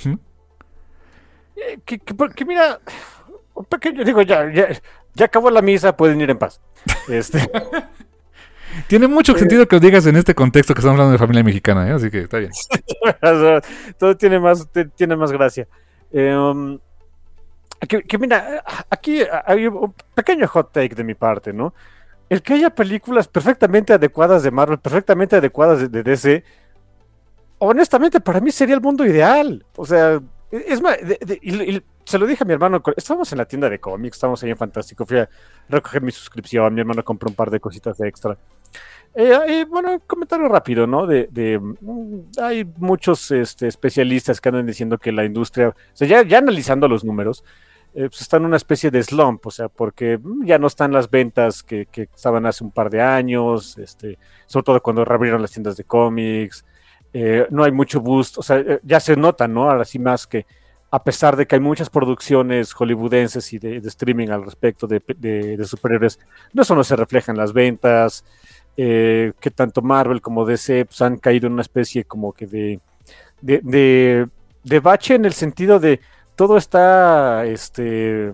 Eh, 1.56 1.80
que, 1.86 2.46
mira, 2.46 2.80
un 3.54 3.66
pequeño, 3.66 4.04
digo, 4.04 4.22
ya, 4.22 4.52
ya, 4.52 5.26
acabó 5.26 5.50
la 5.50 5.62
misa, 5.62 5.96
pueden 5.96 6.20
ir 6.22 6.30
en 6.30 6.38
paz. 6.38 6.62
Este. 7.08 7.40
Tiene 8.88 9.08
mucho 9.08 9.38
sentido 9.38 9.68
que 9.68 9.78
os 9.78 9.82
digas 9.82 10.06
en 10.06 10.18
este 10.18 10.36
contexto 10.36 10.74
que 10.74 10.80
estamos 10.80 10.96
hablando 10.96 11.14
de 11.14 11.18
familia 11.18 11.44
mexicana, 11.44 11.88
¿eh? 11.88 11.92
así 11.92 12.10
que 12.10 12.22
está 12.22 12.40
bien. 12.40 12.52
Todo 13.98 14.18
tiene 14.18 14.38
más, 14.38 14.68
tiene 14.96 15.16
más 15.16 15.32
gracia. 15.32 15.66
Eh, 16.12 16.78
que, 17.88 18.18
mira, 18.18 18.64
aquí 18.90 19.22
hay 19.46 19.68
un 19.68 19.94
pequeño 20.14 20.48
hot 20.48 20.72
take 20.72 20.96
de 20.96 21.04
mi 21.04 21.14
parte, 21.14 21.54
¿no? 21.54 21.74
El 22.30 22.42
que 22.42 22.54
haya 22.54 22.70
películas 22.70 23.28
perfectamente 23.28 23.94
adecuadas 23.94 24.44
de 24.44 24.52
Marvel, 24.52 24.80
perfectamente 24.80 25.36
adecuadas 25.36 25.92
de, 25.92 26.04
DC, 26.04 26.44
honestamente 27.60 28.20
para 28.20 28.40
mí 28.40 28.52
sería 28.52 28.76
el 28.76 28.82
mundo 28.82 29.06
ideal. 29.06 29.66
O 29.76 29.86
sea, 29.86 30.22
es 30.52 30.82
más, 30.82 30.98
se 32.06 32.18
lo 32.18 32.26
dije 32.26 32.44
a 32.44 32.48
mi 32.48 32.54
hermano, 32.54 32.82
estábamos 32.96 33.32
en 33.32 33.38
la 33.38 33.46
tienda 33.46 33.70
de 33.70 33.80
cómics, 33.80 34.18
estábamos 34.18 34.42
ahí 34.44 34.52
en 34.52 34.58
Fantástico, 34.58 35.06
fui 35.06 35.20
a 35.20 35.30
recoger 35.70 36.02
mi 36.02 36.12
suscripción, 36.12 36.74
mi 36.74 36.82
hermano 36.82 37.04
compró 37.04 37.30
un 37.30 37.36
par 37.36 37.50
de 37.50 37.60
cositas 37.60 37.98
de 37.98 38.08
extra. 38.08 38.38
Eh, 39.18 39.66
bueno, 39.70 40.02
comentario 40.06 40.50
rápido, 40.50 40.86
¿no? 40.86 41.08
De, 41.08 41.60
mm, 41.60 42.40
hay 42.42 42.66
muchos 42.78 43.32
este, 43.32 43.68
especialistas 43.68 44.42
que 44.42 44.50
andan 44.50 44.66
diciendo 44.66 44.98
que 44.98 45.14
la 45.14 45.24
industria, 45.24 45.70
o 45.70 45.76
sea, 45.94 46.08
ya, 46.08 46.24
ya 46.24 46.40
analizando 46.40 46.88
los 46.90 47.06
números, 47.06 47.44
eh, 47.98 48.10
pues 48.10 48.20
está 48.20 48.36
en 48.36 48.44
una 48.44 48.58
especie 48.58 48.92
de 48.92 49.02
slump, 49.02 49.48
o 49.48 49.52
sea, 49.52 49.70
porque 49.70 50.18
mm, 50.22 50.46
ya 50.46 50.60
no 50.60 50.68
están 50.68 50.92
las 50.92 51.10
ventas 51.10 51.64
que, 51.64 51.86
que, 51.86 52.10
estaban 52.14 52.46
hace 52.46 52.62
un 52.62 52.72
par 52.72 52.90
de 52.90 53.02
años, 53.02 53.78
este, 53.78 54.20
sobre 54.48 54.64
todo 54.66 54.82
cuando 54.82 55.06
reabrieron 55.06 55.42
las 55.42 55.52
tiendas 55.52 55.78
de 55.78 55.86
cómics, 55.86 56.66
eh, 57.14 57.48
no 57.52 57.64
hay 57.64 57.72
mucho 57.72 58.02
boost, 58.02 58.38
o 58.38 58.44
sea, 58.44 58.58
eh, 58.58 58.82
ya 58.84 59.00
se 59.00 59.16
nota, 59.16 59.48
¿no? 59.48 59.72
Ahora 59.72 59.86
sí 59.86 59.98
más 59.98 60.28
que 60.28 60.46
a 60.92 61.02
pesar 61.06 61.38
de 61.38 61.48
que 61.48 61.56
hay 61.56 61.62
muchas 61.62 61.90
producciones 61.90 62.74
hollywoodenses 62.74 63.54
y 63.54 63.60
de, 63.60 63.78
streaming 63.78 64.28
al 64.28 64.44
respecto 64.44 64.88
de, 64.88 65.02
de, 65.18 65.66
superhéroes, 65.66 66.20
no 66.52 66.64
eso 66.64 66.76
no 66.76 66.84
se 66.84 66.98
refleja 66.98 67.32
en 67.32 67.38
las 67.38 67.54
ventas, 67.54 68.26
que 68.76 69.52
tanto 69.56 69.82
Marvel 69.82 70.22
como 70.22 70.46
DC 70.46 70.86
pues, 70.86 71.02
han 71.02 71.18
caído 71.18 71.48
en 71.48 71.54
una 71.54 71.62
especie 71.62 72.04
como 72.04 72.34
que 72.34 72.46
de, 72.46 72.80
de, 73.42 74.28
de 74.64 74.80
bache 74.80 75.16
en 75.16 75.26
el 75.26 75.34
sentido 75.34 75.80
de 75.80 76.00
todo 76.36 76.58
está 76.58 77.46
este, 77.46 78.34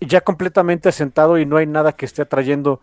ya 0.00 0.20
completamente 0.20 0.88
asentado 0.88 1.38
y 1.38 1.46
no 1.46 1.56
hay 1.56 1.66
nada 1.66 1.92
que 1.92 2.06
esté 2.06 2.22
atrayendo 2.22 2.80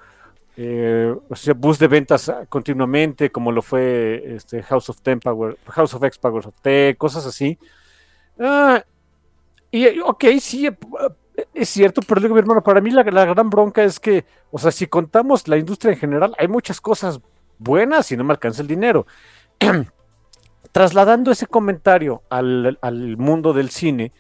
eh, 0.58 1.16
o 1.30 1.36
sea, 1.36 1.54
bus 1.54 1.80
de 1.80 1.88
ventas 1.88 2.32
continuamente, 2.50 3.32
como 3.32 3.52
lo 3.52 3.62
fue 3.62 4.36
este 4.36 4.62
House 4.64 4.90
of 4.90 5.02
Ten 5.02 5.20
Power, 5.20 5.58
House 5.68 5.94
of 5.94 6.04
X 6.04 6.18
Powers 6.18 6.46
of 6.48 6.56
T, 6.62 6.96
cosas 6.98 7.26
así. 7.26 7.58
Ah, 8.40 8.84
y 9.72 10.00
ok, 10.00 10.26
sí, 10.40 10.68
eh, 10.68 10.78
es 11.54 11.70
cierto, 11.70 12.02
pero 12.06 12.20
digo, 12.20 12.36
mi 12.36 12.42
hermano, 12.42 12.62
para 12.62 12.82
mí 12.82 12.92
la, 12.92 13.04
la, 13.04 13.26
gran 13.26 13.50
bronca 13.50 13.84
es 13.84 14.00
que, 14.00 14.26
o 14.52 14.60
sea, 14.60 14.72
si 14.72 14.88
contamos 14.88 15.48
la 15.48 15.58
industria 15.58 15.94
en 15.94 16.00
general, 16.00 16.36
hay 16.38 16.48
muchas 16.48 16.82
cosas 16.82 17.22
buenas 17.58 18.12
y 18.12 18.18
no 18.18 18.24
me 18.24 18.34
alcanza 18.34 18.62
el 18.62 18.68
dinero. 18.68 19.08
trasladando 20.72 21.32
ese 21.32 21.48
comentario 21.48 22.24
al, 22.30 22.78
mundo 23.18 23.54
del 23.54 23.70
cine, 23.70 24.12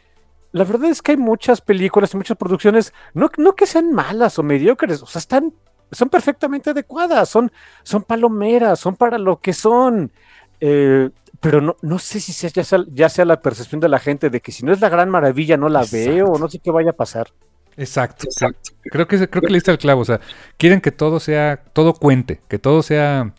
la 0.52 0.64
verdad 0.64 0.90
es 0.90 1.02
que 1.02 1.12
hay 1.12 1.18
muchas 1.18 1.62
películas 1.62 2.14
y 2.14 2.18
muchas 2.18 2.38
producciones, 2.38 2.94
no, 3.14 3.30
no 3.38 3.56
que 3.56 3.66
sean 3.66 3.94
malas 3.94 4.38
o 4.38 4.44
mediocres, 4.44 5.02
o 5.02 5.06
sea, 5.06 5.20
están, 5.20 5.54
son 5.92 6.10
perfectamente 6.10 6.72
adecuadas, 6.72 7.30
son, 7.30 7.52
son 7.84 8.04
palomeras, 8.04 8.80
son 8.80 8.96
para 8.96 9.18
lo 9.18 9.40
que 9.40 9.54
son. 9.54 10.12
Eh, 10.60 11.10
pero 11.40 11.60
no, 11.60 11.76
no 11.82 11.98
sé 11.98 12.20
si 12.20 12.34
sea, 12.34 12.50
ya, 12.52 12.64
sea, 12.64 12.84
ya, 12.94 13.10
sea, 13.10 13.26
la 13.26 13.42
percepción 13.42 13.82
de 13.82 13.90
la 13.90 13.98
gente 13.98 14.30
de 14.30 14.42
que 14.42 14.52
si 14.52 14.64
no 14.64 14.72
es 14.72 14.80
la 14.80 14.90
gran 14.90 15.10
maravilla 15.10 15.58
no 15.58 15.70
la 15.70 15.84
veo 15.92 16.28
o 16.28 16.38
no 16.38 16.48
sé 16.48 16.60
qué 16.60 16.70
vaya 16.70 16.92
a 16.92 16.96
pasar. 16.96 17.30
Exacto, 17.78 18.26
exacto. 18.26 18.72
Creo 18.84 19.08
que, 19.08 19.28
creo 19.28 19.42
que 19.42 19.48
le 19.48 19.56
diste 19.56 19.72
el 19.72 19.80
clavo, 19.80 20.02
o 20.02 20.06
sea, 20.06 20.20
quieren 20.58 20.82
que 20.82 20.92
todo 20.92 21.20
sea, 21.20 21.64
todo 21.74 21.94
cuente, 21.94 22.42
que 22.48 22.60
todo 22.60 22.84
sea... 22.84 23.34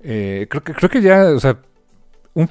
Eh, 0.00 0.46
creo, 0.48 0.62
que, 0.62 0.74
creo 0.74 0.90
que 0.90 1.00
ya, 1.00 1.26
o 1.26 1.40
sea, 1.40 1.58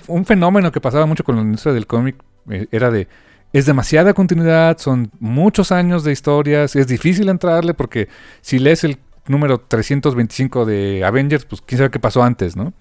un, 0.07 0.25
fenómeno 0.25 0.71
que 0.71 0.81
pasaba 0.81 1.05
mucho 1.05 1.23
con 1.23 1.35
la 1.35 1.41
industria 1.41 1.73
del 1.73 1.87
cómic 1.87 2.15
eh, 2.49 2.67
era 2.71 2.91
de 2.91 3.07
es 3.53 3.65
demasiada 3.65 4.13
continuidad, 4.13 4.77
son 4.77 5.09
muchos 5.19 5.71
años 5.71 6.03
de 6.03 6.11
historias, 6.11 6.75
es 6.75 6.87
difícil 6.87 7.29
entrarle 7.29 7.73
porque 7.73 8.09
si 8.41 8.59
lees 8.59 8.83
el 8.83 8.97
número 9.27 9.59
325 9.59 10.65
de 10.65 11.03
Avengers, 11.05 11.45
pues 11.45 11.61
quién 11.61 11.77
sabe 11.77 11.89
qué 11.89 11.99
pasó 11.99 12.21
antes, 12.23 12.57
¿no? 12.57 12.73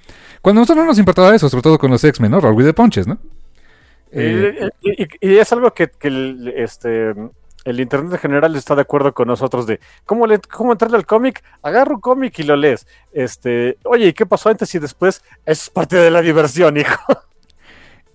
Cuando 0.43 0.61
a 0.61 0.63
nosotros 0.63 0.85
no 0.85 0.91
nos 0.91 0.99
importaba 0.99 1.35
eso, 1.35 1.49
sobre 1.49 1.63
todo 1.63 1.79
con 1.79 1.93
los 1.93 2.03
X-Men, 2.03 2.33
¿no? 2.33 2.41
Roll 2.41 2.55
with 2.55 2.65
the 2.65 2.73
punches, 2.73 3.07
¿no? 3.07 3.19
Eh, 4.11 4.69
y, 4.81 5.37
es 5.37 5.53
algo 5.53 5.73
que, 5.73 5.89
que 5.89 6.53
este, 6.57 7.15
el 7.67 7.81
Internet 7.81 8.13
en 8.13 8.19
general 8.19 8.55
está 8.55 8.77
de 8.77 8.83
acuerdo 8.83 9.13
con 9.13 9.27
nosotros 9.27 9.67
de 9.67 9.81
cómo, 10.05 10.27
le, 10.27 10.39
cómo 10.39 10.73
entrarle 10.73 10.97
al 10.97 11.05
cómic, 11.05 11.43
agarra 11.63 11.95
un 11.95 12.01
cómic 12.01 12.39
y 12.39 12.45
lo 12.45 12.55
lees. 12.57 12.87
Este, 13.13 13.77
oye, 13.83 14.07
¿y 14.07 14.13
qué 14.13 14.25
pasó 14.25 14.49
antes 14.49 14.73
y 14.75 14.79
después? 14.79 15.23
es 15.45 15.69
parte 15.69 15.97
de 15.97 16.11
la 16.11 16.23
diversión, 16.23 16.77
hijo. 16.77 17.03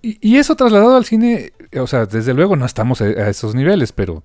Y, 0.01 0.37
eso 0.37 0.55
trasladado 0.55 0.95
al 0.95 1.05
cine, 1.05 1.53
o 1.79 1.85
sea, 1.85 2.07
desde 2.07 2.33
luego 2.33 2.55
no 2.55 2.65
estamos 2.65 3.01
a, 3.01 3.29
esos 3.29 3.53
niveles, 3.53 3.91
pero 3.91 4.23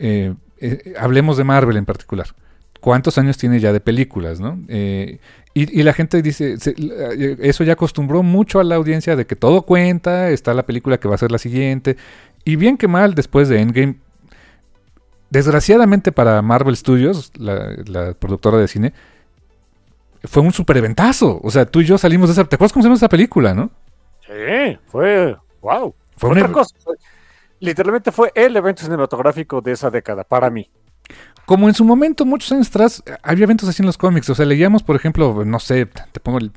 eh, 0.00 0.34
eh, 0.58 0.94
hablemos 0.98 1.36
de 1.36 1.44
Marvel 1.44 1.76
en 1.76 1.84
particular. 1.84 2.26
¿Cuántos 2.80 3.18
años 3.18 3.38
tiene 3.38 3.60
ya 3.60 3.72
de 3.72 3.78
películas, 3.78 4.40
no? 4.40 4.58
Eh, 4.66 5.20
y, 5.54 5.78
y, 5.78 5.84
la 5.84 5.92
gente 5.92 6.22
dice, 6.22 6.56
eso 7.40 7.62
ya 7.62 7.74
acostumbró 7.74 8.24
mucho 8.24 8.58
a 8.58 8.64
la 8.64 8.74
audiencia 8.74 9.14
de 9.14 9.24
que 9.24 9.36
todo 9.36 9.62
cuenta, 9.62 10.30
está 10.30 10.54
la 10.54 10.66
película 10.66 10.98
que 10.98 11.06
va 11.06 11.14
a 11.14 11.18
ser 11.18 11.30
la 11.30 11.38
siguiente. 11.38 11.96
Y 12.44 12.56
bien 12.56 12.76
que 12.76 12.88
mal, 12.88 13.14
después 13.14 13.48
de 13.48 13.60
Endgame, 13.60 13.98
Desgraciadamente 15.32 16.12
para 16.12 16.42
Marvel 16.42 16.76
Studios, 16.76 17.32
la, 17.38 18.12
productora 18.18 18.58
de 18.58 18.68
cine, 18.68 18.92
fue 20.24 20.42
un 20.42 20.52
super 20.52 20.76
eventazo. 20.76 21.40
O 21.42 21.50
sea, 21.50 21.64
tú 21.64 21.80
y 21.80 21.86
yo 21.86 21.96
salimos 21.96 22.28
de 22.28 22.34
esa. 22.34 22.44
¿Te 22.44 22.56
acuerdas 22.56 22.74
cómo 22.74 22.82
se 22.82 22.88
llama 22.88 22.96
esa 22.96 23.08
película, 23.08 23.54
no? 23.54 23.70
Sí, 24.26 24.78
fue. 24.88 25.34
¡Wow! 25.62 25.94
Fue, 26.18 26.32
otra 26.32 26.52
cosa. 26.52 26.74
Literalmente 27.60 28.12
fue 28.12 28.30
el 28.34 28.54
evento 28.54 28.82
cinematográfico 28.82 29.62
de 29.62 29.72
esa 29.72 29.88
década, 29.88 30.22
para 30.22 30.50
mí. 30.50 30.68
Como 31.46 31.66
en 31.66 31.74
su 31.74 31.86
momento, 31.86 32.26
muchos 32.26 32.52
años 32.52 32.68
atrás, 32.68 33.02
había 33.22 33.44
eventos 33.44 33.66
así 33.66 33.80
en 33.80 33.86
los 33.86 33.96
cómics. 33.96 34.28
O 34.28 34.34
sea, 34.34 34.44
leíamos, 34.44 34.82
por 34.82 34.96
ejemplo, 34.96 35.46
no 35.46 35.58
sé, 35.60 35.86
te 35.86 36.20
pongo 36.20 36.40
el, 36.40 36.52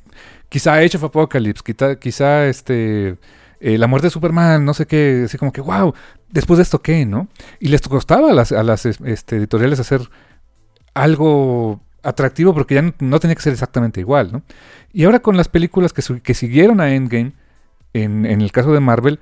quizá 0.50 0.74
Age 0.74 0.98
of 0.98 1.06
Apocalypse, 1.06 1.64
quizá, 1.64 1.95
quizá 1.95 2.45
este. 2.48 3.16
Eh, 3.62 3.78
la 3.78 3.88
muerte 3.88 4.08
de 4.08 4.12
Superman, 4.12 4.66
no 4.66 4.74
sé 4.74 4.86
qué, 4.86 5.24
así 5.28 5.38
como 5.38 5.54
que, 5.54 5.62
wow, 5.62 5.94
después 6.36 6.58
de 6.58 6.64
esto 6.64 6.82
qué, 6.82 7.06
¿no? 7.06 7.30
Y 7.60 7.70
les 7.70 7.82
costaba 7.82 8.30
a 8.30 8.34
las, 8.34 8.86
este, 8.86 9.38
editoriales 9.38 9.80
hacer 9.80 10.02
algo 10.94 11.82
atractivo 12.04 12.54
porque 12.54 12.76
ya 12.76 12.94
no, 13.00 13.20
tenía 13.20 13.36
que 13.36 13.42
ser 13.42 13.54
exactamente 13.54 14.02
igual, 14.02 14.32
¿no? 14.34 14.44
Y 14.92 15.06
ahora 15.06 15.22
con 15.22 15.38
las 15.38 15.48
películas 15.48 15.94
que, 15.94 16.04
que 16.22 16.34
siguieron 16.34 16.82
a 16.82 16.94
Endgame, 16.94 17.32
en, 17.94 18.26
en, 18.26 18.42
el 18.42 18.52
caso 18.52 18.74
de 18.74 18.82
Marvel, 18.82 19.20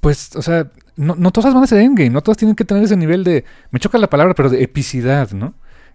pues, 0.00 0.34
o 0.34 0.42
sea, 0.42 0.72
no, 0.96 1.14
no, 1.14 1.30
todas 1.30 1.54
van 1.54 1.62
a 1.62 1.68
ser 1.68 1.80
Endgame, 1.80 2.10
no 2.10 2.22
todas 2.22 2.38
tienen 2.38 2.56
que 2.56 2.64
tener 2.64 2.82
ese 2.82 2.96
nivel 2.96 3.22
de, 3.22 3.44
me 3.70 3.78
choca 3.78 3.96
la 3.96 4.10
palabra, 4.10 4.34
pero 4.34 4.50
de 4.50 4.64
epicidad, 4.64 5.30
¿no? 5.30 5.54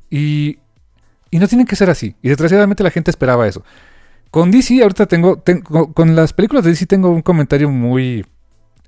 Y, 0.10 0.60
y 1.30 1.40
no 1.40 1.48
tienen 1.50 1.68
que 1.68 1.76
ser 1.76 1.90
así. 1.90 2.16
Y 2.22 2.30
desgraciadamente 2.30 2.84
la 2.84 2.92
gente 2.92 3.11
esperaba 3.11 3.48
eso. 3.48 3.64
Con 4.30 4.50
DC, 4.50 4.82
ahorita 4.82 5.08
tengo, 5.08 5.40
tengo, 5.40 5.92
con 5.92 6.16
las 6.16 6.32
películas 6.32 6.64
de 6.64 6.69
DC 6.69 6.85
tengo 6.85 7.10
un 7.10 7.22
comentario 7.22 7.69
muy, 7.69 8.26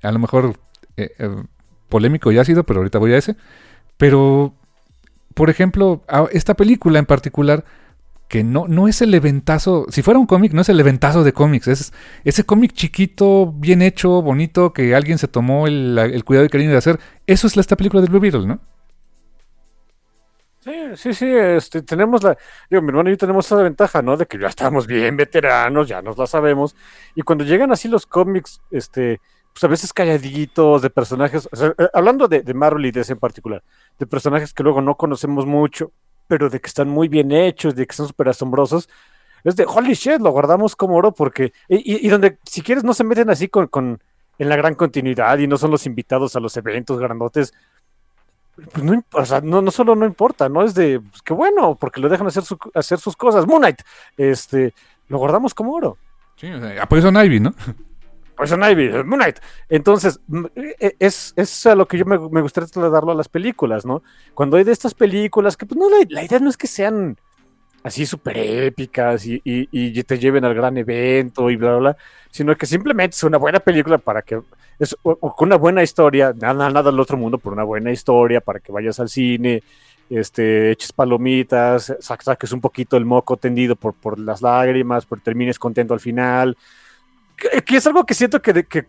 a 0.02 0.10
lo 0.10 0.18
mejor 0.18 0.58
eh, 0.96 1.12
eh, 1.18 1.42
polémico 1.88 2.32
y 2.32 2.38
ácido, 2.38 2.64
pero 2.64 2.80
ahorita 2.80 2.98
voy 2.98 3.12
a 3.12 3.18
ese. 3.18 3.36
Pero, 3.96 4.54
por 5.34 5.50
ejemplo, 5.50 6.02
esta 6.32 6.54
película 6.54 6.98
en 6.98 7.06
particular, 7.06 7.64
que 8.28 8.42
no, 8.42 8.66
no 8.66 8.88
es 8.88 9.02
el 9.02 9.14
eventazo, 9.14 9.86
si 9.90 10.02
fuera 10.02 10.18
un 10.18 10.26
cómic, 10.26 10.52
no 10.52 10.62
es 10.62 10.68
el 10.68 10.80
eventazo 10.80 11.22
de 11.22 11.32
cómics, 11.32 11.68
es 11.68 11.92
ese 12.24 12.44
cómic 12.44 12.72
chiquito, 12.72 13.52
bien 13.52 13.82
hecho, 13.82 14.22
bonito, 14.22 14.72
que 14.72 14.94
alguien 14.94 15.18
se 15.18 15.28
tomó 15.28 15.66
el, 15.66 16.22
cuidado 16.24 16.46
y 16.46 16.48
cariño 16.48 16.70
de 16.70 16.78
hacer. 16.78 16.98
Eso 17.26 17.46
es 17.46 17.56
esta 17.56 17.76
película 17.76 18.02
de 18.02 18.08
Blue 18.08 18.20
Beetle, 18.20 18.46
¿no? 18.46 18.60
Sí, 20.60 20.72
sí, 20.96 21.12
sí, 21.12 21.26
este, 21.26 21.82
tenemos 21.82 22.22
la, 22.22 22.38
digo, 22.70 22.80
mi 22.80 22.88
hermano 22.88 23.10
y 23.10 23.12
yo 23.12 23.18
tenemos 23.18 23.44
esa 23.44 23.62
ventaja, 23.62 24.00
¿no? 24.00 24.16
De 24.16 24.24
que 24.24 24.38
ya 24.38 24.48
estamos 24.48 24.86
bien 24.86 25.14
veteranos, 25.14 25.86
ya 25.86 26.00
nos 26.00 26.16
la 26.16 26.26
sabemos, 26.26 26.74
y 27.14 27.20
cuando 27.20 27.44
llegan 27.44 27.70
así 27.70 27.86
los 27.86 28.06
cómics, 28.06 28.62
este, 28.70 29.20
pues 29.54 29.62
a 29.62 29.68
veces 29.68 29.92
calladitos, 29.92 30.82
de 30.82 30.90
personajes, 30.90 31.48
eh, 31.60 31.88
hablando 31.94 32.26
de, 32.26 32.42
Marvel 32.54 32.86
y 32.86 32.90
de 32.90 33.02
ese 33.02 33.12
en 33.12 33.20
particular, 33.20 33.62
de 34.00 34.06
personajes 34.06 34.52
que 34.52 34.64
luego 34.64 34.82
no 34.82 34.96
conocemos 34.96 35.46
mucho, 35.46 35.92
pero 36.26 36.50
de 36.50 36.60
que 36.60 36.66
están 36.66 36.88
muy 36.88 37.06
bien 37.06 37.30
hechos, 37.30 37.76
de 37.76 37.86
que 37.86 37.94
son 37.94 38.08
súper 38.08 38.30
asombrosos, 38.30 38.88
es 39.44 39.54
de 39.54 39.64
holy 39.64 39.94
shit, 39.94 40.20
lo 40.20 40.32
guardamos 40.32 40.74
como 40.74 40.96
oro 40.96 41.12
porque, 41.12 41.52
y, 41.68 42.08
donde 42.08 42.38
si 42.44 42.62
quieres 42.62 42.82
no 42.82 42.94
se 42.94 43.04
meten 43.04 43.30
así 43.30 43.46
con, 43.46 43.68
con, 43.68 44.02
en 44.40 44.48
la 44.48 44.56
gran 44.56 44.74
continuidad 44.74 45.38
y 45.38 45.46
no 45.46 45.56
son 45.56 45.70
los 45.70 45.86
invitados 45.86 46.34
a 46.34 46.40
los 46.40 46.56
eventos 46.56 46.98
grandotes, 46.98 47.54
pues 48.72 48.84
no, 48.84 49.04
o 49.12 49.24
sea, 49.24 49.40
no, 49.40 49.62
no, 49.62 49.70
solo 49.70 49.94
no 49.94 50.04
importa, 50.04 50.48
no 50.48 50.64
es 50.64 50.74
de, 50.74 50.98
pues 50.98 51.22
qué 51.22 51.32
bueno, 51.32 51.76
porque 51.76 52.00
lo 52.00 52.08
dejan 52.08 52.26
hacer, 52.26 52.42
hacer 52.74 52.98
sus 52.98 53.14
cosas, 53.14 53.46
Moon 53.46 53.60
Knight, 53.60 53.82
este, 54.16 54.74
lo 55.06 55.18
guardamos 55.18 55.54
como 55.54 55.74
oro. 55.74 55.96
Sí, 56.34 56.50
o 56.50 56.58
sea, 56.58 56.86
por 56.86 56.98
eso 56.98 57.12
¿no? 57.12 57.22
Poison 58.36 58.62
Ivy, 58.62 58.90
Moon 59.04 59.20
Knight. 59.20 59.38
Entonces, 59.68 60.20
e, 60.56 60.96
es, 60.98 61.32
es 61.36 61.66
a 61.66 61.74
lo 61.74 61.86
que 61.86 61.98
yo 61.98 62.04
me, 62.04 62.18
me, 62.18 62.40
gustaría 62.40 62.68
trasladarlo 62.68 63.12
a 63.12 63.14
las 63.14 63.28
películas, 63.28 63.86
¿no? 63.86 64.02
Cuando 64.34 64.56
hay 64.56 64.64
de 64.64 64.72
estas 64.72 64.94
películas 64.94 65.56
que, 65.56 65.66
pues 65.66 65.78
no, 65.78 65.88
la, 66.08 66.22
idea 66.22 66.38
no 66.38 66.50
es 66.50 66.56
que 66.56 66.66
sean 66.66 67.16
así 67.82 68.06
súper 68.06 68.38
épicas 68.38 69.26
y, 69.26 69.40
y, 69.44 69.68
y, 69.70 70.02
te 70.04 70.18
lleven 70.18 70.44
al 70.44 70.54
gran 70.54 70.76
evento 70.78 71.50
y 71.50 71.56
bla, 71.56 71.70
bla, 71.70 71.78
bla, 71.78 71.96
sino 72.30 72.56
que 72.56 72.66
simplemente 72.66 73.14
es 73.14 73.22
una 73.24 73.38
buena 73.38 73.60
película 73.60 73.98
para 73.98 74.22
que, 74.22 74.40
es 74.78 74.96
con 75.02 75.18
una 75.38 75.56
buena 75.56 75.82
historia, 75.82 76.34
nada, 76.36 76.70
nada 76.70 76.90
del 76.90 76.98
otro 76.98 77.16
mundo, 77.16 77.38
por 77.38 77.52
una 77.52 77.64
buena 77.64 77.92
historia, 77.92 78.40
para 78.40 78.58
que 78.58 78.72
vayas 78.72 78.98
al 79.00 79.08
cine, 79.08 79.62
este, 80.10 80.72
eches 80.72 80.92
palomitas, 80.92 81.94
saques 82.00 82.52
un 82.52 82.60
poquito 82.60 82.96
el 82.96 83.04
moco 83.04 83.36
tendido 83.36 83.76
por, 83.76 83.94
por 83.94 84.18
las 84.18 84.42
lágrimas, 84.42 85.06
por 85.06 85.20
termines 85.20 85.58
contento 85.58 85.94
al 85.94 86.00
final, 86.00 86.56
que, 87.64 87.76
es 87.76 87.86
algo 87.86 88.04
que 88.04 88.14
siento 88.14 88.42
que, 88.42 88.64
que 88.64 88.86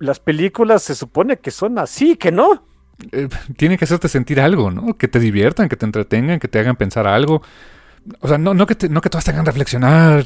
las 0.00 0.20
películas 0.20 0.82
se 0.82 0.94
supone 0.94 1.38
que 1.38 1.50
son 1.50 1.78
así, 1.78 2.16
que 2.16 2.32
no. 2.32 2.66
Eh, 3.12 3.28
tiene 3.56 3.76
que 3.76 3.84
hacerte 3.84 4.08
sentir 4.08 4.40
algo, 4.40 4.70
¿no? 4.70 4.94
Que 4.94 5.08
te 5.08 5.18
diviertan, 5.18 5.68
que 5.68 5.76
te 5.76 5.86
entretengan, 5.86 6.38
que 6.38 6.48
te 6.48 6.58
hagan 6.58 6.76
pensar 6.76 7.06
algo. 7.06 7.42
O 8.20 8.28
sea, 8.28 8.38
no, 8.38 8.54
no, 8.54 8.66
que, 8.66 8.88
no 8.88 9.00
que 9.00 9.10
todas 9.10 9.24
te 9.24 9.30
hagan 9.30 9.46
reflexionar 9.46 10.24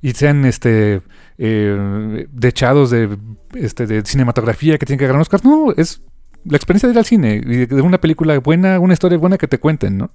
y 0.00 0.12
sean 0.12 0.44
este 0.44 1.02
eh, 1.38 2.26
dechados 2.30 2.90
de, 2.90 3.18
este, 3.54 3.86
de 3.86 4.04
cinematografía 4.04 4.78
que 4.78 4.86
tienen 4.86 4.98
que 4.98 5.06
ganar 5.06 5.22
Oscar. 5.22 5.44
No, 5.44 5.72
es 5.76 6.02
la 6.44 6.56
experiencia 6.56 6.88
de 6.88 6.92
ir 6.92 6.98
al 6.98 7.04
cine 7.04 7.40
y 7.44 7.66
de 7.66 7.82
una 7.82 7.98
película 7.98 8.38
buena, 8.38 8.78
una 8.78 8.92
historia 8.92 9.18
buena 9.18 9.38
que 9.38 9.48
te 9.48 9.58
cuenten, 9.58 9.98
¿no? 9.98 10.10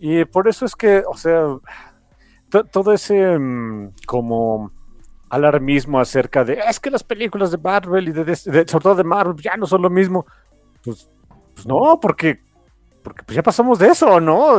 Y 0.00 0.24
por 0.24 0.48
eso 0.48 0.64
es 0.64 0.74
que, 0.74 1.02
o 1.06 1.16
sea, 1.16 1.42
todo 2.72 2.92
ese 2.92 3.38
mm, 3.38 3.92
como 4.06 4.72
alarmismo 5.30 5.98
acerca 6.00 6.44
de 6.44 6.58
es 6.68 6.78
que 6.78 6.90
las 6.90 7.02
películas 7.02 7.50
de 7.50 7.58
Marvel 7.58 8.08
y 8.08 8.12
de, 8.12 8.36
sobre 8.36 8.64
todo 8.66 8.94
de 8.94 9.04
Marvel 9.04 9.36
ya 9.42 9.56
no 9.56 9.66
son 9.66 9.82
lo 9.82 9.90
mismo. 9.90 10.26
Pues, 10.82 11.08
pues, 11.54 11.66
no, 11.66 11.98
porque, 12.00 12.40
porque 13.02 13.22
pues 13.22 13.36
ya 13.36 13.42
pasamos 13.42 13.78
de 13.78 13.88
eso, 13.88 14.20
¿no? 14.20 14.58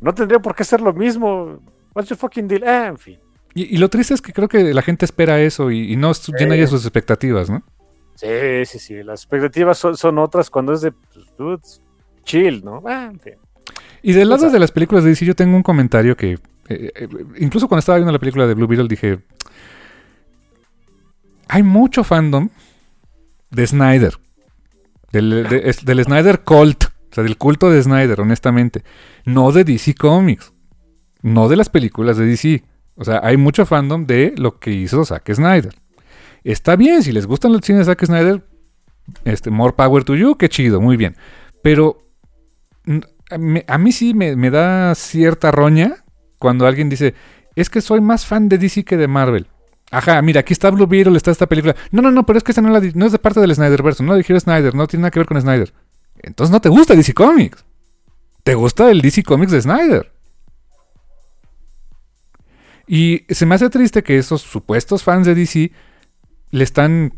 No 0.00 0.14
tendría 0.14 0.38
por 0.38 0.54
qué 0.54 0.64
ser 0.64 0.80
lo 0.80 0.92
mismo. 0.92 1.58
What's 1.94 2.08
your 2.08 2.18
fucking 2.18 2.48
deal? 2.48 2.62
Eh, 2.62 2.86
en 2.86 2.98
fin. 2.98 3.20
Y, 3.54 3.76
lo 3.76 3.90
triste 3.90 4.14
es 4.14 4.22
que 4.22 4.32
creo 4.32 4.48
que 4.48 4.72
la 4.72 4.80
gente 4.80 5.04
espera 5.04 5.40
eso 5.40 5.70
y, 5.70 5.94
no 5.96 6.12
llena 6.38 6.56
ya 6.56 6.66
sus 6.66 6.84
expectativas, 6.84 7.50
¿no? 7.50 7.62
Sí, 8.14 8.64
sí, 8.64 8.78
sí. 8.78 9.02
Las 9.02 9.22
expectativas 9.22 9.78
son, 9.78 10.18
otras 10.18 10.48
cuando 10.48 10.72
es 10.72 10.80
de 10.80 10.92
pues, 11.36 11.82
chill, 12.24 12.64
¿no? 12.64 12.78
Eh, 12.88 13.08
en 13.10 13.20
fin. 13.20 13.34
Y 14.02 14.12
del 14.12 14.30
lado 14.30 14.50
de 14.50 14.58
las 14.58 14.72
películas 14.72 15.04
de 15.04 15.10
DC, 15.10 15.24
yo 15.24 15.34
tengo 15.34 15.56
un 15.56 15.62
comentario 15.62 16.16
que. 16.16 16.32
Eh, 16.68 16.92
eh, 16.94 17.08
incluso 17.38 17.68
cuando 17.68 17.80
estaba 17.80 17.98
viendo 17.98 18.12
la 18.12 18.18
película 18.18 18.46
de 18.46 18.54
Blue 18.54 18.66
Beetle 18.66 18.88
dije. 18.88 19.18
Hay 21.52 21.62
mucho 21.62 22.02
fandom 22.02 22.48
de 23.50 23.66
Snyder. 23.66 24.14
Del, 25.10 25.46
Snyder 26.02 26.40
cult. 26.44 26.84
O 26.84 27.14
sea, 27.14 27.22
del 27.22 27.36
culto 27.36 27.68
de 27.68 27.82
Snyder, 27.82 28.22
honestamente. 28.22 28.84
No 29.26 29.52
de 29.52 29.62
DC 29.62 29.94
Comics. 29.94 30.54
No 31.20 31.50
de 31.50 31.56
las 31.56 31.68
películas 31.68 32.16
de 32.16 32.24
DC. 32.24 32.64
O 32.94 33.04
sea, 33.04 33.20
hay 33.22 33.36
mucho 33.36 33.66
fandom 33.66 34.06
de 34.06 34.32
lo 34.38 34.58
que 34.58 34.70
hizo 34.70 35.04
Zack 35.04 35.30
Snyder. 35.30 35.74
Está 36.42 36.74
bien, 36.74 37.02
si 37.02 37.12
les 37.12 37.26
gustan 37.26 37.52
los 37.52 37.60
cines 37.60 37.86
de 37.86 37.92
Zack 37.92 38.06
Snyder, 38.06 38.42
este, 39.26 39.50
more 39.50 39.74
power 39.74 40.04
to 40.04 40.14
you, 40.14 40.36
qué 40.36 40.48
chido, 40.48 40.80
muy 40.80 40.96
bien. 40.96 41.16
Pero 41.62 42.02
a 43.66 43.76
mí, 43.78 43.92
sí 43.92 44.14
me, 44.14 44.50
da 44.50 44.94
cierta 44.94 45.50
roña 45.50 45.96
cuando 46.38 46.66
alguien 46.66 46.88
dice, 46.88 47.14
es 47.56 47.68
que 47.68 47.82
soy 47.82 48.00
más 48.00 48.24
fan 48.24 48.48
de 48.48 48.56
DC 48.56 48.84
que 48.84 48.96
de 48.96 49.06
Marvel. 49.06 49.48
Ajá, 49.92 50.22
mira, 50.22 50.40
aquí 50.40 50.54
está 50.54 50.70
Blue 50.70 50.86
Beetle, 50.86 51.14
está 51.18 51.30
esta 51.30 51.46
película. 51.46 51.76
No, 51.90 52.00
no, 52.00 52.10
no, 52.10 52.24
pero 52.24 52.38
es 52.38 52.42
que 52.42 52.52
esa 52.52 52.62
no, 52.62 52.70
no 52.70 53.06
es 53.06 53.12
de 53.12 53.18
parte 53.18 53.40
del 53.40 53.54
Snyderverse, 53.54 54.02
no 54.02 54.12
la 54.12 54.18
dijeron 54.18 54.40
Snyder, 54.40 54.74
no 54.74 54.86
tiene 54.86 55.02
nada 55.02 55.10
que 55.10 55.18
ver 55.18 55.26
con 55.26 55.38
Snyder. 55.38 55.70
Entonces 56.22 56.50
no 56.50 56.62
te 56.62 56.70
gusta 56.70 56.94
DC 56.94 57.12
Comics. 57.12 57.62
Te 58.42 58.54
gusta 58.54 58.90
el 58.90 59.02
DC 59.02 59.22
Comics 59.22 59.52
de 59.52 59.60
Snyder. 59.60 60.10
Y 62.86 63.26
se 63.28 63.44
me 63.44 63.54
hace 63.54 63.68
triste 63.68 64.02
que 64.02 64.16
esos 64.16 64.40
supuestos 64.40 65.02
fans 65.02 65.26
de 65.26 65.34
DC 65.34 65.72
le 66.52 66.64
están 66.64 67.12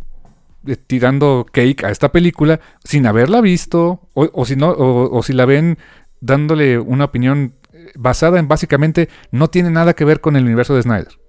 eh, 0.67 0.75
tirando 0.75 1.47
cake 1.53 1.85
a 1.85 1.91
esta 1.91 2.11
película 2.11 2.59
sin 2.83 3.07
haberla 3.07 3.41
visto 3.41 4.09
o, 4.15 4.45
si 4.45 4.57
no 4.57 4.75
o, 4.77 5.23
si 5.23 5.33
la 5.33 5.47
ven 5.47 5.79
dándole 6.21 6.81
una 6.81 7.05
opinión 7.05 7.55
eh, 7.73 7.93
basada 7.95 8.41
en 8.41 8.49
básicamente 8.49 9.09
no 9.31 9.49
tiene 9.49 9.71
nada 9.71 9.95
que 9.95 10.05
ver 10.05 10.21
con 10.21 10.35
el 10.35 10.45
universo 10.45 10.75
de 10.75 10.83
Snyder. 10.83 11.21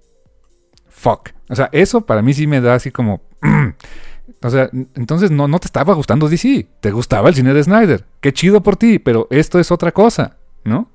Fuck. 0.88 1.35
O 1.48 1.54
sea, 1.54 1.68
eso 1.72 2.04
para 2.04 2.22
mí 2.22 2.34
sí 2.34 2.46
me 2.46 2.60
da 2.60 2.74
así 2.74 2.90
como... 2.90 3.22
o 4.42 4.50
sea, 4.50 4.68
entonces 4.94 5.30
no, 5.30 5.48
no 5.48 5.58
te 5.58 5.66
estaba 5.66 5.94
gustando 5.94 6.28
DC, 6.28 6.66
te 6.80 6.90
gustaba 6.90 7.28
el 7.28 7.34
cine 7.34 7.54
de 7.54 7.62
Snyder. 7.62 8.04
Qué 8.20 8.32
chido 8.32 8.62
por 8.62 8.76
ti, 8.76 8.98
pero 8.98 9.26
esto 9.30 9.58
es 9.58 9.70
otra 9.70 9.92
cosa, 9.92 10.36
¿no? 10.64 10.90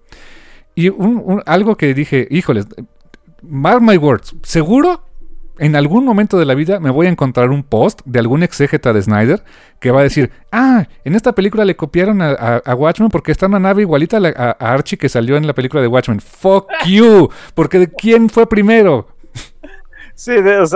Y 0.76 0.92
algo 1.46 1.76
que 1.76 1.94
dije, 1.94 2.28
híjoles, 2.30 2.68
mark 3.42 3.82
my 3.82 3.98
words, 3.98 4.36
seguro 4.44 5.04
en 5.62 5.76
algún 5.76 6.06
momento 6.06 6.40
de 6.40 6.46
la 6.46 6.56
vida 6.56 6.80
me 6.80 6.90
voy 6.90 7.06
a 7.06 7.10
encontrar 7.10 7.52
un 7.52 7.62
post 7.62 8.02
de 8.06 8.18
algún 8.18 8.42
exégeta 8.42 8.94
de 8.94 9.02
Snyder 9.04 9.44
que 9.80 9.92
va 9.92 10.00
a 10.00 10.04
decir, 10.04 10.32
ah, 10.52 10.88
en 11.06 11.16
esta 11.16 11.34
película 11.34 11.66
le 11.66 11.76
copiaron 11.76 12.20
a, 12.22 12.62
Watchmen 12.76 13.10
porque 13.10 13.32
está 13.32 13.46
una 13.46 13.60
nave 13.60 13.84
igualita 13.84 14.18
a, 14.18 14.52
Archie 14.60 14.98
que 14.98 15.08
salió 15.08 15.38
en 15.38 15.46
la 15.46 15.54
película 15.54 15.82
de 15.82 15.88
Watchmen. 15.88 16.20
Fuck 16.20 16.68
you, 16.88 17.30
porque 17.54 17.78
¿de 17.78 17.92
quién 17.92 18.30
fue 18.30 18.48
primero? 18.48 19.08
Sí, 20.22 20.34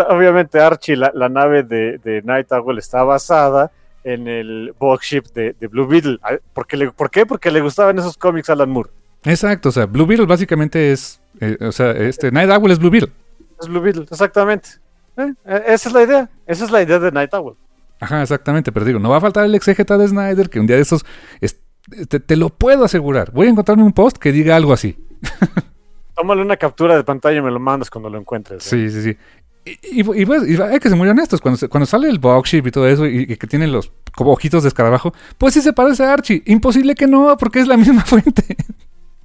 obviamente 0.10 0.60
Archie, 0.60 0.96
la, 0.96 1.30
nave 1.30 1.62
de, 1.62 2.24
Night 2.26 2.52
Owl 2.52 2.80
está 2.80 3.04
basada 3.04 3.72
en 4.04 4.28
el 4.28 4.74
box 4.80 5.18
de, 5.36 5.56
de 5.60 5.68
Blue 5.68 5.86
Beetle. 5.86 6.18
Ah, 6.24 6.38
¿Por 6.52 6.66
qué? 6.66 7.28
Porque 7.28 7.52
le 7.52 7.62
gustaban 7.62 8.00
esos 8.00 8.18
cómics 8.18 8.50
a 8.50 8.54
Alan 8.54 8.72
Moore. 8.72 8.90
Exacto, 9.24 9.70
o 9.70 9.72
sea, 9.72 9.86
Blue 9.86 10.08
Beetle 10.08 10.26
básicamente 10.26 10.92
es, 10.92 11.22
eh, 11.40 11.60
o 11.62 11.72
sea, 11.72 11.92
este 11.92 12.32
Night 12.32 12.50
Owl 12.50 12.72
es 12.72 12.80
Blue 12.80 12.90
Beetle. 12.90 13.12
Es 13.62 13.68
Blue 13.68 13.82
Beetle, 13.82 14.08
exactamente. 14.10 14.68
Eh, 15.16 15.32
eh, 15.46 15.64
esa 15.68 15.90
es 15.90 15.94
la 15.94 16.02
idea. 16.02 16.30
Esa 16.48 16.66
es 16.66 16.72
la 16.72 16.82
idea 16.82 16.98
de 16.98 17.12
Night 17.12 17.34
Owl. 17.36 17.56
Ajá, 18.00 18.24
exactamente. 18.24 18.72
Pero 18.72 18.84
digo, 18.84 18.98
no 18.98 19.12
va 19.12 19.18
a 19.18 19.22
faltar 19.22 19.46
el 19.46 19.54
exégeta 19.54 19.96
de 20.00 20.08
Snyder 20.08 20.50
que 20.50 20.60
un 20.60 20.66
día 20.66 20.78
de 20.78 20.82
esos. 20.82 21.06
te, 22.10 22.36
lo 22.36 22.50
puedo 22.50 22.84
asegurar. 22.84 23.32
Voy 23.32 23.46
a 23.46 23.52
encontrarme 23.52 23.84
un 23.84 23.94
post 23.94 24.18
que 24.18 24.32
diga 24.32 24.56
algo 24.56 24.74
así. 24.74 24.98
Tómale 26.16 26.42
una 26.42 26.58
captura 26.58 26.96
de 26.96 27.04
pantalla 27.04 27.38
y 27.38 27.42
me 27.42 27.52
lo 27.52 27.60
mandas 27.60 27.90
cuando 27.90 28.10
lo 28.10 28.18
encuentres. 28.18 28.64
Sí, 28.64 28.90
sí, 28.90 29.02
sí. 29.02 29.18
Y, 29.66 30.04
pues, 30.04 30.44
hay 30.62 30.80
que 30.80 30.90
ser 30.90 30.98
muy 30.98 31.10
honestos. 31.10 31.42
Cuando, 31.42 31.68
cuando 31.70 31.86
sale 31.86 32.08
el 32.08 32.20
box 32.20 32.54
y 32.54 32.62
todo 32.72 32.88
eso 32.88 33.08
y, 33.08 33.36
que 33.36 33.48
tienen 33.48 33.72
los 33.72 33.92
como 34.16 34.32
ojitos 34.32 34.64
de 34.64 34.70
escarabajo, 34.70 35.14
pues 35.38 35.56
sí 35.56 35.62
se 35.62 35.74
parece 35.74 36.04
a 36.04 36.14
Archie. 36.14 36.44
Imposible 36.46 36.96
que 36.96 37.08
no, 37.08 37.36
porque 37.38 37.60
es 37.60 37.68
la 37.68 37.78
misma 37.78 38.06
fuente. 38.06 38.44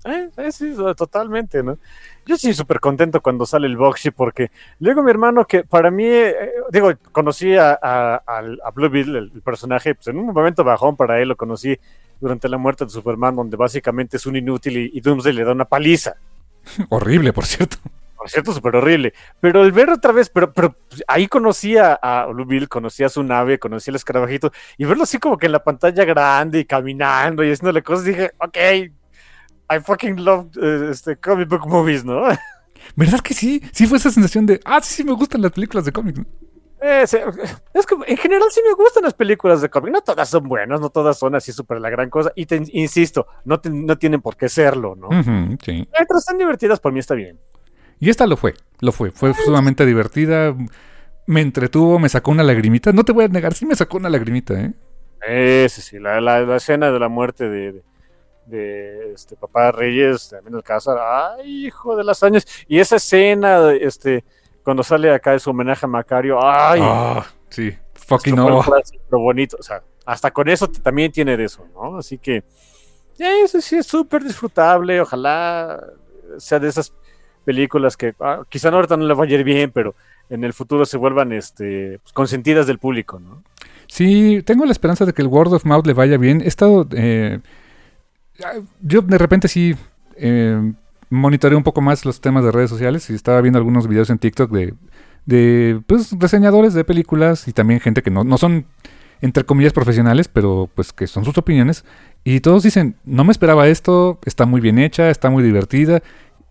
Eh, 0.05 0.31
eh, 0.39 0.53
sí, 0.53 0.75
totalmente, 0.97 1.63
¿no? 1.63 1.79
Yo 2.25 2.37
sí 2.39 2.55
súper 2.55 2.81
contento 2.81 3.21
cuando 3.21 3.45
sale 3.45 3.67
el 3.67 3.77
Boxy 3.77 4.11
porque 4.11 4.51
luego 4.79 5.03
mi 5.03 5.11
hermano 5.11 5.47
que 5.47 5.65
para 5.65 5.91
mí, 5.91 6.07
eh, 6.07 6.53
digo, 6.73 6.91
conocí 7.13 7.55
a, 7.55 7.79
a, 7.83 8.71
Blue 8.75 8.89
Beetle, 8.89 9.19
el, 9.19 9.43
personaje, 9.43 9.95
pues 9.95 10.09
en 10.09 10.19
un 10.19 10.27
momento 10.33 10.65
bajón 10.65 10.97
para 10.97 11.21
él, 11.21 11.29
lo 11.29 11.37
conocí 11.37 11.79
durante 12.19 12.49
la 12.49 12.57
muerte 12.57 12.85
de 12.85 12.91
Superman, 12.91 13.37
donde 13.37 13.59
básicamente 13.59 14.17
es 14.17 14.25
un 14.25 14.37
inútil 14.37 14.91
y, 14.93 15.01
Doomsday 15.01 15.35
le 15.35 15.45
da 15.45 15.53
una 15.53 15.67
paliza. 15.67 16.17
Horrible, 16.89 17.33
por 17.33 17.47
cierto. 17.47 17.77
Por 18.21 18.29
cierto, 18.29 18.53
súper 18.53 18.77
horrible. 18.77 19.15
Pero 19.41 19.65
el 19.65 19.73
ver 19.73 19.89
otra 19.89 20.13
vez, 20.13 20.29
pero, 20.29 20.53
pero 20.53 20.77
pues, 20.91 21.03
ahí 21.09 21.27
conocí 21.27 21.79
a, 21.79 22.27
Blue 22.31 22.45
Beetle, 22.45 22.69
conocí 22.69 23.03
a 23.03 23.09
su 23.09 23.23
nave, 23.23 23.59
conocí 23.59 23.91
al 23.91 23.97
escarabajito, 23.97 24.53
y 24.77 24.85
verlo 24.85 25.05
así 25.05 25.17
como 25.19 25.39
que 25.39 25.47
en 25.47 25.53
la 25.53 25.65
pantalla 25.65 26.05
grande 26.05 26.61
y 26.61 26.65
caminando 26.67 27.43
y 27.43 27.51
haciéndole 27.51 27.83
cosas, 27.83 28.05
dije, 28.05 28.33
ok, 28.37 28.57
I 29.71 29.81
fucking 29.83 30.23
love 30.23 30.55
uh, 30.59 30.91
este, 30.91 31.17
comic 31.17 31.49
book 31.49 31.67
movies, 31.67 32.05
¿no? 32.05 32.25
¿Verdad 32.95 33.21
que 33.21 33.33
sí? 33.33 33.63
Sí 33.73 33.87
fue 33.87 33.97
esa 33.97 34.11
sensación 34.11 34.45
de, 34.45 34.61
ah, 34.67 34.81
sí, 34.83 34.97
sí 34.97 35.05
me 35.05 35.13
gustan 35.13 35.41
las 35.41 35.53
películas 35.53 35.87
de 35.87 35.93
cómics. 35.93 36.21
Eh, 36.83 37.03
es 37.03 37.87
que 37.87 37.95
en 38.07 38.17
general 38.17 38.49
sí 38.51 38.61
me 38.67 38.75
gustan 38.75 39.05
las 39.05 39.15
películas 39.15 39.61
de 39.61 39.69
cómics. 39.69 39.93
No 39.93 40.01
todas 40.01 40.29
son 40.29 40.49
buenas, 40.49 40.81
no 40.81 40.91
todas 40.91 41.19
son 41.19 41.35
así 41.35 41.53
súper 41.53 41.81
la 41.81 41.91
gran 41.91 42.09
cosa. 42.09 42.33
Y 42.35 42.47
te 42.47 42.63
insisto, 42.73 43.27
no, 43.45 43.61
no 43.65 43.99
tienen 43.99 44.21
por 44.21 44.37
qué 44.37 44.49
serlo, 44.49 44.97
¿no? 44.97 45.09
sí. 45.63 45.89
Mientras 45.93 46.21
están 46.21 46.39
divertidas, 46.39 46.81
por 46.81 46.93
mí 46.93 47.01
está 47.01 47.15
bien. 47.15 47.39
Y 47.99 48.09
esta 48.09 48.27
lo 48.27 48.37
fue, 48.37 48.55
lo 48.81 48.93
fue. 48.93 49.11
Fue 49.11 49.35
sumamente 49.35 49.85
divertida. 49.85 50.55
Me 51.27 51.43
entretuvo, 51.43 51.99
me 51.99 52.09
sacó 52.09 52.31
una 52.31 52.43
lagrimita. 52.43 52.93
No 52.93 53.05
te 53.05 53.13
voy 53.13 53.27
a 53.27 53.29
negar, 53.29 53.53
sí 53.53 53.67
me 53.67 53.77
sacó 53.77 53.99
una 53.99 54.09
lagrimita, 54.09 54.55
¿eh? 54.59 54.73
Eh, 55.29 55.67
sí, 55.69 55.83
sí, 55.83 55.99
la, 55.99 56.21
la 56.21 56.57
escena 56.57 56.91
de 56.91 56.99
la 56.99 57.09
muerte 57.11 57.51
de, 57.51 57.83
de 58.47 59.13
este 59.13 59.37
papá 59.37 59.71
Reyes 59.71 60.31
también 60.31 60.57
Alcázar, 60.57 60.99
ay 60.99 61.67
hijo 61.67 61.97
de 61.97 62.05
las 62.05 62.23
años, 62.23 62.47
y 62.67 62.79
esa 62.81 62.97
escena 62.97 63.73
este 63.73 64.25
cuando 64.65 64.83
sale 64.83 65.13
acá 65.13 65.33
de 65.33 65.41
su 65.41 65.51
homenaje 65.51 65.87
a 65.87 65.89
Macario, 65.89 66.39
ay 66.43 66.81
ah, 66.83 67.27
sí, 67.49 67.75
fucking 67.95 68.35
no. 68.35 68.63
Lo 69.11 69.19
bonito, 69.19 69.57
o 69.59 69.63
sea, 69.63 69.83
hasta 70.05 70.31
con 70.31 70.49
eso 70.49 70.69
también 70.69 71.13
tiene 71.13 71.37
de 71.37 71.45
eso, 71.45 71.67
¿no? 71.75 71.99
Así 71.99 72.19
que 72.19 72.45
eso 73.19 73.61
sí 73.61 73.77
es 73.77 73.87
súper 73.87 74.23
disfrutable, 74.23 75.01
ojalá 75.01 75.81
sea 76.39 76.59
de 76.59 76.69
esas 76.69 76.93
películas 77.45 77.97
que 77.97 78.15
ah, 78.21 78.43
quizá 78.49 78.69
ahorita 78.69 78.97
no 78.97 79.07
le 79.07 79.15
vaya 79.15 79.37
a 79.37 79.41
ir 79.41 79.45
bien, 79.45 79.71
pero 79.73 79.95
en 80.29 80.45
el 80.45 80.53
futuro 80.53 80.85
se 80.87 80.97
vuelvan 80.97 81.33
este, 81.33 81.99
pues, 82.03 82.13
consentidas 82.13 82.67
del 82.67 82.79
público, 82.79 83.19
¿no? 83.19 83.43
Sí, 83.89 84.43
tengo 84.45 84.65
la 84.65 84.73
esperanza 84.73 85.05
de 85.05 85.13
que 85.13 85.23
el 85.23 85.29
word 85.29 85.53
of 85.53 85.65
mouth 85.65 85.85
le 85.85 85.95
vaya 85.95 86.17
bien. 86.17 86.41
He 86.41 86.47
estado 86.47 86.87
eh, 86.93 87.41
yo 88.81 89.03
de 89.03 89.19
repente 89.19 89.49
sí 89.49 89.75
eh, 90.17 90.73
monitoreé 91.11 91.57
un 91.57 91.65
poco 91.65 91.81
más 91.81 92.05
los 92.05 92.21
temas 92.21 92.45
de 92.45 92.53
redes 92.53 92.71
sociales 92.71 93.11
y 93.11 93.15
estaba 93.15 93.41
viendo 93.41 93.59
algunos 93.59 93.87
videos 93.87 94.11
en 94.11 94.19
TikTok 94.19 94.51
de, 94.51 94.75
de 95.27 95.81
pues, 95.87 96.13
reseñadores 96.19 96.73
de 96.73 96.85
películas 96.85 97.49
y 97.49 97.53
también 97.53 97.81
gente 97.81 98.03
que 98.03 98.11
no, 98.11 98.25
no 98.25 98.39
son, 98.39 98.65
entre 99.21 99.45
comillas, 99.45 99.73
profesionales, 99.73 100.29
pero 100.29 100.71
pues 100.75 100.93
que 100.93 101.07
son 101.07 101.25
sus 101.25 101.37
opiniones. 101.37 101.85
Y 102.25 102.41
todos 102.41 102.63
dicen, 102.63 102.97
no 103.05 103.25
me 103.25 103.33
esperaba 103.33 103.69
esto, 103.69 104.19
está 104.25 104.47
muy 104.47 104.61
bien 104.61 104.79
hecha, 104.79 105.11
está 105.11 105.31
muy 105.31 105.43
divertida. 105.43 106.03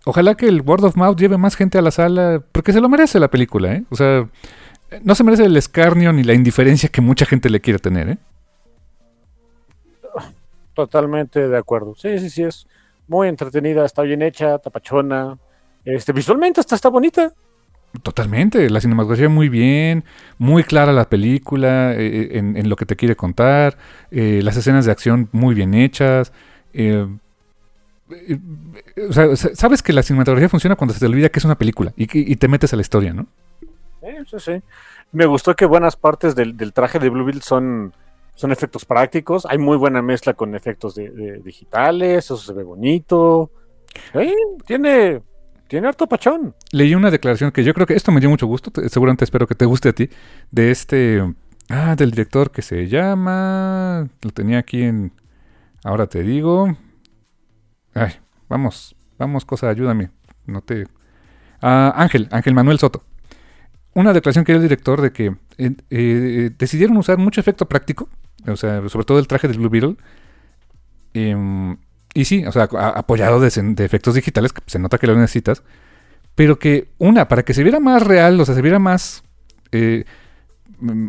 Ojalá 0.06 0.36
que 0.36 0.48
el 0.48 0.62
word 0.62 0.84
of 0.84 0.96
mouth 0.96 1.18
lleve 1.18 1.38
más 1.38 1.56
gente 1.56 1.78
a 1.78 1.82
la 1.82 1.92
sala, 1.92 2.44
porque 2.52 2.74
se 2.74 2.82
lo 2.82 2.90
merece 2.90 3.20
la 3.20 3.30
película, 3.30 3.74
¿eh? 3.74 3.84
O 3.90 3.96
sea, 3.96 4.28
no 5.04 5.16
se 5.16 5.24
merece 5.24 5.46
el 5.46 5.56
escarnio 5.56 6.12
ni 6.14 6.24
la 6.24 6.34
indiferencia 6.34 6.90
que 6.90 7.02
mucha 7.02 7.26
gente 7.26 7.50
le 7.50 7.62
quiere 7.62 7.80
tener, 7.80 8.10
¿eh? 8.10 8.18
Totalmente 10.74 11.48
de 11.48 11.58
acuerdo. 11.58 11.94
Sí, 11.96 12.18
sí, 12.20 12.30
sí, 12.30 12.44
es 12.44 12.66
muy 13.10 13.28
entretenida, 13.28 13.86
está 13.86 14.04
bien 14.04 14.22
hecha, 14.22 14.58
tapachona. 14.60 15.38
Este, 15.84 16.14
visualmente 16.14 16.62
hasta 16.62 16.76
está 16.76 16.90
bonita. 16.90 17.34
Totalmente, 18.04 18.70
la 18.70 18.80
cinematografía 18.80 19.30
muy 19.30 19.50
bien, 19.50 20.04
muy 20.38 20.64
clara 20.64 20.94
la 20.94 21.10
película 21.10 21.94
eh, 21.96 22.38
en, 22.38 22.56
en, 22.56 22.70
lo 22.70 22.76
que 22.76 22.86
te 22.86 22.96
quiere 22.96 23.16
contar, 23.16 23.78
eh, 24.12 24.42
las 24.44 24.56
escenas 24.58 24.86
de 24.86 24.92
acción 24.92 25.28
muy 25.32 25.56
bien 25.56 25.74
hechas. 25.74 26.32
Eh, 26.72 27.08
eh 28.12 28.40
o 29.10 29.14
sea, 29.14 29.36
sabes 29.36 29.82
que 29.82 29.92
la 29.92 30.04
cinematografía 30.04 30.50
funciona 30.50 30.76
cuando 30.76 30.94
se 30.94 31.00
te 31.00 31.08
olvida 31.08 31.30
que 31.30 31.40
es 31.40 31.46
una 31.46 31.58
película 31.58 31.92
y, 31.98 32.04
y 32.32 32.36
te 32.36 32.48
metes 32.48 32.72
a 32.74 32.76
la 32.76 32.84
historia, 32.84 33.12
¿no? 33.12 33.26
Sí, 34.02 34.40
sí. 34.40 34.62
Me 35.12 35.26
gustó 35.26 35.56
que 35.56 35.66
buenas 35.66 35.96
partes 35.96 36.36
del, 36.36 36.56
del 36.56 36.74
traje 36.74 37.00
de 37.00 37.10
Blue 37.10 37.26
Bill 37.26 37.42
son, 37.42 37.94
son 38.40 38.54
efectos 38.54 38.86
prácticos. 38.86 39.46
Hay 39.50 39.58
muy 39.58 39.76
buena 39.76 40.02
mezcla 40.02 40.34
con 40.34 40.56
efectos 40.56 40.96
de, 40.96 41.42
digitales, 41.44 42.24
eso 42.24 42.38
se 42.38 42.54
ve 42.54 42.64
bonito. 42.64 43.52
¿Eh? 44.14 44.32
Tiene, 44.66 45.22
tiene 45.68 45.90
harto 45.90 46.08
pachón. 46.08 46.56
Leí 46.72 46.96
una 46.96 47.12
declaración 47.12 47.52
que 47.52 47.66
yo 47.66 47.74
creo 47.74 47.86
que 47.86 47.96
esto 47.96 48.14
me 48.14 48.22
dio 48.22 48.30
mucho 48.30 48.48
gusto, 48.48 48.72
seguramente 48.88 49.26
espero 49.26 49.46
que 49.46 49.56
te 49.56 49.66
guste 49.66 49.90
a 49.90 49.94
ti, 49.94 50.10
de 50.52 50.72
este, 50.72 51.22
ah, 51.68 51.98
del 51.98 52.12
director 52.12 52.50
que 52.50 52.62
se 52.62 52.88
llama, 52.88 54.08
lo 54.22 54.32
tenía 54.32 54.60
aquí 54.60 54.84
en, 54.84 55.12
ahora 55.84 56.08
te 56.08 56.24
digo, 56.24 56.78
ay, 57.94 58.14
vamos, 58.48 58.96
vamos, 59.18 59.44
cosa, 59.44 59.68
ayúdame, 59.68 60.12
no 60.46 60.62
te, 60.62 60.88
ah, 61.62 61.92
Ángel, 61.94 62.30
Ángel 62.32 62.54
Manuel 62.54 62.80
Soto 62.80 63.04
una 63.94 64.14
declaración 64.14 64.46
que 64.46 64.54
dio 64.54 64.62
el 64.62 64.64
director 64.64 65.02
de 65.02 65.12
que 65.12 65.36
eh, 65.58 65.76
eh, 65.90 66.52
decidieron 66.58 66.98
usar 66.98 67.18
mucho 67.18 67.42
efecto 67.42 67.68
práctico, 67.68 68.08
o 68.48 68.56
sea, 68.56 68.88
sobre 68.90 69.06
todo 69.06 69.20
el 69.20 69.28
traje 69.28 69.48
del 69.48 69.58
Blue 69.58 69.70
Beetle. 69.70 69.96
Eh, 71.14 71.76
y 72.14 72.26
sí, 72.26 72.46
o 72.46 72.52
sea, 72.52 72.64
apoyado 72.64 73.40
de, 73.40 73.48
efectos 73.48 74.16
digitales, 74.16 74.54
que 74.54 74.62
se 74.66 74.80
nota 74.80 74.98
que 74.98 75.08
lo 75.08 75.16
necesitas. 75.16 75.64
Pero 76.36 76.58
que, 76.58 76.90
una, 76.98 77.28
para 77.28 77.44
que 77.44 77.54
se 77.54 77.64
viera 77.64 77.80
más 77.80 78.04
real, 78.04 78.40
o 78.40 78.46
sea, 78.46 78.56
se 78.56 78.62
viera 78.62 78.80
más 78.80 79.24
eh, 79.72 80.06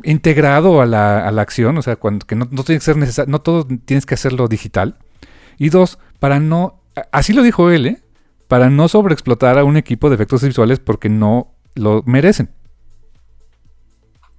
integrado 0.04 0.80
a 0.80 0.86
la, 0.86 1.26
a 1.26 1.30
la, 1.32 1.42
acción, 1.42 1.78
o 1.78 1.82
sea, 1.82 1.96
cuando, 1.96 2.26
que 2.26 2.34
no, 2.34 2.48
no 2.50 2.64
tiene 2.64 2.80
que 2.80 2.84
ser 2.84 2.96
necesario, 2.96 3.30
no 3.30 3.40
todo 3.40 3.66
tienes 3.84 4.06
que 4.06 4.14
hacerlo 4.14 4.48
digital. 4.48 4.98
Y 5.56 5.68
dos, 5.68 5.98
para 6.18 6.40
no, 6.40 6.82
así 7.12 7.32
lo 7.32 7.42
dijo 7.42 7.70
él, 7.70 7.86
¿eh? 7.86 8.02
Para 8.48 8.68
no 8.68 8.88
sobreexplotar 8.88 9.58
a 9.58 9.64
un 9.64 9.76
equipo 9.76 10.08
de 10.08 10.16
efectos 10.16 10.42
visuales 10.42 10.80
porque 10.80 11.08
no 11.08 11.54
lo 11.74 12.02
merecen. 12.04 12.50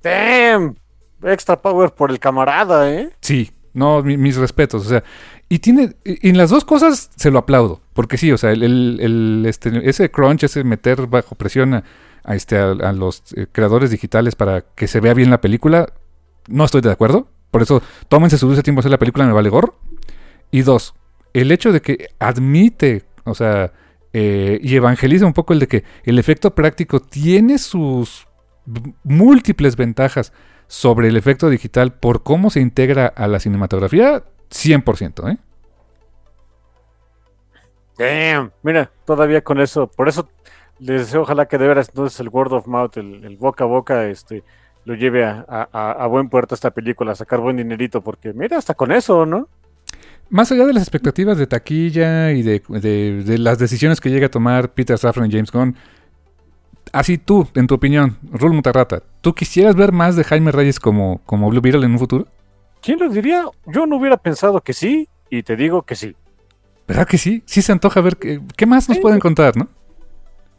Damn, 0.03 0.75
extra 1.24 1.61
power 1.61 1.91
por 1.91 2.11
el 2.11 2.19
camarada, 2.19 2.91
¿eh? 2.91 3.09
Sí, 3.22 3.51
no, 3.74 4.03
mi, 4.03 4.17
mis 4.17 4.38
respetos, 4.38 4.85
o 4.85 4.90
sea, 4.90 5.03
y 5.50 5.59
tiene, 5.59 5.95
en 6.06 6.38
las 6.38 6.50
dos 6.50 6.66
cosas 6.66 7.09
se 7.16 7.32
lo 7.32 7.40
aplaudo, 7.40 7.82
porque 7.93 8.17
sí, 8.17 8.32
o 8.32 8.38
sea, 8.38 8.51
el, 8.51 9.43
este, 9.48 9.90
ese 9.90 10.09
crunch, 10.09 10.43
ese 10.43 10.64
meter 10.64 11.08
bajo 11.08 11.35
presión 11.35 11.74
a, 11.74 11.83
a 12.24 12.35
este, 12.35 12.58
a 12.58 12.91
los 12.93 13.24
eh, 13.35 13.48
creadores 13.51 13.91
digitales 13.91 14.35
para 14.35 14.61
que 14.61 14.88
se 14.88 15.00
vea 15.00 15.14
bien 15.14 15.30
la 15.30 15.41
película, 15.41 15.91
no 16.48 16.66
estoy 16.66 16.82
de 16.82 16.91
acuerdo, 16.91 17.27
por 17.51 17.61
eso 17.61 17.82
tómense 18.08 18.38
su 18.38 18.48
dulce 18.48 18.64
tiempo 18.64 18.80
a 18.80 18.82
hacer 18.82 18.91
la 18.91 19.00
película, 19.00 19.25
me 19.25 19.33
vale 19.33 19.50
gorro. 19.50 19.75
Y 20.51 20.61
dos, 20.61 20.93
el 21.33 21.51
hecho 21.51 21.72
de 21.72 21.82
que 21.82 22.08
admite, 22.19 23.03
o 23.25 23.35
sea, 23.35 23.74
eh, 24.14 24.59
y 24.61 24.75
evangeliza 24.75 25.25
un 25.25 25.33
poco 25.33 25.53
el 25.53 25.59
de 25.59 25.67
que 25.67 25.83
el 26.03 26.19
efecto 26.19 26.56
práctico 26.56 27.01
tiene 27.01 27.58
sus 27.58 28.27
múltiples 29.03 29.75
ventajas 29.75 30.33
sobre 30.72 31.09
el 31.09 31.17
efecto 31.17 31.50
digital 31.50 31.91
por 31.91 32.24
cómo 32.24 32.50
se 32.50 32.61
integra 32.61 33.06
a 33.06 33.27
la 33.27 33.41
cinematografía, 33.41 34.24
100%, 34.50 35.33
¿eh? 35.33 35.38
Damn, 37.98 38.53
mira, 38.64 38.90
todavía 39.03 39.41
con 39.41 39.59
eso, 39.59 39.88
por 39.88 40.08
eso 40.08 40.30
les 40.80 41.01
deseo 41.01 41.24
ojalá 41.24 41.45
que 41.45 41.58
de 41.58 41.67
veras 41.67 41.90
entonces 41.90 42.17
el 42.22 42.30
word 42.30 42.53
of 42.53 42.67
mouth, 42.67 42.95
el, 42.95 43.25
el 43.25 43.35
boca 43.35 43.66
a 43.66 43.67
boca, 43.67 44.08
este, 44.08 44.45
lo 44.85 44.95
lleve 44.95 45.25
a, 45.25 45.45
a, 45.50 45.91
a, 45.91 46.08
buen 46.08 46.30
puerto 46.30 46.56
esta 46.56 46.72
película, 46.72 47.11
a 47.11 47.16
sacar 47.16 47.41
buen 47.41 47.58
dinerito, 47.58 48.00
porque 48.00 48.32
mira, 48.32 48.58
hasta 48.58 48.74
con 48.74 48.93
eso, 48.93 49.25
¿no? 49.25 49.50
Más 50.30 50.53
allá 50.53 50.66
de 50.66 50.72
las 50.72 50.83
expectativas 50.83 51.38
de 51.38 51.48
taquilla 51.48 52.32
y 52.32 52.43
de, 52.43 52.64
de, 52.69 53.24
de 53.25 53.38
las 53.40 53.59
decisiones 53.59 54.00
que 54.00 54.09
llega 54.09 54.27
a 54.27 54.32
tomar 54.32 54.72
Peter 54.72 54.98
Safran 54.98 55.30
y 55.30 55.33
James 55.33 55.51
Gunn, 55.51 55.75
así 56.93 57.17
tú, 57.17 57.45
en 57.56 57.67
tu 57.67 57.75
opinión, 57.75 58.17
Rul 58.32 58.53
Mutarrata, 58.53 59.03
¿tú 59.22 59.33
quisieras 59.33 59.75
ver 59.75 59.91
más 59.91 60.16
de 60.16 60.24
Jaime 60.24 60.51
Reyes 60.51 60.80
como, 60.80 61.22
como 61.25 61.50
Blue 61.50 61.61
Beetle 61.61 61.85
en 61.85 61.93
un 61.93 62.00
futuro? 62.00 62.27
¿Quién 62.82 63.00
lo 63.00 63.09
diría? 63.09 63.45
Yo 63.67 63.85
no 63.85 63.98
hubiera 63.98 64.17
pensado 64.17 64.61
que 64.61 64.74
sí, 64.74 65.08
y 65.30 65.43
te 65.43 65.56
digo 65.56 65.83
que 65.83 65.95
sí. 65.95 66.16
¿Verdad 66.88 67.08
que 67.08 67.17
sí? 67.17 67.43
Sí 67.45 67.61
se 67.61 67.72
antoja 67.72 68.01
ver 68.01 68.17
qué, 68.17 68.41
qué 68.58 68.66
más 68.66 68.90
nos 68.90 68.98
sí. 68.98 69.01
pueden 69.01 69.19
contar, 69.19 69.56
¿no? 69.56 69.67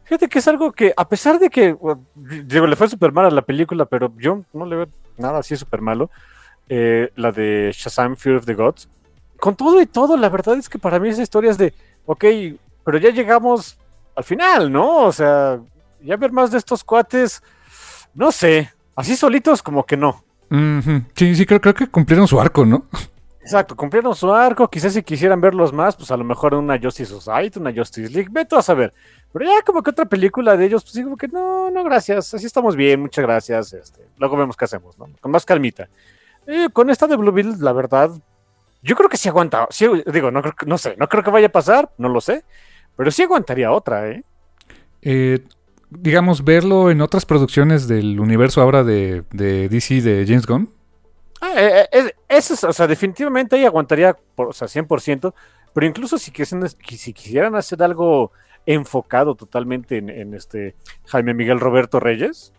Fíjate 0.05 0.29
que 0.29 0.39
es 0.39 0.49
algo 0.49 0.73
que, 0.73 0.93
a 0.97 1.09
pesar 1.09 1.39
de 1.39 1.49
que, 1.49 1.77
digo, 2.15 2.67
le 2.67 2.77
fue 2.77 2.89
súper 2.89 3.13
mal 3.13 3.27
a 3.27 3.31
la 3.31 3.43
película, 3.43 3.85
pero 3.87 4.13
yo 4.19 4.43
no 4.53 4.67
le 4.67 4.77
veo 4.77 4.89
nada 5.17 5.39
así 5.39 5.57
súper 5.57 5.81
malo, 5.81 6.11
eh, 6.69 7.11
la 7.17 7.33
de 7.33 7.73
Shazam 7.75 8.17
Fear 8.17 8.37
of 8.37 8.47
the 8.47 8.55
Gods, 8.55 8.89
con 9.39 9.57
todo 9.57 9.81
y 9.81 9.87
todo, 9.87 10.17
la 10.17 10.29
verdad 10.29 10.57
es 10.57 10.69
que 10.69 10.79
para 10.79 10.99
mí 10.99 11.09
esa 11.09 11.23
historia 11.23 11.51
es 11.51 11.59
de, 11.59 11.75
ok, 12.07 12.25
pero 12.85 12.99
ya 12.99 13.11
llegamos 13.11 13.79
al 14.15 14.25
final, 14.25 14.71
¿no? 14.71 15.05
O 15.05 15.13
sea, 15.13 15.61
ya 16.03 16.17
ver 16.17 16.33
más 16.33 16.51
de 16.51 16.59
estos 16.59 16.85
cuates, 16.85 17.43
no 18.15 18.33
sé, 18.33 18.71
así 18.97 19.17
solitos 19.17 19.63
como 19.63 19.85
que 19.85 19.97
no. 19.97 20.25
Mm 20.51 20.81
-hmm. 20.81 21.05
Sí, 21.15 21.35
sí, 21.35 21.47
creo, 21.47 21.61
creo, 21.61 21.75
que 21.75 21.87
cumplieron 21.87 22.29
su 22.29 22.41
arco, 22.41 22.65
¿no? 22.65 22.85
Exacto, 23.41 23.75
cumplieron 23.75 24.15
su 24.15 24.33
arco, 24.33 24.69
quizás 24.69 24.93
si 24.93 25.03
quisieran 25.03 25.41
verlos 25.41 25.73
más, 25.73 25.97
pues 25.97 26.11
a 26.13 26.17
lo 26.17 26.23
mejor 26.23 26.55
una 26.55 26.79
Justice 26.79 27.11
Society, 27.11 27.59
una 27.59 27.73
Justice 27.73 28.09
League, 28.13 28.29
vete 28.31 28.55
a 28.55 28.63
saber. 28.63 28.95
Pero 29.33 29.47
ya 29.47 29.63
como 29.63 29.83
que 29.83 29.91
otra 29.91 30.05
película 30.05 30.57
de 30.57 30.67
ellos, 30.67 30.85
pues 30.85 30.95
digo 30.95 31.17
que 31.17 31.27
no, 31.27 31.71
no, 31.71 31.83
gracias, 31.83 32.35
así 32.35 32.47
estamos 32.47 32.77
bien, 32.77 33.01
muchas 33.01 33.25
gracias, 33.25 33.73
este, 33.73 34.07
luego 34.19 34.37
vemos 34.37 34.57
qué 34.57 34.67
hacemos, 34.67 34.97
¿no? 34.97 35.09
Con 35.21 35.33
más 35.33 35.45
calmita. 35.45 35.89
Y 36.47 36.69
con 36.69 36.91
esta 36.91 37.07
de 37.07 37.17
Blue 37.17 37.33
Bill, 37.33 37.57
la 37.59 37.73
verdad, 37.73 38.11
yo 38.83 38.95
creo 38.95 39.09
que 39.09 39.17
sí 39.17 39.29
aguanta, 39.29 39.67
sí, 39.71 39.87
digo, 40.13 40.31
no, 40.31 40.43
no 40.67 40.79
sé, 40.79 40.95
no 40.99 41.09
creo 41.09 41.25
que 41.25 41.31
vaya 41.31 41.47
a 41.49 41.53
pasar, 41.53 41.91
no 41.99 42.09
lo 42.09 42.21
sé, 42.21 42.45
pero 42.97 43.11
sí 43.11 43.23
aguantaría 43.23 43.73
otra, 43.73 44.09
¿eh? 44.09 44.23
Eh, 45.03 45.41
digamos, 45.99 46.45
verlo 46.45 46.91
en 46.91 47.01
otras 47.01 47.27
producciones 47.27 47.89
del 47.89 48.21
universo 48.21 48.61
ahora 48.61 48.85
de, 48.85 49.23
de 49.31 49.69
DC 49.69 50.01
de 50.03 50.25
James 50.27 50.47
Gunn? 50.47 50.71
Ah, 51.41 51.53
eh, 51.57 51.89
eh, 51.93 52.13
eso, 52.29 52.69
o 52.69 52.73
sea, 52.73 52.87
definitivamente 52.87 53.57
ahí 53.57 53.65
aguantaría, 53.65 54.17
por, 54.35 54.49
o 54.49 54.53
sea, 54.53 54.69
100%, 54.69 55.35
pero 55.75 55.87
incluso 55.87 56.19
si 56.19 56.31
quisieran, 56.31 56.69
si 56.69 57.13
quisieran 57.13 57.55
hacer 57.57 57.83
algo 57.83 58.33
enfocado 58.65 59.35
totalmente 59.35 59.99
en, 59.99 60.09
en 60.09 60.35
este 60.35 60.77
Jaime 61.07 61.35
Miguel 61.35 61.59
Roberto 61.59 61.99
Reyes, 61.99 62.53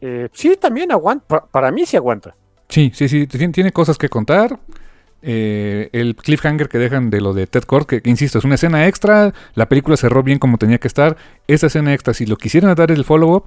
eh, 0.00 0.28
sí, 0.32 0.56
también 0.58 0.90
aguanta, 0.92 1.26
para, 1.26 1.46
para, 1.46 1.70
mí 1.70 1.86
sí 1.86 1.96
aguanta. 1.96 2.34
Sí, 2.68 2.90
sí, 2.94 3.08
sí, 3.08 3.26
tiene, 3.26 3.52
tiene 3.52 3.70
cosas 3.70 3.98
que 3.98 4.08
contar. 4.08 4.58
Eh, 5.24 5.88
el 5.92 6.16
cliffhanger 6.16 6.68
que 6.68 6.78
dejan 6.78 7.08
de 7.08 7.20
lo 7.20 7.32
de 7.32 7.46
Ted 7.46 7.62
Kord, 7.62 7.86
que, 7.86 8.02
insisto, 8.04 8.38
es 8.38 8.44
una 8.44 8.56
escena 8.56 8.88
extra, 8.88 9.32
la 9.54 9.68
película 9.68 9.96
cerró 9.96 10.24
bien 10.24 10.40
como 10.40 10.58
tenía 10.58 10.78
que 10.78 10.88
estar, 10.88 11.16
esa 11.46 11.68
escena 11.68 11.94
extra, 11.94 12.12
si 12.12 12.26
lo 12.26 12.36
quisieran 12.36 12.74
dar 12.74 12.90
el 12.90 13.04
follow-up, 13.04 13.44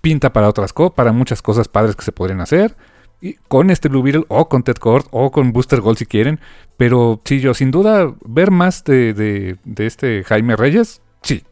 pinta 0.00 0.32
para 0.32 0.48
otras 0.48 0.72
cosas, 0.72 0.94
para 0.94 1.10
muchas 1.10 1.42
cosas 1.42 1.66
padres 1.66 1.96
que 1.96 2.04
se 2.04 2.12
podrían 2.12 2.40
hacer, 2.40 2.76
y 3.20 3.34
con 3.48 3.70
este 3.70 3.88
Blue 3.88 4.02
Beetle, 4.02 4.24
o 4.28 4.48
con 4.48 4.62
Ted 4.62 4.76
Kord, 4.76 5.06
o 5.10 5.32
con 5.32 5.52
Booster 5.52 5.80
Gold 5.80 5.98
si 5.98 6.06
quieren, 6.06 6.38
pero 6.76 7.20
sí, 7.24 7.40
yo 7.40 7.54
sin 7.54 7.72
duda, 7.72 8.14
ver 8.24 8.52
más 8.52 8.84
de, 8.84 9.58
este 9.78 10.22
Jaime 10.22 10.54
Reyes, 10.54 11.02
sí, 11.22 11.42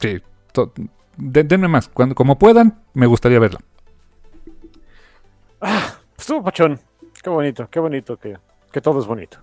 sí, 0.00 0.20
de, 1.16 1.44
denme 1.44 1.68
más, 1.68 1.88
cuando, 1.88 2.16
como 2.16 2.36
puedan, 2.36 2.82
me 2.94 3.06
gustaría 3.06 3.38
verla. 3.38 3.60
Ah, 5.60 5.98
estuvo 6.18 6.42
pachón, 6.42 6.80
qué 7.22 7.30
bonito, 7.30 7.68
qué 7.70 7.78
bonito 7.78 8.16
que 8.16 8.36
que 8.74 8.80
todo 8.80 8.98
es 8.98 9.06
bonito. 9.06 9.38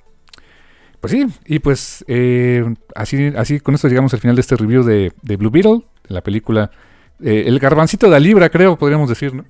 Pues 1.00 1.12
sí, 1.12 1.26
y 1.46 1.60
pues 1.60 2.04
eh, 2.08 2.64
así, 2.94 3.34
así 3.38 3.62
con 3.62 3.74
esto 3.74 3.88
llegamos 3.88 4.14
al 4.14 4.20
final 4.20 4.36
de 4.36 4.42
este 4.42 4.58
review 4.58 4.84
de, 4.84 5.14
de 5.22 5.38
Blue 5.38 5.50
Beetle, 5.50 5.86
de 6.08 6.14
la 6.14 6.22
película 6.22 6.70
eh, 7.24 7.46
El 7.48 7.58
garbancito 7.60 8.08
de 8.08 8.12
la 8.12 8.20
libra, 8.20 8.50
creo, 8.50 8.78
podríamos 8.78 9.08
decir, 9.08 9.34
¿no? 9.34 9.46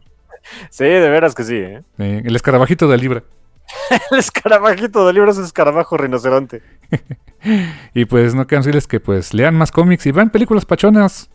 Sí, 0.70 0.86
de 0.86 1.10
veras 1.10 1.34
que 1.34 1.44
sí, 1.44 1.56
¿eh? 1.56 1.82
eh 1.98 2.22
el 2.24 2.36
escarabajito 2.36 2.88
de 2.88 2.96
la 2.96 3.02
libra. 3.02 3.24
el 4.12 4.20
escarabajito 4.20 5.06
de 5.08 5.14
libra 5.14 5.32
es 5.32 5.38
un 5.40 5.46
escarabajo 5.46 5.98
rinoceronte. 5.98 6.62
y 7.96 8.06
pues 8.06 8.36
no 8.36 8.46
quedan 8.46 8.62
decirles 8.62 8.86
que 8.86 9.00
pues 9.00 9.34
lean 9.34 9.56
más 9.56 9.72
cómics 9.72 10.06
y 10.06 10.12
vean 10.12 10.30
películas 10.30 10.64
pachonas. 10.64 11.28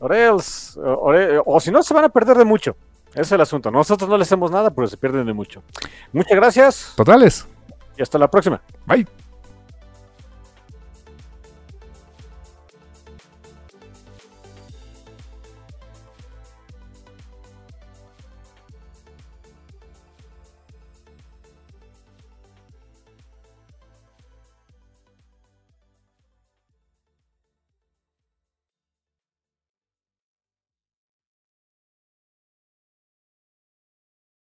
Orels, 0.00 0.76
ore, 0.76 1.38
o 1.44 1.60
si 1.60 1.70
no 1.70 1.82
se 1.82 1.94
van 1.94 2.04
a 2.04 2.08
perder 2.08 2.36
de 2.36 2.44
mucho. 2.44 2.76
Ese 3.12 3.22
es 3.22 3.32
el 3.32 3.40
asunto. 3.40 3.70
Nosotros 3.70 4.10
no 4.10 4.18
les 4.18 4.26
hacemos 4.26 4.50
nada, 4.50 4.70
pero 4.70 4.88
se 4.88 4.96
pierden 4.96 5.24
de 5.24 5.32
mucho. 5.32 5.62
Muchas 6.12 6.36
gracias. 6.36 6.92
Totales. 6.96 7.46
Y 7.96 8.02
hasta 8.02 8.18
la 8.18 8.28
próxima. 8.28 8.60
Bye. 8.86 9.06